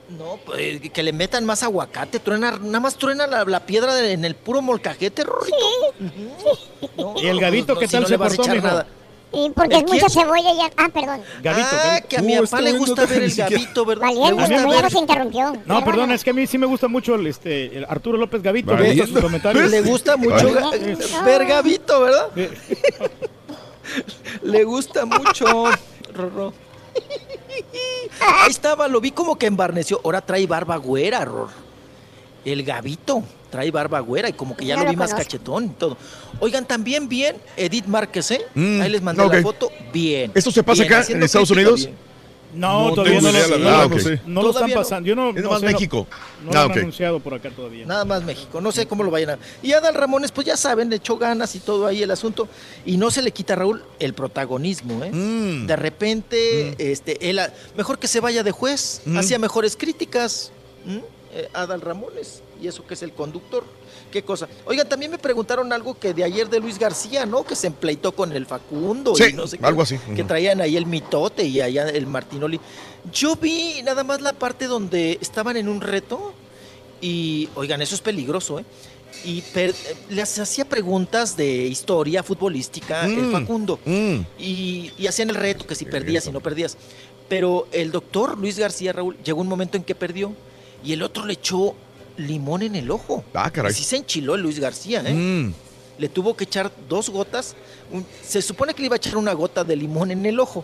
No, 0.08 0.38
pues, 0.46 0.80
que 0.90 1.02
le 1.02 1.12
metan 1.12 1.44
más 1.44 1.62
aguacate, 1.62 2.18
truena, 2.18 2.52
nada 2.62 2.80
más 2.80 2.96
truena 2.96 3.26
la, 3.26 3.44
la 3.44 3.66
piedra 3.66 3.94
de- 3.94 4.12
en 4.12 4.24
el 4.24 4.34
puro 4.34 4.62
molcajete, 4.62 5.24
Rorrito. 5.24 5.56
No, 6.96 7.14
¿Y 7.20 7.26
el 7.26 7.38
Gavito 7.38 7.74
no, 7.74 7.80
qué 7.80 7.86
si 7.86 7.92
tal 7.92 8.02
no 8.02 8.06
se 8.08 8.12
le 8.12 8.16
vas 8.16 8.32
a 8.32 8.36
portó, 8.36 8.42
echar 8.44 8.56
mijo? 8.56 8.66
nada. 8.68 8.86
Y 9.30 9.50
porque 9.50 9.76
¿El 9.76 9.84
es 9.84 9.92
mucha 9.92 10.08
cebolla 10.08 10.54
ya. 10.54 10.70
Ah, 10.78 10.88
perdón. 10.88 11.20
Gavito, 11.42 11.68
ah, 11.70 11.84
Gavito. 11.84 12.08
que 12.08 12.16
a 12.16 12.22
mi 12.22 12.38
Uh, 12.38 12.44
papá 12.44 12.62
le 12.62 12.72
gusta 12.72 13.04
ver 13.04 13.22
el 13.24 13.30
siquiera- 13.30 13.50
Gavito, 13.50 13.84
¿verdad? 13.84 14.06
Valiendo, 14.06 14.36
gusta 14.36 14.56
como 14.56 14.68
ya 14.72 14.80
ver- 14.80 14.84
nos 14.84 14.94
interrumpió. 15.02 15.52
No, 15.66 15.84
perdón, 15.84 16.12
es 16.12 16.24
que 16.24 16.30
a 16.30 16.32
mí 16.32 16.46
sí 16.46 16.56
me 16.56 16.64
gusta 16.64 16.88
mucho 16.88 17.14
el, 17.14 17.26
este, 17.26 17.76
el 17.76 17.84
Arturo 17.84 18.16
López 18.16 18.42
Gavito. 18.42 18.74
Me 18.74 18.96
sus 18.96 19.20
comentarios. 19.20 19.70
Le 19.70 19.82
gusta 19.82 20.16
mucho 20.16 20.50
ga- 20.50 21.24
ver 21.26 21.44
Gavito, 21.44 22.00
¿verdad? 22.00 22.28
Le 24.42 24.64
gusta 24.64 25.04
mucho, 25.04 25.44
Rorro. 26.14 26.54
Ahí 28.20 28.50
estaba, 28.50 28.88
lo 28.88 29.00
vi 29.00 29.10
como 29.10 29.38
que 29.38 29.46
embarneció. 29.46 30.00
Ahora 30.04 30.20
trae 30.20 30.46
barba 30.46 30.76
güera, 30.76 31.24
Ror. 31.24 31.48
El 32.44 32.62
Gavito 32.64 33.22
trae 33.50 33.70
barba 33.70 34.00
güera 34.00 34.28
y 34.28 34.32
como 34.32 34.56
que 34.56 34.64
ya 34.64 34.76
lo 34.76 34.84
lo 34.84 34.90
vi 34.90 34.96
más 34.96 35.12
cachetón 35.14 35.64
y 35.66 35.68
todo. 35.70 35.96
Oigan, 36.40 36.66
también 36.66 37.08
bien 37.08 37.36
Edith 37.56 37.86
Márquez, 37.86 38.30
¿eh? 38.30 38.42
Mm, 38.54 38.80
Ahí 38.80 38.90
les 38.90 39.02
mandé 39.02 39.26
la 39.26 39.42
foto. 39.42 39.70
Bien. 39.92 40.30
¿Esto 40.34 40.50
se 40.50 40.62
pasa 40.62 40.82
Bien, 40.82 40.94
acá, 40.94 41.12
en 41.12 41.22
Estados 41.22 41.50
Unidos? 41.50 41.84
bien. 41.84 42.07
No, 42.58 42.88
No 42.88 42.94
todavía 42.94 43.20
no, 43.20 43.30
lo, 43.30 43.38
no, 43.58 43.88
lo- 43.88 44.18
no 44.26 44.42
lo 44.42 44.50
están 44.50 44.70
pasando. 44.72 45.06
Yo 45.08 45.14
no, 45.14 45.30
Es 45.30 45.36
sé, 45.36 45.42
no- 45.42 45.60
México. 45.60 46.06
No, 46.44 46.50
Ah, 46.50 46.54
lo 46.54 46.60
han 46.60 46.70
ok. 46.72 46.76
anunciado 46.78 47.20
por 47.20 47.34
acá 47.34 47.50
todavía. 47.50 47.86
Nada 47.86 48.04
más 48.04 48.22
México, 48.24 48.60
no 48.60 48.72
sé 48.72 48.86
cómo 48.86 49.02
lo 49.04 49.10
vayan 49.10 49.30
a... 49.30 49.38
Y 49.62 49.72
Adal 49.72 49.94
Ramones, 49.94 50.32
pues 50.32 50.46
ya 50.46 50.56
saben, 50.56 50.90
le 50.90 50.96
echó 50.96 51.16
ganas 51.18 51.54
y 51.54 51.60
todo 51.60 51.86
ahí 51.86 52.02
el 52.02 52.10
asunto. 52.10 52.48
Y 52.84 52.96
no 52.96 53.10
se 53.10 53.22
le 53.22 53.30
quita 53.30 53.52
a 53.52 53.56
Raúl 53.56 53.84
el 54.00 54.12
protagonismo, 54.14 55.04
¿eh? 55.04 55.10
Mm. 55.12 55.66
De 55.66 55.76
repente, 55.76 56.74
este, 56.92 57.30
él, 57.30 57.40
mejor 57.76 57.98
que 57.98 58.08
se 58.08 58.20
vaya 58.20 58.42
de 58.42 58.50
juez, 58.50 59.02
Mm. 59.04 59.16
hacía 59.18 59.38
mejores 59.38 59.76
críticas. 59.76 60.50
Eh, 61.34 61.48
Adal 61.52 61.80
Ramones, 61.82 62.42
y 62.60 62.68
eso 62.68 62.86
que 62.86 62.94
es 62.94 63.02
el 63.02 63.12
conductor. 63.12 63.62
Qué 64.10 64.22
cosa. 64.22 64.48
Oigan, 64.66 64.88
también 64.88 65.10
me 65.10 65.18
preguntaron 65.18 65.72
algo 65.72 65.98
que 65.98 66.14
de 66.14 66.24
ayer 66.24 66.48
de 66.48 66.60
Luis 66.60 66.78
García, 66.78 67.26
¿no? 67.26 67.44
Que 67.44 67.54
se 67.54 67.66
empleitó 67.66 68.12
con 68.12 68.32
el 68.32 68.46
Facundo 68.46 69.14
Sí, 69.14 69.24
y 69.30 69.32
no 69.34 69.46
sé 69.46 69.58
qué. 69.58 69.66
algo 69.66 69.82
así. 69.82 69.98
Que 70.16 70.24
traían 70.24 70.60
ahí 70.60 70.76
el 70.76 70.86
mitote 70.86 71.44
y 71.44 71.60
allá 71.60 71.88
el 71.88 72.06
Martinoli. 72.06 72.58
Yo 73.12 73.36
vi 73.36 73.82
nada 73.84 74.04
más 74.04 74.20
la 74.20 74.32
parte 74.32 74.66
donde 74.66 75.18
estaban 75.20 75.56
en 75.56 75.68
un 75.68 75.80
reto 75.80 76.32
y, 77.00 77.48
oigan, 77.54 77.80
eso 77.82 77.94
es 77.94 78.00
peligroso, 78.00 78.58
¿eh? 78.58 78.64
Y 79.24 79.42
les 80.10 80.38
hacía 80.38 80.64
preguntas 80.64 81.36
de 81.36 81.46
historia 81.66 82.22
futbolística 82.22 83.04
el 83.04 83.16
Mm, 83.28 83.32
Facundo. 83.32 83.78
mm. 83.84 84.16
Y, 84.38 84.92
y 84.98 85.06
hacían 85.06 85.30
el 85.30 85.36
reto, 85.36 85.66
que 85.66 85.74
si 85.74 85.84
perdías 85.86 86.26
y 86.26 86.30
no 86.32 86.40
perdías. 86.40 86.76
Pero 87.28 87.66
el 87.72 87.90
doctor 87.90 88.38
Luis 88.38 88.58
García 88.58 88.92
Raúl 88.92 89.16
llegó 89.24 89.40
un 89.40 89.48
momento 89.48 89.76
en 89.76 89.82
que 89.84 89.94
perdió 89.94 90.32
y 90.84 90.92
el 90.92 91.02
otro 91.02 91.24
le 91.26 91.32
echó 91.34 91.74
limón 92.18 92.62
en 92.62 92.74
el 92.76 92.90
ojo. 92.90 93.24
Ah, 93.34 93.50
caray. 93.50 93.72
Así 93.72 93.84
se 93.84 93.96
enchiló 93.96 94.36
Luis 94.36 94.58
García, 94.60 95.02
¿eh? 95.06 95.14
Mm. 95.14 95.52
Le 95.98 96.08
tuvo 96.08 96.36
que 96.36 96.44
echar 96.44 96.70
dos 96.88 97.10
gotas. 97.10 97.54
un- 97.90 98.04
se 98.22 98.42
supone 98.42 98.74
que 98.74 98.82
le 98.82 98.86
iba 98.86 98.96
a 98.96 98.98
echar 98.98 99.16
una 99.16 99.32
gota 99.32 99.64
de 99.64 99.74
limón 99.74 100.10
en 100.10 100.26
el 100.26 100.38
ojo, 100.38 100.62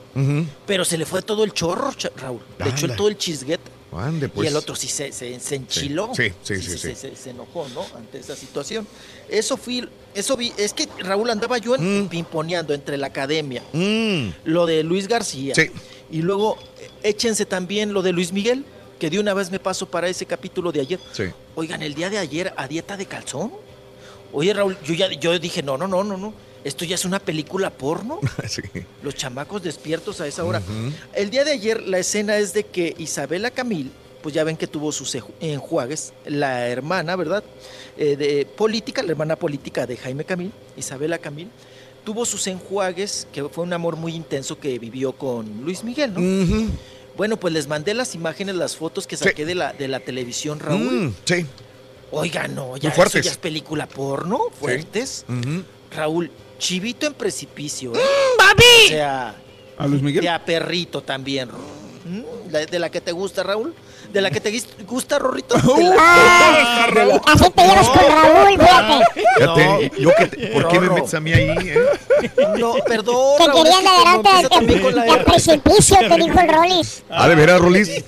pero 0.66 0.84
se 0.84 0.98
le 0.98 1.06
fue 1.06 1.22
todo 1.22 1.42
el 1.42 1.52
chorro, 1.54 1.90
Raúl. 2.16 2.40
Le 2.58 2.68
echó 2.68 2.86
todo 2.94 3.08
el 3.08 3.16
chisguete. 3.16 3.70
Ande, 3.96 4.28
pues. 4.28 4.44
Y 4.46 4.48
el 4.50 4.56
otro 4.56 4.74
sí 4.76 4.88
se, 4.88 5.10
se, 5.12 5.38
se 5.40 5.54
enchiló. 5.54 6.10
Sí, 6.14 6.30
sí, 6.42 6.56
sí, 6.56 6.62
sí. 6.72 6.78
Se, 6.78 6.94
se- 6.96 7.16
se 7.16 7.30
enojó, 7.30 7.66
¿no? 7.74 7.82
Ante 7.96 8.18
esa 8.18 8.34
situación. 8.36 8.86
Eso 9.28 9.56
fui, 9.56 9.88
eso 10.14 10.36
vi, 10.36 10.52
es 10.58 10.74
que 10.74 10.88
Raúl 10.98 11.30
andaba 11.30 11.56
yo 11.58 11.76
en, 11.76 12.08
pimponeando 12.08 12.74
entre 12.74 12.96
la 12.98 13.06
academia, 13.06 13.62
Mm. 13.72 14.30
lo 14.44 14.66
de 14.66 14.82
Luis 14.82 15.06
García. 15.08 15.54
Sí. 15.54 15.70
Y 16.10 16.22
luego 16.22 16.58
eh, 16.80 16.90
échense 17.04 17.46
también 17.46 17.92
lo 17.94 18.02
de 18.02 18.12
Luis 18.12 18.32
Miguel, 18.32 18.64
que 18.98 19.10
de 19.10 19.18
una 19.18 19.34
vez 19.34 19.50
me 19.50 19.58
paso 19.58 19.86
para 19.86 20.08
ese 20.08 20.26
capítulo 20.26 20.72
de 20.72 20.80
ayer. 20.80 21.00
Sí. 21.12 21.24
Oigan, 21.54 21.82
el 21.82 21.94
día 21.94 22.10
de 22.10 22.18
ayer 22.18 22.52
a 22.56 22.68
dieta 22.68 22.96
de 22.96 23.06
calzón. 23.06 23.52
Oye, 24.32 24.52
Raúl, 24.52 24.76
yo 24.84 24.94
ya 24.94 25.10
yo 25.12 25.38
dije, 25.38 25.62
no, 25.62 25.76
no, 25.76 25.86
no, 25.86 26.04
no, 26.04 26.16
no. 26.16 26.34
Esto 26.64 26.84
ya 26.86 26.94
es 26.94 27.04
una 27.04 27.18
película 27.18 27.70
porno. 27.70 28.20
sí. 28.48 28.62
Los 29.02 29.14
chamacos 29.14 29.62
despiertos 29.62 30.20
a 30.20 30.26
esa 30.26 30.44
hora. 30.44 30.62
El 31.12 31.30
día 31.30 31.44
de 31.44 31.52
ayer 31.52 31.82
la 31.82 31.98
escena 31.98 32.38
es 32.38 32.54
de 32.54 32.64
que 32.64 32.94
Isabela 32.98 33.50
Camil, 33.50 33.92
pues 34.22 34.34
ya 34.34 34.44
ven 34.44 34.56
que 34.56 34.66
tuvo 34.66 34.90
sus 34.90 35.16
enjuagues, 35.40 36.14
la 36.24 36.66
hermana, 36.68 37.16
¿verdad? 37.16 37.44
Eh, 37.98 38.16
de 38.16 38.46
política, 38.46 39.02
la 39.02 39.10
hermana 39.10 39.36
política 39.36 39.86
de 39.86 39.98
Jaime 39.98 40.24
Camil, 40.24 40.52
Isabela 40.76 41.18
Camil, 41.18 41.50
tuvo 42.04 42.24
sus 42.24 42.46
enjuagues, 42.46 43.28
que 43.32 43.44
fue 43.50 43.64
un 43.64 43.72
amor 43.74 43.96
muy 43.96 44.14
intenso 44.14 44.58
que 44.58 44.78
vivió 44.78 45.12
con 45.12 45.62
Luis 45.62 45.84
Miguel, 45.84 46.14
¿no? 46.14 46.20
Ujú. 46.20 46.70
Bueno, 47.16 47.36
pues 47.38 47.52
les 47.54 47.68
mandé 47.68 47.94
las 47.94 48.14
imágenes, 48.14 48.56
las 48.56 48.76
fotos 48.76 49.06
que 49.06 49.16
saqué 49.16 49.44
de, 49.44 49.54
la, 49.54 49.72
de 49.72 49.88
la 49.88 50.00
televisión, 50.00 50.58
Raúl. 50.58 50.80
Mm, 51.08 51.14
sí. 51.24 51.46
Oiga, 52.10 52.48
no, 52.48 52.76
ya, 52.76 52.90
eso 52.90 53.18
ya 53.18 53.30
es 53.30 53.36
película 53.36 53.88
porno, 53.88 54.38
fuertes. 54.58 55.24
Raúl, 55.94 56.30
chivito 56.58 57.06
en 57.06 57.14
precipicio, 57.14 57.94
¿eh? 57.94 58.00
¡Papi! 58.38 58.64
O 58.86 58.88
sea, 58.88 59.34
¿A 59.78 59.86
Luis 59.86 60.02
Miguel? 60.02 60.22
de 60.22 60.28
a 60.28 60.44
perrito 60.44 61.02
también. 61.02 61.48
¿Mm? 62.04 62.50
¿De 62.50 62.78
la 62.78 62.90
que 62.90 63.00
te 63.00 63.12
gusta, 63.12 63.42
Raúl? 63.42 63.74
¿De 64.14 64.20
la 64.20 64.30
que 64.30 64.40
te 64.40 64.62
gusta, 64.86 65.18
Rorrito? 65.18 65.56
De 65.76 65.82
la- 65.82 65.96
Ah, 65.98 66.86
así 67.26 67.50
te 67.50 67.62
llevas 67.66 67.88
con 67.88 67.98
Raúl, 67.98 68.58
fíjate. 68.60 69.04
Fíjate, 69.36 69.92
yo 70.00 70.10
que 70.16 70.26
te- 70.26 70.46
¿por 70.48 70.68
qué 70.68 70.78
me 70.80 70.88
metes 70.90 71.14
a 71.14 71.20
mí 71.20 71.32
ahí? 71.32 71.48
eh? 71.50 71.78
No, 72.56 72.74
perdón. 72.86 73.38
Te 73.38 73.46
Raúl, 73.48 73.64
querían 73.64 73.82
es 73.84 73.90
que 73.90 73.96
como 73.96 74.06
adelante 74.06 74.28
al 74.28 75.10
al 75.10 75.24
precipicio, 75.24 75.96
te 75.98 76.16
dijo 76.16 76.38
el 76.40 76.48
Rollis. 76.48 77.02
Ah, 77.10 77.26
de 77.28 77.34
veras, 77.34 77.60
Rolis. 77.60 78.04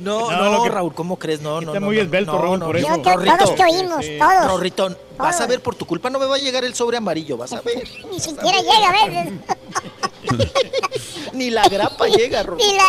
No, 0.00 0.30
No, 0.30 0.36
no, 0.44 0.52
lo 0.52 0.62
que- 0.64 0.68
Raúl, 0.70 0.94
¿cómo 0.94 1.16
crees? 1.16 1.40
No, 1.42 1.60
no, 1.60 1.68
Está 1.68 1.78
no, 1.80 1.86
muy 1.86 1.96
no, 1.96 2.02
esbelto, 2.02 2.32
no, 2.32 2.38
Raúl, 2.42 2.58
no, 2.58 2.66
por 2.66 2.80
no. 2.80 2.94
eso. 2.94 2.98
Todos 3.00 3.54
te 3.54 3.62
oímos, 3.64 4.04
todos. 4.18 4.46
Rorrito, 4.48 4.96
vas 5.16 5.40
a 5.40 5.46
ver, 5.46 5.60
por 5.60 5.76
tu 5.76 5.86
culpa 5.86 6.10
no 6.10 6.18
me 6.18 6.26
va 6.26 6.34
a 6.34 6.38
llegar 6.38 6.64
el 6.64 6.74
sobre 6.74 6.96
amarillo, 6.96 7.36
vas 7.36 7.52
a 7.52 7.60
ver. 7.60 7.84
Ni 8.10 8.18
siquiera 8.18 8.58
llega 8.58 8.88
a 8.88 8.92
veces. 9.06 9.32
Ni 11.32 11.50
la 11.50 11.68
grapa 11.68 12.06
llega, 12.08 12.42
Rorrito. 12.42 12.66
Ni 12.68 12.76
la... 12.76 12.84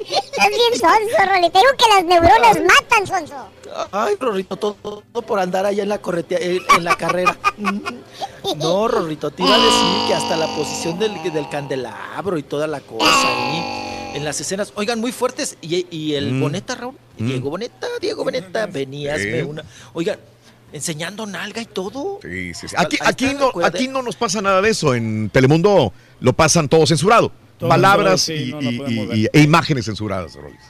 Estás 0.00 0.48
bien 0.48 0.72
sonso, 0.72 1.32
Rolito. 1.32 1.58
Digo 1.58 1.70
que 1.78 1.84
las 1.94 2.04
neuronas 2.04 2.58
matan, 2.62 3.06
sonso. 3.06 3.48
Ay, 3.92 4.14
Rorrito, 4.18 4.56
todo, 4.56 4.74
todo 5.12 5.22
por 5.22 5.38
andar 5.38 5.64
allá 5.66 5.82
en 5.82 5.88
la 5.88 5.98
corretea, 5.98 6.38
en, 6.38 6.58
en 6.76 6.84
la 6.84 6.96
carrera. 6.96 7.36
Mm. 7.56 7.80
No, 8.56 8.88
Rorrito, 8.88 9.30
te 9.30 9.42
iba 9.42 9.54
a 9.54 9.58
decir 9.58 10.08
que 10.08 10.14
hasta 10.14 10.36
la 10.36 10.46
posición 10.56 10.98
del, 10.98 11.12
del 11.32 11.48
candelabro 11.48 12.36
y 12.38 12.42
toda 12.42 12.66
la 12.66 12.80
cosa 12.80 13.04
ahí, 13.06 14.12
en 14.16 14.24
las 14.24 14.40
escenas, 14.40 14.72
oigan, 14.74 14.98
muy 15.00 15.12
fuertes. 15.12 15.56
Y, 15.60 15.86
y 15.94 16.14
el 16.14 16.32
Mm. 16.32 16.40
Boneta, 16.40 16.74
Raúl, 16.74 16.94
Mm. 17.18 17.26
Diego 17.26 17.50
Boneta, 17.50 17.86
Diego 18.00 18.24
Boneta, 18.24 18.66
venías, 18.66 19.18
ve 19.18 19.44
una. 19.44 19.62
Oigan, 19.92 20.18
enseñando 20.72 21.26
nalga 21.26 21.60
y 21.60 21.66
todo. 21.66 22.18
Sí, 22.22 22.54
sí, 22.54 22.66
sí. 22.68 22.74
Aquí, 22.78 22.96
aquí, 23.04 23.34
no, 23.34 23.52
aquí 23.62 23.88
no 23.88 24.02
nos 24.02 24.16
pasa 24.16 24.40
nada 24.40 24.60
de 24.62 24.70
eso. 24.70 24.94
En 24.94 25.28
Telemundo 25.30 25.92
lo 26.20 26.32
pasan 26.32 26.68
todo 26.68 26.86
censurado. 26.86 27.32
Todo 27.58 27.68
Palabras 27.68 28.22
censurado, 28.22 28.60
sí, 28.62 28.74
y, 28.94 29.06
no 29.24 29.30
e 29.32 29.42
imágenes 29.42 29.84
censuradas, 29.84 30.34
Rolis. 30.34 30.60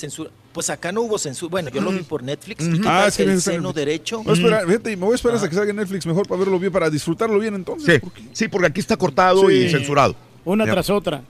Censura. 0.00 0.30
Pues 0.52 0.70
acá 0.70 0.90
no 0.92 1.02
hubo 1.02 1.18
censura. 1.18 1.50
Bueno, 1.50 1.70
yo 1.70 1.80
lo 1.80 1.90
vi 1.92 1.98
por 2.00 2.22
Netflix. 2.22 2.64
¿Y 2.66 2.80
qué 2.80 2.88
Ah, 2.88 3.06
es 3.06 3.16
que 3.16 3.22
el 3.24 3.40
seno 3.40 3.56
Netflix. 3.68 3.74
derecho? 3.76 4.22
Voy 4.22 4.30
a 4.30 4.34
esperar, 4.34 4.66
fíjate, 4.66 4.96
me 4.96 5.04
voy 5.04 5.12
a 5.12 5.14
esperar 5.14 5.36
hasta 5.36 5.48
que 5.48 5.54
salga 5.54 5.70
en 5.70 5.76
Netflix 5.76 6.06
mejor 6.06 6.26
para 6.26 6.38
verlo 6.40 6.58
bien, 6.58 6.72
para 6.72 6.90
disfrutarlo 6.90 7.38
bien 7.38 7.54
entonces. 7.54 8.00
Sí, 8.02 8.28
sí, 8.32 8.48
porque 8.48 8.66
aquí 8.66 8.80
está 8.80 8.96
cortado 8.96 9.50
y 9.50 9.68
censurado. 9.70 10.16
Una 10.44 10.64
Ya. 10.66 10.72
tras 10.72 10.90
otra. 10.90 11.22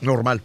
Normal. 0.00 0.40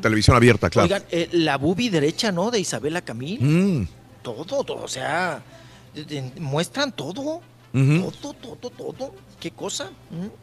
Televisión 0.00 0.36
abierta, 0.36 0.70
claro. 0.70 0.84
Oigan, 0.86 1.02
eh, 1.10 1.28
la 1.32 1.56
bubi 1.56 1.88
derecha, 1.88 2.30
¿no? 2.30 2.50
De 2.50 2.60
Isabela 2.60 3.02
Camil. 3.02 3.38
Mm. 3.42 3.88
Todo, 4.22 4.44
todo, 4.44 4.74
o 4.82 4.88
sea, 4.88 5.42
de- 5.94 6.04
de- 6.04 6.32
muestran 6.40 6.92
todo. 6.92 7.40
Todo, 7.72 8.34
todo, 8.34 8.70
todo. 8.92 9.14
¿Qué 9.40 9.50
cosa? 9.52 9.90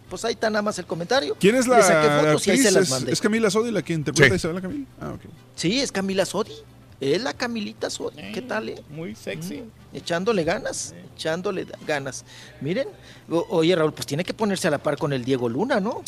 Pues 0.10 0.24
ahí 0.26 0.34
está 0.34 0.50
nada 0.50 0.62
más 0.62 0.80
el 0.80 0.86
comentario. 0.86 1.36
¿Quién 1.40 1.56
es 1.56 1.68
la 1.68 1.78
fotos 1.82 2.48
y 2.48 2.52
ahí 2.52 2.58
actriz? 2.58 2.64
se 2.64 2.72
las 2.72 2.84
¿Es, 2.84 2.90
mandé. 2.90 3.12
es 3.12 3.20
Camila 3.22 3.50
Sodi 3.50 3.72
la 3.72 3.82
que 3.82 3.94
interpreta 3.94 4.28
Sí. 4.30 4.34
a 4.34 4.36
Isabela 4.38 4.62
Camil? 4.62 4.88
Ah, 5.02 5.10
ok. 5.16 5.22
Sí, 5.56 5.80
es 5.82 5.92
Camila 5.92 6.26
Sodi. 6.26 6.54
Es 7.02 7.22
la 7.22 7.34
Camilita 7.34 7.90
Sodi. 7.90 8.32
¿Qué 8.34 8.42
tal, 8.42 8.70
eh? 8.70 8.82
Muy 8.90 9.16
sexy. 9.16 9.56
Mm, 9.64 9.98
echándole 9.98 10.46
ganas, 10.46 10.96
echándole 11.14 11.66
da- 11.66 11.78
ganas. 11.86 12.24
Miren, 12.62 12.88
o- 13.30 13.46
oye 13.50 13.76
Raúl, 13.76 13.92
pues 13.94 14.06
tiene 14.06 14.24
que 14.24 14.34
ponerse 14.34 14.70
a 14.70 14.72
la 14.72 14.78
par 14.78 14.98
con 14.98 15.12
el 15.12 15.26
Diego 15.26 15.50
Luna, 15.50 15.82
¿no? 15.82 16.02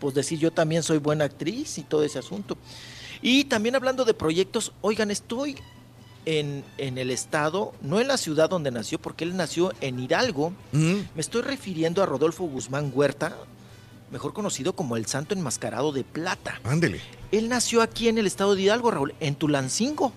Pues 0.00 0.14
decir 0.14 0.40
yo 0.40 0.50
también 0.50 0.82
soy 0.82 0.98
buena 0.98 1.24
actriz 1.26 1.78
y 1.78 1.82
todo 1.82 2.02
ese 2.02 2.18
asunto. 2.18 2.58
Y 3.22 3.44
también 3.44 3.76
hablando 3.76 4.04
de 4.04 4.12
proyectos, 4.12 4.72
oigan, 4.80 5.12
estoy 5.12 5.56
en, 6.26 6.64
en 6.78 6.98
el 6.98 7.10
estado, 7.10 7.72
no 7.82 8.00
en 8.00 8.08
la 8.08 8.16
ciudad 8.16 8.48
donde 8.48 8.70
nació, 8.70 8.98
porque 8.98 9.24
él 9.24 9.36
nació 9.36 9.72
en 9.80 9.98
Hidalgo. 9.98 10.52
Me 10.72 11.04
estoy 11.16 11.42
refiriendo 11.42 12.02
a 12.02 12.06
Rodolfo 12.06 12.44
Guzmán 12.44 12.90
Huerta, 12.94 13.36
mejor 14.10 14.32
conocido 14.32 14.74
como 14.74 14.96
el 14.96 15.06
Santo 15.06 15.34
Enmascarado 15.34 15.92
de 15.92 16.04
Plata. 16.04 16.60
Ándele. 16.64 17.00
Él 17.32 17.48
nació 17.48 17.82
aquí 17.82 18.08
en 18.08 18.18
el 18.18 18.26
estado 18.26 18.54
de 18.54 18.62
Hidalgo, 18.62 18.90
Raúl, 18.90 19.14
en 19.20 19.34
Tulancingo 19.34 20.12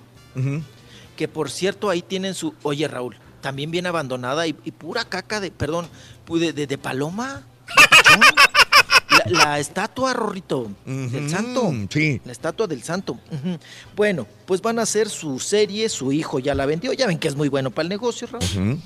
que 1.15 1.27
por 1.27 1.49
cierto 1.49 1.89
ahí 1.89 2.03
tienen 2.03 2.35
su, 2.35 2.53
oye 2.61 2.87
Raúl, 2.87 3.15
también 3.41 3.71
bien 3.71 3.87
abandonada 3.87 4.45
y, 4.45 4.55
y 4.65 4.71
pura 4.71 5.03
caca 5.03 5.39
de, 5.39 5.49
perdón, 5.49 5.87
de, 6.29 6.53
de- 6.53 6.67
de 6.67 6.77
paloma. 6.77 7.41
La, 9.25 9.45
la 9.45 9.59
estatua, 9.59 10.13
Rorrito, 10.13 10.71
del 10.85 11.29
santo. 11.29 11.73
Sí. 11.89 12.21
La 12.25 12.31
estatua 12.31 12.67
del 12.67 12.83
santo. 12.83 13.19
Bueno, 13.95 14.27
pues 14.45 14.61
van 14.61 14.79
a 14.79 14.83
hacer 14.83 15.09
su 15.09 15.39
serie, 15.39 15.89
su 15.89 16.11
hijo 16.11 16.39
ya 16.39 16.55
la 16.55 16.65
vendió, 16.65 16.93
ya 16.93 17.07
ven 17.07 17.19
que 17.19 17.27
es 17.27 17.35
muy 17.35 17.49
bueno 17.49 17.71
para 17.71 17.83
el 17.83 17.89
negocio, 17.89 18.27
Raúl. 18.31 18.79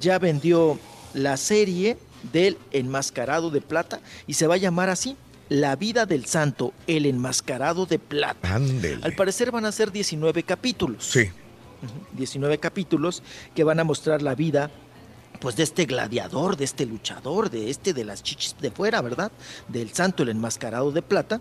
Ya 0.00 0.18
vendió 0.18 0.78
la 1.12 1.36
serie 1.36 1.98
del 2.32 2.58
enmascarado 2.72 3.50
de 3.50 3.60
plata 3.60 4.00
y 4.26 4.34
se 4.34 4.46
va 4.46 4.54
a 4.54 4.58
llamar 4.58 4.88
así. 4.90 5.16
La 5.50 5.76
vida 5.76 6.06
del 6.06 6.24
santo, 6.24 6.72
el 6.86 7.04
enmascarado 7.04 7.84
de 7.84 7.98
plata. 7.98 8.54
Ándele. 8.54 9.00
Al 9.02 9.14
parecer 9.14 9.50
van 9.50 9.66
a 9.66 9.72
ser 9.72 9.92
19 9.92 10.42
capítulos. 10.42 11.04
Sí. 11.04 11.30
19 12.16 12.58
capítulos 12.58 13.22
que 13.54 13.62
van 13.62 13.78
a 13.78 13.84
mostrar 13.84 14.22
la 14.22 14.34
vida 14.34 14.70
pues 15.40 15.56
de 15.56 15.62
este 15.62 15.84
gladiador, 15.84 16.56
de 16.56 16.64
este 16.64 16.86
luchador, 16.86 17.50
de 17.50 17.70
este 17.70 17.92
de 17.92 18.04
las 18.04 18.22
chichis 18.22 18.56
de 18.60 18.70
fuera, 18.70 19.00
¿verdad? 19.02 19.30
Del 19.68 19.92
santo 19.92 20.22
el 20.22 20.30
enmascarado 20.30 20.90
de 20.92 21.02
plata. 21.02 21.40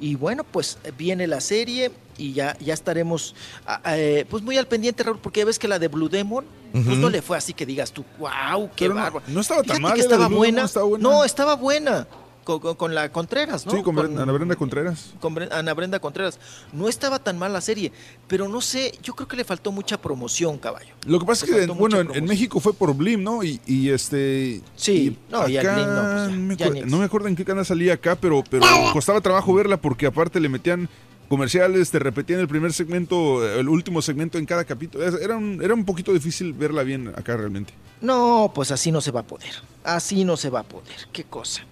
Y 0.00 0.14
bueno, 0.14 0.44
pues 0.44 0.78
viene 0.96 1.26
la 1.26 1.40
serie 1.40 1.92
y 2.18 2.32
ya, 2.32 2.56
ya 2.58 2.74
estaremos 2.74 3.34
ah, 3.66 3.80
eh, 3.96 4.26
pues 4.28 4.42
muy 4.42 4.56
al 4.58 4.66
pendiente, 4.66 5.02
Raúl, 5.02 5.18
porque 5.18 5.40
ya 5.40 5.46
ves 5.46 5.58
que 5.58 5.68
la 5.68 5.78
de 5.78 5.88
Blue 5.88 6.08
Demon, 6.08 6.44
pues 6.72 6.96
no 6.98 7.10
le 7.10 7.20
fue 7.20 7.36
así 7.36 7.52
que 7.52 7.66
digas 7.66 7.92
tú, 7.92 8.04
wow, 8.18 8.70
qué 8.74 8.88
no- 8.88 8.94
bárbaro. 8.94 9.24
no 9.28 9.40
estaba 9.40 9.62
tan 9.62 9.76
Fíjate 9.76 9.82
mal, 9.82 9.94
que 9.94 10.00
estaba 10.00 10.28
buena. 10.28 10.66
No, 10.98 11.24
estaba 11.24 11.54
buena. 11.56 12.06
Con, 12.44 12.94
la 12.94 13.12
Contreras, 13.12 13.66
¿no? 13.66 13.72
Sí, 13.72 13.82
con, 13.82 13.94
Con- 13.94 14.18
Ana 14.18 14.32
Brenda 14.32 14.56
Contreras. 14.56 15.14
con 15.20 15.36
Ana 15.52 15.74
Brenda 15.74 16.00
Contreras. 16.00 16.38
No 16.72 16.88
estaba 16.88 17.18
tan 17.18 17.38
mal 17.38 17.52
la 17.52 17.60
serie, 17.60 17.92
pero 18.26 18.48
no 18.48 18.60
sé, 18.60 18.98
yo 19.02 19.14
creo 19.14 19.28
que 19.28 19.36
le 19.36 19.44
faltó 19.44 19.70
mucha 19.72 20.00
promoción, 20.00 20.58
caballo. 20.58 20.94
Lo 21.06 21.18
que 21.20 21.26
pasa 21.26 21.44
es 21.44 21.50
que, 21.52 21.58
faltó 21.58 21.74
bueno, 21.74 22.00
en, 22.00 22.14
en. 22.14 22.24
México 22.24 22.58
fue 22.60 22.74
por 22.74 22.94
Blim, 22.94 23.22
¿no? 23.22 23.42
Y, 23.44 23.60
y 23.66 23.90
este. 23.90 24.60
Sí, 24.76 25.16
y 25.16 25.32
no, 25.32 25.48
y 25.48 25.56
acá 25.56 25.74
Blim 25.74 25.86
no, 25.86 26.56
pues 26.58 26.74
me 26.74 26.80
no 26.86 27.02
acuerdo 27.02 27.28
en 27.28 27.36
qué 27.36 27.44
canal 27.44 27.64
salía 27.64 27.94
acá, 27.94 28.16
pero, 28.16 28.42
pero 28.50 28.66
costaba 28.92 29.20
trabajo 29.20 29.54
verla 29.54 29.76
porque 29.76 30.06
aparte 30.06 30.40
le 30.40 30.48
metían 30.48 30.88
comerciales, 31.28 31.90
te 31.90 31.98
repetían 31.98 32.40
el 32.40 32.48
primer 32.48 32.74
segmento, 32.74 33.48
el 33.58 33.66
último 33.68 34.02
segmento 34.02 34.36
en 34.36 34.44
cada 34.44 34.64
capítulo. 34.64 35.02
Era 35.18 35.36
un, 35.36 35.60
era 35.62 35.72
un 35.72 35.84
poquito 35.84 36.12
difícil 36.12 36.52
verla 36.52 36.82
bien 36.82 37.08
acá 37.16 37.36
realmente. 37.38 37.72
No, 38.02 38.52
pues 38.54 38.70
así 38.70 38.92
no 38.92 39.00
se 39.00 39.12
va 39.12 39.20
a 39.20 39.26
poder. 39.26 39.50
Así 39.84 40.24
no 40.24 40.36
se 40.36 40.50
va 40.50 40.60
a 40.60 40.64
poder. 40.64 41.08
Qué 41.12 41.24
cosa. 41.24 41.62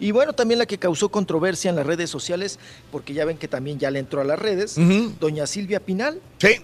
Y 0.00 0.10
bueno, 0.12 0.32
también 0.32 0.58
la 0.58 0.66
que 0.66 0.78
causó 0.78 1.10
controversia 1.10 1.68
en 1.68 1.76
las 1.76 1.86
redes 1.86 2.08
sociales, 2.10 2.58
porque 2.90 3.12
ya 3.12 3.24
ven 3.26 3.36
que 3.36 3.46
también 3.48 3.78
ya 3.78 3.90
le 3.90 3.98
entró 3.98 4.20
a 4.20 4.24
las 4.24 4.38
redes, 4.38 4.76
doña 5.20 5.46
Silvia 5.46 5.78
Pinal. 5.80 6.20
Sí. 6.38 6.56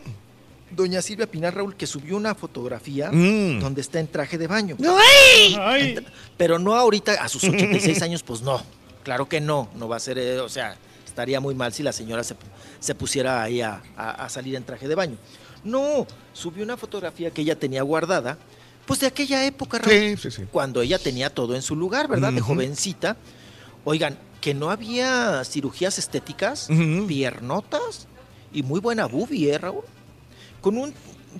Doña 0.70 1.00
Silvia 1.02 1.26
Pinal, 1.30 1.52
Raúl, 1.52 1.76
que 1.76 1.86
subió 1.86 2.16
una 2.16 2.34
fotografía 2.34 3.10
Mm. 3.12 3.60
donde 3.60 3.80
está 3.82 4.00
en 4.00 4.08
traje 4.08 4.36
de 4.38 4.46
baño. 4.46 4.76
¡Ay! 5.60 5.96
Pero 6.36 6.58
no 6.58 6.74
ahorita, 6.74 7.12
a 7.22 7.28
sus 7.28 7.44
86 7.44 8.02
años, 8.02 8.22
pues 8.22 8.40
no. 8.42 8.60
Claro 9.04 9.28
que 9.28 9.40
no. 9.40 9.68
No 9.76 9.86
va 9.88 9.96
a 9.96 10.00
ser, 10.00 10.18
eh, 10.18 10.40
o 10.40 10.48
sea, 10.48 10.76
estaría 11.06 11.38
muy 11.38 11.54
mal 11.54 11.72
si 11.72 11.82
la 11.82 11.92
señora 11.92 12.24
se, 12.24 12.34
se 12.80 12.94
pusiera 12.94 13.42
ahí 13.42 13.60
a, 13.60 13.82
a- 13.96 14.24
a 14.24 14.28
salir 14.28 14.56
en 14.56 14.64
traje 14.64 14.88
de 14.88 14.94
baño. 14.96 15.16
No, 15.62 16.06
subió 16.32 16.64
una 16.64 16.76
fotografía 16.76 17.30
que 17.30 17.42
ella 17.42 17.56
tenía 17.58 17.82
guardada, 17.82 18.36
pues 18.86 19.00
de 19.00 19.06
aquella 19.06 19.44
época, 19.44 19.78
Raúl, 19.78 19.92
Sí, 19.92 20.16
sí, 20.16 20.30
sí. 20.30 20.42
cuando 20.50 20.80
ella 20.80 20.98
tenía 20.98 21.30
todo 21.30 21.54
en 21.54 21.62
su 21.62 21.74
lugar, 21.76 22.08
¿verdad? 22.08 22.32
De 22.32 22.40
jovencita. 22.40 23.16
Oigan, 23.84 24.18
que 24.40 24.54
no 24.54 24.70
había 24.70 25.42
cirugías 25.44 25.98
estéticas, 25.98 26.68
piernotas 27.06 28.06
y 28.52 28.62
muy 28.62 28.80
buena 28.80 29.06
boobie, 29.06 29.52
¿eh, 29.52 29.58
Raúl? 29.58 29.82
Con 30.60 30.76
un 30.78 30.94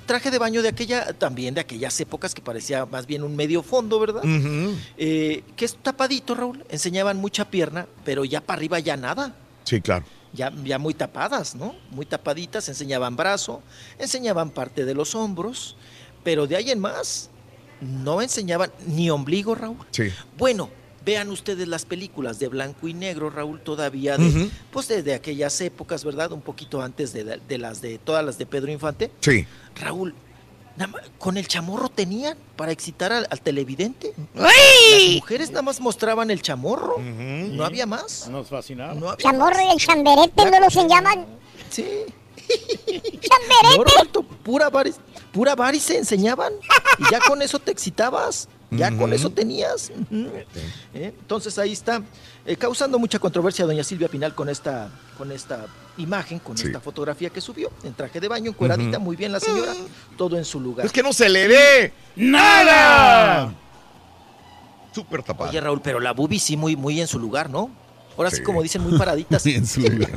traje 0.07 0.31
de 0.31 0.39
baño 0.39 0.63
de 0.63 0.69
aquella, 0.69 1.13
también 1.15 1.55
de 1.55 1.61
aquellas 1.61 1.99
épocas 2.01 2.35
que 2.35 2.43
parecía 2.43 2.85
más 2.87 3.07
bien 3.07 3.23
un 3.23 3.35
medio 3.35 3.63
fondo, 3.63 3.99
¿verdad? 3.99 4.23
Eh, 4.97 5.43
que 5.57 5.65
es 5.65 5.77
tapadito, 5.77 6.35
Raúl. 6.35 6.65
Enseñaban 6.69 7.17
mucha 7.17 7.49
pierna, 7.51 7.87
pero 8.05 8.25
ya 8.25 8.41
para 8.41 8.59
arriba 8.59 8.79
ya 8.79 8.97
nada. 8.97 9.35
Sí, 9.65 9.81
claro. 9.81 10.05
Ya, 10.33 10.53
ya 10.65 10.79
muy 10.79 10.93
tapadas, 10.93 11.55
¿no? 11.55 11.75
Muy 11.91 12.05
tapaditas, 12.07 12.69
enseñaban 12.69 13.17
brazo, 13.17 13.63
enseñaban 13.99 14.51
parte 14.51 14.85
de 14.85 14.95
los 14.95 15.15
hombros, 15.15 15.77
pero 16.23 16.47
de 16.47 16.57
ahí 16.57 16.71
en 16.71 16.79
más 16.81 17.31
no 17.81 18.23
enseñaban 18.23 18.71
ni 18.87 19.11
ombligo, 19.11 19.55
Raúl. 19.55 19.77
Sí. 19.91 20.05
Bueno, 20.39 20.71
vean 21.05 21.31
ustedes 21.31 21.69
las 21.69 21.85
películas 21.85 22.39
de 22.39 22.49
blanco 22.49 22.89
y 22.89 22.95
negro, 22.95 23.31
Raúl, 23.31 23.61
todavía 23.61 24.17
de, 24.17 24.51
pues 24.73 24.89
de, 24.89 25.03
de 25.03 25.15
aquellas 25.15 25.61
épocas, 25.61 26.05
¿verdad? 26.05 26.33
Un 26.33 26.41
poquito 26.43 26.83
antes 26.83 27.13
de, 27.13 27.25
de 27.47 27.59
las 27.59 27.81
de 27.81 27.99
todas 27.99 28.25
las 28.25 28.39
de 28.39 28.47
Pedro 28.47 28.73
Infante. 28.73 29.11
Sí. 29.21 29.47
Raúl, 29.81 30.15
nada 30.77 30.89
más- 30.93 31.03
con 31.19 31.37
el 31.37 31.47
chamorro 31.47 31.89
tenían 31.89 32.37
para 32.57 32.73
excitar 32.73 33.13
al, 33.13 33.27
al 33.31 33.41
televidente. 33.41 34.13
¡Ay! 34.35 35.07
Las 35.07 35.15
mujeres 35.21 35.51
nada 35.51 35.63
más 35.63 35.81
mostraban 35.81 36.31
el 36.31 36.43
chamorro, 36.43 36.97
no 36.99 37.65
había 37.65 37.87
más. 37.87 38.29
Nos 38.29 38.49
fascinaba. 38.49 38.95
No 38.95 39.09
había 39.11 39.31
Chamorro 39.31 39.61
y 39.63 39.73
el 39.73 39.79
chamberete, 39.79 40.51
¿no 40.51 40.59
los 40.61 40.75
llaman? 40.75 41.25
Sí. 41.71 41.87
¡Chamberete! 42.49 43.77
No, 43.77 43.85
Roberto, 43.85 44.23
pura 44.23 44.71
varis, 44.71 44.97
pura 45.33 45.55
varis 45.55 45.83
se 45.83 45.99
enseñaban 45.99 46.53
y 46.99 47.11
ya 47.11 47.21
con 47.21 47.43
eso 47.43 47.59
te 47.59 47.71
excitabas, 47.71 48.49
ya 48.71 48.97
con 48.97 49.13
eso 49.13 49.31
tenías. 49.31 49.91
¿Eh? 50.13 50.45
Entonces 51.19 51.59
ahí 51.59 51.73
está, 51.73 52.03
eh, 52.45 52.57
causando 52.57 52.99
mucha 52.99 53.19
controversia 53.19 53.65
doña 53.67 53.85
Silvia 53.85 54.09
Pinal 54.09 54.35
con 54.35 54.49
esta, 54.49 54.89
con 55.19 55.31
esta 55.33 55.67
imagen, 55.99 56.39
con 56.39 56.57
Sí. 56.57 56.67
esta 56.67 56.81
fotografía 56.81 57.31
que 57.31 57.41
subió, 57.41 57.71
en 57.85 57.95
traje 57.95 58.21
de 58.21 58.29
baño, 58.29 58.51
encueradita, 58.51 58.99
muy 58.99 59.17
bien 59.17 59.33
la 59.33 59.41
señora, 59.41 59.75
todo 60.17 60.37
en 60.37 60.45
su 60.45 60.61
lugar. 60.61 60.87
Es 60.87 60.93
que 60.93 61.03
no 61.03 61.13
se 61.13 61.29
le 61.29 61.49
ve 61.49 61.93
nada. 62.17 63.55
Súper 64.95 65.23
tapado. 65.23 65.51
Oye 65.51 65.61
Raúl, 65.61 65.81
pero 65.83 66.01
la 66.01 66.13
bubi 66.13 66.39
sí 66.39 66.57
muy, 66.57 66.75
muy 66.77 67.01
en 67.01 67.07
su 67.07 67.19
lugar, 67.19 67.51
¿no? 67.51 67.71
Ahora 68.17 68.31
sí, 68.31 68.37
Sí. 68.37 68.43
como 68.43 68.63
dicen, 68.63 68.83
muy 68.83 68.97
paraditas. 68.99 69.43
Sí, 69.43 69.55
en 69.55 69.67
su 69.67 69.81
lugar. 69.81 70.11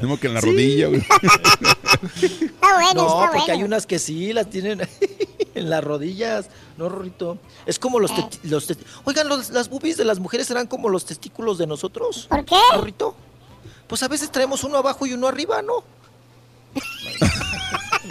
Tengo 0.00 0.18
que 0.18 0.26
en 0.26 0.34
la 0.34 0.40
rodilla, 0.40 0.88
güey. 0.88 1.00
Está 2.22 2.74
bueno, 2.74 2.94
No, 2.94 3.06
está 3.06 3.20
porque 3.26 3.38
bueno. 3.38 3.52
hay 3.54 3.62
unas 3.62 3.86
que 3.86 3.98
sí 3.98 4.32
las 4.32 4.48
tienen 4.50 4.80
en 5.54 5.70
las 5.70 5.84
rodillas. 5.84 6.46
No, 6.76 6.88
Rorrito. 6.88 7.38
Es 7.66 7.78
como 7.78 8.00
los, 8.00 8.10
testi- 8.12 8.38
los 8.44 8.66
Oigan, 9.04 9.28
los- 9.28 9.50
las 9.50 9.68
boobies 9.68 9.96
de 9.96 10.04
las 10.04 10.18
mujeres 10.18 10.46
serán 10.46 10.66
como 10.66 10.88
los 10.88 11.04
testículos 11.04 11.58
de 11.58 11.66
nosotros. 11.66 12.26
¿Por 12.28 12.44
qué? 12.44 12.56
Rorrito. 12.74 13.14
Pues 13.86 14.02
a 14.02 14.08
veces 14.08 14.30
traemos 14.32 14.64
uno 14.64 14.78
abajo 14.78 15.04
y 15.06 15.12
uno 15.12 15.26
arriba, 15.28 15.62
¿no? 15.62 15.84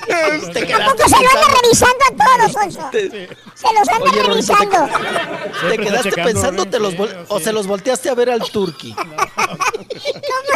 Tampoco 0.09 1.03
se 1.07 1.23
lo 1.23 1.29
anda 1.29 1.47
revisando 1.61 2.03
a 2.05 2.11
todos, 2.15 2.51
Sonso. 2.51 2.89
Se 2.91 3.73
los 3.73 3.87
anda 3.89 4.11
Oye, 4.11 4.23
Rolito, 4.23 4.23
te- 4.23 4.29
revisando. 4.29 4.89
¿Te 5.69 5.77
quedaste 5.77 6.11
pensando 6.23 6.65
te 6.65 6.79
los 6.79 6.93
vol- 6.95 7.25
o 7.27 7.39
se 7.39 7.53
los 7.53 7.67
volteaste 7.67 8.09
a 8.09 8.15
ver 8.15 8.29
al 8.31 8.41
turqui? 8.49 8.93
¿Cómo 8.95 9.07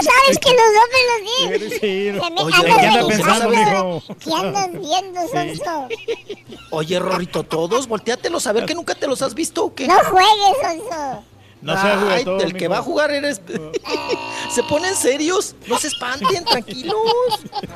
sabes 0.02 0.40
que 0.40 0.50
los 0.50 0.60
dos 0.74 0.88
me 0.92 1.02
los 1.10 1.20
di? 1.62 1.70
Sí, 1.70 1.80
Se 1.80 2.12
me 2.32 2.42
Oye, 2.42 2.56
andas 2.56 2.64
¿qué 2.64 2.72
anda 2.88 3.02
revisando. 3.02 3.50
pensando, 3.50 4.04
¿Qué 4.24 4.34
andas 4.34 4.70
viendo, 4.72 5.22
Sonso? 5.28 5.88
Oye, 6.72 7.00
Rorrito, 7.00 7.44
todos, 7.44 7.88
volteátelos 7.88 8.48
a 8.48 8.54
ver 8.54 8.66
que 8.66 8.76
nunca 8.76 8.96
te 8.96 9.08
los 9.08 9.22
has 9.22 9.34
visto 9.36 9.66
o 9.66 9.76
qué. 9.76 9.88
No 9.88 9.96
juegues, 10.06 10.58
Sonso. 10.62 11.24
No 11.64 11.82
seas 11.82 12.04
Ay, 12.10 12.26
el 12.42 12.54
que 12.54 12.68
va 12.68 12.80
a 12.80 12.82
jugar 12.82 13.10
eres. 13.12 13.42
¿Se 14.54 14.64
ponen 14.64 14.96
serios? 14.96 15.56
No 15.66 15.78
se 15.78 15.88
espanten, 15.88 16.44
tranquilos. 16.44 16.96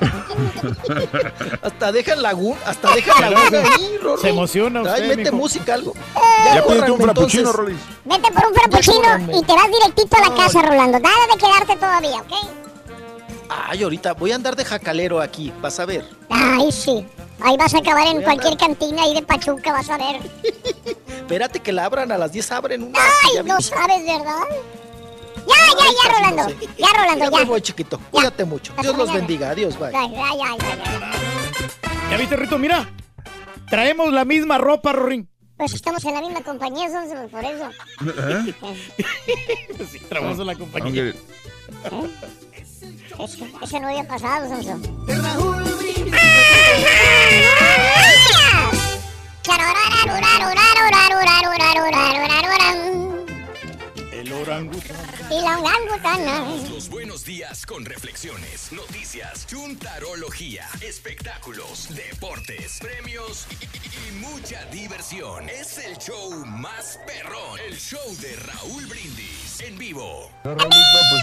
hasta 1.61 1.91
dejan 1.93 2.21
laguna, 2.21 2.59
hasta 2.65 2.93
dejan 2.93 3.21
laguna 3.31 3.63
ahí, 3.75 3.97
Rorro. 4.01 4.21
Se 4.21 4.29
emociona 4.29 4.81
Ay, 4.81 4.85
usted, 5.03 5.07
mete 5.07 5.31
mijo. 5.31 5.35
música, 5.37 5.73
algo. 5.73 5.93
Ya 5.93 6.51
pídete 6.53 6.63
córranme, 6.67 6.91
un 6.91 7.01
frappuccino. 7.01 7.53
Rolis. 7.53 7.77
Vete 8.03 8.31
por 8.31 8.45
un 8.47 8.53
frappuccino 8.53 9.39
y 9.39 9.43
te 9.43 9.53
vas 9.53 9.67
directito 9.71 10.17
a 10.17 10.29
la 10.29 10.35
casa, 10.35 10.61
Rolando. 10.61 10.99
Nada 10.99 11.27
de 11.31 11.37
quedarte 11.37 11.75
todavía, 11.77 12.17
¿ok? 12.17 12.33
Ay, 13.49 13.83
ahorita 13.83 14.13
voy 14.13 14.33
a 14.33 14.35
andar 14.35 14.55
de 14.57 14.65
jacalero 14.65 15.21
aquí, 15.21 15.53
vas 15.61 15.79
a 15.79 15.85
ver. 15.85 16.05
Ay, 16.29 16.69
sí. 16.71 17.05
Ahí 17.41 17.55
vas 17.57 17.73
a 17.73 17.77
acabar 17.79 18.07
en 18.07 18.21
cualquier 18.23 18.57
cantina 18.57 19.03
ahí 19.03 19.13
de 19.13 19.21
Pachuca, 19.21 19.71
vas 19.71 19.89
a 19.89 19.97
ver. 19.97 20.19
Espérate 21.07 21.59
que 21.59 21.71
la 21.71 21.85
abran, 21.85 22.11
a 22.11 22.17
las 22.17 22.31
10 22.31 22.51
abren 22.51 22.83
una. 22.83 22.99
Ay, 22.99 23.43
no 23.45 23.57
vi. 23.57 23.63
sabes, 23.63 24.05
¿verdad? 24.05 24.43
Ya, 25.47 25.55
ya, 25.55 25.85
ya, 25.85 26.09
no 26.09 26.17
Rolando. 26.17 26.59
sé. 26.59 26.67
Ya, 26.77 26.87
Rolando, 26.97 27.25
Ya 27.25 27.31
ya. 27.31 27.37
me 27.37 27.45
voy, 27.45 27.61
chiquito. 27.61 27.99
Cuídate 28.11 28.43
mucho. 28.45 28.71
Hasta 28.73 28.81
Dios 28.83 28.97
los 28.97 29.13
bendiga. 29.13 29.51
Adiós, 29.51 29.77
bye. 29.79 29.91
Ya, 29.91 30.07
ya, 30.07 30.35
ya, 30.35 30.57
ya, 30.57 30.75
ya. 30.75 32.09
¿Ya 32.11 32.17
viste, 32.17 32.35
Rito? 32.35 32.57
Mira. 32.57 32.89
Traemos 33.69 34.11
la 34.13 34.23
misma 34.25 34.57
ropa, 34.57 34.93
Rorín. 34.93 35.29
Pues 35.57 35.73
estamos 35.73 36.03
en 36.05 36.13
la 36.13 36.21
misma 36.21 36.41
compañía, 36.41 36.89
Sonso, 36.89 37.27
por 37.29 37.43
eso. 37.43 37.69
¿Eh? 38.29 38.53
Sí, 39.91 39.99
traemos 40.07 40.39
en 40.39 40.45
la 40.47 40.55
compañía. 40.55 41.13
Aunque- 41.91 43.23
Eso, 43.23 43.45
eso 43.61 43.79
no 43.79 43.87
había 43.89 44.07
pasado, 44.07 44.47
Sonso. 44.47 44.79
El 54.11 54.33
orangután. 54.33 55.05
Los 56.69 56.89
buenos 56.89 57.23
días 57.23 57.65
con 57.65 57.85
reflexiones, 57.85 58.71
noticias, 58.71 59.45
chuntarología, 59.47 60.65
espectáculos, 60.81 61.87
deportes, 61.95 62.79
premios 62.79 63.45
y, 63.51 63.65
y- 63.65 64.09
y 64.09 64.11
mucha 64.19 64.65
diversión. 64.65 65.49
Es 65.49 65.77
el 65.77 65.97
show 65.97 66.31
más 66.45 66.99
perrón, 67.05 67.59
el 67.67 67.77
show 67.77 68.15
de 68.21 68.35
Raúl 68.37 68.85
Brindis 68.87 69.61
en 69.61 69.77
vivo. 69.77 70.29
No, 70.43 70.55
pues 70.57 70.69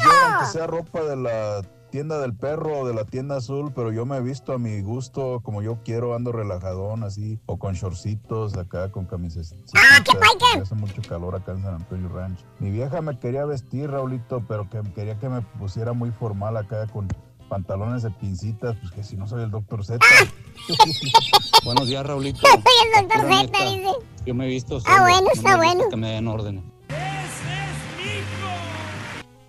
yo, 0.05 0.11
aunque 0.11 0.53
sea 0.53 0.67
ropa 0.67 1.03
de 1.03 1.17
la 1.17 1.63
tienda 1.95 2.19
del 2.19 2.35
perro 2.35 2.81
o 2.81 2.89
de 2.89 2.93
la 2.93 3.05
tienda 3.05 3.37
azul, 3.37 3.71
pero 3.73 3.93
yo 3.93 4.05
me 4.05 4.17
he 4.17 4.21
visto 4.21 4.53
a 4.53 4.59
mi 4.59 4.83
gusto, 4.83 5.39
como 5.45 5.63
yo 5.63 5.79
quiero, 5.85 6.17
ando 6.17 6.33
relajadón 6.33 7.05
así, 7.05 7.39
o 7.47 7.57
con 7.57 7.75
shortcitos 7.75 8.57
acá, 8.57 8.91
con 8.91 9.05
camisas. 9.05 9.55
¡Ah, 9.77 10.03
qué 10.05 10.19
paique! 10.19 10.61
Hace 10.61 10.75
mucho 10.75 11.01
calor 11.09 11.37
acá 11.37 11.53
en 11.53 11.63
San 11.63 11.75
Antonio 11.75 12.09
Ranch. 12.09 12.41
Mi 12.59 12.73
vieja 12.73 13.01
me 13.01 13.17
quería 13.21 13.45
vestir, 13.45 13.93
Raulito, 13.93 14.45
pero 14.49 14.69
que 14.69 14.83
quería 14.93 15.21
que 15.21 15.29
me 15.29 15.43
pusiera 15.43 15.93
muy 15.93 16.11
formal 16.11 16.57
acá 16.57 16.89
con 16.89 17.07
pantalones 17.49 18.03
de 18.03 18.11
pincitas, 18.11 18.75
pues 18.81 18.91
que 18.91 19.05
si 19.05 19.17
no 19.17 19.29
soy 19.29 19.45
el 19.45 19.53
doctor 19.53 19.85
Z. 19.85 20.05
Buenos 21.65 21.87
días, 21.87 22.05
Raulito. 22.05 22.41
Soy 22.45 22.59
el 22.93 23.09
doctor 23.09 23.21
Z, 23.23 23.71
dice. 23.71 23.93
Yo 24.27 24.35
me 24.35 24.47
he 24.47 24.49
visto 24.49 24.79
Ah, 24.79 24.81
solo, 24.81 25.03
bueno, 25.03 25.21
no 25.21 25.31
está 25.33 25.51
me 25.51 25.57
bueno. 25.59 25.89
Que 25.89 25.97
me 25.97 26.11
den 26.11 26.27
órdenes. 26.27 26.65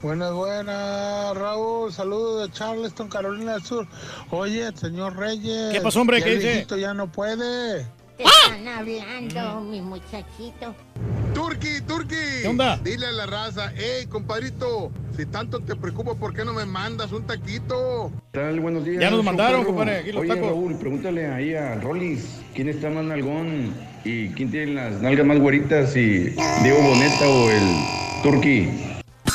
Buenas, 0.06 0.34
buenas, 0.34 1.36
Raúl. 1.36 1.92
Saludos 1.92 2.48
de 2.48 2.54
Charleston, 2.54 3.10
Carolina 3.10 3.54
del 3.54 3.64
Sur. 3.64 3.88
Oye, 4.30 4.72
señor 4.76 5.18
Reyes. 5.18 5.74
¿Qué 5.74 5.82
pasó, 5.82 6.02
hombre? 6.02 6.20
ya 6.20 6.26
¿Qué 6.26 6.36
dice? 6.36 6.80
ya 6.80 6.94
no 6.94 7.12
puede. 7.12 7.88
Te 8.16 8.24
están 8.24 8.68
hablando, 8.68 9.62
mi 9.62 9.82
muchachito. 9.82 10.76
Turki, 11.34 11.82
Turki. 11.88 12.16
¿Qué 12.44 12.48
onda? 12.48 12.78
Dile 12.84 13.08
a 13.08 13.12
la 13.14 13.26
raza, 13.26 13.72
hey, 13.76 14.06
compadrito, 14.08 14.92
si 15.18 15.26
tanto 15.26 15.60
te 15.62 15.76
preocupa, 15.76 16.14
¿por 16.14 16.36
qué 16.36 16.46
no 16.46 16.54
me 16.54 16.68
mandas 16.68 17.12
un 17.12 17.26
taquito? 17.26 18.12
tal? 18.30 18.60
Buenos 18.60 18.86
días. 18.86 19.02
Ya 19.02 19.10
nos 19.10 19.24
mandaron, 19.24 19.64
compadre, 19.64 20.02
aquí 20.02 20.12
los 20.12 20.22
Oye, 20.22 20.36
tacos. 20.36 20.50
Raúl, 20.50 20.76
pregúntale 20.78 21.26
ahí 21.26 21.56
a 21.56 21.80
Rollis 21.82 22.42
quién 22.54 22.70
está 22.70 22.92
más 22.92 23.06
nalgón 23.06 23.74
y 24.04 24.30
quién 24.30 24.52
tiene 24.52 24.76
las 24.76 25.02
nalgas 25.02 25.26
más 25.26 25.40
güeritas, 25.40 25.94
si 25.94 26.30
Diego 26.62 26.80
Boneta 26.84 27.28
o 27.28 27.50
el 27.50 28.22
Turki. 28.22 28.95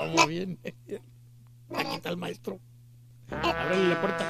Vamos 0.00 0.26
bien. 0.28 0.58
Aquí 1.76 1.94
está 1.94 2.08
el 2.08 2.16
maestro. 2.16 2.58
Ábrele 3.30 3.88
la 3.88 4.00
puerta. 4.00 4.24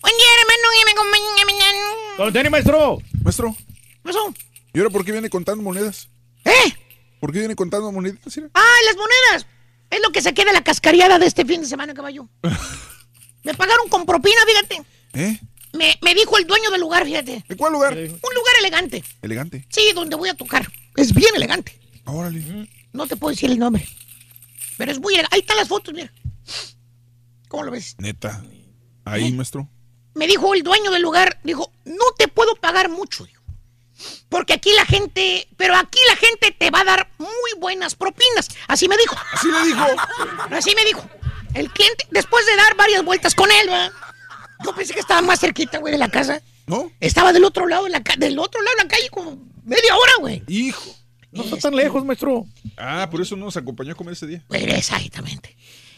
Buen 0.00 0.14
día, 0.16 0.26
hermano, 0.40 0.68
que 0.78 0.84
me 0.84 0.90
acompañan. 0.92 1.76
¿Con 2.16 2.32
tenis, 2.32 2.50
maestro? 2.50 2.98
Maestro, 3.24 3.56
¿Qué 3.58 3.98
pasó? 4.04 4.34
¿y 4.72 4.78
ahora 4.78 4.90
por 4.90 5.04
qué 5.04 5.10
viene 5.10 5.28
contando 5.28 5.64
monedas? 5.64 6.08
¿Eh? 6.44 6.76
¿Por 7.18 7.32
qué 7.32 7.40
viene 7.40 7.56
contando 7.56 7.90
moneditas? 7.90 8.36
Mira? 8.36 8.50
Ah, 8.54 8.76
las 8.86 8.96
monedas. 8.96 9.46
Es 9.90 10.00
lo 10.00 10.10
que 10.12 10.22
se 10.22 10.32
queda 10.32 10.46
de 10.46 10.52
la 10.52 10.64
cascariada 10.64 11.18
de 11.18 11.26
este 11.26 11.44
fin 11.44 11.60
de 11.60 11.66
semana, 11.66 11.92
caballo. 11.92 12.28
Me 13.44 13.54
pagaron 13.54 13.88
con 13.88 14.06
propina, 14.06 14.40
fíjate. 14.46 14.84
¿Eh? 15.14 15.40
Me, 15.72 15.98
me 16.02 16.14
dijo 16.14 16.36
el 16.38 16.46
dueño 16.46 16.70
del 16.70 16.80
lugar, 16.80 17.04
fíjate. 17.04 17.44
¿En 17.48 17.56
cuál 17.56 17.72
lugar? 17.72 17.94
Un 17.94 18.34
lugar 18.34 18.54
elegante. 18.60 19.02
Elegante. 19.22 19.66
Sí, 19.70 19.92
donde 19.94 20.16
voy 20.16 20.28
a 20.28 20.34
tocar. 20.34 20.70
Es 20.96 21.14
bien 21.14 21.34
elegante. 21.34 21.78
Órale. 22.04 22.68
No 22.92 23.06
te 23.06 23.16
puedo 23.16 23.30
decir 23.30 23.50
el 23.50 23.58
nombre. 23.58 23.88
Pero 24.76 24.92
es 24.92 25.00
muy 25.00 25.14
elegante. 25.14 25.34
Ahí 25.36 25.40
están 25.40 25.56
las 25.56 25.68
fotos, 25.68 25.94
mira. 25.94 26.12
¿Cómo 27.48 27.64
lo 27.64 27.70
ves? 27.70 27.96
Neta. 27.98 28.42
Ahí, 29.04 29.32
maestro. 29.32 29.68
Me 30.14 30.26
dijo 30.26 30.54
el 30.54 30.62
dueño 30.62 30.90
del 30.90 31.02
lugar, 31.02 31.40
dijo, 31.42 31.72
no 31.84 32.04
te 32.18 32.28
puedo 32.28 32.54
pagar 32.56 32.90
mucho, 32.90 33.24
dijo. 33.24 33.42
Porque 34.28 34.52
aquí 34.52 34.70
la 34.74 34.84
gente, 34.84 35.48
pero 35.56 35.76
aquí 35.76 35.98
la 36.08 36.16
gente 36.16 36.50
te 36.50 36.70
va 36.70 36.80
a 36.80 36.84
dar 36.84 37.10
muy 37.18 37.52
buenas 37.58 37.94
propinas. 37.94 38.48
Así 38.68 38.88
me 38.88 38.96
dijo. 38.96 39.16
Así 39.32 39.48
le 39.50 39.64
dijo. 39.66 39.86
Así 40.50 40.74
me 40.74 40.84
dijo. 40.84 41.08
El 41.54 41.70
cliente, 41.70 42.06
después 42.10 42.44
de 42.46 42.56
dar 42.56 42.76
varias 42.76 43.04
vueltas 43.04 43.34
con 43.34 43.50
él, 43.50 43.68
¿verdad? 43.68 43.92
Yo 44.64 44.74
pensé 44.74 44.94
que 44.94 45.00
estaba 45.00 45.22
más 45.22 45.40
cerquita, 45.40 45.78
güey, 45.78 45.92
de 45.92 45.98
la 45.98 46.08
casa. 46.08 46.42
¿No? 46.66 46.90
Estaba 47.00 47.32
del 47.32 47.44
otro 47.44 47.66
lado 47.66 47.84
de 47.84 47.90
la, 47.90 48.02
del 48.18 48.38
otro 48.38 48.62
lado 48.62 48.76
de 48.76 48.84
la 48.84 48.88
calle 48.88 49.08
como 49.10 49.36
media 49.64 49.96
hora, 49.96 50.12
güey. 50.20 50.42
Hijo. 50.46 50.94
No 51.32 51.42
está 51.42 51.56
tan 51.56 51.74
lejos, 51.74 52.04
maestro. 52.04 52.46
Ah, 52.76 53.08
por 53.10 53.20
eso 53.20 53.36
no 53.36 53.46
nos 53.46 53.56
acompañó 53.56 53.92
a 53.92 53.94
comer 53.94 54.12
ese 54.12 54.26
día. 54.26 54.44
Pues 54.48 54.62
exactamente. 54.64 55.56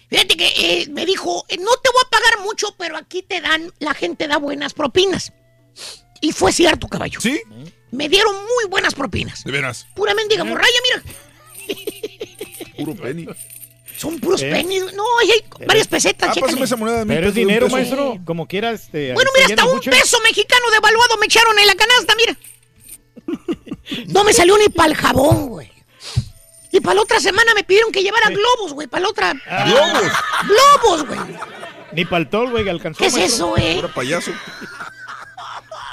Fíjate 0.08 0.36
que 0.36 0.46
eh, 0.46 0.86
me 0.90 1.04
dijo, 1.04 1.44
eh, 1.48 1.56
no 1.58 1.70
te 1.82 1.90
voy 1.90 2.02
a 2.06 2.10
pagar 2.10 2.44
mucho, 2.44 2.68
pero 2.78 2.96
aquí 2.96 3.22
te 3.22 3.40
dan, 3.40 3.72
la 3.80 3.94
gente 3.94 4.28
da 4.28 4.38
buenas 4.38 4.74
propinas. 4.74 5.32
Y 6.20 6.32
fue 6.32 6.52
cierto, 6.52 6.88
caballo. 6.88 7.20
¿Sí? 7.20 7.40
Me 7.90 8.08
dieron 8.08 8.34
muy 8.34 8.70
buenas 8.70 8.94
propinas. 8.94 9.44
De 9.44 9.52
veras. 9.52 9.86
Pura 9.94 10.14
mendiga 10.14 10.44
morralla, 10.44 10.78
mira. 10.84 11.76
Puro 12.76 12.94
penny. 12.94 13.26
Son 13.96 14.18
puros 14.18 14.42
¿Eh? 14.42 14.50
pennies. 14.50 14.92
No, 14.94 15.04
ahí 15.20 15.30
hay 15.30 15.66
varias 15.66 15.86
pesetas, 15.86 16.36
Ah, 16.36 16.40
pásame 16.40 16.64
esa 16.64 16.76
moneda 16.76 16.98
de 16.98 17.04
mil 17.04 17.16
Pero 17.16 17.28
es 17.28 17.34
dinero, 17.34 17.68
maestro. 17.68 18.18
Como 18.24 18.46
quiera, 18.48 18.72
este. 18.72 19.12
Bueno, 19.12 19.30
mira, 19.34 19.46
hasta 19.46 19.64
un 19.66 19.74
mucho. 19.76 19.90
peso 19.90 20.18
mexicano 20.22 20.70
devaluado 20.72 21.16
me 21.18 21.26
echaron 21.26 21.58
en 21.58 21.66
la 21.66 21.74
canasta, 21.74 22.14
mira. 22.16 22.36
No 24.08 24.24
me 24.24 24.32
salió 24.32 24.56
ni 24.58 24.68
para 24.68 24.88
el 24.90 24.96
jabón, 24.96 25.48
güey. 25.48 25.70
Y 26.72 26.80
para 26.80 26.94
la 26.96 27.02
otra 27.02 27.20
semana 27.20 27.54
me 27.54 27.62
pidieron 27.62 27.92
que 27.92 28.02
llevara 28.02 28.28
globos, 28.30 28.72
güey. 28.72 28.88
Para 28.88 29.02
la 29.02 29.08
otra. 29.10 29.32
¿Globos? 29.66 30.12
Globos, 30.48 31.06
güey. 31.06 31.20
Ni 31.92 32.04
para 32.04 32.18
el 32.22 32.28
tol, 32.28 32.50
güey, 32.50 32.68
alcanzó. 32.68 32.98
¿Qué 32.98 33.06
es 33.06 33.14
maestro. 33.14 33.54
eso, 33.56 33.58
eh? 33.64 33.76
Ahora 33.76 33.94
payaso. 33.94 34.32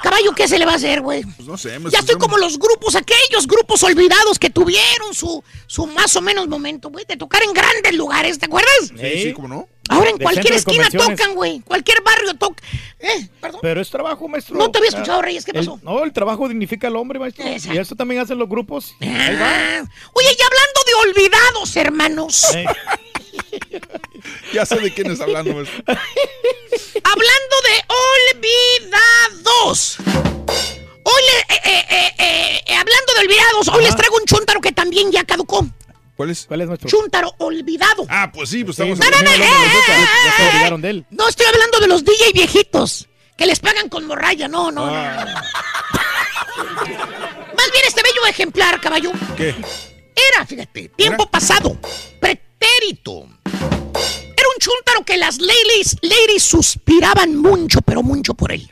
Caballo, 0.01 0.31
¿qué 0.35 0.47
se 0.47 0.57
le 0.57 0.65
va 0.65 0.73
a 0.73 0.75
hacer, 0.75 1.01
güey? 1.01 1.23
Pues 1.23 1.47
no 1.47 1.57
sé. 1.57 1.77
me 1.79 1.89
Ya 1.91 1.99
estoy 1.99 2.15
como 2.17 2.37
los 2.37 2.57
grupos, 2.57 2.95
aquellos 2.95 3.45
grupos 3.47 3.83
olvidados 3.83 4.39
que 4.39 4.49
tuvieron 4.49 5.13
su, 5.13 5.43
su 5.67 5.85
más 5.87 6.15
o 6.15 6.21
menos 6.21 6.47
momento, 6.47 6.89
güey, 6.89 7.05
de 7.05 7.17
tocar 7.17 7.43
en 7.43 7.53
grandes 7.53 7.93
lugares, 7.95 8.39
¿te 8.39 8.45
acuerdas? 8.47 8.71
Sí, 8.99 9.23
sí, 9.23 9.33
¿cómo 9.33 9.47
no? 9.47 9.67
Ahora 9.89 10.09
en 10.11 10.17
De 10.17 10.23
cualquier 10.23 10.53
esquina 10.53 10.89
tocan, 10.89 11.35
güey. 11.35 11.59
Cualquier 11.61 12.01
barrio 12.01 12.33
toca. 12.35 12.63
Eh, 12.99 13.27
perdón. 13.41 13.59
Pero 13.61 13.81
es 13.81 13.89
trabajo, 13.89 14.27
maestro. 14.27 14.55
No 14.55 14.71
te 14.71 14.77
había 14.77 14.89
escuchado, 14.89 15.21
Reyes, 15.21 15.43
¿qué 15.43 15.51
El- 15.51 15.57
pasó? 15.57 15.79
no, 15.83 16.03
el 16.03 16.13
trabajo 16.13 16.47
dignifica 16.47 16.87
al 16.87 16.95
hombre, 16.95 17.19
maestro. 17.19 17.45
Exacto. 17.45 17.75
Y 17.75 17.77
eso 17.79 17.95
también 17.95 18.21
hacen 18.21 18.37
los 18.37 18.47
grupos. 18.47 18.95
Ahí 19.01 19.09
va. 19.35 19.79
Ah, 19.79 19.83
Oye, 20.13 20.27
y 20.29 20.41
hablando 20.41 20.81
de 20.85 20.93
olvidados, 21.09 21.75
hermanos. 21.75 22.55
Eh, 22.55 22.65
Ya 24.53 24.65
sé 24.65 24.75
de 24.77 24.93
quién 24.93 25.09
está 25.11 25.23
hablando. 25.25 25.53
maestro. 25.53 25.83
Hablando 25.87 27.55
de 27.65 27.83
olvidados. 27.87 28.70
Hoy 29.63 31.21
le- 31.21 31.55
eh, 31.55 31.85
eh, 31.89 32.13
eh, 32.17 32.73
hablando 32.75 33.13
de 33.15 33.19
olvidados, 33.21 33.67
hoy 33.69 33.83
les 33.83 33.95
traigo 33.95 34.15
un 34.17 34.25
chúntaro 34.25 34.59
que 34.61 34.71
también 34.71 35.11
ya 35.11 35.23
caducó. 35.23 35.65
¿Cuál 36.15 36.31
es? 36.31 36.45
¿Cuál 36.47 36.61
es 36.61 36.67
nuestro? 36.67 36.89
Chúntaro 36.89 37.33
olvidado. 37.39 38.05
Ah, 38.09 38.31
pues 38.33 38.49
sí, 38.49 38.63
pues 38.63 38.75
Sí, 38.77 38.83
estamos... 38.83 38.99
hablando 39.05 39.31
de 39.31 39.37
los 39.37 39.47
otros, 39.47 39.85
ya- 39.87 40.25
ya 40.25 40.37
se 40.37 40.49
olvidaron 40.49 40.81
de 40.81 40.89
él. 40.89 41.05
No 41.11 41.27
estoy 41.27 41.45
hablando 41.47 41.79
de 41.79 41.87
los 41.87 42.03
DJ 42.03 42.31
viejitos 42.33 43.07
que 43.37 43.45
les 43.45 43.59
pagan 43.59 43.89
con 43.89 44.05
morralla, 44.05 44.47
no, 44.47 44.71
no, 44.71 44.85
no. 44.85 44.93
Ah. 44.95 45.25
Más 46.55 47.71
bien 47.71 47.85
este 47.87 48.01
bello 48.03 48.25
ejemplar, 48.27 48.79
caballo. 48.81 49.11
¿Qué? 49.37 49.49
Era, 49.49 50.45
fíjate, 50.45 50.89
tiempo 50.89 51.25
pasado, 51.29 51.77
pretérito. 52.19 53.27
Era 53.45 54.47
un 54.47 54.59
chúntaro 54.59 55.03
que 55.05 55.17
las 55.17 55.39
ladies, 55.39 55.97
ladies 56.01 56.43
suspiraban 56.43 57.35
mucho, 57.35 57.79
pero 57.81 58.01
mucho 58.03 58.33
por 58.33 58.51
él. 58.51 58.71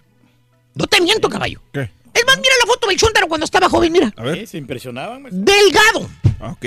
No 0.79 0.87
te 0.87 0.99
miento, 1.01 1.29
caballo. 1.29 1.61
¿Qué? 1.73 1.81
Es 2.13 2.25
más, 2.25 2.37
mira 2.37 2.53
la 2.59 2.65
foto 2.65 2.87
del 2.87 2.97
chúntaro 2.97 3.27
cuando 3.27 3.45
estaba 3.45 3.69
joven, 3.69 3.91
mira. 3.91 4.11
A 4.17 4.23
ver. 4.23 4.39
Sí, 4.39 4.47
se 4.47 4.57
impresionaban, 4.57 5.21
maestro. 5.21 5.43
Delgado, 5.43 6.09
Ah, 6.39 6.51
ok. 6.51 6.65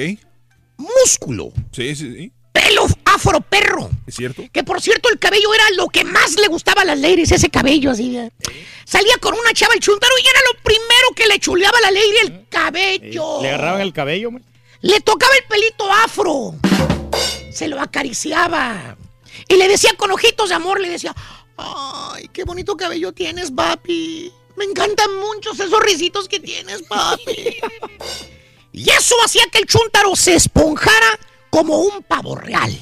músculo, 0.76 1.52
Sí, 1.72 1.94
sí, 1.96 2.14
sí. 2.14 2.32
pelo 2.52 2.86
afro 3.04 3.40
perro. 3.40 3.90
¿Es 4.06 4.14
cierto? 4.16 4.42
Que 4.52 4.62
por 4.64 4.80
cierto, 4.80 5.08
el 5.10 5.18
cabello 5.18 5.52
era 5.54 5.64
lo 5.76 5.88
que 5.88 6.04
más 6.04 6.34
le 6.38 6.46
gustaba 6.48 6.82
a 6.82 6.84
las 6.84 6.98
ladies, 6.98 7.32
ese 7.32 7.48
cabello 7.50 7.90
así. 7.90 8.16
¿eh? 8.16 8.30
Salía 8.84 9.14
con 9.20 9.34
una 9.34 9.52
chava 9.52 9.74
el 9.74 9.80
chuntaro 9.80 10.12
y 10.22 10.26
era 10.28 10.40
lo 10.52 10.62
primero 10.62 11.08
que 11.16 11.26
le 11.26 11.38
chuleaba 11.38 11.78
a 11.78 11.80
la 11.82 11.90
lady 11.90 12.16
el 12.22 12.46
cabello. 12.48 13.40
Le 13.42 13.48
agarraban 13.48 13.80
el 13.80 13.92
cabello, 13.92 14.30
maestro. 14.30 14.52
Le 14.82 15.00
tocaba 15.00 15.32
el 15.36 15.44
pelito 15.48 15.90
afro. 15.92 16.54
Se 17.52 17.68
lo 17.68 17.80
acariciaba. 17.80 18.96
Y 19.48 19.56
le 19.56 19.68
decía 19.68 19.90
con 19.96 20.10
ojitos 20.10 20.48
de 20.48 20.54
amor, 20.54 20.80
le 20.80 20.88
decía, 20.88 21.14
ay, 21.64 22.28
qué 22.32 22.44
bonito 22.44 22.76
cabello 22.76 23.12
tienes, 23.12 23.50
papi. 23.50 24.32
Me 24.56 24.64
encantan 24.64 25.14
mucho 25.16 25.52
esos 25.52 25.82
risitos 25.82 26.28
que 26.28 26.40
tienes, 26.40 26.82
papi. 26.82 27.56
y 28.72 28.90
eso 28.90 29.14
hacía 29.24 29.42
que 29.50 29.58
el 29.58 29.66
chúntaro 29.66 30.14
se 30.16 30.34
esponjara 30.34 31.18
como 31.50 31.78
un 31.78 32.02
pavo 32.02 32.34
real. 32.34 32.72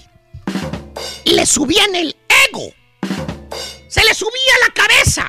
Le 1.25 1.47
subían 1.47 1.95
el 1.95 2.17
ego. 2.49 2.73
Se 3.89 4.05
le 4.05 4.15
subía 4.15 4.53
la 4.67 4.75
cabeza. 4.75 5.29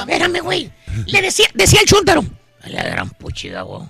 Espérame, 0.00 0.40
güey. 0.42 0.70
Le 1.06 1.22
decía, 1.22 1.48
decía 1.54 1.80
el 1.80 1.86
chúntaro. 1.86 2.24
La 2.64 2.82
gran 2.82 3.10
puchida, 3.10 3.62
güey. 3.62 3.82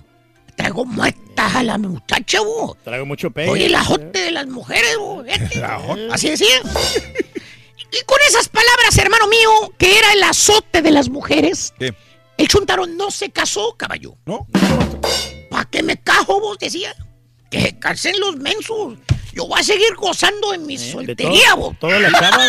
Traigo 0.57 0.85
muertas 0.85 1.55
a 1.55 1.63
la 1.63 1.79
muchacha, 1.79 2.41
güey. 2.41 2.75
Traigo 2.85 3.07
mucho 3.07 3.31
pegue. 3.31 3.51
Oye, 3.51 3.67
el 3.67 3.75
ajote 3.75 4.21
de 4.21 4.31
las 4.31 4.47
mujeres, 4.47 4.97
güey. 4.99 5.31
Así 6.13 6.31
decía. 6.31 6.61
Y 7.93 8.05
con 8.05 8.19
esas 8.29 8.49
palabras, 8.49 8.97
hermano 8.99 9.27
mío, 9.29 9.51
que 9.79 9.99
era 9.99 10.13
el 10.13 10.23
azote 10.23 10.83
de 10.83 10.91
las 10.91 11.09
mujeres, 11.09 11.75
¿Qué? 11.79 11.95
el 12.37 12.49
chuntaro 12.49 12.87
no 12.87 13.11
se 13.11 13.31
casó, 13.31 13.75
caballo. 13.77 14.15
¿No? 14.27 14.47
¿Para 15.51 15.65
qué 15.67 15.83
me 15.83 16.01
cajo, 16.01 16.41
vos? 16.41 16.59
Decía. 16.59 16.95
Que 17.51 17.61
se 17.63 17.79
casen 17.81 18.19
los 18.21 18.37
mensos. 18.37 18.97
Yo 19.33 19.47
voy 19.47 19.61
a 19.61 19.65
seguir 19.65 19.95
gozando 19.97 20.55
en 20.55 20.67
mi 20.67 20.77
Eh, 20.77 20.93
soltería, 20.93 21.51
todo- 21.51 21.57
vos. 21.57 21.77
Todas 21.81 22.01
las 22.01 22.13
chavas. 22.13 22.49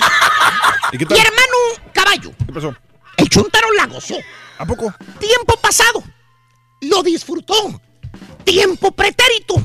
¿Y 0.91 0.97
qué 0.99 1.03
Y 1.03 1.07
tal? 1.07 1.17
hermano, 1.17 1.91
caballo, 1.93 2.31
¿Qué 2.45 2.53
pasó? 2.53 2.75
el 3.17 3.29
chuntaro 3.29 3.71
la 3.73 3.87
gozó. 3.87 4.15
¿A 4.59 4.65
poco? 4.65 4.93
Tiempo 5.19 5.55
pasado, 5.59 6.03
lo 6.81 7.01
disfrutó. 7.01 7.81
Tiempo 8.43 8.91
pretérito, 8.91 9.55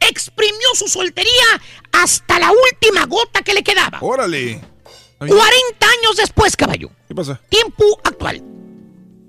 exprimió 0.00 0.68
su 0.74 0.88
soltería 0.88 1.60
hasta 1.92 2.38
la 2.38 2.50
última 2.50 3.06
gota 3.06 3.40
que 3.42 3.54
le 3.54 3.62
quedaba. 3.62 3.98
Órale. 4.02 4.60
40 5.28 5.86
años 5.86 6.16
después, 6.16 6.56
caballo. 6.56 6.90
¿Qué 7.08 7.14
pasa? 7.14 7.40
Tiempo 7.48 7.84
actual. 8.04 8.42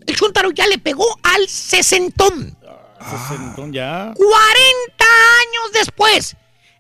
El 0.05 0.15
chuntaro 0.15 0.51
ya 0.51 0.67
le 0.67 0.77
pegó 0.79 1.05
al 1.23 1.47
sesentón. 1.47 2.57
Sesentón 2.99 3.73
ya. 3.73 4.13
40 4.15 5.05
años 5.05 5.71
después, 5.73 6.35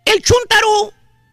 el 0.05 0.21
chuntaro 0.21 0.91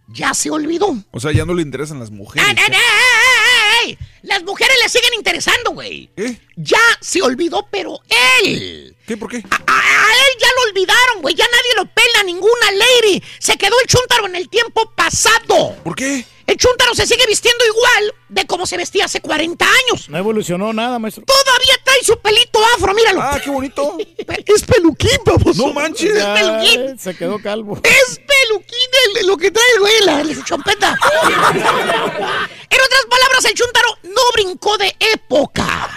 ya 0.08 0.34
se 0.34 0.50
olvidó. 0.50 0.96
O 1.12 1.20
sea, 1.20 1.30
ya 1.32 1.44
no 1.44 1.54
le 1.54 1.62
interesan 1.62 2.00
las 2.00 2.10
mujeres. 2.10 2.48
¡Ey, 2.48 2.54
ey, 2.56 2.64
ey, 2.72 2.74
ey, 2.74 3.88
ey! 3.90 3.98
Las 4.22 4.42
mujeres 4.42 4.76
le 4.82 4.88
siguen 4.88 5.14
interesando, 5.14 5.70
güey. 5.72 6.10
¿Qué? 6.16 6.40
Ya 6.56 6.80
se 7.00 7.22
olvidó, 7.22 7.66
pero 7.70 8.00
él. 8.42 8.96
¿Qué? 9.06 9.16
¿Por 9.16 9.30
qué? 9.30 9.38
A, 9.50 9.54
a- 9.54 9.80
a 9.80 10.12
él 10.12 10.36
ya 10.40 10.48
lo 10.56 10.70
olvidaron, 10.70 11.22
güey. 11.22 11.34
Ya 11.34 11.44
nadie 11.46 11.74
lo 11.76 11.86
pela, 11.86 12.22
ninguna 12.24 12.70
lady. 12.72 13.22
Se 13.38 13.56
quedó 13.56 13.74
el 13.80 13.86
chuntaro 13.86 14.26
en 14.26 14.36
el 14.36 14.48
tiempo 14.48 14.92
pasado. 14.96 15.76
¿Por 15.84 15.94
qué? 15.94 16.24
El 16.50 16.56
chuntaro 16.56 16.96
se 16.96 17.06
sigue 17.06 17.24
vistiendo 17.28 17.64
igual 17.64 18.12
de 18.28 18.44
como 18.44 18.66
se 18.66 18.76
vestía 18.76 19.04
hace 19.04 19.20
40 19.20 19.64
años. 19.64 20.08
No 20.08 20.18
evolucionó 20.18 20.72
nada, 20.72 20.98
maestro. 20.98 21.22
Todavía 21.24 21.74
trae 21.84 22.02
su 22.02 22.18
pelito 22.18 22.58
afro, 22.76 22.92
míralo. 22.92 23.22
Ah, 23.22 23.40
qué 23.42 23.50
bonito. 23.50 23.96
Es 24.46 24.62
peluquín, 24.62 25.20
vamos. 25.24 25.56
No 25.56 25.72
manches. 25.72 26.10
Es 26.10 26.24
peluquín. 26.24 26.98
Se 26.98 27.14
quedó 27.16 27.40
calvo. 27.40 27.78
Es 27.84 28.18
peluquín 28.18 29.20
el- 29.20 29.26
lo 29.28 29.36
que 29.36 29.52
trae 29.52 29.64
el 29.74 29.80
güey, 29.80 29.92
la, 30.04 30.24
la 30.24 30.44
chompeta. 30.44 30.98
en 31.14 32.80
otras 32.80 33.06
palabras, 33.08 33.44
el 33.44 33.54
chuntaro 33.54 33.98
no 34.02 34.20
brincó 34.32 34.76
de 34.76 34.96
época. 35.12 35.88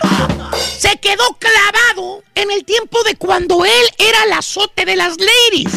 Se 0.77 0.99
quedó 0.99 1.35
clavado 1.39 2.21
en 2.35 2.51
el 2.51 2.63
tiempo 2.63 3.01
de 3.05 3.15
cuando 3.15 3.65
él 3.65 3.89
era 3.97 4.23
el 4.25 4.33
azote 4.33 4.85
de 4.85 4.95
las 4.97 5.17
ladies. 5.17 5.71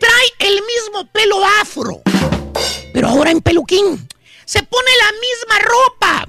Trae 0.00 0.32
el 0.50 0.54
mismo 0.62 1.06
pelo 1.12 1.44
afro, 1.62 2.02
pero 2.94 3.08
ahora 3.08 3.30
en 3.30 3.42
peluquín. 3.42 4.08
Se 4.46 4.62
pone 4.62 4.90
la 4.98 5.12
misma 5.12 5.68
ropa. 5.68 6.28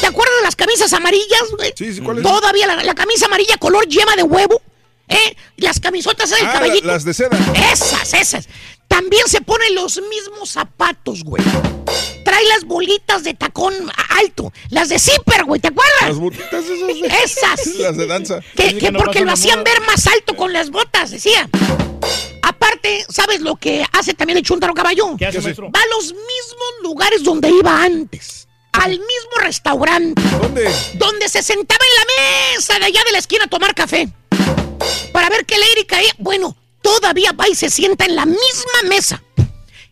¿Te 0.00 0.06
acuerdas 0.06 0.34
de 0.38 0.42
las 0.42 0.56
camisas 0.56 0.92
amarillas, 0.92 1.42
güey? 1.56 1.72
Sí, 1.76 1.94
sí, 1.94 2.00
¿cuál 2.00 2.18
es? 2.18 2.22
Todavía 2.24 2.66
la, 2.66 2.82
la 2.82 2.94
camisa 2.94 3.26
amarilla 3.26 3.56
color 3.58 3.86
yema 3.86 4.16
de 4.16 4.22
huevo. 4.24 4.60
¿Eh? 5.06 5.36
Las 5.58 5.78
camisotas 5.80 6.30
del 6.30 6.40
Ah, 6.42 6.46
la- 6.46 6.52
caballito. 6.54 6.86
las 6.86 7.04
de 7.04 7.14
seda. 7.14 7.38
Esas, 7.72 8.12
esas. 8.14 8.48
También 8.88 9.26
se 9.28 9.40
ponen 9.42 9.74
los 9.74 10.00
mismos 10.08 10.50
zapatos, 10.50 11.22
güey. 11.22 11.42
Trae 12.24 12.44
las 12.46 12.64
bolitas 12.64 13.22
de 13.22 13.34
tacón 13.34 13.74
alto. 14.18 14.52
Las 14.70 14.88
de 14.88 14.98
zipper, 14.98 15.44
güey, 15.44 15.60
¿te 15.60 15.68
acuerdas? 15.68 16.08
Las 16.08 16.16
botitas 16.18 16.64
esas. 16.64 16.86
de- 16.88 17.12
Esas. 17.24 17.66
Las 17.78 17.96
de 17.98 18.06
danza. 18.06 18.40
Que, 18.56 18.68
que 18.70 18.78
que 18.78 18.90
no 18.92 18.98
porque 18.98 19.20
lo 19.24 19.32
hacían 19.32 19.58
moda. 19.60 19.70
ver 19.70 19.80
más 19.86 20.06
alto 20.06 20.34
con 20.34 20.52
las 20.54 20.70
botas, 20.70 21.10
decía. 21.10 21.48
Aparte, 22.44 23.06
¿sabes 23.08 23.40
lo 23.40 23.56
que 23.56 23.84
hace 23.92 24.12
también 24.12 24.36
el 24.36 24.44
chuntaro 24.44 24.74
caballo? 24.74 25.16
¿Qué 25.16 25.26
hace, 25.26 25.38
hace? 25.38 25.46
maestro? 25.46 25.70
Va 25.70 25.80
a 25.80 25.86
los 25.96 26.04
mismos 26.12 26.72
lugares 26.82 27.24
donde 27.24 27.48
iba 27.48 27.82
antes. 27.82 28.48
Al 28.72 28.90
mismo 28.90 29.36
restaurante. 29.40 30.20
¿Dónde? 30.42 30.70
Donde 30.94 31.28
se 31.28 31.42
sentaba 31.42 31.82
en 31.82 31.94
la 31.94 32.56
mesa 32.56 32.78
de 32.78 32.84
allá 32.84 33.00
de 33.04 33.12
la 33.12 33.18
esquina 33.18 33.44
a 33.44 33.48
tomar 33.48 33.74
café. 33.74 34.08
Para 35.12 35.30
ver 35.30 35.46
qué 35.46 35.56
lady 35.56 35.86
caía. 35.86 36.12
Bueno, 36.18 36.54
todavía 36.82 37.32
va 37.32 37.48
y 37.48 37.54
se 37.54 37.70
sienta 37.70 38.04
en 38.04 38.16
la 38.16 38.26
misma 38.26 38.82
mesa. 38.88 39.22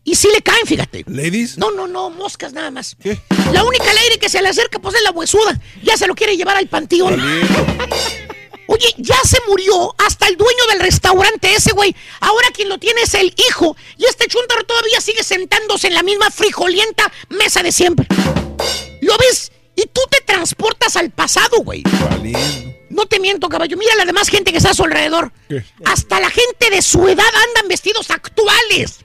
Y 0.04 0.16
sí 0.16 0.28
le 0.34 0.42
caen, 0.42 0.66
fíjate. 0.66 1.04
¿Ladies? 1.06 1.56
No, 1.56 1.70
no, 1.70 1.86
no, 1.86 2.10
moscas 2.10 2.52
nada 2.52 2.70
más. 2.70 2.96
¿Qué? 3.00 3.18
La 3.52 3.64
única 3.64 3.84
lady 3.84 4.18
que 4.20 4.28
se 4.28 4.42
le 4.42 4.48
acerca 4.48 4.78
pues 4.78 4.96
es 4.96 5.02
la 5.02 5.12
huesuda. 5.12 5.58
Ya 5.82 5.96
se 5.96 6.06
lo 6.06 6.14
quiere 6.14 6.36
llevar 6.36 6.56
al 6.56 6.66
panteón. 6.66 7.18
Oye, 8.72 8.94
ya 8.96 9.18
se 9.22 9.38
murió 9.46 9.94
hasta 9.98 10.26
el 10.28 10.38
dueño 10.38 10.66
del 10.70 10.80
restaurante 10.80 11.54
ese, 11.54 11.72
güey. 11.72 11.94
Ahora 12.20 12.48
quien 12.54 12.70
lo 12.70 12.78
tiene 12.78 13.02
es 13.02 13.12
el 13.12 13.34
hijo. 13.48 13.76
Y 13.98 14.06
este 14.06 14.28
chuntaro 14.28 14.64
todavía 14.64 14.98
sigue 15.02 15.22
sentándose 15.22 15.88
en 15.88 15.94
la 15.94 16.02
misma 16.02 16.30
frijolienta 16.30 17.12
mesa 17.28 17.62
de 17.62 17.70
siempre. 17.70 18.06
¿Lo 19.02 19.14
ves? 19.18 19.52
Y 19.76 19.82
tú 19.82 20.00
te 20.10 20.22
transportas 20.22 20.96
al 20.96 21.10
pasado, 21.10 21.58
güey. 21.58 21.82
Valiendo. 22.08 22.72
No 22.88 23.04
te 23.04 23.20
miento, 23.20 23.50
caballo. 23.50 23.76
Mira 23.76 23.94
la 23.94 24.06
demás 24.06 24.28
gente 24.28 24.52
que 24.52 24.58
está 24.58 24.70
a 24.70 24.74
su 24.74 24.84
alrededor. 24.84 25.32
¿Qué? 25.50 25.62
Hasta 25.84 26.18
la 26.18 26.30
gente 26.30 26.70
de 26.70 26.80
su 26.80 27.06
edad 27.08 27.34
andan 27.48 27.68
vestidos 27.68 28.10
actuales. 28.10 29.00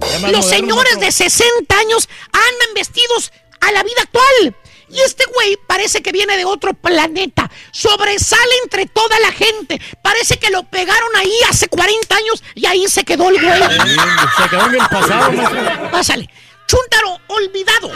Los 0.00 0.20
moderno, 0.20 0.42
señores 0.42 1.00
de 1.00 1.10
60 1.10 1.76
años 1.76 2.08
andan 2.32 2.74
vestidos 2.74 3.32
a 3.60 3.72
la 3.72 3.82
vida 3.82 4.02
actual. 4.02 4.56
Y 4.90 5.00
este 5.00 5.24
güey 5.34 5.56
parece 5.66 6.02
que 6.02 6.12
viene 6.12 6.36
de 6.36 6.44
otro 6.44 6.74
planeta. 6.74 7.50
Sobresale 7.72 8.52
entre 8.64 8.86
toda 8.86 9.18
la 9.20 9.32
gente. 9.32 9.80
Parece 10.02 10.38
que 10.38 10.50
lo 10.50 10.64
pegaron 10.64 11.14
ahí 11.16 11.34
hace 11.48 11.68
40 11.68 12.16
años 12.16 12.42
y 12.54 12.66
ahí 12.66 12.86
se 12.88 13.04
quedó 13.04 13.28
el 13.28 13.40
güey. 13.40 13.62
Se 13.62 14.48
quedó 14.50 14.66
en 14.66 14.74
el 14.74 14.88
pasado. 14.88 15.90
Pásale. 15.90 16.28
Chúntaro 16.66 17.18
olvidado. 17.28 17.90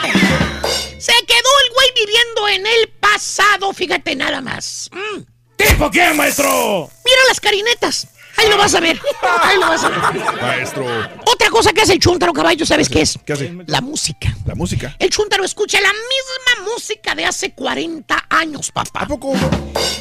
Se 0.99 1.13
quedó 1.27 1.51
el 1.67 1.75
güey 1.75 1.89
viviendo 1.95 2.49
en 2.49 2.67
el 2.67 2.93
casado, 3.13 3.73
fíjate 3.75 4.17
nada 4.17 4.41
más. 4.41 4.89
Mm. 4.93 5.21
¿Tipo 5.57 5.91
quién, 5.91 6.17
maestro? 6.17 6.91
Mira 7.05 7.19
las 7.29 7.39
carinetas. 7.39 8.09
Ahí 8.37 8.49
lo 8.49 8.57
vas 8.57 8.75
a 8.75 8.81
ver. 8.81 9.01
Ahí 9.43 9.59
lo 9.59 9.67
vas 9.69 9.85
a 9.85 9.89
ver. 9.89 9.99
Maestro. 10.41 10.87
Otra 11.27 11.51
cosa 11.51 11.73
que 11.73 11.83
hace 11.83 11.95
el 11.95 11.99
chuntaro 11.99 12.33
caballo, 12.33 12.65
¿sabes 12.67 12.89
qué 12.89 13.03
es? 13.03 13.19
¿Qué 13.25 13.33
hace? 13.33 13.57
La 13.67 13.81
música. 13.81 14.35
La 14.47 14.55
música. 14.55 14.97
El 14.99 15.11
chuntaro 15.11 15.45
escucha 15.45 15.81
la 15.81 15.93
misma 15.93 16.71
música 16.73 17.15
de 17.15 17.25
hace 17.25 17.53
40 17.53 18.27
años, 18.31 18.71
papá. 18.73 19.01
¿A 19.01 19.07
poco? 19.07 19.33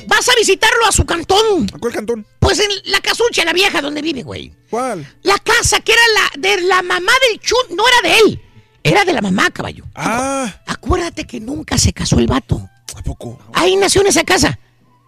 Vas 0.08 0.30
a 0.30 0.36
visitarlo 0.38 0.86
a 0.88 0.92
su 0.92 1.06
cantón. 1.06 1.68
¿A 1.74 1.78
cuál 1.78 1.94
cantón? 1.94 2.26
Pues 2.40 2.60
en 2.60 2.70
la 2.86 3.02
casucha, 3.02 3.46
la 3.46 3.54
vieja 3.54 3.82
donde 3.82 4.02
vive, 4.02 4.24
güey. 4.24 4.54
¿Cuál? 4.70 5.08
La 5.24 5.38
casa 5.40 5.80
que 5.82 5.94
era 5.94 6.02
la 6.16 6.42
de 6.50 6.62
la 6.62 6.82
mamá 6.82 7.12
del 7.30 7.40
chun, 7.40 7.76
no 7.76 7.84
era 7.88 8.10
de 8.10 8.20
él, 8.20 8.42
era 8.84 9.06
de 9.06 9.14
la 9.14 9.22
mamá, 9.22 9.52
caballo. 9.52 9.86
Ah. 9.96 10.62
Acuérdate 10.66 11.26
que 11.26 11.40
nunca 11.40 11.78
se 11.78 11.94
casó 11.94 12.20
el 12.20 12.28
vato. 12.28 12.68
¿A 12.96 13.02
poco? 13.04 13.40
Ahí 13.54 13.76
nació 13.76 14.02
en 14.02 14.08
esa 14.08 14.24
casa. 14.24 14.60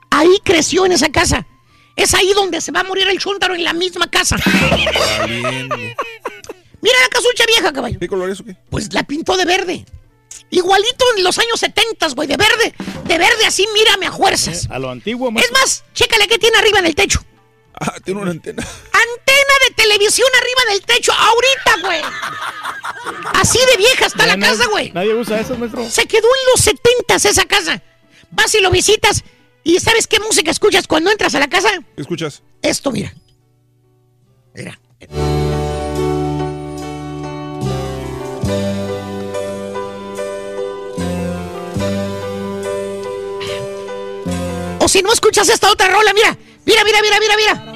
Ahí 0.10 0.38
creció 0.43 0.85
en 0.85 0.92
esa 0.92 1.10
casa. 1.10 1.45
Es 1.95 2.13
ahí 2.13 2.33
donde 2.33 2.59
se 2.61 2.72
va 2.72 2.80
a 2.81 2.83
morir 2.83 3.07
el 3.07 3.19
chúntaro 3.19 3.53
en 3.55 3.63
la 3.63 3.73
misma 3.73 4.09
casa. 4.09 4.35
Mira 6.81 6.97
la 7.01 7.07
casucha 7.09 7.45
vieja, 7.45 7.72
caballo. 7.72 7.99
¿Qué 7.99 8.07
color 8.07 8.30
es 8.30 8.39
o 8.41 8.43
qué? 8.45 8.55
Pues 8.69 8.91
la 8.93 9.03
pintó 9.03 9.38
de 9.38 9.45
verde. 9.45 9.85
Igualito 10.49 11.05
en 11.17 11.23
los 11.23 11.38
años 11.39 11.59
70, 11.59 12.07
güey, 12.09 12.27
de 12.27 12.38
verde. 12.38 12.73
De 13.05 13.17
verde 13.17 13.45
así, 13.45 13.65
mírame 13.73 14.07
a 14.07 14.11
fuerzas. 14.11 14.67
A 14.69 14.80
lo 14.80 14.89
antiguo, 14.89 15.30
Es 15.30 15.33
maestro. 15.33 15.57
más, 15.59 15.83
chécale 15.93 16.27
qué 16.27 16.38
tiene 16.38 16.57
arriba 16.57 16.80
en 16.80 16.85
el 16.88 16.95
techo. 16.95 17.23
Ah, 17.80 17.95
tiene 18.03 18.22
una 18.22 18.31
antena. 18.31 18.61
Antena 18.63 19.53
de 19.67 19.73
televisión 19.75 20.27
arriba 20.39 20.73
del 20.73 20.81
techo, 20.85 21.11
ahorita, 21.13 21.77
güey. 21.88 22.01
Así 23.33 23.57
de 23.72 23.77
vieja 23.77 24.05
está 24.05 24.25
la 24.27 24.35
nadie- 24.38 24.57
casa, 24.57 24.69
güey. 24.69 24.91
Nadie 24.91 25.13
usa 25.15 25.39
eso, 25.39 25.57
maestro. 25.57 25.89
Se 25.89 26.05
quedó 26.05 26.27
en 26.27 26.51
los 26.53 26.61
70 26.61 27.15
esa 27.15 27.45
casa. 27.45 27.81
Vas 28.31 28.53
y 28.55 28.59
lo 28.59 28.69
visitas. 28.72 29.23
¿Y 29.64 29.80
sabes 29.80 30.08
qué 30.08 30.19
música 30.19 30.51
escuchas 30.51 30.88
cuando 30.88 31.09
entras 31.09 31.33
a 31.35 31.40
la 31.40 31.48
casa? 31.48 31.69
¿Qué 31.95 32.01
escuchas? 32.01 32.43
Esto, 32.61 32.92
mira. 32.92 33.14
Mira. 34.53 34.80
O 44.80 44.88
si 44.90 45.01
no 45.01 45.14
escuchas 45.14 45.48
esta 45.48 45.72
otra 45.72 45.88
rola, 45.88 46.14
mira. 46.14 46.38
Mira, 46.66 46.83
mira, 46.83 47.00
mira, 47.01 47.19
mira, 47.19 47.35
mira. 47.38 47.74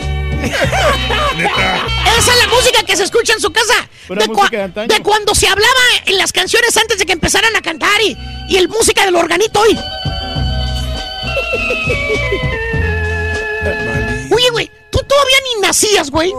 Esa 0.44 2.32
es 2.32 2.38
la 2.38 2.48
música 2.48 2.82
que 2.84 2.96
se 2.96 3.04
escucha 3.04 3.32
en 3.32 3.40
su 3.40 3.50
casa. 3.52 3.74
De, 4.08 4.14
música 4.14 4.32
cua- 4.34 4.50
de 4.50 4.62
antaño. 4.62 4.88
de 4.88 5.00
cuando 5.02 5.34
se 5.34 5.48
hablaba 5.48 5.80
en 6.06 6.18
las 6.18 6.32
canciones 6.32 6.76
antes 6.76 6.98
de 6.98 7.06
que 7.06 7.12
empezaran 7.12 7.54
a 7.56 7.62
cantar 7.62 8.00
y, 8.02 8.16
y 8.48 8.56
el 8.56 8.68
música 8.68 9.04
del 9.04 9.16
organito 9.16 9.60
hoy. 9.60 9.78
Oye, 14.30 14.50
güey, 14.50 14.70
tú 14.90 14.98
todavía 15.08 15.36
ni 15.54 15.60
nacías, 15.62 16.10
güey. 16.10 16.32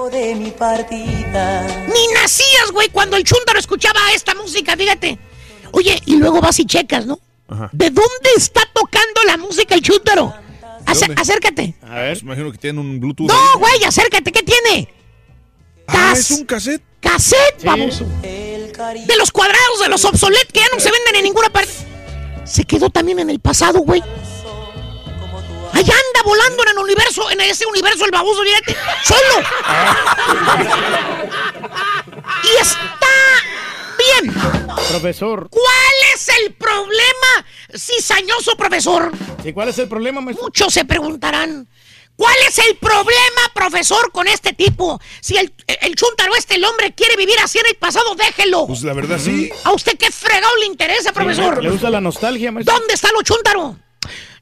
Ni 1.87 2.07
nacías, 2.13 2.71
güey, 2.71 2.89
cuando 2.89 3.17
el 3.17 3.23
chúndaro 3.23 3.59
escuchaba 3.59 3.99
esta 4.13 4.35
música, 4.35 4.75
fíjate. 4.75 5.17
Oye, 5.71 6.01
y 6.05 6.17
luego 6.17 6.41
vas 6.41 6.59
y 6.59 6.65
checas, 6.65 7.05
¿no? 7.05 7.19
Ajá. 7.47 7.69
¿De 7.71 7.89
dónde 7.89 8.29
está 8.37 8.61
tocando 8.73 9.23
la 9.25 9.37
música 9.37 9.75
el 9.75 9.81
chúndaro? 9.81 10.33
Ace- 10.85 11.05
dónde? 11.07 11.21
acércate. 11.21 11.75
A 11.81 11.95
ver. 11.95 12.11
Pues 12.13 12.21
imagino 12.23 12.51
que 12.51 12.57
tienen 12.57 12.79
un 12.79 12.99
Bluetooth. 12.99 13.27
No, 13.27 13.59
güey, 13.59 13.83
acércate, 13.83 14.31
¿qué 14.31 14.43
tiene? 14.43 14.93
Ah, 15.87 16.13
es 16.13 16.31
un 16.31 16.45
cassette. 16.45 16.81
Cassette, 16.99 17.63
baboso. 17.63 18.05
De 18.23 19.15
los 19.17 19.31
cuadrados, 19.31 19.79
de 19.81 19.89
los 19.89 20.03
obsoletos 20.05 20.51
que 20.51 20.59
ya 20.59 20.67
no 20.73 20.79
se 20.79 20.91
venden 20.91 21.15
en 21.17 21.23
ninguna 21.23 21.49
parte. 21.49 21.71
Se 22.45 22.63
quedó 22.65 22.89
también 22.89 23.19
en 23.19 23.29
el 23.29 23.39
pasado, 23.39 23.79
güey. 23.79 24.01
Allá 25.71 25.93
anda 25.93 26.21
volando 26.23 26.63
en 26.63 26.69
el 26.69 26.77
universo, 26.79 27.29
en 27.31 27.41
ese 27.41 27.65
universo 27.65 28.05
el 28.05 28.11
baboso, 28.11 28.41
fíjate, 28.43 28.75
solo. 29.03 29.45
y 32.43 32.61
está 32.61 33.07
bien. 34.21 34.33
Profesor. 34.89 35.49
¿Cuál 35.49 36.13
es 36.13 36.29
el 36.29 36.53
problema, 36.53 37.45
cizañoso 37.75 38.55
profesor? 38.55 39.11
¿Y 39.43 39.53
cuál 39.53 39.69
es 39.69 39.79
el 39.79 39.87
problema, 39.87 40.21
maestro? 40.21 40.45
Muchos 40.45 40.73
se 40.73 40.85
preguntarán. 40.85 41.67
¿Cuál 42.15 42.35
es 42.47 42.57
el 42.59 42.77
problema, 42.77 43.41
profesor, 43.53 44.09
con 44.13 44.27
este 44.27 44.53
tipo? 44.53 45.01
Si 45.19 45.35
el, 45.35 45.53
el 45.81 45.95
chúntaro 45.95 46.33
este, 46.35 46.55
el 46.55 46.63
hombre, 46.63 46.93
quiere 46.95 47.17
vivir 47.17 47.35
así 47.43 47.59
en 47.59 47.65
el 47.65 47.75
pasado, 47.75 48.15
déjelo. 48.15 48.67
Pues 48.67 48.83
la 48.83 48.93
verdad 48.93 49.19
sí. 49.21 49.49
¿A 49.65 49.73
usted 49.73 49.97
qué 49.97 50.09
fregado 50.11 50.55
le 50.57 50.67
interesa, 50.67 51.11
profesor? 51.11 51.61
Le 51.61 51.69
gusta 51.69 51.89
la 51.89 51.99
nostalgia, 51.99 52.53
maestro. 52.53 52.73
¿Dónde 52.73 52.93
está 52.93 53.09
lo 53.11 53.21
chúntaro? 53.21 53.77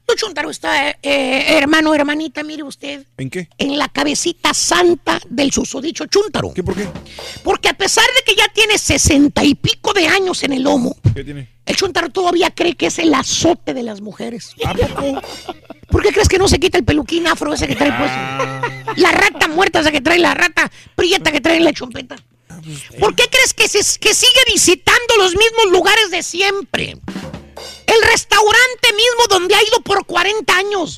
Lo 0.06 0.14
chúntaro 0.16 0.50
está, 0.50 0.90
eh, 0.90 0.96
eh, 1.02 1.44
hermano, 1.58 1.94
hermanita, 1.94 2.42
mire 2.42 2.62
usted, 2.62 3.06
¿En 3.16 3.30
qué? 3.30 3.48
en 3.56 3.78
la 3.78 3.88
cabecita 3.88 4.52
santa 4.52 5.18
del 5.30 5.50
susodicho 5.50 6.04
chúntaro. 6.06 6.52
¿Qué 6.52 6.62
por 6.62 6.74
qué? 6.74 6.86
Porque 7.42 7.70
a 7.70 7.74
pesar 7.74 8.04
de 8.16 8.22
que 8.24 8.38
ya 8.38 8.46
tiene 8.52 8.76
sesenta 8.76 9.42
y 9.44 9.54
pico 9.54 9.94
de 9.94 10.06
años 10.06 10.42
en 10.42 10.52
el 10.52 10.62
lomo, 10.64 10.94
¿Qué 11.14 11.24
tiene? 11.24 11.48
el 11.64 11.74
chúntaro 11.76 12.10
todavía 12.10 12.50
cree 12.50 12.74
que 12.74 12.86
es 12.88 12.98
el 12.98 13.14
azote 13.14 13.72
de 13.72 13.82
las 13.82 14.02
mujeres. 14.02 14.54
¿A 14.66 14.74
poco? 14.74 15.22
¿Por 15.88 16.02
qué 16.02 16.12
crees 16.12 16.28
que 16.28 16.38
no 16.38 16.48
se 16.48 16.60
quita 16.60 16.76
el 16.76 16.84
peluquín 16.84 17.26
afro 17.26 17.54
ese 17.54 17.66
que 17.66 17.74
trae 17.76 17.92
puesto? 17.92 19.00
La 19.00 19.10
rata 19.10 19.48
muerta 19.48 19.80
esa 19.80 19.90
que 19.90 20.02
trae, 20.02 20.18
la 20.18 20.34
rata 20.34 20.70
prieta 20.94 21.32
que 21.32 21.40
trae 21.40 21.56
en 21.56 21.64
la 21.64 21.72
chompeta. 21.72 22.16
¿Por 23.00 23.14
qué 23.14 23.24
crees 23.30 23.54
que, 23.54 23.68
se- 23.68 23.98
que 23.98 24.14
sigue 24.14 24.40
visitando 24.52 25.16
los 25.18 25.32
mismos 25.34 25.70
lugares 25.70 26.10
de 26.10 26.22
siempre? 26.22 26.96
El 27.86 28.02
restaurante 28.02 28.92
mismo 28.92 29.26
donde 29.28 29.54
ha 29.54 29.62
ido 29.62 29.80
por 29.82 30.04
40 30.06 30.56
años. 30.56 30.96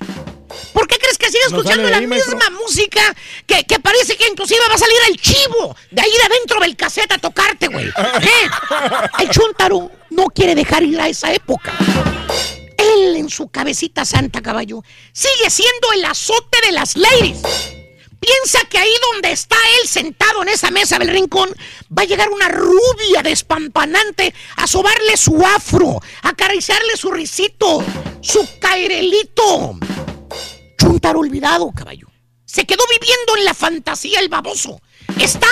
¿Por 0.73 0.87
qué 0.87 0.99
crees 0.99 1.19
que 1.19 1.27
sigue 1.27 1.45
escuchando 1.47 1.89
la 1.89 1.99
ahí, 1.99 2.07
maestro. 2.07 2.37
misma 2.37 2.51
música 2.51 3.01
que, 3.47 3.65
que 3.65 3.81
parece 3.81 4.17
que 4.17 4.29
inclusive 4.29 4.61
va 4.69 4.75
a 4.75 4.79
salir 4.79 4.97
el 5.09 5.21
chivo 5.21 5.77
de 5.91 6.03
ahí 6.03 6.11
de 6.11 6.35
adentro 6.35 6.61
del 6.61 6.77
cassette 6.77 7.13
a 7.13 7.19
tocarte, 7.19 7.69
güey? 7.69 7.87
¿Eh? 7.89 8.49
El 9.19 9.31
chuntaro 9.31 9.91
no 10.11 10.27
quiere 10.27 10.55
dejar 10.55 10.83
ir 10.83 11.01
a 11.01 11.09
esa 11.09 11.33
época. 11.33 11.73
Él 12.77 13.17
en 13.17 13.29
su 13.29 13.49
cabecita 13.49 14.05
santa, 14.05 14.41
caballo, 14.43 14.83
sigue 15.13 15.51
siendo 15.51 15.93
el 15.93 16.05
azote 16.05 16.59
de 16.65 16.73
las 16.73 16.97
ladies. 16.97 17.43
Piensa 18.21 18.61
que 18.69 18.79
ahí 18.79 18.93
donde 19.13 19.33
está 19.33 19.57
él 19.81 19.89
sentado 19.89 20.43
en 20.43 20.49
esa 20.49 20.71
mesa 20.71 20.99
del 20.99 21.09
rincón, 21.09 21.51
va 21.97 22.03
a 22.03 22.07
llegar 22.07 22.31
una 22.31 22.49
rubia 22.49 23.23
despampanante 23.23 24.35
a 24.57 24.67
sobarle 24.67 25.17
su 25.17 25.45
afro, 25.45 26.01
a 26.23 26.31
acariciarle 26.31 26.97
su 26.97 27.11
risito, 27.11 27.85
su 28.21 28.59
cairelito. 28.59 29.79
Chuntaro 30.79 31.21
olvidado, 31.21 31.73
caballo. 31.75 32.09
Se 32.45 32.65
quedó 32.65 32.85
viviendo 32.89 33.37
en 33.37 33.45
la 33.45 33.55
fantasía 33.55 34.21
el 34.21 34.29
baboso. 34.29 34.81
Está, 35.21 35.49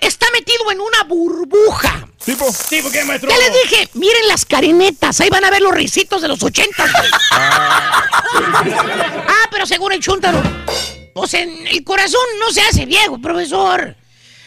está 0.00 0.26
metido 0.32 0.70
en 0.70 0.80
una 0.80 1.04
burbuja. 1.04 2.08
¿Tipo? 2.24 2.46
¿Tipo 2.68 2.90
qué, 2.90 3.04
maestro? 3.04 3.30
Ya 3.30 3.38
les 3.38 3.52
dije, 3.52 3.88
miren 3.94 4.26
las 4.26 4.44
carinetas, 4.44 5.20
ahí 5.20 5.28
van 5.28 5.44
a 5.44 5.50
ver 5.50 5.62
los 5.62 5.72
risitos 5.72 6.22
de 6.22 6.28
los 6.28 6.42
ochentas. 6.42 6.90
güey. 6.90 7.10
ah, 9.28 9.48
pero 9.50 9.66
según 9.66 9.92
el 9.92 10.00
chúntaro, 10.00 10.42
pues 11.16 11.32
en 11.32 11.66
el 11.66 11.82
corazón 11.82 12.20
no 12.38 12.52
se 12.52 12.60
hace 12.60 12.84
viejo, 12.84 13.18
profesor. 13.18 13.96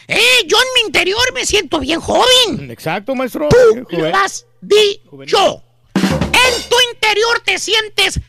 Eh, 0.06 0.20
yo 0.46 0.56
en 0.56 0.68
mi 0.76 0.86
interior 0.86 1.20
me 1.34 1.44
siento 1.44 1.80
bien 1.80 2.00
joven. 2.00 2.70
Exacto, 2.70 3.12
maestro. 3.16 3.48
Tú 3.48 3.96
lo 3.98 4.16
has 4.16 4.46
dicho. 4.60 5.64
En 5.96 6.68
tu 6.68 6.76
interior 6.94 7.42
te 7.44 7.58
sientes 7.58 8.20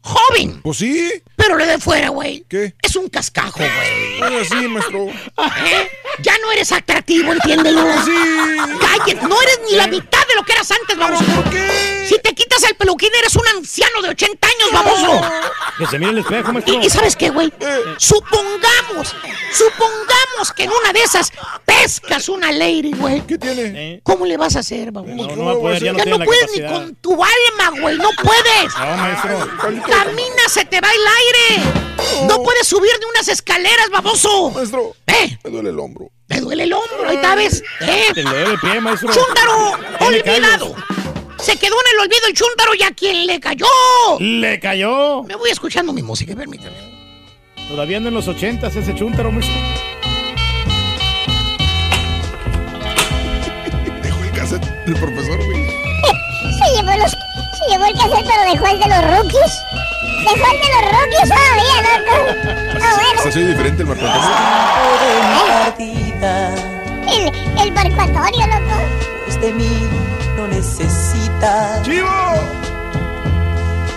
joven. 0.00 0.62
Pues 0.62 0.78
sí. 0.78 1.10
Pero 1.42 1.56
lo 1.56 1.66
de 1.66 1.78
fuera, 1.78 2.08
güey. 2.10 2.44
¿Qué? 2.48 2.72
Es 2.80 2.94
un 2.94 3.08
cascajo, 3.08 3.58
güey. 3.58 4.20
No 4.20 4.38
es 4.38 4.52
así, 4.52 4.68
maestro. 4.68 5.08
¿Eh? 5.08 5.90
Ya 6.20 6.38
no 6.38 6.52
eres 6.52 6.70
atractivo, 6.70 7.32
entiéndelo. 7.32 7.82
Sí. 8.04 8.12
Cállate, 8.80 9.14
no 9.26 9.42
eres 9.42 9.60
ni 9.68 9.76
la 9.76 9.88
mitad 9.88 10.24
de 10.28 10.34
lo 10.36 10.44
que 10.44 10.52
eras 10.52 10.70
antes, 10.70 10.96
baboso. 10.96 11.24
¿Por 11.24 11.50
qué? 11.50 12.06
Si 12.08 12.18
te 12.20 12.32
quitas 12.34 12.62
el 12.62 12.76
peluquín, 12.76 13.10
eres 13.18 13.34
un 13.34 13.46
anciano 13.56 14.02
de 14.02 14.10
80 14.10 14.46
años, 14.46 14.72
baboso. 14.72 15.20
Que 15.78 15.86
se 15.86 15.98
mire 15.98 16.12
el 16.12 16.18
espejo, 16.18 16.52
maestro. 16.52 16.74
Y, 16.74 16.86
y 16.86 16.90
¿sabes 16.90 17.16
qué, 17.16 17.30
güey? 17.30 17.52
Supongamos, 17.98 19.16
supongamos 19.52 20.52
que 20.54 20.64
en 20.64 20.70
una 20.70 20.92
de 20.92 21.02
esas 21.02 21.32
pescas 21.64 22.28
una 22.28 22.52
lady, 22.52 22.92
güey. 22.92 23.20
¿Qué 23.26 23.38
tiene? 23.38 23.94
Eh, 23.94 24.00
¿cómo 24.02 24.26
le 24.26 24.36
vas 24.36 24.56
a 24.56 24.60
hacer, 24.60 24.92
baboso? 24.92 25.14
No, 25.14 25.36
no 25.36 25.44
va 25.44 25.52
a 25.52 25.54
poder, 25.56 25.82
ya 25.82 25.92
no 25.92 25.98
ya 25.98 26.18
no 26.18 26.24
puedes 26.24 26.50
ni 26.52 26.66
con 26.66 26.94
tu 26.96 27.12
alma, 27.12 27.80
güey. 27.80 27.96
No 27.96 28.10
puedes. 28.22 28.74
No, 28.78 28.96
maestro. 28.96 29.48
Camina, 29.58 30.48
se 30.48 30.64
te 30.64 30.80
va 30.80 30.88
el 30.88 31.06
aire. 31.06 31.31
No 32.26 32.42
puedes 32.42 32.66
subir 32.66 32.90
de 32.98 33.06
unas 33.06 33.28
escaleras, 33.28 33.90
baboso. 33.90 34.50
Maestro, 34.50 34.94
¿Eh? 35.06 35.36
me 35.44 35.50
duele 35.50 35.70
el 35.70 35.78
hombro. 35.78 36.10
Me 36.28 36.40
duele 36.40 36.64
el 36.64 36.72
hombro, 36.72 37.08
ahí 37.08 37.16
está, 37.16 37.34
¿ves? 37.34 37.62
¿Eh? 37.80 38.06
Te 38.14 38.22
le 38.22 38.30
debe 38.30 38.52
el 38.52 38.58
pie, 38.60 38.80
maestro. 38.80 39.12
¡Chúntaro! 39.12 39.78
Tiene 39.98 40.18
¡Olvidado! 40.18 40.74
Se 41.38 41.56
quedó 41.56 41.74
en 41.74 41.96
el 41.96 42.00
olvido 42.00 42.26
el 42.28 42.34
chúntaro 42.34 42.74
y 42.74 42.82
a 42.84 42.92
quien 42.92 43.26
le 43.26 43.40
cayó. 43.40 43.66
Le 44.20 44.60
cayó. 44.60 45.24
Me 45.24 45.34
voy 45.34 45.50
escuchando 45.50 45.92
mi 45.92 46.02
música, 46.02 46.36
permítame. 46.36 46.76
Todavía 47.68 47.96
anda 47.96 48.08
en 48.10 48.14
los 48.14 48.28
ochentas 48.28 48.76
ese 48.76 48.94
chúntaro, 48.94 49.32
maestro. 49.32 49.54
Dejó 54.02 54.22
el 54.22 54.30
cassette 54.30 54.66
del 54.86 54.94
profesor, 54.94 55.44
güey. 55.44 55.66
llevó, 56.76 56.96
los, 56.96 57.12
se 57.64 57.70
llevó 57.70 57.84
el 57.86 57.92
cassette, 57.92 58.26
pero 58.26 58.42
dejó 58.52 58.66
el 58.66 58.78
de 58.78 58.86
los 58.88 59.02
rookies. 59.16 59.62
Dejó 60.24 60.46
el 60.52 60.58
de 60.60 60.68
los 60.68 60.84
rookies 60.92 61.28
todavía, 61.28 61.76
loco. 61.82 62.14
Ah, 62.82 62.94
bueno. 62.94 63.16
Está 63.16 63.32
soy 63.32 63.44
diferente 63.44 63.82
el 63.82 63.88
Marco 63.88 64.04
Antonio. 64.06 64.32
El, 67.08 67.24
el 67.60 67.70
barcuatorio, 67.72 68.46
loco. 68.46 68.76
Pues 69.24 69.40
de 69.40 69.52
mí 69.52 69.88
no 70.36 70.46
necesitas. 70.48 71.82
¡Chivo! 71.82 72.08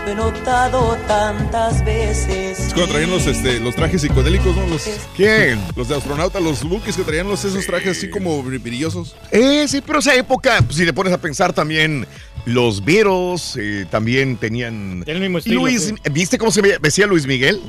Lo 0.06 0.12
he 0.12 0.16
notado 0.16 0.96
tantas 1.08 1.84
veces. 1.84 2.60
Es 2.60 2.74
cuando 2.74 2.92
traían 2.92 3.10
los, 3.10 3.26
este, 3.26 3.60
los 3.60 3.76
trajes 3.76 4.02
psicodélicos, 4.02 4.56
¿no? 4.56 4.68
Los, 4.68 4.84
¿Quién? 5.16 5.60
Los 5.76 5.88
de 5.88 5.96
astronauta, 5.96 6.40
los 6.40 6.64
buques 6.64 6.96
que 6.96 7.04
traían 7.04 7.28
los, 7.28 7.44
esos 7.44 7.66
trajes 7.66 7.98
así 7.98 8.10
como 8.12 8.44
brillosos. 8.44 9.16
Eh, 9.32 9.66
sí, 9.68 9.82
pero 9.82 10.00
esa 10.00 10.14
época, 10.14 10.62
pues, 10.64 10.78
si 10.78 10.86
te 10.86 10.94
pones 10.94 11.12
a 11.12 11.18
pensar 11.18 11.54
también, 11.54 12.06
los 12.46 12.86
Beatles 12.86 13.58
eh, 13.60 13.88
también 13.90 14.38
tenían... 14.38 15.04
El 15.08 15.20
mismo 15.20 15.40
estilo, 15.40 15.62
Luis, 15.62 15.86
sí. 15.86 15.96
¿Viste 16.12 16.38
cómo 16.38 16.52
se 16.52 16.62
vestía 16.62 17.08
Luis 17.08 17.26
Miguel 17.26 17.60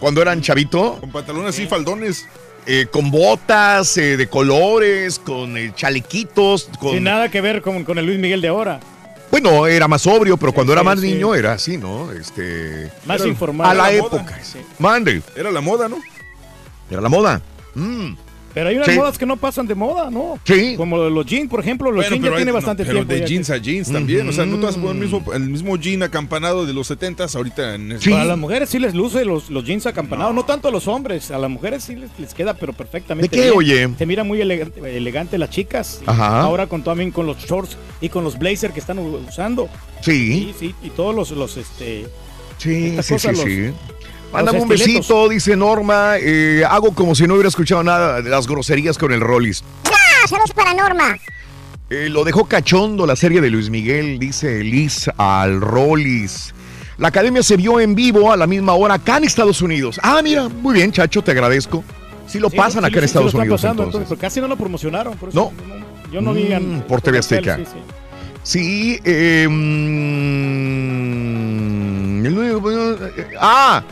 cuando 0.00 0.20
eran 0.20 0.42
chavito? 0.42 0.98
Con 1.00 1.12
pantalones 1.12 1.50
así, 1.50 1.66
faldones. 1.66 2.26
Eh, 2.66 2.86
con 2.90 3.10
botas 3.10 3.96
eh, 3.98 4.16
de 4.16 4.26
colores, 4.26 5.18
con 5.20 5.56
eh, 5.56 5.72
chalequitos, 5.76 6.70
con... 6.80 6.94
Sin 6.94 7.04
nada 7.04 7.30
que 7.30 7.40
ver 7.40 7.62
con, 7.62 7.84
con 7.84 7.98
el 7.98 8.06
Luis 8.06 8.18
Miguel 8.18 8.40
de 8.40 8.48
ahora. 8.48 8.80
Bueno, 9.30 9.66
era 9.66 9.88
más 9.88 10.02
sobrio, 10.02 10.36
pero 10.36 10.52
cuando 10.52 10.72
Sí, 10.72 10.74
era 10.74 10.82
más 10.84 11.00
sí. 11.00 11.12
niño 11.12 11.34
era 11.34 11.52
así, 11.52 11.76
¿no? 11.76 12.12
Este... 12.12 12.90
Más 13.04 13.24
informal. 13.26 13.68
A 13.70 13.74
la 13.74 13.90
época. 13.92 14.38
Mande. 14.78 15.22
Era 15.36 15.50
la 15.50 15.60
moda, 15.60 15.88
¿no? 15.88 15.98
Era 16.90 17.00
la 17.00 17.08
moda. 17.08 17.42
Mm. 17.74 18.14
Pero 18.54 18.68
hay 18.68 18.76
unas 18.76 18.86
Sí. 18.88 18.96
modas 18.96 19.18
que 19.18 19.26
no 19.26 19.36
pasan 19.36 19.66
de 19.66 19.74
moda, 19.74 20.10
¿no? 20.10 20.38
Sí. 20.44 20.74
Como 20.76 20.96
lo 20.96 21.04
de 21.04 21.10
los 21.10 21.26
jeans, 21.26 21.50
por 21.50 21.58
ejemplo. 21.60 21.90
Los 21.90 22.08
jeans 22.08 22.22
ya 22.22 22.30
hay- 22.30 22.36
tiene 22.36 22.50
no, 22.52 22.54
bastante 22.54 22.84
pero 22.84 23.04
tiempo. 23.04 23.12
de 23.14 23.26
jeans 23.28 23.46
que- 23.48 23.52
a 23.52 23.56
jeans 23.56 23.90
también. 23.92 24.28
O 24.28 24.32
sea, 24.32 24.46
no 24.46 24.58
te 24.58 24.66
vas 24.66 24.76
a 24.76 24.80
poner 24.80 24.94
el 24.96 25.00
mismo, 25.02 25.32
el 25.34 25.48
mismo 25.50 25.76
jean 25.76 26.02
acampanado 26.04 26.64
de 26.64 26.72
los 26.72 26.86
70s 26.88 27.34
ahorita 27.34 27.74
en 27.74 27.98
Para 28.08 28.24
las 28.24 28.38
mujeres 28.38 28.70
sí 28.70 28.78
les 28.78 28.94
luce 28.94 29.24
los, 29.24 29.50
los 29.50 29.64
jeans 29.64 29.86
acampanados, 29.86 30.34
no. 30.34 30.44
tanto 30.44 30.68
a 30.68 30.70
los 30.70 30.86
hombres, 30.86 31.30
a 31.32 31.38
las 31.38 31.50
mujeres 31.50 31.82
sí 31.84 31.96
les, 31.96 32.10
les 32.18 32.32
queda 32.32 32.54
pero 32.54 32.72
perfectamente 32.72 33.28
¿De 33.28 33.42
qué, 33.42 33.48
bien. 33.50 33.58
oye? 33.58 33.88
Se 33.98 34.06
mira 34.06 34.22
muy 34.22 34.40
elegante, 34.40 34.80
elegante 34.96 35.36
las 35.36 35.50
chicas. 35.50 36.00
Ajá. 36.06 36.40
Ahora 36.42 36.68
con 36.68 36.84
también 36.84 37.10
con 37.10 37.26
los 37.26 37.38
shorts 37.38 37.76
y 38.00 38.08
con 38.08 38.22
los 38.22 38.38
blazers 38.38 38.72
que 38.72 38.80
están 38.80 38.98
usando. 39.00 39.68
Sí. 40.00 40.52
Sí, 40.52 40.54
sí, 40.60 40.74
y 40.82 40.90
todos 40.90 41.14
los, 41.14 41.30
los 41.32 41.56
este... 41.56 42.06
Sí, 42.58 42.96
sí, 43.02 43.18
sí, 43.18 43.28
los- 43.28 43.40
sí. 43.40 43.70
Mándame 44.32 44.60
un 44.60 44.68
besito, 44.68 45.28
dice 45.28 45.56
Norma. 45.56 46.14
Eh, 46.18 46.64
hago 46.68 46.92
como 46.94 47.14
si 47.14 47.26
no 47.26 47.34
hubiera 47.34 47.48
escuchado 47.48 47.82
nada 47.84 48.20
de 48.20 48.28
las 48.30 48.46
groserías 48.46 48.98
con 48.98 49.12
el 49.12 49.20
Rollis. 49.20 49.62
¡Ah! 49.86 50.26
Saludos 50.26 50.52
para 50.52 50.74
Norma. 50.74 51.16
Eh, 51.90 52.08
lo 52.08 52.24
dejó 52.24 52.46
cachondo 52.46 53.06
la 53.06 53.14
serie 53.14 53.40
de 53.40 53.50
Luis 53.50 53.70
Miguel, 53.70 54.18
dice 54.18 54.64
Liz 54.64 55.08
al 55.18 55.60
Rollis. 55.60 56.52
La 56.96 57.08
academia 57.08 57.42
se 57.42 57.56
vio 57.56 57.78
en 57.80 57.94
vivo 57.94 58.32
a 58.32 58.36
la 58.36 58.46
misma 58.46 58.72
hora 58.74 58.94
acá 58.94 59.18
en 59.18 59.24
Estados 59.24 59.60
Unidos. 59.62 60.00
Ah, 60.02 60.20
mira, 60.22 60.48
muy 60.48 60.74
bien, 60.74 60.90
Chacho, 60.92 61.22
te 61.22 61.30
agradezco. 61.32 61.84
Si 62.26 62.38
lo 62.40 62.48
Sí, 62.50 62.56
pasan 62.56 62.82
sí, 62.82 62.86
acá 62.88 62.94
en 62.96 63.00
lo 63.00 63.06
Estados 63.06 63.34
Unidos 63.34 63.60
pasando, 63.60 63.82
entonces. 63.84 64.08
pero 64.08 64.20
casi 64.20 64.40
no 64.40 64.48
lo 64.48 64.56
promocionaron. 64.56 65.16
Por 65.16 65.28
eso 65.28 65.38
No. 65.38 66.10
Yo 66.12 66.20
no 66.20 66.32
vi 66.32 66.44
Mm, 66.54 66.82
por 66.82 67.00
TV 67.02 67.18
Azteca. 67.18 67.58
Sí, 68.44 68.98
eh, 69.04 69.46
ah, 73.40 73.82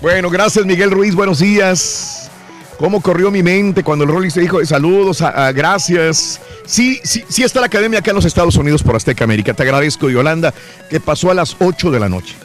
bueno, 0.00 0.30
gracias 0.30 0.64
Miguel 0.64 0.90
Ruiz, 0.90 1.14
buenos 1.14 1.40
días. 1.40 2.30
¿Cómo 2.78 3.00
corrió 3.00 3.30
mi 3.32 3.42
mente 3.42 3.82
cuando 3.82 4.04
el 4.04 4.10
Rollis 4.12 4.34
te 4.34 4.40
dijo 4.40 4.64
saludos, 4.64 5.20
ah, 5.22 5.50
gracias? 5.52 6.40
Sí, 6.64 7.00
sí, 7.02 7.24
sí 7.28 7.42
está 7.42 7.58
la 7.58 7.66
academia 7.66 7.98
acá 7.98 8.12
en 8.12 8.16
los 8.16 8.24
Estados 8.24 8.54
Unidos 8.56 8.84
por 8.84 8.94
Azteca 8.94 9.24
América. 9.24 9.52
Te 9.52 9.64
agradezco, 9.64 10.08
Yolanda, 10.08 10.54
que 10.88 11.00
pasó 11.00 11.30
a 11.32 11.34
las 11.34 11.56
8 11.58 11.90
de 11.90 11.98
la 11.98 12.08
noche. 12.08 12.36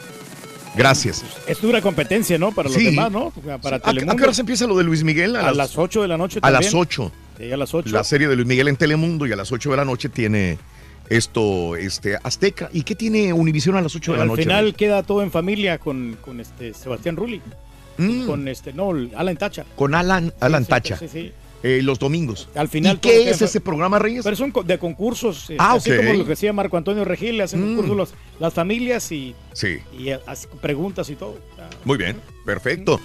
Gracias. 0.76 1.22
Es 1.46 1.60
dura 1.60 1.80
competencia, 1.80 2.36
¿no? 2.36 2.50
Para 2.50 2.68
los 2.68 2.76
Sí. 2.76 2.86
demás, 2.86 3.12
¿no? 3.12 3.30
Para 3.62 3.76
¿A, 3.76 3.78
a 3.78 3.82
Telemundo. 3.82 4.16
qué 4.16 4.22
hora 4.24 4.34
se 4.34 4.40
empieza 4.40 4.66
lo 4.66 4.76
de 4.76 4.82
Luis 4.82 5.04
Miguel? 5.04 5.36
A 5.36 5.52
las 5.52 5.78
8 5.78 6.02
de 6.02 6.08
la 6.08 6.16
noche 6.18 6.40
A 6.42 6.50
las 6.50 6.62
también. 6.62 6.82
8. 6.82 7.12
Sí, 7.38 7.52
a 7.52 7.56
las 7.56 7.72
8. 7.72 7.90
La 7.94 8.02
serie 8.02 8.26
de 8.26 8.34
Luis 8.34 8.48
Miguel 8.48 8.66
en 8.66 8.76
Telemundo 8.76 9.24
y 9.26 9.32
a 9.32 9.36
las 9.36 9.52
8 9.52 9.70
de 9.70 9.76
la 9.76 9.84
noche 9.84 10.08
tiene 10.08 10.58
esto, 11.08 11.76
este, 11.76 12.16
Azteca. 12.22 12.70
¿Y 12.72 12.82
qué 12.82 12.94
tiene 12.94 13.32
Univisión 13.32 13.76
a 13.76 13.82
las 13.82 13.94
8 13.94 14.12
de 14.12 14.16
la 14.18 14.22
Al 14.22 14.28
noche? 14.28 14.42
final 14.42 14.74
queda 14.74 15.02
todo 15.02 15.22
en 15.22 15.30
familia 15.30 15.78
con, 15.78 16.16
con 16.20 16.40
este 16.40 16.74
Sebastián 16.74 17.16
Rulli. 17.16 17.40
Mm. 17.98 18.26
Con 18.26 18.48
este, 18.48 18.72
no, 18.72 18.90
Alan 19.16 19.36
Tacha. 19.36 19.64
Con 19.76 19.94
Alan, 19.94 20.32
Alan 20.40 20.64
sí, 20.64 20.70
Tacha. 20.70 20.96
sí, 20.98 21.08
sí. 21.08 21.32
eh, 21.62 21.80
los 21.82 21.98
domingos. 21.98 22.48
Al 22.56 22.68
final 22.68 22.96
¿Y 22.96 22.98
qué 22.98 23.30
es 23.30 23.40
ese 23.40 23.60
programa, 23.60 23.98
Reyes? 24.00 24.24
Pero 24.24 24.34
son 24.36 24.52
de 24.64 24.78
concursos, 24.78 25.42
este, 25.42 25.56
Ah, 25.58 25.74
así 25.74 25.90
ok. 25.92 25.98
como 25.98 26.12
lo 26.14 26.24
que 26.24 26.30
decía 26.30 26.52
Marco 26.52 26.76
Antonio 26.76 27.04
Regil, 27.04 27.40
hacen 27.40 27.60
Mm. 27.62 27.76
concursos 27.76 27.96
los- 27.96 28.14
las 28.40 28.52
familias 28.52 29.10
y, 29.12 29.34
Sí. 29.52 29.78
y 29.96 30.08
eh, 30.10 30.18
así 30.26 30.48
preguntas 30.60 31.08
y 31.08 31.14
todo. 31.14 31.38
Muy 31.84 31.96
bien, 31.96 32.16
perfecto. 32.44 33.00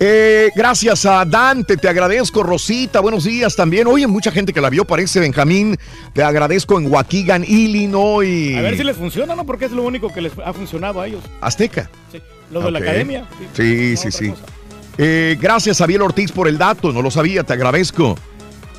Eh, 0.00 0.50
gracias 0.56 1.06
a 1.06 1.24
Dante, 1.24 1.76
te 1.76 1.88
agradezco. 1.88 2.42
Rosita, 2.42 3.00
buenos 3.00 3.24
días 3.24 3.54
también. 3.54 3.86
Oye, 3.86 4.06
mucha 4.06 4.30
gente 4.30 4.52
que 4.52 4.60
la 4.60 4.70
vio, 4.70 4.84
parece 4.84 5.20
Benjamín. 5.20 5.76
Te 6.12 6.22
agradezco 6.22 6.78
en 6.78 6.90
Waukegan, 6.90 7.44
Illinois. 7.44 8.56
A 8.56 8.62
ver 8.62 8.76
si 8.76 8.84
les 8.84 8.96
funciona, 8.96 9.34
¿no? 9.34 9.46
Porque 9.46 9.66
es 9.66 9.72
lo 9.72 9.82
único 9.82 10.12
que 10.12 10.20
les 10.20 10.32
ha 10.44 10.52
funcionado 10.52 11.00
a 11.00 11.06
ellos. 11.06 11.22
Azteca. 11.40 11.90
Sí. 12.10 12.20
Lo 12.50 12.60
de 12.60 12.70
la 12.70 12.78
academia. 12.78 13.26
Sí, 13.54 13.96
sí, 13.96 14.10
sí. 14.10 14.32
Eh, 14.98 15.36
gracias, 15.40 15.80
Abiel 15.80 16.02
Ortiz, 16.02 16.30
por 16.32 16.48
el 16.48 16.58
dato. 16.58 16.92
No 16.92 17.02
lo 17.02 17.10
sabía, 17.10 17.42
te 17.44 17.52
agradezco. 17.52 18.16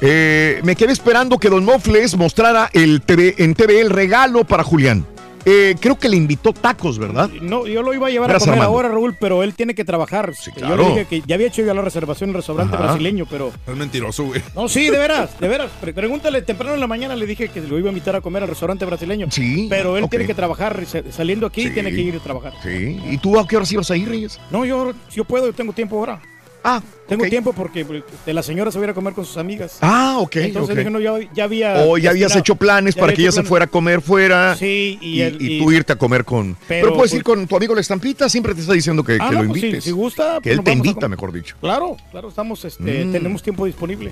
Eh, 0.01 0.59
me 0.63 0.75
quedé 0.75 0.91
esperando 0.91 1.37
que 1.37 1.49
Don 1.49 1.63
Mofles 1.63 2.15
mostrara 2.15 2.69
el 2.73 3.01
TV, 3.01 3.35
en 3.37 3.55
TV 3.55 3.81
el 3.81 3.89
regalo 3.89 4.43
para 4.43 4.63
Julián. 4.63 5.05
Eh, 5.45 5.75
creo 5.79 5.97
que 5.97 6.09
le 6.09 6.17
invitó 6.17 6.53
tacos, 6.53 6.97
¿verdad? 6.97 7.29
No, 7.41 7.67
yo 7.67 7.83
lo 7.83 7.93
iba 7.93 8.07
a 8.07 8.09
llevar 8.09 8.29
Gracias, 8.29 8.47
a 8.47 8.51
comer 8.51 8.63
Armando. 8.63 8.77
ahora, 8.77 8.89
Raúl, 8.89 9.15
pero 9.19 9.43
él 9.43 9.53
tiene 9.53 9.75
que 9.75 9.85
trabajar. 9.85 10.33
claro. 10.55 10.75
Yo 10.75 10.81
le 10.83 10.89
dije 10.89 11.05
que 11.05 11.21
ya 11.27 11.35
había 11.35 11.47
hecho 11.47 11.61
yo 11.63 11.71
la 11.73 11.81
reservación 11.81 12.29
en 12.29 12.35
el 12.35 12.37
restaurante 12.39 12.75
Ajá. 12.75 12.85
brasileño, 12.85 13.25
pero... 13.29 13.51
Es 13.67 13.75
mentiroso, 13.75 14.23
güey. 14.25 14.41
No, 14.55 14.67
sí, 14.67 14.89
de 14.89 14.97
veras, 14.97 15.39
de 15.39 15.47
veras. 15.47 15.69
Pre- 15.79 15.93
Pregúntale, 15.93 16.41
temprano 16.41 16.73
en 16.73 16.79
la 16.79 16.87
mañana 16.87 17.15
le 17.15 17.25
dije 17.27 17.49
que 17.49 17.61
lo 17.61 17.77
iba 17.77 17.89
a 17.89 17.91
invitar 17.91 18.15
a 18.15 18.21
comer 18.21 18.41
al 18.43 18.49
restaurante 18.49 18.85
brasileño. 18.85 19.27
Sí. 19.29 19.67
Pero 19.69 19.97
él 19.97 20.09
tiene 20.09 20.25
que 20.25 20.33
trabajar, 20.33 20.83
sa- 20.87 21.03
saliendo 21.11 21.45
aquí, 21.45 21.63
Sí. 21.67 21.69
tiene 21.71 21.91
que 21.91 22.01
ir 22.01 22.15
a 22.15 22.19
trabajar. 22.19 22.53
Sí. 22.63 22.99
¿Y 23.09 23.17
tú 23.19 23.39
a 23.39 23.47
qué 23.47 23.57
horas 23.57 23.71
ibas 23.71 23.91
a 23.91 23.97
ir, 23.97 24.09
Reyes? 24.09 24.39
No, 24.49 24.65
yo, 24.65 24.93
yo 25.13 25.25
puedo, 25.25 25.45
yo 25.45 25.53
tengo 25.53 25.73
tiempo 25.73 25.97
ahora. 25.99 26.19
Ah, 26.67 26.81
Tengo 27.07 27.23
tiempo 27.25 27.53
porque 27.53 27.85
de 28.25 28.33
la 28.33 28.41
señora 28.41 28.71
se 28.71 28.79
va 28.79 28.83
a 28.83 28.87
ir 28.87 28.89
a 28.89 28.93
comer 28.95 29.13
con 29.13 29.23
sus 29.23 29.37
amigas. 29.37 29.77
Ah, 29.81 30.15
ok. 30.17 30.37
Entonces 30.37 30.71
ok. 30.73 30.77
dije, 30.79 30.89
no, 30.89 30.99
ya, 30.99 31.13
ya 31.35 31.43
había... 31.43 31.85
O 31.85 31.99
ya 31.99 32.09
habías 32.09 32.35
hecho 32.35 32.55
planes 32.55 32.95
ya 32.95 33.01
para 33.01 33.13
que 33.13 33.21
ella 33.21 33.31
se 33.31 33.43
fuera 33.43 33.65
a 33.65 33.67
comer 33.67 34.01
fuera. 34.01 34.55
Sí, 34.57 34.97
y, 34.99 35.17
Y, 35.17 35.21
el- 35.21 35.39
y 35.39 35.53
y- 35.57 35.59
tú 35.59 35.71
irte 35.71 35.93
a 35.93 35.95
comer 35.97 36.25
con. 36.25 36.57
Pero, 36.67 36.87
Pero, 36.87 36.97
puedes 36.97 37.13
ir 37.13 37.23
pues- 37.23 37.37
con 37.37 37.45
tu 37.47 37.55
amigo 37.55 37.75
la 37.75 37.81
estampita, 37.81 38.27
siempre 38.27 38.55
te 38.55 38.61
está 38.61 38.73
diciendo 38.73 39.03
que, 39.03 39.19
Ah, 39.21 39.29
que 39.29 39.35
no, 39.35 39.43
lo 39.43 39.49
pues, 39.49 39.59
si- 39.61 39.65
invites. 39.67 39.83
si 39.83 39.91
gusta, 39.91 40.23
Que 40.41 40.41
pues 40.41 40.51
él 40.51 40.55
nos 40.57 40.65
te 40.65 40.71
invita, 40.71 41.07
mejor 41.07 41.31
dicho. 41.31 41.55
Claro, 41.61 41.95
claro, 42.09 42.29
estamos, 42.29 42.65
este, 42.65 43.05
Mm. 43.05 43.11
tenemos 43.11 43.43
tiempo 43.43 43.67
disponible. 43.67 44.11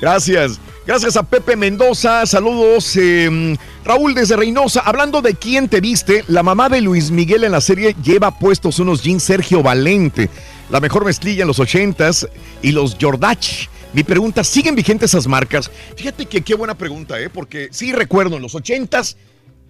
Gracias. 0.00 0.58
Gracias 0.86 1.16
a 1.16 1.22
Pepe 1.22 1.54
Mendoza. 1.56 2.26
Saludos. 2.26 2.96
eh, 2.96 3.56
Raúl 3.84 4.14
desde 4.14 4.34
Reynosa. 4.36 4.80
Hablando 4.80 5.20
de 5.22 5.34
quién 5.34 5.68
te 5.68 5.80
viste, 5.80 6.24
la 6.28 6.42
mamá 6.42 6.68
de 6.68 6.80
Luis 6.80 7.10
Miguel 7.10 7.44
en 7.44 7.52
la 7.52 7.60
serie 7.60 7.94
lleva 8.02 8.36
puestos 8.38 8.78
unos 8.78 9.02
jeans 9.02 9.22
Sergio 9.22 9.62
Valente. 9.62 10.28
La 10.70 10.80
mejor 10.80 11.04
mezclilla 11.04 11.42
en 11.42 11.48
los 11.48 11.58
ochentas 11.60 12.26
y 12.62 12.72
los 12.72 12.96
Jordach. 13.00 13.68
Mi 13.92 14.02
pregunta, 14.02 14.42
¿siguen 14.42 14.74
vigentes 14.74 15.10
esas 15.10 15.26
marcas? 15.26 15.70
Fíjate 15.96 16.26
que 16.26 16.42
qué 16.42 16.54
buena 16.54 16.76
pregunta, 16.76 17.20
¿eh? 17.20 17.28
Porque 17.30 17.68
sí 17.70 17.92
recuerdo 17.92 18.36
en 18.36 18.42
los 18.42 18.54
ochentas, 18.54 19.16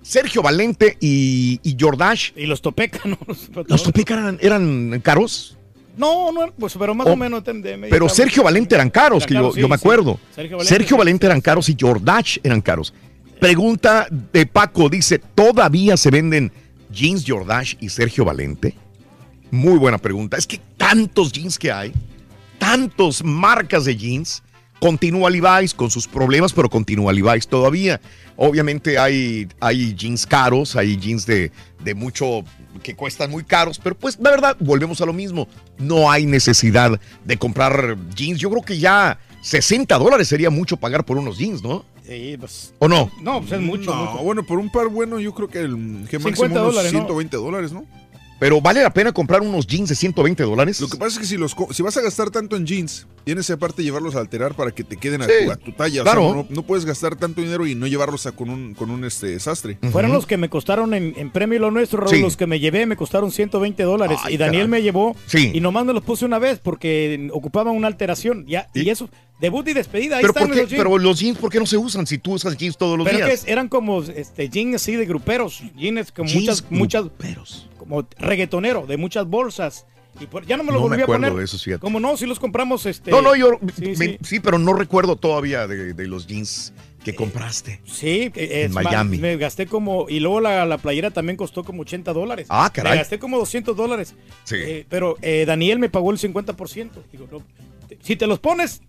Sergio 0.02 0.40
Valente 0.42 0.96
y, 1.00 1.60
y 1.62 1.76
Jordache. 1.78 2.32
Y 2.36 2.46
los 2.46 2.62
Topeca, 2.62 3.00
¿no? 3.04 3.18
¿Los 3.66 3.82
Topeca 3.82 4.14
eran, 4.14 4.38
eran 4.40 5.00
caros? 5.02 5.58
No, 5.96 6.32
no, 6.32 6.52
pues, 6.58 6.74
pero 6.78 6.94
más 6.94 7.06
Oh, 7.06 7.12
o 7.12 7.16
menos. 7.16 7.44
de- 7.44 7.52
de 7.54 7.76
media 7.76 7.90
Pero. 7.90 8.08
Sergio 8.08 8.42
Valente 8.42 8.74
eran 8.74 8.90
caros, 8.90 9.26
que 9.26 9.34
yo, 9.34 9.52
sí, 9.52 9.60
yo 9.60 9.68
me 9.68 9.76
sí. 9.76 9.80
acuerdo. 9.82 10.18
Sergio 10.34 10.56
Valente, 10.56 10.74
Sergio 10.74 10.96
Valente 10.96 11.26
eran 11.26 11.40
caros 11.40 11.68
y 11.68 11.76
Jordache 11.78 12.40
eran 12.42 12.60
caros. 12.60 12.92
Pregunta 13.40 14.06
de 14.32 14.46
Paco, 14.46 14.88
dice, 14.88 15.18
¿todavía 15.18 15.96
se 15.96 16.10
venden 16.10 16.50
jeans 16.90 17.24
Jordache 17.26 17.76
y 17.80 17.88
Sergio 17.90 18.24
Valente? 18.24 18.74
Muy 19.54 19.78
buena 19.78 19.98
pregunta. 19.98 20.36
Es 20.36 20.48
que 20.48 20.60
tantos 20.76 21.30
jeans 21.30 21.60
que 21.60 21.70
hay, 21.70 21.92
tantos 22.58 23.22
marcas 23.22 23.84
de 23.84 23.96
jeans. 23.96 24.42
Continúa 24.80 25.30
Levi's 25.30 25.72
con 25.72 25.90
sus 25.90 26.08
problemas, 26.08 26.52
pero 26.52 26.68
continúa 26.68 27.12
Levi's 27.12 27.46
todavía. 27.46 28.00
Obviamente 28.36 28.98
hay, 28.98 29.46
hay 29.60 29.94
jeans 29.94 30.26
caros, 30.26 30.74
hay 30.74 30.96
jeans 30.96 31.24
de, 31.24 31.52
de 31.84 31.94
mucho 31.94 32.42
que 32.82 32.96
cuestan 32.96 33.30
muy 33.30 33.44
caros, 33.44 33.78
pero 33.78 33.96
pues 33.96 34.18
la 34.20 34.30
verdad, 34.30 34.56
volvemos 34.58 35.00
a 35.00 35.06
lo 35.06 35.12
mismo. 35.12 35.46
No 35.78 36.10
hay 36.10 36.26
necesidad 36.26 37.00
de 37.24 37.36
comprar 37.36 37.96
jeans. 38.12 38.40
Yo 38.40 38.50
creo 38.50 38.62
que 38.62 38.78
ya 38.78 39.20
60 39.42 39.96
dólares 39.98 40.26
sería 40.26 40.50
mucho 40.50 40.76
pagar 40.76 41.04
por 41.04 41.16
unos 41.16 41.38
jeans, 41.38 41.62
¿no? 41.62 41.84
Sí, 42.04 42.36
pues. 42.40 42.74
¿O 42.80 42.88
no? 42.88 43.08
No, 43.22 43.38
pues 43.40 43.52
es 43.52 43.60
mucho. 43.60 43.94
No, 43.94 44.04
mucho. 44.04 44.24
bueno, 44.24 44.44
por 44.44 44.58
un 44.58 44.70
par 44.70 44.88
bueno, 44.88 45.20
yo 45.20 45.32
creo 45.32 45.48
que 45.48 45.60
el 45.60 46.06
que 46.10 46.18
50 46.18 46.28
máximo 46.28 46.46
unos 46.46 46.74
dólares, 46.74 46.92
¿no? 46.92 46.98
120 46.98 47.36
dólares, 47.36 47.72
¿no? 47.72 47.86
Pero 48.40 48.60
¿vale 48.60 48.82
la 48.82 48.92
pena 48.92 49.12
comprar 49.12 49.40
unos 49.42 49.66
jeans 49.66 49.88
de 49.88 49.94
120 49.94 50.42
dólares? 50.42 50.80
Lo 50.80 50.88
que 50.88 50.96
pasa 50.98 51.12
es 51.12 51.18
que 51.18 51.24
si, 51.26 51.36
los, 51.36 51.54
co- 51.54 51.72
si 51.72 51.82
vas 51.82 51.96
a 51.96 52.02
gastar 52.02 52.30
tanto 52.30 52.56
en 52.56 52.66
jeans, 52.66 53.06
tienes 53.24 53.48
aparte 53.50 53.82
llevarlos 53.82 54.16
a 54.16 54.20
alterar 54.20 54.54
para 54.54 54.72
que 54.72 54.82
te 54.84 54.96
queden 54.96 55.22
a, 55.22 55.26
tu, 55.26 55.50
a 55.52 55.56
tu 55.56 55.72
talla. 55.72 56.00
O 56.02 56.04
claro. 56.04 56.20
sea, 56.22 56.34
no, 56.34 56.46
no 56.50 56.62
puedes 56.64 56.84
gastar 56.84 57.16
tanto 57.16 57.40
dinero 57.40 57.66
y 57.66 57.74
no 57.74 57.86
llevarlos 57.86 58.26
a 58.26 58.32
con 58.32 58.50
un, 58.50 58.74
con 58.74 58.90
un 58.90 59.04
este, 59.04 59.38
sastre. 59.40 59.78
Fueron 59.92 60.12
los 60.12 60.26
que 60.26 60.36
me 60.36 60.48
costaron 60.50 60.94
en, 60.94 61.14
en 61.16 61.30
premio 61.30 61.58
lo 61.60 61.70
nuestro, 61.70 62.00
Raúl, 62.00 62.14
Sí. 62.16 62.20
los 62.20 62.36
que 62.36 62.46
me 62.46 62.60
llevé 62.60 62.86
me 62.86 62.96
costaron 62.96 63.30
120 63.30 63.82
dólares. 63.84 64.18
Ay, 64.24 64.34
y 64.34 64.36
Daniel 64.36 64.62
caray. 64.66 64.68
me 64.70 64.82
llevó 64.82 65.16
Sí. 65.26 65.52
y 65.54 65.60
nomás 65.60 65.84
me 65.86 65.92
los 65.92 66.02
puse 66.02 66.24
una 66.24 66.38
vez 66.38 66.58
porque 66.58 67.28
ocupaban 67.32 67.74
una 67.74 67.86
alteración. 67.86 68.44
Ya, 68.46 68.68
y, 68.74 68.88
eso, 68.90 69.08
debut 69.40 69.66
y 69.68 69.72
despedida, 69.74 70.16
ahí 70.16 70.22
Pero, 70.22 70.32
están 70.32 70.46
¿por 70.48 70.54
qué? 70.56 70.62
los 70.62 70.70
jeans. 70.70 70.82
Pero 70.84 70.98
los 70.98 71.18
jeans, 71.20 71.38
¿por 71.38 71.50
qué 71.50 71.58
no 71.58 71.66
se 71.66 71.76
usan 71.76 72.06
si 72.06 72.18
tú 72.18 72.32
usas 72.34 72.56
jeans 72.56 72.76
todos 72.76 72.96
los 72.96 73.04
Pero 73.06 73.18
días? 73.18 73.28
que 73.28 73.34
es- 73.34 73.46
eran 73.46 73.68
como 73.68 74.02
este 74.02 74.48
jeans 74.48 74.76
así 74.76 74.96
de 74.96 75.06
gruperos, 75.06 75.62
jeans 75.76 76.12
con 76.12 76.26
Jeans 76.26 76.62
muchas, 76.70 77.04
muchas, 77.10 77.66
como 77.78 78.06
reggaetonero, 78.18 78.86
de 78.86 78.96
muchas 78.96 79.26
bolsas. 79.26 79.86
Y 80.20 80.26
por- 80.26 80.46
ya 80.46 80.56
no 80.56 80.62
me 80.62 80.70
los 80.70 80.80
No 80.80 80.86
me 80.86 80.90
volví 80.90 81.00
a 81.00 81.04
acuerdo 81.06 81.22
poner. 81.22 81.38
de 81.38 81.44
esos, 81.44 81.64
fíjate. 81.64 81.80
Como 81.80 81.98
no, 81.98 82.16
si 82.16 82.24
los 82.24 82.38
compramos 82.38 82.86
este. 82.86 83.10
No, 83.10 83.20
no, 83.20 83.34
yo 83.34 83.58
Sí, 83.76 83.86
me- 83.88 83.96
sí. 83.96 84.18
sí, 84.22 84.38
pero 84.40 84.58
no 84.60 84.72
recuerdo 84.72 85.16
todavía 85.16 85.66
de, 85.66 85.92
de 85.92 86.06
los 86.06 86.28
jeans 86.28 86.72
que 87.04 87.16
compraste. 87.16 87.80
Sí, 87.84 88.30
En 88.36 88.72
Miami. 88.72 89.18
me 89.18 89.36
gasté 89.36 89.66
como. 89.66 90.06
Y 90.08 90.20
luego 90.20 90.40
la, 90.40 90.64
la 90.66 90.78
playera 90.78 91.10
también 91.10 91.36
costó 91.36 91.64
como 91.64 91.82
80 91.82 92.12
dólares. 92.12 92.46
Ah, 92.48 92.70
caray. 92.72 92.92
Me 92.92 92.98
gasté 92.98 93.18
como 93.18 93.38
200 93.38 93.76
dólares. 93.76 94.14
Sí. 94.44 94.54
Eh, 94.56 94.86
pero 94.88 95.16
eh, 95.20 95.44
Daniel 95.48 95.80
me 95.80 95.88
pagó 95.88 96.12
el 96.12 96.18
50%. 96.18 96.90
Digo, 97.10 97.26
no, 97.32 97.42
te- 97.88 97.98
si 98.00 98.14
te 98.14 98.28
los 98.28 98.38
pones, 98.38 98.82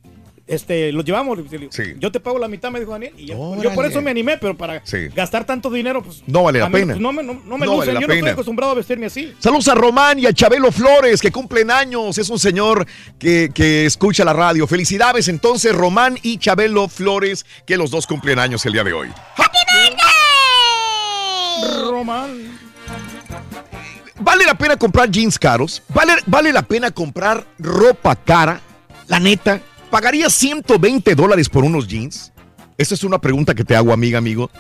este, 0.48 0.92
los 0.92 1.04
llevamos. 1.06 1.38
Le 1.38 1.44
digo, 1.58 1.72
Yo 2.00 2.12
te 2.12 2.20
pago 2.20 2.38
la 2.38 2.48
mitad, 2.48 2.70
me 2.72 2.80
dijo 2.80 2.92
Daniel. 2.92 3.14
Y 3.18 3.26
yo, 3.28 3.62
yo 3.62 3.74
por 3.74 3.86
eso 3.86 4.02
me 4.02 4.12
animé, 4.12 4.38
pero 4.38 4.56
para 4.56 4.86
Sí. 4.86 5.08
gastar 5.16 5.46
tanto 5.46 5.70
dinero, 5.72 6.04
pues. 6.04 6.22
No 6.28 6.44
vale 6.44 6.60
la 6.60 6.68
mí, 6.70 6.74
pena. 6.74 6.94
pues, 6.94 7.02
no 7.02 7.12
me, 7.14 7.24
no, 7.24 7.34
no 7.46 7.58
me 7.58 7.66
No 7.66 7.78
vale 7.78 7.94
yo 7.94 8.08
no 8.08 8.14
estoy 8.14 8.30
acostumbrado 8.30 8.72
a 8.72 8.76
vestirme 8.76 9.08
así. 9.08 9.34
Saludos 9.40 9.68
a 9.68 9.76
Román 9.76 10.20
y 10.20 10.26
a 10.26 10.34
Chabelo 10.34 10.72
Flores, 10.72 11.22
que 11.22 11.32
cumplen 11.32 11.72
años. 11.72 12.18
Es 12.18 12.30
un 12.30 12.40
señor 12.40 12.86
que, 13.18 13.50
que 13.54 13.86
escucha 13.86 14.24
la 14.24 14.34
radio. 14.34 14.68
Felicidades 14.68 15.28
entonces, 15.28 15.74
Román 15.76 16.18
y 16.22 16.38
Chabelo 16.38 16.88
Flores, 16.88 17.46
que 17.66 17.78
los 17.78 17.90
dos 17.92 18.06
cumplen 18.08 18.40
años 18.40 18.66
el 18.66 18.74
día 18.74 18.84
de 18.84 18.94
hoy. 18.94 19.10
Román. 21.90 22.60
¿Vale 24.20 24.46
la 24.46 24.56
pena 24.56 24.78
comprar 24.78 25.10
jeans 25.10 25.38
caros? 25.38 25.82
¿Vale, 25.90 26.14
¿Vale 26.26 26.52
la 26.54 26.62
pena 26.62 26.92
comprar 26.92 27.46
ropa 27.60 28.16
cara? 28.16 28.62
La 29.08 29.20
neta, 29.20 29.60
¿pagarías 29.96 30.34
120 30.34 31.16
dólares 31.16 31.48
por 31.48 31.64
unos 31.64 31.88
jeans? 31.88 32.34
Esa 32.78 32.96
es 32.96 33.06
una 33.06 33.22
pregunta 33.22 33.56
que 33.56 33.64
te 33.64 33.78
hago, 33.78 33.94
amiga, 33.94 34.18
amigo. 34.18 34.52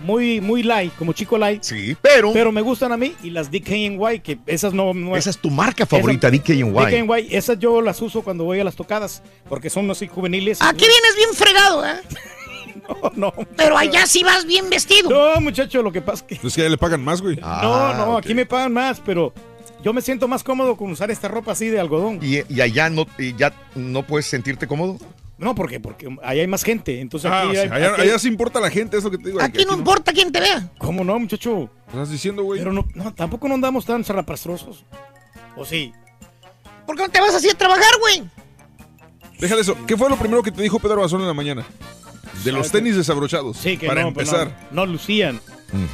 muy, 0.02 0.40
muy 0.40 0.64
light, 0.64 0.94
como 0.96 1.12
chico 1.12 1.38
light. 1.38 1.62
Sí, 1.62 1.96
pero. 2.02 2.32
Pero 2.32 2.52
me 2.54 2.62
gustan 2.62 2.94
a 2.94 2.98
mí 2.98 3.14
y 3.22 3.32
las 3.32 3.52
DKNY, 3.52 4.22
que 4.24 4.40
esas 4.46 4.74
no. 4.74 4.94
no 4.94 5.18
Esa 5.18 5.30
es 5.30 5.38
tu 5.38 5.50
marca 5.50 5.86
favorita, 5.86 6.30
Esa- 6.30 6.38
DKNY. 6.38 6.72
DKNY, 6.72 7.28
esas 7.36 7.60
yo 7.60 7.82
las 7.82 8.02
uso 8.02 8.22
cuando 8.22 8.46
voy 8.46 8.60
a 8.62 8.64
las 8.64 8.78
tocadas, 8.78 9.22
porque 9.50 9.70
son 9.70 9.92
así 9.92 10.08
juveniles. 10.08 10.62
Aquí 10.62 10.86
vienes 10.86 11.16
bien 11.18 11.30
fregado, 11.34 11.86
¿eh? 11.86 12.02
no, 12.88 13.12
no. 13.16 13.34
Pero 13.58 13.78
allá 13.78 14.06
sí 14.06 14.24
vas 14.24 14.46
bien 14.46 14.70
vestido. 14.70 15.10
No, 15.10 15.42
muchacho, 15.42 15.84
lo 15.84 15.92
que 15.92 16.02
pasa 16.02 16.26
es 16.30 16.40
que. 16.40 16.48
Es 16.48 16.56
que 16.56 16.62
ya 16.64 16.70
le 16.70 16.78
pagan 16.78 17.04
más, 17.04 17.22
güey. 17.22 17.38
Ah, 17.42 17.94
no, 17.98 18.06
no, 18.06 18.18
aquí 18.18 18.34
me 18.34 18.46
pagan 18.46 18.72
más, 18.72 19.02
pero 19.06 19.34
yo 19.84 19.92
me 19.92 20.02
siento 20.02 20.30
más 20.30 20.44
cómodo 20.46 20.78
con 20.78 20.92
usar 20.92 21.12
esta 21.12 21.28
ropa 21.28 21.52
así 21.52 21.68
de 21.68 21.78
algodón. 21.78 22.20
¿Y, 22.22 22.42
y 22.54 22.62
allá 22.62 22.90
no, 22.90 23.06
y 23.18 23.36
ya 23.36 23.54
no 23.76 24.04
puedes 24.04 24.28
sentirte 24.28 24.66
cómodo? 24.66 24.98
No, 25.40 25.56
porque 25.56 25.80
porque 25.80 26.06
allá 26.22 26.42
hay 26.42 26.48
más 26.48 26.64
gente, 26.64 27.00
entonces 27.00 27.32
Ah, 27.32 27.44
aquí, 27.44 27.52
sí, 27.54 27.58
hay- 27.58 27.70
allá, 27.70 27.94
aquí 27.94 28.02
allá 28.02 28.20
sí 28.20 28.28
importa 28.28 28.60
la 28.60 28.70
gente, 28.70 28.98
es 28.98 29.04
lo 29.04 29.10
que 29.10 29.18
te 29.18 29.30
digo. 29.30 29.42
Aquí 29.42 29.64
no 29.66 29.74
importa 29.74 30.12
quién 30.12 30.32
te 30.32 30.40
vea. 30.42 30.70
¿Cómo 30.78 31.04
no, 31.04 31.18
muchacho? 31.18 31.70
¿Estás 31.88 32.10
diciendo, 32.12 32.44
güey? 32.44 32.60
Pero 32.60 32.74
no, 32.74 32.86
no, 32.94 33.14
tampoco 33.14 33.48
no 33.48 33.54
andamos 33.56 33.86
tan 33.86 34.04
zarrapastrosos. 34.04 34.84
¿O 35.56 35.64
sí? 35.66 35.94
¿Por 36.86 36.96
qué 36.98 37.04
no 37.04 37.10
te 37.10 37.22
vas 37.22 37.34
así 37.36 37.50
a 37.50 37.54
trabajar, 37.54 37.88
güey? 38.00 38.24
Déjale 39.40 39.62
eso. 39.62 39.78
¿Qué 39.88 39.96
fue 39.96 40.10
lo 40.10 40.18
primero 40.18 40.44
que 40.44 40.52
te 40.52 40.62
dijo 40.62 40.80
Pedro 40.80 41.02
Bazón 41.02 41.22
en 41.22 41.28
la 41.28 41.34
mañana? 41.34 41.66
De 42.44 42.52
los 42.52 42.72
tenis 42.72 42.96
desabrochados. 42.98 43.58
Sí, 43.58 43.78
que 43.78 43.88
Para 43.88 44.02
no, 44.04 44.14
pues 44.14 44.28
empezar. 44.28 44.68
no, 44.72 44.86
no 44.86 44.92
lucían. 44.92 45.40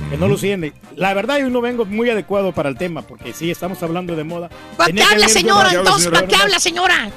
Que 0.10 0.18
no 0.18 0.28
lucían. 0.28 0.74
La 0.96 1.14
verdad, 1.14 1.40
yo 1.40 1.50
no 1.50 1.62
vengo 1.62 1.86
muy 1.86 2.10
adecuado 2.10 2.54
para 2.54 2.70
el 2.70 2.78
tema, 2.78 3.02
porque 3.02 3.34
sí, 3.34 3.52
estamos 3.52 3.82
hablando 3.84 4.16
de 4.16 4.24
moda. 4.24 4.50
¿Para 4.78 4.92
qué 4.92 5.04
habla, 5.04 5.28
señora? 5.28 5.72
Entonces, 5.72 6.10
¿para 6.10 6.28
qué 6.28 6.36
habla, 6.36 6.60
señora? 6.60 7.10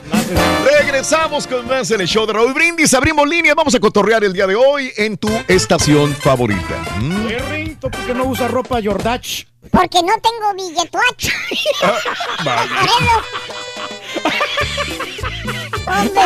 Regresamos 0.81 1.47
con 1.47 1.67
más 1.67 1.91
en 1.91 2.01
el 2.01 2.09
show 2.09 2.27
de 2.27 2.33
Raúl 2.33 2.53
Brindis. 2.53 2.93
Abrimos 2.95 3.28
líneas. 3.28 3.55
Vamos 3.55 3.75
a 3.75 3.81
cotorrear 3.81 4.25
el 4.25 4.33
día 4.33 4.47
de 4.47 4.57
hoy 4.57 4.91
en 4.97 5.17
tu 5.17 5.28
estación 5.47 6.15
favorita. 6.15 6.85
Mm. 7.01 7.27
Oye, 7.27 7.39
Rinto, 7.39 7.91
¿por 7.91 8.01
qué 8.07 8.15
no 8.15 8.25
usa 8.25 8.49
ropa 8.49 8.81
Jordach? 8.83 9.47
Porque 9.70 10.03
no 10.03 10.15
tengo 10.20 10.55
billetuach. 10.55 11.28
Hombre, 15.89 16.23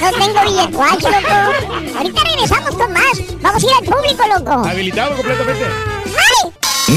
no 0.00 0.12
tengo 0.12 0.42
billetuach, 0.44 1.02
loco. 1.02 1.96
Ahorita 1.96 2.22
regresamos 2.24 2.74
con 2.74 2.92
más. 2.92 3.22
Vamos 3.40 3.62
a 3.62 3.66
ir 3.66 3.72
al 3.78 3.84
público, 3.84 4.24
loco. 4.38 4.68
Habilitado 4.68 5.16
completamente. 5.16 5.64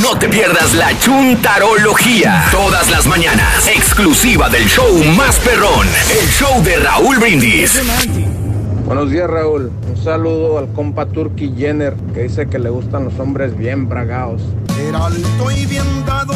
No 0.01 0.17
te 0.19 0.27
pierdas 0.27 0.73
la 0.73 0.97
chuntarología. 0.99 2.45
Todas 2.51 2.89
las 2.89 3.05
mañanas. 3.07 3.67
Exclusiva 3.67 4.49
del 4.49 4.67
show 4.67 5.03
más 5.15 5.37
perrón. 5.39 5.87
El 6.19 6.27
show 6.29 6.61
de 6.63 6.77
Raúl 6.77 7.17
Brindis. 7.19 7.81
Buenos 8.85 9.09
días, 9.09 9.29
Raúl. 9.29 9.71
Un 9.89 10.03
saludo 10.03 10.57
al 10.57 10.71
compa 10.73 11.05
Turkey 11.05 11.53
Jenner, 11.57 11.95
que 12.13 12.23
dice 12.23 12.47
que 12.47 12.59
le 12.59 12.69
gustan 12.69 13.05
los 13.05 13.17
hombres 13.19 13.57
bien 13.57 13.87
bragados. 13.87 14.41
Era 14.79 15.05
alto 15.05 15.51
y 15.51 15.65
bien 15.65 16.05
dado, 16.05 16.33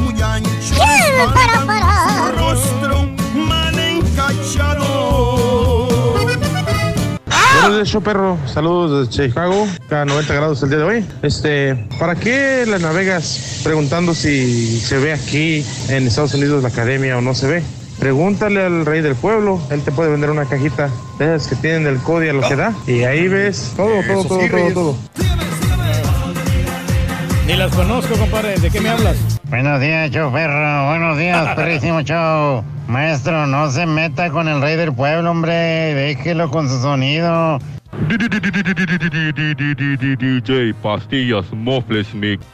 muy 0.00 0.20
ancho. 0.20 0.76
para, 1.34 1.66
para. 1.66 2.06
Su 2.08 2.38
rostro 2.38 3.19
encachado. 4.10 5.88
Buenos 7.60 7.76
días, 7.76 7.88
show 7.88 8.02
perro. 8.02 8.38
Saludos 8.46 9.08
desde 9.08 9.28
Chicago, 9.28 9.66
a 9.90 10.04
90 10.04 10.34
grados 10.34 10.62
el 10.62 10.70
día 10.70 10.78
de 10.78 10.84
hoy. 10.84 11.04
Este, 11.22 11.74
¿para 11.98 12.14
qué 12.14 12.64
la 12.66 12.78
navegas 12.78 13.60
preguntando 13.62 14.14
si 14.14 14.80
se 14.80 14.98
ve 14.98 15.12
aquí 15.12 15.64
en 15.88 16.06
Estados 16.06 16.34
Unidos 16.34 16.62
la 16.62 16.70
academia 16.70 17.18
o 17.18 17.20
no 17.20 17.34
se 17.34 17.46
ve? 17.46 17.62
Pregúntale 17.98 18.64
al 18.64 18.86
rey 18.86 19.02
del 19.02 19.14
pueblo, 19.14 19.60
él 19.70 19.82
te 19.82 19.92
puede 19.92 20.10
vender 20.10 20.30
una 20.30 20.46
cajita 20.46 20.88
de 21.18 21.34
esas 21.36 21.48
que 21.48 21.56
tienen 21.56 21.86
el 21.86 21.98
código 21.98 22.30
a 22.30 22.34
lo 22.34 22.48
que 22.48 22.56
da 22.56 22.72
y 22.86 23.02
ahí 23.04 23.28
ves 23.28 23.74
todo, 23.76 24.02
todo, 24.06 24.24
todo, 24.24 24.40
sí, 24.40 24.48
todo, 24.48 24.72
todo. 24.72 24.96
Ni 27.46 27.56
las 27.56 27.74
conozco, 27.74 28.14
compadre. 28.14 28.56
¿De 28.58 28.70
qué 28.70 28.80
me 28.80 28.88
hablas? 28.88 29.39
Buenos 29.50 29.80
días, 29.80 30.12
show 30.12 30.32
perro. 30.32 30.86
Buenos 30.86 31.18
días, 31.18 31.56
perrísimo 31.56 32.02
show. 32.02 32.62
Maestro, 32.86 33.48
no 33.48 33.68
se 33.68 33.84
meta 33.84 34.30
con 34.30 34.46
el 34.46 34.62
rey 34.62 34.76
del 34.76 34.94
pueblo, 34.94 35.28
hombre. 35.28 35.52
Déjelo 35.52 36.48
con 36.48 36.68
su 36.68 36.80
sonido. 36.80 37.58
DJ 40.20 40.72
Pastillas 40.74 41.52
Mofles 41.52 42.14
Mix. 42.14 42.46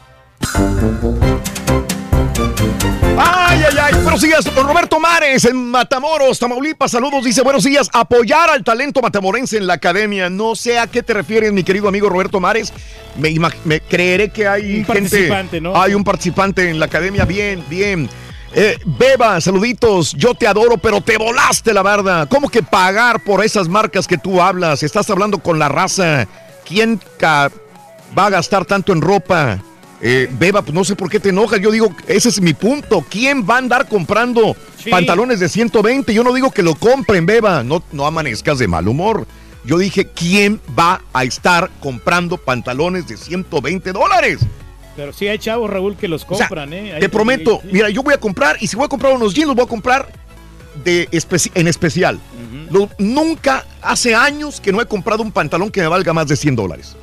Ay, 3.19 3.63
ay, 3.71 3.77
ay. 3.83 3.95
Buenos 4.03 4.21
días, 4.21 4.45
don 4.55 4.67
Roberto 4.67 5.01
Mares 5.01 5.45
en 5.47 5.57
Matamoros, 5.71 6.39
Tamaulipas. 6.39 6.91
Saludos, 6.91 7.25
dice 7.25 7.41
buenos 7.43 7.65
días. 7.65 7.89
Apoyar 7.93 8.51
al 8.51 8.63
talento 8.63 9.01
matamorense 9.01 9.57
en 9.57 9.67
la 9.67 9.75
academia. 9.75 10.29
No 10.29 10.55
sé 10.55 10.79
a 10.79 10.87
qué 10.87 11.03
te 11.03 11.15
refieres, 11.15 11.53
mi 11.53 11.65
querido 11.65 11.89
amigo 11.89 12.09
Roberto 12.11 12.39
Mares. 12.41 12.73
Me, 13.17 13.81
creeré 13.81 14.29
que 14.29 14.47
hay 14.47 14.81
Un 14.81 14.85
gente. 14.85 14.93
participante, 15.03 15.61
¿no? 15.61 15.81
Hay 15.81 15.95
un 15.95 16.05
participante 16.05 16.69
en 16.69 16.79
la 16.79 16.87
academia. 16.87 17.25
Bien, 17.25 17.65
bien. 17.71 18.11
Eh, 18.55 18.79
Beba, 18.85 19.41
saluditos. 19.41 20.13
Yo 20.13 20.35
te 20.35 20.47
adoro, 20.47 20.77
pero 20.77 21.01
te 21.01 21.17
volaste 21.17 21.73
la 21.73 21.83
verdad. 21.83 22.29
¿Cómo 22.29 22.51
que 22.51 22.63
pagar 22.63 23.21
por 23.25 23.43
esas 23.45 23.69
marcas 23.69 24.07
que 24.07 24.19
tú 24.19 24.43
hablas? 24.43 24.83
Estás 24.83 25.09
hablando 25.09 25.39
con 25.39 25.59
la 25.59 25.69
raza. 25.71 26.27
¿Quién 26.69 27.01
ca- 27.19 27.51
va 28.17 28.27
a 28.27 28.31
gastar 28.31 28.67
tanto 28.67 28.93
en 28.93 29.01
ropa? 29.01 29.59
Eh, 30.01 30.29
Beba, 30.39 30.63
pues 30.63 30.75
no 30.75 30.85
sé 30.85 30.95
por 30.95 31.09
qué 31.09 31.19
te 31.21 31.31
enojas. 31.31 31.61
Yo 31.61 31.71
digo, 31.71 31.95
ese 32.07 32.29
es 32.29 32.41
mi 32.41 32.53
punto. 32.55 33.05
¿Quién 33.09 33.47
va 33.49 33.55
a 33.55 33.59
andar 33.59 33.89
comprando 33.89 34.55
Sí. 34.83 34.91
pantalones 34.91 35.41
de 35.41 35.49
120? 35.49 36.13
Yo 36.13 36.23
no 36.23 36.33
digo 36.35 36.51
que 36.51 36.63
lo 36.63 36.75
compren, 36.75 37.25
Beba. 37.27 37.63
No, 37.63 37.83
no 37.93 38.07
amanezcas 38.07 38.59
de 38.59 38.69
mal 38.69 38.87
humor. 38.89 39.27
Yo 39.65 39.79
dije, 39.79 40.07
¿quién 40.07 40.61
va 40.79 41.03
a 41.13 41.25
estar 41.25 41.71
comprando 41.81 42.37
pantalones 42.37 43.09
de 43.09 43.17
120 43.17 43.93
dólares? 43.93 44.41
Pero 44.95 45.13
sí 45.13 45.27
hay 45.29 45.39
chavos, 45.39 45.69
Raúl, 45.69 45.97
que 45.97 46.09
los 46.09 46.25
O 46.29 46.37
sea, 46.37 46.47
compran, 46.49 46.73
¿eh? 46.73 46.95
Hay- 46.95 47.01
Te 47.01 47.09
prometo, 47.09 47.61
mira, 47.71 47.91
yo 47.91 48.03
voy 48.03 48.15
a 48.15 48.19
comprar, 48.21 48.57
y 48.61 48.67
si 48.67 48.77
voy 48.77 48.85
a 48.87 48.89
comprar 48.89 49.13
unos 49.13 49.35
jeans, 49.35 49.49
los 49.49 49.57
voy 49.57 49.65
a 49.65 49.69
comprar 49.69 50.09
de 50.85 51.09
especi- 51.11 51.51
en 51.55 51.69
especial. 51.69 52.21
Lo- 52.71 52.89
nunca, 52.99 53.65
hace 53.83 54.15
años 54.15 54.61
que 54.61 54.73
no 54.73 54.81
he 54.81 54.87
comprado 54.87 55.23
un 55.23 55.33
pantalón 55.33 55.71
que 55.71 55.81
me 55.81 55.89
valga 55.89 56.13
más 56.13 56.29
de 56.29 56.37
100 56.37 56.55
dólares. 56.57 56.97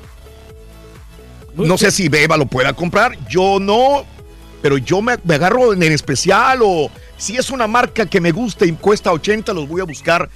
No 1.55 1.77
sé 1.77 1.91
si 1.91 2.09
Beba 2.09 2.37
lo 2.37 2.45
pueda 2.45 2.73
comprar, 2.73 3.17
yo 3.29 3.59
no, 3.59 4.05
pero 4.61 4.77
yo 4.77 5.01
me, 5.01 5.17
me 5.23 5.35
agarro 5.35 5.73
en 5.73 5.83
especial 5.83 6.59
o 6.63 6.89
si 7.17 7.35
es 7.37 7.49
una 7.49 7.67
marca 7.67 8.05
que 8.05 8.19
me 8.21 8.31
gusta 8.31 8.65
y 8.65 8.71
cuesta 8.73 9.11
80, 9.11 9.53
los 9.53 9.67
voy 9.67 9.81
a 9.81 9.85
buscar 9.85 10.29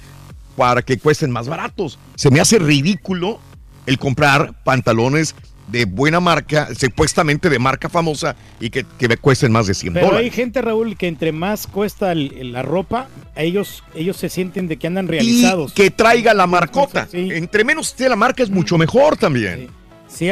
para 0.56 0.82
que 0.82 0.98
cuesten 0.98 1.30
más 1.30 1.48
baratos. 1.48 1.98
Se 2.16 2.30
me 2.30 2.40
hace 2.40 2.58
ridículo 2.58 3.40
el 3.86 3.98
comprar 3.98 4.52
pantalones 4.64 5.34
de 5.68 5.84
buena 5.84 6.18
marca, 6.18 6.68
supuestamente 6.74 7.50
de 7.50 7.58
marca 7.58 7.88
famosa 7.90 8.34
y 8.58 8.70
que, 8.70 8.86
que 8.98 9.06
me 9.06 9.18
cuesten 9.18 9.52
más 9.52 9.66
de 9.66 9.74
100 9.74 9.92
Pero 9.94 10.16
hay 10.16 10.30
gente, 10.30 10.62
Raúl, 10.62 10.96
que 10.96 11.08
entre 11.08 11.30
más 11.32 11.66
cuesta 11.66 12.10
el- 12.12 12.52
la 12.52 12.62
ropa, 12.62 13.08
ellos, 13.36 13.84
ellos 13.94 14.16
se 14.16 14.30
sienten 14.30 14.66
de 14.66 14.78
que 14.78 14.86
andan 14.86 15.04
Y 15.06 15.08
realizados. 15.10 15.72
que 15.74 15.90
traiga 15.90 16.32
la 16.32 16.46
marcota. 16.46 17.06
Entre 17.12 17.64
menos 17.64 17.88
esté 17.88 18.08
la 18.08 18.16
marca 18.16 18.42
es 18.42 18.48
mucho 18.50 18.78
mejor 18.78 19.16
también. 19.18 19.68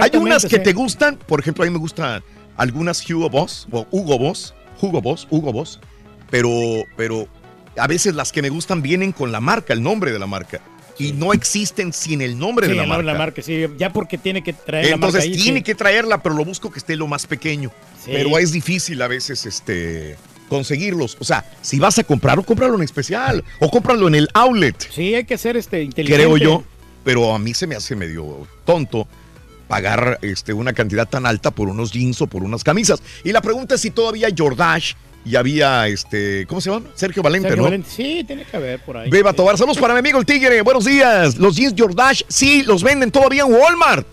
Hay 0.00 0.10
unas 0.16 0.44
que 0.44 0.56
sí. 0.56 0.62
te 0.62 0.72
gustan, 0.72 1.16
por 1.16 1.40
ejemplo, 1.40 1.64
a 1.64 1.66
mí 1.66 1.72
me 1.72 1.78
gustan 1.78 2.22
algunas 2.56 3.08
Hugo 3.08 3.28
Boss 3.30 3.66
o 3.70 3.86
Hugo 3.90 4.18
Boss, 4.18 4.54
Hugo 4.80 5.00
Boss, 5.02 5.26
Hugo 5.30 5.52
Boss, 5.52 5.80
pero, 6.30 6.50
pero 6.96 7.28
a 7.76 7.86
veces 7.86 8.14
las 8.14 8.32
que 8.32 8.42
me 8.42 8.48
gustan 8.48 8.82
vienen 8.82 9.12
con 9.12 9.32
la 9.32 9.40
marca, 9.40 9.72
el 9.72 9.82
nombre 9.82 10.12
de 10.12 10.18
la 10.18 10.26
marca. 10.26 10.60
Y 10.98 11.12
no 11.12 11.34
existen 11.34 11.92
sin 11.92 12.22
el 12.22 12.38
nombre 12.38 12.66
Sí, 12.66 12.70
de 12.72 12.76
la 12.78 12.84
el 12.84 12.88
marca. 12.88 13.02
la 13.04 13.14
marca, 13.14 13.42
sí, 13.42 13.66
ya 13.76 13.92
porque 13.92 14.16
tiene 14.16 14.42
que 14.42 14.54
traer 14.54 14.92
Entonces 14.94 15.24
la 15.24 15.28
marca 15.28 15.36
ahí, 15.36 15.42
tiene 15.42 15.58
sí. 15.58 15.62
que 15.64 15.74
traerla, 15.74 16.22
pero 16.22 16.34
lo 16.34 16.42
busco 16.44 16.70
que 16.70 16.78
esté 16.78 16.96
lo 16.96 17.06
más 17.06 17.26
pequeño. 17.26 17.70
Pero 18.06 18.38
es 18.38 18.50
difícil 18.52 19.02
a 19.02 19.08
veces 19.08 19.44
este 19.44 20.16
conseguirlos. 20.48 21.18
O 21.20 21.24
sea, 21.24 21.44
si 21.60 21.78
vas 21.78 21.98
a 21.98 22.04
comprarlo, 22.04 22.44
cómpralo 22.44 22.76
en 22.76 22.82
especial 22.82 23.44
o 23.60 23.70
cómpralo 23.70 24.08
en 24.08 24.14
el 24.14 24.28
outlet. 24.32 24.90
Sí, 24.90 25.14
hay 25.14 25.24
que 25.24 25.36
ser 25.36 25.56
este 25.58 25.82
inteligente. 25.82 26.24
Creo 26.24 26.38
yo, 26.38 26.64
pero 27.04 27.34
a 27.34 27.38
mí 27.38 27.52
se 27.52 27.66
me 27.66 27.74
hace 27.74 27.94
medio 27.94 28.46
tonto 28.64 29.06
pagar 29.66 30.18
este, 30.22 30.52
una 30.52 30.72
cantidad 30.72 31.08
tan 31.08 31.26
alta 31.26 31.50
por 31.50 31.68
unos 31.68 31.92
jeans 31.92 32.20
o 32.22 32.26
por 32.26 32.42
unas 32.42 32.64
camisas. 32.64 33.02
Y 33.24 33.32
la 33.32 33.42
pregunta 33.42 33.74
es 33.74 33.80
si 33.80 33.90
todavía 33.90 34.28
Jordash 34.36 34.94
y 35.24 35.34
había 35.34 35.88
este, 35.88 36.46
¿cómo 36.46 36.60
se 36.60 36.70
llama? 36.70 36.86
Sergio 36.94 37.22
Valente, 37.22 37.48
Sergio 37.48 37.62
¿no? 37.62 37.68
Valente, 37.68 37.90
Sí, 37.90 38.24
tiene 38.24 38.44
que 38.44 38.56
haber 38.56 38.80
por 38.80 38.96
ahí. 38.96 39.10
Beba 39.10 39.32
Tobar, 39.32 39.58
saludos 39.58 39.78
para 39.78 39.92
mi 39.94 39.98
amigo 39.98 40.18
el 40.18 40.26
Tigre, 40.26 40.62
buenos 40.62 40.84
días. 40.84 41.36
Los 41.36 41.56
jeans 41.56 41.74
Jordash, 41.76 42.22
sí, 42.28 42.62
los 42.62 42.82
venden 42.82 43.10
todavía 43.10 43.42
en 43.42 43.52
Walmart. 43.52 44.06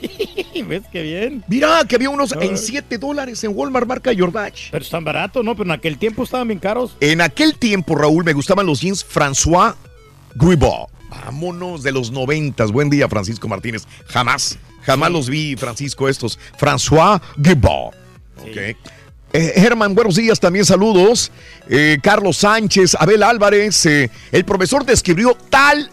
¿Ves 0.66 0.82
qué 0.92 1.02
bien? 1.02 1.44
Mira, 1.48 1.84
que 1.88 1.96
había 1.96 2.10
unos 2.10 2.32
en 2.40 2.56
7 2.56 2.98
dólares 2.98 3.42
en 3.44 3.52
Walmart 3.54 3.86
marca 3.86 4.12
Jordache. 4.16 4.68
Pero 4.70 4.84
están 4.84 5.04
baratos, 5.04 5.44
¿no? 5.44 5.54
Pero 5.54 5.64
en 5.64 5.72
aquel 5.72 5.98
tiempo 5.98 6.22
estaban 6.22 6.48
bien 6.48 6.60
caros. 6.60 6.96
En 7.00 7.20
aquel 7.20 7.56
tiempo, 7.56 7.94
Raúl, 7.96 8.24
me 8.24 8.32
gustaban 8.32 8.66
los 8.66 8.80
jeans 8.80 9.04
François 9.04 9.74
Guibault. 10.34 10.88
Vámonos 11.10 11.82
de 11.82 11.92
los 11.92 12.10
noventas. 12.10 12.70
Buen 12.72 12.88
día, 12.88 13.08
Francisco 13.08 13.48
Martínez. 13.48 13.82
Jamás, 14.06 14.58
jamás 14.82 15.10
los 15.10 15.28
vi, 15.28 15.56
Francisco, 15.56 16.08
estos. 16.08 16.38
François 16.58 17.20
Guibault. 17.36 17.94
Ok. 18.40 18.76
Eh, 19.32 19.52
Germán, 19.56 19.94
buenos 19.94 20.16
días, 20.16 20.40
también 20.40 20.64
saludos. 20.64 21.30
Eh, 21.68 21.98
Carlos 22.02 22.38
Sánchez, 22.38 22.96
Abel 22.98 23.22
Álvarez. 23.22 23.86
eh, 23.86 24.10
el 24.32 24.44
profesor 24.44 24.84
describió 24.84 25.36
tal 25.50 25.90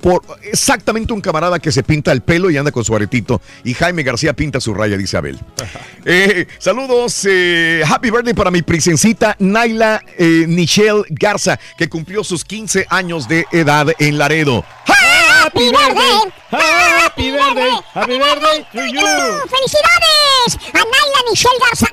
por 0.00 0.22
exactamente 0.42 1.12
un 1.12 1.20
camarada 1.20 1.58
que 1.58 1.72
se 1.72 1.82
pinta 1.82 2.12
el 2.12 2.20
pelo 2.20 2.50
y 2.50 2.56
anda 2.56 2.70
con 2.70 2.84
su 2.84 2.94
aretito. 2.94 3.40
Y 3.64 3.74
Jaime 3.74 4.02
García 4.02 4.32
pinta 4.32 4.60
su 4.60 4.74
raya, 4.74 4.96
dice 4.96 5.16
Abel. 5.16 5.38
Eh, 6.06 6.46
saludos, 6.58 7.26
eh, 7.26 7.82
happy 7.88 8.10
birthday 8.10 8.34
para 8.34 8.50
mi 8.50 8.60
princesita 8.60 9.36
Naila 9.38 10.02
eh, 10.18 10.44
Michelle 10.46 11.02
Garza, 11.08 11.58
que 11.78 11.88
cumplió 11.88 12.22
sus 12.22 12.44
15 12.44 12.86
años 12.90 13.26
de 13.26 13.46
edad 13.52 13.86
en 13.98 14.18
Laredo. 14.18 14.66
Happy 14.86 15.70
birthday, 15.70 16.32
happy 16.50 17.30
birthday, 17.30 17.70
happy 17.94 18.18
birthday 18.18 18.66
to 18.70 18.84
you. 18.84 19.00
¡Felicidades! 19.48 20.74
A 20.74 20.78
Naila 20.78 21.20
Michelle 21.30 21.58
Garza. 21.58 21.86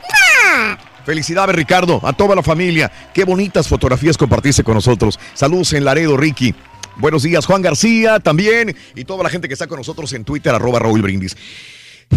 Felicidades, 1.05 1.55
Ricardo, 1.55 1.99
a 2.03 2.13
toda 2.13 2.35
la 2.35 2.43
familia. 2.43 2.91
Qué 3.13 3.23
bonitas 3.23 3.67
fotografías 3.67 4.17
compartiste 4.17 4.63
con 4.63 4.75
nosotros. 4.75 5.19
Saludos 5.33 5.73
en 5.73 5.85
Laredo, 5.85 6.17
Ricky. 6.17 6.53
Buenos 6.97 7.23
días, 7.23 7.45
Juan 7.45 7.61
García 7.61 8.19
también. 8.19 8.75
Y 8.95 9.05
toda 9.05 9.23
la 9.23 9.29
gente 9.29 9.47
que 9.47 9.53
está 9.53 9.67
con 9.67 9.77
nosotros 9.77 10.11
en 10.13 10.23
Twitter, 10.23 10.53
arroba 10.53 10.79
Raúl 10.79 11.01
Brindis. 11.01 11.35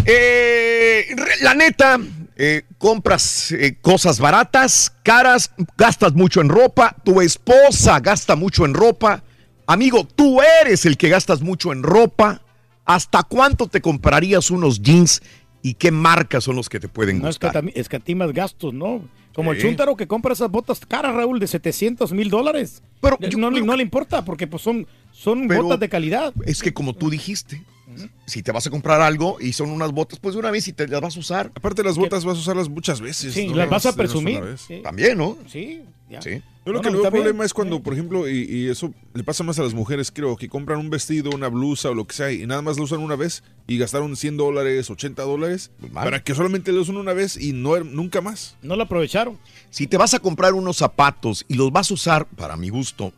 Eh, 0.05 1.07
la 1.43 1.55
neta, 1.55 1.99
eh, 2.37 2.63
compras 2.79 3.53
eh, 3.53 3.79
cosas 3.81 4.19
baratas, 4.19 4.93
caras, 5.03 5.53
gastas 5.79 6.15
mucho 6.15 6.41
en 6.41 6.49
ropa, 6.49 6.97
tu 7.05 7.21
esposa 7.21 8.01
gasta 8.01 8.37
mucho 8.37 8.65
en 8.65 8.75
ropa. 8.75 9.23
Amigo, 9.67 10.05
tú 10.07 10.41
eres 10.63 10.85
el 10.85 10.97
que 10.99 11.09
gastas 11.09 11.41
mucho 11.41 11.73
en 11.73 11.83
ropa. 11.83 12.41
¿Hasta 12.85 13.23
cuánto 13.23 13.67
te 13.69 13.81
comprarías 13.81 14.51
unos 14.51 14.83
jeans 14.83 15.23
y 15.63 15.73
qué 15.75 15.91
marcas 15.91 16.45
son 16.45 16.57
los 16.57 16.69
que 16.69 16.79
te 16.81 16.89
pueden 16.89 17.21
No 17.23 17.29
gustar? 17.29 17.55
escatam- 17.55 17.73
escatimas 17.75 18.31
gastos, 18.35 18.75
¿no? 18.75 19.03
Como 19.35 19.51
el 19.53 19.59
Sí. 19.61 19.67
chúntaro 19.67 19.97
que 19.97 20.07
compra 20.07 20.33
esas 20.33 20.51
botas 20.51 20.81
caras, 20.87 21.15
Raúl, 21.15 21.41
de 21.41 21.47
700 21.49 22.13
mil 22.13 22.31
dólares. 22.31 22.83
Pero 23.01 23.19
no, 23.37 23.51
le- 23.51 23.63
no 23.63 23.77
le 23.77 23.83
importa 23.83 24.25
porque 24.25 24.47
pues 24.47 24.63
son, 24.63 24.87
son 25.13 25.49
botas 25.49 25.81
de 25.81 25.89
calidad. 25.89 26.33
Es 26.47 26.63
que 26.63 26.73
como 26.73 26.95
tú 26.95 27.11
dijiste, 27.11 27.63
si 28.27 28.43
te 28.43 28.53
vas 28.53 28.67
a 28.67 28.71
comprar 28.71 29.01
algo 29.01 29.37
y 29.41 29.53
son 29.53 29.71
unas 29.71 29.93
botas, 29.93 30.19
pues 30.19 30.35
de 30.35 30.41
una 30.41 30.51
vez 30.51 30.67
y 30.69 30.73
te 30.73 30.87
las 30.89 31.01
vas 31.01 31.17
a 31.17 31.21
usar. 31.21 31.53
Aparte 31.55 31.83
las 31.83 31.97
botas 31.97 32.25
vas 32.25 32.37
a 32.37 32.41
usarlas 32.41 32.69
muchas 32.69 33.01
veces. 33.01 33.35
Sí, 33.35 33.49
no 33.49 33.57
las 33.57 33.69
vas 33.71 33.87
a 33.87 33.95
presumir. 33.95 34.43
Sí. 34.59 34.81
También, 34.83 35.19
¿no? 35.19 35.37
Sí, 35.47 35.83
ya. 36.11 36.21
Sí. 36.23 36.43
Yo 36.67 36.73
lo 36.73 36.79
No, 36.79 36.83
que 36.83 36.91
no, 36.91 36.93
veo 37.03 37.11
bien. 37.11 37.23
problema 37.23 37.45
es 37.45 37.53
cuando, 37.53 37.83
por 37.83 37.93
ejemplo, 37.93 38.27
y, 38.29 38.39
y 38.45 38.69
eso 38.69 38.95
le 39.13 39.23
pasa 39.23 39.45
más 39.45 39.59
a 39.59 39.63
las 39.63 39.75
mujeres, 39.75 40.11
creo, 40.11 40.35
que 40.37 40.49
compran 40.49 40.79
un 40.79 40.89
vestido, 40.89 41.31
una 41.35 41.49
blusa 41.49 41.91
o 41.91 41.95
lo 41.95 42.07
que 42.07 42.15
sea 42.15 42.33
y 42.33 42.47
nada 42.47 42.63
más 42.63 42.79
lo 42.79 42.85
usan 42.85 43.01
una 43.01 43.17
vez 43.17 43.43
y 43.67 43.77
gastaron 43.77 44.17
100 44.17 44.37
dólares, 44.39 44.89
80 44.89 45.23
dólares 45.25 45.71
para 45.93 46.23
que 46.25 46.35
solamente 46.35 46.73
lo 46.73 46.81
usen 46.81 46.97
una 46.97 47.13
vez 47.13 47.37
y 47.37 47.53
no 47.53 47.79
nunca 47.85 48.23
más. 48.23 48.57
No 48.63 48.77
lo 48.77 48.85
aprovecharon. 48.85 49.39
Si 49.69 49.87
te 49.87 49.99
vas 49.99 50.15
a 50.15 50.21
comprar 50.21 50.55
unos 50.55 50.79
zapatos 50.79 51.45
y 51.49 51.55
los 51.55 51.71
vas 51.71 51.91
a 51.91 51.95
usar, 51.95 52.27
para 52.29 52.57
mi 52.57 52.71
gusto, 52.71 53.13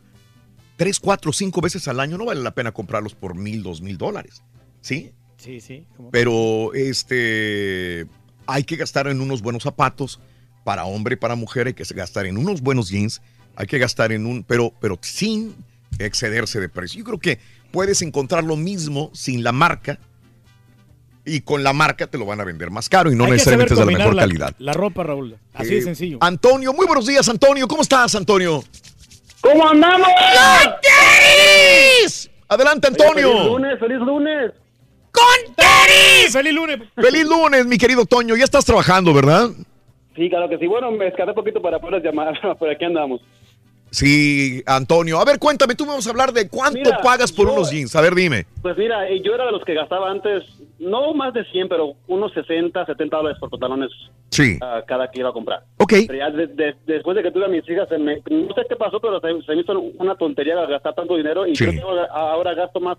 tres, 0.75 0.99
cuatro, 0.99 1.31
cinco 1.31 1.61
veces 1.61 1.87
al 1.87 2.01
año, 2.01 2.17
no 2.17 2.25
vale 2.25 2.41
la 2.41 2.51
pena 2.51 2.73
comprarlos 2.73 3.15
por 3.15 3.33
mil, 3.35 3.63
dos 3.63 3.81
mil 3.81 3.97
dólares. 3.97 4.43
¿Sí? 4.87 5.11
Sí, 5.35 5.59
sí. 5.59 5.85
¿cómo? 5.97 6.11
Pero 6.11 6.73
este 6.73 8.07
hay 8.45 8.63
que 8.63 8.77
gastar 8.77 9.07
en 9.07 9.19
unos 9.19 9.41
buenos 9.41 9.63
zapatos 9.63 10.21
para 10.63 10.85
hombre 10.85 11.15
y 11.15 11.17
para 11.17 11.35
mujer, 11.35 11.67
hay 11.67 11.73
que 11.73 11.83
gastar 11.93 12.25
en 12.25 12.37
unos 12.37 12.61
buenos 12.61 12.89
jeans, 12.89 13.21
hay 13.57 13.67
que 13.67 13.79
gastar 13.79 14.13
en 14.13 14.25
un, 14.25 14.43
pero, 14.43 14.71
pero 14.79 14.97
sin 15.01 15.55
excederse 15.99 16.61
de 16.61 16.69
precio. 16.69 16.99
Yo 16.99 17.03
creo 17.03 17.19
que 17.19 17.39
puedes 17.71 18.01
encontrar 18.01 18.45
lo 18.45 18.55
mismo 18.55 19.11
sin 19.13 19.43
la 19.43 19.51
marca 19.51 19.99
y 21.25 21.41
con 21.41 21.63
la 21.63 21.73
marca 21.73 22.07
te 22.07 22.17
lo 22.17 22.25
van 22.25 22.39
a 22.39 22.45
vender 22.45 22.71
más 22.71 22.87
caro 22.87 23.11
y 23.11 23.15
no 23.15 23.27
necesariamente 23.27 23.73
es 23.73 23.79
de 23.79 23.85
la 23.85 23.97
mejor 23.97 24.15
calidad. 24.15 24.55
La 24.59 24.71
ropa, 24.71 25.03
Raúl. 25.03 25.37
Así 25.53 25.73
Eh, 25.73 25.75
de 25.75 25.81
sencillo. 25.81 26.17
Antonio, 26.21 26.71
muy 26.71 26.85
buenos 26.85 27.05
días, 27.05 27.27
Antonio. 27.27 27.67
¿Cómo 27.67 27.81
estás, 27.81 28.15
Antonio? 28.15 28.63
¿Cómo 29.41 29.67
andamos? 29.67 30.07
Adelante, 32.47 32.87
Antonio. 32.87 33.29
Feliz 33.29 33.45
lunes, 33.45 33.79
feliz 33.79 33.97
lunes. 33.99 34.53
¡Con 35.17 35.55
tenis! 35.55 36.31
¡Feliz 36.33 36.53
lunes! 36.53 36.79
Feliz 36.95 37.25
lunes, 37.27 37.65
mi 37.65 37.77
querido 37.77 38.05
Toño. 38.05 38.35
Ya 38.35 38.43
estás 38.43 38.65
trabajando, 38.65 39.13
¿verdad? 39.13 39.49
Sí, 40.15 40.29
claro 40.29 40.47
que 40.49 40.57
sí. 40.57 40.67
Bueno, 40.67 40.91
me 40.91 41.07
escapé 41.07 41.33
poquito 41.33 41.61
para 41.61 41.79
poder 41.79 42.01
llamar, 42.03 42.33
pero 42.59 42.71
aquí 42.71 42.85
andamos. 42.85 43.21
Sí, 43.89 44.61
Antonio. 44.65 45.17
A 45.19 45.23
ver, 45.25 45.39
cuéntame, 45.39 45.73
tú 45.73 45.85
vas 45.85 46.05
a 46.05 46.09
hablar 46.09 46.33
de 46.33 46.49
cuánto 46.49 46.77
Mira, 46.79 46.99
pagas 47.01 47.31
por 47.31 47.47
yo- 47.47 47.53
unos 47.53 47.71
jeans. 47.71 47.95
A 47.95 48.01
ver, 48.01 48.13
dime. 48.15 48.45
Pues 48.61 48.77
mira, 48.77 49.07
eh, 49.07 49.21
yo 49.23 49.33
era 49.33 49.45
de 49.45 49.51
los 49.53 49.63
que 49.63 49.73
gastaba 49.73 50.11
antes, 50.11 50.43
no 50.77 51.13
más 51.13 51.33
de 51.33 51.45
100, 51.45 51.69
pero 51.69 51.93
unos 52.07 52.33
60, 52.33 52.85
70 52.85 53.15
dólares 53.17 53.37
por 53.39 53.49
pantalones 53.49 53.89
Sí. 54.29 54.57
ah, 54.61 54.81
cada 54.85 55.09
que 55.09 55.21
iba 55.21 55.29
a 55.29 55.33
comprar. 55.33 55.63
Ok. 55.77 55.93
Pero 56.05 56.19
ya 56.19 56.29
de- 56.31 56.47
de- 56.47 56.75
después 56.85 57.15
de 57.15 57.23
que 57.23 57.31
tuve 57.31 57.45
a 57.45 57.47
mis 57.47 57.67
hijas, 57.69 57.87
se 57.87 57.97
me- 57.97 58.17
no 58.29 58.53
sé 58.53 58.63
qué 58.67 58.75
pasó, 58.75 58.99
pero 58.99 59.21
se, 59.21 59.41
se 59.45 59.55
me 59.55 59.61
hizo 59.61 59.79
una 59.97 60.15
tontería 60.15 60.55
gastar 60.65 60.93
tanto 60.93 61.15
dinero 61.15 61.47
y 61.47 61.55
Sí. 61.55 61.63
creo 61.65 61.75
que 61.75 61.81
ahora, 61.81 62.07
ahora 62.11 62.53
gasto 62.55 62.81
más 62.81 62.97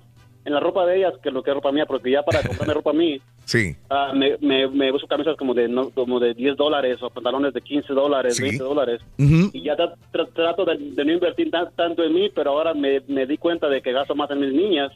en 0.48 0.54
la 0.54 0.60
ropa 0.60 0.84
de 0.84 0.96
ellas 0.98 1.14
que 1.22 1.30
lo 1.30 1.42
que 1.42 1.50
es 1.50 1.54
ropa 1.54 1.70
mía, 1.70 1.86
porque 1.86 2.10
ya 2.10 2.22
para 2.22 2.42
comprarme 2.42 2.74
ropa 2.74 2.90
a 2.90 2.94
mí, 2.94 3.20
Sí. 3.44 3.76
ah, 3.88 4.12
me, 4.14 4.36
me, 4.40 4.66
me 4.68 4.90
busco 4.90 5.06
camisas 5.06 5.36
como 5.36 5.54
de 5.54 5.68
no, 5.68 5.90
como 5.90 6.18
de 6.18 6.34
10 6.34 6.56
dólares 6.56 6.98
o 7.02 7.08
pantalones 7.10 7.54
de 7.54 7.60
15 7.62 7.92
dólares, 7.92 8.36
Sí. 8.36 8.42
20 8.42 8.64
dólares. 8.64 9.00
Ujú. 9.18 9.50
Y 9.52 9.62
ya 9.62 9.76
tra- 9.76 9.94
tra- 10.12 10.28
trato 10.34 10.64
de, 10.64 10.76
de 10.78 11.04
no 11.04 11.12
invertir 11.12 11.50
tan- 11.50 11.70
tanto 11.76 12.02
en 12.02 12.12
mí, 12.12 12.30
pero 12.34 12.50
ahora 12.50 12.74
me, 12.74 13.00
me 13.06 13.26
di 13.26 13.38
cuenta 13.38 13.68
de 13.68 13.80
que 13.80 13.92
gasto 13.92 14.14
más 14.14 14.30
en 14.30 14.40
mis 14.40 14.52
niñas, 14.52 14.90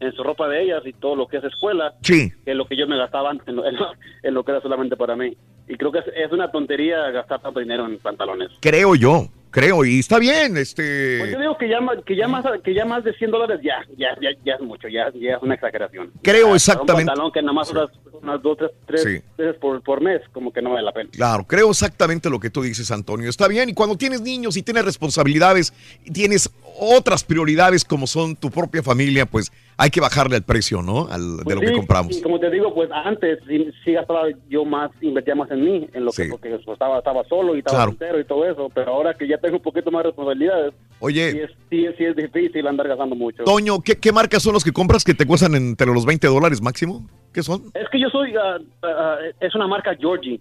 en 0.00 0.12
su 0.12 0.22
ropa 0.22 0.48
de 0.48 0.62
ellas 0.62 0.82
y 0.86 0.94
todo 0.94 1.14
lo 1.16 1.26
que 1.26 1.36
es 1.38 1.44
escuela, 1.44 1.92
Sí. 2.02 2.30
que 2.44 2.54
lo 2.54 2.64
que 2.66 2.76
yo 2.76 2.86
me 2.86 2.96
gastaba 2.96 3.28
antes 3.30 3.46
en 3.48 3.56
lo, 3.56 3.64
en 3.66 3.76
lo- 3.76 3.92
en 4.22 4.34
lo 4.34 4.44
que 4.44 4.52
era 4.52 4.60
solamente 4.62 4.96
para 4.96 5.16
mí. 5.16 5.36
Y 5.68 5.76
creo 5.76 5.92
que 5.92 5.98
es, 5.98 6.06
es 6.16 6.32
una 6.32 6.50
tontería 6.50 7.10
gastar 7.10 7.40
tanto 7.42 7.60
dinero 7.60 7.84
en 7.86 7.98
pantalones. 7.98 8.48
Creo 8.60 8.94
yo, 8.94 9.26
creo, 9.50 9.84
y 9.84 9.98
está 10.00 10.18
bien, 10.18 10.56
este... 10.56 11.18
Pues 11.20 11.32
yo 11.32 11.38
digo 11.40 11.58
que 11.58 11.68
ya, 11.68 11.78
que 12.06 12.16
ya 12.16 12.28
más 12.28 12.44
que 12.64 12.74
ya 12.74 12.84
más 12.84 13.04
de 13.04 13.12
100 13.14 13.30
dólares 13.30 13.60
ya, 13.62 13.84
ya, 13.96 14.08
ya, 14.20 14.30
ya 14.44 14.54
es 14.54 14.60
mucho, 14.60 14.88
ya, 14.88 15.10
ya 15.14 15.36
es 15.36 15.42
una 15.42 15.54
exageración. 15.54 16.10
Creo 16.22 16.54
exactamente- 16.54 17.02
Un 17.02 17.06
pantalón 17.08 17.32
que 17.32 17.42
nada 17.42 17.52
más 17.52 17.70
usas 17.70 17.90
unas 18.22 18.42
dos, 18.42 18.56
tres, 18.58 18.70
tres 18.86 19.02
Sí. 19.02 19.22
veces 19.38 19.56
por, 19.60 19.82
por 19.82 20.00
mes, 20.00 20.20
como 20.32 20.52
que 20.52 20.62
no 20.62 20.70
vale 20.70 20.82
la 20.84 20.92
pena. 20.92 21.10
Claro, 21.12 21.44
creo 21.46 21.70
exactamente 21.70 22.28
lo 22.30 22.38
que 22.40 22.50
tú 22.50 22.62
dices, 22.62 22.90
Antonio. 22.90 23.28
Está 23.28 23.48
bien, 23.48 23.68
y 23.68 23.74
cuando 23.74 23.96
tienes 23.96 24.20
niños 24.20 24.56
y 24.56 24.62
tienes 24.62 24.84
responsabilidades 24.84 25.72
y 26.04 26.10
tienes 26.12 26.50
otras 26.82 27.24
prioridades 27.24 27.84
como 27.84 28.06
son 28.06 28.36
tu 28.36 28.50
propia 28.50 28.82
familia, 28.82 29.26
pues 29.26 29.52
hay 29.76 29.90
que 29.90 30.00
bajarle 30.00 30.36
el 30.36 30.42
precio, 30.42 30.82
¿no? 30.82 31.08
Al, 31.10 31.38
de 31.38 31.42
Pues 31.44 31.56
lo 31.56 31.60
sí, 31.62 31.66
que 31.68 31.72
compramos. 31.72 32.16
y 32.16 32.22
como 32.22 32.38
te 32.38 32.50
digo, 32.50 32.74
pues 32.74 32.90
antes 32.92 33.38
sí, 33.48 33.70
sí 33.84 33.92
gastaba 33.92 34.22
yo 34.48 34.64
más, 34.64 34.90
invertía 35.00 35.34
más 35.34 35.50
en 35.50 35.62
mí, 35.64 35.88
en 35.92 36.04
lo 36.04 36.12
que 36.12 36.26
porque 36.26 36.50
pues, 36.50 36.68
estaba, 36.68 36.98
estaba 36.98 37.24
solo 37.24 37.54
y 37.54 37.58
estaba 37.58 37.78
Claro. 37.78 37.90
soltero 37.92 38.20
y 38.20 38.24
todo 38.24 38.44
eso, 38.50 38.70
pero 38.74 38.92
ahora 38.92 39.14
que 39.14 39.26
ya 39.28 39.38
tengo 39.38 39.56
un 39.56 39.62
poquito 39.62 39.90
más 39.90 40.04
responsabilidades, 40.04 40.74
Oye. 41.00 41.32
sí 41.32 41.38
es, 41.40 41.50
sí, 41.70 41.86
sí 41.98 42.04
es 42.04 42.16
difícil 42.16 42.66
andar 42.66 42.88
gastando 42.88 43.14
mucho. 43.16 43.44
Toño, 43.44 43.80
¿qué, 43.80 43.96
qué 43.96 44.12
marcas 44.12 44.42
son 44.42 44.52
los 44.54 44.64
que 44.64 44.72
compras 44.72 45.04
que 45.04 45.14
te 45.14 45.26
cuestan 45.26 45.54
entre 45.54 45.86
los 45.88 46.04
20 46.06 46.26
dólares 46.28 46.60
máximo? 46.62 47.06
¿Qué 47.32 47.42
son? 47.42 47.70
Es 47.74 47.88
que 47.92 48.00
yo 48.00 48.09
soy, 48.10 48.34
ah, 48.36 48.58
ah, 48.82 49.18
es 49.40 49.54
una 49.54 49.66
marca 49.66 49.94
Georgie. 49.98 50.40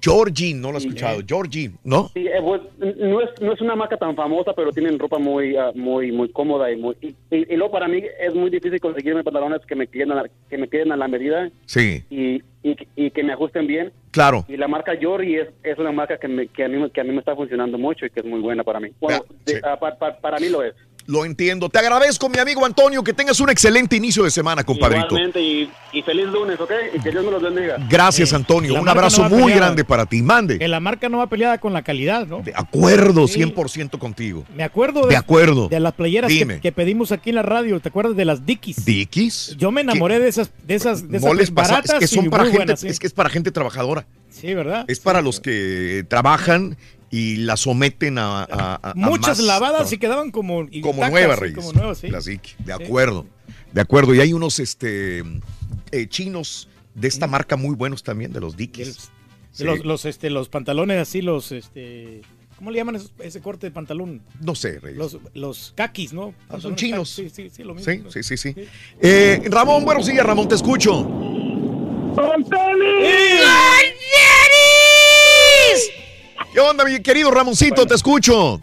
Georgie, 0.00 0.54
no 0.54 0.70
lo 0.70 0.78
he 0.78 0.80
escuchado. 0.82 1.20
Georgie, 1.26 1.70
¿no? 1.82 2.08
Sí, 2.14 2.26
eh, 2.28 2.38
pues, 2.40 2.60
no, 2.78 3.20
es, 3.22 3.30
no 3.40 3.52
es 3.54 3.60
una 3.60 3.74
marca 3.74 3.96
tan 3.96 4.14
famosa, 4.14 4.52
pero 4.52 4.70
tienen 4.70 4.98
ropa 4.98 5.18
muy 5.18 5.56
ah, 5.56 5.72
muy 5.74 6.12
muy 6.12 6.28
cómoda 6.28 6.70
y 6.70 6.76
muy 6.76 6.94
y, 7.00 7.08
y- 7.34 7.52
y 7.52 7.56
luego 7.56 7.72
para 7.72 7.88
mí 7.88 8.02
es 8.20 8.34
muy 8.34 8.50
difícil 8.50 8.78
conseguirme 8.78 9.24
pantalones 9.24 9.62
que 9.66 9.74
me 9.74 9.86
queden 9.88 10.12
a 10.12 10.16
la, 10.16 10.30
que 10.48 10.58
me 10.58 10.68
queden 10.68 10.92
a 10.92 10.96
la 10.96 11.08
medida 11.08 11.50
Sí, 11.64 12.04
y, 12.10 12.40
y, 12.62 13.10
que 13.10 13.22
me 13.24 13.32
ajusten 13.32 13.66
bien. 13.66 13.90
claro. 14.12 14.44
Y 14.48 14.56
la 14.56 14.68
marca 14.68 14.94
Yori 14.94 15.36
es, 15.36 15.48
es 15.64 15.78
una 15.78 15.92
marca 15.92 16.18
que, 16.18 16.28
me, 16.28 16.46
que, 16.48 16.64
a 16.64 16.68
mí, 16.68 16.76
me- 16.78 16.90
que 16.90 17.00
a 17.00 17.04
mí 17.04 17.10
me 17.12 17.18
está 17.20 17.34
funcionando 17.34 17.76
mucho 17.78 18.06
y 18.06 18.10
que 18.10 18.20
es 18.20 18.26
muy 18.26 18.40
buena 18.40 18.62
para 18.62 18.78
mí. 18.80 18.90
Bueno, 19.00 19.24
de- 19.46 19.60
ah, 19.64 19.76
pa- 19.80 19.96
pa- 19.96 20.18
para 20.18 20.38
mí 20.38 20.48
lo 20.50 20.62
es. 20.62 20.74
Lo 21.06 21.24
entiendo. 21.24 21.68
Te 21.68 21.78
agradezco, 21.78 22.28
mi 22.28 22.38
amigo 22.38 22.64
Antonio, 22.66 23.02
que 23.04 23.12
tengas 23.12 23.38
un 23.40 23.48
excelente 23.50 23.96
inicio 23.96 24.24
de 24.24 24.30
semana, 24.30 24.64
compadrito. 24.64 25.06
Igualmente 25.06 25.40
y, 25.40 25.70
y 25.92 26.02
feliz 26.02 26.26
lunes, 26.26 26.58
¿ok? 26.58 26.70
Y 26.94 27.00
que 27.00 27.10
Dios 27.10 27.24
me 27.24 27.30
los 27.30 27.42
bendiga. 27.42 27.76
Gracias, 27.88 28.32
Antonio. 28.32 28.72
la 28.74 28.80
Un 28.80 28.88
abrazo 28.88 29.22
no 29.22 29.28
muy 29.30 29.38
peleada. 29.44 29.60
grande 29.66 29.84
para 29.84 30.06
ti. 30.06 30.22
Mande. 30.22 30.58
Que 30.58 30.68
la 30.68 30.80
marca 30.80 31.08
no 31.08 31.18
va 31.18 31.28
peleada 31.28 31.58
con 31.58 31.72
la 31.72 31.82
calidad, 31.82 32.26
¿no? 32.26 32.42
De 32.42 32.52
acuerdo, 32.54 33.24
100% 33.28 33.98
contigo. 33.98 34.44
Me 34.54 34.64
acuerdo 34.64 35.02
de, 35.02 35.08
De 35.10 35.16
acuerdo. 35.16 35.68
de 35.68 35.80
las 35.80 35.92
playeras 35.94 36.32
que, 36.60 36.72
pedimos 36.72 37.12
aquí 37.12 37.30
en 37.30 37.36
la 37.36 37.42
radio. 37.42 37.78
¿Te 37.80 37.88
acuerdas 37.88 38.16
de 38.16 38.24
las 38.24 38.44
Dickies? 38.44 38.84
¿Dickies? 38.84 39.56
Yo 39.56 39.70
me 39.70 39.82
enamoré 39.82 40.18
de 40.18 40.28
esas, 40.28 40.50
de 40.66 40.74
esas, 40.74 41.08
de 41.08 41.18
esas 41.18 41.28
No 41.28 41.34
les 41.34 41.50
pasa, 41.50 41.74
baratas 41.74 41.94
es 42.02 42.10
que 42.10 42.16
son 42.16 42.26
y 42.26 42.28
para 42.28 42.44
gente, 42.44 42.56
buenas, 42.58 42.80
sí. 42.80 42.88
es 42.88 42.98
que 42.98 43.06
es 43.06 43.12
para 43.12 43.28
gente 43.30 43.50
trabajadora. 43.52 44.06
Sí, 44.28 44.52
¿verdad? 44.54 44.84
Es 44.88 45.00
para 45.00 45.22
los 45.22 45.40
que 45.40 46.04
trabajan 46.08 46.76
y 47.10 47.36
la 47.36 47.56
someten 47.56 48.18
a, 48.18 48.42
a- 48.42 48.46
a- 48.82 48.90
a 48.90 48.94
Muchas 48.94 49.38
más 49.38 49.46
lavadas 49.46 49.92
y 49.92 49.98
quedaban 49.98 50.30
como 50.30 50.66
como 50.82 51.08
nuevas, 51.08 51.36
sí, 51.38 51.40
Reyes. 51.42 51.56
Como 51.58 51.72
nuevas, 51.72 51.98
sí. 51.98 52.08
De 52.10 52.20
Sí. 52.20 52.40
acuerdo. 52.72 53.26
De 53.72 53.80
acuerdo. 53.80 54.14
Y 54.14 54.20
hay 54.20 54.32
unos 54.32 54.58
este 54.58 55.22
eh, 55.92 56.06
chinos 56.08 56.68
de 56.94 57.08
esta 57.08 57.26
marca 57.26 57.56
muy 57.56 57.74
buenos 57.74 58.02
también, 58.02 58.32
de 58.32 58.40
los 58.40 58.56
Dickies. 58.56 59.10
Sí. 59.52 59.64
Los, 59.64 59.84
los, 59.84 60.04
este, 60.04 60.30
los 60.30 60.48
pantalones 60.48 60.98
así, 61.00 61.22
los, 61.22 61.52
este, 61.52 62.20
¿cómo 62.58 62.70
le 62.70 62.78
llaman 62.78 62.96
esos- 62.96 63.12
ese 63.20 63.40
corte 63.40 63.66
de 63.66 63.70
pantalón? 63.70 64.20
No 64.40 64.54
sé, 64.54 64.80
Reyes. 64.80 64.98
Los, 64.98 65.18
los 65.34 65.72
kakis, 65.76 66.12
¿no? 66.12 66.34
Ah, 66.48 66.60
son 66.60 66.74
chinos. 66.76 67.08
Sí, 67.10 67.30
sí, 67.30 67.48
sí, 67.50 67.62
lo 67.62 67.74
mismo. 67.74 68.10
Sí, 68.10 68.22
sí, 68.22 68.36
sí, 68.36 68.54
sí. 68.54 68.66
Eh, 69.00 69.42
Ramón, 69.50 69.84
buenos 69.84 70.06
días, 70.06 70.24
Ramón, 70.26 70.48
te 70.48 70.54
escucho. 70.56 71.08
¿Qué 76.56 76.60
onda, 76.60 76.86
mi 76.86 77.02
querido 77.02 77.30
Ramoncito? 77.30 77.84
Te 77.84 77.92
escucho. 77.92 78.62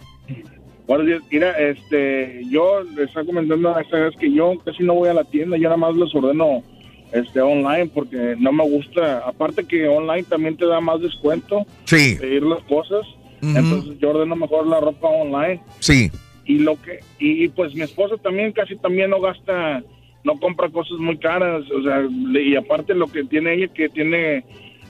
Buenos 0.87 1.05
días. 1.05 1.21
Mira, 1.29 1.51
este, 1.59 2.41
yo 2.49 2.81
les 2.81 3.09
estaba 3.09 3.23
comentando 3.23 3.77
esta 3.77 3.97
vez 3.97 4.15
que 4.15 4.33
yo 4.33 4.53
casi 4.65 4.81
no 4.81 4.95
voy 4.95 5.09
a 5.09 5.13
la 5.13 5.23
tienda, 5.25 5.57
yo 5.57 5.65
nada 5.65 5.77
más 5.77 5.93
los 5.95 6.15
ordeno 6.15 6.63
este 7.11 7.39
online 7.39 7.91
porque 7.93 8.35
no 8.39 8.51
me 8.51 8.67
gusta. 8.67 9.19
Aparte 9.19 9.65
que 9.65 9.87
online 9.87 10.23
también 10.23 10.57
te 10.57 10.65
da 10.65 10.81
más 10.81 11.01
descuento. 11.01 11.67
Sí. 11.83 12.17
Pedir 12.19 12.41
las 12.41 12.63
cosas. 12.63 13.05
Entonces 13.43 13.99
yo 13.99 14.09
ordeno 14.09 14.35
mejor 14.37 14.65
la 14.65 14.79
ropa 14.79 15.09
online. 15.09 15.61
Sí. 15.77 16.09
Y 16.45 16.57
lo 16.57 16.81
que 16.81 17.01
y, 17.19 17.47
pues 17.49 17.75
mi 17.75 17.83
esposa 17.83 18.17
también 18.17 18.53
casi 18.53 18.75
también 18.75 19.11
no 19.11 19.21
gasta, 19.21 19.83
no 20.23 20.39
compra 20.39 20.67
cosas 20.69 20.97
muy 20.97 21.19
caras, 21.19 21.61
o 21.69 21.83
sea, 21.83 22.01
y 22.41 22.55
aparte 22.55 22.95
lo 22.95 23.05
que 23.05 23.23
tiene 23.25 23.53
ella 23.53 23.67
que 23.67 23.87
tiene 23.87 24.37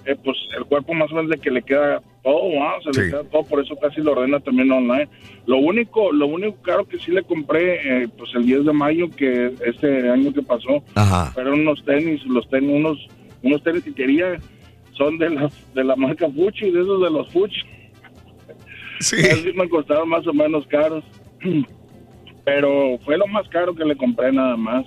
eh, 0.06 0.16
pues 0.24 0.38
el 0.58 0.64
cuerpo 0.64 0.94
más 0.94 1.12
o 1.12 1.16
menos 1.16 1.32
de 1.32 1.38
que 1.38 1.52
le 1.52 1.64
queda 1.64 2.02
todo, 2.24 2.50
¿no? 2.58 2.78
o 2.78 2.82
sea, 2.82 2.92
le 2.94 3.04
Sí. 3.06 3.12
queda 3.12 3.24
todo, 3.26 3.44
por 3.44 3.60
eso 3.64 3.76
casi 3.82 4.02
lo 4.02 4.14
ordena 4.14 4.40
también 4.40 4.72
online. 4.72 5.10
Lo 5.46 5.58
único, 5.58 6.12
lo 6.12 6.28
único 6.28 6.62
caro 6.62 6.88
que 6.88 6.98
sí 7.00 7.12
le 7.12 7.24
compré, 7.24 8.04
eh, 8.04 8.08
pues 8.18 8.32
el 8.36 8.46
10 8.46 8.66
de 8.66 8.74
mayo, 8.74 9.10
que 9.10 9.54
este 9.66 10.10
año 10.10 10.34
que 10.34 10.42
pasó, 10.42 10.84
Ajá. 10.96 11.32
fueron 11.34 11.60
unos 11.62 11.84
tenis, 11.86 12.24
los 12.26 12.50
tenis, 12.50 12.70
unos, 12.74 12.98
unos 13.42 13.62
tenis 13.64 13.84
que 13.84 13.94
quería, 13.94 14.38
son 14.98 15.18
de 15.18 15.30
la, 15.32 15.50
de 15.76 15.84
la 15.84 15.96
marca 15.96 16.30
Fuchi, 16.30 16.72
de 16.72 16.82
esos 16.82 17.02
de 17.02 17.10
los 17.12 17.32
Fuchi. 17.34 17.62
Sí. 19.00 19.18
Así 19.32 19.52
me 19.54 19.68
costaron 19.68 20.08
más 20.10 20.26
o 20.28 20.34
menos 20.34 20.66
caros. 20.68 21.04
Pero 22.46 22.98
fue 23.06 23.18
lo 23.18 23.26
más 23.28 23.48
caro 23.50 23.74
que 23.74 23.86
le 23.86 23.96
compré 23.96 24.32
nada 24.32 24.58
más. 24.58 24.86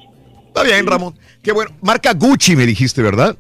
Está 0.49 0.63
bien, 0.63 0.87
Ramón. 0.87 1.15
Qué 1.43 1.53
bueno. 1.53 1.71
Marca 1.83 2.13
Gucci, 2.13 2.55
me 2.57 2.67
dijiste, 2.67 3.03
¿verdad? 3.03 3.37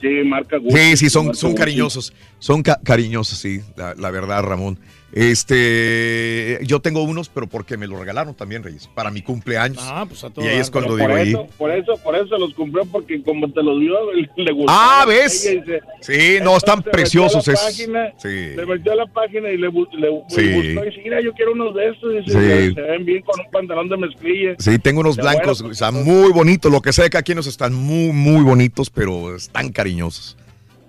Sí, 0.00 0.08
marca 0.24 0.58
Gucci. 0.58 0.76
Sí, 0.76 0.96
sí, 0.96 1.10
son, 1.10 1.34
son 1.34 1.54
cariñosos. 1.54 2.12
Son 2.38 2.62
ca- 2.62 2.80
cariñosos, 2.84 3.38
sí, 3.38 3.60
la, 3.76 3.94
la 3.94 4.10
verdad, 4.10 4.42
Ramón. 4.42 4.78
Este, 5.12 6.58
yo 6.64 6.80
tengo 6.80 7.02
unos, 7.02 7.28
pero 7.28 7.46
porque 7.46 7.76
me 7.76 7.86
los 7.86 7.98
regalaron 7.98 8.34
también, 8.34 8.62
Reyes, 8.62 8.88
para 8.94 9.10
mi 9.10 9.22
cumpleaños. 9.22 9.78
Ah, 9.82 10.04
pues 10.08 10.22
a 10.24 10.30
y 10.36 10.46
ahí 10.46 10.58
es 10.58 10.70
cuando 10.70 10.96
digo 10.96 11.08
por 11.08 11.18
ahí. 11.18 11.28
Eso, 11.30 11.46
por 11.56 11.70
eso, 11.70 11.96
por 12.04 12.16
eso 12.16 12.38
los 12.38 12.54
compré, 12.54 12.82
porque 12.90 13.22
como 13.22 13.50
te 13.50 13.62
los 13.62 13.80
dio, 13.80 13.94
le 14.36 14.52
gustó. 14.52 14.70
Ah, 14.72 15.04
¿ves? 15.08 15.56
Sí, 16.00 16.38
no, 16.42 16.56
están 16.56 16.82
preciosos. 16.82 17.46
Le 17.46 17.54
Es, 17.54 17.60
página, 17.60 18.12
sí. 18.18 18.28
le 18.28 18.66
metió 18.66 18.92
a 18.92 18.96
la 18.96 19.06
página 19.06 19.48
y 19.50 19.56
le, 19.56 19.68
le, 19.70 19.98
le 19.98 20.22
Sí. 20.28 20.52
gustó. 20.52 20.84
Y 20.84 20.90
dice, 20.90 21.00
mira, 21.02 21.20
yo 21.22 21.32
quiero 21.32 21.52
unos 21.52 21.74
de 21.74 21.88
estos. 21.88 22.12
Y 22.12 22.16
dice, 22.18 22.68
Sí. 22.68 22.74
se 22.74 22.80
ven 22.82 23.04
bien 23.04 23.22
con 23.22 23.40
un 23.40 23.50
pantalón 23.50 23.88
de 23.88 23.96
mezclilla. 23.96 24.54
Sí, 24.58 24.78
tengo 24.78 25.00
unos 25.00 25.16
blancos, 25.16 25.60
bueno, 25.62 25.72
están 25.72 26.04
muy 26.04 26.32
bonitos. 26.32 26.70
Lo 26.70 26.82
que 26.82 26.92
sé 26.92 27.08
que 27.10 27.16
aquí 27.18 27.34
nos 27.34 27.46
están 27.46 27.72
muy, 27.74 28.12
muy 28.12 28.42
bonitos, 28.42 28.90
pero 28.90 29.34
están 29.36 29.70
cariñosos. 29.72 30.36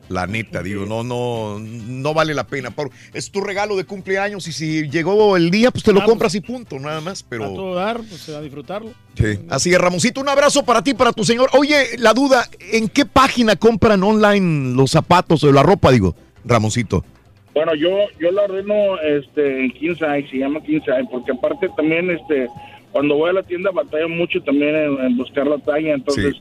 La 0.09 0.25
neta, 0.27 0.63
digo, 0.63 0.85
no, 0.87 1.03
no, 1.03 1.59
no 1.59 2.13
vale 2.15 2.33
la 2.33 2.45
pena. 2.47 2.71
Por- 2.71 2.89
es 3.13 3.29
tu 3.31 3.41
regalo 3.41 3.77
de 3.77 3.83
cumpleaños 3.83 4.47
y 4.47 4.51
si 4.51 4.89
llegó 4.89 5.37
el 5.37 5.51
día, 5.51 5.69
pues 5.71 5.83
te 5.83 5.93
lo 5.93 6.01
Ah, 6.01 6.05
compras 6.05 6.33
y 6.35 6.41
punto, 6.41 6.79
nada 6.79 6.99
más. 6.99 7.21
A 7.21 7.25
Pero 7.29 7.53
todo 7.53 7.75
dar, 7.75 7.97
pues 7.97 8.27
a 8.29 8.41
disfrutarlo. 8.41 8.91
sí. 9.15 9.39
así 9.49 9.71
es, 9.71 9.77
Ramoncito, 9.79 10.19
un 10.19 10.29
abrazo 10.29 10.63
para 10.65 10.83
ti, 10.83 10.93
para 10.95 11.13
tu 11.13 11.23
señor. 11.23 11.49
Oye, 11.53 11.97
la 11.99 12.13
duda, 12.13 12.45
¿en 12.71 12.89
qué 12.89 13.05
página 13.05 13.55
compran 13.55 14.01
online 14.03 14.75
los 14.75 14.91
zapatos 14.91 15.43
o 15.43 15.51
la 15.51 15.61
ropa, 15.63 15.91
digo, 15.91 16.15
Ramoncito? 16.43 17.05
Bueno, 17.53 17.75
yo 17.75 17.89
yo 18.19 18.31
la 18.31 18.43
ordeno 18.43 18.99
este, 19.01 19.65
en 19.65 19.71
King 19.71 19.93
Size, 19.95 20.27
se 20.31 20.37
llama 20.37 20.61
King 20.63 20.79
Size, 20.79 21.07
porque 21.11 21.31
aparte 21.33 21.67
también 21.75 22.09
este 22.09 22.47
cuando 22.91 23.15
voy 23.15 23.29
a 23.29 23.33
la 23.33 23.43
tienda 23.43 23.69
batallo 23.69 24.09
mucho 24.09 24.41
también 24.41 24.75
en, 24.75 25.05
en 25.05 25.17
buscar 25.17 25.45
la 25.45 25.57
talla, 25.59 25.93
entonces 25.93 26.35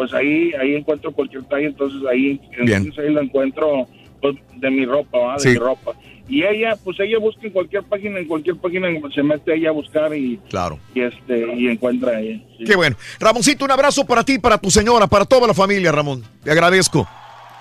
pues 0.00 0.14
ahí 0.14 0.52
ahí 0.58 0.74
encuentro 0.76 1.12
cualquier 1.12 1.42
talla, 1.44 1.66
entonces 1.66 2.00
ahí 2.10 2.40
en 2.58 2.64
Bien. 2.64 2.82
King 2.84 2.90
Size 2.90 3.10
la 3.10 3.20
encuentro 3.20 3.86
pues, 4.22 4.36
de 4.56 4.70
mi 4.70 4.86
ropa, 4.86 5.18
¿va? 5.18 5.34
de 5.34 5.40
Sí. 5.40 5.48
mi 5.50 5.56
ropa. 5.56 5.92
Y 6.28 6.42
ella, 6.44 6.76
pues 6.84 6.98
ella 7.00 7.18
busca 7.18 7.40
en 7.44 7.50
cualquier 7.52 7.82
página, 7.82 8.18
en 8.20 8.26
cualquier 8.26 8.56
página 8.56 8.86
se 9.14 9.22
mete 9.22 9.52
ella 9.54 9.70
a 9.70 9.72
buscar 9.72 10.14
y, 10.16 10.38
Claro. 10.48 10.78
y 10.94 11.00
este 11.02 11.54
y 11.56 11.68
encuentra 11.68 12.16
ahí. 12.16 12.46
sí. 12.56 12.64
Qué 12.64 12.76
bueno. 12.76 12.96
Ramoncito, 13.18 13.64
un 13.64 13.70
abrazo 13.72 14.06
para 14.06 14.22
ti, 14.24 14.38
para 14.38 14.56
tu 14.56 14.70
señora, 14.70 15.06
para 15.06 15.24
toda 15.26 15.46
la 15.48 15.54
familia, 15.54 15.90
Ramón. 15.92 16.22
Te 16.44 16.50
agradezco. 16.50 17.06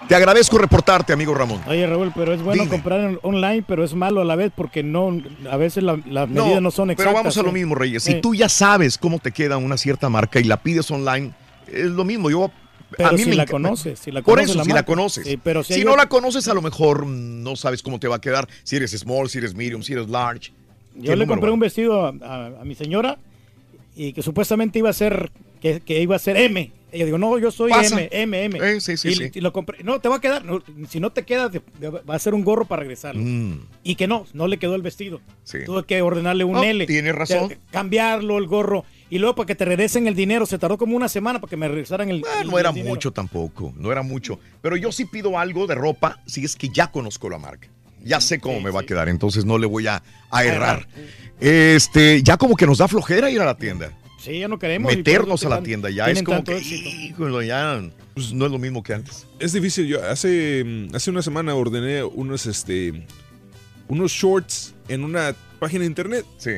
Te 0.07 0.15
agradezco 0.15 0.57
reportarte, 0.57 1.11
amigo 1.11 1.33
Ramón. 1.33 1.59
Oye, 1.67 1.85
Raúl, 1.85 2.11
pero 2.15 2.33
es 2.33 2.41
bueno 2.41 2.63
Dime. 2.63 2.71
comprar 2.73 3.01
en- 3.01 3.19
online, 3.21 3.63
pero 3.67 3.83
es 3.83 3.93
malo 3.93 4.21
a 4.21 4.25
la 4.25 4.35
vez 4.37 4.51
porque 4.55 4.81
no, 4.81 5.19
a 5.51 5.57
veces 5.57 5.83
la- 5.83 5.99
las 6.09 6.29
medidas 6.29 6.61
no, 6.61 6.71
son 6.71 6.89
exactas. 6.89 7.11
Pero 7.11 7.17
vamos 7.23 7.37
a 7.37 7.43
lo 7.43 7.49
¿eh? 7.49 7.53
mismo, 7.53 7.75
Reyes. 7.75 8.07
Eh, 8.07 8.13
Si 8.13 8.21
tú 8.21 8.33
ya 8.33 8.47
sabes 8.49 8.97
cómo 8.97 9.19
te 9.19 9.31
queda 9.31 9.57
una 9.57 9.75
cierta 9.77 10.07
marca 10.09 10.39
y 10.39 10.45
la 10.45 10.57
pides 10.63 10.89
online, 10.89 11.31
es 11.73 11.85
lo 11.91 12.05
mismo. 12.05 12.29
Yo 12.29 12.51
Pero 12.97 13.09
a 13.09 13.11
mí 13.13 13.19
si 13.23 13.29
me 13.29 13.35
la 13.35 13.45
conoces, 13.45 13.99
si 13.99 14.11
la 14.11 14.21
Por 14.21 14.35
conoces 14.35 14.49
eso, 14.51 14.57
la 14.59 14.63
si 14.65 14.71
la 14.71 14.83
conoces. 14.83 15.37
Pero 15.43 15.63
si 15.63 15.83
no 15.83 15.95
la 15.95 16.07
conoces, 16.09 16.47
a 16.47 16.53
lo 16.53 16.61
mejor 16.61 17.05
no 17.05 17.55
sabes 17.55 17.81
cómo 17.83 17.99
te 17.99 18.07
va 18.07 18.15
a 18.17 18.21
quedar. 18.21 18.47
Si 18.63 18.75
eres 18.75 18.91
small, 18.91 19.29
si 19.29 19.37
eres 19.39 19.53
medium, 19.55 19.81
si 19.83 19.93
eres 19.93 20.09
large. 20.09 20.51
Yo 20.95 21.15
le 21.15 21.25
compré 21.27 21.51
un 21.51 21.59
vestido 21.59 22.05
a, 22.05 22.13
a- 22.21 22.61
a 22.61 22.65
mi 22.65 22.75
señora 22.75 23.17
y 23.95 24.13
que 24.13 24.21
supuestamente 24.21 24.79
iba 24.79 24.89
a 24.89 24.93
ser 24.93 25.31
que, 25.61 25.79
que 25.81 26.01
iba 26.01 26.15
a 26.15 26.19
ser 26.19 26.37
M 26.37 26.71
yo 26.93 27.05
digo, 27.05 27.17
no, 27.17 27.37
yo 27.37 27.51
soy 27.51 27.71
Pasa. 27.71 27.95
M, 28.01 28.09
M, 28.11 28.43
M. 28.45 28.59
Eh, 28.59 28.81
sí, 28.81 28.97
sí, 28.97 29.09
y, 29.09 29.15
sí. 29.15 29.31
y 29.33 29.41
lo 29.41 29.53
compré. 29.53 29.83
No, 29.83 29.99
te 29.99 30.09
va 30.09 30.15
a 30.17 30.21
quedar. 30.21 30.43
no, 30.45 30.63
si 30.89 30.99
no 30.99 31.11
te 31.11 31.23
queda, 31.23 31.51
va 32.09 32.15
a 32.15 32.19
ser 32.19 32.33
un 32.33 32.43
gorro 32.43 32.65
para 32.65 32.81
regresarlo. 32.81 33.21
Mm. 33.23 33.59
Y 33.83 33.95
que 33.95 34.07
no, 34.07 34.25
no 34.33 34.47
le 34.47 34.57
quedó 34.59 34.75
el 34.75 34.81
vestido. 34.81 35.21
Sí. 35.43 35.59
Tuve 35.65 35.83
que 35.85 36.01
ordenarle 36.01 36.43
un 36.43 36.53
No, 36.53 36.63
L. 36.63 36.85
tienes 36.87 37.13
razón. 37.15 37.53
Cambiarlo, 37.71 38.37
el 38.37 38.47
gorro. 38.47 38.85
Y 39.11 39.17
luego 39.17 39.35
para 39.35 39.47
que 39.47 39.55
te 39.55 39.65
regresen 39.65 40.07
el 40.07 40.15
dinero. 40.15 40.45
Se 40.45 40.57
tardó 40.59 40.77
como 40.77 40.95
una 40.95 41.09
semana 41.09 41.39
para 41.39 41.49
que 41.49 41.57
me 41.57 41.67
regresaran 41.67 42.09
el, 42.09 42.23
Ah, 42.27 42.41
el- 42.41 42.47
no 42.49 42.59
era 42.59 42.71
dinero. 42.71 42.89
mucho 42.93 43.11
tampoco, 43.11 43.73
no 43.77 43.91
era 43.91 44.01
mucho. 44.03 44.39
Pero 44.61 44.77
yo 44.77 44.91
sí 44.91 45.05
pido 45.05 45.37
algo 45.39 45.65
de 45.67 45.75
ropa 45.75 46.21
si 46.25 46.45
es 46.45 46.55
que 46.55 46.69
ya 46.69 46.91
conozco 46.91 47.29
la 47.29 47.37
marca. 47.39 47.67
Ya 48.03 48.21
sé 48.21 48.39
cómo 48.39 48.61
me 48.61 48.69
va 48.71 48.79
a 48.81 48.83
quedar, 48.85 49.09
entonces 49.09 49.43
no 49.45 49.57
le 49.57 49.65
voy 49.67 49.85
a, 49.87 50.01
a 50.31 50.43
errar. 50.45 50.87
Este, 51.39 52.21
ya 52.23 52.37
como 52.37 52.55
que 52.55 52.65
nos 52.65 52.77
da 52.77 52.87
flojera 52.87 53.29
ir 53.29 53.41
a 53.41 53.45
la 53.45 53.57
tienda. 53.57 53.91
Sí, 54.19 54.39
ya 54.39 54.47
no 54.47 54.59
queremos. 54.59 54.95
Meternos 54.95 55.45
a 55.45 55.49
la 55.49 55.63
tienda 55.63 55.89
ya 55.89 56.07
es 56.07 56.21
como 56.23 56.37
tanto 56.37 56.51
que, 56.51 56.57
éxito. 56.57 56.89
híjole, 56.89 57.47
ya 57.47 57.81
pues, 58.13 58.33
no 58.33 58.45
es 58.45 58.51
lo 58.51 58.59
mismo 58.59 58.83
que 58.83 58.93
antes. 58.93 59.27
Es 59.39 59.53
difícil. 59.53 59.87
Yo 59.87 60.03
hace, 60.03 60.89
hace 60.93 61.09
una 61.09 61.21
semana 61.21 61.55
ordené 61.55 62.03
unos, 62.03 62.45
este, 62.45 63.05
unos 63.87 64.11
shorts 64.11 64.75
en 64.89 65.03
una 65.03 65.35
página 65.59 65.81
de 65.81 65.87
internet. 65.87 66.25
Sí. 66.37 66.51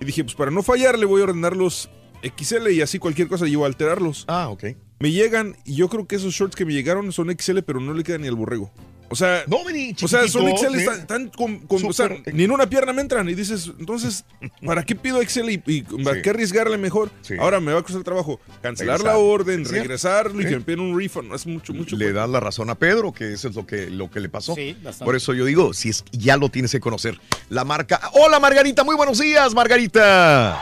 Y 0.00 0.04
dije, 0.04 0.24
pues 0.24 0.34
para 0.34 0.50
no 0.50 0.62
fallar, 0.62 0.98
le 0.98 1.06
voy 1.06 1.20
a 1.20 1.24
ordenar 1.24 1.56
los 1.56 1.88
XL 2.22 2.70
y 2.70 2.80
así 2.80 2.98
cualquier 2.98 3.28
cosa 3.28 3.46
llevo 3.46 3.64
a 3.64 3.68
alterarlos. 3.68 4.24
Ah, 4.26 4.48
ok. 4.48 4.64
Me 4.98 5.12
llegan 5.12 5.56
y 5.64 5.74
yo 5.74 5.88
creo 5.88 6.06
que 6.06 6.16
esos 6.16 6.34
shorts 6.34 6.56
que 6.56 6.64
me 6.64 6.72
llegaron 6.72 7.12
son 7.12 7.28
XL, 7.30 7.60
pero 7.60 7.80
no 7.80 7.92
le 7.92 8.02
quedan 8.02 8.22
ni 8.22 8.28
al 8.28 8.34
borrego. 8.34 8.72
O 9.08 9.14
sea, 9.14 9.44
no, 9.46 9.64
vení, 9.64 9.94
o 10.02 10.08
sea, 10.08 10.26
son 10.26 10.48
XL, 10.56 10.74
¿eh? 10.74 10.78
están, 10.78 10.98
están 11.00 11.28
con, 11.28 11.58
con- 11.60 11.84
o 11.86 11.92
sea, 11.92 12.10
ni 12.32 12.42
en 12.44 12.50
una 12.50 12.68
pierna 12.68 12.92
me 12.92 13.02
entran. 13.02 13.28
Y 13.28 13.34
dices, 13.34 13.70
entonces, 13.78 14.24
¿para 14.64 14.82
qué 14.84 14.96
pido 14.96 15.22
XL 15.22 15.48
y, 15.50 15.62
y 15.66 15.82
para 16.04 16.20
qué 16.22 16.30
arriesgarle 16.30 16.76
mejor? 16.76 17.10
Ahora 17.38 17.60
me 17.60 17.72
va 17.72 17.78
a 17.80 17.82
costar 17.82 18.02
trabajo 18.02 18.40
cancelar 18.62 19.00
la 19.00 19.16
orden, 19.16 19.64
cierto. 19.64 19.74
regresarlo 19.82 20.40
y 20.40 20.44
Sí. 20.44 20.48
que 20.50 20.56
me 20.56 20.62
piden 20.62 20.80
un 20.80 20.98
refund. 20.98 21.32
Es 21.32 21.46
mucho, 21.46 21.72
mucho. 21.72 21.96
Le 21.96 22.12
das 22.12 22.28
la 22.28 22.40
razón 22.40 22.68
a 22.68 22.74
Pedro, 22.74 23.12
que 23.12 23.32
eso 23.32 23.48
es 23.48 23.54
lo 23.54 23.64
que, 23.66 23.88
lo 23.90 24.10
que 24.10 24.18
le 24.20 24.28
pasó. 24.28 24.54
Sí, 24.56 24.72
bastante. 24.82 25.04
Por 25.04 25.14
eso 25.14 25.32
yo 25.34 25.44
digo, 25.44 25.72
si 25.72 25.90
es 25.90 26.04
ya 26.10 26.36
lo 26.36 26.48
tienes 26.48 26.72
que 26.72 26.80
conocer. 26.80 27.18
La 27.48 27.64
marca. 27.64 28.00
Hola 28.14 28.40
Margarita, 28.40 28.82
muy 28.82 28.96
buenos 28.96 29.18
días, 29.20 29.54
Margarita. 29.54 30.60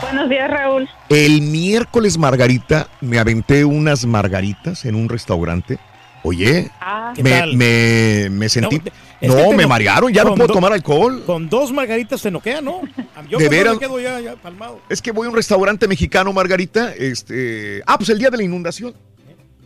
Buenos 0.00 0.28
días, 0.28 0.50
Raúl. 0.50 0.88
El 1.08 1.40
miércoles, 1.42 2.18
Margarita, 2.18 2.88
me 3.00 3.18
aventé 3.18 3.64
unas 3.64 4.04
margaritas 4.04 4.84
en 4.84 4.94
un 4.94 5.08
restaurante. 5.08 5.78
Oye, 6.26 6.70
Ah. 6.80 7.12
¿Qué 7.14 7.22
me, 7.22 7.46
me, 7.54 8.28
me 8.30 8.48
sentí. 8.48 8.80
No, 9.22 9.52
me 9.52 9.62
no- 9.62 9.68
marearon, 9.68 10.12
ya 10.12 10.24
no 10.24 10.34
puedo 10.34 10.48
do- 10.48 10.54
tomar 10.54 10.72
alcohol. 10.72 11.22
Con 11.24 11.48
dos 11.48 11.72
margaritas 11.72 12.20
se 12.20 12.30
noquea, 12.30 12.60
¿no? 12.60 12.80
Yo 13.30 13.38
¿De 13.38 13.48
veras? 13.48 13.74
me 13.74 13.80
quedo 13.80 14.00
ya, 14.00 14.18
ya 14.20 14.34
palmado. 14.36 14.80
Es 14.88 15.00
que 15.00 15.12
voy 15.12 15.26
a 15.26 15.30
un 15.30 15.36
restaurante 15.36 15.86
mexicano, 15.88 16.32
Margarita. 16.32 16.92
Este, 16.94 17.82
ah, 17.86 17.96
pues 17.96 18.10
el 18.10 18.18
día 18.18 18.30
de 18.30 18.36
la 18.38 18.42
inundación. 18.42 18.94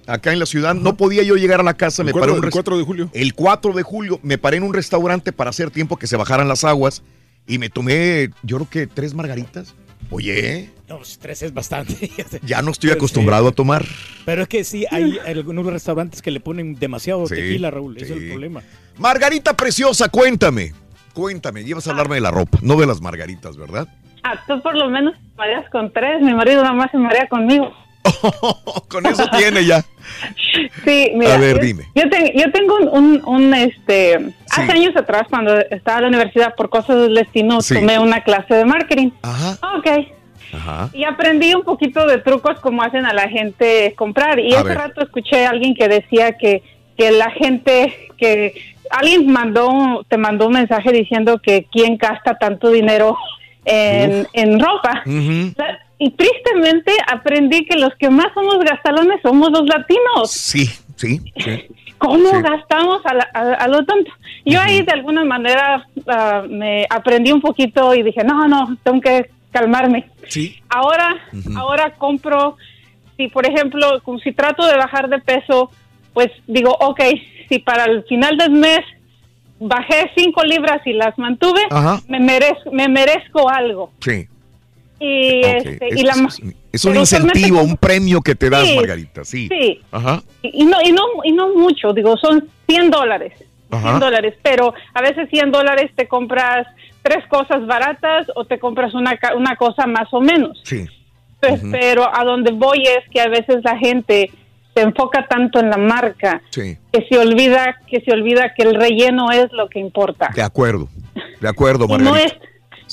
Acá 0.07 0.33
en 0.33 0.39
la 0.39 0.47
ciudad 0.47 0.75
no 0.75 0.97
podía 0.97 1.23
yo 1.23 1.37
llegar 1.37 1.61
a 1.61 1.63
la 1.63 1.75
casa, 1.75 2.03
El 2.03 2.07
me 2.07 2.13
4, 2.13 2.21
paré 2.21 2.33
en 2.33 2.39
un 2.39 2.45
el 2.45 2.47
res- 2.49 2.53
4 2.53 2.79
de 2.79 2.85
julio. 2.85 3.11
El 3.13 3.35
4 3.35 3.73
de 3.73 3.83
julio 3.83 4.21
me 4.23 4.39
paré 4.39 4.57
en 4.59 4.65
un 4.65 4.75
restaurante 4.75 5.33
para 5.33 5.51
hacer 5.51 5.71
tiempo 5.71 5.97
que 5.97 6.07
se 6.07 6.17
bajaran 6.17 6.49
las 6.49 6.65
aguas 6.65 7.03
y 7.47 7.59
me 7.59 7.71
tomé, 7.71 8.31
yo 8.43 8.57
creo 8.59 8.69
que 8.71 8.87
tres 8.87 9.15
margaritas. 9.15 9.75
Oye, 10.11 10.71
No, 10.89 10.99
pues, 10.99 11.19
tres 11.19 11.43
es 11.43 11.55
bastante. 11.55 12.11
ya 12.43 12.63
no 12.63 12.71
estoy 12.73 12.91
acostumbrado 12.91 13.49
a 13.49 13.53
tomar. 13.53 13.85
Pero 14.25 14.43
es 14.43 14.49
que 14.49 14.65
sí, 14.65 14.87
hay 14.91 15.19
algunos 15.27 15.67
restaurantes 15.67 16.23
que 16.23 16.31
le 16.31 16.41
ponen 16.41 16.75
demasiado 16.75 17.27
Sí, 17.27 17.35
tequila, 17.37 17.71
Raúl. 17.71 17.97
Ese 17.97 18.13
es 18.15 18.19
sí. 18.19 18.25
el 18.25 18.31
problema. 18.31 18.63
Margarita 18.99 19.55
preciosa, 19.57 20.09
cuéntame. 20.09 20.73
Cuéntame, 21.15 21.65
llevas 21.65 21.87
a 21.87 21.91
hablarme 21.91 22.17
de 22.17 22.21
la 22.23 22.31
ropa, 22.31 22.59
no 22.63 22.77
de 22.77 22.87
las 22.87 23.01
margaritas, 23.01 23.57
¿verdad? 23.57 23.87
Ah, 24.23 24.41
tú 24.47 24.61
por 24.63 24.77
lo 24.77 24.89
menos 24.91 25.15
te 25.15 25.37
mareas 25.37 25.69
con 25.71 25.93
tres. 25.93 26.21
Mi 26.23 26.35
marido 26.35 26.63
nada 26.63 26.75
más 26.75 26.91
se 26.91 26.99
marea 26.99 27.27
conmigo. 27.29 27.73
Con 28.89 29.07
eso 29.07 29.27
tiene 29.37 29.65
ya. 29.65 29.85
Sí, 30.85 31.13
mira. 31.15 31.35
A 31.35 31.39
ver, 31.39 31.57
yo, 31.57 31.63
dime. 31.63 31.85
Yo, 31.95 32.09
ten- 32.11 32.33
yo 32.35 32.51
tengo 32.53 32.77
un, 32.77 32.89
un, 32.89 33.25
un, 33.25 33.55
este, 33.55 34.19
hace 34.51 34.73
años 34.73 34.97
atrás, 34.97 35.25
cuando 35.31 35.57
estaba 35.59 35.99
en 35.99 36.03
la 36.05 36.09
universidad 36.09 36.55
por 36.57 36.69
cosas 36.71 36.97
del 36.97 37.15
destino, 37.15 37.61
Sí. 37.61 37.75
tomé 37.75 37.99
una 37.99 38.23
clase 38.23 38.55
de 38.55 38.65
marketing. 38.65 39.11
Ajá. 39.23 39.59
Ok. 39.79 39.87
Ajá. 40.53 40.91
Y 40.93 41.05
aprendí 41.05 41.55
un 41.55 41.63
poquito 41.63 42.07
de 42.07 42.19
trucos 42.19 42.59
como 42.61 42.83
hacen 42.83 43.07
a 43.07 43.13
la 43.13 43.29
gente 43.29 43.95
comprar. 43.97 44.41
Y 44.41 44.53
A 44.55 44.59
hace 44.61 44.69
ver. 44.69 44.79
rato 44.79 45.03
escuché 45.03 45.47
a 45.47 45.51
alguien 45.51 45.75
que 45.75 45.87
decía 45.89 46.37
que, 46.37 46.63
que 46.97 47.13
la 47.13 47.31
gente, 47.31 48.09
que 48.19 48.55
alguien 48.91 49.31
mandó, 49.31 50.05
te 50.09 50.17
mandó 50.17 50.49
un 50.49 50.55
mensaje 50.55 50.91
diciendo 50.91 51.41
que 51.41 51.67
quién 51.71 51.97
gasta 51.97 52.37
tanto 52.37 52.71
dinero 52.71 53.17
en, 53.65 54.27
en 54.33 54.59
ropa. 54.59 55.03
La- 55.07 55.79
Y 56.03 56.11
tristemente 56.13 56.93
aprendí 57.13 57.67
que 57.67 57.77
los 57.79 57.95
que 57.97 58.09
más 58.09 58.29
somos 58.33 58.59
gastalones 58.61 59.21
somos 59.23 59.51
los 59.51 59.67
latinos. 59.67 60.31
Sí, 60.31 60.65
sí, 60.97 61.21
sí. 61.37 61.67
¿Cómo 61.99 62.31
Sí. 62.31 62.43
gastamos 62.43 63.05
a, 63.05 63.13
la- 63.13 63.29
a- 63.35 63.55
a 63.65 63.69
lo 63.69 63.85
tonto? 63.85 64.11
Yo 64.47 64.59
ahí 64.63 64.81
de 64.81 64.93
alguna 64.93 65.25
manera 65.27 65.87
ah, 66.09 66.43
me 66.49 66.87
aprendí 66.89 67.31
un 67.31 67.43
poquito 67.43 67.95
y 67.95 68.03
dije, 68.03 68.25
no, 68.25 68.49
no, 68.49 68.77
tengo 68.83 69.03
que 69.03 69.29
calmarme. 69.53 70.09
Sí. 70.27 70.57
Ahora, 70.71 71.17
ahora 71.57 71.93
compro, 71.99 72.57
si 73.19 73.29
por 73.29 73.45
ejemplo, 73.47 74.01
como 74.03 74.19
si 74.21 74.33
trato 74.33 74.67
de 74.67 74.79
bajar 74.79 75.11
de 75.11 75.19
peso, 75.19 75.71
pues 76.15 76.29
digo, 76.47 76.75
ok, 76.81 77.01
si 77.51 77.59
para 77.59 77.85
el 77.85 78.05
final 78.05 78.39
del 78.39 78.53
mes 78.53 78.81
bajé 79.59 80.11
cinco 80.17 80.43
libras 80.45 80.81
y 80.87 80.95
las 80.95 81.19
mantuve, 81.19 81.61
me 82.09 82.21
merezco, 82.21 82.73
me 82.73 82.89
merezco 82.89 83.51
algo. 83.51 83.93
Sí. 84.01 84.27
Y, 85.01 85.41
este, 85.41 85.89
Es, 85.89 85.97
y 85.99 86.03
la, 86.05 86.13
es- 86.13 86.43
es 86.73 86.85
un 86.85 86.97
incentivo, 86.97 87.59
como- 87.59 87.71
un 87.71 87.77
premio 87.77 88.21
que 88.21 88.35
te 88.35 88.51
das, 88.51 88.67
Sí, 88.67 88.77
Margarita, 88.77 89.25
sí. 89.25 89.49
sí. 89.49 89.81
Ajá. 89.91 90.23
Y 90.43 90.65
no, 90.65 90.77
y 90.85 90.93
no, 90.93 91.03
y 91.25 91.33
no 91.33 91.55
mucho, 91.55 91.93
digo, 91.93 92.17
son 92.19 92.47
100 92.69 92.91
dólares. 92.91 93.33
Ajá. 93.71 93.89
100 93.91 94.01
dólares, 94.01 94.35
pero 94.43 94.75
a 94.95 95.01
veces 95.03 95.29
100 95.31 95.51
dólares 95.53 95.91
te 95.97 96.07
compras 96.07 96.67
tres 97.03 97.25
cosas 97.29 97.67
baratas 97.67 98.27
o 98.35 98.45
te 98.45 98.59
compras 98.59 98.93
una, 98.95 99.19
una 99.37 99.57
cosa 99.57 99.87
más 99.87 100.09
o 100.13 100.21
menos. 100.21 100.61
Sí. 100.65 100.85
Pues. 101.41 101.63
Pero 101.71 102.05
a 102.15 102.23
donde 102.25 102.51
voy 102.53 102.83
es 102.83 103.09
que 103.11 103.21
a 103.23 103.29
veces 103.29 103.65
la 103.65 103.79
gente 103.79 104.31
se 104.75 104.83
enfoca 104.83 105.27
tanto 105.27 105.59
en 105.61 105.71
la 105.71 105.79
marca 105.79 106.43
Sí. 106.51 106.77
que 106.93 107.07
se 107.09 107.17
olvida 107.19 107.77
que 107.89 108.01
se 108.03 108.13
olvida 108.13 108.53
que 108.55 108.65
el 108.65 108.75
relleno 108.75 109.31
es 109.33 109.51
lo 109.53 109.69
que 109.71 109.79
importa. 109.81 110.29
De 110.35 110.43
acuerdo. 110.43 110.89
De 111.41 111.49
acuerdo, 111.49 111.85
Y 111.89 111.89
no 111.89 111.99
Margarita. 112.13 112.37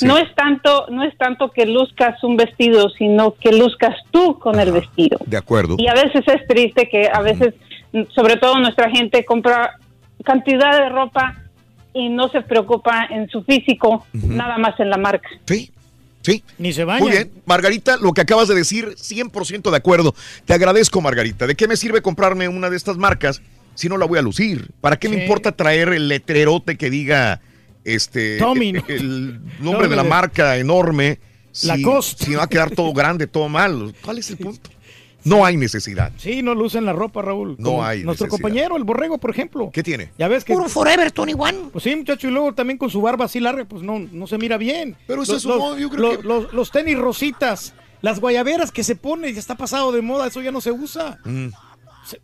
No 0.02 0.18
es 0.18 0.34
tanto 0.36 0.88
no 0.90 1.04
es 1.04 1.18
tanto 1.18 1.52
que 1.52 1.66
luzcas 1.66 2.24
un 2.24 2.38
vestido, 2.38 2.90
sino 2.90 3.36
que 3.36 3.52
luzcas 3.52 3.96
tú 4.12 4.38
con 4.40 4.60
el 4.60 4.72
vestido. 4.72 5.20
De 5.26 5.38
acuerdo. 5.38 5.76
Y 5.78 5.88
a 5.88 5.94
veces 5.94 6.24
es 6.28 6.48
triste 6.48 6.90
que 6.90 7.10
a 7.12 7.22
veces, 7.22 7.54
sobre 8.14 8.38
todo 8.38 8.60
nuestra 8.60 8.90
gente, 8.90 9.26
compra 9.26 9.80
cantidad 10.24 10.80
de 10.80 10.90
ropa 10.90 11.36
y 11.94 12.10
no 12.10 12.30
se 12.30 12.42
preocupa 12.42 13.08
en 13.10 13.30
su 13.30 13.44
físico, 13.44 14.06
nada 14.14 14.58
más 14.58 14.80
en 14.80 14.90
la 14.90 14.98
marca. 14.98 15.28
Sí, 15.46 15.72
sí. 16.22 16.44
Ni 16.58 16.74
se 16.74 16.84
bañan. 16.84 17.02
Muy 17.02 17.12
bien, 17.12 17.32
Margarita, 17.46 17.98
lo 17.98 18.14
que 18.14 18.22
acabas 18.22 18.48
de 18.48 18.56
decir, 18.56 18.90
100% 18.96 19.72
de 19.72 19.78
acuerdo. 19.78 20.14
Te 20.46 20.54
agradezco, 20.54 21.02
Margarita. 21.02 21.48
¿De 21.48 21.56
qué 21.56 21.68
me 21.68 21.76
sirve 21.76 22.02
comprarme 22.02 22.48
una 22.48 22.70
de 22.70 22.78
estas 22.78 22.98
marcas 22.98 23.42
si 23.74 23.90
no 23.90 23.98
la 23.98 24.06
voy 24.06 24.20
a 24.20 24.22
lucir? 24.22 24.70
¿Para 24.82 24.98
qué 24.98 25.10
me 25.10 25.24
importa 25.24 25.54
traer 25.54 25.90
el 25.90 26.08
letrerote 26.08 26.78
que 26.78 26.90
diga 26.90 27.42
este 27.96 28.38
Tommy, 28.38 28.74
¿no? 28.74 28.84
el 28.88 29.40
nombre 29.60 29.88
de 29.88 29.96
la 29.96 30.04
de- 30.04 30.10
marca 30.10 30.58
enorme? 30.58 31.20
Si, 31.52 31.68
Lacoste. 31.68 32.26
si 32.26 32.36
va 32.36 32.44
a 32.44 32.48
quedar 32.48 32.70
todo 32.72 32.94
grande, 32.94 33.26
todo 33.28 33.50
mal. 33.50 33.96
¿Cuál 34.04 34.20
es 34.20 34.30
el 34.30 34.38
punto? 34.38 34.70
No 35.24 35.44
hay 35.44 35.58
necesidad. 35.58 36.12
Sí, 36.18 36.42
no 36.42 36.54
lucen 36.56 36.86
la 36.86 36.94
ropa, 36.94 37.22
Raúl. 37.22 37.56
No 37.58 37.66
Como 37.72 37.84
hay 37.84 38.04
Nuestro 38.04 38.28
necesidad. 38.28 38.30
compañero, 38.30 38.78
el 38.78 38.84
borrego, 38.86 39.18
por 39.18 39.32
ejemplo. 39.32 39.72
¿Qué 39.74 39.84
tiene? 39.84 40.12
Ya 40.18 40.28
ves 40.28 40.44
que. 40.46 40.54
Puro 40.54 40.70
Forever 40.70 41.12
21. 41.12 41.70
Pues 41.72 41.84
sí, 41.84 41.96
muchacho, 41.96 42.28
y 42.28 42.32
luego 42.32 42.54
también 42.54 42.78
con 42.78 42.90
su 42.90 43.02
barba 43.02 43.26
así 43.26 43.40
larga, 43.40 43.66
pues 43.66 43.82
no, 43.84 44.00
no 44.00 44.28
se 44.28 44.38
mira 44.38 44.58
bien. 44.58 44.96
Pero 45.08 45.24
es 45.24 45.30
los, 45.30 45.38
eso, 45.40 45.50
los, 45.50 45.58
no, 45.60 45.78
yo 45.78 45.90
creo 45.90 46.02
los- 46.02 46.18
que- 46.20 46.24
los- 46.28 46.54
los 46.54 46.72
tenis 46.72 46.98
rositas, 46.98 47.74
las 48.02 48.20
guayaberas 48.22 48.72
que 48.72 48.84
se 48.84 48.96
pone, 48.96 49.34
ya 49.34 49.40
está 49.40 49.56
pasado 49.56 49.92
de 49.92 50.02
moda, 50.02 50.28
eso 50.28 50.42
ya 50.42 50.52
no 50.52 50.62
se 50.62 50.72
usa. 50.72 51.18
Mm. 51.26 51.48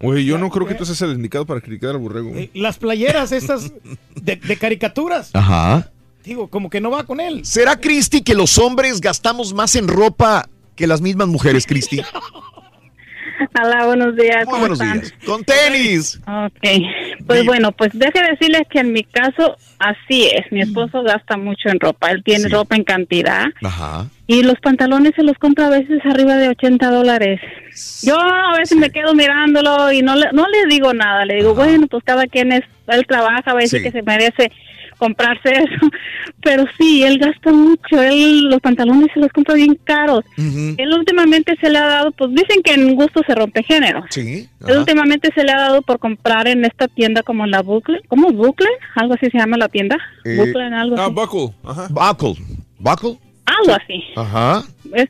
Oye, 0.02 0.24
yo 0.26 0.38
no 0.38 0.50
creo 0.50 0.68
que 0.68 0.76
tú 0.76 0.86
seas 0.86 1.02
el 1.02 1.12
indicado 1.14 1.46
para 1.46 1.62
criticar 1.62 1.92
al 1.92 1.98
borrego. 1.98 2.30
Eh, 2.36 2.50
Las 2.54 2.78
playeras 2.78 3.32
estas 3.32 3.72
de, 4.22 4.36
de 4.38 4.58
caricaturas, 4.58 5.32
Ajá. 5.34 5.90
digo, 6.24 6.48
como 6.50 6.70
que 6.70 6.82
no 6.82 6.92
va 6.92 7.04
con 7.06 7.20
él. 7.20 7.46
¿Será, 7.46 7.76
Cristi, 7.80 8.22
que 8.22 8.34
los 8.36 8.58
hombres 8.58 9.02
gastamos 9.02 9.54
más 9.54 9.76
en 9.76 9.88
ropa 9.88 10.48
que 10.76 10.88
las 10.88 11.02
mismas 11.02 11.28
mujeres, 11.28 11.66
Cristi? 11.66 12.02
Hola, 13.62 13.86
buenos 13.86 14.16
días. 14.16 14.46
Muy 14.46 14.46
¿cómo 14.46 14.60
buenos 14.60 14.80
están? 14.80 15.00
días. 15.02 15.14
Con 15.26 15.44
tenis. 15.44 16.20
Ok, 16.28 17.26
pues 17.28 17.46
bueno, 17.46 17.72
pues 17.72 17.92
deje 17.94 18.20
decirles 18.32 18.62
que 18.70 18.80
en 18.80 18.94
mi 18.94 19.04
caso 19.04 19.58
así 19.80 20.26
es. 20.26 20.52
Mi 20.52 20.62
esposo 20.62 21.04
gasta 21.04 21.36
mucho 21.38 21.70
en 21.70 21.80
ropa. 21.80 22.12
Él 22.12 22.24
tiene 22.24 22.48
ropa 22.48 22.76
en 22.76 22.84
cantidad 22.84 23.46
Ajá. 23.64 24.08
Y 24.28 24.44
los 24.44 24.56
pantalones 24.62 25.12
se 25.16 25.24
los 25.24 25.38
compra 25.38 25.68
a 25.68 25.72
veces 25.72 26.00
arriba 26.06 26.36
de 26.38 26.50
80 26.50 26.90
dólares. 26.92 27.40
Yo 28.04 28.18
a 28.20 28.56
veces 28.58 28.78
me 28.78 28.90
quedo 28.90 29.14
mirándolo 29.14 29.92
y 29.92 30.02
no 30.02 30.16
le, 30.16 30.28
no 30.32 30.48
le 30.48 30.66
digo 30.74 30.94
nada. 30.94 31.26
Le 31.26 31.36
digo, 31.36 31.54
bueno, 31.56 31.88
pues 31.88 32.04
cada 32.06 32.26
quien 32.28 32.52
es, 32.52 32.62
él 32.88 33.06
trabaja, 33.08 33.44
a 33.46 33.54
veces 33.56 33.82
Sí. 33.82 33.84
que 33.84 33.92
se 33.92 34.02
merece 34.04 34.52
comprarse 34.98 35.50
eso. 35.54 35.90
Pero 36.42 36.66
sí, 36.78 37.04
él 37.04 37.18
gasta 37.18 37.52
mucho. 37.52 38.02
Él 38.02 38.46
los 38.46 38.62
pantalones 38.62 39.08
se 39.14 39.20
los 39.20 39.30
compra 39.34 39.56
bien 39.56 39.78
caros. 39.84 40.24
Él 40.38 40.94
últimamente 40.94 41.56
se 41.60 41.70
le 41.70 41.80
ha 41.80 41.88
dado, 41.88 42.12
pues 42.12 42.30
dicen 42.32 42.62
que 42.64 42.74
en 42.76 42.96
gusto 42.96 43.22
se 43.28 43.36
rompe 43.36 43.64
género. 43.64 44.06
Sí. 44.10 44.48
Él 44.68 44.78
últimamente 44.78 45.30
se 45.36 45.44
le 45.44 45.52
ha 45.52 45.58
dado 45.58 45.82
por 45.82 46.00
comprar 46.00 46.48
en 46.48 46.64
esta 46.64 46.88
tienda 46.88 47.24
como 47.24 47.46
la 47.46 47.62
Bucle. 47.62 48.02
¿Cómo 48.08 48.32
Bucle? 48.32 48.70
Algo 48.96 49.16
así 49.16 49.30
se 49.30 49.38
llama 49.38 49.58
la 49.58 49.68
tienda. 49.68 49.98
Eh, 50.24 50.38
Bucle 50.38 50.66
en 50.68 50.74
algo 50.76 50.96
Ah, 50.98 51.06
así. 51.06 51.14
Buckle. 51.14 51.54
Ajá. 51.66 51.88
Buckle. 51.90 52.36
¿Buckle? 52.80 53.18
Algo 53.46 53.74
así. 53.74 54.04
Ajá. 54.16 54.64
¿ves? 54.86 55.10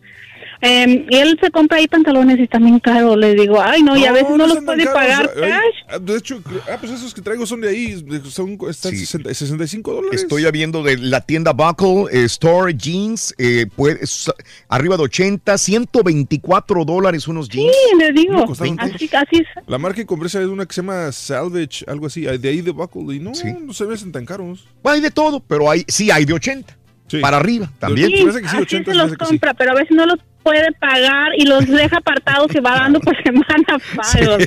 Eh, 0.66 1.06
y 1.10 1.18
él 1.18 1.38
se 1.42 1.52
compra 1.52 1.78
ahí 1.80 1.88
pantalones 1.90 2.40
y 2.40 2.48
también 2.48 2.80
caro. 2.80 3.18
Le 3.18 3.36
digo, 3.36 3.62
ay, 3.62 3.84
no, 3.84 3.98
y 3.98 4.06
a 4.06 4.14
veces 4.14 4.30
no, 4.30 4.38
los 4.48 4.58
están 4.58 4.66
tan 4.66 4.76
puede 4.78 4.86
caros. 4.86 4.94
pagar 5.28 5.30
Ay, 5.44 5.50
cash. 5.52 5.76
ah, 5.90 6.00
De 6.00 6.16
hecho, 6.16 6.42
ah, 6.72 6.78
pues 6.80 6.94
esos 6.94 7.14
que 7.14 7.22
traigo 7.22 7.46
son 7.46 7.60
de 7.60 7.68
ahí. 7.70 7.92
Son, 8.30 8.58
están 8.70 8.96
60 8.96 9.34
65 9.34 9.94
dólares. 9.94 10.22
Estoy 10.22 10.50
viendo 10.52 10.82
de 10.82 10.98
la 10.98 11.20
tienda 11.20 11.52
Buckle 11.52 12.06
eh, 12.18 12.24
Store 12.26 12.74
Jeans, 12.74 13.36
eh, 13.38 13.66
puede- 13.76 14.02
es- 14.06 14.32
arriba 14.70 14.96
de 14.96 15.04
80, 15.04 15.58
124 15.58 16.86
dólares 16.86 17.28
unos 17.28 17.50
jeans. 17.50 17.74
Sí, 17.92 17.98
le 17.98 18.12
digo. 18.14 18.34
No, 18.34 18.44
Así, 18.54 19.10
así 19.14 19.36
es. 19.42 19.48
La 19.68 19.78
marca 19.78 19.98
que 19.98 20.06
compré 20.06 20.28
es 20.28 20.36
una 20.36 20.66
que 20.66 20.74
se 20.74 20.82
llama 20.82 21.12
Salvage, 21.12 21.84
algo 21.88 22.08
así. 22.08 22.22
De 22.22 22.48
ahí 22.50 22.62
de 22.62 22.72
Buckle. 22.72 23.16
Y 23.16 23.20
no, 23.20 23.32
no 23.66 23.74
se 23.74 23.84
hacen 23.92 24.14
tan 24.14 24.26
caros. 24.26 24.66
Hay 24.86 25.02
de 25.02 25.12
todo, 25.12 25.42
pero 25.42 25.70
hay, 25.70 25.84
sí 25.90 26.10
hay 26.10 26.24
de 26.24 26.34
80 26.34 26.78
para 27.22 27.38
arriba 27.38 27.70
también. 27.80 28.10
Sí, 28.10 28.26
así 28.46 28.84
se 28.84 28.94
los 28.94 29.14
compra, 29.16 29.54
pero 29.54 29.72
a 29.72 29.76
veces 29.76 29.92
no 29.96 30.06
los 30.06 30.18
puede 30.44 30.74
pagar 30.74 31.32
y 31.38 31.46
los 31.46 31.66
deja 31.68 31.98
apartados 31.98 32.54
y 32.54 32.60
va 32.60 32.72
dando 32.80 33.00
por 33.00 33.16
semana 33.24 33.78
pagos. 33.96 34.44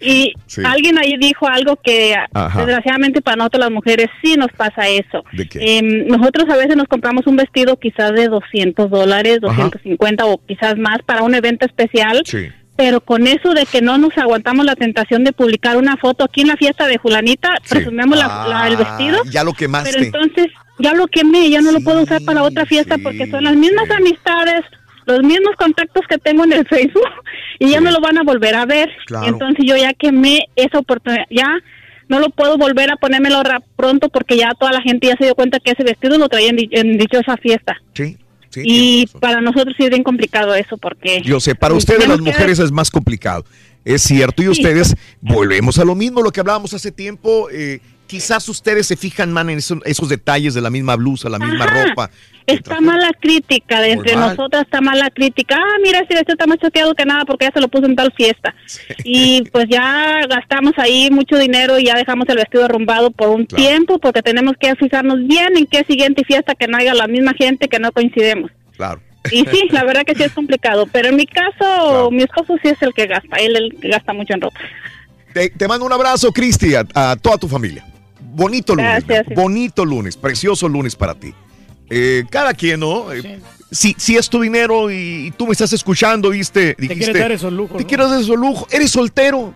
Y 0.00 0.32
Sí. 0.46 0.62
alguien 0.64 0.96
ahí 0.98 1.16
dijo 1.18 1.48
algo 1.48 1.76
que 1.82 2.14
Ajá. 2.32 2.58
desgraciadamente 2.58 3.20
para 3.20 3.36
nosotros 3.38 3.60
las 3.60 3.70
mujeres 3.72 4.08
sí 4.22 4.36
nos 4.36 4.52
pasa 4.56 4.88
eso. 4.88 5.24
¿De 5.32 5.48
qué? 5.48 5.78
Em, 5.78 6.06
nosotros 6.06 6.48
a 6.48 6.56
veces 6.56 6.76
nos 6.76 6.86
compramos 6.86 7.26
un 7.26 7.36
vestido 7.36 7.76
quizás 7.78 8.12
de 8.12 8.28
200 8.28 8.88
dólares, 8.90 9.38
Ajá. 9.42 9.62
250 9.64 10.24
o 10.26 10.38
quizás 10.46 10.76
más 10.78 10.98
para 11.04 11.22
un 11.22 11.34
evento 11.34 11.66
especial. 11.66 12.22
Sí. 12.24 12.46
Pero 12.76 13.00
con 13.00 13.26
eso 13.28 13.54
de 13.54 13.66
que 13.66 13.82
no 13.82 13.98
nos 13.98 14.16
aguantamos 14.18 14.64
la 14.66 14.74
tentación 14.74 15.22
de 15.22 15.32
publicar 15.32 15.76
una 15.76 15.96
foto 15.96 16.24
aquí 16.24 16.40
en 16.40 16.48
la 16.48 16.56
fiesta 16.56 16.88
de 16.88 16.98
Julanita, 16.98 17.50
presumimos 17.68 18.18
la- 18.18 18.46
la- 18.48 18.66
el 18.68 18.76
vestido. 18.76 19.18
Ah, 19.24 19.28
Ya 19.30 19.44
lo 19.44 19.52
quemaste. 19.52 19.90
Pero 19.92 20.04
entonces 20.04 20.46
ya 20.78 20.94
lo 20.94 21.06
quemé, 21.06 21.50
ya 21.50 21.60
no 21.60 21.72
lo 21.72 21.80
puedo 21.80 22.02
usar 22.02 22.22
para 22.24 22.42
otra 22.42 22.66
fiesta 22.66 22.96
porque 22.98 23.26
son 23.30 23.44
las 23.44 23.56
mismas 23.56 23.90
amistades, 23.90 24.62
los 25.06 25.22
mismos 25.22 25.54
contactos 25.58 26.02
que 26.08 26.18
tengo 26.18 26.44
en 26.44 26.52
el 26.52 26.66
Facebook 26.68 27.08
y 27.58 27.70
ya 27.70 27.80
no 27.80 27.90
lo 27.90 28.00
van 28.00 28.18
a 28.18 28.22
volver 28.22 28.54
a 28.54 28.66
ver. 28.66 28.90
Claro. 29.06 29.26
Entonces 29.26 29.64
yo 29.66 29.76
ya 29.76 29.92
quemé 29.94 30.40
esa 30.56 30.78
oportunidad, 30.78 31.24
ya 31.30 31.48
no 32.08 32.20
lo 32.20 32.28
puedo 32.30 32.58
volver 32.58 32.90
a 32.92 32.96
ponérmelo 32.96 33.42
pronto 33.76 34.08
porque 34.08 34.36
ya 34.36 34.50
toda 34.58 34.72
la 34.72 34.82
gente 34.82 35.06
ya 35.06 35.16
se 35.16 35.24
dio 35.24 35.34
cuenta 35.34 35.58
que 35.60 35.70
ese 35.72 35.84
vestido 35.84 36.18
lo 36.18 36.28
traía 36.28 36.50
en, 36.50 36.58
en 36.70 36.98
dichosa 36.98 37.36
fiesta. 37.38 37.76
Sí, 37.94 38.18
sí. 38.50 38.62
y 38.64 39.06
para 39.20 39.40
nosotros 39.40 39.74
sí 39.78 39.84
es 39.84 39.90
bien 39.90 40.02
complicado 40.02 40.54
eso 40.54 40.76
porque... 40.76 41.22
Yo 41.22 41.40
sé, 41.40 41.54
para 41.54 41.74
ustedes 41.74 42.06
las 42.06 42.18
que- 42.18 42.22
mujeres 42.24 42.58
es 42.58 42.70
más 42.72 42.90
complicado. 42.90 43.44
Es 43.86 44.02
cierto, 44.02 44.42
y 44.42 44.48
ustedes 44.48 44.94
volvemos 45.20 45.78
a 45.78 45.84
lo 45.84 45.94
mismo, 45.94 46.22
lo 46.22 46.30
que 46.30 46.40
hablábamos 46.40 46.72
hace 46.72 46.90
tiempo. 46.90 47.48
eh, 47.52 47.80
quizás 48.14 48.48
ustedes 48.48 48.86
se 48.86 48.96
fijan 48.96 49.32
más 49.32 49.42
en 49.48 49.58
eso- 49.58 49.80
esos 49.84 50.08
detalles 50.08 50.54
de 50.54 50.60
la 50.60 50.70
misma 50.70 50.94
blusa, 50.94 51.28
la 51.28 51.38
misma 51.40 51.64
Ajá. 51.64 51.86
ropa. 51.88 52.10
Está 52.46 52.80
mala 52.80 53.10
crítica 53.20 53.80
de 53.80 53.92
entre 53.92 54.14
mal. 54.16 54.36
nosotras, 54.36 54.62
está 54.64 54.80
mala 54.80 55.10
crítica. 55.10 55.56
Ah, 55.58 55.78
mira, 55.82 55.98
ese 55.98 56.14
vestido 56.14 56.34
está 56.34 56.46
más 56.46 56.58
choteado 56.58 56.94
que 56.94 57.04
nada 57.04 57.24
porque 57.24 57.46
ya 57.46 57.50
se 57.52 57.60
lo 57.60 57.66
puso 57.68 57.86
en 57.86 57.96
tal 57.96 58.12
fiesta. 58.12 58.54
Y 59.02 59.42
pues 59.50 59.66
ya 59.68 60.20
gastamos 60.28 60.74
ahí 60.76 61.10
mucho 61.10 61.36
dinero 61.38 61.76
y 61.78 61.86
ya 61.86 61.96
dejamos 61.96 62.28
el 62.28 62.36
vestido 62.36 62.66
arrumbado 62.66 63.10
por 63.10 63.30
un 63.30 63.46
tiempo 63.46 63.98
porque 63.98 64.22
tenemos 64.22 64.54
que 64.60 64.76
fijarnos 64.76 65.26
bien 65.26 65.56
en 65.56 65.66
qué 65.66 65.84
siguiente 65.88 66.22
fiesta 66.24 66.54
que 66.54 66.68
no 66.68 66.76
haya 66.76 66.94
la 66.94 67.08
misma 67.08 67.32
gente 67.36 67.66
que 67.68 67.78
no 67.80 67.90
coincidemos. 67.90 68.50
Claro. 68.76 69.00
Y 69.32 69.44
sí, 69.46 69.68
la 69.70 69.82
verdad 69.84 70.02
que 70.06 70.14
sí 70.14 70.22
es 70.22 70.32
complicado. 70.32 70.86
Pero 70.92 71.08
en 71.08 71.16
mi 71.16 71.26
caso, 71.26 72.10
mi 72.12 72.22
esposo 72.22 72.54
sí 72.62 72.68
es 72.68 72.80
el 72.82 72.92
que 72.94 73.06
gasta. 73.06 73.36
Él, 73.38 73.74
que 73.80 73.88
gasta 73.88 74.12
mucho 74.12 74.34
en 74.34 74.42
ropa. 74.42 74.60
Te, 75.32 75.48
te 75.48 75.66
mando 75.66 75.84
un 75.86 75.92
abrazo, 75.92 76.30
Cristi, 76.30 76.74
a, 76.76 76.84
a 76.94 77.16
toda 77.16 77.38
tu 77.38 77.48
familia. 77.48 77.84
Bonito 78.34 78.74
lunes, 78.74 79.04
Gracias. 79.06 79.34
bonito 79.36 79.84
lunes, 79.84 80.16
precioso 80.16 80.68
lunes 80.68 80.96
para 80.96 81.14
ti. 81.14 81.32
Eh, 81.90 82.24
cada 82.30 82.54
quien, 82.54 82.80
¿no? 82.80 83.12
Eh, 83.12 83.40
si, 83.70 83.94
si 83.98 84.16
es 84.16 84.28
tu 84.28 84.40
dinero 84.40 84.90
y, 84.90 85.26
y 85.26 85.30
tú 85.32 85.46
me 85.46 85.52
estás 85.52 85.72
escuchando, 85.72 86.30
viste, 86.30 86.74
dijiste, 86.78 87.04
quieres 87.04 87.20
dar 87.22 87.32
esos 87.32 87.52
lujos, 87.52 87.76
Te 87.76 87.82
¿no? 87.84 87.88
quieres 87.88 88.10
dar 88.10 88.20
esos 88.20 88.36
lujos, 88.38 88.72
eres 88.72 88.90
soltero. 88.90 89.54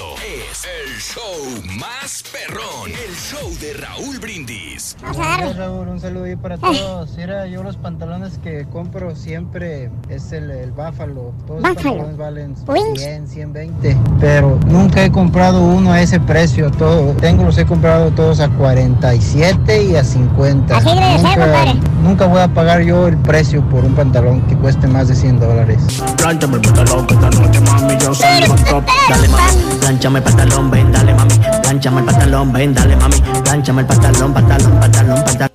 Es 0.50 0.64
el 0.64 1.00
show 1.00 1.78
más 1.78 2.22
perrón. 2.32 2.90
El 2.90 3.14
show 3.14 3.50
de 3.60 3.74
Raúl 3.74 4.18
Brindis. 4.18 4.96
Hola, 5.02 5.52
Raúl, 5.56 5.88
un 5.88 6.00
saludo 6.00 6.24
ahí 6.24 6.36
para 6.36 6.58
todos. 6.58 7.16
Mira, 7.16 7.46
yo 7.46 7.62
los 7.62 7.76
pantalones 7.76 8.38
que 8.38 8.66
compro 8.70 9.14
siempre 9.16 9.90
es 10.08 10.32
el, 10.32 10.50
el 10.50 10.72
Buffalo. 10.72 11.32
Todos 11.46 11.62
los 11.62 11.74
pantalones 11.74 12.16
valen 12.16 12.54
Wings. 12.66 13.00
100, 13.00 13.28
120. 13.28 13.96
Pero 14.20 14.58
nunca 14.66 15.04
he 15.04 15.10
comprado 15.10 15.62
uno 15.62 15.92
a 15.92 16.02
ese 16.02 16.20
precio. 16.20 16.70
Todo, 16.70 17.12
tengo, 17.14 17.44
los 17.44 17.56
he 17.58 17.64
comprado 17.64 18.10
todos 18.10 18.40
a 18.40 18.48
47 18.48 19.84
y 19.84 19.96
a 19.96 20.04
50. 20.04 20.76
Así 20.76 20.88
debe 20.88 21.00
de 21.00 21.18
ser, 21.18 21.22
nunca, 21.22 21.40
compadre. 21.40 21.80
nunca 22.02 22.26
voy 22.26 22.40
a 22.40 22.48
pagar 22.48 22.82
yo 22.82 23.06
el 23.08 23.16
precio 23.18 23.62
por 23.68 23.84
un 23.84 23.94
pantalón 23.94 24.42
que 24.42 24.56
cueste 24.56 24.86
más 24.88 25.08
de 25.08 25.14
100 25.14 25.40
dólares. 25.40 25.78
Plánchame 26.16 26.56
el 26.56 26.60
pantalón 26.62 27.06
que 27.06 27.14
esta 27.14 27.30
noche 27.30 27.60
mami 27.60 27.96
yo 27.98 28.14
salgo 28.14 28.52
on 28.52 28.64
top. 28.64 28.84
Dale 29.08 29.28
mami, 29.28 29.62
plánchame 29.80 30.18
el 30.18 30.24
pantalón, 30.24 30.33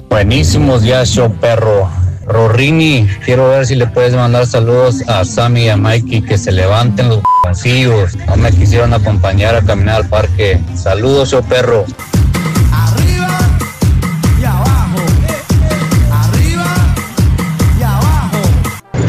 Buenísimos 0.10 0.82
días, 0.82 1.10
show 1.10 1.32
perro. 1.40 1.90
Rorini, 2.26 3.08
quiero 3.26 3.50
ver 3.50 3.66
si 3.66 3.76
le 3.76 3.88
puedes 3.88 4.14
mandar 4.14 4.46
saludos 4.46 5.02
a 5.08 5.26
Sammy 5.26 5.66
y 5.66 5.70
a 5.70 5.78
Mikey 5.78 6.22
que 6.22 6.38
se 6.38 6.52
levanten 6.52 7.10
los 7.10 7.22
concillos. 7.44 8.16
No 8.28 8.38
me 8.38 8.52
quisieron 8.52 8.94
acompañar 8.94 9.56
a 9.56 9.62
caminar 9.62 9.96
al 9.96 10.08
parque. 10.08 10.62
Saludos, 10.76 11.32
show 11.32 11.44
perro. 11.44 11.86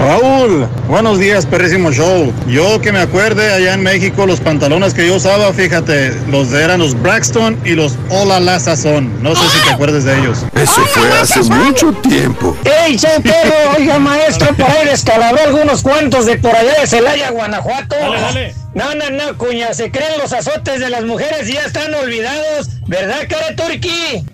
Raúl, 0.00 0.66
buenos 0.88 1.18
días, 1.18 1.44
perrísimo 1.44 1.92
show. 1.92 2.32
Yo 2.48 2.80
que 2.80 2.90
me 2.90 3.00
acuerde, 3.00 3.52
allá 3.52 3.74
en 3.74 3.82
México, 3.82 4.24
los 4.24 4.40
pantalones 4.40 4.94
que 4.94 5.06
yo 5.06 5.16
usaba, 5.16 5.52
fíjate, 5.52 6.14
los 6.30 6.50
de- 6.50 6.64
eran 6.64 6.80
los 6.80 7.00
Braxton 7.00 7.60
y 7.66 7.72
los 7.74 7.96
Hola 8.08 8.40
La 8.40 8.58
Sazón. 8.58 9.22
No 9.22 9.36
sé 9.36 9.42
si 9.50 9.62
te 9.66 9.70
acuerdes 9.74 10.04
de 10.04 10.18
ellos. 10.18 10.38
Eso 10.54 10.86
fue 10.86 11.12
hace 11.20 11.42
mucho 11.42 11.92
tiempo. 11.92 12.56
¡Ey, 12.64 12.98
soy 12.98 13.20
perro! 13.22 13.52
Oiga, 13.78 13.98
maestro, 13.98 14.54
por 14.56 14.70
ahí 14.70 14.86
descalabró 14.86 15.38
algunos 15.44 15.82
cuentos 15.82 16.24
de 16.24 16.38
por 16.38 16.56
allá 16.56 16.80
de 16.80 16.86
Celaya, 16.86 17.30
Guanajuato. 17.30 17.94
No, 18.72 18.94
no, 18.94 19.10
no, 19.10 19.36
cuña, 19.36 19.74
se 19.74 19.90
creen 19.90 20.12
los 20.18 20.32
azotes 20.32 20.80
de 20.80 20.88
las 20.88 21.04
mujeres 21.04 21.46
y 21.48 21.52
ya 21.54 21.66
están 21.66 21.92
olvidados. 21.92 22.68
¿Verdad, 22.86 23.20
cara 23.28 23.54
turqui? 23.54 24.24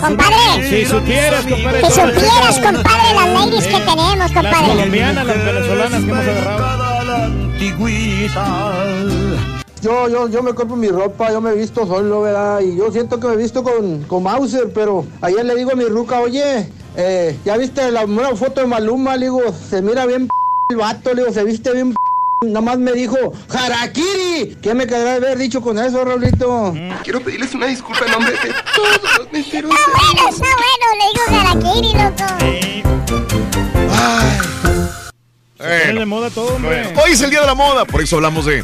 Compadre. 0.00 0.68
Si 0.68 0.84
supieras, 0.86 1.44
compadre. 1.44 1.80
Las 1.82 1.94
supieras, 1.94 2.56
chicas- 2.56 2.72
compadre, 2.76 3.14
las 3.14 3.28
ladies 3.32 3.66
que 3.66 3.80
tenemos, 3.80 4.18
Las 4.18 4.32
compadre. 4.32 4.68
colombianas, 4.68 5.26
las 5.26 5.44
venezolanas 5.44 6.04
que 6.04 6.10
hemos 6.10 6.26
agarrado. 6.26 6.88
Yo, 9.80 10.08
yo, 10.08 10.28
yo 10.28 10.42
me 10.42 10.54
compro 10.54 10.76
mi 10.76 10.88
ropa, 10.88 11.30
yo 11.30 11.40
me 11.40 11.54
visto 11.54 11.86
solo, 11.86 12.22
¿verdad? 12.22 12.60
Y 12.60 12.76
yo 12.76 12.90
siento 12.90 13.20
que 13.20 13.28
me 13.28 13.36
visto 13.36 13.62
con, 13.62 14.02
con 14.04 14.24
Mauser, 14.24 14.72
pero 14.72 15.06
ayer 15.20 15.44
le 15.44 15.54
digo 15.54 15.70
a 15.72 15.76
mi 15.76 15.84
ruca, 15.84 16.18
oye, 16.20 16.68
eh, 16.96 17.38
¿ya 17.44 17.56
viste 17.56 17.90
la 17.92 18.04
nueva 18.06 18.34
foto 18.34 18.60
de 18.60 18.66
Maluma? 18.66 19.16
Le 19.16 19.26
digo, 19.26 19.40
se 19.70 19.80
mira 19.80 20.04
bien 20.06 20.26
p 20.26 20.32
el 20.70 20.76
vato, 20.78 21.14
le 21.14 21.22
digo, 21.22 21.32
se 21.32 21.44
viste 21.44 21.72
bien 21.72 21.90
p 21.92 21.96
Nada 22.46 22.60
más 22.60 22.78
me 22.78 22.92
dijo, 22.92 23.16
¡Harakiri! 23.48 24.56
¿Qué 24.62 24.72
me 24.72 24.86
quedará 24.86 25.18
de 25.18 25.26
haber 25.26 25.38
dicho 25.38 25.60
con 25.60 25.76
eso, 25.76 26.04
Raulito? 26.04 26.72
Quiero 27.02 27.20
pedirles 27.20 27.52
una 27.54 27.66
disculpa 27.66 28.04
en 28.06 28.12
nombre 28.12 28.30
de 28.30 28.38
todos 28.76 29.18
los 29.18 29.32
meseros. 29.32 29.70
Bueno, 29.72 30.28
está 30.30 30.46
bueno, 30.46 30.86
le 30.94 31.04
digo 31.12 31.24
Harakiri, 31.40 31.92
loco. 31.94 32.24
Eh, 35.60 35.92
de 35.92 36.06
moda 36.06 36.30
todo, 36.30 36.54
hombre. 36.54 36.84
bueno, 36.84 37.00
hoy 37.04 37.10
es 37.10 37.20
el 37.20 37.30
día 37.30 37.40
de 37.40 37.46
la 37.46 37.56
moda, 37.56 37.84
por 37.84 38.00
eso 38.00 38.14
hablamos 38.14 38.44
de, 38.46 38.62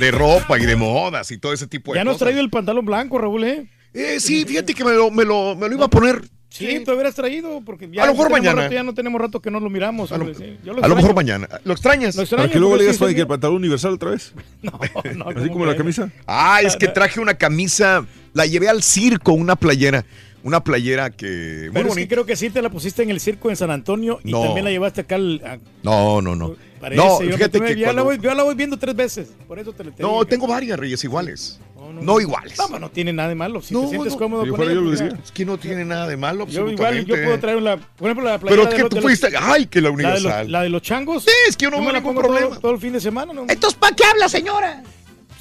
de 0.00 0.10
ropa 0.10 0.58
y 0.58 0.66
de 0.66 0.74
modas 0.74 1.30
y 1.30 1.38
todo 1.38 1.52
ese 1.52 1.68
tipo 1.68 1.92
de 1.92 2.00
Ya 2.00 2.04
nos 2.04 2.14
has 2.14 2.14
cosas. 2.16 2.26
traído 2.26 2.40
el 2.42 2.50
pantalón 2.50 2.84
blanco, 2.84 3.18
Raúl, 3.18 3.44
¿eh? 3.44 3.68
Eh, 3.94 4.18
sí, 4.18 4.44
fíjate 4.44 4.74
que 4.74 4.82
me 4.84 4.90
lo, 4.94 5.12
me 5.12 5.24
lo, 5.24 5.54
me 5.54 5.68
lo 5.68 5.74
iba 5.76 5.84
a 5.84 5.90
poner. 5.90 6.22
Sí, 6.52 6.80
tú 6.84 6.92
hubieras 6.92 7.14
traído, 7.14 7.62
porque 7.64 7.88
ya, 7.90 8.02
A 8.02 8.06
lo 8.06 8.12
mejor 8.12 8.26
tenemos 8.28 8.44
mañana. 8.44 8.62
rato- 8.64 8.74
ya 8.74 8.82
no 8.82 8.94
tenemos 8.94 9.20
rato 9.20 9.40
que 9.40 9.50
no 9.50 9.58
lo 9.60 9.70
miramos. 9.70 10.12
hombre, 10.12 10.34
sí. 10.34 10.58
Yo 10.64 10.72
A 10.82 10.88
lo 10.88 10.94
mejor 10.96 11.14
mañana. 11.14 11.48
¿Lo 11.64 11.72
extrañas? 11.72 12.14
Lo 12.14 12.22
extraño, 12.22 12.42
Para 12.42 12.52
que 12.52 12.58
luego 12.58 12.76
le 12.76 12.82
digas, 12.82 12.96
sí, 12.96 13.04
sí. 13.08 13.14
que 13.14 13.20
el 13.22 13.26
pantalón 13.26 13.56
universal 13.56 13.94
otra 13.94 14.10
vez. 14.10 14.32
Así 15.36 15.48
como 15.48 15.64
la 15.66 15.76
camisa. 15.76 16.10
Ah, 16.26 16.60
es 16.62 16.76
que 16.76 16.88
traje 16.88 17.20
una 17.20 17.34
camisa, 17.34 18.06
la 18.34 18.46
llevé 18.46 18.68
al 18.68 18.82
circo, 18.82 19.32
una 19.32 19.56
playera. 19.56 20.04
Una 20.44 20.62
playera 20.64 21.10
que. 21.10 21.26
Muy 21.26 21.70
Pero 21.72 21.78
es 21.78 21.82
que 21.84 21.88
bonita. 21.88 22.08
creo 22.14 22.26
que 22.26 22.36
sí 22.36 22.50
te 22.50 22.60
la 22.62 22.68
pusiste 22.70 23.02
en 23.02 23.10
el 23.10 23.20
circo 23.20 23.48
en 23.50 23.56
San 23.56 23.70
Antonio 23.70 24.18
y 24.24 24.32
No. 24.32 24.42
también 24.42 24.64
la 24.64 24.70
llevaste 24.70 25.02
acá 25.02 25.14
al... 25.14 25.40
a- 25.44 25.58
No, 25.84 26.20
no, 26.20 26.34
no. 26.34 26.56
parece, 26.80 27.00
no, 27.00 27.22
yo 27.22 27.32
fíjate 27.36 27.60
me- 27.60 27.66
que. 27.68 27.74
ya, 27.80 27.92
la 27.92 28.02
cuando- 28.02 28.04
voy, 28.04 28.18
yo 28.20 28.34
la 28.34 28.42
voy 28.42 28.54
viendo 28.56 28.76
tres 28.76 28.96
veces, 28.96 29.28
por 29.46 29.58
eso 29.60 29.72
te, 29.72 29.84
te 29.84 30.02
No, 30.02 30.08
digo. 30.08 30.26
tengo 30.26 30.46
varias 30.48 30.78
reyes 30.78 31.02
iguales. 31.04 31.60
No, 32.00 32.18
iguales. 32.20 32.56
No, 32.56 32.66
pero 32.68 32.78
no 32.78 32.90
tiene 32.90 33.12
nada 33.12 33.28
de 33.28 33.34
malo. 33.34 33.60
Si 33.60 33.74
No, 33.74 33.82
te 33.82 33.88
sientes 33.90 34.14
no. 34.14 34.18
cómodo 34.18 34.46
yo 34.46 34.52
con 34.52 34.62
ella, 34.62 34.72
yo 34.72 34.80
lo 34.80 34.86
pues, 34.88 35.00
decía. 35.00 35.18
Es 35.22 35.30
que 35.30 35.44
no 35.44 35.58
tiene 35.58 35.84
nada 35.84 36.08
de 36.08 36.16
malo, 36.16 36.46
Yo 36.46 36.66
igual, 36.68 37.04
yo 37.04 37.14
puedo 37.14 37.38
traer 37.38 37.60
la, 37.60 37.76
por 37.76 38.08
ejemplo, 38.08 38.24
la 38.28 38.38
playera 38.38 38.62
Pero 38.62 38.70
de 38.70 38.76
que 38.76 38.82
los- 38.82 38.90
tú 38.90 39.00
fuiste. 39.02 39.28
Ay, 39.38 39.66
que 39.66 39.80
la 39.82 39.90
la 39.90 39.96
de, 39.96 40.02
los, 40.04 40.14
universal. 40.22 40.50
la 40.52 40.62
de 40.62 40.68
los 40.70 40.82
changos. 40.82 41.24
Sí, 41.24 41.30
es 41.48 41.56
que 41.56 41.64
yo 41.64 41.70
no 41.70 41.78
me 41.80 41.92
la 41.92 41.98
ningún 42.00 42.14
pongo 42.14 42.22
todo- 42.22 42.32
problema. 42.34 42.58
Todo, 42.60 42.72
el 42.72 42.78
fin 42.80 42.92
de 42.94 43.00
semana, 43.00 43.32
¿no? 43.34 43.42
Entonces, 43.48 43.78
¿para 43.78 43.94
qué 43.94 44.04
habla, 44.04 44.28
señora? 44.28 44.82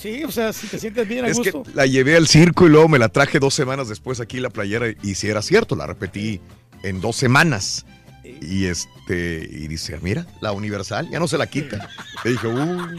Sí, 0.01 0.23
o 0.23 0.31
sea, 0.31 0.51
si 0.51 0.67
te 0.67 0.80
sientes 0.80 1.07
bien 1.07 1.25
a 1.25 1.27
Es 1.27 1.39
que 1.39 1.51
gusto. 1.51 1.71
la 1.75 1.85
llevé 1.85 2.15
al 2.15 2.27
circo 2.27 2.65
y 2.65 2.69
luego 2.69 2.88
me 2.88 2.97
la 2.97 3.09
traje 3.09 3.38
dos 3.39 3.53
semanas 3.53 3.88
después 3.88 4.19
aquí 4.19 4.39
la 4.39 4.49
playera 4.49 4.88
y 5.03 5.15
si 5.15 5.27
era 5.27 5.41
cierto, 5.41 5.75
la 5.75 5.85
repetí 5.85 6.41
en 6.83 7.01
dos 7.01 7.15
semanas. 7.15 7.85
Y 8.23 8.65
este, 8.65 9.47
y 9.51 9.67
dice, 9.67 9.99
mira, 10.01 10.25
la 10.41 10.51
universal, 10.51 11.09
ya 11.11 11.19
no 11.19 11.27
se 11.27 11.38
la 11.38 11.47
quita. 11.47 11.89
Le 12.23 12.31
dije, 12.31 12.47
uy, 12.47 12.97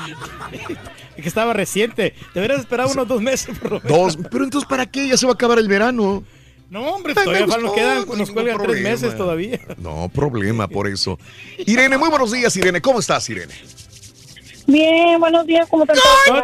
Es 1.16 1.22
que 1.22 1.28
estaba 1.28 1.52
reciente. 1.52 2.14
Deberías 2.34 2.60
esperar 2.60 2.86
unos 2.86 3.06
dos 3.06 3.20
meses 3.20 3.56
por 3.58 3.72
lo 3.72 3.80
menos. 3.80 4.16
dos, 4.16 4.28
pero 4.30 4.44
entonces 4.44 4.68
¿para 4.68 4.86
qué? 4.86 5.08
Ya 5.08 5.16
se 5.16 5.26
va 5.26 5.32
a 5.32 5.34
acabar 5.34 5.58
el 5.58 5.68
verano. 5.68 6.24
No, 6.70 6.94
hombre, 6.94 7.12
Ay, 7.16 7.24
todavía 7.24 7.56
nos 7.58 7.72
quedan, 7.74 8.04
nos 8.16 8.30
cuelgan 8.30 8.58
tres 8.62 8.82
meses 8.82 9.16
todavía. 9.16 9.60
No 9.76 10.08
problema 10.08 10.68
por 10.68 10.88
eso. 10.88 11.18
Irene, 11.66 11.98
muy 11.98 12.08
buenos 12.08 12.32
días, 12.32 12.56
Irene. 12.56 12.80
¿Cómo 12.80 12.98
estás, 12.98 13.28
Irene? 13.28 13.52
Bien, 14.66 15.18
buenos 15.20 15.46
días, 15.46 15.68
¿cómo 15.68 15.84
te 15.86 15.92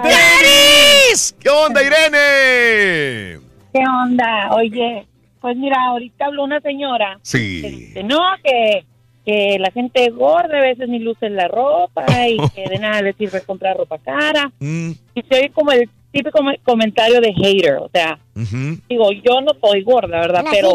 ¡Tenis! 0.02 1.34
¿Qué 1.40 1.48
onda, 1.48 1.82
Irene? 1.82 3.40
¿Qué 3.72 3.78
onda? 4.02 4.50
Oye, 4.56 5.06
pues 5.40 5.56
mira, 5.56 5.76
ahorita 5.88 6.26
habló 6.26 6.44
una 6.44 6.60
señora. 6.60 7.18
Sí. 7.22 7.62
que 7.62 7.70
dice, 7.70 8.02
no, 8.02 8.18
que, 8.42 8.84
que 9.24 9.58
la 9.60 9.70
gente 9.70 10.10
gorda 10.10 10.58
a 10.58 10.62
veces 10.62 10.88
ni 10.88 10.98
luce 10.98 11.30
la 11.30 11.48
ropa 11.48 12.05
y 12.28 12.36
que 12.55 12.68
de 12.68 12.78
nada 12.78 13.02
le 13.02 13.12
sirve 13.14 13.40
comprar 13.42 13.76
ropa 13.76 13.98
cara. 13.98 14.50
Mm, 14.58 14.90
Y 15.14 15.22
se 15.22 15.34
oye 15.38 15.50
como 15.50 15.70
el 15.72 15.88
típico 16.10 16.38
comentario 16.64 17.20
de 17.20 17.32
hater, 17.32 17.74
o 17.76 17.90
sea, 17.92 18.18
ujú, 18.34 18.78
digo, 18.88 19.12
yo 19.12 19.40
no 19.42 19.52
soy 19.60 19.82
gorda, 19.82 20.18
¿verdad? 20.20 20.44
Pero, 20.50 20.72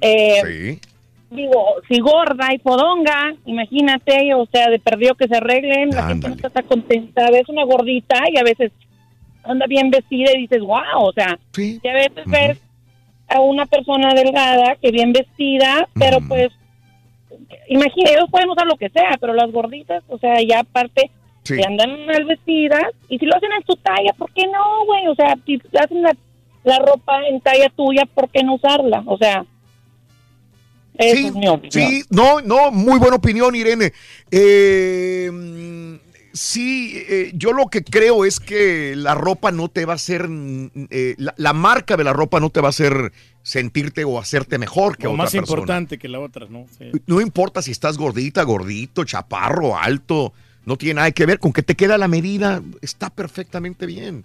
eh, 0.00 0.40
Sí. 0.80 0.80
Digo, 1.30 1.64
si 1.88 1.98
gorda 2.00 2.52
y 2.54 2.58
podonga, 2.58 3.34
imagínate, 3.46 4.32
o 4.34 4.46
sea, 4.46 4.70
de 4.70 4.78
perdido 4.78 5.14
que 5.14 5.28
se 5.28 5.36
arreglen, 5.36 5.90
la 5.90 6.08
gente 6.08 6.28
no 6.28 6.34
está 6.34 6.62
contenta, 6.62 7.30
ves 7.30 7.48
una 7.48 7.64
gordita 7.64 8.22
y 8.32 8.38
a 8.38 8.42
veces 8.42 8.72
anda 9.42 9.66
bien 9.66 9.90
vestida 9.90 10.30
y 10.34 10.42
dices, 10.42 10.60
wow, 10.60 11.02
o 11.02 11.12
sea, 11.12 11.38
y 11.56 11.86
a 11.88 11.92
veces 11.94 12.24
ves 12.26 12.60
a 13.28 13.40
una 13.40 13.66
persona 13.66 14.14
delgada 14.14 14.76
que 14.76 14.90
bien 14.90 15.12
vestida, 15.12 15.88
pero 15.94 16.18
pues, 16.26 16.48
imagina, 17.68 18.10
ellos 18.10 18.30
pueden 18.30 18.50
usar 18.50 18.66
lo 18.66 18.76
que 18.76 18.88
sea, 18.90 19.16
pero 19.20 19.34
las 19.34 19.50
gorditas, 19.50 20.02
o 20.08 20.18
sea, 20.18 20.40
ya 20.42 20.60
aparte, 20.60 21.10
Sí. 21.42 21.56
que 21.56 21.64
andan 21.64 22.06
mal 22.06 22.24
vestidas, 22.24 22.82
y 23.08 23.18
si 23.18 23.24
lo 23.26 23.36
hacen 23.36 23.52
en 23.52 23.64
su 23.64 23.76
talla, 23.76 24.12
¿por 24.18 24.32
qué 24.32 24.46
no, 24.48 24.84
güey? 24.84 25.06
O 25.06 25.14
sea, 25.14 25.36
si 25.46 25.60
hacen 25.78 26.02
la, 26.02 26.12
la 26.64 26.78
ropa 26.80 27.24
en 27.28 27.40
talla 27.40 27.68
tuya, 27.76 28.02
¿por 28.12 28.28
qué 28.30 28.42
no 28.42 28.54
usarla? 28.54 29.04
O 29.06 29.16
sea, 29.16 29.44
esa 30.98 31.16
Sí, 31.16 31.26
es 31.26 31.34
mi 31.34 31.48
opinión. 31.48 31.72
sí, 31.90 32.04
no, 32.10 32.40
no, 32.40 32.70
muy 32.70 32.98
buena 32.98 33.16
opinión, 33.16 33.54
Irene. 33.54 33.92
Eh, 34.30 35.98
sí, 36.32 36.92
eh, 37.08 37.32
yo 37.34 37.52
lo 37.52 37.66
que 37.68 37.82
creo 37.82 38.24
es 38.24 38.40
que 38.40 38.94
la 38.96 39.14
ropa 39.14 39.52
no 39.52 39.68
te 39.68 39.84
va 39.84 39.94
a 39.94 39.96
hacer, 39.96 40.28
eh, 40.90 41.14
la, 41.18 41.34
la 41.36 41.52
marca 41.52 41.96
de 41.96 42.04
la 42.04 42.12
ropa 42.12 42.40
no 42.40 42.50
te 42.50 42.60
va 42.60 42.68
a 42.68 42.70
hacer 42.70 43.12
sentirte 43.42 44.04
o 44.04 44.18
hacerte 44.18 44.58
mejor 44.58 44.96
que 44.96 45.06
otra 45.06 45.16
más 45.18 45.32
persona. 45.32 45.58
importante 45.60 45.98
que 45.98 46.08
la 46.08 46.18
otra, 46.20 46.46
¿no? 46.48 46.66
Sí. 46.78 46.90
No 47.06 47.20
importa 47.20 47.62
si 47.62 47.70
estás 47.70 47.96
gordita, 47.96 48.42
gordito, 48.42 49.04
chaparro, 49.04 49.78
alto, 49.78 50.32
no 50.64 50.76
tiene 50.76 50.94
nada 50.94 51.10
que 51.12 51.26
ver 51.26 51.38
con 51.38 51.52
que 51.52 51.62
te 51.62 51.74
queda 51.76 51.96
la 51.96 52.08
medida, 52.08 52.60
está 52.82 53.08
perfectamente 53.10 53.86
bien. 53.86 54.24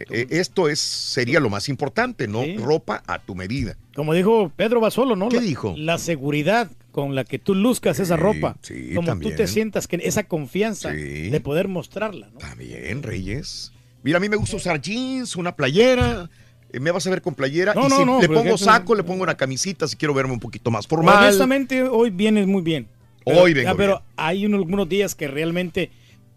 Eh, 0.00 0.06
eh, 0.10 0.26
esto 0.30 0.68
es 0.68 0.78
sería 0.80 1.40
lo 1.40 1.50
más 1.50 1.68
importante, 1.68 2.26
¿no? 2.28 2.42
Ropa 2.58 3.02
a 3.06 3.18
tu 3.18 3.34
medida. 3.34 3.76
Como 3.94 4.14
dijo 4.14 4.50
Pedro 4.56 4.80
Basolo, 4.80 5.16
¿no? 5.16 5.28
¿Qué 5.28 5.36
La- 5.36 5.42
dijo? 5.42 5.74
La 5.76 5.98
seguridad 5.98 6.70
con 6.92 7.14
la 7.14 7.24
que 7.24 7.38
tú 7.38 7.54
luzcas 7.54 8.00
esa 8.00 8.16
ropa. 8.16 8.56
sí, 8.62 8.94
como 8.94 9.08
también. 9.08 9.32
tú 9.32 9.36
te 9.36 9.46
sientas, 9.46 9.86
que 9.86 10.00
esa 10.02 10.24
confianza 10.24 10.90
de 10.90 11.40
poder 11.42 11.68
mostrarla, 11.68 12.28
¿no? 12.32 12.40
Bien, 12.56 13.02
Reyes. 13.02 13.72
Mira, 14.02 14.16
a 14.16 14.20
mí 14.20 14.28
me 14.28 14.36
gusta 14.36 14.56
usar 14.56 14.80
jeans, 14.80 15.36
una 15.36 15.54
playera. 15.54 16.30
eh, 16.72 16.80
me 16.80 16.90
vas 16.90 17.06
a 17.06 17.10
ver 17.10 17.20
con 17.22 17.34
playera. 17.34 17.74
No, 17.74 17.86
y 17.86 17.88
no, 17.90 17.96
si 17.98 18.04
no, 18.04 18.20
le 18.20 18.28
pongo 18.28 18.56
saco, 18.56 18.94
le 18.94 19.02
pongo 19.02 19.22
una 19.22 19.36
camisita 19.36 19.86
si 19.86 19.96
quiero 19.96 20.14
verme 20.14 20.32
un 20.32 20.40
poquito 20.40 20.70
más 20.70 20.86
formal. 20.86 21.24
Honestamente, 21.24 21.82
hoy 21.82 22.10
vienes 22.10 22.46
muy 22.46 22.62
bien. 22.62 22.86
Hoy 23.24 23.52
vengo 23.52 23.76
Pero 23.76 24.02
hay 24.16 24.46
unos, 24.46 24.60
algunos 24.60 24.88
días 24.88 25.14
que 25.14 25.28
realmente... 25.28 25.90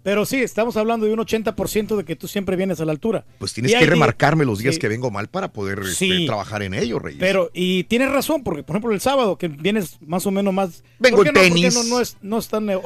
Pero 0.04 0.26
sí, 0.26 0.38
estamos 0.38 0.76
hablando 0.76 1.06
de 1.06 1.14
un 1.14 1.20
80% 1.20 1.96
de 1.96 2.04
que 2.04 2.16
tú 2.16 2.28
siempre 2.28 2.58
vienes 2.58 2.82
a 2.82 2.86
la 2.86 2.92
altura. 2.92 3.26
Pues 3.40 3.54
tienes 3.54 3.72
Y 3.72 3.80
que 3.80 3.86
remarcarme 3.86 4.44
los 4.44 4.60
días 4.60 4.76
sí. 4.76 4.82
que 4.82 4.90
vengo 4.90 5.10
mal 5.10 5.30
para 5.30 5.54
poder 5.54 5.80
este, 5.80 6.26
trabajar 6.26 6.62
en 6.62 6.74
ello, 6.74 7.00
Reyes. 7.00 7.20
Pero, 7.20 7.50
y 7.54 7.86
tienes 7.86 8.12
razón, 8.12 8.44
porque 8.44 8.64
por 8.64 8.76
ejemplo 8.76 8.94
el 8.94 9.00
sábado, 9.00 9.38
que 9.38 9.48
vienes 9.48 9.98
más 10.02 10.26
o 10.26 10.32
menos 10.32 10.54
más... 10.54 10.84
Vengo 11.00 11.18
¿por 11.18 11.26
qué 11.26 11.30
en 11.30 11.34
no? 11.34 11.40
¿Por 11.40 11.48
qué 11.48 11.62
tenis. 11.62 11.76
No, 11.76 11.84
no 11.84 12.02
es, 12.02 12.18
no 12.22 12.38
es 12.38 12.48
tan 12.50 12.70
eh, 12.70 12.78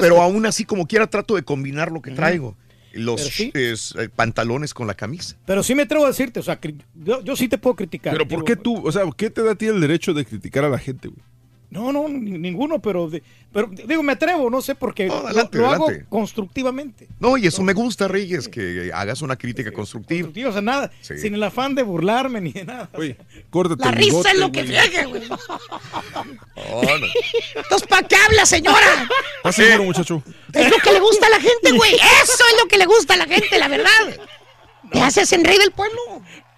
pero 0.00 0.20
aún 0.20 0.46
así, 0.46 0.64
como 0.64 0.86
quiera, 0.86 1.06
trato 1.06 1.34
de 1.34 1.42
combinar 1.42 1.90
lo 1.90 2.02
que 2.02 2.10
traigo. 2.10 2.56
Los 2.92 3.20
Pero 3.20 3.30
sí. 3.30 3.50
es, 3.54 3.94
eh, 3.98 4.08
pantalones 4.08 4.72
con 4.72 4.86
la 4.86 4.94
camisa. 4.94 5.36
Pero 5.44 5.62
sí 5.62 5.74
me 5.74 5.82
atrevo 5.82 6.04
a 6.04 6.08
decirte, 6.08 6.40
o 6.40 6.42
sea, 6.42 6.58
yo, 6.94 7.22
yo 7.22 7.36
sí 7.36 7.48
te 7.48 7.58
puedo 7.58 7.76
criticar. 7.76 8.12
Pero 8.12 8.26
¿por 8.26 8.38
Digo, 8.38 8.44
qué 8.44 8.56
tú, 8.56 8.86
o 8.86 8.92
sea, 8.92 9.02
qué 9.16 9.30
te 9.30 9.42
da 9.42 9.52
a 9.52 9.54
ti 9.54 9.66
el 9.66 9.80
derecho 9.80 10.14
de 10.14 10.24
criticar 10.24 10.64
a 10.64 10.70
la 10.70 10.78
gente, 10.78 11.08
güey? 11.08 11.20
No, 11.68 11.92
no, 11.92 12.08
ni- 12.08 12.38
ninguno, 12.38 12.80
pero, 12.80 13.08
de- 13.10 13.22
pero 13.52 13.68
digo, 13.68 14.02
me 14.02 14.12
atrevo, 14.12 14.48
no 14.50 14.62
sé, 14.62 14.74
porque 14.76 15.06
lo- 15.08 15.26
adelante, 15.26 15.58
lo, 15.58 15.68
hago 15.70 15.84
adelante. 15.86 16.08
constructivamente. 16.08 17.08
No, 17.18 17.36
y 17.36 17.46
eso 17.46 17.62
me 17.62 17.72
gusta, 17.72 18.06
Reyes, 18.06 18.48
que 18.48 18.90
hagas 18.94 19.20
una 19.20 19.34
crítica 19.36 19.72
constructiva. 19.72 20.18
Constructivo, 20.22 20.50
o 20.50 20.52
sea, 20.52 20.62
nada, 20.62 20.92
Sí. 21.00 21.18
sin 21.18 21.34
el 21.34 21.42
afán 21.42 21.74
de 21.74 21.82
burlarme 21.82 22.40
ni 22.40 22.52
de 22.52 22.64
nada. 22.64 22.88
Córtate 23.50 23.82
La 23.84 23.90
el 23.90 23.96
risa 23.96 24.30
es 24.30 24.38
lo 24.38 24.52
que 24.52 24.62
friega, 24.64 25.04
güey. 25.06 25.22
Oh, 26.72 26.82
no. 26.82 27.06
Entonces, 27.54 27.88
¿para 27.88 28.06
qué 28.06 28.16
habla, 28.16 28.46
señora? 28.46 29.08
¿Estás 29.38 29.56
seguro, 29.56 29.84
muchacho? 29.84 30.22
Es 30.52 30.70
lo 30.70 30.76
que 30.78 30.92
le 30.92 31.00
gusta 31.00 31.26
a 31.26 31.30
la 31.30 31.40
gente, 31.40 31.72
güey. 31.72 31.94
Eso 31.94 32.32
es 32.50 32.56
lo 32.62 32.68
que 32.68 32.78
le 32.78 32.86
gusta 32.86 33.14
a 33.14 33.16
la 33.16 33.26
gente, 33.26 33.58
la 33.58 33.68
verdad. 33.68 33.90
Te 34.92 35.00
haces 35.00 35.32
en 35.32 35.44
rey 35.44 35.58
del 35.58 35.72
pueblo. 35.72 35.98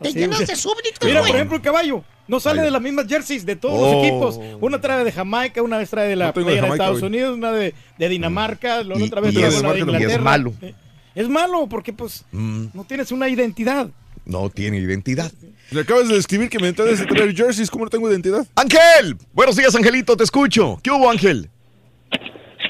Te 0.03 0.12
llenas 0.12 0.47
de 0.47 0.55
súbditos, 0.55 0.99
Mira, 1.09 1.20
güey. 1.20 1.31
por 1.33 1.37
ejemplo, 1.37 1.57
el 1.57 1.62
caballo. 1.62 2.05
No 2.28 2.39
sale 2.40 2.62
de 2.62 2.70
las 2.70 2.81
mismas 2.82 3.07
jerseys 3.08 3.44
de 3.47 3.57
todos 3.57 3.74
Oh. 3.78 3.92
los 3.94 4.05
equipos. 4.05 4.40
Una 4.60 4.81
trae 4.81 5.02
de 5.02 5.10
Jamaica, 5.12 5.62
una 5.62 5.78
vez 5.78 5.89
trae 5.90 6.08
de 6.08 6.16
la 6.16 6.26
No 6.26 6.32
de 6.32 6.34
playera 6.34 6.55
de 6.55 6.60
Jamaica, 6.68 6.84
Estados. 6.84 7.02
Unidos, 7.02 7.36
una 7.36 7.52
de, 7.52 7.74
de 7.98 8.08
Dinamarca, 8.08 8.82
la 8.84 8.94
otra 8.97 9.20
vez 9.23 9.32
y 9.32 9.36
trae 9.39 9.48
es- 9.48 9.62
la 9.62 9.73
de 9.73 9.78
y 9.78 9.82
es 9.82 9.86
Inglaterra. 9.89 10.23
malo. 10.23 10.52
Eh, 10.62 10.74
Es 11.15 11.28
malo 11.28 11.66
porque 11.68 11.92
pues 11.92 12.24
Mm, 12.31 12.66
no 12.74 12.84
tienes 12.84 13.10
una 13.10 13.28
identidad. 13.28 13.89
no 14.24 14.50
tiene 14.50 14.78
identidad. 14.78 15.32
Le 15.70 15.81
acabas 15.81 16.07
de 16.08 16.15
describir 16.15 16.48
que 16.48 16.58
me 16.58 16.68
entras 16.68 16.98
de 17.00 17.07
traer 17.07 17.34
jerseys, 17.34 17.70
¿cómo 17.70 17.84
no 17.84 17.90
tengo 17.90 18.08
identidad? 18.10 18.47
Ángel, 18.55 19.16
buenos 19.32 19.57
días, 19.57 19.74
Angelito, 19.74 20.16
te 20.16 20.24
escucho. 20.24 20.78
¿Qué 20.82 20.90
hubo, 20.90 21.10
Ángel? 21.10 21.48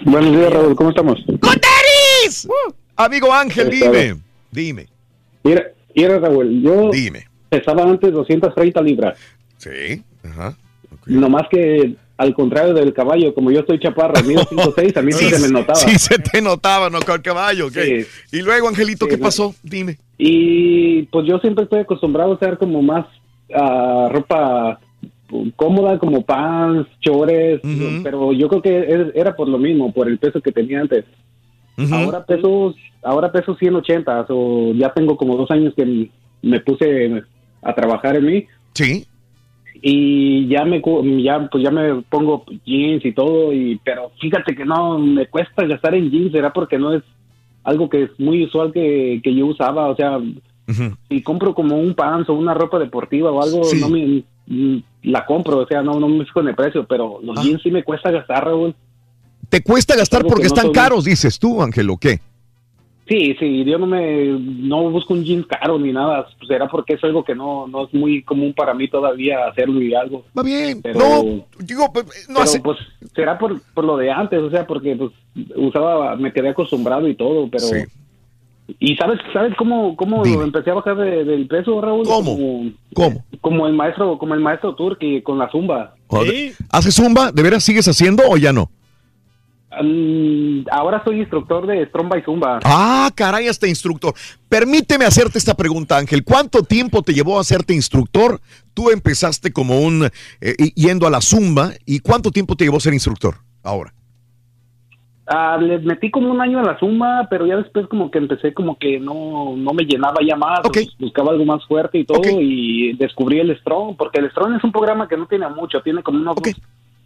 Buenos 0.05 0.31
días, 0.37 0.53
Raúl, 0.53 0.75
¿cómo 0.77 0.91
estamos? 0.91 1.19
¡Coteris! 1.41 2.49
Amigo 2.97 3.33
Ángel, 3.33 3.71
dime, 3.71 4.17
dime, 4.51 4.89
Mira, 5.45 5.65
mira, 5.95 6.19
Raúl, 6.19 6.63
yo 6.63 6.91
dime. 6.91 7.27
pesaba 7.49 7.83
antes 7.85 8.13
230 8.13 8.81
libras. 8.83 9.19
Sí. 9.59 10.03
Ajá. 10.25 10.57
Nomás 11.07 11.49
que 11.51 11.95
al 12.17 12.35
contrario 12.35 12.75
del 12.75 12.93
caballo, 12.93 13.33
como 13.33 13.51
yo 13.51 13.61
estoy 13.61 13.79
chaparro, 13.79 14.23
mido 14.25 14.43
5'6", 14.51 14.97
a 14.97 15.03
mí 15.03 15.13
sí, 15.13 15.27
se 15.31 15.41
me 15.41 15.53
notaba. 15.53 15.79
Sí, 15.79 15.99
se 15.99 16.19
te 16.19 16.43
notaba, 16.43 16.91
¿no? 16.91 17.01
Con 17.01 17.15
el 17.15 17.23
caballo. 17.23 17.71
Sí. 17.71 18.05
Y 18.33 18.43
luego, 18.43 18.69
Angelito, 18.69 19.07
¿qué 19.07 19.17
no. 19.17 19.25
pasó? 19.25 19.55
Dime. 19.63 19.99
Y 20.19 21.03
pues 21.05 21.27
yo 21.27 21.39
siempre 21.39 21.65
estoy 21.65 21.81
acostumbrado 21.81 22.33
a 22.33 22.35
usar 22.35 22.59
como 22.59 22.83
más 22.83 23.07
ah, 23.55 24.09
ropa 24.11 24.81
cómoda, 25.57 25.99
como 25.99 26.25
pants, 26.25 26.89
chores, 27.01 27.61
pero 28.03 28.33
yo 28.33 28.49
creo 28.49 28.63
que 28.63 29.11
era 29.15 29.37
por 29.37 29.49
lo 29.49 29.59
mismo, 29.59 29.93
por 29.93 30.09
el 30.09 30.19
peso 30.19 30.41
que 30.41 30.53
tenía 30.53 30.81
antes. 30.81 31.05
Ahora 31.93 32.25
peso, 32.25 32.75
ahora 33.03 33.31
peso 33.31 33.55
180, 33.55 34.27
o 34.31 34.73
ya 34.75 34.93
tengo 34.93 35.17
como 35.17 35.37
dos 35.37 35.51
años 35.51 35.75
que 35.77 36.11
me 36.43 36.61
puse 36.61 37.23
a 37.63 37.75
trabajar 37.75 38.17
en 38.17 38.27
mí. 38.27 38.47
Sí. 38.75 39.07
Y 39.81 40.49
ya 40.49 40.65
me 40.65 40.83
ya 41.23 41.49
pues 41.51 41.63
ya 41.63 41.71
me 41.71 42.03
pongo 42.03 42.45
jeans 42.67 43.05
y 43.05 43.13
todo 43.13 43.53
y 43.53 43.81
pero 43.85 44.11
fíjate 44.21 44.55
que 44.57 44.65
no 44.65 44.99
me 44.99 45.27
cuesta 45.27 45.65
gastar 45.67 45.95
en 45.95 46.11
jeans, 46.11 46.33
será 46.33 46.53
porque 46.53 46.79
no 46.79 46.93
es 46.95 47.03
algo 47.63 47.89
que 47.89 48.05
es 48.05 48.11
muy 48.19 48.45
usual 48.45 48.73
que, 48.73 49.21
que 49.23 49.35
yo 49.35 49.47
usaba, 49.47 49.89
o 49.89 49.95
sea, 49.97 50.19
si 51.09 51.23
compro 51.23 51.55
como 51.55 51.77
un 51.79 51.95
pants 51.95 52.29
o 52.29 52.35
una 52.35 52.55
ropa 52.55 52.79
deportiva 52.79 53.31
o 53.31 53.43
algo, 53.43 53.65
Sí. 53.65 53.81
no 53.81 53.89
me 53.89 54.25
mm, 54.47 54.79
la 55.05 55.25
compro, 55.27 55.59
o 55.59 55.67
sea, 55.67 55.83
no 55.83 56.01
no 56.01 56.09
me 56.09 56.25
fijo 56.25 56.41
en 56.41 56.49
el 56.49 56.55
precio, 56.55 56.85
pero 56.87 57.21
los 57.23 57.41
jeans 57.43 57.63
sí 57.63 57.71
me 57.71 57.85
cuesta 57.85 58.11
gastar, 58.11 58.47
Raúl. 58.47 58.75
¿Te 59.49 59.63
cuesta 59.63 59.97
gastar 59.97 60.23
porque 60.27 60.43
no 60.45 60.47
están 60.49 60.65
soy- 60.67 60.75
caros, 60.75 61.05
dices 61.05 61.39
tú, 61.39 61.63
Ángel, 61.63 61.89
o 61.91 61.97
qué? 61.97 62.21
Sí, 63.09 63.35
sí, 63.41 63.65
yo 63.65 63.79
no 63.79 63.87
me 63.87 64.27
no 64.27 64.91
busco 64.91 65.15
un 65.15 65.25
jeans 65.25 65.47
caro 65.47 65.79
ni 65.79 65.93
nada, 65.93 66.27
será 66.47 66.69
porque 66.69 66.93
es 66.93 67.03
algo 67.05 67.25
que 67.25 67.35
no 67.35 67.67
no 67.67 67.87
es 67.87 67.95
muy 67.95 68.23
común 68.23 68.53
para 68.53 68.75
mí 68.75 68.87
todavía 68.87 69.47
hacerlo 69.47 69.81
y 69.81 69.95
algo. 69.95 70.25
Va 70.39 70.43
bien, 70.43 70.83
pero, 70.83 70.99
no, 70.99 71.47
digo, 71.61 71.91
pues, 71.91 72.05
no 72.29 72.35
pero, 72.35 72.41
hace- 72.43 72.61
pues 72.61 72.77
será 73.15 73.39
por, 73.39 73.61
por 73.73 73.85
lo 73.85 73.97
de 73.97 74.11
antes, 74.11 74.39
o 74.41 74.51
sea, 74.51 74.67
porque 74.67 74.95
pues 74.95 75.11
usaba, 75.57 76.17
me 76.17 76.33
quedé 76.35 76.51
acostumbrado 76.51 77.09
y 77.09 77.15
todo, 77.15 77.49
pero 77.51 77.65
Sí. 77.65 77.77
y 78.79 78.95
sabes, 78.97 79.19
sabes 79.33 79.55
cómo 79.57 79.97
cómo 79.97 80.23
empecé 80.27 80.71
a 80.71 80.75
bajar 80.75 80.97
de- 80.99 81.25
del 81.25 81.47
peso, 81.47 81.81
Raúl, 81.81 82.07
¿Cómo? 82.07 82.37
Como, 82.37 82.71
¿Cómo? 82.95 83.25
como 83.41 83.67
el 83.67 83.73
maestro, 83.73 84.19
como 84.19 84.35
el 84.35 84.41
maestro 84.41 84.75
Turki 84.75 85.23
con 85.23 85.39
la 85.39 85.51
zumba. 85.51 85.95
Joder. 86.09 86.53
¿Haces 86.71 86.95
zumba? 86.95 87.33
¿De 87.33 87.43
veras 87.43 87.65
sigues 87.65 87.89
haciendo 87.89 88.25
o 88.29 88.37
ya 88.37 88.53
no? 88.53 88.71
Ahora 89.71 91.03
soy 91.05 91.21
instructor 91.21 91.67
de 91.67 91.87
Stromba 91.87 92.19
y 92.19 92.23
Zumba. 92.23 92.61
Ah, 92.65 93.11
caray, 93.15 93.49
hasta 93.49 93.67
instructor. 93.69 94.15
Permíteme 94.49 95.05
hacerte 95.05 95.39
esta 95.39 95.55
pregunta, 95.55 95.97
Ángel. 95.99 96.25
¿Cuánto 96.25 96.63
tiempo 96.63 97.03
te 97.03 97.13
llevó 97.13 97.37
a 97.39 97.43
hacerte 97.43 97.75
instructor? 97.75 98.41
Tú 98.75 98.91
empezaste 98.91 99.53
como 99.53 99.81
un 99.81 100.09
eh, 100.41 100.55
yendo 100.75 101.07
a 101.07 101.11
la 101.11 101.21
zumba 101.21 101.73
y 101.85 102.01
¿cuánto 102.01 102.31
tiempo 102.31 102.57
te 102.57 102.65
llevó 102.65 102.81
ser 102.81 102.95
instructor 102.95 103.35
ahora? 103.63 103.93
Ah, 105.31 105.59
les 105.61 105.85
metí 105.85 106.11
como 106.11 106.31
un 106.31 106.41
año 106.41 106.59
a 106.61 106.63
la 106.63 106.79
zumba, 106.79 107.27
pero 107.29 107.47
ya 107.47 107.57
después 107.57 107.87
como 107.89 108.11
que 108.11 108.17
empecé 108.17 108.55
como 108.55 108.79
que 108.79 108.99
no, 108.99 109.55
no 109.59 109.75
me 109.75 109.85
llenaba 109.85 110.17
ya 110.27 110.37
más, 110.37 110.61
bus- 110.63 110.97
buscaba 110.99 111.33
algo 111.33 111.45
más 111.45 111.63
fuerte 111.67 111.99
y 111.99 112.05
todo 112.07 112.23
y 112.41 112.95
descubrí 112.95 113.39
el 113.39 113.55
Strong, 113.61 113.97
porque 113.99 114.21
el 114.21 114.31
Strong 114.31 114.57
es 114.57 114.65
un 114.65 114.73
programa 114.73 115.07
que 115.07 115.19
no 115.19 115.27
tiene 115.27 115.47
mucho, 115.51 115.83
tiene 115.83 116.03
como 116.03 116.19
unos 116.21 116.35
dos- 116.37 116.55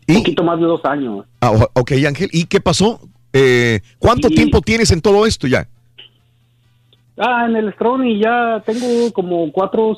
un 0.09 0.15
poquito 0.17 0.43
más 0.45 0.59
de 0.61 0.67
dos 0.67 0.85
años. 0.85 1.25
Ah, 1.41 1.53
ok, 1.75 1.93
Ángel. 2.07 2.29
¿Y 2.33 2.45
qué 2.47 2.61
pasó? 2.61 3.01
Eh, 3.33 3.81
¿Cuánto 3.99 4.29
Y- 4.31 4.35
tiempo 4.35 4.61
tienes 4.61 4.91
en 4.91 5.01
todo 5.01 5.25
esto 5.27 5.47
ya? 5.47 5.67
Ah, 7.17 7.47
en 7.49 7.57
el 7.57 7.73
Strong 7.75 8.05
y 8.07 8.19
ya 8.21 8.63
tengo 8.65 9.13
como 9.13 9.51
cuatro, 9.53 9.97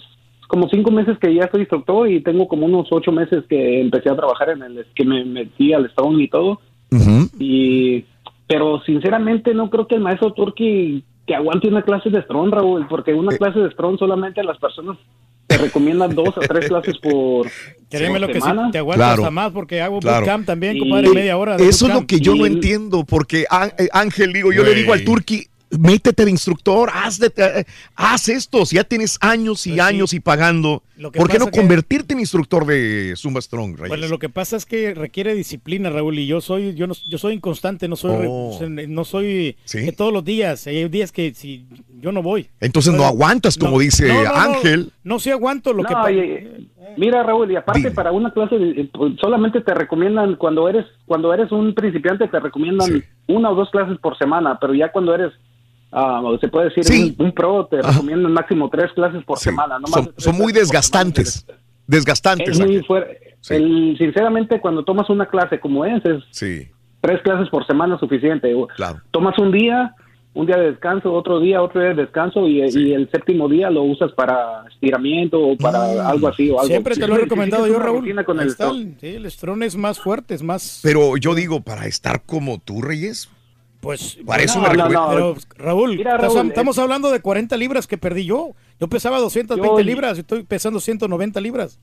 como 0.48 0.68
cinco 0.68 0.90
meses 0.90 1.16
que 1.18 1.32
ya 1.34 1.48
soy 1.50 1.60
instructor 1.60 2.10
y 2.10 2.20
tengo 2.20 2.48
como 2.48 2.66
unos 2.66 2.88
ocho 2.90 3.12
meses 3.12 3.44
que 3.48 3.80
empecé 3.80 4.10
a 4.10 4.16
trabajar 4.16 4.50
en 4.50 4.62
el, 4.62 4.86
que 4.94 5.04
me 5.04 5.24
metí 5.24 5.72
al 5.72 5.88
Strong 5.90 6.20
y 6.20 6.28
todo. 6.28 6.60
Y, 7.38 8.04
pero 8.46 8.80
sinceramente 8.84 9.52
no 9.54 9.70
creo 9.70 9.86
que 9.88 9.94
el 9.96 10.00
maestro 10.00 10.32
Turki 10.32 11.02
que 11.26 11.34
aguante 11.34 11.68
una 11.68 11.82
clase 11.82 12.10
de 12.10 12.20
Strong, 12.22 12.52
Raúl, 12.52 12.86
porque 12.88 13.12
Eh. 13.12 13.14
una 13.14 13.36
clase 13.36 13.58
de 13.58 13.70
Strong 13.70 13.98
solamente 13.98 14.42
las 14.44 14.58
personas 14.58 14.98
te 15.46 15.58
recomiendan 15.58 16.14
dos 16.14 16.30
o 16.36 16.40
tres 16.40 16.68
clases 16.68 16.96
por, 16.98 17.48
Créeme 17.90 18.18
lo 18.18 18.26
que 18.28 18.34
sí, 18.34 18.40
semana. 18.40 18.70
te 18.70 18.78
aguantas 18.78 19.06
Claro. 19.08 19.22
hasta 19.22 19.30
más 19.30 19.52
porque 19.52 19.80
hago 19.80 20.00
Claro. 20.00 20.18
bootcamp 20.20 20.46
también, 20.46 20.76
Y- 20.76 20.80
compadre, 20.80 21.10
media 21.10 21.36
hora. 21.36 21.56
de 21.56 21.68
Eso 21.68 21.86
es 21.86 21.94
lo 21.94 22.06
que 22.06 22.20
yo 22.20 22.34
no 22.34 22.46
entiendo, 22.46 23.04
porque 23.04 23.44
Ángel, 23.92 24.32
digo, 24.32 24.52
yo 24.52 24.62
le 24.64 24.74
digo 24.74 24.92
al 24.92 25.04
Turqui, 25.04 25.46
métete 25.78 26.24
de 26.24 26.30
instructor, 26.30 26.90
haz, 26.92 27.18
de- 27.18 27.32
eh, 27.36 27.64
haz 27.94 28.28
esto, 28.28 28.64
si 28.66 28.76
ya 28.76 28.84
tienes 28.84 29.18
años 29.20 29.66
y 29.66 29.80
años 29.80 30.12
y 30.14 30.20
pagando, 30.20 30.82
Pues 30.94 31.02
Lo 31.02 31.10
que 31.10 31.18
¿por 31.18 31.28
qué 31.28 31.38
no 31.40 31.46
que- 31.46 31.58
convertirte 31.58 32.14
en 32.14 32.20
instructor 32.20 32.64
de 32.66 33.14
Zumba 33.16 33.40
Strong, 33.40 33.74
Reyes? 33.76 33.88
Bueno, 33.88 34.06
lo 34.06 34.20
que 34.20 34.28
pasa 34.28 34.56
es 34.56 34.64
que 34.64 34.94
requiere 34.94 35.34
disciplina, 35.34 35.90
Raúl, 35.90 36.16
y 36.20 36.26
yo 36.28 36.40
soy, 36.40 36.74
yo 36.74 36.86
no, 36.86 36.94
yo 37.08 37.18
soy 37.18 37.34
inconstante, 37.34 37.88
no 37.88 37.96
soy, 37.96 38.26
Oh. 38.28 38.56
no 38.88 39.04
soy 39.04 39.56
que 39.70 39.90
todos 39.90 40.12
los 40.12 40.24
días. 40.24 40.68
Hay 40.68 40.88
días 40.88 41.10
que 41.10 41.34
si 41.34 41.66
yo 42.00 42.12
no 42.12 42.22
voy. 42.22 42.46
Entonces 42.60 42.94
no 42.94 43.04
aguantas, 43.04 43.58
como 43.58 43.80
dice 43.80 44.06
no, 44.06 44.14
no, 44.14 44.22
no. 44.22 44.34
Ángel. 44.36 44.92
No, 45.02 45.18
sí 45.18 45.30
aguanto 45.30 45.72
lo 45.72 45.82
No, 45.82 45.88
que 46.04 46.12
y- 46.12 46.18
y- 46.20 46.70
mira 46.96 47.24
Raúl 47.24 47.50
y 47.50 47.56
aparte 47.56 47.90
para 47.90 48.12
una 48.12 48.32
clase 48.32 48.56
de- 48.56 48.82
eh, 48.82 48.90
pues, 48.92 49.14
solamente 49.20 49.62
te 49.62 49.74
recomiendan 49.74 50.36
cuando 50.36 50.68
eres 50.68 50.86
cuando 51.06 51.34
eres 51.34 51.50
un 51.50 51.74
principiante 51.74 52.28
te 52.28 52.38
recomiendan 52.38 53.02
una 53.26 53.50
o 53.50 53.56
dos 53.56 53.68
clases 53.70 53.98
por 53.98 54.16
semana 54.16 54.58
pero 54.60 54.74
ya 54.74 54.92
cuando 54.92 55.12
eres 55.12 55.32
ah, 55.94 56.20
se 56.40 56.48
puede 56.48 56.68
decir 56.74 57.14
un, 57.18 57.26
un 57.26 57.32
pro 57.32 57.66
te 57.70 57.80
recomiendan 57.80 58.32
máximo 58.32 58.68
tres 58.68 58.92
clases 58.94 59.24
por 59.24 59.38
semana 59.38 59.78
no 59.78 59.86
Son, 59.86 60.12
son 60.16 60.36
muy 60.36 60.52
desgastantes. 60.52 61.46
Desgastantes. 61.86 62.58
es 62.58 62.66
muy 62.66 62.82
fuerte. 62.82 63.36
El- 63.50 63.96
sinceramente 63.98 64.60
cuando 64.60 64.84
tomas 64.84 65.08
una 65.10 65.26
clase 65.26 65.60
como 65.60 65.84
es 65.84 66.04
es 66.04 66.22
Sí, 66.30 66.68
tres 67.00 67.20
clases 67.22 67.48
por 67.50 67.66
semana 67.66 67.94
es 67.94 68.00
suficiente. 68.00 68.52
Claro. 68.76 69.00
tomas 69.10 69.38
un 69.38 69.52
día 69.52 69.94
un 70.36 70.46
día 70.46 70.56
de 70.56 70.72
descanso, 70.72 71.12
otro 71.12 71.38
día, 71.38 71.62
otro 71.62 71.80
día 71.80 71.90
de 71.90 72.02
descanso 72.02 72.48
y, 72.48 72.58
y 72.60 72.92
el 72.92 73.08
séptimo 73.12 73.48
día 73.48 73.70
lo 73.70 73.84
usas 73.84 74.10
para 74.14 74.64
estiramiento 74.68 75.38
o 75.40 75.56
para 75.56 76.08
algo 76.08 76.26
así 76.26 76.50
o 76.50 76.54
algo. 76.58 76.66
Siempre 76.66 76.96
te 76.96 77.06
lo 77.06 77.14
he 77.14 77.18
recomendado 77.20 77.68
yo, 77.68 77.78
Raúl. 77.78 78.24
Con 78.24 78.40
el 78.40 78.48
el- 78.48 78.50
sí, 78.96 78.96
es 79.62 79.76
más 79.76 80.00
fuerte, 80.00 80.34
es 80.34 80.42
más... 80.42 80.80
Pero 80.82 81.16
yo 81.18 81.36
digo, 81.36 81.60
para 81.60 81.86
estar 81.86 82.22
como 82.26 82.58
tú, 82.58 82.82
Reyes, 82.82 83.30
pues 83.84 84.18
para 84.26 84.42
eso 84.42 84.60
No, 84.60 84.62
me 84.68 84.76
no, 84.76 84.88
recomiendo. 84.88 85.20
no. 85.20 85.34
Pero, 85.34 85.64
Raúl, 85.64 85.96
Mira, 85.96 86.16
estás- 86.16 86.34
Raúl, 86.34 86.48
estamos 86.48 86.78
hablando 86.78 87.10
de 87.12 87.20
40 87.20 87.56
libras 87.56 87.86
que 87.86 87.98
perdí 87.98 88.24
yo. 88.24 88.50
Yo 88.80 88.88
pesaba 88.88 89.20
220 89.20 89.82
Yo- 89.82 89.86
libras 89.86 90.16
y 90.16 90.20
estoy 90.22 90.42
pesando 90.42 90.80
190 90.80 91.40
libras. 91.40 91.78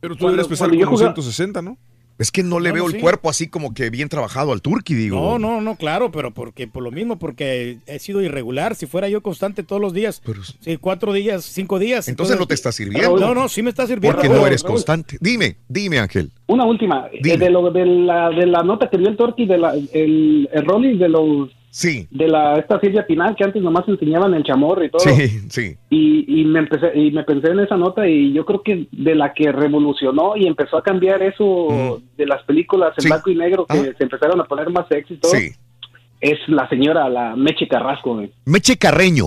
Pero 0.00 0.14
tú 0.14 0.20
Cuando- 0.20 0.36
deberías 0.42 0.48
pesar 0.48 0.68
como 0.68 0.84
jugaba- 0.84 1.14
160, 1.14 1.62
¿no? 1.62 1.78
Es 2.18 2.30
que 2.30 2.42
no 2.42 2.60
le 2.60 2.72
veo 2.72 2.86
el 2.86 2.92
sí. 2.94 2.98
cuerpo 2.98 3.28
así 3.28 3.48
como 3.48 3.74
que 3.74 3.90
bien 3.90 4.08
trabajado 4.08 4.52
al 4.52 4.62
Turqui, 4.62 4.94
digo. 4.94 5.20
No, 5.20 5.38
no, 5.38 5.60
no, 5.60 5.76
claro, 5.76 6.10
pero 6.10 6.32
porque 6.32 6.66
por 6.66 6.82
lo 6.82 6.90
mismo, 6.90 7.18
porque 7.18 7.78
he 7.86 7.98
sido 7.98 8.22
irregular. 8.22 8.74
Si 8.74 8.86
fuera 8.86 9.08
yo 9.08 9.20
constante 9.22 9.62
todos 9.62 9.82
los 9.82 9.92
días, 9.92 10.22
sí, 10.60 10.76
cuatro 10.78 11.12
días, 11.12 11.44
cinco 11.44 11.78
días. 11.78 12.08
Entonces 12.08 12.38
no 12.38 12.46
te 12.46 12.54
está 12.54 12.72
sirviendo. 12.72 13.18
No, 13.18 13.34
no, 13.34 13.48
sí 13.48 13.62
me 13.62 13.70
está 13.70 13.86
sirviendo. 13.86 14.16
Porque 14.16 14.28
no 14.28 14.36
Raúl. 14.36 14.46
eres 14.48 14.62
constante. 14.62 15.18
Dime, 15.20 15.56
dime, 15.68 15.98
Ángel. 15.98 16.30
Una 16.46 16.64
última, 16.64 17.08
eh, 17.12 17.18
Dime. 17.22 17.36
de, 17.38 17.50
lo, 17.50 17.70
de, 17.70 17.84
la, 17.84 18.30
de 18.30 18.46
la 18.46 18.62
nota 18.62 18.88
que 18.88 18.96
dio 18.98 19.08
el 19.08 19.16
Torqui, 19.16 19.46
de 19.46 19.58
la, 19.58 19.74
el, 19.74 20.48
el 20.52 20.64
Rolly 20.64 20.96
de 20.96 21.08
los... 21.08 21.50
Sí. 21.78 22.08
De 22.10 22.26
la, 22.26 22.54
esta 22.54 22.80
Silvia 22.80 23.06
Pinal, 23.06 23.36
que 23.36 23.44
antes 23.44 23.62
nomás 23.62 23.86
enseñaban 23.86 24.32
el 24.32 24.44
chamorro 24.44 24.82
y 24.82 24.88
todo. 24.90 25.00
Sí, 25.00 25.28
sí. 25.50 25.76
Y, 25.90 26.40
y 26.40 26.44
me 26.46 26.60
empecé 26.60 26.90
y 26.98 27.10
me 27.10 27.22
pensé 27.22 27.48
en 27.50 27.60
esa 27.60 27.76
nota 27.76 28.08
y 28.08 28.32
yo 28.32 28.46
creo 28.46 28.62
que 28.62 28.86
de 28.92 29.14
la 29.14 29.34
que 29.34 29.52
revolucionó 29.52 30.38
y 30.38 30.46
empezó 30.46 30.78
a 30.78 30.82
cambiar 30.82 31.22
eso 31.22 32.00
de 32.16 32.24
las 32.24 32.42
películas 32.44 32.94
en 32.96 33.02
Sí. 33.02 33.08
blanco 33.08 33.28
y 33.30 33.34
negro 33.36 33.66
que 33.66 33.92
se 33.92 34.04
empezaron 34.04 34.40
a 34.40 34.44
poner 34.44 34.70
más 34.70 34.88
sexy 34.88 35.14
y 35.14 35.16
todo 35.18 35.32
Sí. 35.32 35.50
es 36.22 36.38
la 36.48 36.66
señora 36.70 37.10
la 37.10 37.36
Meche 37.36 37.68
Carrasco 37.68 38.14
güey. 38.14 38.32
Meche 38.46 38.78
Carreño. 38.78 39.26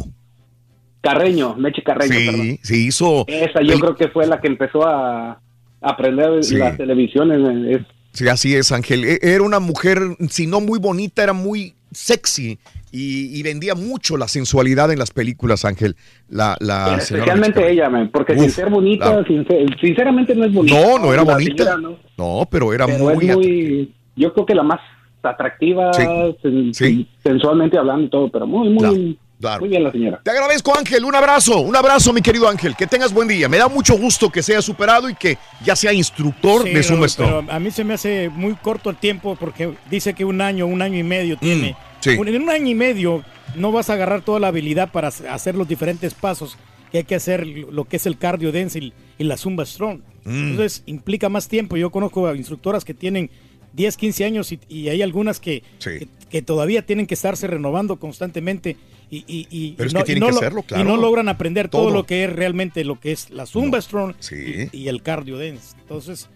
Carreño 1.01 1.53
Meche 1.55 1.83
Carreño 1.83 2.15
perdón. 2.31 2.41
Sí, 2.41 2.59
sí, 2.63 2.87
hizo. 2.87 3.25
esa 3.27 3.61
yo 3.61 3.79
creo 3.79 3.95
que 3.95 4.07
fue 4.07 4.25
la 4.25 4.41
que 4.41 4.47
empezó 4.47 4.87
a, 4.87 5.39
aprender 5.81 6.43
Sí. 6.43 6.57
la 6.57 6.75
televisión 6.75 7.31
es- 7.69 7.81
Sí, 8.11 8.27
así 8.27 8.55
es, 8.55 8.71
Ángel. 8.71 9.05
E- 9.05 9.19
Era 9.21 9.43
una 9.43 9.59
mujer, 9.59 9.99
si 10.29 10.47
no 10.47 10.59
muy 10.61 10.79
bonita, 10.79 11.21
era 11.21 11.31
muy 11.33 11.75
sexy 11.91 12.59
y, 12.91 13.37
y 13.39 13.43
vendía 13.43 13.75
mucho 13.75 14.17
la 14.17 14.27
sensualidad 14.27 14.91
en 14.91 14.99
las 14.99 15.11
películas, 15.11 15.65
Ángel. 15.65 15.95
La, 16.29 16.55
la 16.59 16.97
especialmente 16.97 17.69
ella 17.71 17.89
man, 17.89 18.09
porque 18.11 18.37
sin 18.37 18.49
ser 18.51 18.69
bonita 18.69 19.21
sincer- 19.25 19.79
sinceramente 19.79 20.35
no 20.35 20.45
es 20.45 20.53
bonita 20.53 20.79
No, 20.79 20.99
no 20.99 21.13
era 21.13 21.23
La 21.23 21.33
bonita. 21.33 21.63
señora 21.63 21.77
no. 21.81 21.97
No, 22.17 22.47
pero 22.49 22.73
era 22.73 22.85
pero 22.85 22.99
muy. 23.15 23.93
yo 24.15 24.33
creo 24.33 24.45
que 24.45 24.55
la 24.55 24.63
más 24.63 24.79
atractiva 25.23 25.91
Sí, 25.93 26.03
sen- 26.03 27.07
sensualmente 27.23 27.77
hablando 27.77 28.05
y 28.05 28.09
todo 28.09 28.29
pero 28.29 28.47
muy 28.47 28.69
muy 28.69 29.17
Claro. 29.39 29.61
muy 29.61 29.69
bien 29.69 29.83
la 29.83 29.91
señora 29.91 30.19
Te 30.23 30.31
agradezco, 30.31 30.77
Ángel. 30.77 31.05
Un 31.05 31.15
abrazo, 31.15 31.61
un 31.61 31.75
abrazo, 31.75 32.11
mi 32.11 32.21
querido 32.21 32.47
Ángel. 32.49 32.75
Que 32.75 32.87
tengas 32.87 33.13
buen 33.13 33.27
día. 33.27 33.47
Me 33.47 33.57
da 33.57 33.67
mucho 33.69 33.97
gusto 33.97 34.29
que 34.29 34.43
sea 34.43 34.61
superado 34.61 35.09
y 35.09 35.15
que 35.15 35.37
ya 35.63 35.75
sea 35.75 35.93
instructor 35.93 36.63
Sí, 36.63 36.73
de 36.73 36.83
Strong. 36.83 37.07
pero 37.17 37.45
a 37.49 37.59
mí 37.59 37.71
se 37.71 37.83
me 37.83 37.93
hace 37.93 38.29
muy 38.29 38.53
corto 38.55 38.89
el 38.89 38.97
tiempo 38.97 39.37
porque 39.39 39.73
dice 39.89 40.13
que 40.13 40.25
un 40.25 40.41
año, 40.41 40.65
un 40.67 40.81
año 40.81 40.97
y 40.99 41.03
medio 41.03 41.37
tiene. 41.37 41.75
sí. 42.01 42.11
En 42.11 42.41
un 42.43 42.49
año 42.49 42.67
y 42.67 42.75
medio 42.75 43.23
no 43.55 43.71
vas 43.71 43.89
a 43.89 43.93
agarrar 43.93 44.21
toda 44.21 44.39
la 44.39 44.47
habilidad 44.49 44.91
para 44.91 45.07
hacer 45.07 45.55
los 45.55 45.67
diferentes 45.67 46.13
pasos 46.13 46.57
que 46.91 46.97
hay 46.99 47.03
que 47.03 47.15
hacer 47.15 47.45
lo 47.47 47.85
que 47.85 47.95
es 47.97 48.05
el 48.07 48.17
cardio 48.17 48.51
dense 48.51 48.79
y, 48.79 48.93
y 49.17 49.23
la 49.23 49.37
zumba 49.37 49.65
strong. 49.65 50.01
Mm. 50.25 50.49
Entonces 50.51 50.83
implica 50.85 51.29
más 51.29 51.47
tiempo. 51.47 51.77
Yo 51.77 51.91
conozco 51.91 52.27
a 52.27 52.35
instructoras 52.35 52.83
que 52.83 52.93
tienen 52.93 53.29
10, 53.73 53.95
15 53.95 54.25
años 54.25 54.51
y, 54.51 54.59
y 54.67 54.89
hay 54.89 55.01
algunas 55.01 55.39
que, 55.39 55.63
Sí. 55.77 55.91
que, 55.99 56.07
que 56.29 56.41
todavía 56.41 56.85
tienen 56.85 57.05
que 57.07 57.13
estarse 57.13 57.45
renovando 57.47 57.97
constantemente 57.99 58.75
y, 59.11 59.17
y- 59.27 59.47
y- 59.49 59.71
Pero 59.77 59.87
es 59.87 59.93
no, 59.93 59.99
que 60.01 60.05
tienen 60.05 60.17
y 60.17 60.19
no 60.21 60.27
que 60.27 60.31
lo- 60.33 60.37
hacerlo, 60.39 60.59
y 60.61 60.63
claro. 60.63 60.83
no 60.83 60.97
logran 60.97 61.29
aprender 61.29 61.67
todo. 61.69 61.83
Todo. 61.85 61.93
lo 61.93 62.05
que 62.05 62.25
es 62.25 62.31
realmente 62.33 62.83
lo 62.83 62.99
que 62.99 63.11
es 63.11 63.29
la 63.31 63.45
zumba 63.45 63.81
strong 63.81 64.13
Sí. 64.19 64.69
y, 64.71 64.77
y 64.77 64.87
el 64.87 65.01
cardio 65.01 65.37
dance. 65.39 65.75
Entonces, 65.79 66.29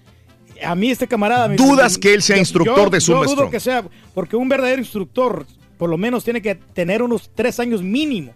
a 0.64 0.76
mí 0.76 0.90
este 0.92 1.08
camarada... 1.08 1.48
me- 1.48 1.56
¿Dudas 1.56 1.98
que 1.98 2.14
él 2.14 2.22
sea 2.22 2.36
yo- 2.38 2.42
instructor 2.42 2.86
yo- 2.86 2.90
de 2.90 3.02
Zumba 3.02 3.20
Yo 3.22 3.26
dudo 3.26 3.34
Strong? 3.36 3.52
que 3.52 3.60
sea, 3.60 3.84
porque 4.14 4.36
un 4.36 4.50
verdadero 4.50 4.82
instructor 4.82 5.46
por 5.78 5.90
lo 5.90 5.98
menos 5.98 6.24
tiene 6.24 6.42
que 6.42 6.56
tener 6.56 7.02
unos 7.02 7.30
tres 7.36 7.60
años 7.60 7.82
mínimo 7.84 8.32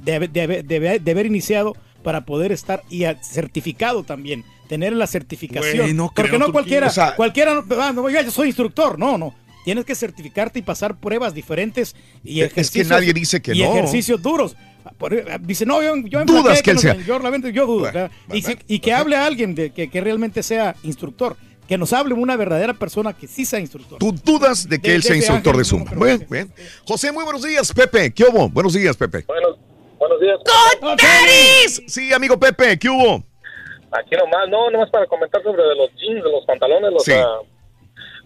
de, 0.00 0.14
haber- 0.16 0.30
de 0.30 0.42
haber- 0.42 0.64
de 0.64 0.76
haber- 0.76 1.00
de 1.00 1.10
haber 1.10 1.26
iniciado 1.26 1.74
para 2.02 2.24
poder 2.24 2.50
estar 2.52 2.82
y 2.90 3.04
certificado 3.22 4.02
también, 4.02 4.44
tener 4.68 4.92
la 4.92 5.06
certificación. 5.06 5.96
No 5.96 6.10
porque 6.14 6.38
no 6.38 6.50
cualquiera, 6.52 6.88
O 6.88 6.90
sea- 6.90 7.14
cualquiera, 7.16 7.54
no, 7.54 7.64
ah, 7.80 7.92
no, 7.92 8.08
yo 8.10 8.30
soy 8.30 8.48
instructor, 8.48 8.98
no, 8.98 9.16
no. 9.18 9.34
Tienes 9.64 9.84
que 9.84 9.94
certificarte 9.94 10.58
y 10.58 10.62
pasar 10.62 10.98
pruebas 10.98 11.34
diferentes 11.34 11.94
y 12.24 12.40
Es 12.40 12.48
que 12.48 12.60
ejercicios. 12.60 12.88
nadie 12.88 13.12
dice 13.12 13.40
que 13.40 13.54
y 13.54 13.62
no. 13.62 13.72
ejercicios 13.72 14.20
duros. 14.22 14.56
Eh, 15.10 15.24
dice, 15.42 15.64
no, 15.64 15.80
yo, 15.82 15.94
yo 16.06 16.24
Dudas 16.24 16.60
que 16.62 16.72
él 16.72 16.78
sea. 16.78 16.94
Yo, 16.96 17.18
realmente, 17.18 17.52
yo 17.52 17.66
dudo. 17.66 17.80
Bueno, 17.80 17.92
¿verdad? 17.94 18.10
bueno, 18.26 18.38
y, 18.38 18.42
si- 18.42 18.58
y 18.66 18.80
que 18.80 18.92
hable 18.92 19.14
a 19.16 19.24
alguien 19.26 19.54
de, 19.54 19.70
que, 19.70 19.88
que 19.88 20.00
realmente 20.00 20.42
sea 20.42 20.74
instructor. 20.82 21.36
Que 21.68 21.78
nos 21.78 21.92
hable 21.92 22.12
una 22.14 22.36
verdadera 22.36 22.74
persona 22.74 23.12
que 23.12 23.28
sí 23.28 23.44
sea 23.44 23.60
instructor. 23.60 23.98
¿Tú 24.00 24.12
dudas 24.12 24.68
de 24.68 24.80
que 24.80 24.90
De- 24.90 24.96
él 24.96 25.02
sea 25.04 25.14
instructor 25.16 25.56
de 25.56 25.64
Zumba? 25.64 25.92
no, 25.92 26.04
Bien, 26.04 26.26
bien. 26.28 26.52
José, 26.84 27.12
muy 27.12 27.22
buenos 27.22 27.44
días, 27.44 27.72
Pepe. 27.72 28.12
¿Qué 28.12 28.24
hubo? 28.24 28.48
Buenos 28.48 28.72
días, 28.74 28.96
Pepe. 28.96 29.24
Buenos, 29.28 29.56
buenos 29.98 30.20
días. 30.20 30.38
¡Con 30.80 30.98
Sí, 31.86 32.12
amigo 32.12 32.38
Pepe, 32.38 32.76
¿qué 32.78 32.88
hubo? 32.90 33.24
Aquí 33.92 34.16
nomás, 34.16 34.48
no, 34.50 34.70
nomás 34.70 34.90
para 34.90 35.06
comentar 35.06 35.42
sobre 35.42 35.62
de 35.62 35.76
los 35.76 35.90
jeans, 35.94 36.24
de 36.24 36.30
los 36.30 36.44
pantalones. 36.46 36.90
Los, 36.92 37.04
Sí. 37.04 37.12
ah, 37.12 37.38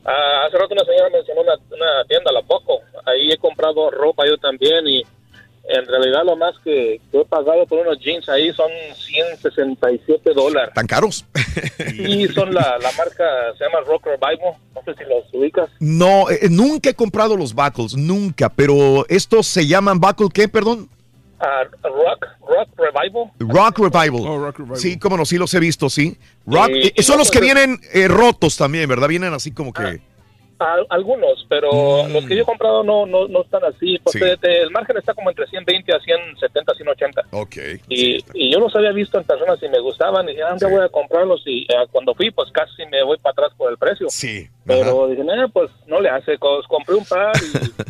ah, 0.07 0.47
hace 0.47 0.57
rato 0.57 0.75
una 0.75 0.85
señora 0.85 1.11
mencionó 1.11 1.43
una, 1.43 1.55
una 1.71 2.05
tienda, 2.09 2.33
La 2.33 2.43
Poco. 2.43 2.81
Ahí 3.05 3.31
he 3.31 3.39
comprado 3.39 3.91
ropa 3.91 4.25
yo 4.27 4.37
también 4.39 4.87
y 4.87 5.03
en 5.69 5.85
realidad 5.87 6.25
lo 6.25 6.37
más 6.37 6.55
que, 6.63 7.01
que 7.11 7.21
he 7.21 7.25
pagado 7.25 7.67
por 7.67 7.81
unos 7.81 7.99
jeans 7.99 8.29
ahí 8.29 8.53
son 8.53 8.71
167 8.95 10.33
dólares. 10.33 10.73
¿Tan 10.75 10.87
caros? 10.87 11.25
Y 11.99 12.29
son 12.29 12.55
la, 12.55 12.79
la 12.81 12.93
marca, 12.93 13.25
se 13.59 13.65
llama 13.65 13.81
Rock 13.85 14.07
Revival. 14.07 14.55
No 14.75 14.83
sé 14.85 14.95
si 14.95 15.05
los 15.09 15.25
ubicas. 15.33 15.69
No, 15.81 16.31
eh, 16.31 16.49
nunca 16.51 16.91
he 16.91 16.95
comprado 16.95 17.37
los 17.37 17.55
buckles, 17.55 17.97
nunca, 17.97 18.49
pero 18.49 19.05
estos 19.09 19.47
se 19.47 19.67
llaman 19.67 19.99
buckle, 19.99 20.29
¿qué, 20.33 20.49
perdón? 20.49 20.89
Ah, 21.39 21.65
rock, 21.83 22.27
Rock 22.41 22.69
Revival. 22.79 23.31
Rock 23.39 23.79
Revival. 23.79 24.77
Sí, 24.77 24.99
como 24.99 25.17
no, 25.17 25.25
sí 25.25 25.37
los 25.37 25.53
he 25.55 25.61
visto, 25.61 25.91
sí. 25.91 26.17
Rock, 26.47 26.67
Sí, 26.69 26.93
eh, 26.97 27.03
son 27.03 27.17
no, 27.17 27.19
los 27.21 27.31
que 27.31 27.39
pues, 27.41 27.55
vienen 27.55 27.79
eh, 27.93 28.09
rotos 28.09 28.57
también, 28.57 28.89
¿verdad? 28.89 29.09
Vienen 29.09 29.35
así 29.35 29.53
como 29.53 29.73
que... 29.73 30.01
Al- 30.59 30.87
algunos, 30.89 31.45
pero 31.51 32.09
los 32.09 32.25
que 32.25 32.35
yo 32.35 32.41
he 32.43 32.47
comprado 32.47 32.83
no, 32.83 33.05
no, 33.05 33.29
no 33.29 33.43
están 33.43 33.63
así. 33.65 33.99
Pues 34.03 34.15
Sí. 34.15 34.21
el 34.41 34.71
margen 34.71 34.97
está 34.97 35.13
como 35.13 35.29
entre 35.29 35.47
120 35.49 35.93
a 35.95 36.01
170, 36.01 36.75
180. 36.75 37.23
Ok. 37.33 37.57
Y, 37.91 38.25
y 38.33 38.53
yo 38.55 38.59
los 38.59 38.75
había 38.75 38.93
visto 38.93 39.19
en 39.19 39.25
personas 39.25 39.59
y 39.63 39.69
me 39.69 39.81
gustaban. 39.81 40.27
Y 40.27 40.31
dije, 40.31 40.43
ah, 40.45 40.57
ya 40.59 40.69
voy 40.69 40.83
a 40.83 40.89
comprarlos. 40.89 41.43
Y 41.45 41.65
eh, 41.65 41.87
cuando 41.93 42.15
fui, 42.15 42.31
pues 42.31 42.51
casi 42.53 42.87
me 42.91 43.03
voy 43.05 43.19
para 43.19 43.33
atrás 43.33 43.53
por 43.59 43.71
el 43.71 43.77
precio. 43.77 44.07
Sí. 44.09 44.49
Pero 44.65 45.09
dije, 45.09 45.21
eh, 45.21 45.47
pues 45.53 45.71
no 45.87 46.01
le 46.01 46.09
hace. 46.09 46.39
Compré 46.39 46.95
un 46.95 47.05
par 47.05 47.33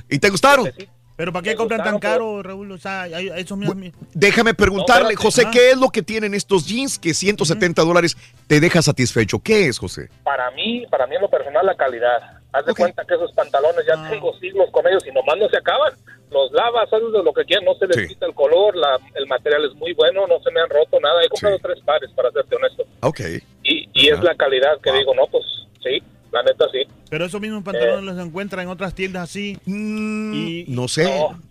y 0.08 0.16
¿Y 0.16 0.18
te 0.18 0.28
gustaron? 0.31 0.68
¿Pero 1.16 1.32
para 1.32 1.42
qué 1.44 1.54
compran 1.56 1.82
tan 1.82 1.98
caro, 1.98 2.42
Raúl? 2.42 2.70
O 2.72 2.78
sea, 2.78 3.06
esos 3.06 3.56
mismos... 3.56 3.76
Déjame 4.12 4.52
preguntarle, 4.52 5.14
No, 5.14 5.20
José. 5.20 5.46
¿qué 5.50 5.70
es 5.70 5.76
lo 5.78 5.88
que 5.88 6.02
tienen 6.02 6.34
estos 6.34 6.66
jeans 6.66 6.98
que 6.98 7.14
170 7.14 7.82
dólares 7.82 8.16
te 8.46 8.60
deja 8.60 8.82
satisfecho? 8.82 9.38
¿Qué 9.38 9.66
es, 9.66 9.78
José? 9.78 10.10
para 10.22 10.50
mí, 10.50 10.84
para 10.90 11.06
mí 11.06 11.16
en 11.16 11.22
lo 11.22 11.30
personal, 11.30 11.64
la 11.64 11.74
calidad. 11.74 12.18
Haz 12.52 12.64
de 12.66 12.74
cuenta 12.74 13.04
que 13.04 13.14
esos 13.14 13.32
pantalones 13.32 13.84
ya 13.86 14.08
tengo 14.10 14.32
siglos 14.38 14.68
con 14.70 14.86
ellos 14.86 15.02
y 15.06 15.12
nomás 15.12 15.36
no 15.38 15.48
se 15.48 15.56
acaban. 15.58 15.92
Los 16.30 16.50
lavas, 16.52 16.92
haces 16.92 17.12
de 17.12 17.22
lo 17.22 17.32
que 17.32 17.44
quieras, 17.44 17.64
no 17.64 17.74
se 17.76 17.86
les 17.86 18.08
quita 18.08 18.26
el 18.26 18.34
color, 18.34 18.74
la- 18.76 18.98
el 19.14 19.26
material 19.26 19.64
es 19.64 19.74
muy 19.74 19.92
bueno, 19.94 20.26
no 20.26 20.40
se 20.42 20.50
me 20.50 20.60
han 20.60 20.68
roto 20.68 20.98
nada. 21.00 21.22
He 21.22 21.28
comprado 21.28 21.58
tres 21.62 21.78
pares, 21.84 22.10
para 22.16 22.30
serte 22.32 22.56
honesto. 22.56 22.84
Ok. 23.00 23.20
Y, 23.62 23.88
y 23.94 24.08
es 24.08 24.20
la 24.22 24.34
calidad 24.34 24.80
que 24.82 24.92
digo, 24.92 25.14
no, 25.14 25.26
pues 25.28 25.44
sí, 25.82 26.02
la 26.32 26.42
neta 26.42 26.66
sí. 26.72 26.82
Pero 27.08 27.24
esos 27.26 27.40
mismos 27.40 27.62
pantalones 27.62 28.04
los 28.04 28.26
encuentran 28.26 28.64
en 28.64 28.68
otras 28.68 28.94
tiendas 28.94 29.24
así. 29.30 29.56
y, 29.66 29.70
Mm, 29.70 30.74
no 30.74 30.88
sé. 30.88 31.08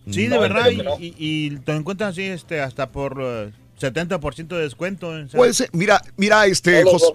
Sí, 0.10 0.24
de 0.28 0.36
No, 0.36 0.42
verdad. 0.42 0.70
Y, 0.70 0.78
no. 0.78 0.98
y, 1.00 1.16
y 1.18 1.58
te 1.60 1.72
encuentran 1.72 2.10
así 2.10 2.24
este, 2.24 2.60
hasta 2.60 2.90
por 2.92 3.18
eh, 3.22 3.52
70% 3.80 4.48
de 4.48 4.62
descuento. 4.62 5.12
Puede 5.34 5.54
ser, 5.54 5.70
mira, 5.74 6.02
mira, 6.18 6.46
este, 6.46 6.84
José, 6.84 7.08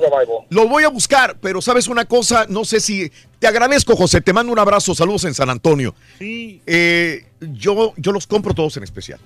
lo 0.50 0.68
voy 0.68 0.84
a 0.84 0.88
buscar, 0.88 1.36
pero 1.40 1.60
sabes 1.62 1.88
una 1.88 2.04
cosa, 2.04 2.46
no 2.48 2.64
sé 2.64 2.80
si, 2.80 3.10
te 3.38 3.46
agradezco, 3.46 3.96
José, 3.96 4.20
te 4.20 4.32
mando 4.32 4.52
un 4.52 4.58
abrazo, 4.58 4.94
saludos 4.94 5.24
en 5.24 5.34
San 5.34 5.50
Antonio. 5.50 5.94
Sí. 6.18 6.60
Eh, 6.66 7.24
yo, 7.40 7.94
yo 7.96 8.12
los 8.12 8.26
compro 8.26 8.54
todos 8.54 8.76
en 8.76 8.82
especial. 8.84 9.20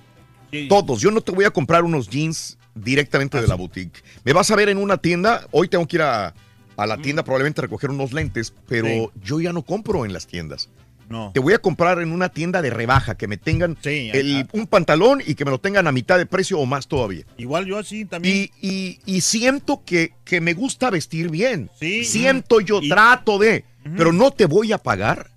Todos. 0.68 1.00
Yo 1.00 1.10
no 1.10 1.20
te 1.20 1.32
voy 1.32 1.44
a 1.44 1.50
comprar 1.50 1.82
unos 1.82 2.08
jeans 2.08 2.56
directamente 2.76 3.40
de 3.40 3.48
la 3.48 3.56
boutique. 3.56 4.04
Me 4.24 4.32
vas 4.32 4.48
a 4.52 4.56
ver 4.56 4.68
en 4.68 4.78
una 4.78 4.98
tienda. 4.98 5.46
Hoy 5.50 5.66
tengo 5.68 5.84
que 5.88 5.96
ir 5.96 6.02
a, 6.02 6.32
a 6.76 6.86
la 6.86 6.96
tienda 6.98 7.24
probablemente 7.24 7.60
a 7.60 7.62
recoger 7.62 7.90
unos 7.90 8.12
lentes, 8.12 8.52
pero 8.68 8.86
Sí. 8.88 9.08
yo 9.22 9.40
ya 9.40 9.52
no 9.52 9.62
compro 9.62 10.04
en 10.04 10.12
las 10.12 10.26
tiendas. 10.26 10.68
No. 11.08 11.32
Te 11.34 11.40
voy 11.40 11.52
a 11.52 11.58
comprar 11.58 12.00
en 12.00 12.10
una 12.12 12.30
tienda 12.30 12.62
de 12.62 12.70
rebaja, 12.70 13.14
que 13.16 13.28
me 13.28 13.36
tengan 13.36 13.76
Sí, 13.82 14.10
el- 14.14 14.48
un 14.52 14.66
pantalón 14.66 15.22
y 15.24 15.34
que 15.34 15.44
me 15.44 15.50
lo 15.50 15.58
tengan 15.58 15.86
a 15.86 15.92
mitad 15.92 16.16
de 16.16 16.24
precio 16.24 16.58
o 16.58 16.64
más 16.64 16.88
todavía. 16.88 17.24
Igual 17.36 17.66
yo 17.66 17.78
así 17.78 18.06
también. 18.06 18.48
Y, 18.62 18.66
y- 18.66 19.00
y 19.04 19.20
siento 19.20 19.82
que, 19.84 20.12
que 20.24 20.40
me 20.40 20.54
gusta 20.54 20.88
vestir 20.88 21.28
bien. 21.30 21.68
Sí. 21.78 22.04
Siento 22.06 22.60
yo, 22.60 22.80
Y- 22.82 22.88
trato 22.88 23.38
de, 23.38 23.66
pero 23.98 24.12
no 24.14 24.30
te 24.30 24.46
voy 24.46 24.72
a 24.72 24.78
pagar 24.78 25.30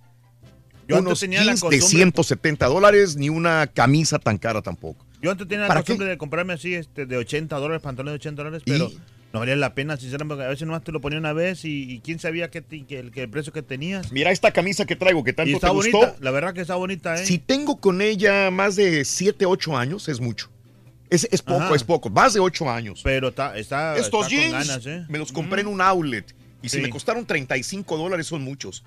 Yo 0.88 1.00
unos 1.00 1.20
tenía 1.20 1.40
la 1.40 1.48
jeans 1.48 1.60
de 1.60 1.80
costumbre- 1.80 1.88
170 1.90 2.68
dólares 2.68 3.18
ni 3.18 3.28
una 3.28 3.68
camisa 3.68 4.20
tan 4.20 4.38
cara 4.38 4.62
tampoco. 4.62 5.06
Yo 5.22 5.32
antes 5.32 5.48
tenía 5.50 5.64
la 5.64 5.68
¿Para 5.68 5.82
costumbre 5.82 6.08
de 6.08 6.18
comprarme 6.18 6.54
así 6.54 6.76
este, 6.76 7.06
de 7.06 7.18
80 7.18 7.58
dólares, 7.58 7.82
pantalones 7.84 8.14
de 8.14 8.16
80 8.30 8.44
dólares, 8.44 8.62
pero 8.66 8.90
no 9.34 9.40
valía 9.40 9.56
la 9.56 9.74
pena, 9.74 9.98
sinceramente, 9.98 10.36
porque 10.36 10.46
a 10.46 10.50
veces 10.50 10.66
nomás 10.68 10.84
te 10.84 10.92
lo 10.92 11.02
ponía 11.02 11.20
una 11.20 11.34
vez 11.34 11.66
y, 11.66 11.92
y 11.92 12.00
quién 12.00 12.18
sabía 12.20 12.50
que, 12.50 12.62
te- 12.62 12.86
que 12.86 13.00
el, 13.00 13.12
que 13.12 13.24
el 13.24 13.30
precio 13.30 13.52
que 13.54 13.62
tenías. 13.62 14.12
Mira 14.12 14.32
esta 14.32 14.52
camisa 14.52 14.86
que 14.86 14.96
traigo 14.96 15.24
que 15.24 15.32
Y 15.32 15.34
tanto 15.34 15.52
está 15.56 15.68
te 15.68 15.74
bonita, 15.74 15.98
gustó. 15.98 16.16
la 16.24 16.32
verdad 16.32 16.54
que 16.54 16.62
está 16.62 16.76
bonita, 16.76 17.16
¿eh? 17.22 17.26
Si 17.26 17.38
tengo 17.38 17.78
con 17.80 18.02
ella 18.02 18.50
más 18.52 18.76
de 18.76 19.04
7, 19.06 19.46
8 19.46 19.78
años, 19.78 20.08
es 20.08 20.20
mucho. 20.22 20.50
Es, 21.10 21.28
es 21.32 21.42
poco, 21.42 21.62
Ajá. 21.62 21.76
es 21.76 21.84
poco. 21.84 22.10
Más 22.10 22.34
de 22.34 22.40
8 22.40 22.70
años. 22.70 23.02
Pero 23.04 23.30
está, 23.30 23.58
está, 23.58 23.98
Estos 23.98 24.06
está 24.06 24.18
con 24.18 24.30
jeans 24.52 24.68
ganas, 24.68 24.86
¿eh? 24.86 25.06
me 25.10 25.18
los 25.18 25.32
compré 25.32 25.62
en 25.62 25.68
un 25.68 25.82
outlet. 25.82 26.34
Y 26.62 26.70
si 26.70 26.78
Sí. 26.78 26.84
me 26.84 26.90
costaron 26.90 27.26
35 27.26 27.98
dólares, 27.98 28.28
son 28.28 28.42
muchos. 28.44 28.84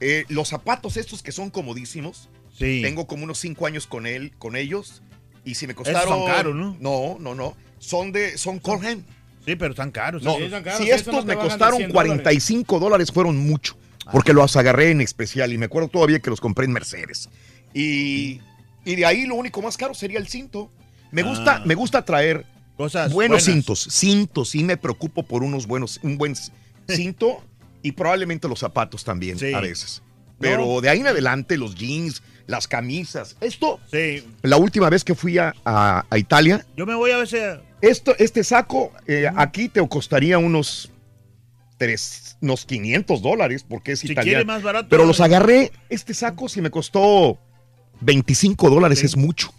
Eh, 0.00 0.24
los 0.28 0.48
zapatos 0.48 0.96
estos 0.96 1.22
que 1.22 1.30
son 1.30 1.50
comodísimos. 1.50 2.28
Sí. 2.56 2.80
Tengo 2.82 3.06
como 3.06 3.24
unos 3.24 3.38
5 3.38 3.66
años 3.66 3.86
con 3.86 4.06
él, 4.06 4.32
con 4.38 4.56
ellos. 4.56 5.02
Y 5.44 5.54
si 5.56 5.66
me 5.66 5.72
Esos 5.72 5.84
costaron. 5.84 6.08
son 6.20 6.26
caros, 6.26 6.54
¿no? 6.54 6.76
No, 6.80 7.16
no, 7.20 7.34
no. 7.34 7.56
Son 7.78 8.12
de. 8.12 8.38
Son 8.38 8.58
Colhan. 8.58 9.04
Sí, 9.44 9.56
pero 9.56 9.70
están 9.72 9.90
caros. 9.90 10.22
No, 10.22 10.36
sí, 10.36 10.44
están 10.44 10.62
caros, 10.62 10.80
si 10.84 10.90
estos 10.90 11.24
me 11.24 11.34
costaron 11.36 11.78
100 11.78 11.88
dólares. 11.92 12.12
45 12.12 12.78
dólares, 12.78 13.10
fueron 13.12 13.36
mucho. 13.38 13.76
Porque 14.12 14.32
los 14.32 14.56
agarré 14.56 14.90
en 14.90 15.00
especial 15.00 15.52
y 15.52 15.58
me 15.58 15.66
acuerdo 15.66 15.88
todavía 15.88 16.18
que 16.20 16.30
los 16.30 16.40
compré 16.40 16.64
en 16.66 16.72
Mercedes. 16.72 17.28
Y, 17.74 18.40
y 18.84 18.96
de 18.96 19.06
ahí 19.06 19.26
lo 19.26 19.34
único 19.36 19.62
más 19.62 19.76
caro 19.76 19.94
sería 19.94 20.18
el 20.18 20.28
cinto. 20.28 20.70
Me 21.10 21.22
gusta, 21.22 21.56
Ah. 21.56 21.62
me 21.64 21.74
gusta 21.74 22.04
traer 22.04 22.44
Cosas 22.76 23.12
buenos 23.12 23.44
buenas. 23.44 23.44
cintos. 23.44 23.88
Cintos, 23.90 24.50
sí 24.50 24.64
me 24.64 24.76
preocupo 24.76 25.22
por 25.22 25.42
unos 25.42 25.66
buenos, 25.66 26.00
un 26.02 26.18
buen 26.18 26.34
cinto 26.88 27.42
y 27.82 27.92
probablemente 27.92 28.48
los 28.48 28.58
zapatos 28.60 29.04
también 29.04 29.38
Sí. 29.38 29.52
a 29.52 29.60
veces. 29.60 30.02
Pero 30.38 30.66
No. 30.66 30.80
de 30.80 30.88
ahí 30.88 31.00
en 31.00 31.06
adelante, 31.06 31.56
los 31.56 31.74
jeans, 31.76 32.22
las 32.46 32.66
camisas. 32.66 33.36
Esto, 33.40 33.78
Sí. 33.90 34.24
la 34.42 34.56
última 34.56 34.90
vez 34.90 35.04
que 35.04 35.14
fui 35.14 35.38
a, 35.38 35.54
a- 35.64 36.04
a 36.10 36.18
Italia, 36.18 36.66
Yo 36.76 36.86
me 36.86 36.94
voy 36.94 37.12
a 37.12 37.18
veces. 37.18 37.58
Esto, 37.82 38.14
este 38.18 38.42
saco 38.44 38.92
eh, 39.06 39.26
aquí 39.36 39.68
te 39.68 39.86
costaría 39.88 40.38
unos, 40.38 40.90
tres, 41.76 42.38
unos 42.40 42.64
500 42.64 43.20
dólares 43.20 43.64
porque 43.68 43.92
es 43.92 44.00
Si 44.00 44.06
italiano. 44.12 44.24
quiere 44.24 44.44
más 44.44 44.62
barato, 44.62 44.88
Pero 44.88 45.04
los 45.04 45.20
agarré, 45.20 45.72
este 45.90 46.14
saco 46.14 46.48
si 46.48 46.60
me 46.62 46.70
costó 46.70 47.38
25 48.00 48.70
dólares, 48.70 49.04
es 49.04 49.16
mucho. 49.16 49.52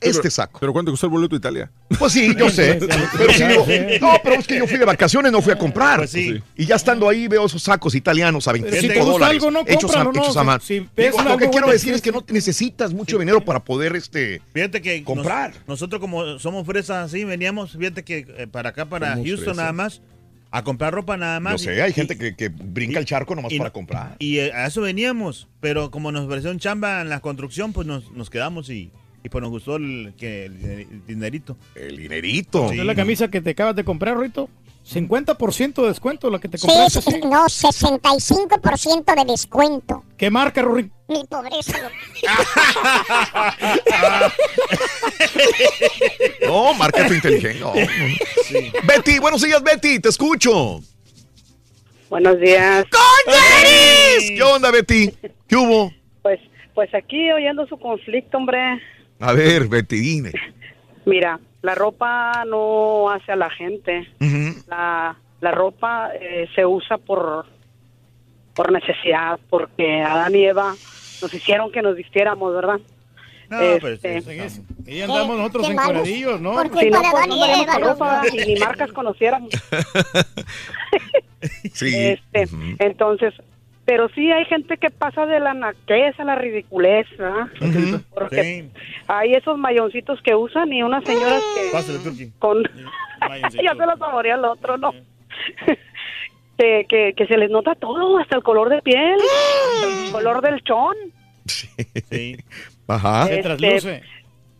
Este 0.00 0.30
saco. 0.30 0.58
¿Pero 0.60 0.72
cuánto 0.72 0.90
costó 0.90 1.06
el 1.06 1.12
boleto 1.12 1.34
a 1.34 1.38
Italia? 1.38 1.70
Pues 1.98 2.12
sí, 2.12 2.34
yo 2.36 2.50
sé. 2.50 2.78
Pero 3.18 3.32
sí, 3.32 3.44
digo, 3.44 3.66
no, 4.00 4.12
pero 4.22 4.36
es 4.36 4.46
que 4.46 4.58
yo 4.58 4.66
fui 4.66 4.76
de 4.78 4.84
vacaciones, 4.84 5.32
no 5.32 5.40
fui 5.40 5.52
a 5.52 5.58
comprar. 5.58 5.98
Pues 5.98 6.10
sí. 6.10 6.42
Y 6.56 6.66
ya 6.66 6.76
estando 6.76 7.08
ahí 7.08 7.28
veo 7.28 7.46
esos 7.46 7.62
sacos 7.62 7.94
italianos 7.94 8.46
a 8.48 8.52
Pero 8.52 8.64
25 8.64 8.92
si 8.94 9.10
dólares. 9.10 9.42
algo, 9.42 9.50
no, 9.50 9.64
hechos, 9.66 9.94
a, 9.96 10.04
no. 10.04 10.10
hechos 10.10 10.36
a 10.36 10.40
Si- 10.40 10.46
mano. 10.46 10.60
si 10.60 10.80
ves 10.96 11.12
Digo, 11.12 11.22
lo 11.22 11.38
que 11.38 11.48
quiero 11.50 11.68
decir 11.70 11.94
es 11.94 12.02
que 12.02 12.12
no 12.12 12.24
necesitas 12.28 12.92
mucho 12.92 13.18
dinero 13.18 13.44
para 13.44 13.60
poder 13.64 13.96
este 13.96 14.42
Fíjate 14.52 14.82
que 14.82 14.98
nos- 15.00 15.06
comprar. 15.06 15.54
nosotros 15.66 16.00
como 16.00 16.38
somos 16.38 16.66
fresas 16.66 17.06
así, 17.06 17.24
veníamos, 17.24 17.72
fíjate 17.72 18.02
que 18.04 18.26
eh, 18.36 18.46
para 18.46 18.70
acá, 18.70 18.84
para 18.86 19.12
Somos 19.12 19.26
Houston 19.26 19.44
fresas. 19.44 19.56
nada 19.56 19.72
más, 19.72 20.02
a 20.50 20.62
comprar 20.64 20.92
ropa 20.94 21.16
nada 21.16 21.40
más. 21.40 21.52
Yo 21.62 21.70
sé, 21.70 21.82
hay 21.82 21.90
y- 21.90 21.94
gente 21.94 22.18
que, 22.18 22.34
que 22.36 22.48
brinca 22.48 22.98
el 22.98 23.04
charco 23.06 23.34
nomás 23.34 23.52
y- 23.52 23.58
para 23.58 23.70
comprar. 23.70 24.16
Y 24.18 24.38
eh, 24.38 24.52
a 24.52 24.66
eso 24.66 24.80
veníamos, 24.82 25.48
pero 25.60 25.90
como 25.90 26.12
nos 26.12 26.28
pareció 26.28 26.50
un 26.50 26.58
chamba 26.58 27.00
en 27.00 27.08
la 27.08 27.20
construcción, 27.20 27.72
pues 27.72 27.86
nos, 27.86 28.10
nos 28.12 28.28
quedamos 28.30 28.68
y, 28.70 28.90
y 29.26 29.28
pues 29.28 29.42
nos 29.42 29.50
gustó 29.50 29.74
el, 29.74 30.14
que, 30.16 30.44
el, 30.44 30.64
el 30.64 31.04
dinerito. 31.04 31.56
El 31.74 31.96
dinerito. 31.96 32.70
¿Es 32.70 32.78
la 32.84 32.94
camisa 32.94 33.28
que 33.28 33.40
te 33.40 33.50
acabas 33.50 33.74
de 33.74 33.82
comprar, 33.84 34.16
Rito? 34.16 34.48
50% 34.88 35.82
de 35.82 35.88
descuento 35.88 36.30
la 36.30 36.38
que 36.38 36.46
te 36.46 36.58
Sí, 36.58 36.68
compraste. 36.68 37.02
sí, 37.02 37.10
sí. 37.10 37.20
no, 37.24 37.44
65% 37.46 39.16
de 39.16 39.24
descuento. 39.32 40.04
¿Qué 40.16 40.30
marca, 40.30 40.62
Rory? 40.62 40.88
Mi 41.08 41.24
pobreza. 41.24 41.90
No, 46.46 46.72
marca 46.74 47.06
tu 47.08 47.14
inteligencia. 47.14 47.60
No. 47.60 47.72
Betty, 48.84 49.18
buenos 49.18 49.42
días, 49.42 49.60
Betty, 49.62 49.98
te 49.98 50.08
escucho. 50.08 50.80
Buenos 52.08 52.38
días. 52.40 52.84
¿Qué 54.36 54.42
onda, 54.42 54.70
Betty? 54.70 55.10
¿Qué 55.48 55.56
hubo? 55.56 55.92
Pues, 56.22 56.38
pues 56.74 56.94
aquí 56.94 57.30
oyendo 57.32 57.66
su 57.66 57.76
conflicto, 57.78 58.36
hombre. 58.36 58.58
A 59.20 59.32
ver, 59.32 59.68
Betty, 59.68 59.96
dime. 59.96 60.32
Mira, 61.04 61.38
la 61.62 61.74
ropa 61.74 62.44
no 62.46 63.10
hace 63.10 63.32
a 63.32 63.36
la 63.36 63.50
gente. 63.50 64.06
Ujú. 64.20 64.60
La, 64.68 65.16
la 65.40 65.50
ropa 65.52 66.10
eh, 66.20 66.48
se 66.54 66.66
usa 66.66 66.98
por, 66.98 67.46
por 68.54 68.72
necesidad, 68.72 69.38
porque 69.48 70.02
Adán 70.02 70.34
y 70.34 70.44
Eva 70.44 70.74
nos 71.22 71.32
hicieron 71.34 71.70
que 71.72 71.82
nos 71.82 71.96
vistiéramos, 71.96 72.54
¿verdad? 72.54 72.78
No, 73.48 73.60
Este, 73.60 73.80
pues, 73.80 74.26
es- 74.28 74.60
Y 74.86 75.00
andamos 75.02 75.38
nosotros 75.38 75.68
en 75.70 75.76
malos. 75.76 75.92
cuadradillos, 75.92 76.40
¿no? 76.40 76.60
Si 76.60 76.66
no, 76.68 76.70
pues, 76.72 76.90
no 77.28 77.78
ropa 77.78 78.22
y 78.32 78.54
ni 78.54 78.60
marcas 78.60 78.92
conociéramos. 78.92 79.50
Sí. 81.74 81.94
Este, 81.94 82.48
Entonces, 82.78 83.34
pero 83.86 84.08
sí 84.10 84.30
hay 84.32 84.44
gente 84.46 84.76
que 84.76 84.90
pasa 84.90 85.26
de 85.26 85.38
la 85.38 85.54
naquez 85.54 86.18
a 86.18 86.24
la 86.24 86.34
ridiculez, 86.34 87.06
¿verdad? 87.16 87.46
Porque 88.12 88.68
hay 89.06 89.32
esos 89.32 89.56
mayoncitos 89.56 90.20
que 90.22 90.34
usan 90.34 90.72
y 90.72 90.82
unas 90.82 91.04
señoras 91.04 91.40
que 91.54 91.70
Pásale, 91.72 92.00
Turki. 92.00 92.32
con... 92.40 92.62
ya 93.62 93.74
se 93.74 93.86
lo 93.86 93.96
saborea 93.96 94.34
al 94.34 94.44
otro, 94.44 94.76
¿no? 94.76 94.92
que, 96.58 96.86
que, 96.88 97.14
que 97.16 97.26
se 97.28 97.38
les 97.38 97.48
nota 97.48 97.76
todo, 97.76 98.18
hasta 98.18 98.36
el 98.36 98.42
color 98.42 98.70
de 98.70 98.82
piel, 98.82 99.20
el 99.84 100.10
color 100.10 100.42
del 100.42 100.62
chón. 100.64 100.96
Sí. 101.46 102.36
Ajá. 102.88 103.26
Se 103.26 103.38
trasluce. 103.38 104.02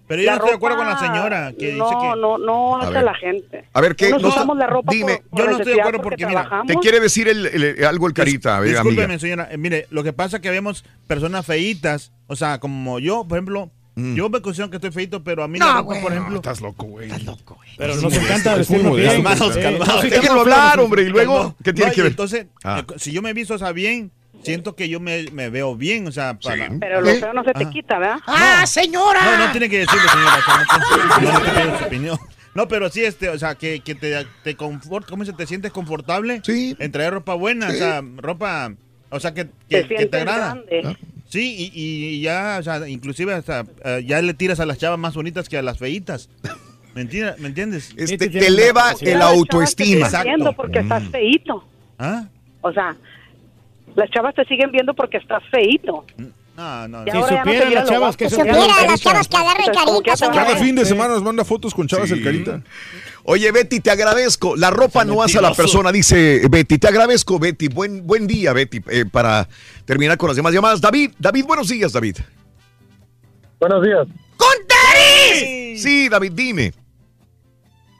Pero 0.09 0.23
yo 0.23 0.31
no 0.31 0.37
estoy 0.37 0.51
de 0.51 0.57
acuerdo 0.57 0.77
con 0.79 0.87
la 0.87 0.99
señora 0.99 1.53
que 1.59 1.73
no, 1.73 1.85
dice 1.85 1.97
que... 2.01 2.21
No, 2.21 2.39
no 2.39 2.77
hace 2.81 2.93
ver. 2.93 3.05
la 3.05 3.15
gente. 3.15 3.65
A 3.73 3.81
ver, 3.81 3.97
¿qué? 3.97 4.09
Unos 4.09 4.23
No, 4.23 4.29
usamos 4.29 4.57
la 4.57 4.67
ropa 4.67 4.93
dime. 4.93 5.17
por- 5.19 5.29
por 5.31 5.39
Yo 5.41 5.45
no 5.51 5.57
estoy 5.59 5.73
de 5.75 5.81
acuerdo 5.81 6.03
porque 6.03 6.25
porque, 6.25 6.27
mira. 6.27 6.63
Te 6.67 6.75
quiere 6.77 7.01
decir 7.01 7.29
el- 7.29 7.47
el- 7.47 7.85
algo 7.85 8.07
el 8.07 8.13
carita, 8.15 8.61
ver, 8.61 8.71
Discúlpeme, 8.71 9.05
amiga. 9.05 9.19
señora. 9.19 9.49
eh, 9.51 9.57
mire, 9.59 9.87
lo 9.91 10.03
que 10.05 10.13
pasa 10.13 10.37
es 10.37 10.43
que 10.43 10.49
habíamos 10.49 10.85
personas 11.07 11.45
feitas. 11.45 12.13
O 12.29 12.37
sea, 12.37 12.59
como 12.61 12.99
yo, 12.99 13.25
por 13.27 13.39
ejemplo, 13.39 13.71
yo 13.97 14.29
me 14.29 14.43
considero 14.43 14.69
que 14.71 14.77
estoy 14.77 14.91
feito, 14.91 15.25
pero 15.25 15.43
a 15.43 15.49
mí 15.49 15.59
la 15.59 15.79
ropa, 15.79 16.01
por 16.03 16.13
ejemplo... 16.13 16.37
Estás 16.37 16.61
loco, 16.61 16.85
güey. 16.87 17.07
Estás 17.07 17.25
loco, 17.25 17.55
güey. 17.55 17.71
Pero 17.79 17.97
nos 17.97 18.13
encanta 18.15 18.55
vestirnos 18.55 18.95
bien. 18.97 19.09
Calmados, 19.11 19.57
no, 19.57 20.03
Déjenlo 20.03 20.41
hablar, 20.43 20.79
hombre, 20.81 21.03
y 21.03 21.07
luego. 21.09 21.55
¿qué 21.65 21.73
tiene 21.73 21.91
No, 21.91 21.95
que 21.95 22.03
ver? 22.03 22.11
Entonces, 22.11 22.47
Ah. 22.63 22.85
si 22.97 23.13
yo 23.13 23.23
me 23.23 23.33
visto, 23.33 23.55
o 23.55 23.59
sea, 23.59 23.73
bien, 23.73 24.11
siento 24.47 24.75
que 24.75 24.89
yo 24.89 25.01
me, 25.01 25.25
me 25.33 25.51
veo 25.51 25.77
bien, 25.77 26.07
o 26.07 26.13
sea, 26.13 26.39
para... 26.39 26.69
Pero 26.81 27.01
lo 27.01 27.11
feo 27.15 27.33
no 27.35 27.45
se 27.45 27.53
te 27.53 27.65
Ajá. 27.65 27.71
quita, 27.71 27.99
¿verdad? 27.99 28.19
¡Ah, 28.27 28.65
señora! 28.67 29.21
No, 29.25 29.47
no 29.47 29.51
tiene 29.53 29.69
que 29.69 29.79
decirlo, 29.81 30.09
señora. 30.09 30.39
o 30.39 30.43
sea, 30.43 31.21
no, 31.21 31.21
no, 31.21 31.33
no 31.33 31.41
te 31.45 31.51
pido 31.61 31.79
su 31.79 31.85
opinión. 31.85 32.19
No, 32.55 32.69
pero 32.69 32.89
sí, 32.89 33.05
este, 33.05 33.29
o 33.29 33.39
sea, 33.39 33.55
que, 33.55 33.81
que 33.81 33.95
te, 33.95 34.27
te 34.43 34.57
confort, 34.57 35.07
¿cómo 35.09 35.25
se 35.27 35.35
te 35.35 35.47
sientes 35.47 35.73
confortable? 35.73 36.41
Sí. 36.43 36.75
En 36.79 36.91
traer 36.91 37.13
ropa 37.13 37.35
buena, 37.35 37.69
o 37.69 37.73
sea, 37.73 38.03
ropa, 38.17 38.73
o 39.11 39.21
sea, 39.21 39.35
que, 39.35 39.45
Te 39.69 39.87
que, 39.87 40.07
te 40.07 40.17
agrada. 40.17 40.55
grande. 40.55 40.97
Sí, 41.29 41.71
y, 41.75 41.81
y 42.15 42.21
ya, 42.23 42.57
o 42.59 42.63
sea, 42.63 42.89
inclusive 42.89 43.35
hasta, 43.35 43.67
eh, 43.85 44.05
ya 44.07 44.23
le 44.23 44.33
tiras 44.33 44.59
a 44.61 44.65
las 44.65 44.79
chavas 44.79 44.99
más 44.99 45.15
bonitas 45.15 45.49
que 45.49 45.59
a 45.59 45.63
las 45.63 45.77
feitas. 45.79 46.31
¿Me 46.95 47.03
entiendes? 47.03 47.39
¿Me 47.41 47.49
entiendes? 47.49 47.93
Este, 47.95 48.31
te 48.31 48.47
eleva 48.47 48.95
el 49.03 49.21
autoestima. 49.21 50.09
Viendo 50.23 50.55
porque 50.55 50.79
estás 50.79 51.03
feíto. 51.11 51.63
¿Ah? 51.99 52.25
O 52.63 52.73
sea, 52.73 52.97
las 53.97 54.11
chavas 54.11 54.35
te 54.35 54.45
siguen 54.45 54.71
viendo 54.71 54.95
porque 54.95 55.17
estás 55.17 55.43
feíto. 55.51 56.05
No, 56.57 56.89
no, 56.89 57.05
no. 57.05 57.13
Si 57.13 57.35
supiera 57.35 57.71
las 57.71 57.89
chavas 57.89 58.17
que 58.17 58.27
agarran 58.27 58.49
Entonces, 58.49 59.29
como 59.85 60.03
que 60.03 60.11
carita, 60.11 60.17
ya 60.17 60.17
te 60.17 60.27
van 60.27 60.39
a 60.39 60.45
Cada 60.45 60.57
fin 60.57 60.75
de 60.75 60.85
semana 60.85 61.15
nos 61.15 61.23
manda 61.23 61.45
fotos 61.45 61.75
con 61.75 61.87
chavas 61.87 62.11
el 62.11 62.23
carita. 62.23 62.63
Oye, 63.25 63.51
Betty, 63.51 63.81
te 63.81 63.91
agradezco. 63.91 64.57
La 64.57 64.71
ropa 64.71 65.05
no 65.05 65.23
hace 65.23 65.39
a 65.39 65.43
la 65.43 65.53
persona, 65.53 65.91
dice 65.91 66.43
Betty. 66.49 66.79
Te 66.79 66.89
agradezco, 66.89 67.39
Betty. 67.39 67.69
Buen, 67.69 68.07
buen 68.07 68.27
día, 68.27 68.53
Betty. 68.53 68.81
Eh, 68.89 69.05
para 69.11 69.49
terminar 69.85 70.17
con 70.17 70.29
las 70.29 70.37
demás 70.37 70.55
llamadas. 70.55 70.81
David, 70.81 71.13
David, 71.19 71.45
buenos 71.45 71.69
días, 71.69 71.93
David. 71.93 72.17
Buenos 73.59 73.83
días. 73.83 74.07
Sí, 75.77 76.09
David, 76.09 76.33
dime. 76.35 76.73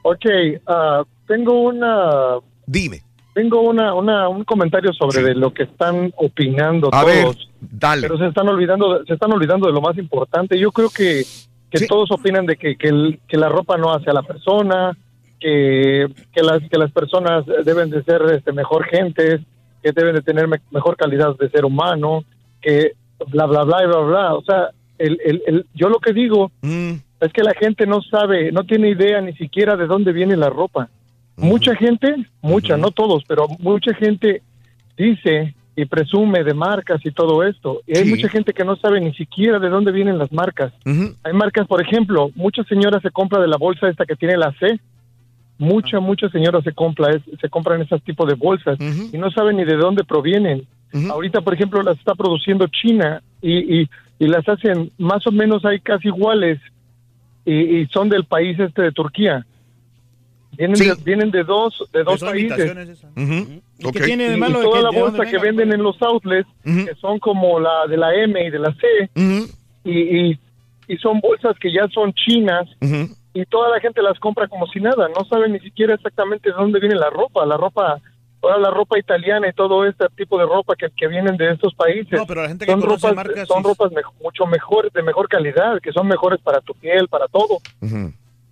Ok, 0.01 0.25
ah, 0.67 1.03
tengo 1.27 1.63
una... 1.63 2.39
Dime. 2.65 3.03
Tengo 3.37 3.61
una, 3.61 3.93
una, 3.93 4.27
un 4.29 4.43
comentario 4.43 4.91
sobre 4.93 5.21
de 5.21 5.35
lo 5.35 5.53
que 5.53 5.61
están 5.63 6.11
opinando 6.17 6.89
A 6.91 7.03
ver, 7.03 7.21
todos. 7.25 7.49
dale. 7.61 8.01
Pero 8.01 8.17
se 8.17 8.25
están 8.25 8.47
olvidando, 8.49 9.05
se 9.05 9.13
están 9.13 9.31
olvidando 9.31 9.67
de 9.67 9.73
lo 9.73 9.79
más 9.81 9.95
importante. 9.99 10.57
Yo 10.57 10.71
creo 10.71 10.89
que, 10.89 11.23
que 11.69 11.85
todos 11.85 12.09
opinan 12.09 12.47
de 12.47 12.55
que, 12.57 12.75
que, 12.77 12.87
el- 12.87 13.19
que 13.27 13.37
la 13.37 13.47
ropa 13.47 13.77
no 13.77 13.93
hace 13.93 14.09
a 14.09 14.13
la 14.13 14.23
persona, 14.23 14.97
que, 15.39 16.07
que 16.33 16.41
las 16.41 16.67
que 16.67 16.79
las 16.79 16.91
personas 16.91 17.45
deben 17.63 17.91
de 17.91 18.01
ser 18.03 18.23
este, 18.33 18.51
mejor 18.53 18.85
gentes, 18.85 19.41
que 19.83 19.91
deben 19.91 20.15
de 20.15 20.23
tener 20.23 20.47
me- 20.47 20.59
mejor 20.71 20.97
calidad 20.97 21.35
de 21.37 21.47
ser 21.51 21.63
humano, 21.63 22.23
que 22.59 22.93
bla 23.27 23.45
bla 23.45 23.63
bla 23.65 23.83
y 23.83 23.85
bla 23.85 23.99
bla. 23.99 24.33
O 24.33 24.41
sea, 24.41 24.71
el, 24.97 25.19
el, 25.23 25.43
el- 25.45 25.65
yo 25.75 25.89
lo 25.89 25.99
que 25.99 26.11
digo 26.11 26.51
Mm. 26.63 26.93
es 27.19 27.31
que 27.33 27.43
la 27.43 27.53
gente 27.53 27.85
no 27.85 28.01
sabe, 28.01 28.51
no 28.51 28.63
tiene 28.63 28.89
idea 28.89 29.21
ni 29.21 29.33
siquiera 29.33 29.75
de 29.75 29.85
dónde 29.85 30.11
viene 30.11 30.35
la 30.35 30.49
ropa. 30.49 30.89
Mucha 31.37 31.75
gente, 31.75 32.15
mucha, 32.41 32.77
no 32.77 32.91
todos, 32.91 33.23
pero 33.27 33.47
mucha 33.59 33.93
gente 33.93 34.41
dice 34.97 35.53
y 35.75 35.85
presume 35.85 36.43
de 36.43 36.55
marcas 36.55 36.99
y 37.05 37.11
todo 37.11 37.43
esto. 37.43 37.81
Y 37.85 37.95
hay 37.97 38.05
Sí. 38.05 38.09
mucha 38.09 38.27
gente 38.29 38.51
que 38.53 38.65
no 38.65 38.75
sabe 38.77 38.99
ni 38.99 39.13
siquiera 39.13 39.59
de 39.59 39.69
dónde 39.69 39.91
vienen 39.91 40.17
las 40.17 40.31
marcas. 40.31 40.73
Hay 41.23 41.33
marcas, 41.33 41.67
por 41.67 41.79
ejemplo, 41.81 42.31
muchas 42.35 42.65
señoras 42.67 43.01
se 43.03 43.11
compran 43.11 43.43
de 43.43 43.47
la 43.47 43.57
bolsa 43.57 43.87
esta 43.87 44.05
que 44.05 44.15
tiene 44.15 44.35
la 44.37 44.51
C. 44.59 44.79
Muchas, 45.59 46.01
muchas 46.01 46.31
señoras 46.31 46.63
se, 46.63 46.71
compra, 46.73 47.11
es- 47.11 47.39
se 47.39 47.49
compran 47.49 47.81
esos 47.81 48.01
tipos 48.03 48.27
de 48.27 48.35
bolsas 48.35 48.77
y 49.13 49.17
no 49.17 49.29
saben 49.31 49.57
ni 49.57 49.65
de 49.65 49.75
dónde 49.75 50.03
provienen. 50.03 50.65
Ahorita, 51.11 51.41
por 51.41 51.53
ejemplo, 51.53 51.81
las 51.83 51.97
está 51.99 52.15
produciendo 52.15 52.65
China 52.67 53.21
y, 53.41 53.81
y, 53.81 53.89
y 54.19 54.27
las 54.27 54.47
hacen 54.49 54.89
más 54.97 55.25
o 55.27 55.31
menos 55.31 55.63
hay 55.65 55.79
casi 55.79 56.07
iguales 56.07 56.59
y, 57.45 57.53
y 57.81 57.85
son 57.87 58.09
del 58.09 58.23
país 58.25 58.59
este 58.59 58.81
de 58.83 58.91
Turquía. 58.91 59.45
Vienen, 60.51 60.79
de, 60.79 60.95
vienen 61.03 61.31
de 61.31 61.43
dos 61.43 61.83
de 61.93 62.03
dos 62.03 62.19
países. 62.21 62.57
esas. 62.57 63.03
Ok. 63.83 63.93
qué 63.93 63.99
tiene 64.01 64.29
de 64.29 64.35
Y- 64.35 64.39
malo 64.39 64.59
y 64.61 64.63
toda 64.63 64.77
que- 64.77 64.83
la 64.83 64.89
de 64.91 65.01
bolsa 65.01 65.25
que 65.25 65.31
venga, 65.37 65.43
venden 65.43 65.73
en 65.73 65.83
los 65.83 66.01
outlets, 66.01 66.47
que 66.63 66.95
son 66.99 67.19
como 67.19 67.59
la 67.59 67.85
de 67.87 67.97
la 67.97 68.13
M 68.15 68.43
y 68.43 68.49
de 68.49 68.59
la 68.59 68.73
C, 68.73 69.09
y, 69.83 69.91
y, 70.31 70.39
y 70.87 70.97
son 70.97 71.19
bolsas 71.19 71.55
que 71.59 71.71
ya 71.71 71.87
son 71.93 72.11
chinas, 72.13 72.67
y 73.33 73.45
toda 73.45 73.69
la 73.69 73.79
gente 73.79 74.01
las 74.01 74.17
compra 74.19 74.47
como 74.47 74.65
si 74.67 74.79
nada, 74.79 75.07
no 75.09 75.23
saben 75.25 75.53
ni 75.53 75.59
siquiera 75.59 75.93
exactamente 75.93 76.49
de 76.49 76.55
dónde 76.55 76.79
viene 76.79 76.95
la 76.95 77.09
ropa, 77.11 77.45
la 77.45 77.55
ropa, 77.57 77.99
toda 78.41 78.57
la 78.57 78.71
ropa 78.71 78.97
italiana 78.97 79.47
y 79.49 79.53
todo 79.53 79.85
este 79.85 80.05
tipo 80.15 80.39
de 80.39 80.45
ropa 80.45 80.75
que, 80.75 80.87
que 80.95 81.07
vienen 81.07 81.37
de 81.37 81.51
estos 81.51 81.73
países. 81.75 82.11
No, 82.13 82.25
pero 82.25 82.41
la 82.43 82.47
gente 82.49 82.65
que 82.65 82.71
son 82.71 82.81
ropas, 82.81 83.15
marcas 83.15 83.47
son 83.47 83.61
sí- 83.63 83.67
ropas 83.69 83.91
mucho 84.23 84.45
mejores, 84.47 84.91
de 84.93 85.03
mejor 85.03 85.27
calidad, 85.27 85.79
que 85.81 85.91
son 85.91 86.07
mejores 86.07 86.39
para 86.41 86.61
tu 86.61 86.73
piel, 86.73 87.07
para 87.09 87.27
todo 87.27 87.57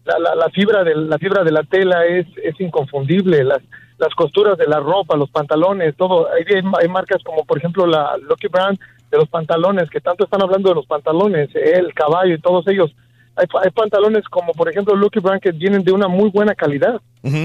la, 0.06 0.19
la, 0.19 0.35
la 0.35 0.50
fibra 0.50 0.84
de 0.84 0.95
la 0.95 1.17
fibra 1.17 1.43
de 1.43 1.51
la 1.51 1.64
tela 1.64 2.06
es, 2.06 2.25
es 2.43 2.59
inconfundible 2.61 3.43
las 3.43 3.59
las 3.98 4.14
costuras 4.14 4.58
de 4.58 4.67
la 4.67 4.80
ropa 4.82 5.16
los 5.16 5.30
pantalones 5.30 5.95
todo. 5.95 6.27
Hay, 6.34 6.43
hay 6.82 6.88
marcas 6.90 7.24
como 7.24 7.45
por 7.45 7.58
ejemplo 7.58 7.88
la 7.88 8.17
Lucky 8.30 8.48
Brand 8.48 8.77
de 9.09 9.17
los 9.17 9.30
pantalones 9.30 9.90
que 9.90 10.01
tanto 10.01 10.25
están 10.25 10.42
hablando 10.42 10.67
de 10.69 10.75
los 10.75 10.85
pantalones 10.85 11.50
el 11.56 11.93
caballo 11.93 12.34
y 12.35 12.40
todos 12.42 12.67
ellos. 12.67 12.93
Hay, 13.38 13.45
hay 13.64 13.72
pantalones 13.72 14.24
como 14.30 14.51
por 14.53 14.69
ejemplo 14.69 14.95
Lucky 14.95 15.19
Brand 15.19 15.42
que 15.42 15.51
vienen 15.51 15.84
de 15.84 15.92
una 15.93 16.08
muy 16.08 16.30
buena 16.30 16.53
calidad 16.56 17.00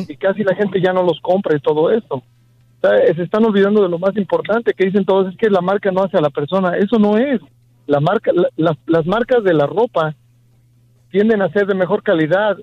y 0.08 0.16
casi 0.16 0.42
la 0.42 0.54
gente 0.54 0.80
ya 0.80 0.92
no 0.92 1.02
los 1.02 1.20
compra 1.20 1.56
y 1.56 1.60
todo 1.60 1.90
esto 1.90 2.16
o 2.16 2.80
sea, 2.80 2.96
eh, 2.96 3.14
se 3.14 3.22
están 3.22 3.44
olvidando 3.44 3.82
de 3.82 3.88
lo 3.88 3.98
más 3.98 4.16
importante 4.16 4.72
que 4.74 4.86
dicen 4.86 5.04
todos 5.04 5.28
es 5.30 5.36
que 5.38 5.50
la 5.50 5.60
marca 5.60 5.90
no 5.92 6.02
hace 6.02 6.16
a 6.16 6.20
la 6.22 6.30
persona. 6.30 6.76
Eso 6.78 6.98
no 6.98 7.16
es. 7.18 7.40
La 7.86 8.00
marca 8.00 8.32
la- 8.56 8.76
las 8.86 9.04
marcas 9.06 9.44
de 9.44 9.52
la 9.54 9.66
ropa 9.66 10.14
tienden 11.10 11.42
a 11.42 11.48
ser 11.50 11.66
de 11.66 11.74
mejor 11.74 12.02
calidad, 12.02 12.56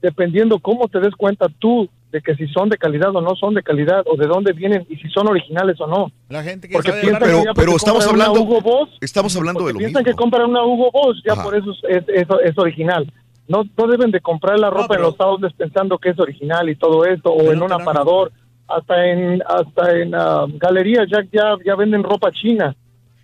dependiendo 0.00 0.58
cómo 0.58 0.88
te 0.88 1.00
des 1.00 1.14
cuenta 1.14 1.46
tú 1.58 1.88
de 2.10 2.20
que 2.20 2.34
si 2.34 2.46
son 2.48 2.68
de 2.68 2.76
calidad 2.76 3.14
o 3.16 3.22
no 3.22 3.34
son 3.36 3.54
de 3.54 3.62
calidad, 3.62 4.04
o 4.06 4.16
de 4.16 4.26
dónde 4.26 4.52
vienen 4.52 4.86
y 4.90 4.96
si 4.96 5.08
son 5.08 5.28
originales 5.28 5.80
o 5.80 5.86
no. 5.86 6.12
La 6.28 6.42
gente 6.42 6.68
que 6.68 6.74
Porque 6.74 6.90
sabe 6.90 7.02
piensan 7.02 7.22
que 7.22 7.34
Hugo 7.34 8.60
Boss, 8.60 8.98
estamos 9.00 9.34
hablando 9.34 9.60
de 9.60 9.66
porque 9.66 9.72
lo 9.72 9.78
piensan 9.78 10.02
mismo. 10.02 10.16
que 10.16 10.22
compran 10.22 10.50
una 10.50 10.62
Hugo 10.62 10.90
Boss, 10.92 11.22
ya 11.24 11.32
Ajá. 11.32 11.42
por 11.42 11.56
eso 11.56 11.70
es, 11.88 12.04
es, 12.08 12.26
es 12.44 12.58
original. 12.58 13.10
No, 13.48 13.64
no 13.76 13.86
deben 13.86 14.10
de 14.10 14.20
comprar 14.20 14.58
la 14.58 14.70
ropa 14.70 14.94
en 14.94 15.02
los 15.02 15.18
outlets 15.18 15.54
pensando 15.54 15.98
que 15.98 16.10
es 16.10 16.18
original 16.18 16.68
y 16.68 16.76
todo 16.76 17.04
esto, 17.06 17.32
o 17.32 17.50
en 17.50 17.62
un 17.62 17.72
aparador, 17.72 18.30
hasta 18.68 19.06
en 19.06 19.42
hasta 19.46 19.98
en 19.98 20.14
ah, 20.14 20.46
galerías 20.48 21.06
ya, 21.10 21.22
ya, 21.32 21.56
ya 21.64 21.74
venden 21.74 22.02
ropa 22.02 22.30
china. 22.30 22.74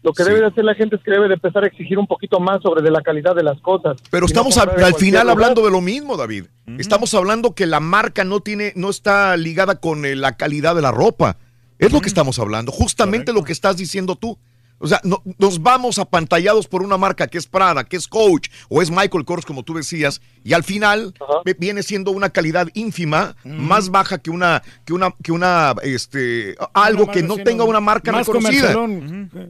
Lo 0.09 0.15
que 0.15 0.25
debe 0.25 0.41
de 0.41 0.47
hacer 0.47 0.65
la 0.65 0.75
gente 0.75 0.97
es 0.97 1.03
que 1.03 1.11
debe 1.11 1.29
de 1.29 1.35
empezar 1.35 1.65
a 1.65 1.67
exigir 1.67 1.99
un 1.99 2.07
poquito 2.07 2.41
más 2.41 2.63
sobre 2.63 2.83
de 2.83 2.91
la 2.91 3.03
calidad 3.03 3.35
de 3.35 3.43
las 3.43 3.61
cosas. 3.61 3.99
Pero 4.11 4.23
no 4.23 4.27
estamos 4.27 4.57
al 4.57 4.71
final 4.95 5.25
lugar. 5.25 5.29
hablando 5.29 5.63
de 5.63 5.71
lo 5.71 5.83
mismo, 5.83 6.17
David. 6.17 6.47
Estamos 6.79 7.13
hablando 7.13 7.55
que 7.55 7.67
la 7.67 7.81
marca 7.81 8.25
no 8.25 8.41
tiene, 8.41 8.73
no 8.75 8.89
está 8.89 9.37
ligada 9.37 9.81
con 9.81 10.07
eh, 10.07 10.17
la 10.17 10.39
calidad 10.39 10.75
de 10.75 10.81
la 10.81 10.93
ropa. 10.93 11.37
Es 11.79 11.93
lo 11.93 12.01
que 12.01 12.09
estamos 12.09 12.39
hablando, 12.39 12.73
justamente 12.73 13.35
lo 13.35 13.45
que 13.45 13.53
estás 13.53 13.77
diciendo 13.77 14.17
tú. 14.17 14.39
O 14.81 14.87
sea, 14.87 15.01
no- 15.03 15.23
nos 15.39 15.61
vamos 15.63 15.99
apantallados 15.99 16.69
por 16.69 16.83
una 16.83 16.97
marca 16.97 17.27
que 17.27 17.37
es 17.39 17.47
Prada, 17.47 17.85
que 17.85 17.97
es 17.97 18.07
Coach 18.07 18.49
o 18.69 18.81
es 18.81 18.91
Michael 18.91 19.25
Kors, 19.25 19.45
como 19.45 19.63
tú 19.65 19.75
decías, 19.75 20.21
y 20.45 20.53
al 20.53 20.63
final 20.63 21.15
viene 21.59 21.83
siendo 21.83 22.13
una 22.13 22.31
calidad 22.31 22.69
ínfima, 22.75 23.35
más 23.45 23.91
baja 23.91 24.19
que 24.19 24.31
una, 24.31 24.63
que 24.85 24.93
una, 24.93 25.13
que 25.23 25.33
una, 25.33 25.75
este, 25.83 26.55
algo 26.75 27.09
que 27.11 27.23
no 27.23 27.37
tenga 27.39 27.65
una 27.65 27.81
marca 27.81 28.13
más 28.13 28.27
reconocida. 28.27 28.75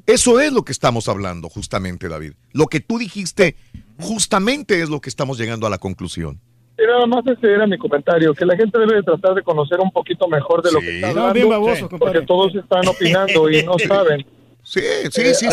Eso 0.07 0.41
es 0.41 0.53
lo 0.53 0.65
que 0.65 0.73
estamos 0.73 1.09
hablando, 1.09 1.49
justamente, 1.49 2.09
David. 2.09 2.33
Lo 2.53 2.67
que 2.67 2.81
tú 2.81 2.99
dijiste, 2.99 3.55
justamente 4.01 4.81
es 4.83 4.89
lo 4.89 5.01
que 5.01 5.09
estamos 5.11 5.39
llegando 5.39 5.67
a 5.67 5.71
la 5.71 5.79
conclusión. 5.79 6.41
Y 6.79 6.87
nada 6.87 7.07
más 7.07 7.27
ese 7.27 7.53
era 7.53 7.67
mi 7.67 7.77
comentario, 7.77 8.33
que 8.35 8.47
la 8.47 8.57
gente 8.57 8.79
debe 8.79 8.95
de 8.97 9.03
tratar 9.03 9.35
de 9.35 9.43
conocer 9.43 9.81
un 9.81 9.91
poquito 9.91 10.29
mejor 10.29 10.63
de 10.63 10.71
lo 10.73 10.79
que 10.81 10.95
está 10.97 11.09
No, 11.09 11.27
hablando, 11.27 11.35
bien 11.35 11.49
baboso, 11.49 11.89
porque 11.89 12.23
todos 12.23 12.55
están 12.55 12.87
opinando 12.87 13.51
y 13.51 13.65
no 13.65 13.75
saben. 13.89 14.25
Sí, 14.71 14.81
sí, 15.11 15.35
sí, 15.35 15.47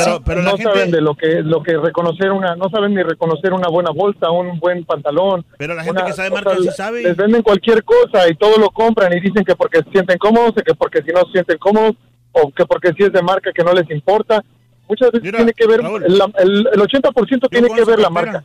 no 0.44 0.58
saben 0.64 0.92
de 0.92 1.00
lo 1.02 1.16
que 1.16 1.42
lo 1.42 1.64
que 1.64 1.77
reconocer 1.77 2.32
una, 2.34 2.56
no 2.58 2.69
saben 2.69 2.94
ni 2.94 3.02
reconocer 3.02 3.53
una 3.53 3.69
buena 3.69 3.92
bolsa, 3.92 4.30
un 4.30 4.60
buen 4.60 4.84
pantalón. 4.84 5.45
Pero 5.58 5.74
la 5.74 5.84
gente 5.84 6.02
una- 6.02 6.10
que 6.10 6.14
sabe 6.14 6.30
marca 6.32 6.50
sí 6.58 6.69
sabe. 6.76 7.02
Les 7.02 7.16
venden 7.16 7.42
cualquier 7.42 7.82
cosa 7.85 8.27
y 8.30 8.35
todo 8.35 8.58
lo 8.58 8.69
compran 8.72 9.14
y 9.14 9.22
dicen 9.22 9.45
que 9.45 9.56
porque 9.56 9.80
se 9.84 9.90
sienten 9.92 10.18
cómodos, 10.18 10.53
que 10.66 10.76
porque 10.76 11.02
si 11.02 11.11
no 11.14 11.22
se 11.27 11.32
sienten 11.32 11.58
cómodos 11.60 11.95
o 12.34 12.52
que 12.52 12.66
porque 12.66 12.92
si 12.98 13.03
es 13.03 13.14
de 13.14 13.22
marca 13.22 13.52
que 13.53 13.64
no 13.64 13.72
les 13.72 13.90
importa. 13.90 14.44
Muchas 14.90 15.11
veces 15.14 15.24
tiene 15.38 15.53
que 15.53 15.66
ver, 15.66 15.80
el, 16.06 16.22
el, 16.38 16.68
el 16.74 16.80
80% 16.82 17.50
tiene 17.50 17.68
que 17.69 17.85
ver 17.85 18.00
la 18.00 18.10
marca. 18.10 18.44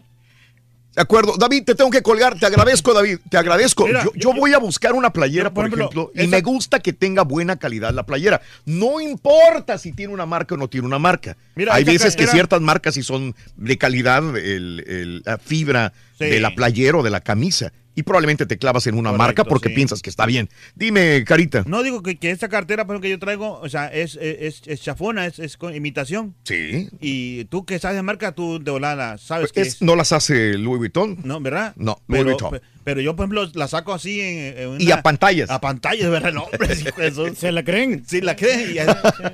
De 0.94 1.02
acuerdo. 1.02 1.36
David, 1.38 1.64
te 1.64 1.74
tengo 1.74 1.90
que 1.90 2.02
colgar. 2.02 2.38
Te 2.38 2.46
agradezco, 2.46 2.92
David. 2.92 3.18
Te 3.30 3.36
agradezco. 3.36 3.86
Mira, 3.86 4.02
yo, 4.04 4.10
yo 4.16 4.32
voy 4.32 4.52
a 4.54 4.58
buscar 4.58 4.92
una 4.92 5.12
playera, 5.12 5.54
por, 5.54 5.66
ejemplo, 5.66 6.10
y 6.14 6.26
me 6.26 6.40
gusta 6.40 6.80
que 6.80 6.92
tenga 6.92 7.22
buena 7.22 7.56
calidad 7.56 7.92
la 7.94 8.04
playera. 8.04 8.40
No 8.64 9.00
importa 9.00 9.78
si 9.78 9.92
tiene 9.92 10.12
una 10.12 10.26
marca 10.26 10.56
o 10.56 10.58
no 10.58 10.68
tiene 10.68 10.86
una 10.86 10.98
marca. 10.98 11.36
Mira, 11.54 11.74
Hay 11.74 11.84
veces 11.84 12.16
que 12.16 12.26
ciertas 12.26 12.60
marcas 12.60 12.94
sí 12.94 13.02
son 13.04 13.34
de 13.56 13.78
calidad, 13.78 14.36
el, 14.36 14.84
el- 14.86 15.22
la 15.24 15.38
fibra 15.38 15.92
Sí. 16.18 16.26
de 16.26 16.38
la 16.40 16.54
playera 16.54 16.98
o 16.98 17.02
de 17.02 17.08
la 17.08 17.20
camisa. 17.22 17.72
Y 17.94 18.02
probablemente 18.04 18.46
te 18.46 18.56
clavas 18.56 18.86
en 18.86 18.96
una 18.96 19.12
marca 19.12 19.44
porque 19.44 19.68
piensas 19.70 20.00
que 20.00 20.10
está 20.10 20.24
bien. 20.24 20.48
Dime, 20.76 21.24
Carita. 21.24 21.64
No 21.66 21.82
digo 21.82 22.02
que, 22.02 22.16
que 22.16 22.30
esta 22.30 22.48
cartera 22.48 22.86
por 22.86 22.94
ejemplo, 22.94 23.02
que 23.06 23.10
yo 23.10 23.18
traigo, 23.18 23.58
o 23.60 23.68
sea, 23.68 23.88
es, 23.88 24.16
es, 24.20 24.62
es 24.66 24.80
chafona, 24.80 25.26
es, 25.26 25.38
es 25.40 25.56
con 25.56 25.74
imitación. 25.74 26.34
Sí. 26.44 26.88
Y 27.00 27.44
tú 27.46 27.64
que 27.64 27.78
sabes 27.78 27.96
de 27.96 28.02
marca, 28.02 28.32
tú 28.32 28.62
de 28.62 28.70
volada 28.70 29.18
sabes 29.18 29.50
que 29.52 29.62
Es- 29.62 29.68
es. 29.74 29.82
¿No 29.82 29.96
las 29.96 30.12
hace 30.12 30.56
Louis 30.56 30.78
Vuitton? 30.78 31.18
No, 31.24 31.40
¿verdad? 31.40 31.74
No, 31.76 31.98
Louis 32.06 32.22
Pero, 32.22 32.24
Vuitton. 32.30 32.50
pe- 32.52 32.60
pero 32.84 33.00
yo, 33.00 33.14
por 33.16 33.24
ejemplo, 33.24 33.46
la 33.54 33.68
saco 33.68 33.92
así 33.92 34.20
en, 34.20 34.58
en 34.58 34.68
una- 34.68 34.82
Y 34.82 34.90
a 34.92 35.02
pantallas. 35.02 35.50
A 35.50 35.60
pantallas, 35.60 36.10
¿verdad? 36.10 36.32
No, 36.32 36.44
hombre, 36.44 36.72
eso- 36.98 37.34
¿Se 37.34 37.50
la 37.52 37.64
creen? 37.64 38.04
Sí, 38.06 38.20
la 38.20 38.36
creen. 38.36 38.70
Y, 38.70 38.74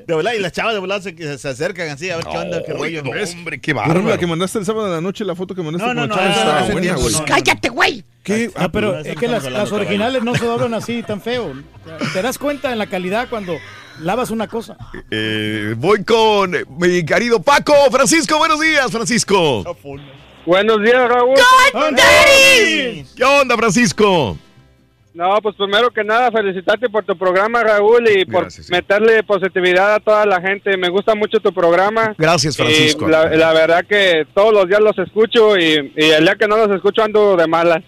de 0.07 0.15
volada, 0.15 0.35
y 0.35 0.41
las 0.41 0.53
chavas 0.53 0.73
de 0.75 0.81
volada 0.81 1.03
se, 1.03 1.39
se 1.39 1.49
acercan 1.49 1.89
así 1.91 2.09
a 2.11 2.17
ver 2.17 2.25
qué 2.25 2.37
onda, 2.39 2.63
qué 2.65 2.73
rollo. 2.73 3.03
no, 3.03 3.11
hombre, 3.11 3.61
qué 3.61 3.73
bárbaro. 3.75 4.03
la 4.03 4.19
que 4.19 4.27
mandaste 4.27 4.59
el 4.59 4.65
sábado 4.65 4.89
de 4.89 4.95
la 4.95 5.01
noche, 5.01 5.25
la 5.25 5.35
foto 5.35 5.55
que 5.55 5.63
mandaste 5.63 5.87
No, 5.87 6.01
con 6.01 6.09
no, 6.09 6.15
buena, 6.17 6.81
tiempo 6.81 7.01
güey. 7.03 7.13
no, 7.13 7.19
no. 7.21 7.25
¡Cállate, 7.27 7.69
güey! 7.69 8.05
¿Qué? 8.27 8.51
Ah, 8.57 8.69
pero 8.69 8.99
es 8.99 9.17
que 9.17 9.29
las, 9.29 9.49
las 9.49 9.71
originales 9.71 10.25
no 10.25 10.35
se 10.35 10.45
doblan 10.45 10.75
así 10.75 11.01
tan 11.07 11.21
feo. 11.21 11.53
Te 12.13 12.23
das 12.23 12.39
cuenta 12.39 12.73
en 12.73 12.79
la 12.79 12.89
calidad 12.89 13.29
cuando 13.31 13.55
lavas 14.01 14.33
una 14.33 14.49
cosa. 14.49 14.77
Eh, 15.13 15.75
voy 15.79 16.03
con 16.03 16.51
mi 16.77 17.05
querido 17.05 17.41
Paco. 17.41 17.73
Francisco, 17.89 18.37
buenos 18.37 18.61
días, 18.61 18.91
Francisco. 18.91 19.65
Buenos 20.45 20.83
días, 20.83 21.09
Raúl. 21.09 21.37
¿Qué 23.17 23.25
onda, 23.25 23.57
Francisco? 23.57 24.37
No, 25.15 25.39
pues 25.41 25.55
primero 25.55 25.91
que 25.93 26.03
nada, 26.03 26.31
felicitarte 26.33 26.89
por 26.91 27.05
tu 27.05 27.17
programa, 27.17 27.63
Raúl, 27.63 28.09
y 28.09 28.25
por 28.25 28.49
meterle 28.71 29.23
positividad 29.23 29.95
a 29.95 30.01
toda 30.01 30.27
la 30.27 30.41
gente. 30.41 30.77
Me 30.77 30.89
gusta 30.89 31.15
mucho 31.15 31.39
tu 31.39 31.53
programa. 31.55 32.13
Gracias, 32.19 32.57
Francisco. 32.57 33.07
Y 33.07 33.13
la, 33.13 33.29
la 33.31 33.53
verdad 33.53 33.85
que 33.89 34.27
todos 34.35 34.53
los 34.53 34.67
días 34.67 34.81
los 34.81 34.99
escucho 34.99 35.57
y, 35.57 35.93
y 35.97 36.05
el 36.11 36.25
día 36.25 36.35
que 36.35 36.49
no 36.49 36.57
los 36.57 36.75
escucho 36.75 37.05
ando 37.05 37.37
de 37.37 37.47
malas. 37.47 37.83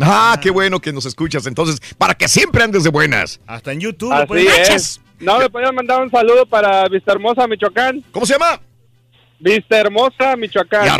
Ah, 0.00 0.38
qué 0.40 0.50
bueno 0.50 0.80
que 0.80 0.92
nos 0.92 1.06
escuchas. 1.06 1.46
Entonces, 1.46 1.80
para 1.96 2.14
que 2.14 2.28
siempre 2.28 2.62
andes 2.62 2.84
de 2.84 2.90
buenas. 2.90 3.40
Hasta 3.46 3.72
en 3.72 3.80
YouTube. 3.80 4.12
Así 4.12 4.26
pues. 4.26 4.70
es. 4.70 5.00
No, 5.20 5.38
me 5.38 5.50
podían 5.50 5.74
mandar 5.74 6.00
un 6.00 6.10
saludo 6.10 6.46
para 6.46 6.88
Vista 6.88 7.12
Hermosa, 7.12 7.46
Michoacán. 7.48 8.04
¿Cómo 8.12 8.24
se 8.24 8.34
llama? 8.34 8.60
Vista 9.40 9.78
Hermosa, 9.78 10.36
Michoacán. 10.36 10.86
Y 10.86 10.90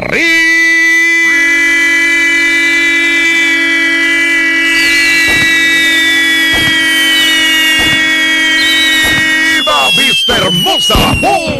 ¡Viva 9.54 9.90
Vista 9.96 10.36
Hermosa! 10.36 10.96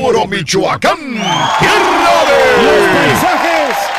¡Puro 0.00 0.26
Michoacán! 0.26 0.99
¡Tierra 0.99 2.25
de... 2.26 2.89
paisajes! 2.94 3.48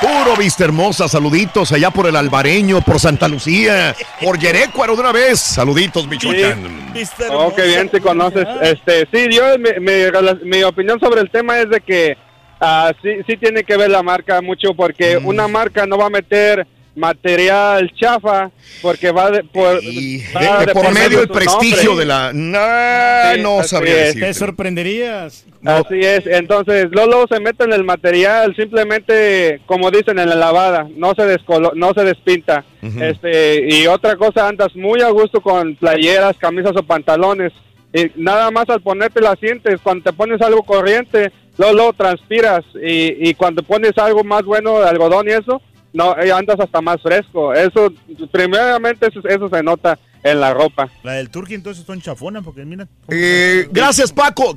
Puro 0.01 0.35
Vista 0.37 0.63
Hermosa, 0.63 1.07
saluditos 1.09 1.71
allá 1.73 1.91
por 1.91 2.07
el 2.07 2.15
Albareño, 2.15 2.79
por 2.81 2.99
Santa 2.99 3.27
Lucía, 3.27 3.93
por 4.21 4.39
Yerecuaro 4.39 4.95
de 4.95 5.01
una 5.01 5.11
vez. 5.11 5.39
Saluditos, 5.39 6.07
Michoacán. 6.07 6.91
Oh, 7.31 7.53
qué 7.53 7.63
bien 7.67 7.89
te 7.89 7.99
conoces. 7.99 8.45
Este, 8.61 9.07
sí, 9.11 9.27
yo 9.35 9.43
mi, 9.57 9.71
mi- 9.81 10.49
mi 10.49 10.63
opinión 10.63 10.99
sobre 10.99 11.21
el 11.21 11.29
tema 11.29 11.59
es 11.59 11.69
de 11.69 11.81
que 11.81 12.17
ah, 12.61 12.93
sí, 13.01 13.09
sí 13.27 13.35
tiene 13.37 13.63
que 13.63 13.75
ver 13.75 13.89
la 13.89 14.01
marca 14.01 14.41
mucho 14.41 14.73
porque 14.73 15.17
una 15.17 15.47
marca 15.49 15.85
no 15.85 15.97
va 15.97 16.05
a 16.05 16.09
meter 16.09 16.65
material 16.99 17.91
chafa 17.95 18.51
porque 18.81 19.11
va 19.11 19.31
de, 19.31 19.43
por, 19.43 19.75
va 19.75 19.77
a 19.77 20.59
De- 20.59 20.65
de 20.67 20.73
por 20.73 20.83
depender 20.83 20.93
medio 21.09 21.21
su 21.23 21.27
prestigio 21.29 21.89
nombre. 21.89 21.99
de 21.99 22.05
la... 22.05 22.31
No, 22.33 23.33
Sí, 23.35 23.41
no 23.41 23.63
sabría 23.63 23.93
es. 23.93 23.99
decirte. 24.07 24.27
Te 24.27 24.33
sorprenderías. 24.33 25.45
Así 25.65 25.99
es, 25.99 26.25
entonces 26.25 26.87
Lolo 26.91 27.25
se 27.29 27.39
mete 27.41 27.65
en 27.65 27.73
el 27.73 27.83
material 27.83 28.55
simplemente 28.55 29.59
como 29.65 29.91
dicen 29.91 30.17
en 30.19 30.29
la 30.29 30.35
lavada, 30.35 30.87
no 30.95 31.13
se 31.15 31.25
descolo 31.25 31.73
no 31.75 31.93
se 31.93 32.03
despinta. 32.05 32.63
Este 32.81 33.65
y 33.69 33.85
otra 33.87 34.15
cosa 34.15 34.47
andas 34.47 34.73
muy 34.75 35.01
a 35.01 35.09
gusto 35.09 35.41
con 35.41 35.75
playeras, 35.75 36.37
camisas 36.37 36.73
o 36.77 36.83
pantalones. 36.83 37.51
Y 37.91 38.11
nada 38.15 38.51
más 38.51 38.69
al 38.69 38.81
ponerte 38.81 39.19
la 39.19 39.35
sientes, 39.35 39.81
cuando 39.81 40.03
te 40.03 40.13
pones 40.13 40.41
algo 40.41 40.63
corriente, 40.63 41.31
Lolo 41.57 41.91
transpiras 41.91 42.63
y, 42.81 43.29
y 43.29 43.33
cuando 43.33 43.61
pones 43.63 43.97
algo 43.97 44.23
más 44.23 44.43
bueno 44.43 44.79
de 44.79 44.87
algodón 44.87 45.27
y 45.27 45.31
eso, 45.31 45.61
no 45.93 46.17
eh, 46.17 46.31
andas 46.31 46.59
hasta 46.59 46.81
más 46.81 47.01
fresco. 47.01 47.53
Eso 47.53 47.93
primeramente 48.31 49.07
eso, 49.07 49.19
eso 49.27 49.49
se 49.49 49.63
nota 49.63 49.97
en 50.23 50.39
la 50.39 50.53
ropa. 50.53 50.89
La 51.03 51.13
del 51.13 51.29
Turkey 51.29 51.55
entonces 51.55 51.85
son 51.85 52.01
chafonas 52.01 52.43
porque 52.43 52.65
mira. 52.65 52.87
Eh, 53.07 53.67
gracias, 53.71 54.11
Paco. 54.11 54.55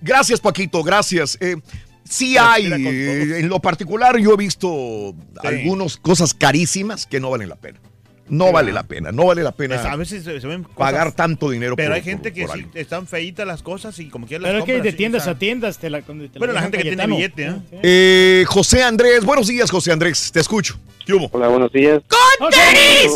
Gracias, 0.00 0.40
Paquito. 0.40 0.82
Gracias. 0.82 1.38
Eh, 1.40 1.56
sí 2.04 2.36
hay, 2.38 2.66
eh, 2.66 3.40
en 3.40 3.48
lo 3.48 3.60
particular 3.60 4.18
yo 4.18 4.34
he 4.34 4.36
visto 4.36 5.14
algunas 5.42 5.96
cosas 5.96 6.34
carísimas 6.34 7.06
que 7.06 7.20
no 7.20 7.30
valen 7.30 7.48
la 7.48 7.56
pena. 7.56 7.80
No 8.30 8.52
vale 8.52 8.72
la 8.72 8.82
pena, 8.82 9.10
no 9.12 9.26
vale 9.26 9.42
la 9.42 9.52
pena 9.52 9.76
Es- 9.76 9.84
a 9.84 9.96
veces 9.96 10.24
se, 10.24 10.40
se 10.40 10.46
ven 10.46 10.62
cosas- 10.64 10.76
pagar 10.78 11.12
tanto 11.12 11.50
dinero 11.50 11.76
Pero 11.76 11.88
por- 11.90 11.96
hay 11.96 12.02
gente 12.02 12.30
por- 12.30 12.34
que 12.34 12.46
por 12.46 12.56
sí 12.58 12.66
están 12.74 13.06
feitas 13.06 13.46
las 13.46 13.62
cosas 13.62 13.98
y 13.98 14.08
como 14.08 14.26
quiera 14.26 14.42
las 14.42 14.50
Pero 14.50 14.58
es 14.60 14.64
que 14.64 14.82
de 14.82 14.92
tiendas 14.92 15.26
a 15.26 15.38
tiendas 15.38 15.78
te 15.78 15.90
la, 15.90 16.02
te 16.02 16.14
la 16.14 16.28
Bueno, 16.38 16.52
la 16.54 16.62
gente 16.62 16.78
que 16.78 16.84
tiene 16.84 17.06
billete, 17.06 17.46
¿eh? 17.46 17.54
Eh, 17.82 18.44
José 18.46 18.82
Andrés, 18.82 19.24
buenos 19.24 19.46
días, 19.48 19.70
José 19.70 19.92
Andrés. 19.92 20.30
Te 20.32 20.40
escucho. 20.40 20.78
¿Qué 21.06 21.14
hubo? 21.14 21.28
Hola, 21.32 21.48
buenos 21.48 21.72
días. 21.72 22.02
¡Con 22.08 22.50
tenis! 22.50 23.12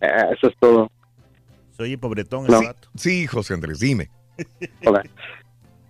Eh, 0.00 0.08
eso 0.36 0.48
es 0.48 0.54
todo. 0.58 0.90
Soy 1.76 1.96
pobretón 1.96 2.46
No. 2.48 2.60
el 2.60 2.66
vato. 2.66 2.88
Sí, 2.96 3.26
José 3.26 3.54
Andrés, 3.54 3.78
dime. 3.80 4.10
Hola. 4.84 5.02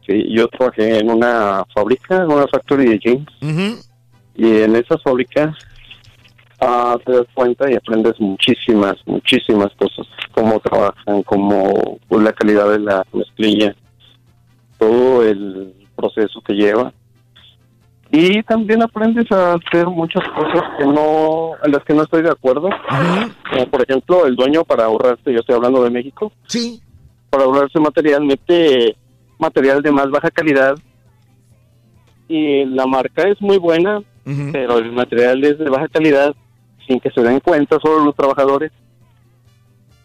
Sí, 0.06 0.24
yo 0.34 0.48
trabajé 0.48 0.98
en 0.98 1.10
una 1.10 1.64
fábrica, 1.74 2.16
en 2.16 2.32
una 2.32 2.46
factory 2.48 2.86
de 2.88 2.98
jeans. 2.98 3.88
Y 4.34 4.60
en 4.62 4.76
esas 4.76 5.02
fábricas 5.02 5.54
ah, 6.60 6.96
te 7.04 7.12
das 7.12 7.26
cuenta 7.34 7.70
y 7.70 7.74
aprendes 7.74 8.18
muchísimas, 8.20 8.96
muchísimas 9.06 9.72
cosas. 9.74 10.06
Cómo 10.32 10.60
trabajan, 10.60 11.22
cómo 11.22 11.98
pues, 12.08 12.22
la 12.22 12.32
calidad 12.32 12.70
de 12.70 12.78
la 12.78 13.04
mezclilla, 13.12 13.74
todo 14.78 15.24
el 15.24 15.74
proceso 15.96 16.40
que 16.42 16.54
lleva. 16.54 16.92
Y 18.10 18.42
también 18.44 18.82
aprendes 18.82 19.30
a 19.30 19.54
hacer 19.54 19.86
muchas 19.86 20.26
cosas 20.28 20.62
que 20.78 20.86
no, 20.86 21.52
en 21.62 21.72
las 21.72 21.84
que 21.84 21.92
no 21.92 22.02
estoy 22.04 22.22
de 22.22 22.30
acuerdo. 22.30 22.70
Como 23.50 23.66
por 23.66 23.82
ejemplo, 23.82 24.26
el 24.26 24.34
dueño 24.34 24.64
para 24.64 24.84
ahorrarse, 24.84 25.30
yo 25.32 25.40
estoy 25.40 25.56
hablando 25.56 25.84
de 25.84 25.90
México. 25.90 26.32
Sí. 26.46 26.80
Para 27.28 27.44
ahorrarse 27.44 27.78
material, 27.78 28.24
mete 28.24 28.96
material 29.38 29.82
de 29.82 29.92
más 29.92 30.10
baja 30.10 30.30
calidad. 30.30 30.74
Y 32.28 32.64
la 32.64 32.86
marca 32.86 33.28
es 33.28 33.40
muy 33.42 33.58
buena, 33.58 34.02
pero 34.52 34.78
el 34.78 34.92
material 34.92 35.44
es 35.44 35.58
de 35.58 35.68
baja 35.68 35.88
calidad, 35.88 36.34
sin 36.88 36.98
que 36.98 37.10
se 37.10 37.20
den 37.20 37.38
cuenta 37.38 37.78
solo 37.78 38.04
los 38.04 38.16
trabajadores. 38.16 38.72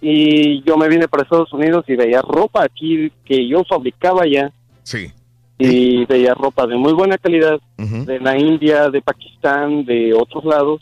Y 0.01 0.61
yo 0.63 0.77
me 0.77 0.89
vine 0.89 1.07
para 1.07 1.23
Estados 1.23 1.51
Unidos 1.53 1.85
y 1.87 1.95
veía 1.95 2.21
ropa 2.21 2.63
aquí 2.63 3.11
que 3.25 3.47
yo 3.47 3.63
fabricaba 3.63 4.27
ya. 4.27 4.51
Sí. 4.83 5.11
y 5.57 6.05
veía 6.05 6.33
ropa 6.33 6.67
de 6.67 6.75
muy 6.75 6.91
buena 6.93 7.17
calidad 7.17 7.57
de 7.77 8.19
la 8.19 8.37
India, 8.37 8.89
de 8.89 9.01
Pakistán, 9.01 9.85
de 9.85 10.13
otros 10.13 10.43
lados. 10.43 10.81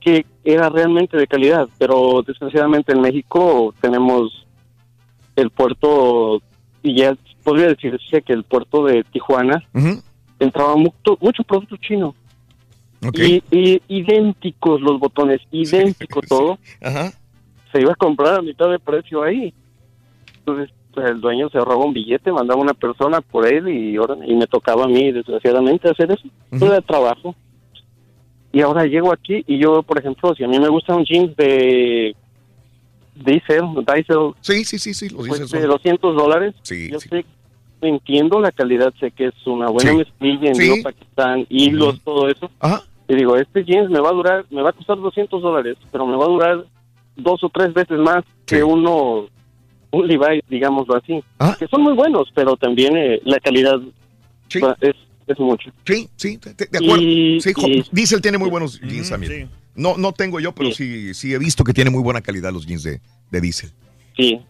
Que 0.00 0.24
era 0.44 0.68
realmente 0.70 1.16
de 1.16 1.26
calidad, 1.26 1.68
pero 1.76 2.22
desgraciadamente 2.26 2.92
en 2.92 3.00
México 3.02 3.74
tenemos 3.80 4.46
el 5.34 5.50
puerto, 5.50 6.40
y 6.82 6.96
ya 6.96 7.14
podría 7.42 7.68
decirse 7.68 8.22
que 8.22 8.32
el 8.32 8.44
puerto 8.44 8.84
de 8.84 9.04
Tijuana 9.04 9.62
entraba 10.38 10.76
mucho, 10.76 11.18
mucho 11.20 11.42
producto 11.42 11.76
chino. 11.76 12.14
Y, 13.12 13.42
y 13.50 13.82
idénticos 13.88 14.80
los 14.80 14.98
botones, 14.98 15.40
idéntico 15.50 16.20
todo. 16.22 16.58
Se 17.72 17.80
iba 17.80 17.92
a 17.92 17.96
comprar 17.96 18.34
a 18.34 18.42
mitad 18.42 18.70
de 18.70 18.78
precio 18.78 19.22
ahí. 19.22 19.52
Entonces, 20.38 20.70
pues, 20.96 21.10
el 21.10 21.20
dueño 21.20 21.50
se 21.50 21.58
robó 21.58 21.84
un 21.84 21.92
billete, 21.92 22.32
mandaba 22.32 22.60
una 22.60 22.72
persona 22.72 23.20
por 23.20 23.46
él 23.46 23.68
y, 23.68 23.96
ahora, 23.96 24.16
y 24.26 24.34
me 24.34 24.46
tocaba 24.46 24.84
a 24.84 24.88
mí, 24.88 25.12
desgraciadamente, 25.12 25.90
hacer 25.90 26.10
eso. 26.10 26.26
Todo 26.58 26.72
de 26.72 26.80
trabajo. 26.80 27.34
Y 28.50 28.62
ahora 28.62 28.86
llego 28.86 29.12
aquí 29.12 29.44
y 29.46 29.58
yo, 29.58 29.82
por 29.82 29.98
ejemplo, 29.98 30.34
si 30.34 30.42
a 30.42 30.48
mí 30.48 30.58
me 30.58 30.70
gusta 30.70 30.94
un 30.94 31.04
jeans 31.04 31.36
de 31.36 32.16
Diesel, 33.14 33.84
Diesel. 33.86 34.32
Sí, 34.40 34.64
sí, 34.64 34.78
sí, 34.78 34.94
sí, 34.94 35.10
los 35.10 35.28
pues, 35.28 35.50
de 35.50 35.66
200 35.66 36.16
dólares. 36.16 36.54
Sí, 36.62 36.90
yo 36.90 36.98
sé, 36.98 37.26
entiendo 37.88 38.40
la 38.40 38.52
calidad, 38.52 38.92
sé 39.00 39.10
que 39.10 39.26
es 39.26 39.46
una 39.46 39.68
buena 39.68 39.94
mezclilla 39.94 40.52
en 40.52 40.82
Pakistán, 40.82 41.46
hilos, 41.48 42.00
todo 42.02 42.28
eso. 42.28 42.50
Y 43.08 43.14
digo, 43.14 43.36
este 43.36 43.64
jeans 43.64 43.90
me 43.90 44.00
va 44.00 44.10
a 44.10 44.14
durar, 44.14 44.46
me 44.50 44.62
va 44.62 44.70
a 44.70 44.72
costar 44.72 44.96
200 44.98 45.40
dólares, 45.40 45.76
pero 45.92 46.06
me 46.06 46.16
va 46.16 46.24
a 46.24 46.28
durar 46.28 46.64
dos 47.16 47.42
o 47.42 47.48
tres 47.48 47.72
veces 47.72 47.98
más 47.98 48.24
que 48.44 48.62
uno 48.62 49.26
un 49.90 50.06
Levi, 50.06 50.42
digámoslo 50.48 50.96
así, 50.96 51.22
que 51.58 51.66
son 51.68 51.82
muy 51.82 51.94
buenos, 51.94 52.28
pero 52.34 52.56
también 52.56 52.96
eh, 52.96 53.20
la 53.24 53.38
calidad 53.40 53.80
es, 54.80 54.94
es, 55.26 55.38
mucho. 55.38 55.70
Sí, 55.84 56.08
sí, 56.16 56.38
de, 56.38 56.78
acuerdo. 56.78 57.02
sí, 57.40 57.84
Diesel 57.92 58.20
tiene 58.20 58.38
muy 58.38 58.50
buenos 58.50 58.80
jeans 58.80 59.10
también. 59.10 59.48
No, 59.74 59.96
no 59.96 60.12
tengo 60.12 60.40
yo, 60.40 60.52
pero 60.52 60.72
sí. 60.72 61.14
sí, 61.14 61.34
he 61.34 61.38
visto 61.38 61.62
que 61.62 61.72
tiene 61.72 61.90
muy 61.90 62.02
buena 62.02 62.20
calidad 62.20 62.52
los 62.52 62.66
jeans 62.66 62.82
de, 62.82 63.00
de 63.30 63.40
Diesel. 63.40 63.70
Sí, 64.16 64.40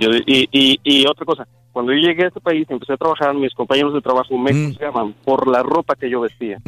yo, 0.00 0.10
y, 0.26 0.48
y, 0.52 0.80
y, 0.84 1.06
otra 1.06 1.24
cosa, 1.24 1.48
cuando 1.76 1.92
yo 1.92 2.08
llegué 2.08 2.24
a 2.24 2.28
este 2.28 2.40
país 2.40 2.66
y 2.66 2.72
empecé 2.72 2.94
a 2.94 2.96
trabajar, 2.96 3.34
mis 3.34 3.52
compañeros 3.52 3.92
de 3.92 4.00
trabajo 4.00 4.38
me 4.38 4.50
mm. 4.50 4.78
llaman 4.80 5.14
por 5.22 5.46
la 5.46 5.62
ropa 5.62 5.94
que 5.94 6.08
yo 6.08 6.22
vestía. 6.22 6.58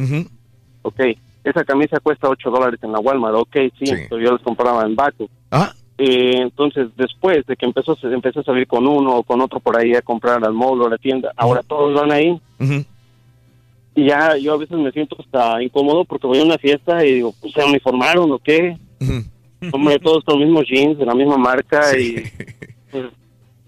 Ok, 0.83 0.99
esa 1.43 1.63
camisa 1.63 1.99
cuesta 1.99 2.29
8 2.29 2.51
dólares 2.51 2.79
en 2.83 2.91
la 2.91 2.99
Walmart, 2.99 3.37
ok, 3.37 3.55
sí, 3.79 3.85
yo 4.11 4.17
les 4.19 4.41
compraba 4.43 4.85
en 4.85 4.95
Baco. 4.95 5.27
Ah. 5.49 5.73
Eh, 5.97 6.35
entonces, 6.35 6.89
después 6.95 7.43
de 7.47 7.55
que 7.55 7.65
empezó, 7.65 7.97
empezó 8.03 8.41
a 8.41 8.43
salir 8.43 8.67
con 8.67 8.85
uno 8.85 9.15
o 9.15 9.23
con 9.23 9.41
otro 9.41 9.59
por 9.59 9.79
ahí 9.79 9.95
a 9.95 10.03
comprar 10.03 10.45
al 10.45 10.53
mall 10.53 10.79
o 10.79 10.85
a 10.85 10.91
la 10.91 10.97
tienda, 10.99 11.33
ahora 11.35 11.63
todos 11.63 11.99
van 11.99 12.11
ahí. 12.11 12.39
Y 13.95 14.05
ya 14.05 14.37
yo 14.37 14.53
a 14.53 14.57
veces 14.57 14.77
me 14.77 14.91
siento 14.91 15.17
hasta 15.17 15.63
incómodo 15.63 16.05
porque 16.05 16.27
voy 16.27 16.39
a 16.39 16.45
una 16.45 16.59
fiesta 16.59 17.03
y 17.03 17.15
digo, 17.15 17.33
pues, 17.41 17.51
¿se 17.51 17.63
uniformaron 17.63 18.31
o 18.31 18.37
qué? 18.37 18.77
Hombre, 19.71 19.97
todos 19.97 20.23
con 20.23 20.37
los 20.37 20.47
mismos 20.47 20.67
jeans, 20.67 20.99
de 20.99 21.05
la 21.07 21.15
misma 21.15 21.37
marca 21.37 21.97
y... 21.97 22.25
Pues, 22.91 23.05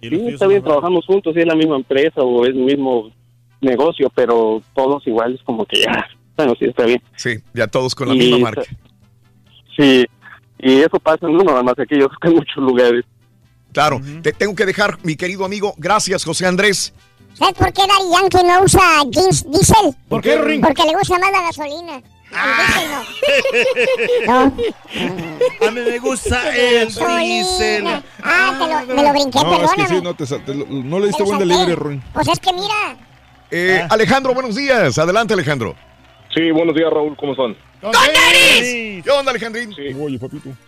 sí, 0.02 0.28
está 0.28 0.48
bien, 0.48 0.64
trabajamos 0.64 1.06
juntos, 1.06 1.34
si 1.34 1.42
es 1.42 1.46
la 1.46 1.56
misma 1.56 1.78
empresa 1.78 2.22
o 2.22 2.44
es 2.44 2.50
el 2.50 2.56
mismo 2.56 3.12
negocio, 3.62 4.12
pero 4.14 4.62
todos 4.74 5.06
iguales 5.08 5.40
como 5.44 5.66
que 5.66 5.82
ya, 5.82 6.06
bueno, 6.38 6.54
sí, 6.60 6.66
está 6.66 6.86
bien. 6.86 7.02
Sí, 7.16 7.38
ya 7.54 7.68
todos 7.68 7.96
con 7.96 8.10
la 8.10 8.16
misma 8.16 8.40
marca. 8.40 8.64
Sí, 9.78 10.06
y 10.60 10.80
eso 10.80 11.00
pasa 11.00 11.28
no 11.28 11.44
nada 11.44 11.64
más 11.64 11.78
aquí, 11.80 11.98
yo 11.98 12.08
creo 12.08 12.20
que 12.22 12.28
en 12.28 12.36
muchos 12.36 12.58
lugares. 12.58 13.06
Claro, 13.72 14.02
te 14.22 14.34
tengo 14.34 14.54
que 14.54 14.66
dejar, 14.66 14.98
mi 15.04 15.16
querido 15.16 15.46
amigo. 15.46 15.74
Gracias, 15.78 16.26
José 16.26 16.46
Andrés. 16.46 16.94
¿Sabes 17.34 17.54
por 17.54 17.72
qué 17.72 17.82
Daddy 17.82 18.12
Yankee 18.12 18.46
no 18.46 18.64
usa 18.64 18.82
jeans 19.10 19.50
diesel? 19.50 19.96
¿Por 20.10 20.22
qué, 20.22 20.42
Ring? 20.42 20.62
Porque 20.62 20.84
le 20.84 20.94
gusta 20.94 21.18
más 21.18 21.32
la 21.32 21.42
gasolina. 21.44 22.02
Ah. 22.34 23.04
no. 24.26 24.54
A 25.68 25.72
mí 25.72 25.82
me 25.82 26.00
gusta 26.00 26.56
el 26.56 26.88
diésel. 26.88 27.86
Ah, 28.24 28.58
te 28.60 28.94
lo, 28.94 28.96
me 28.96 29.04
lo 29.04 29.12
brinqué, 29.12 29.40
no, 29.44 29.64
Es 29.64 29.72
que 29.74 29.86
sí, 29.88 30.02
no, 30.02 30.14
te, 30.14 30.26
no 30.56 31.00
le 31.00 31.08
diste 31.08 31.24
buen 31.24 31.40
delivery, 31.40 31.76
Ring. 31.76 32.02
Pues 32.14 32.28
es 32.28 32.40
que 32.40 32.54
mira. 32.54 32.98
Eh, 33.50 33.86
Alejandro, 33.90 34.34
buenos 34.34 34.56
días. 34.56 34.98
Adelante, 34.98 35.34
Alejandro. 35.34 35.76
Sí, 36.34 36.52
buenos 36.52 36.76
días, 36.76 36.90
Raúl. 36.92 37.16
¿Cómo 37.18 37.34
están? 37.34 37.56
¿Qué 37.82 39.10
onda, 39.10 39.32
Alejandrín? 39.32 39.74
Sí. 39.74 39.92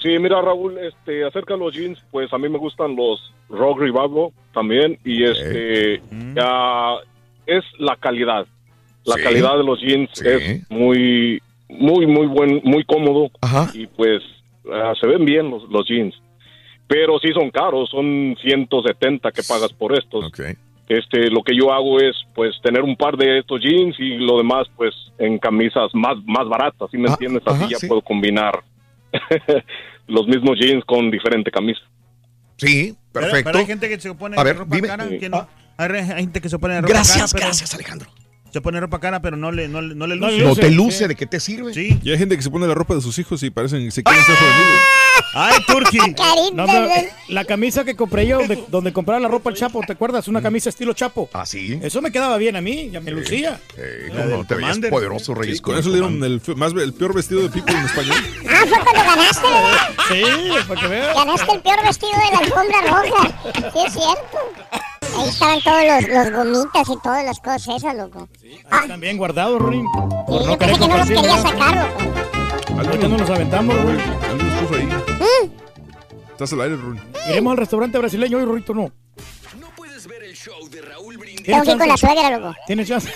sí, 0.02 0.20
mira, 0.20 0.42
Raúl, 0.42 0.78
este, 0.80 1.24
acerca 1.26 1.54
de 1.54 1.60
los 1.60 1.74
jeans, 1.74 2.00
pues 2.12 2.34
a 2.34 2.38
mí 2.38 2.50
me 2.50 2.58
gustan 2.58 2.96
los 2.96 3.32
Rock 3.50 3.80
Revival 3.80 4.32
también 4.54 4.98
y 5.06 5.24
este, 5.24 6.02
mm. 6.10 6.36
ya 6.36 6.96
es 7.46 7.64
la 7.78 7.96
calidad. 7.98 8.48
La 9.06 9.16
calidad 9.18 9.58
de 9.58 9.64
los 9.64 9.80
jeans 9.80 10.10
es 10.22 10.70
muy, 10.70 11.42
muy, 11.80 12.06
muy 12.08 12.28
buen, 12.28 12.62
muy 12.64 12.84
cómodo 12.86 13.30
y 13.74 13.88
pues 13.88 14.22
ah, 14.72 14.94
se 15.00 15.08
ven 15.08 15.26
bien 15.26 15.50
los, 15.50 15.64
los 15.70 15.88
jeans. 15.88 16.16
Pero 16.88 17.18
sí 17.20 17.30
son 17.34 17.50
caros, 17.50 17.90
son 17.90 18.36
170 18.42 19.32
que 19.32 19.44
pagas 19.44 19.74
por 19.74 19.98
estos. 19.98 20.26
Okay. 20.26 20.56
Este, 20.88 21.30
lo 21.30 21.44
que 21.44 21.56
yo 21.56 21.72
hago 21.72 22.00
es, 22.00 22.16
pues, 22.36 22.54
tener 22.62 22.82
un 22.82 22.98
par 22.98 23.16
de 23.16 23.40
estos 23.40 23.62
jeans 23.62 23.96
y 24.00 24.18
lo 24.18 24.38
demás, 24.38 24.68
pues, 24.76 24.94
en 25.18 25.40
camisas 25.40 25.90
más, 25.94 26.18
más 26.26 26.48
baratas, 26.50 26.90
¿sí 26.92 26.98
me 26.98 27.10
ah, 27.10 27.14
entiendes? 27.14 27.42
Así 27.46 27.66
ya 27.70 27.88
puedo 27.88 28.02
combinar 28.02 28.64
los 30.08 30.28
mismos 30.28 30.60
jeans 30.60 30.84
con 30.86 31.10
diferente 31.10 31.52
camisa. 31.52 31.82
Sí, 32.58 32.96
perfecto. 33.12 33.50
Pero, 33.50 33.60
hay 33.60 33.66
gente 33.66 33.90
que 33.90 34.00
se 34.00 34.10
opone 34.10 34.36
a, 34.38 34.44
ropa 34.44 34.80
cara, 34.82 35.06
no, 35.06 35.48
hay 35.78 36.24
gente 36.24 36.42
que 36.42 36.50
se 36.50 36.56
opone 36.58 36.76
a 36.76 36.82
ropa 36.82 36.94
gracias, 36.94 37.34
cara. 37.34 37.46
Gracias, 37.46 37.74
Alejandro. 37.74 38.10
Se 38.54 38.62
pone 38.62 38.80
ropa 38.80 39.00
cara, 39.00 39.20
pero 39.20 39.36
no 39.36 39.52
le, 39.52 39.68
no, 39.68 39.82
no 39.82 40.06
le 40.06 40.16
luce. 40.16 40.38
No, 40.38 40.56
te 40.56 40.70
luce, 40.70 41.08
¿de 41.08 41.16
qué 41.16 41.26
te 41.26 41.40
sirve? 41.40 41.74
Sí. 41.74 41.98
Y 42.04 42.12
hay 42.12 42.20
gente 42.20 42.38
que 42.38 42.44
se 42.44 42.52
pone 42.52 42.68
la 42.68 42.76
ropa 42.76 42.94
de 42.94 43.02
sus 43.02 43.18
hijos 43.18 43.42
y 43.42 43.50
parecen 43.50 43.92
se 43.92 44.04
quieren 44.04 44.24
ser 44.24 44.36
juveniles. 44.36 44.82
¡Ay, 45.34 45.56
Turki! 45.66 45.98
No, 46.54 46.66
la 47.30 47.46
camisa 47.46 47.84
que 47.84 47.96
compré 47.96 48.28
yo, 48.28 48.40
donde 48.68 48.94
compraba 48.94 49.20
la 49.20 49.28
ropa 49.28 49.50
el 49.50 49.56
Chapo, 49.56 49.82
¿te 49.86 49.94
acuerdas? 49.94 50.28
Una 50.28 50.42
camisa 50.42 50.70
estilo 50.70 50.94
Chapo. 50.94 51.30
Ah, 51.34 51.46
sí. 51.46 51.80
Eso 51.82 52.02
me 52.02 52.12
quedaba 52.12 52.38
bien 52.38 52.56
a 52.56 52.62
mí, 52.62 52.90
ya 52.92 53.00
me 53.00 53.10
lucía. 53.10 53.60
Eh, 53.76 54.12
no, 54.14 54.46
te 54.46 54.56
veías 54.56 54.78
poderoso, 54.90 55.34
Reyes. 55.34 55.60
con 55.60 55.76
eso 55.78 55.90
le 55.90 55.96
dieron 55.96 56.24
el, 56.24 56.42
más, 56.56 56.74
el 56.74 56.94
peor 56.94 57.16
vestido 57.16 57.42
de 57.42 57.50
People 57.50 57.76
en 57.76 57.86
español. 57.86 58.16
Ah, 58.54 58.66
fue 58.68 58.80
cuando 58.80 59.04
ganaste, 59.04 59.48
¿verdad? 59.48 59.90
Sí, 60.08 60.68
para 60.68 60.82
que 60.82 60.88
veas. 60.88 61.16
Ganaste 61.16 61.52
el 61.54 61.62
peor 61.62 61.84
vestido 61.84 62.12
de 62.12 62.32
la 62.32 62.38
alfombra 62.38 62.82
roja. 62.82 63.72
Sí, 63.74 63.80
es 63.88 63.94
cierto. 63.94 64.93
Ahí 65.16 65.30
estaban 65.30 65.62
todos 65.62 65.84
los, 65.84 66.08
los 66.10 66.32
gomitas 66.32 66.90
y 66.90 66.98
todas 67.02 67.26
las 67.26 67.40
cosas 67.40 67.68
esas, 67.78 67.96
loco. 67.96 68.28
Sí, 68.42 68.58
ah. 68.72 68.82
Están 68.82 69.18
guardados, 69.18 69.62
Rin. 69.62 69.86
Sí, 70.28 70.34
yo 70.46 70.58
pensé 70.58 70.80
que 70.80 70.88
no 70.88 70.98
los 70.98 71.08
quería 71.08 71.38
sacar, 71.38 71.76
loco. 71.76 72.04
Ahorita 72.78 73.08
no 73.08 73.18
los 73.18 73.30
aventamos, 73.30 73.76
Rin. 73.86 74.02
Puso 74.62 74.76
ahí. 74.76 74.86
¿Mm? 74.86 75.52
Estás 76.32 76.54
al 76.54 76.62
aire, 76.62 76.76
Rin. 76.78 77.02
Iremos 77.30 77.52
al 77.52 77.58
restaurante 77.58 77.98
brasileño 77.98 78.38
hoy, 78.38 78.46
Rorito, 78.46 78.74
no. 78.74 78.92
No 79.60 79.68
puedes 79.76 80.08
ver 80.08 80.24
el 80.24 80.36
show 80.36 80.68
de 80.70 80.82
Raúl 80.82 81.18
Brindis. 81.18 81.46
Tengo 81.46 81.64
que 81.64 81.72
ir 81.72 81.78
con 81.78 81.88
la 81.88 81.98
suegra, 81.98 82.38
loco. 82.38 82.56
¿Tienes 82.66 82.88
chance? 82.88 83.12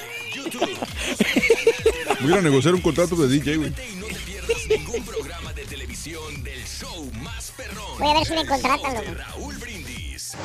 Voy 2.22 2.32
a 2.32 2.34
ir 2.34 2.40
a 2.40 2.42
negociar 2.42 2.76
un 2.76 2.82
contrato 2.82 3.16
de 3.16 3.28
DJ, 3.28 3.58
güey. 3.58 3.74
Voy 8.00 8.10
a 8.10 8.14
ver 8.14 8.26
si 8.26 8.34
me 8.34 8.46
contratan, 8.46 8.94
loco. 8.94 9.12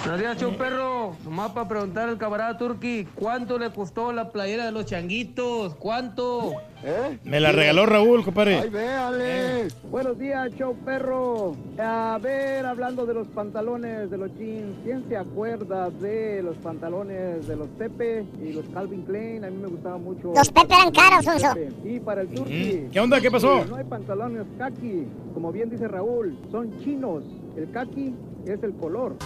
Buenos 0.03 0.19
días, 0.19 0.37
show 0.37 0.53
perro. 0.55 1.17
Nomás 1.25 1.53
para 1.53 1.69
preguntar 1.69 2.09
al 2.09 2.19
camarada 2.19 2.59
Turki, 2.59 3.07
¿cuánto 3.15 3.57
le 3.57 3.71
costó 3.71 4.13
la 4.13 4.33
playera 4.33 4.65
de 4.65 4.73
los 4.73 4.85
changuitos? 4.85 5.77
¿Cuánto? 5.77 6.55
¿Eh? 6.83 7.21
Me 7.23 7.39
la 7.39 7.53
regaló 7.53 7.87
Raúl, 7.87 8.25
compadre. 8.25 8.59
Ay, 8.59 8.69
véale. 8.69 9.69
Buenos 9.93 10.19
días, 10.19 10.53
show 10.57 10.75
perro. 10.85 11.55
A 11.79 12.19
ver, 12.21 12.67
hablando 12.67 13.07
de 13.07 13.15
los 13.15 13.29
pantalones, 13.29 14.11
de 14.11 14.19
los 14.19 14.37
jeans, 14.37 14.77
¿quién 14.83 15.09
se 15.09 15.17
acuerda 15.17 15.89
de 15.91 16.43
los 16.43 16.57
pantalones 16.57 17.47
de 17.47 17.55
los 17.55 17.69
Pepe 17.69 18.25
y 18.43 18.53
los 18.53 18.65
Calvin 18.75 19.03
Klein? 19.03 19.45
A 19.45 19.51
mí 19.51 19.57
me 19.57 19.69
gustaba 19.69 19.99
mucho. 19.99 20.33
Los 20.35 20.51
Pepe 20.51 20.75
eran 20.75 20.91
caros, 20.91 21.25
Sonso. 21.25 21.55
Y 21.85 22.01
para 22.01 22.23
el 22.23 22.29
Turki. 22.29 22.89
¿Qué 22.93 22.99
onda? 22.99 23.21
¿Qué 23.21 23.31
pasó? 23.31 23.65
No 23.67 23.77
hay 23.77 23.85
pantalones 23.85 24.47
kaki, 24.59 25.07
como 25.33 25.53
bien 25.53 25.71
dice 25.71 25.87
Raúl, 25.87 26.37
son 26.51 26.77
chinos. 26.83 27.23
El 27.57 27.71
kaki 27.71 28.15
es 28.47 28.62
el 28.62 28.75
color. 28.75 29.17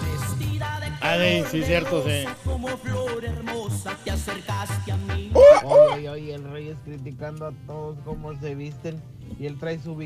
Ah, 1.00 1.16
sí, 1.50 1.62
cierto, 1.62 2.02
sí. 2.04 2.24
Como 2.44 2.68
flor 2.68 3.24
hermosa 3.24 3.96
te 4.04 4.10
acercaste 4.10 4.92
a 4.92 4.96
mí. 4.96 5.32
Oye, 5.64 6.08
oye, 6.08 6.34
el 6.34 6.44
rey 6.44 6.68
es 6.68 6.78
criticando 6.84 7.46
a 7.46 7.52
todos 7.66 7.96
cómo 8.04 8.38
se 8.38 8.54
visten 8.54 9.00
y 9.38 9.46
él 9.46 9.58
trae 9.58 9.78
su 9.78 9.96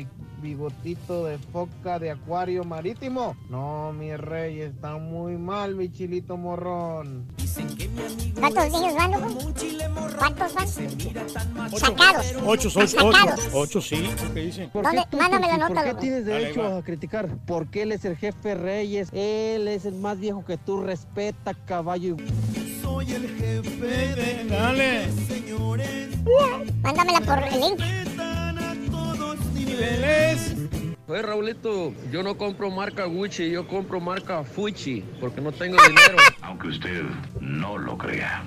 bigotito 0.41 1.25
de 1.25 1.37
foca 1.37 1.99
de 1.99 2.11
acuario 2.11 2.63
marítimo. 2.63 3.35
No, 3.49 3.93
mi 3.93 4.15
rey, 4.15 4.61
está 4.61 4.97
muy 4.97 5.37
mal, 5.37 5.75
mi 5.75 5.91
chilito 5.91 6.35
morrón. 6.37 7.27
¿Cuántos 8.39 8.71
niños 8.71 8.95
van, 8.95 9.11
loco? 9.11 9.53
¿Cuántos 10.17 10.53
van? 10.53 10.67
Sacados. 10.67 12.25
Ocho, 12.45 12.69
ocho, 12.75 12.97
ocho, 13.03 13.35
ocho, 13.53 13.81
sí, 13.81 14.09
¿qué 14.33 14.39
dice? 14.41 14.69
¿Dónde? 14.73 15.03
Mándame 15.17 15.47
la 15.47 15.57
nota, 15.57 15.73
¿Por 15.73 15.83
qué 15.83 15.93
tienes 15.95 16.25
derecho 16.25 16.65
a 16.65 16.83
criticar? 16.83 17.29
Porque 17.45 17.83
él 17.83 17.91
es 17.91 18.05
el 18.05 18.17
jefe 18.17 18.55
Reyes, 18.55 19.09
él 19.13 19.67
es 19.67 19.85
el 19.85 19.95
más 19.95 20.19
viejo 20.19 20.43
que 20.45 20.57
tú, 20.57 20.81
respeta, 20.81 21.53
caballo. 21.53 22.17
soy 22.81 23.11
el 23.11 23.27
jefe 23.37 24.15
de 24.15 24.45
Dale. 24.49 25.11
señores. 25.27 26.09
Mándamela 26.81 27.21
por 27.21 27.43
el 27.43 27.59
link. 27.59 28.10
Niveles. 29.71 30.55
Oye, 31.07 31.21
Raulito, 31.21 31.93
yo 32.11 32.23
no 32.23 32.37
compro 32.37 32.69
marca 32.69 33.05
Gucci, 33.05 33.49
yo 33.49 33.67
compro 33.67 33.99
marca 33.99 34.43
Fuchi, 34.43 35.03
porque 35.19 35.41
no 35.41 35.51
tengo 35.51 35.77
dinero. 35.87 36.17
Aunque 36.41 36.67
usted 36.67 37.03
no 37.39 37.77
lo 37.77 37.97
crea. 37.97 38.43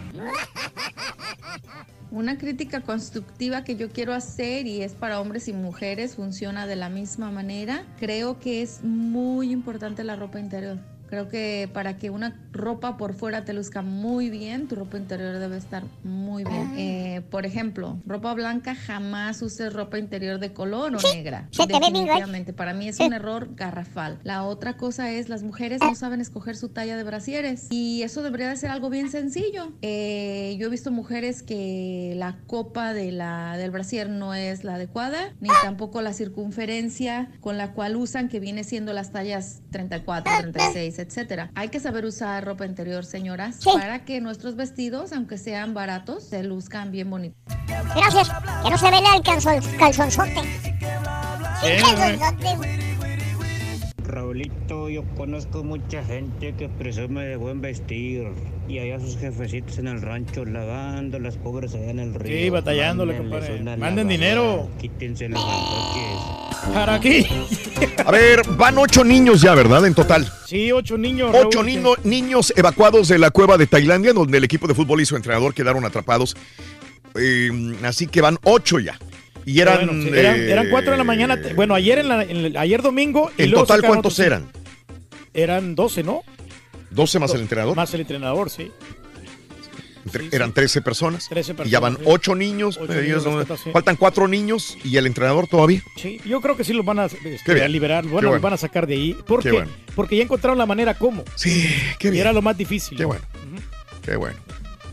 Una 2.10 2.38
crítica 2.38 2.80
constructiva 2.80 3.64
que 3.64 3.76
yo 3.76 3.90
quiero 3.90 4.14
hacer 4.14 4.66
y 4.66 4.82
es 4.82 4.94
para 4.94 5.20
hombres 5.20 5.48
y 5.48 5.52
mujeres, 5.52 6.14
funciona 6.14 6.66
de 6.66 6.76
la 6.76 6.88
misma 6.88 7.30
manera. 7.30 7.84
Creo 7.98 8.38
que 8.38 8.62
es 8.62 8.84
muy 8.84 9.50
importante 9.50 10.04
la 10.04 10.16
ropa 10.16 10.38
interior. 10.38 10.78
Creo 11.14 11.28
que 11.28 11.70
para 11.72 11.96
que 11.96 12.10
una 12.10 12.34
ropa 12.50 12.96
por 12.96 13.14
fuera 13.14 13.44
te 13.44 13.52
luzca 13.52 13.82
muy 13.82 14.30
bien, 14.30 14.66
tu 14.66 14.74
ropa 14.74 14.96
interior 14.96 15.38
debe 15.38 15.56
estar 15.56 15.84
muy 16.02 16.42
bien. 16.42 16.74
Eh, 16.76 17.22
por 17.30 17.46
ejemplo, 17.46 17.98
ropa 18.04 18.34
blanca 18.34 18.74
jamás 18.74 19.40
uses 19.40 19.72
ropa 19.72 19.96
interior 19.96 20.40
de 20.40 20.52
color 20.52 20.96
o 20.96 21.14
negra. 21.14 21.48
güey. 21.56 21.68
Definitivamente, 21.68 22.52
para 22.52 22.74
mí 22.74 22.88
es 22.88 22.98
un 22.98 23.12
error 23.12 23.54
garrafal. 23.54 24.18
La 24.24 24.42
otra 24.42 24.76
cosa 24.76 25.12
es 25.12 25.28
las 25.28 25.44
mujeres 25.44 25.80
no 25.82 25.94
saben 25.94 26.20
escoger 26.20 26.56
su 26.56 26.70
talla 26.70 26.96
de 26.96 27.04
brasieres 27.04 27.68
y 27.70 28.02
eso 28.02 28.24
debería 28.24 28.48
de 28.48 28.56
ser 28.56 28.70
algo 28.70 28.90
bien 28.90 29.08
sencillo. 29.08 29.70
Eh, 29.82 30.56
yo 30.58 30.66
he 30.66 30.70
visto 30.70 30.90
mujeres 30.90 31.44
que 31.44 32.14
la 32.16 32.38
copa 32.48 32.92
de 32.92 33.12
la, 33.12 33.56
del 33.56 33.70
brasier 33.70 34.10
no 34.10 34.34
es 34.34 34.64
la 34.64 34.74
adecuada, 34.74 35.32
ni 35.40 35.50
tampoco 35.62 36.02
la 36.02 36.12
circunferencia 36.12 37.30
con 37.40 37.56
la 37.56 37.70
cual 37.70 37.94
usan, 37.94 38.28
que 38.28 38.40
viene 38.40 38.64
siendo 38.64 38.92
las 38.92 39.12
tallas 39.12 39.60
34, 39.70 40.50
36, 40.50 41.03
etcétera. 41.04 41.50
Hay 41.54 41.68
que 41.68 41.80
saber 41.80 42.04
usar 42.04 42.44
ropa 42.44 42.66
interior, 42.66 43.04
señoras, 43.04 43.60
para 43.64 44.04
que 44.04 44.20
nuestros 44.20 44.56
vestidos, 44.56 45.12
aunque 45.12 45.38
sean 45.38 45.74
baratos, 45.74 46.24
se 46.24 46.42
luzcan 46.42 46.90
bien 46.90 47.10
bonitos. 47.10 47.38
Gracias. 47.94 48.30
Que 48.62 48.70
no 48.70 48.78
se 48.78 48.90
vea 48.90 49.16
el 49.16 49.22
calzon, 49.22 49.60
calzonzote. 49.78 50.42
Sí, 51.62 51.68
calzonzote. 51.80 52.83
Raulito, 54.14 54.88
yo 54.88 55.02
conozco 55.16 55.64
mucha 55.64 56.04
gente 56.04 56.54
que 56.56 56.68
presume 56.68 57.24
de 57.24 57.36
buen 57.36 57.60
vestir 57.60 58.28
y 58.68 58.78
allá 58.78 59.00
sus 59.00 59.16
jefecitos 59.18 59.78
en 59.78 59.88
el 59.88 60.00
rancho 60.02 60.44
lavando 60.44 61.18
las 61.18 61.36
pobres 61.36 61.74
allá 61.74 61.90
en 61.90 61.98
el 61.98 62.14
río. 62.14 62.36
Sí, 62.38 62.50
batallándole, 62.50 63.16
compadre. 63.16 63.58
Manden 63.60 63.80
lavada, 63.80 64.04
dinero. 64.04 64.68
Quítense 64.80 65.28
los 65.28 65.40
antoques. 65.44 66.72
Para 66.74 66.94
aquí. 66.94 67.26
A 68.06 68.10
ver, 68.12 68.42
van 68.56 68.78
ocho 68.78 69.02
niños 69.04 69.42
ya, 69.42 69.54
¿verdad? 69.54 69.84
En 69.84 69.94
total. 69.94 70.30
Sí, 70.46 70.70
ocho 70.72 70.96
niños. 70.96 71.34
Ocho 71.34 71.62
niño- 71.62 71.96
niños 72.04 72.52
evacuados 72.56 73.08
de 73.08 73.18
la 73.18 73.30
cueva 73.30 73.58
de 73.58 73.66
Tailandia, 73.66 74.12
donde 74.12 74.38
el 74.38 74.44
equipo 74.44 74.66
de 74.68 74.74
fútbol 74.74 75.00
y 75.00 75.06
su 75.06 75.16
entrenador 75.16 75.52
quedaron 75.52 75.84
atrapados. 75.84 76.36
Eh, 77.16 77.50
así 77.84 78.06
que 78.06 78.20
van 78.20 78.38
ocho 78.44 78.78
ya. 78.78 78.96
Y 79.46 79.60
eran. 79.60 79.86
Bueno, 79.86 80.02
sí, 80.02 80.08
eran, 80.18 80.36
eh, 80.40 80.50
eran 80.52 80.70
cuatro 80.70 80.92
de 80.92 80.98
la 80.98 81.04
mañana. 81.04 81.38
Bueno, 81.54 81.74
ayer 81.74 81.98
en 81.98 82.08
la- 82.08 82.22
en 82.22 82.56
ayer 82.56 82.82
domingo. 82.82 83.30
y 83.38 83.42
En 83.44 83.50
luego 83.50 83.66
total, 83.66 83.82
¿cuántos 83.82 84.14
otros- 84.14 84.26
eran? 84.26 84.50
Eran 85.34 85.74
12, 85.74 86.02
¿no? 86.02 86.22
12 86.90 87.18
más 87.18 87.34
el 87.34 87.40
entrenador. 87.42 87.76
Más 87.76 87.92
el 87.94 88.00
entrenador, 88.02 88.50
sí. 88.50 88.70
Tre- 90.10 90.28
eran 90.32 90.52
13 90.52 90.82
personas. 90.82 91.26
13 91.30 91.54
Y 91.64 91.70
ya 91.70 91.80
van 91.80 91.94
personas, 91.94 92.12
sí. 92.12 92.14
ocho 92.14 92.34
niños. 92.34 92.78
Ocho 92.80 92.92
eh, 92.92 93.02
niños 93.02 93.24
no- 93.24 93.72
faltan 93.72 93.96
cuatro 93.96 94.28
niños 94.28 94.76
y 94.84 94.96
el 94.98 95.06
entrenador 95.06 95.46
todavía. 95.48 95.82
Sí, 95.96 96.20
yo 96.26 96.42
creo 96.42 96.56
que 96.58 96.62
sí 96.64 96.74
los 96.74 96.84
van 96.84 96.98
a, 96.98 97.06
este, 97.06 97.62
a 97.64 97.68
liberar, 97.68 98.04
bueno, 98.06 98.30
los 98.32 98.40
van 98.42 98.52
a 98.52 98.56
sacar 98.58 98.86
de 98.86 98.94
ahí. 98.94 99.16
Porque, 99.26 99.48
Qué 99.48 99.52
bueno. 99.56 99.70
porque 99.94 100.16
ya 100.16 100.22
encontraron 100.24 100.58
la 100.58 100.66
manera 100.66 100.94
cómo. 100.94 101.24
Sí, 101.36 101.66
qué 101.98 102.08
Y 102.08 102.10
bien. 102.12 102.20
era 102.22 102.32
lo 102.34 102.42
más 102.42 102.56
difícil. 102.56 102.98
Qué 102.98 103.04
bueno. 103.06 103.24
Qué 104.02 104.16
bueno. 104.16 104.36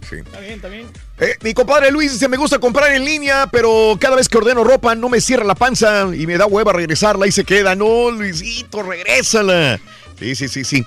Sí. 0.09 0.15
Está 0.17 0.39
bien, 0.39 0.53
está 0.53 0.67
bien. 0.69 0.85
Eh, 1.21 1.37
mi 1.43 1.53
compadre 1.53 1.91
Luis 1.91 2.13
dice, 2.13 2.27
me 2.27 2.35
gusta 2.35 2.57
comprar 2.57 2.91
en 2.95 3.05
línea, 3.05 3.47
pero 3.51 3.95
cada 3.99 4.15
vez 4.15 4.27
que 4.27 4.39
ordeno 4.39 4.63
ropa 4.63 4.95
no 4.95 5.07
me 5.07 5.21
cierra 5.21 5.43
la 5.45 5.53
panza 5.53 6.07
y 6.15 6.25
me 6.25 6.35
da 6.35 6.47
hueva 6.47 6.73
regresarla 6.73 7.27
y 7.27 7.31
se 7.31 7.43
queda. 7.43 7.75
No, 7.75 8.09
Luisito, 8.09 8.81
regrésala. 8.81 9.79
Sí, 10.17 10.33
sí, 10.35 10.47
sí, 10.47 10.63
sí. 10.63 10.83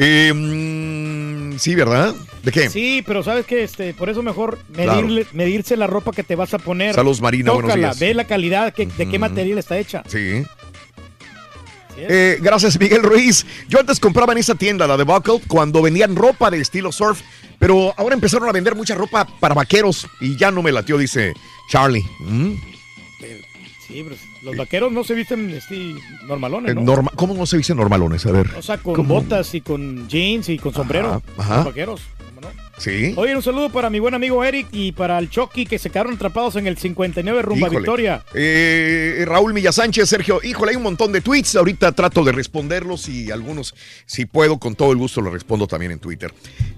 Eh, 0.00 0.32
mm, 0.34 1.58
sí, 1.58 1.74
¿verdad? 1.76 2.12
¿De 2.42 2.50
qué? 2.52 2.68
Sí, 2.70 3.04
pero 3.06 3.22
sabes 3.22 3.46
que 3.46 3.62
este, 3.62 3.94
por 3.94 4.08
eso 4.08 4.20
mejor 4.22 4.58
Claro. 4.72 5.06
medirse 5.32 5.76
la 5.76 5.86
ropa 5.86 6.10
que 6.12 6.24
te 6.24 6.34
vas 6.34 6.54
a 6.54 6.58
poner. 6.58 6.94
Saludos, 6.94 7.20
Marina, 7.20 7.52
buenos 7.52 7.74
días. 7.74 7.98
Ve 8.00 8.14
la 8.14 8.24
calidad, 8.24 8.72
que- 8.74 8.86
de 8.86 9.08
qué 9.08 9.18
material 9.18 9.58
está 9.58 9.78
hecha. 9.78 10.02
Sí. 10.08 10.42
Eh, 12.00 12.38
gracias, 12.40 12.78
Miguel 12.78 13.02
Ruiz. 13.02 13.44
Yo 13.68 13.80
antes 13.80 13.98
compraba 14.00 14.32
en 14.32 14.38
esa 14.38 14.54
tienda, 14.54 14.86
la 14.86 14.96
de 14.96 15.04
Buckle, 15.04 15.40
cuando 15.48 15.82
vendían 15.82 16.14
ropa 16.16 16.50
de 16.50 16.60
estilo 16.60 16.92
surf, 16.92 17.20
pero 17.58 17.92
ahora 17.96 18.14
empezaron 18.14 18.48
a 18.48 18.52
vender 18.52 18.74
mucha 18.74 18.94
ropa 18.94 19.26
para 19.40 19.54
vaqueros 19.54 20.06
y 20.20 20.36
ya 20.36 20.50
no 20.50 20.62
me 20.62 20.70
latió, 20.72 20.96
dice 20.98 21.32
Charlie. 21.70 22.04
¿Mm? 22.20 22.52
Sí, 23.86 24.04
pero 24.04 24.16
los 24.42 24.56
vaqueros 24.56 24.92
no 24.92 25.02
se 25.02 25.14
visten 25.14 25.48
este, 25.50 25.94
normalones, 26.26 26.72
Eh, 26.72 26.74
¿no? 26.74 26.82
norma- 26.82 27.10
¿Cómo 27.16 27.32
no 27.32 27.46
se 27.46 27.56
dicen 27.56 27.78
normalones? 27.78 28.26
A 28.26 28.32
ver. 28.32 28.46
O 28.56 28.60
sea, 28.62 28.76
con 28.78 28.94
¿Cómo? 28.94 29.14
botas 29.14 29.54
y 29.54 29.62
con 29.62 30.06
jeans 30.08 30.50
y 30.50 30.58
con 30.58 30.74
sombrero. 30.74 31.22
ajá. 31.38 31.56
Los 31.56 31.64
vaqueros. 31.66 32.00
Sí. 32.78 33.12
Oye, 33.16 33.34
un 33.34 33.42
saludo 33.42 33.70
para 33.70 33.90
mi 33.90 33.98
buen 33.98 34.14
amigo 34.14 34.42
Eric 34.44 34.68
y 34.72 34.92
para 34.92 35.18
el 35.18 35.28
Chucky 35.28 35.66
que 35.66 35.78
se 35.78 35.90
quedaron 35.90 36.14
atrapados 36.14 36.56
en 36.56 36.66
el 36.66 36.78
59 36.78 37.42
rumba 37.42 37.66
Híjole. 37.66 37.78
Victoria. 37.80 38.24
Eh, 38.34 39.24
Raúl 39.26 39.52
Villasánchez, 39.52 40.08
Sergio, 40.08 40.40
híjole, 40.42 40.70
hay 40.70 40.76
un 40.76 40.84
montón 40.84 41.12
de 41.12 41.20
tweets. 41.20 41.56
Ahorita 41.56 41.92
trato 41.92 42.22
de 42.24 42.32
responderlos 42.32 43.08
y 43.08 43.30
algunos, 43.30 43.74
si 44.06 44.26
puedo, 44.26 44.58
con 44.58 44.74
todo 44.76 44.92
el 44.92 44.98
gusto 44.98 45.20
los 45.20 45.32
respondo 45.32 45.66
también 45.66 45.92
en 45.92 45.98
Twitter. 45.98 46.32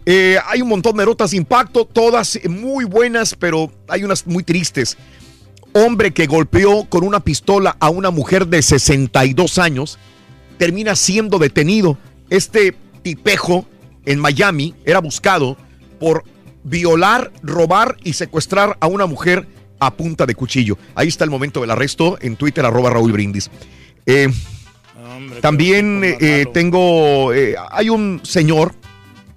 Eh, 0.06 0.38
hay 0.46 0.62
un 0.62 0.68
montón 0.68 0.96
de 0.96 1.04
notas 1.04 1.32
de 1.32 1.36
impacto, 1.36 1.84
todas 1.84 2.40
muy 2.48 2.84
buenas, 2.84 3.34
pero 3.34 3.70
hay 3.88 4.02
unas 4.02 4.26
muy 4.26 4.42
tristes. 4.42 4.96
Hombre 5.72 6.12
que 6.12 6.26
golpeó 6.26 6.84
con 6.88 7.04
una 7.04 7.20
pistola 7.20 7.76
a 7.78 7.90
una 7.90 8.10
mujer 8.10 8.46
de 8.48 8.62
62 8.62 9.58
años 9.58 9.98
termina 10.58 10.96
siendo 10.96 11.38
detenido. 11.38 11.96
Este 12.28 12.74
tipejo 13.02 13.66
en 14.04 14.18
Miami 14.18 14.74
era 14.84 14.98
buscado 15.00 15.56
por 16.00 16.24
violar, 16.64 17.32
robar 17.42 17.96
y 18.02 18.14
secuestrar 18.14 18.76
a 18.80 18.88
una 18.88 19.06
mujer 19.06 19.46
a 19.78 19.94
punta 19.94 20.26
de 20.26 20.34
cuchillo. 20.34 20.76
Ahí 20.94 21.08
está 21.08 21.24
el 21.24 21.30
momento 21.30 21.60
del 21.60 21.70
arresto 21.70 22.18
en 22.20 22.36
Twitter, 22.36 22.64
arroba 22.64 22.90
Raúl 22.90 23.12
Brindis. 23.12 23.50
Eh, 24.06 24.28
también 25.40 26.02
eh, 26.04 26.46
tengo, 26.52 27.32
eh, 27.32 27.54
hay 27.70 27.88
un 27.88 28.20
señor 28.24 28.74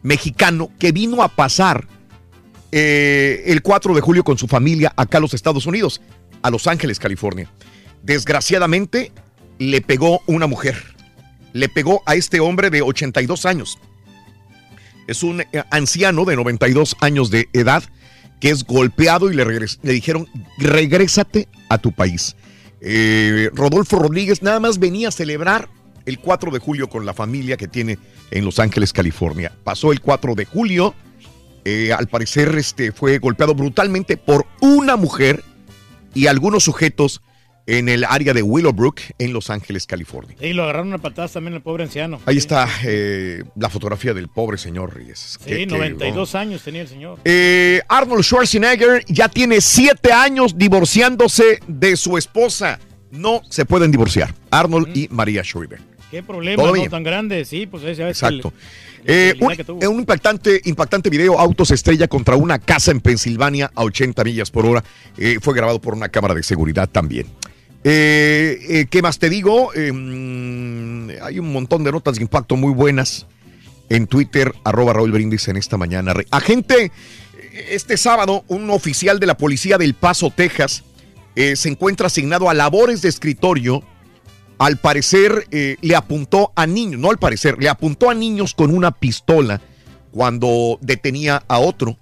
mexicano 0.02 0.72
que 0.80 0.92
vino 0.92 1.22
a 1.22 1.28
pasar 1.30 1.88
el 2.72 3.62
4 3.62 3.94
de 3.94 4.02
julio 4.02 4.24
con 4.24 4.40
su 4.40 4.48
familia 4.48 4.92
acá 4.98 5.20
a 5.20 5.22
los 5.22 5.36
Estados 5.36 5.68
Unidos, 5.68 6.02
a 6.42 6.50
Los 6.50 6.66
Ángeles, 6.66 6.98
California. 6.98 7.48
Desgraciadamente 8.02 9.12
le 9.60 9.80
pegó 9.82 10.22
una 10.26 10.48
mujer, 10.48 10.76
le 11.54 11.70
pegó 11.70 12.02
a 12.08 12.16
este 12.16 12.40
hombre 12.40 12.72
de 12.72 12.82
82 12.82 13.46
años. 13.46 13.78
Es 15.08 15.24
un 15.24 15.42
eh, 15.42 15.48
anciano 15.70 16.26
de 16.26 16.36
92 16.36 16.98
años 17.02 17.30
de 17.30 17.50
edad 17.54 17.84
que 18.40 18.50
es 18.50 18.66
golpeado 18.66 19.32
y 19.32 19.36
le, 19.36 19.46
dijeron, 19.84 20.28
regrésate 20.58 21.48
a 21.70 21.78
tu 21.78 21.94
país. 21.94 22.36
Eh, 22.82 23.50
Rodolfo 23.54 24.00
Rodríguez 24.00 24.42
nada 24.42 24.60
más 24.60 24.80
venía 24.80 25.08
a 25.08 25.12
celebrar 25.12 25.70
el 26.06 26.20
4 26.20 26.52
de 26.52 26.60
julio 26.60 26.90
con 26.90 27.06
la 27.06 27.14
familia 27.14 27.56
que 27.56 27.70
tiene 27.70 27.98
en 28.32 28.44
Los 28.44 28.60
Ángeles, 28.60 28.92
California. 28.92 29.54
Pasó 29.64 29.94
el 29.94 30.02
4 30.02 30.36
de 30.36 30.44
julio, 30.44 30.94
eh, 31.64 31.94
al 31.94 32.08
parecer 32.08 32.54
este, 32.58 32.92
fue 32.92 33.20
golpeado 33.20 33.56
brutalmente 33.56 34.18
por 34.18 34.46
una 34.60 34.98
mujer 34.98 35.42
y 36.14 36.28
algunos 36.28 36.66
sujetos 36.66 37.22
en 37.66 37.88
el 37.90 38.04
área 38.04 38.34
de 38.34 38.42
Willowbrook, 38.44 39.00
en 39.20 39.32
Los 39.34 39.50
Ángeles, 39.50 39.86
California. 39.88 40.36
Y 40.42 40.54
lo 40.54 40.64
agarraron 40.64 40.94
a 40.94 40.98
patadas 40.98 41.32
también 41.34 41.54
el 41.54 41.62
pobre 41.62 41.84
anciano. 41.84 42.20
Ahí 42.26 42.38
está 42.38 42.68
eh, 42.84 43.44
la 43.56 43.70
fotografía 43.70 44.14
del 44.14 44.28
pobre 44.28 44.58
señor 44.58 44.94
Reyes. 44.96 45.38
Sí, 45.40 45.46
Que- 45.50 45.56
que- 45.60 45.66
92 45.68 46.36
años 46.36 46.62
tenía 46.62 46.82
el 46.82 46.88
señor. 46.88 47.20
Eh, 47.24 47.82
Arnold 47.88 48.24
Schwarzenegger 48.24 49.06
ya 49.08 49.30
tiene 49.30 49.62
siete 49.62 50.12
años 50.12 50.58
divorciándose 50.58 51.60
de 51.68 51.96
su 51.96 52.18
esposa. 52.18 52.80
No 53.12 53.42
se 53.50 53.66
pueden 53.66 53.92
divorciar. 53.92 54.34
Arnold 54.52 54.96
y 54.96 55.08
María 55.10 55.44
Schwarzenegger. 55.44 55.94
Qué 56.12 56.22
problema 56.22 56.62
no 56.62 56.90
tan 56.90 57.02
grande, 57.04 57.44
sí, 57.44 57.66
pues 57.66 57.82
ese 57.84 58.04
es 58.08 58.18
Exacto. 58.22 58.54
Eh, 59.06 59.34
un, 59.42 59.88
un 59.88 60.00
impactante, 60.00 60.62
impactante 60.66 61.10
video, 61.10 61.40
autos 61.40 61.72
estrella 61.72 62.08
contra 62.08 62.36
una 62.36 62.60
casa 62.60 62.92
en 62.92 63.02
Pensilvania 63.02 63.72
a 63.74 63.84
80 63.84 64.24
millas 64.24 64.52
por 64.52 64.66
hora. 64.66 64.84
Eh, 65.18 65.40
fue 65.42 65.54
grabado 65.56 65.82
por 65.82 65.94
una 65.96 66.10
cámara 66.10 66.36
de 66.36 66.44
seguridad 66.44 66.88
también. 66.90 67.26
Eh, 67.84 68.60
eh, 68.70 68.86
¿Qué 68.90 69.02
más 69.02 69.20
te 69.20 69.30
digo? 69.30 69.72
Mm, 69.76 71.10
hay 71.22 71.40
un 71.40 71.52
montón 71.52 71.84
de 71.84 71.92
notas 71.92 72.16
de 72.16 72.22
impacto 72.22 72.56
muy 72.56 72.74
buenas 72.74 73.28
en 73.90 74.08
Twitter, 74.08 74.54
arroba 74.64 74.94
Raúl 74.94 75.12
Brindis 75.12 75.48
en 75.50 75.58
esta 75.58 75.78
mañana. 75.78 76.14
Agente, 76.32 76.92
este 77.70 77.98
sábado, 77.98 78.46
un 78.48 78.70
oficial 78.70 79.20
de 79.20 79.28
la 79.28 79.38
policía 79.38 79.78
del 79.78 79.96
Paso, 79.96 80.32
Texas, 80.32 80.84
eh, 81.36 81.56
se 81.56 81.70
encuentra 81.70 82.08
asignado 82.08 82.50
a 82.50 82.54
labores 82.54 83.02
de 83.02 83.10
escritorio 83.10 83.84
al 84.60 84.78
parecer 84.78 85.48
le 85.50 85.96
apuntó 85.96 86.54
a 86.56 86.66
niños, 86.68 87.02
no 87.02 87.10
al 87.10 87.18
parecer, 87.18 87.58
le 87.60 87.68
apuntó 87.68 88.10
a 88.10 88.14
niños 88.14 88.54
con 88.54 88.74
una 88.74 88.92
pistola 88.92 89.60
cuando 90.12 90.78
detenía 90.80 91.44
a 91.50 91.60
otro. 91.60 91.98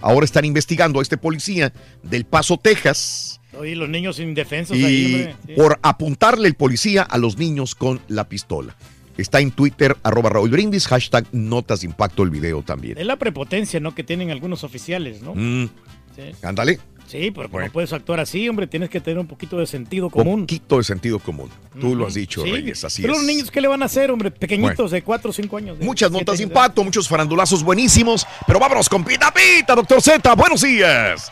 Ahora 0.00 0.24
están 0.24 0.46
investigando 0.46 1.00
a 1.00 1.02
este 1.02 1.18
policía 1.18 1.74
del 2.02 2.24
Paso, 2.24 2.56
Texas. 2.56 3.41
Oye, 3.58 3.76
los 3.76 3.88
niños 3.88 4.18
indefensos 4.18 4.76
y 4.76 4.84
ahí, 4.84 5.14
hombre. 5.14 5.36
Sí. 5.46 5.52
por 5.54 5.78
apuntarle 5.82 6.48
el 6.48 6.54
policía 6.54 7.02
a 7.02 7.18
los 7.18 7.36
niños 7.36 7.74
con 7.74 8.00
la 8.08 8.28
pistola. 8.28 8.74
Está 9.18 9.40
en 9.40 9.50
Twitter, 9.50 9.96
arroba 10.02 10.30
Raúl 10.30 10.48
Brindis, 10.50 10.86
hashtag 10.88 11.26
notas 11.32 11.80
de 11.82 11.86
impacto 11.86 12.22
el 12.22 12.30
video 12.30 12.62
también. 12.62 12.96
Es 12.96 13.04
la 13.06 13.16
prepotencia, 13.16 13.78
¿no? 13.78 13.94
Que 13.94 14.02
tienen 14.04 14.30
algunos 14.30 14.64
oficiales, 14.64 15.20
¿no? 15.22 15.34
Mm, 15.34 15.68
Sí. 16.16 16.22
ándale. 16.42 16.78
Sí, 17.06 17.30
porque 17.30 17.50
Bueno. 17.50 17.66
no 17.66 17.72
puedes 17.72 17.92
actuar 17.92 18.20
así, 18.20 18.48
hombre. 18.48 18.66
Tienes 18.66 18.88
que 18.88 19.00
tener 19.00 19.18
un 19.18 19.26
poquito 19.26 19.58
de 19.58 19.66
sentido 19.66 20.06
Un 20.06 20.10
común. 20.10 20.40
poquito 20.42 20.78
de 20.78 20.84
sentido 20.84 21.18
común. 21.18 21.50
Tú 21.78 21.94
lo 21.94 22.06
has 22.06 22.14
dicho, 22.14 22.42
Sí, 22.42 22.52
Reyes, 22.52 22.84
así 22.84 23.02
Pero 23.02 23.14
es. 23.14 23.18
los 23.20 23.26
niños, 23.26 23.50
¿qué 23.50 23.60
le 23.60 23.68
van 23.68 23.82
a 23.82 23.86
hacer, 23.86 24.10
hombre? 24.10 24.30
Pequeñitos 24.30 24.76
Bueno. 24.76 24.88
de 24.90 25.02
4 25.02 25.30
o 25.30 25.32
5 25.32 25.56
años. 25.58 25.78
de 25.78 25.84
Muchas 25.84 26.08
siete 26.08 26.20
notas 26.20 26.38
de 26.38 26.44
años. 26.44 26.50
impacto, 26.50 26.84
muchos 26.84 27.06
farandulazos 27.08 27.62
buenísimos. 27.62 28.26
Pero 28.46 28.58
vámonos 28.58 28.88
con 28.88 29.04
Pita 29.04 29.32
Pita, 29.32 29.74
doctor 29.74 30.00
Z. 30.00 30.34
Buenos 30.34 30.62
días. 30.62 31.30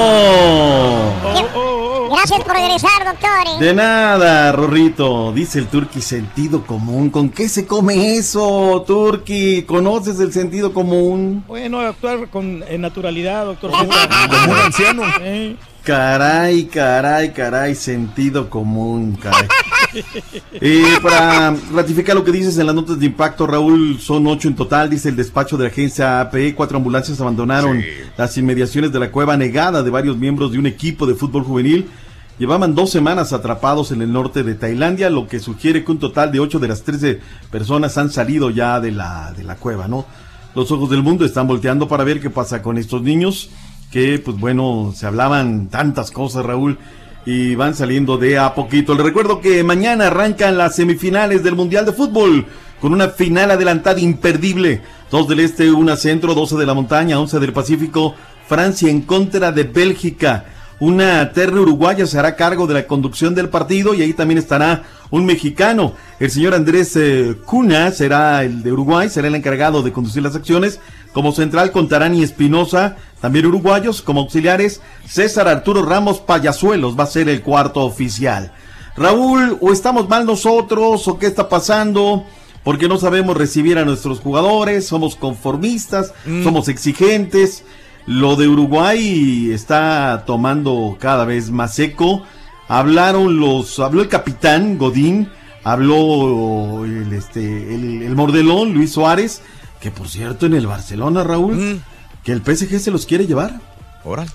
Gracias 2.12 2.44
por 2.44 2.54
regresar, 2.54 3.06
doctor. 3.06 3.60
De 3.60 3.74
nada, 3.74 4.52
Rorrito. 4.52 5.32
Dice 5.32 5.60
el 5.60 5.68
Turqui 5.68 6.02
sentido 6.02 6.66
común. 6.66 7.10
¿Con 7.10 7.30
qué 7.30 7.48
se 7.50 7.66
come 7.66 8.16
eso, 8.16 8.84
Turqui? 8.86 9.64
¿Conoces 9.64 10.20
el 10.20 10.34
sentido 10.34 10.74
común? 10.74 11.44
Bueno, 11.48 11.80
actuar 11.80 12.28
con 12.28 12.64
eh, 12.68 12.78
naturalidad, 12.78 13.46
doctor. 13.46 13.72
Como 13.72 13.84
un 13.84 14.58
anciano. 14.58 15.04
Caray, 15.84 16.66
caray, 16.66 17.34
caray, 17.34 17.74
sentido 17.76 18.50
común, 18.50 19.18
caray. 19.20 19.48
Eh, 20.64 20.98
para 21.02 21.56
ratificar 21.74 22.16
lo 22.16 22.24
que 22.24 22.32
dices 22.32 22.58
en 22.58 22.68
las 22.68 22.76
notas 22.76 23.00
de 23.00 23.06
impacto, 23.06 23.48
Raúl, 23.48 24.00
son 24.00 24.28
ocho 24.28 24.48
en 24.48 24.56
total, 24.56 24.90
dice 24.90 25.10
el 25.10 25.16
despacho 25.16 25.58
de 25.58 25.64
la 25.64 25.70
agencia 25.70 26.22
APE. 26.22 26.54
Cuatro 26.54 26.78
ambulancias 26.78 27.20
abandonaron 27.20 27.84
las 28.16 28.38
inmediaciones 28.38 28.92
de 28.92 29.00
la 29.00 29.12
cueva 29.12 29.38
negada 29.38 29.82
de 29.82 29.90
varios 29.90 30.18
miembros 30.18 30.52
de 30.52 30.60
un 30.60 30.68
equipo 30.68 31.08
de 31.08 31.16
fútbol 31.16 31.44
juvenil. 31.44 31.90
Llevaban 32.38 32.76
dos 32.76 32.92
semanas 32.92 33.34
atrapados 33.34 33.92
en 33.92 34.02
el 34.02 34.12
norte 34.12 34.44
de 34.44 34.56
Tailandia, 34.56 35.10
lo 35.10 35.28
que 35.28 35.40
sugiere 35.40 35.84
que 35.84 35.92
un 35.92 36.00
total 36.00 36.32
de 36.32 36.40
ocho 36.40 36.60
de 36.60 36.68
las 36.68 36.84
13 36.84 37.20
personas 37.50 37.98
han 37.98 38.12
salido 38.12 38.50
ya 38.50 38.80
de 38.80 38.92
la, 38.92 39.34
de 39.36 39.44
la 39.44 39.56
cueva, 39.56 39.88
¿no? 39.88 40.06
Los 40.54 40.72
ojos 40.72 40.90
del 40.90 41.02
mundo 41.02 41.26
están 41.26 41.48
volteando 41.48 41.88
para 41.88 42.04
ver 42.04 42.20
qué 42.20 42.30
pasa 42.30 42.62
con 42.62 42.78
estos 42.78 43.02
niños, 43.02 43.50
que 43.92 44.20
pues 44.20 44.38
bueno, 44.38 44.94
se 44.96 45.06
hablaban 45.06 45.68
tantas 45.68 46.12
cosas, 46.12 46.46
Raúl, 46.46 46.78
y 47.26 47.56
van 47.56 47.76
saliendo 47.76 48.18
de 48.18 48.40
a 48.40 48.54
poquito. 48.54 48.94
Les 48.94 49.06
recuerdo 49.06 49.42
que 49.42 49.64
mañana 49.64 50.08
arrancan 50.08 50.58
las 50.58 50.76
semifinales 50.76 51.44
del 51.44 51.56
Mundial 51.56 51.86
de 51.86 51.94
Fútbol, 51.94 52.46
con 52.80 52.94
una 52.94 53.10
final 53.10 53.52
adelantada 53.52 54.00
imperdible. 54.00 54.82
Dos 55.12 55.28
del 55.28 55.42
este, 55.42 55.72
una 55.72 55.98
centro, 55.98 56.34
12 56.34 56.56
de 56.56 56.66
la 56.66 56.74
montaña, 56.74 57.20
11 57.20 57.40
del 57.40 57.54
Pacífico, 57.54 58.16
Francia 58.48 58.90
en 58.90 59.02
contra 59.02 59.52
de 59.52 59.64
Bélgica. 59.64 60.46
Una 60.80 61.32
terna 61.32 61.62
uruguaya 61.62 62.08
se 62.08 62.18
hará 62.18 62.36
cargo 62.36 62.66
de 62.66 62.74
la 62.74 62.88
conducción 62.88 63.36
del 63.36 63.50
partido 63.50 63.94
y 63.94 64.02
ahí 64.02 64.14
también 64.14 64.40
estará 64.40 64.84
un 65.12 65.28
mexicano. 65.28 65.94
El 66.20 66.32
señor 66.32 66.56
Andrés 66.56 66.96
eh, 66.96 67.36
Cuna 67.46 67.92
será 67.92 68.44
el 68.44 68.64
de 68.64 68.72
Uruguay, 68.72 69.08
será 69.08 69.28
el 69.28 69.36
encargado 69.36 69.84
de 69.84 69.92
conducir 69.92 70.24
las 70.24 70.36
acciones. 70.36 70.80
Como 71.14 71.32
central 71.34 71.72
contarán 71.72 72.16
y 72.16 72.24
Espinosa, 72.24 72.98
también 73.20 73.46
uruguayos, 73.46 74.02
como 74.02 74.22
auxiliares, 74.22 74.82
César 75.06 75.48
Arturo 75.48 75.84
Ramos 75.84 76.20
Payasuelos 76.20 76.98
va 76.98 77.04
a 77.04 77.08
ser 77.08 77.28
el 77.28 77.42
cuarto 77.42 77.82
oficial. 77.82 78.54
Raúl, 78.96 79.58
o 79.62 79.72
estamos 79.72 80.10
mal 80.10 80.26
nosotros, 80.26 81.08
o 81.08 81.20
qué 81.20 81.28
está 81.28 81.50
pasando, 81.50 82.26
porque 82.64 82.88
no 82.88 82.98
sabemos 82.98 83.38
recibir 83.38 83.78
a 83.78 83.86
nuestros 83.86 84.20
jugadores, 84.20 84.88
somos 84.88 85.16
conformistas, 85.16 86.14
somos 86.44 86.68
exigentes. 86.68 87.64
Lo 88.06 88.36
de 88.36 88.48
Uruguay 88.48 89.52
está 89.52 90.24
tomando 90.26 90.98
cada 91.00 91.26
vez 91.26 91.52
más 91.52 91.76
seco. 91.76 92.24
Hablaron 92.68 93.40
los, 93.40 93.80
habló 93.80 94.02
el 94.02 94.08
capitán 94.08 94.78
Godín, 94.78 95.30
habló 95.64 96.84
el, 96.86 97.12
este, 97.14 97.76
el, 97.76 98.02
el 98.02 98.16
mordelón 98.16 98.74
Luis 98.74 98.92
Suárez, 98.92 99.42
que 99.82 99.92
por 99.92 100.08
cierto 100.08 100.46
en 100.46 100.54
el 100.54 100.68
Barcelona, 100.68 101.24
Raúl, 101.24 101.82
que 102.24 102.32
el 102.32 102.42
PSG 102.42 102.80
se 102.80 102.92
los 102.92 103.06
quiere 103.06 103.26
llevar. 103.28 103.60
Ahora. 104.06 104.26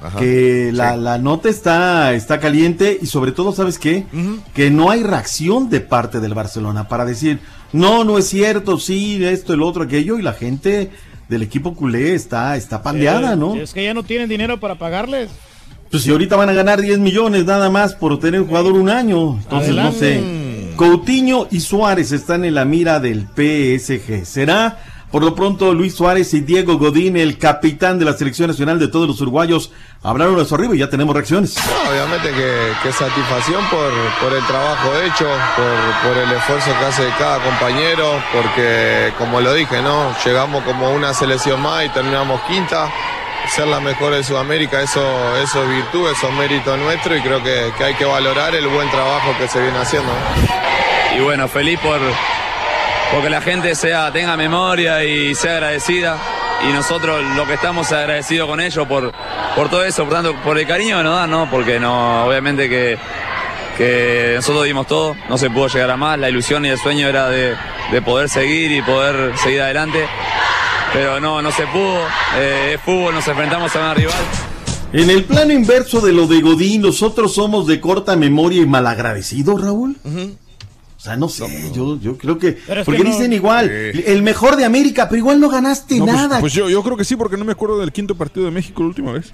Ajá. 0.00 0.18
Que 0.18 0.70
la, 0.74 0.94
Sí. 0.94 1.00
la 1.00 1.18
nota 1.18 1.48
está, 1.48 2.12
está 2.12 2.38
caliente 2.38 2.98
y 3.00 3.06
sobre 3.06 3.32
todo, 3.32 3.52
¿sabes 3.52 3.78
qué? 3.78 4.04
Que 4.54 4.70
no 4.70 4.90
hay 4.90 5.02
reacción 5.02 5.70
de 5.70 5.80
parte 5.80 6.20
del 6.20 6.34
Barcelona 6.34 6.86
para 6.88 7.04
decir, 7.06 7.40
no, 7.72 8.04
no 8.04 8.18
es 8.18 8.28
cierto, 8.28 8.78
sí, 8.78 9.24
esto, 9.24 9.54
el 9.54 9.62
otro, 9.62 9.84
aquello, 9.84 10.18
y 10.18 10.22
la 10.22 10.34
gente 10.34 10.90
del 11.28 11.42
equipo 11.42 11.74
culé 11.74 12.14
está, 12.14 12.56
está 12.56 12.82
pandeada, 12.82 13.32
Sí, 13.32 13.38
¿no? 13.38 13.54
Es 13.56 13.72
que 13.72 13.84
ya 13.84 13.94
no 13.94 14.02
tienen 14.02 14.28
dinero 14.28 14.60
para 14.60 14.74
pagarles. 14.74 15.30
Pues 15.90 16.02
si 16.02 16.10
ahorita 16.10 16.36
van 16.36 16.50
a 16.50 16.52
ganar 16.52 16.80
10 16.80 16.98
millones 16.98 17.46
nada 17.46 17.70
más 17.70 17.94
por 17.94 18.18
tener 18.18 18.40
un 18.42 18.48
jugador 18.48 18.72
un 18.74 18.90
año. 18.90 19.38
Entonces 19.38 19.74
no 19.74 19.92
sé. 19.92 20.72
Coutinho 20.76 21.48
y 21.50 21.60
Suárez 21.60 22.12
están 22.12 22.44
en 22.44 22.54
la 22.54 22.64
mira 22.64 23.00
del 23.00 23.26
PSG. 23.34 24.26
¿Será? 24.26 24.78
Por 25.16 25.24
lo 25.24 25.34
pronto, 25.34 25.72
Luis 25.72 25.94
Suárez 25.94 26.34
y 26.34 26.40
Diego 26.40 26.76
Godín, 26.76 27.16
el 27.16 27.38
capitán 27.38 27.98
de 27.98 28.04
la 28.04 28.12
selección 28.12 28.50
nacional 28.50 28.78
de 28.78 28.88
todos 28.88 29.08
los 29.08 29.18
uruguayos, 29.22 29.72
hablaron 30.02 30.38
a 30.38 30.44
su 30.44 30.54
arriba 30.54 30.76
y 30.76 30.80
ya 30.80 30.90
tenemos 30.90 31.14
reacciones. 31.14 31.56
No, 31.56 31.90
obviamente 31.90 32.28
que, 32.32 32.72
que 32.82 32.92
satisfacción 32.92 33.64
por, 33.70 33.90
por 34.20 34.36
el 34.36 34.46
trabajo 34.46 34.90
hecho, 35.06 35.26
por, 35.56 36.06
por 36.06 36.22
el 36.22 36.30
esfuerzo 36.32 36.70
que 36.78 36.84
hace 36.84 37.08
cada 37.18 37.42
compañero, 37.42 38.22
porque 38.30 39.14
como 39.16 39.40
lo 39.40 39.54
dije, 39.54 39.80
¿no? 39.80 40.14
Llegamos 40.22 40.62
como 40.64 40.90
una 40.90 41.14
selección 41.14 41.62
más 41.62 41.86
y 41.86 41.88
terminamos 41.88 42.38
quinta. 42.42 42.92
Ser 43.48 43.68
la 43.68 43.80
mejor 43.80 44.12
de 44.12 44.22
Sudamérica, 44.22 44.82
eso, 44.82 45.00
eso 45.38 45.62
es 45.62 45.68
virtud, 45.70 46.10
eso 46.10 46.28
es 46.28 46.34
mérito 46.34 46.76
nuestro 46.76 47.16
y 47.16 47.22
creo 47.22 47.42
que, 47.42 47.72
que 47.78 47.84
hay 47.84 47.94
que 47.94 48.04
valorar 48.04 48.54
el 48.54 48.68
buen 48.68 48.90
trabajo 48.90 49.34
que 49.38 49.48
se 49.48 49.62
viene 49.62 49.78
haciendo. 49.78 50.12
Y 51.16 51.20
bueno, 51.20 51.48
feliz 51.48 51.80
por 51.80 52.00
porque 53.12 53.30
la 53.30 53.40
gente 53.40 53.74
sea, 53.74 54.12
tenga 54.12 54.36
memoria 54.36 55.04
y 55.04 55.34
sea 55.34 55.54
agradecida. 55.54 56.18
Y 56.68 56.72
nosotros 56.72 57.22
lo 57.36 57.46
que 57.46 57.54
estamos 57.54 57.92
agradecidos 57.92 58.48
con 58.48 58.60
ellos 58.60 58.86
por, 58.88 59.12
por 59.54 59.68
todo 59.68 59.84
eso, 59.84 60.04
por 60.04 60.14
tanto, 60.14 60.34
por 60.42 60.58
el 60.58 60.66
cariño 60.66 60.96
que 60.98 61.02
nos 61.04 61.14
dan, 61.14 61.30
¿no? 61.30 61.50
Porque 61.50 61.78
no, 61.78 62.24
obviamente 62.24 62.68
que, 62.68 62.96
que 63.76 64.32
nosotros 64.36 64.64
dimos 64.64 64.86
todo, 64.86 65.14
no 65.28 65.36
se 65.36 65.50
pudo 65.50 65.68
llegar 65.68 65.90
a 65.90 65.96
más, 65.96 66.18
la 66.18 66.30
ilusión 66.30 66.64
y 66.64 66.68
el 66.68 66.78
sueño 66.78 67.08
era 67.08 67.28
de, 67.28 67.54
de 67.92 68.02
poder 68.02 68.28
seguir 68.30 68.72
y 68.72 68.80
poder 68.82 69.36
seguir 69.36 69.60
adelante. 69.60 70.06
Pero 70.92 71.20
no, 71.20 71.42
no 71.42 71.52
se 71.52 71.66
pudo, 71.66 71.98
eh, 72.38 72.72
es 72.74 72.80
fútbol, 72.80 73.14
nos 73.14 73.28
enfrentamos 73.28 73.74
a 73.76 73.78
una 73.78 73.94
rival. 73.94 74.24
En 74.92 75.10
el 75.10 75.24
plano 75.24 75.52
inverso 75.52 76.00
de 76.00 76.12
lo 76.12 76.26
de 76.26 76.40
Godín, 76.40 76.80
nosotros 76.80 77.34
somos 77.34 77.66
de 77.66 77.80
corta 77.80 78.16
memoria 78.16 78.62
y 78.62 78.66
malagradecidos, 78.66 79.60
Raúl. 79.60 79.96
Sea, 81.06 81.16
no 81.16 81.28
sé, 81.28 81.44
yo, 81.74 81.98
yo 82.00 82.18
creo 82.18 82.38
que... 82.38 82.58
Porque 82.84 82.98
que 82.98 83.04
no- 83.04 83.10
dicen 83.10 83.32
igual, 83.32 83.70
el 83.70 84.22
mejor 84.22 84.56
de 84.56 84.64
América, 84.64 85.08
pero 85.08 85.18
igual 85.18 85.40
no 85.40 85.48
ganaste 85.48 85.98
No, 85.98 86.04
pues- 86.04 86.16
nada. 86.16 86.40
Pues, 86.40 86.52
yo, 86.52 86.68
yo 86.68 86.82
creo 86.82 86.96
que 86.96 87.04
sí, 87.04 87.16
porque 87.16 87.36
no 87.36 87.44
me 87.44 87.52
acuerdo 87.52 87.78
del 87.78 87.92
quinto 87.92 88.14
partido 88.14 88.44
de 88.46 88.52
México 88.52 88.82
la 88.82 88.88
última 88.88 89.12
vez. 89.12 89.32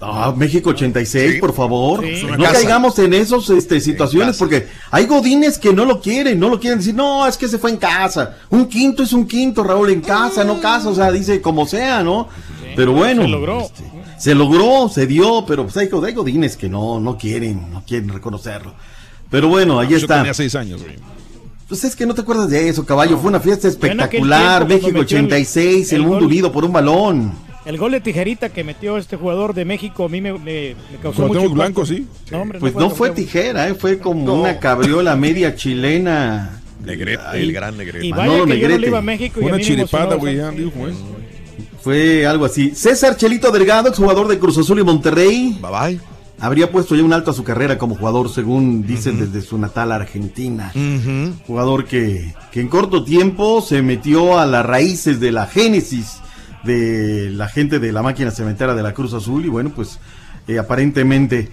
Ah, 0.00 0.34
México 0.36 0.70
86, 0.70 1.40
por 1.40 1.54
favor. 1.54 2.02
Sí. 2.02 2.10
Es 2.10 2.22
una 2.24 2.36
No 2.36 2.42
casa. 2.44 2.54
caigamos 2.56 2.98
en 2.98 3.14
esas 3.14 3.48
este, 3.50 3.80
situaciones 3.80 4.36
porque 4.36 4.66
hay 4.90 5.06
godines 5.06 5.58
que 5.58 5.72
no 5.72 5.84
lo 5.86 6.00
quieren, 6.00 6.38
no 6.38 6.48
lo 6.50 6.60
quieren 6.60 6.78
decir, 6.80 6.94
no, 6.94 7.26
es 7.26 7.36
que 7.38 7.48
se 7.48 7.58
fue 7.58 7.70
en 7.70 7.76
casa. 7.78 8.36
Un 8.50 8.66
quinto 8.66 9.02
es 9.02 9.12
un 9.12 9.26
quinto, 9.26 9.62
Raúl, 9.62 9.90
en 9.90 10.00
casa, 10.02 10.44
no 10.44 10.60
casa, 10.60 10.88
o 10.90 10.94
sea, 10.94 11.10
dice 11.10 11.40
como 11.40 11.66
sea, 11.66 12.02
¿no? 12.02 12.28
pero 12.76 12.92
bueno. 12.92 13.22
se 13.22 13.28
logró. 13.28 13.60
este, 13.60 13.82
se 14.18 14.34
logró, 14.34 14.88
se 14.88 15.06
dio, 15.06 15.44
pero 15.46 15.62
pues 15.64 15.76
hay, 15.76 15.88
hay 16.04 16.12
godines 16.12 16.56
que 16.56 16.68
no, 16.68 16.98
no 17.00 17.16
quieren, 17.16 17.72
no 17.72 17.82
quieren 17.86 18.08
reconocerlo. 18.10 18.74
Pero 19.34 19.48
bueno, 19.48 19.80
ahí 19.80 19.88
Yo 19.88 19.96
está. 19.96 20.18
tenía 20.18 20.32
seis 20.32 20.54
años, 20.54 20.80
güey. 20.80 20.94
Pues 21.68 21.82
es 21.82 21.96
que 21.96 22.06
no 22.06 22.14
te 22.14 22.20
acuerdas 22.20 22.48
de 22.50 22.68
eso, 22.68 22.86
caballo. 22.86 23.18
Fue 23.18 23.30
una 23.30 23.40
fiesta 23.40 23.66
espectacular. 23.66 24.08
tiempo 24.08 24.26
cuando 24.58 24.66
México 24.68 24.98
metió 25.00 25.18
el- 25.18 25.24
86, 25.24 25.92
el, 25.92 25.96
el 25.96 26.02
mundo 26.02 26.16
gol. 26.20 26.26
unido 26.26 26.52
por 26.52 26.64
un 26.64 26.72
balón. 26.72 27.32
El 27.64 27.76
gol 27.78 27.90
de 27.90 28.00
tijerita 28.00 28.50
que 28.50 28.62
metió 28.62 28.96
este 28.96 29.16
jugador 29.16 29.54
de 29.54 29.64
México 29.64 30.04
a 30.04 30.08
mí 30.08 30.20
me, 30.20 30.34
me- 30.34 30.38
me 30.38 30.98
causó 31.02 31.22
Cuauhtémoc 31.22 31.42
mucho 31.48 31.54
Blanco, 31.54 31.84
sí. 31.84 32.06
No, 32.30 32.42
hombre, 32.42 32.60
Pues 32.60 32.74
no 32.76 32.90
fue 32.90 33.10
tijera, 33.10 33.66
¿eh? 33.68 33.74
fue 33.74 33.98
como 33.98 34.34
una 34.42 34.60
cabriola 34.60 35.16
media 35.16 35.56
chilena. 35.56 36.60
Negrete, 36.84 37.22
Ahí. 37.26 37.42
el 37.42 37.52
gran 37.52 37.76
Negrete. 37.76 38.06
Y 38.06 38.10
vaya 38.12 38.24
Manolo 38.26 38.44
que 38.44 38.50
yo 38.50 38.54
no 38.54 38.60
Negrete. 38.60 38.78
le 38.80 38.86
iba 38.86 38.98
a 38.98 39.02
México 39.02 39.40
y 39.40 39.44
a 39.44 39.46
Una 39.46 39.58
chiripada, 39.58 40.14
güey, 40.16 40.36
ya, 40.36 40.42
bastante. 40.42 40.60
digo, 40.60 40.72
¿cómo 40.72 40.88
es? 40.88 40.94
Fue 41.82 42.24
algo 42.26 42.44
así. 42.44 42.72
César 42.74 43.16
Chelito 43.16 43.50
Delgado, 43.50 43.92
jugador 43.92 44.28
de 44.28 44.38
Cruz 44.38 44.58
Azul 44.58 44.78
y 44.78 44.84
Monterrey. 44.84 45.58
Bye 45.60 45.70
bye. 45.96 46.00
Habría 46.40 46.70
puesto 46.70 46.94
ya 46.94 47.02
un 47.02 47.12
alto 47.12 47.30
a 47.30 47.34
su 47.34 47.44
carrera 47.44 47.78
como 47.78 47.94
jugador, 47.96 48.28
según 48.28 48.86
dicen 48.86 49.18
desde 49.18 49.40
su 49.46 49.56
natal 49.56 49.92
Argentina. 49.92 50.72
Jugador 51.46 51.86
que, 51.86 52.34
que 52.52 52.60
en 52.60 52.68
corto 52.68 53.04
tiempo 53.04 53.62
se 53.62 53.80
metió 53.82 54.38
a 54.38 54.44
las 54.44 54.66
raíces 54.66 55.20
de 55.20 55.32
la 55.32 55.46
génesis 55.46 56.18
de 56.64 57.30
la 57.30 57.46
gente 57.48 57.78
de 57.78 57.92
la 57.92 58.02
máquina 58.02 58.30
cementera 58.30 58.74
de 58.74 58.82
la 58.82 58.94
Cruz 58.94 59.12
Azul 59.12 59.44
y 59.44 59.48
bueno, 59.48 59.72
pues 59.74 59.98
eh, 60.48 60.58
aparentemente 60.58 61.50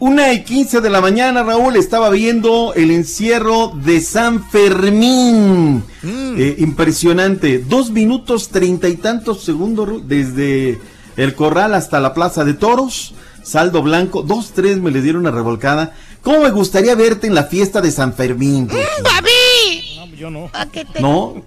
Una 0.00 0.32
y 0.32 0.44
quince 0.44 0.80
de 0.80 0.90
la 0.90 1.00
mañana, 1.00 1.42
Raúl, 1.42 1.74
estaba 1.74 2.08
viendo 2.10 2.72
el 2.74 2.92
encierro 2.92 3.72
de 3.74 4.00
San 4.00 4.48
Fermín. 4.48 5.82
Eh, 6.04 6.54
impresionante. 6.58 7.58
Dos 7.58 7.90
minutos 7.90 8.50
treinta 8.50 8.88
y 8.88 8.94
tantos 8.96 9.42
segundos 9.42 10.06
desde 10.06 10.78
el 11.16 11.34
corral 11.34 11.74
hasta 11.74 11.98
la 11.98 12.14
plaza 12.14 12.44
de 12.44 12.54
toros. 12.54 13.12
Saldo 13.48 13.82
blanco. 13.82 14.22
Dos, 14.22 14.52
tres 14.54 14.76
me 14.78 14.90
le 14.90 15.00
dieron 15.00 15.22
una 15.22 15.30
revolcada. 15.30 15.94
¿Cómo 16.22 16.40
me 16.42 16.50
gustaría 16.50 16.94
verte 16.94 17.26
en 17.26 17.34
la 17.34 17.44
fiesta 17.44 17.80
de 17.80 17.90
San 17.90 18.12
Fermín? 18.12 18.68
¡Babi! 18.68 19.96
No, 19.96 20.06
yo 20.14 20.30
no. 20.30 20.50
¿A 20.52 20.66
qué 20.66 20.84
te- 20.84 21.00
¿No? 21.00 21.42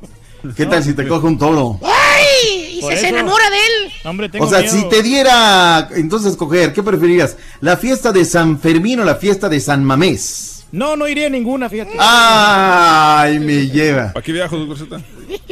¿Qué 0.57 0.65
tal 0.65 0.83
si 0.83 0.93
te 0.95 1.07
coge 1.07 1.27
un 1.27 1.37
toro? 1.37 1.79
¡Ay! 1.83 2.79
Y 2.79 2.81
se, 2.81 3.09
enamora 3.09 3.47
de 3.51 3.57
él. 3.57 3.91
Hombre, 4.05 4.27
tengo 4.29 4.45
O 4.45 4.49
sea, 4.49 4.61
miedo. 4.61 4.73
si 4.75 4.89
te 4.89 5.03
diera, 5.03 5.87
entonces 5.95 6.35
coger, 6.35 6.73
¿qué 6.73 6.81
preferirías? 6.81 7.37
¿La 7.59 7.77
fiesta 7.77 8.11
de 8.11 8.25
San 8.25 8.59
Fermín 8.59 8.99
o 9.01 9.03
la 9.03 9.15
fiesta 9.15 9.47
de 9.49 9.59
San 9.59 9.83
Mamés? 9.83 10.65
No, 10.71 10.95
no 10.95 11.07
iría 11.07 11.27
a 11.27 11.29
ninguna, 11.29 11.69
fíjate. 11.69 11.91
Ay, 11.99 13.37
me 13.39 13.67
lleva. 13.67 14.13
¿Para 14.13 14.23
qué 14.23 14.31
viajo, 14.31 14.57
doctor 14.57 14.77
Z? 14.79 15.01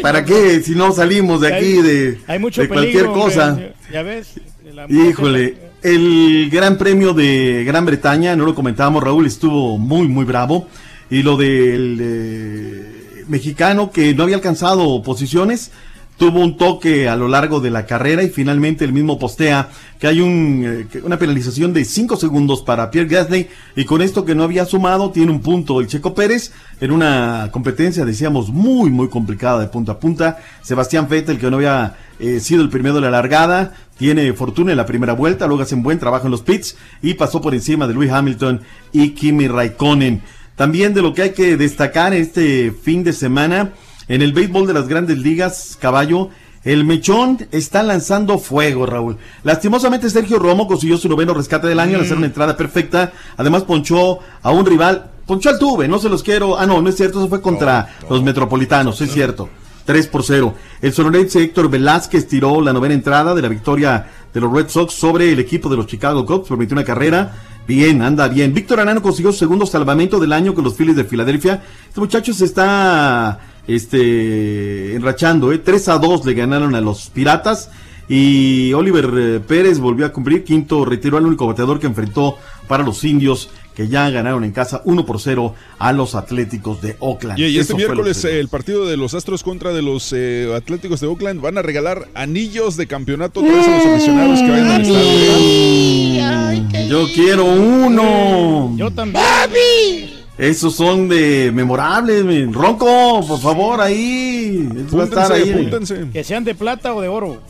¿Para 0.02 0.26
qué? 0.26 0.61
Si 0.64 0.72
no 0.72 0.92
salimos 0.92 1.42
de 1.42 1.53
aquí 1.53 1.74
de, 1.84 2.19
Hay 2.26 2.40
mucho 2.40 2.61
de 2.61 2.68
cualquier 2.69 3.03
peligro, 3.06 3.14
cosa. 3.22 3.50
hombre. 3.50 3.74
Ya 3.94 4.02
ves. 4.02 4.28
La- 4.74 4.88
Híjole, 4.90 5.69
el 5.83 6.49
Gran 6.51 6.77
Premio 6.77 7.14
de 7.14 7.64
Gran 7.66 7.85
Bretaña, 7.85 8.35
no 8.35 8.45
lo 8.45 8.56
comentábamos, 8.56 9.03
Raúl 9.03 9.25
estuvo 9.25 9.77
muy, 9.77 10.08
muy 10.08 10.25
bravo. 10.25 10.67
Y 11.09 11.24
lo 11.24 11.38
del 11.38 11.98
eh, 12.01 13.25
mexicano 13.27 13.91
que 13.91 14.14
no 14.14 14.24
había 14.24 14.35
alcanzado 14.35 15.01
posiciones, 15.01 15.72
tuvo 16.20 16.42
un 16.42 16.58
toque 16.58 17.08
a 17.08 17.16
lo 17.16 17.30
largo 17.30 17.62
de 17.62 17.72
la 17.72 17.86
carrera 17.86 18.22
y 18.22 18.30
finalmente 18.30 18.84
el 18.84 18.92
mismo 18.92 19.18
postea 19.18 19.70
que 19.98 20.06
hay 20.06 20.20
un, 20.20 20.88
eh, 20.94 21.02
una 21.02 21.18
penalización 21.18 21.72
de 21.72 21.86
5 21.86 22.18
segundos 22.18 22.62
para 22.62 22.92
Pierre 22.92 23.08
Gasly 23.08 23.48
y 23.78 23.86
con 23.86 24.02
esto 24.02 24.26
que 24.26 24.36
no 24.36 24.44
había 24.44 24.66
sumado 24.66 25.12
tiene 25.12 25.32
un 25.32 25.40
punto 25.40 25.80
el 25.80 25.88
Checo 25.88 26.14
Pérez 26.14 26.52
en 26.82 26.92
una 26.92 27.50
competencia 27.54 28.04
decíamos 28.04 28.50
muy 28.50 28.90
muy 28.90 29.08
complicada 29.08 29.62
de 29.62 29.68
punta 29.68 29.94
a 29.94 30.00
punta. 30.00 30.38
Sebastián 30.62 31.08
Vettel 31.08 31.40
que 31.40 31.50
no 31.50 31.56
había 31.56 31.96
eh, 32.20 32.42
sido 32.42 32.64
el 32.64 32.70
primero 32.70 32.96
de 32.96 33.02
la 33.02 33.12
largada 33.12 33.74
tiene 33.98 34.34
fortuna 34.34 34.72
en 34.72 34.78
la 34.78 34.86
primera 34.86 35.14
vuelta 35.14 35.48
luego 35.48 35.64
hace 35.64 35.76
un 35.76 35.84
buen 35.84 36.00
trabajo 36.00 36.26
en 36.26 36.32
los 36.32 36.42
pits 36.42 36.76
y 37.02 37.14
pasó 37.14 37.40
por 37.40 37.56
encima 37.56 37.88
de 37.88 37.94
Lewis 37.94 38.12
Hamilton 38.12 38.60
y 38.92 39.12
Kimi 39.12 39.48
Raikkonen. 39.48 40.22
También 40.58 40.94
de 40.94 41.02
lo 41.02 41.14
que 41.14 41.22
hay 41.22 41.32
que 41.32 41.56
destacar 41.56 42.14
este 42.14 42.72
fin 42.72 43.06
de 43.06 43.14
semana 43.14 43.72
en 44.10 44.22
el 44.22 44.34
béisbol 44.34 44.68
de 44.68 44.74
las 44.74 44.88
grandes 44.88 45.20
ligas, 45.20 45.78
caballo, 45.80 46.30
el 46.64 46.84
mechón 46.84 47.48
está 47.52 47.84
lanzando 47.84 48.38
fuego, 48.38 48.86
Raúl. 48.86 49.18
Lastimosamente 49.44 50.10
Sergio 50.10 50.40
Romo 50.40 50.68
consiguió 50.68 50.98
su 50.98 51.08
noveno 51.08 51.34
rescate 51.34 51.68
del 51.68 51.80
año 51.80 51.96
al 51.96 52.04
hacer 52.04 52.18
una 52.18 52.26
entrada 52.26 52.58
perfecta. 52.58 53.14
Además 53.38 53.64
ponchó 53.64 54.20
a 54.42 54.52
un 54.52 54.66
rival, 54.66 55.10
ponchó 55.26 55.50
al 55.50 55.60
tuve, 55.60 55.88
no 55.88 56.00
se 56.00 56.10
los 56.10 56.22
quiero. 56.22 56.60
Ah, 56.60 56.66
no, 56.66 56.82
no 56.82 56.90
es 56.90 56.98
cierto, 56.98 57.20
eso 57.20 57.30
fue 57.30 57.42
contra 57.42 57.96
los 58.10 58.22
metropolitanos, 58.22 59.00
es 59.00 59.14
cierto. 59.14 59.48
3 59.86 60.08
por 60.08 60.24
0. 60.24 60.54
El 60.82 60.94
sonorense 60.94 61.42
Héctor 61.42 61.70
Velázquez 61.70 62.28
tiró 62.28 62.62
la 62.62 62.74
novena 62.74 62.94
entrada 62.94 63.34
de 63.34 63.42
la 63.42 63.48
victoria 63.48 64.08
de 64.34 64.40
los 64.40 64.52
Red 64.52 64.70
Sox 64.70 64.94
sobre 64.94 65.32
el 65.32 65.40
equipo 65.40 65.70
de 65.70 65.78
los 65.78 65.88
Chicago 65.88 66.26
Cubs, 66.26 66.50
permitió 66.50 66.76
una 66.76 66.84
carrera. 66.84 67.34
Bien, 67.68 68.02
anda 68.02 68.28
bien. 68.28 68.54
Víctor 68.54 68.80
Anano 68.80 69.02
consiguió 69.02 69.32
su 69.32 69.40
segundo 69.40 69.66
salvamento 69.66 70.20
del 70.20 70.34
año 70.34 70.54
con 70.54 70.64
los 70.64 70.76
Phillies 70.76 70.96
de 70.96 71.06
Filadelfia. 71.06 71.64
Este 71.88 72.00
muchacho 72.00 72.34
se 72.34 72.46
está 72.46 73.40
este 73.68 74.96
enrachando, 74.96 75.52
¿eh? 75.52 75.60
3 75.60 75.90
a 75.90 75.98
2 75.98 76.26
le 76.26 76.34
ganaron 76.34 76.76
a 76.76 76.82
los 76.82 77.10
Piratas. 77.10 77.70
Y 78.12 78.74
Oliver 78.74 79.12
eh, 79.16 79.40
Pérez 79.40 79.78
volvió 79.78 80.08
a 80.08 80.12
cumplir 80.12 80.44
quinto 80.44 80.84
retiro 80.84 81.18
al 81.18 81.28
único 81.28 81.46
bateador 81.46 81.80
que 81.80 81.86
enfrentó 81.86 82.38
para 82.68 82.84
los 82.84 83.04
indios 83.04 83.52
que 83.80 83.88
ya 83.88 84.10
ganaron 84.10 84.44
en 84.44 84.52
casa 84.52 84.82
1 84.84 85.06
por 85.06 85.22
0 85.22 85.56
a 85.78 85.94
los 85.94 86.16
Atléticos 86.16 86.82
de 86.82 86.98
Oakland. 87.00 87.40
Y, 87.40 87.46
y 87.46 87.60
este 87.60 87.74
Eso 87.74 87.78
miércoles 87.78 88.26
eh, 88.26 88.40
el 88.40 88.50
partido 88.50 88.86
de 88.86 88.98
los 88.98 89.14
Astros 89.14 89.42
contra 89.42 89.72
de 89.72 89.82
los 89.82 90.12
eh, 90.12 90.54
Atléticos 90.54 91.00
de 91.00 91.08
Oakland 91.08 91.40
van 91.40 91.58
a 91.58 91.62
regalar 91.62 92.10
anillos 92.14 92.76
de 92.76 92.88
campeonato 92.88 93.40
a 93.40 93.44
los 93.44 93.68
aficionados 93.68 94.40
que 94.40 94.50
vayan 94.50 94.68
al 94.68 94.82
estadio. 94.82 96.90
Yo 96.90 97.08
quiero 97.14 97.46
uno. 97.46 98.74
Yo 98.76 98.92
también. 98.92 100.19
Esos 100.40 100.74
son 100.74 101.09
de 101.09 101.51
memorables. 101.53 102.24
Ronco, 102.53 103.26
por 103.27 103.42
favor, 103.42 103.82
ahí. 103.82 104.69
Va 104.95 105.01
a 105.01 105.03
estar 105.03 105.32
ahí. 105.34 105.69
Que 106.14 106.24
sean 106.24 106.45
de 106.45 106.56
plata 106.56 106.95
o 106.95 107.01
de 107.01 107.09
oro. 107.09 107.42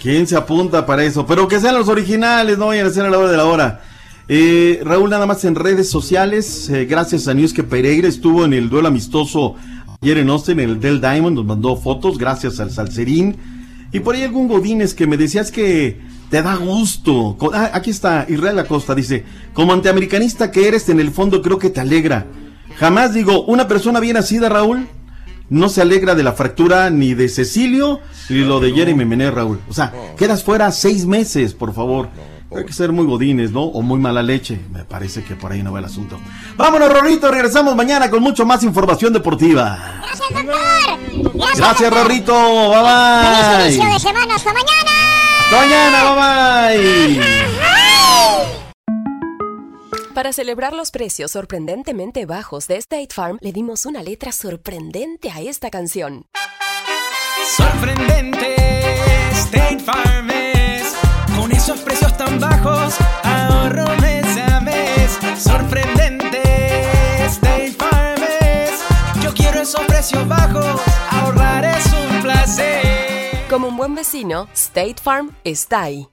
¿Quién 0.00 0.26
se 0.26 0.36
apunta 0.36 0.86
para 0.86 1.04
eso? 1.04 1.26
Pero 1.26 1.46
que 1.46 1.60
sean 1.60 1.76
los 1.76 1.88
originales, 1.88 2.56
no 2.56 2.68
vayan 2.68 2.86
a 2.86 2.90
ser 2.90 3.04
a 3.04 3.10
la 3.10 3.18
hora 3.18 3.30
de 3.30 3.36
la 3.36 3.44
hora. 3.44 3.82
Eh, 4.26 4.80
Raúl, 4.82 5.10
nada 5.10 5.26
más 5.26 5.44
en 5.44 5.54
redes 5.54 5.90
sociales, 5.90 6.70
eh, 6.70 6.86
gracias 6.86 7.28
a 7.28 7.34
News 7.34 7.52
que 7.52 7.62
Pereira 7.62 8.08
estuvo 8.08 8.46
en 8.46 8.54
el 8.54 8.70
duelo 8.70 8.88
amistoso 8.88 9.56
ayer 10.00 10.16
en 10.16 10.30
Austin, 10.30 10.60
en 10.60 10.70
el 10.70 10.80
Del 10.80 10.98
Diamond, 10.98 11.36
nos 11.36 11.44
mandó 11.44 11.76
fotos, 11.76 12.16
gracias 12.16 12.58
al 12.58 12.70
Salcerín. 12.70 13.36
Y 13.92 14.00
por 14.00 14.14
ahí 14.14 14.22
algún 14.22 14.48
Godínez 14.48 14.94
que 14.94 15.06
me 15.06 15.18
decías 15.18 15.50
que 15.50 16.00
te 16.30 16.42
da 16.42 16.54
gusto. 16.56 17.36
Ah, 17.52 17.70
aquí 17.74 17.90
está, 17.90 18.24
Israel 18.28 18.58
Acosta 18.58 18.94
dice, 18.94 19.24
como 19.52 19.72
antiamericanista 19.72 20.50
que 20.50 20.68
eres, 20.68 20.88
en 20.88 21.00
el 21.00 21.10
fondo 21.10 21.42
creo 21.42 21.58
que 21.58 21.70
te 21.70 21.80
alegra. 21.80 22.26
Jamás 22.78 23.12
digo, 23.12 23.42
una 23.44 23.68
persona 23.68 24.00
bien 24.00 24.14
nacida, 24.14 24.48
Raúl, 24.48 24.88
no 25.50 25.68
se 25.68 25.82
alegra 25.82 26.14
de 26.14 26.22
la 26.22 26.32
fractura 26.32 26.88
ni 26.88 27.14
de 27.14 27.28
Cecilio 27.28 28.00
ni 28.28 28.38
lo 28.38 28.60
de 28.60 28.72
Jeremy 28.72 29.04
Menez, 29.04 29.34
Raúl. 29.34 29.60
O 29.68 29.74
sea, 29.74 29.92
quedas 30.16 30.44
fuera 30.44 30.70
seis 30.70 31.04
meses, 31.04 31.52
por 31.52 31.74
favor. 31.74 32.08
Hay 32.56 32.64
que 32.64 32.72
ser 32.72 32.90
muy 32.90 33.06
godines, 33.06 33.52
¿no? 33.52 33.62
O 33.62 33.80
muy 33.82 33.98
mala 34.00 34.22
leche. 34.22 34.58
Me 34.72 34.84
parece 34.84 35.22
que 35.22 35.36
por 35.36 35.52
ahí 35.52 35.62
no 35.62 35.72
va 35.72 35.78
el 35.78 35.84
asunto. 35.84 36.18
Vámonos, 36.56 36.92
Rorrito. 36.92 37.30
Regresamos 37.30 37.76
mañana 37.76 38.10
con 38.10 38.22
mucho 38.22 38.44
más 38.44 38.62
información 38.64 39.12
deportiva. 39.12 39.78
Gracias, 40.02 40.28
doctor. 40.30 41.32
Gracias, 41.34 41.56
Gracias, 41.58 41.90
doctor. 41.90 42.02
Rorrito. 42.02 42.34
Feliz 42.34 42.82
Bye 42.82 43.66
inicio 43.66 43.84
bye. 43.84 43.92
de 43.92 44.00
semana. 44.00 44.34
Hasta 44.34 44.52
mañana. 44.52 44.90
Mañana, 45.52 46.04
bye 46.70 46.78
bye. 46.78 47.50
Para 50.14 50.32
celebrar 50.32 50.72
los 50.72 50.90
precios 50.90 51.30
sorprendentemente 51.30 52.26
bajos 52.26 52.66
de 52.66 52.76
State 52.76 53.08
Farm, 53.14 53.38
le 53.40 53.52
dimos 53.52 53.86
una 53.86 54.02
letra 54.02 54.32
sorprendente 54.32 55.30
a 55.30 55.40
esta 55.40 55.70
canción. 55.70 56.26
Sorprendente, 57.56 58.56
State 59.32 59.78
Farm 59.80 60.28
esos 61.70 61.84
precios 61.84 62.16
tan 62.16 62.40
bajos, 62.40 62.96
ahorro 63.22 63.86
mes 64.00 64.26
a 64.36 64.60
mes. 64.60 65.18
Sorprendente, 65.38 66.42
State 67.26 67.76
Farm 67.78 68.22
es. 68.40 68.72
Yo 69.22 69.32
quiero 69.32 69.60
esos 69.60 69.82
precios 69.82 70.26
bajos, 70.26 70.80
ahorrar 71.10 71.64
es 71.64 71.86
un 71.92 72.22
placer. 72.22 73.46
Como 73.48 73.68
un 73.68 73.76
buen 73.76 73.94
vecino, 73.94 74.48
State 74.52 74.96
Farm 75.00 75.30
está 75.44 75.82
ahí. 75.82 76.08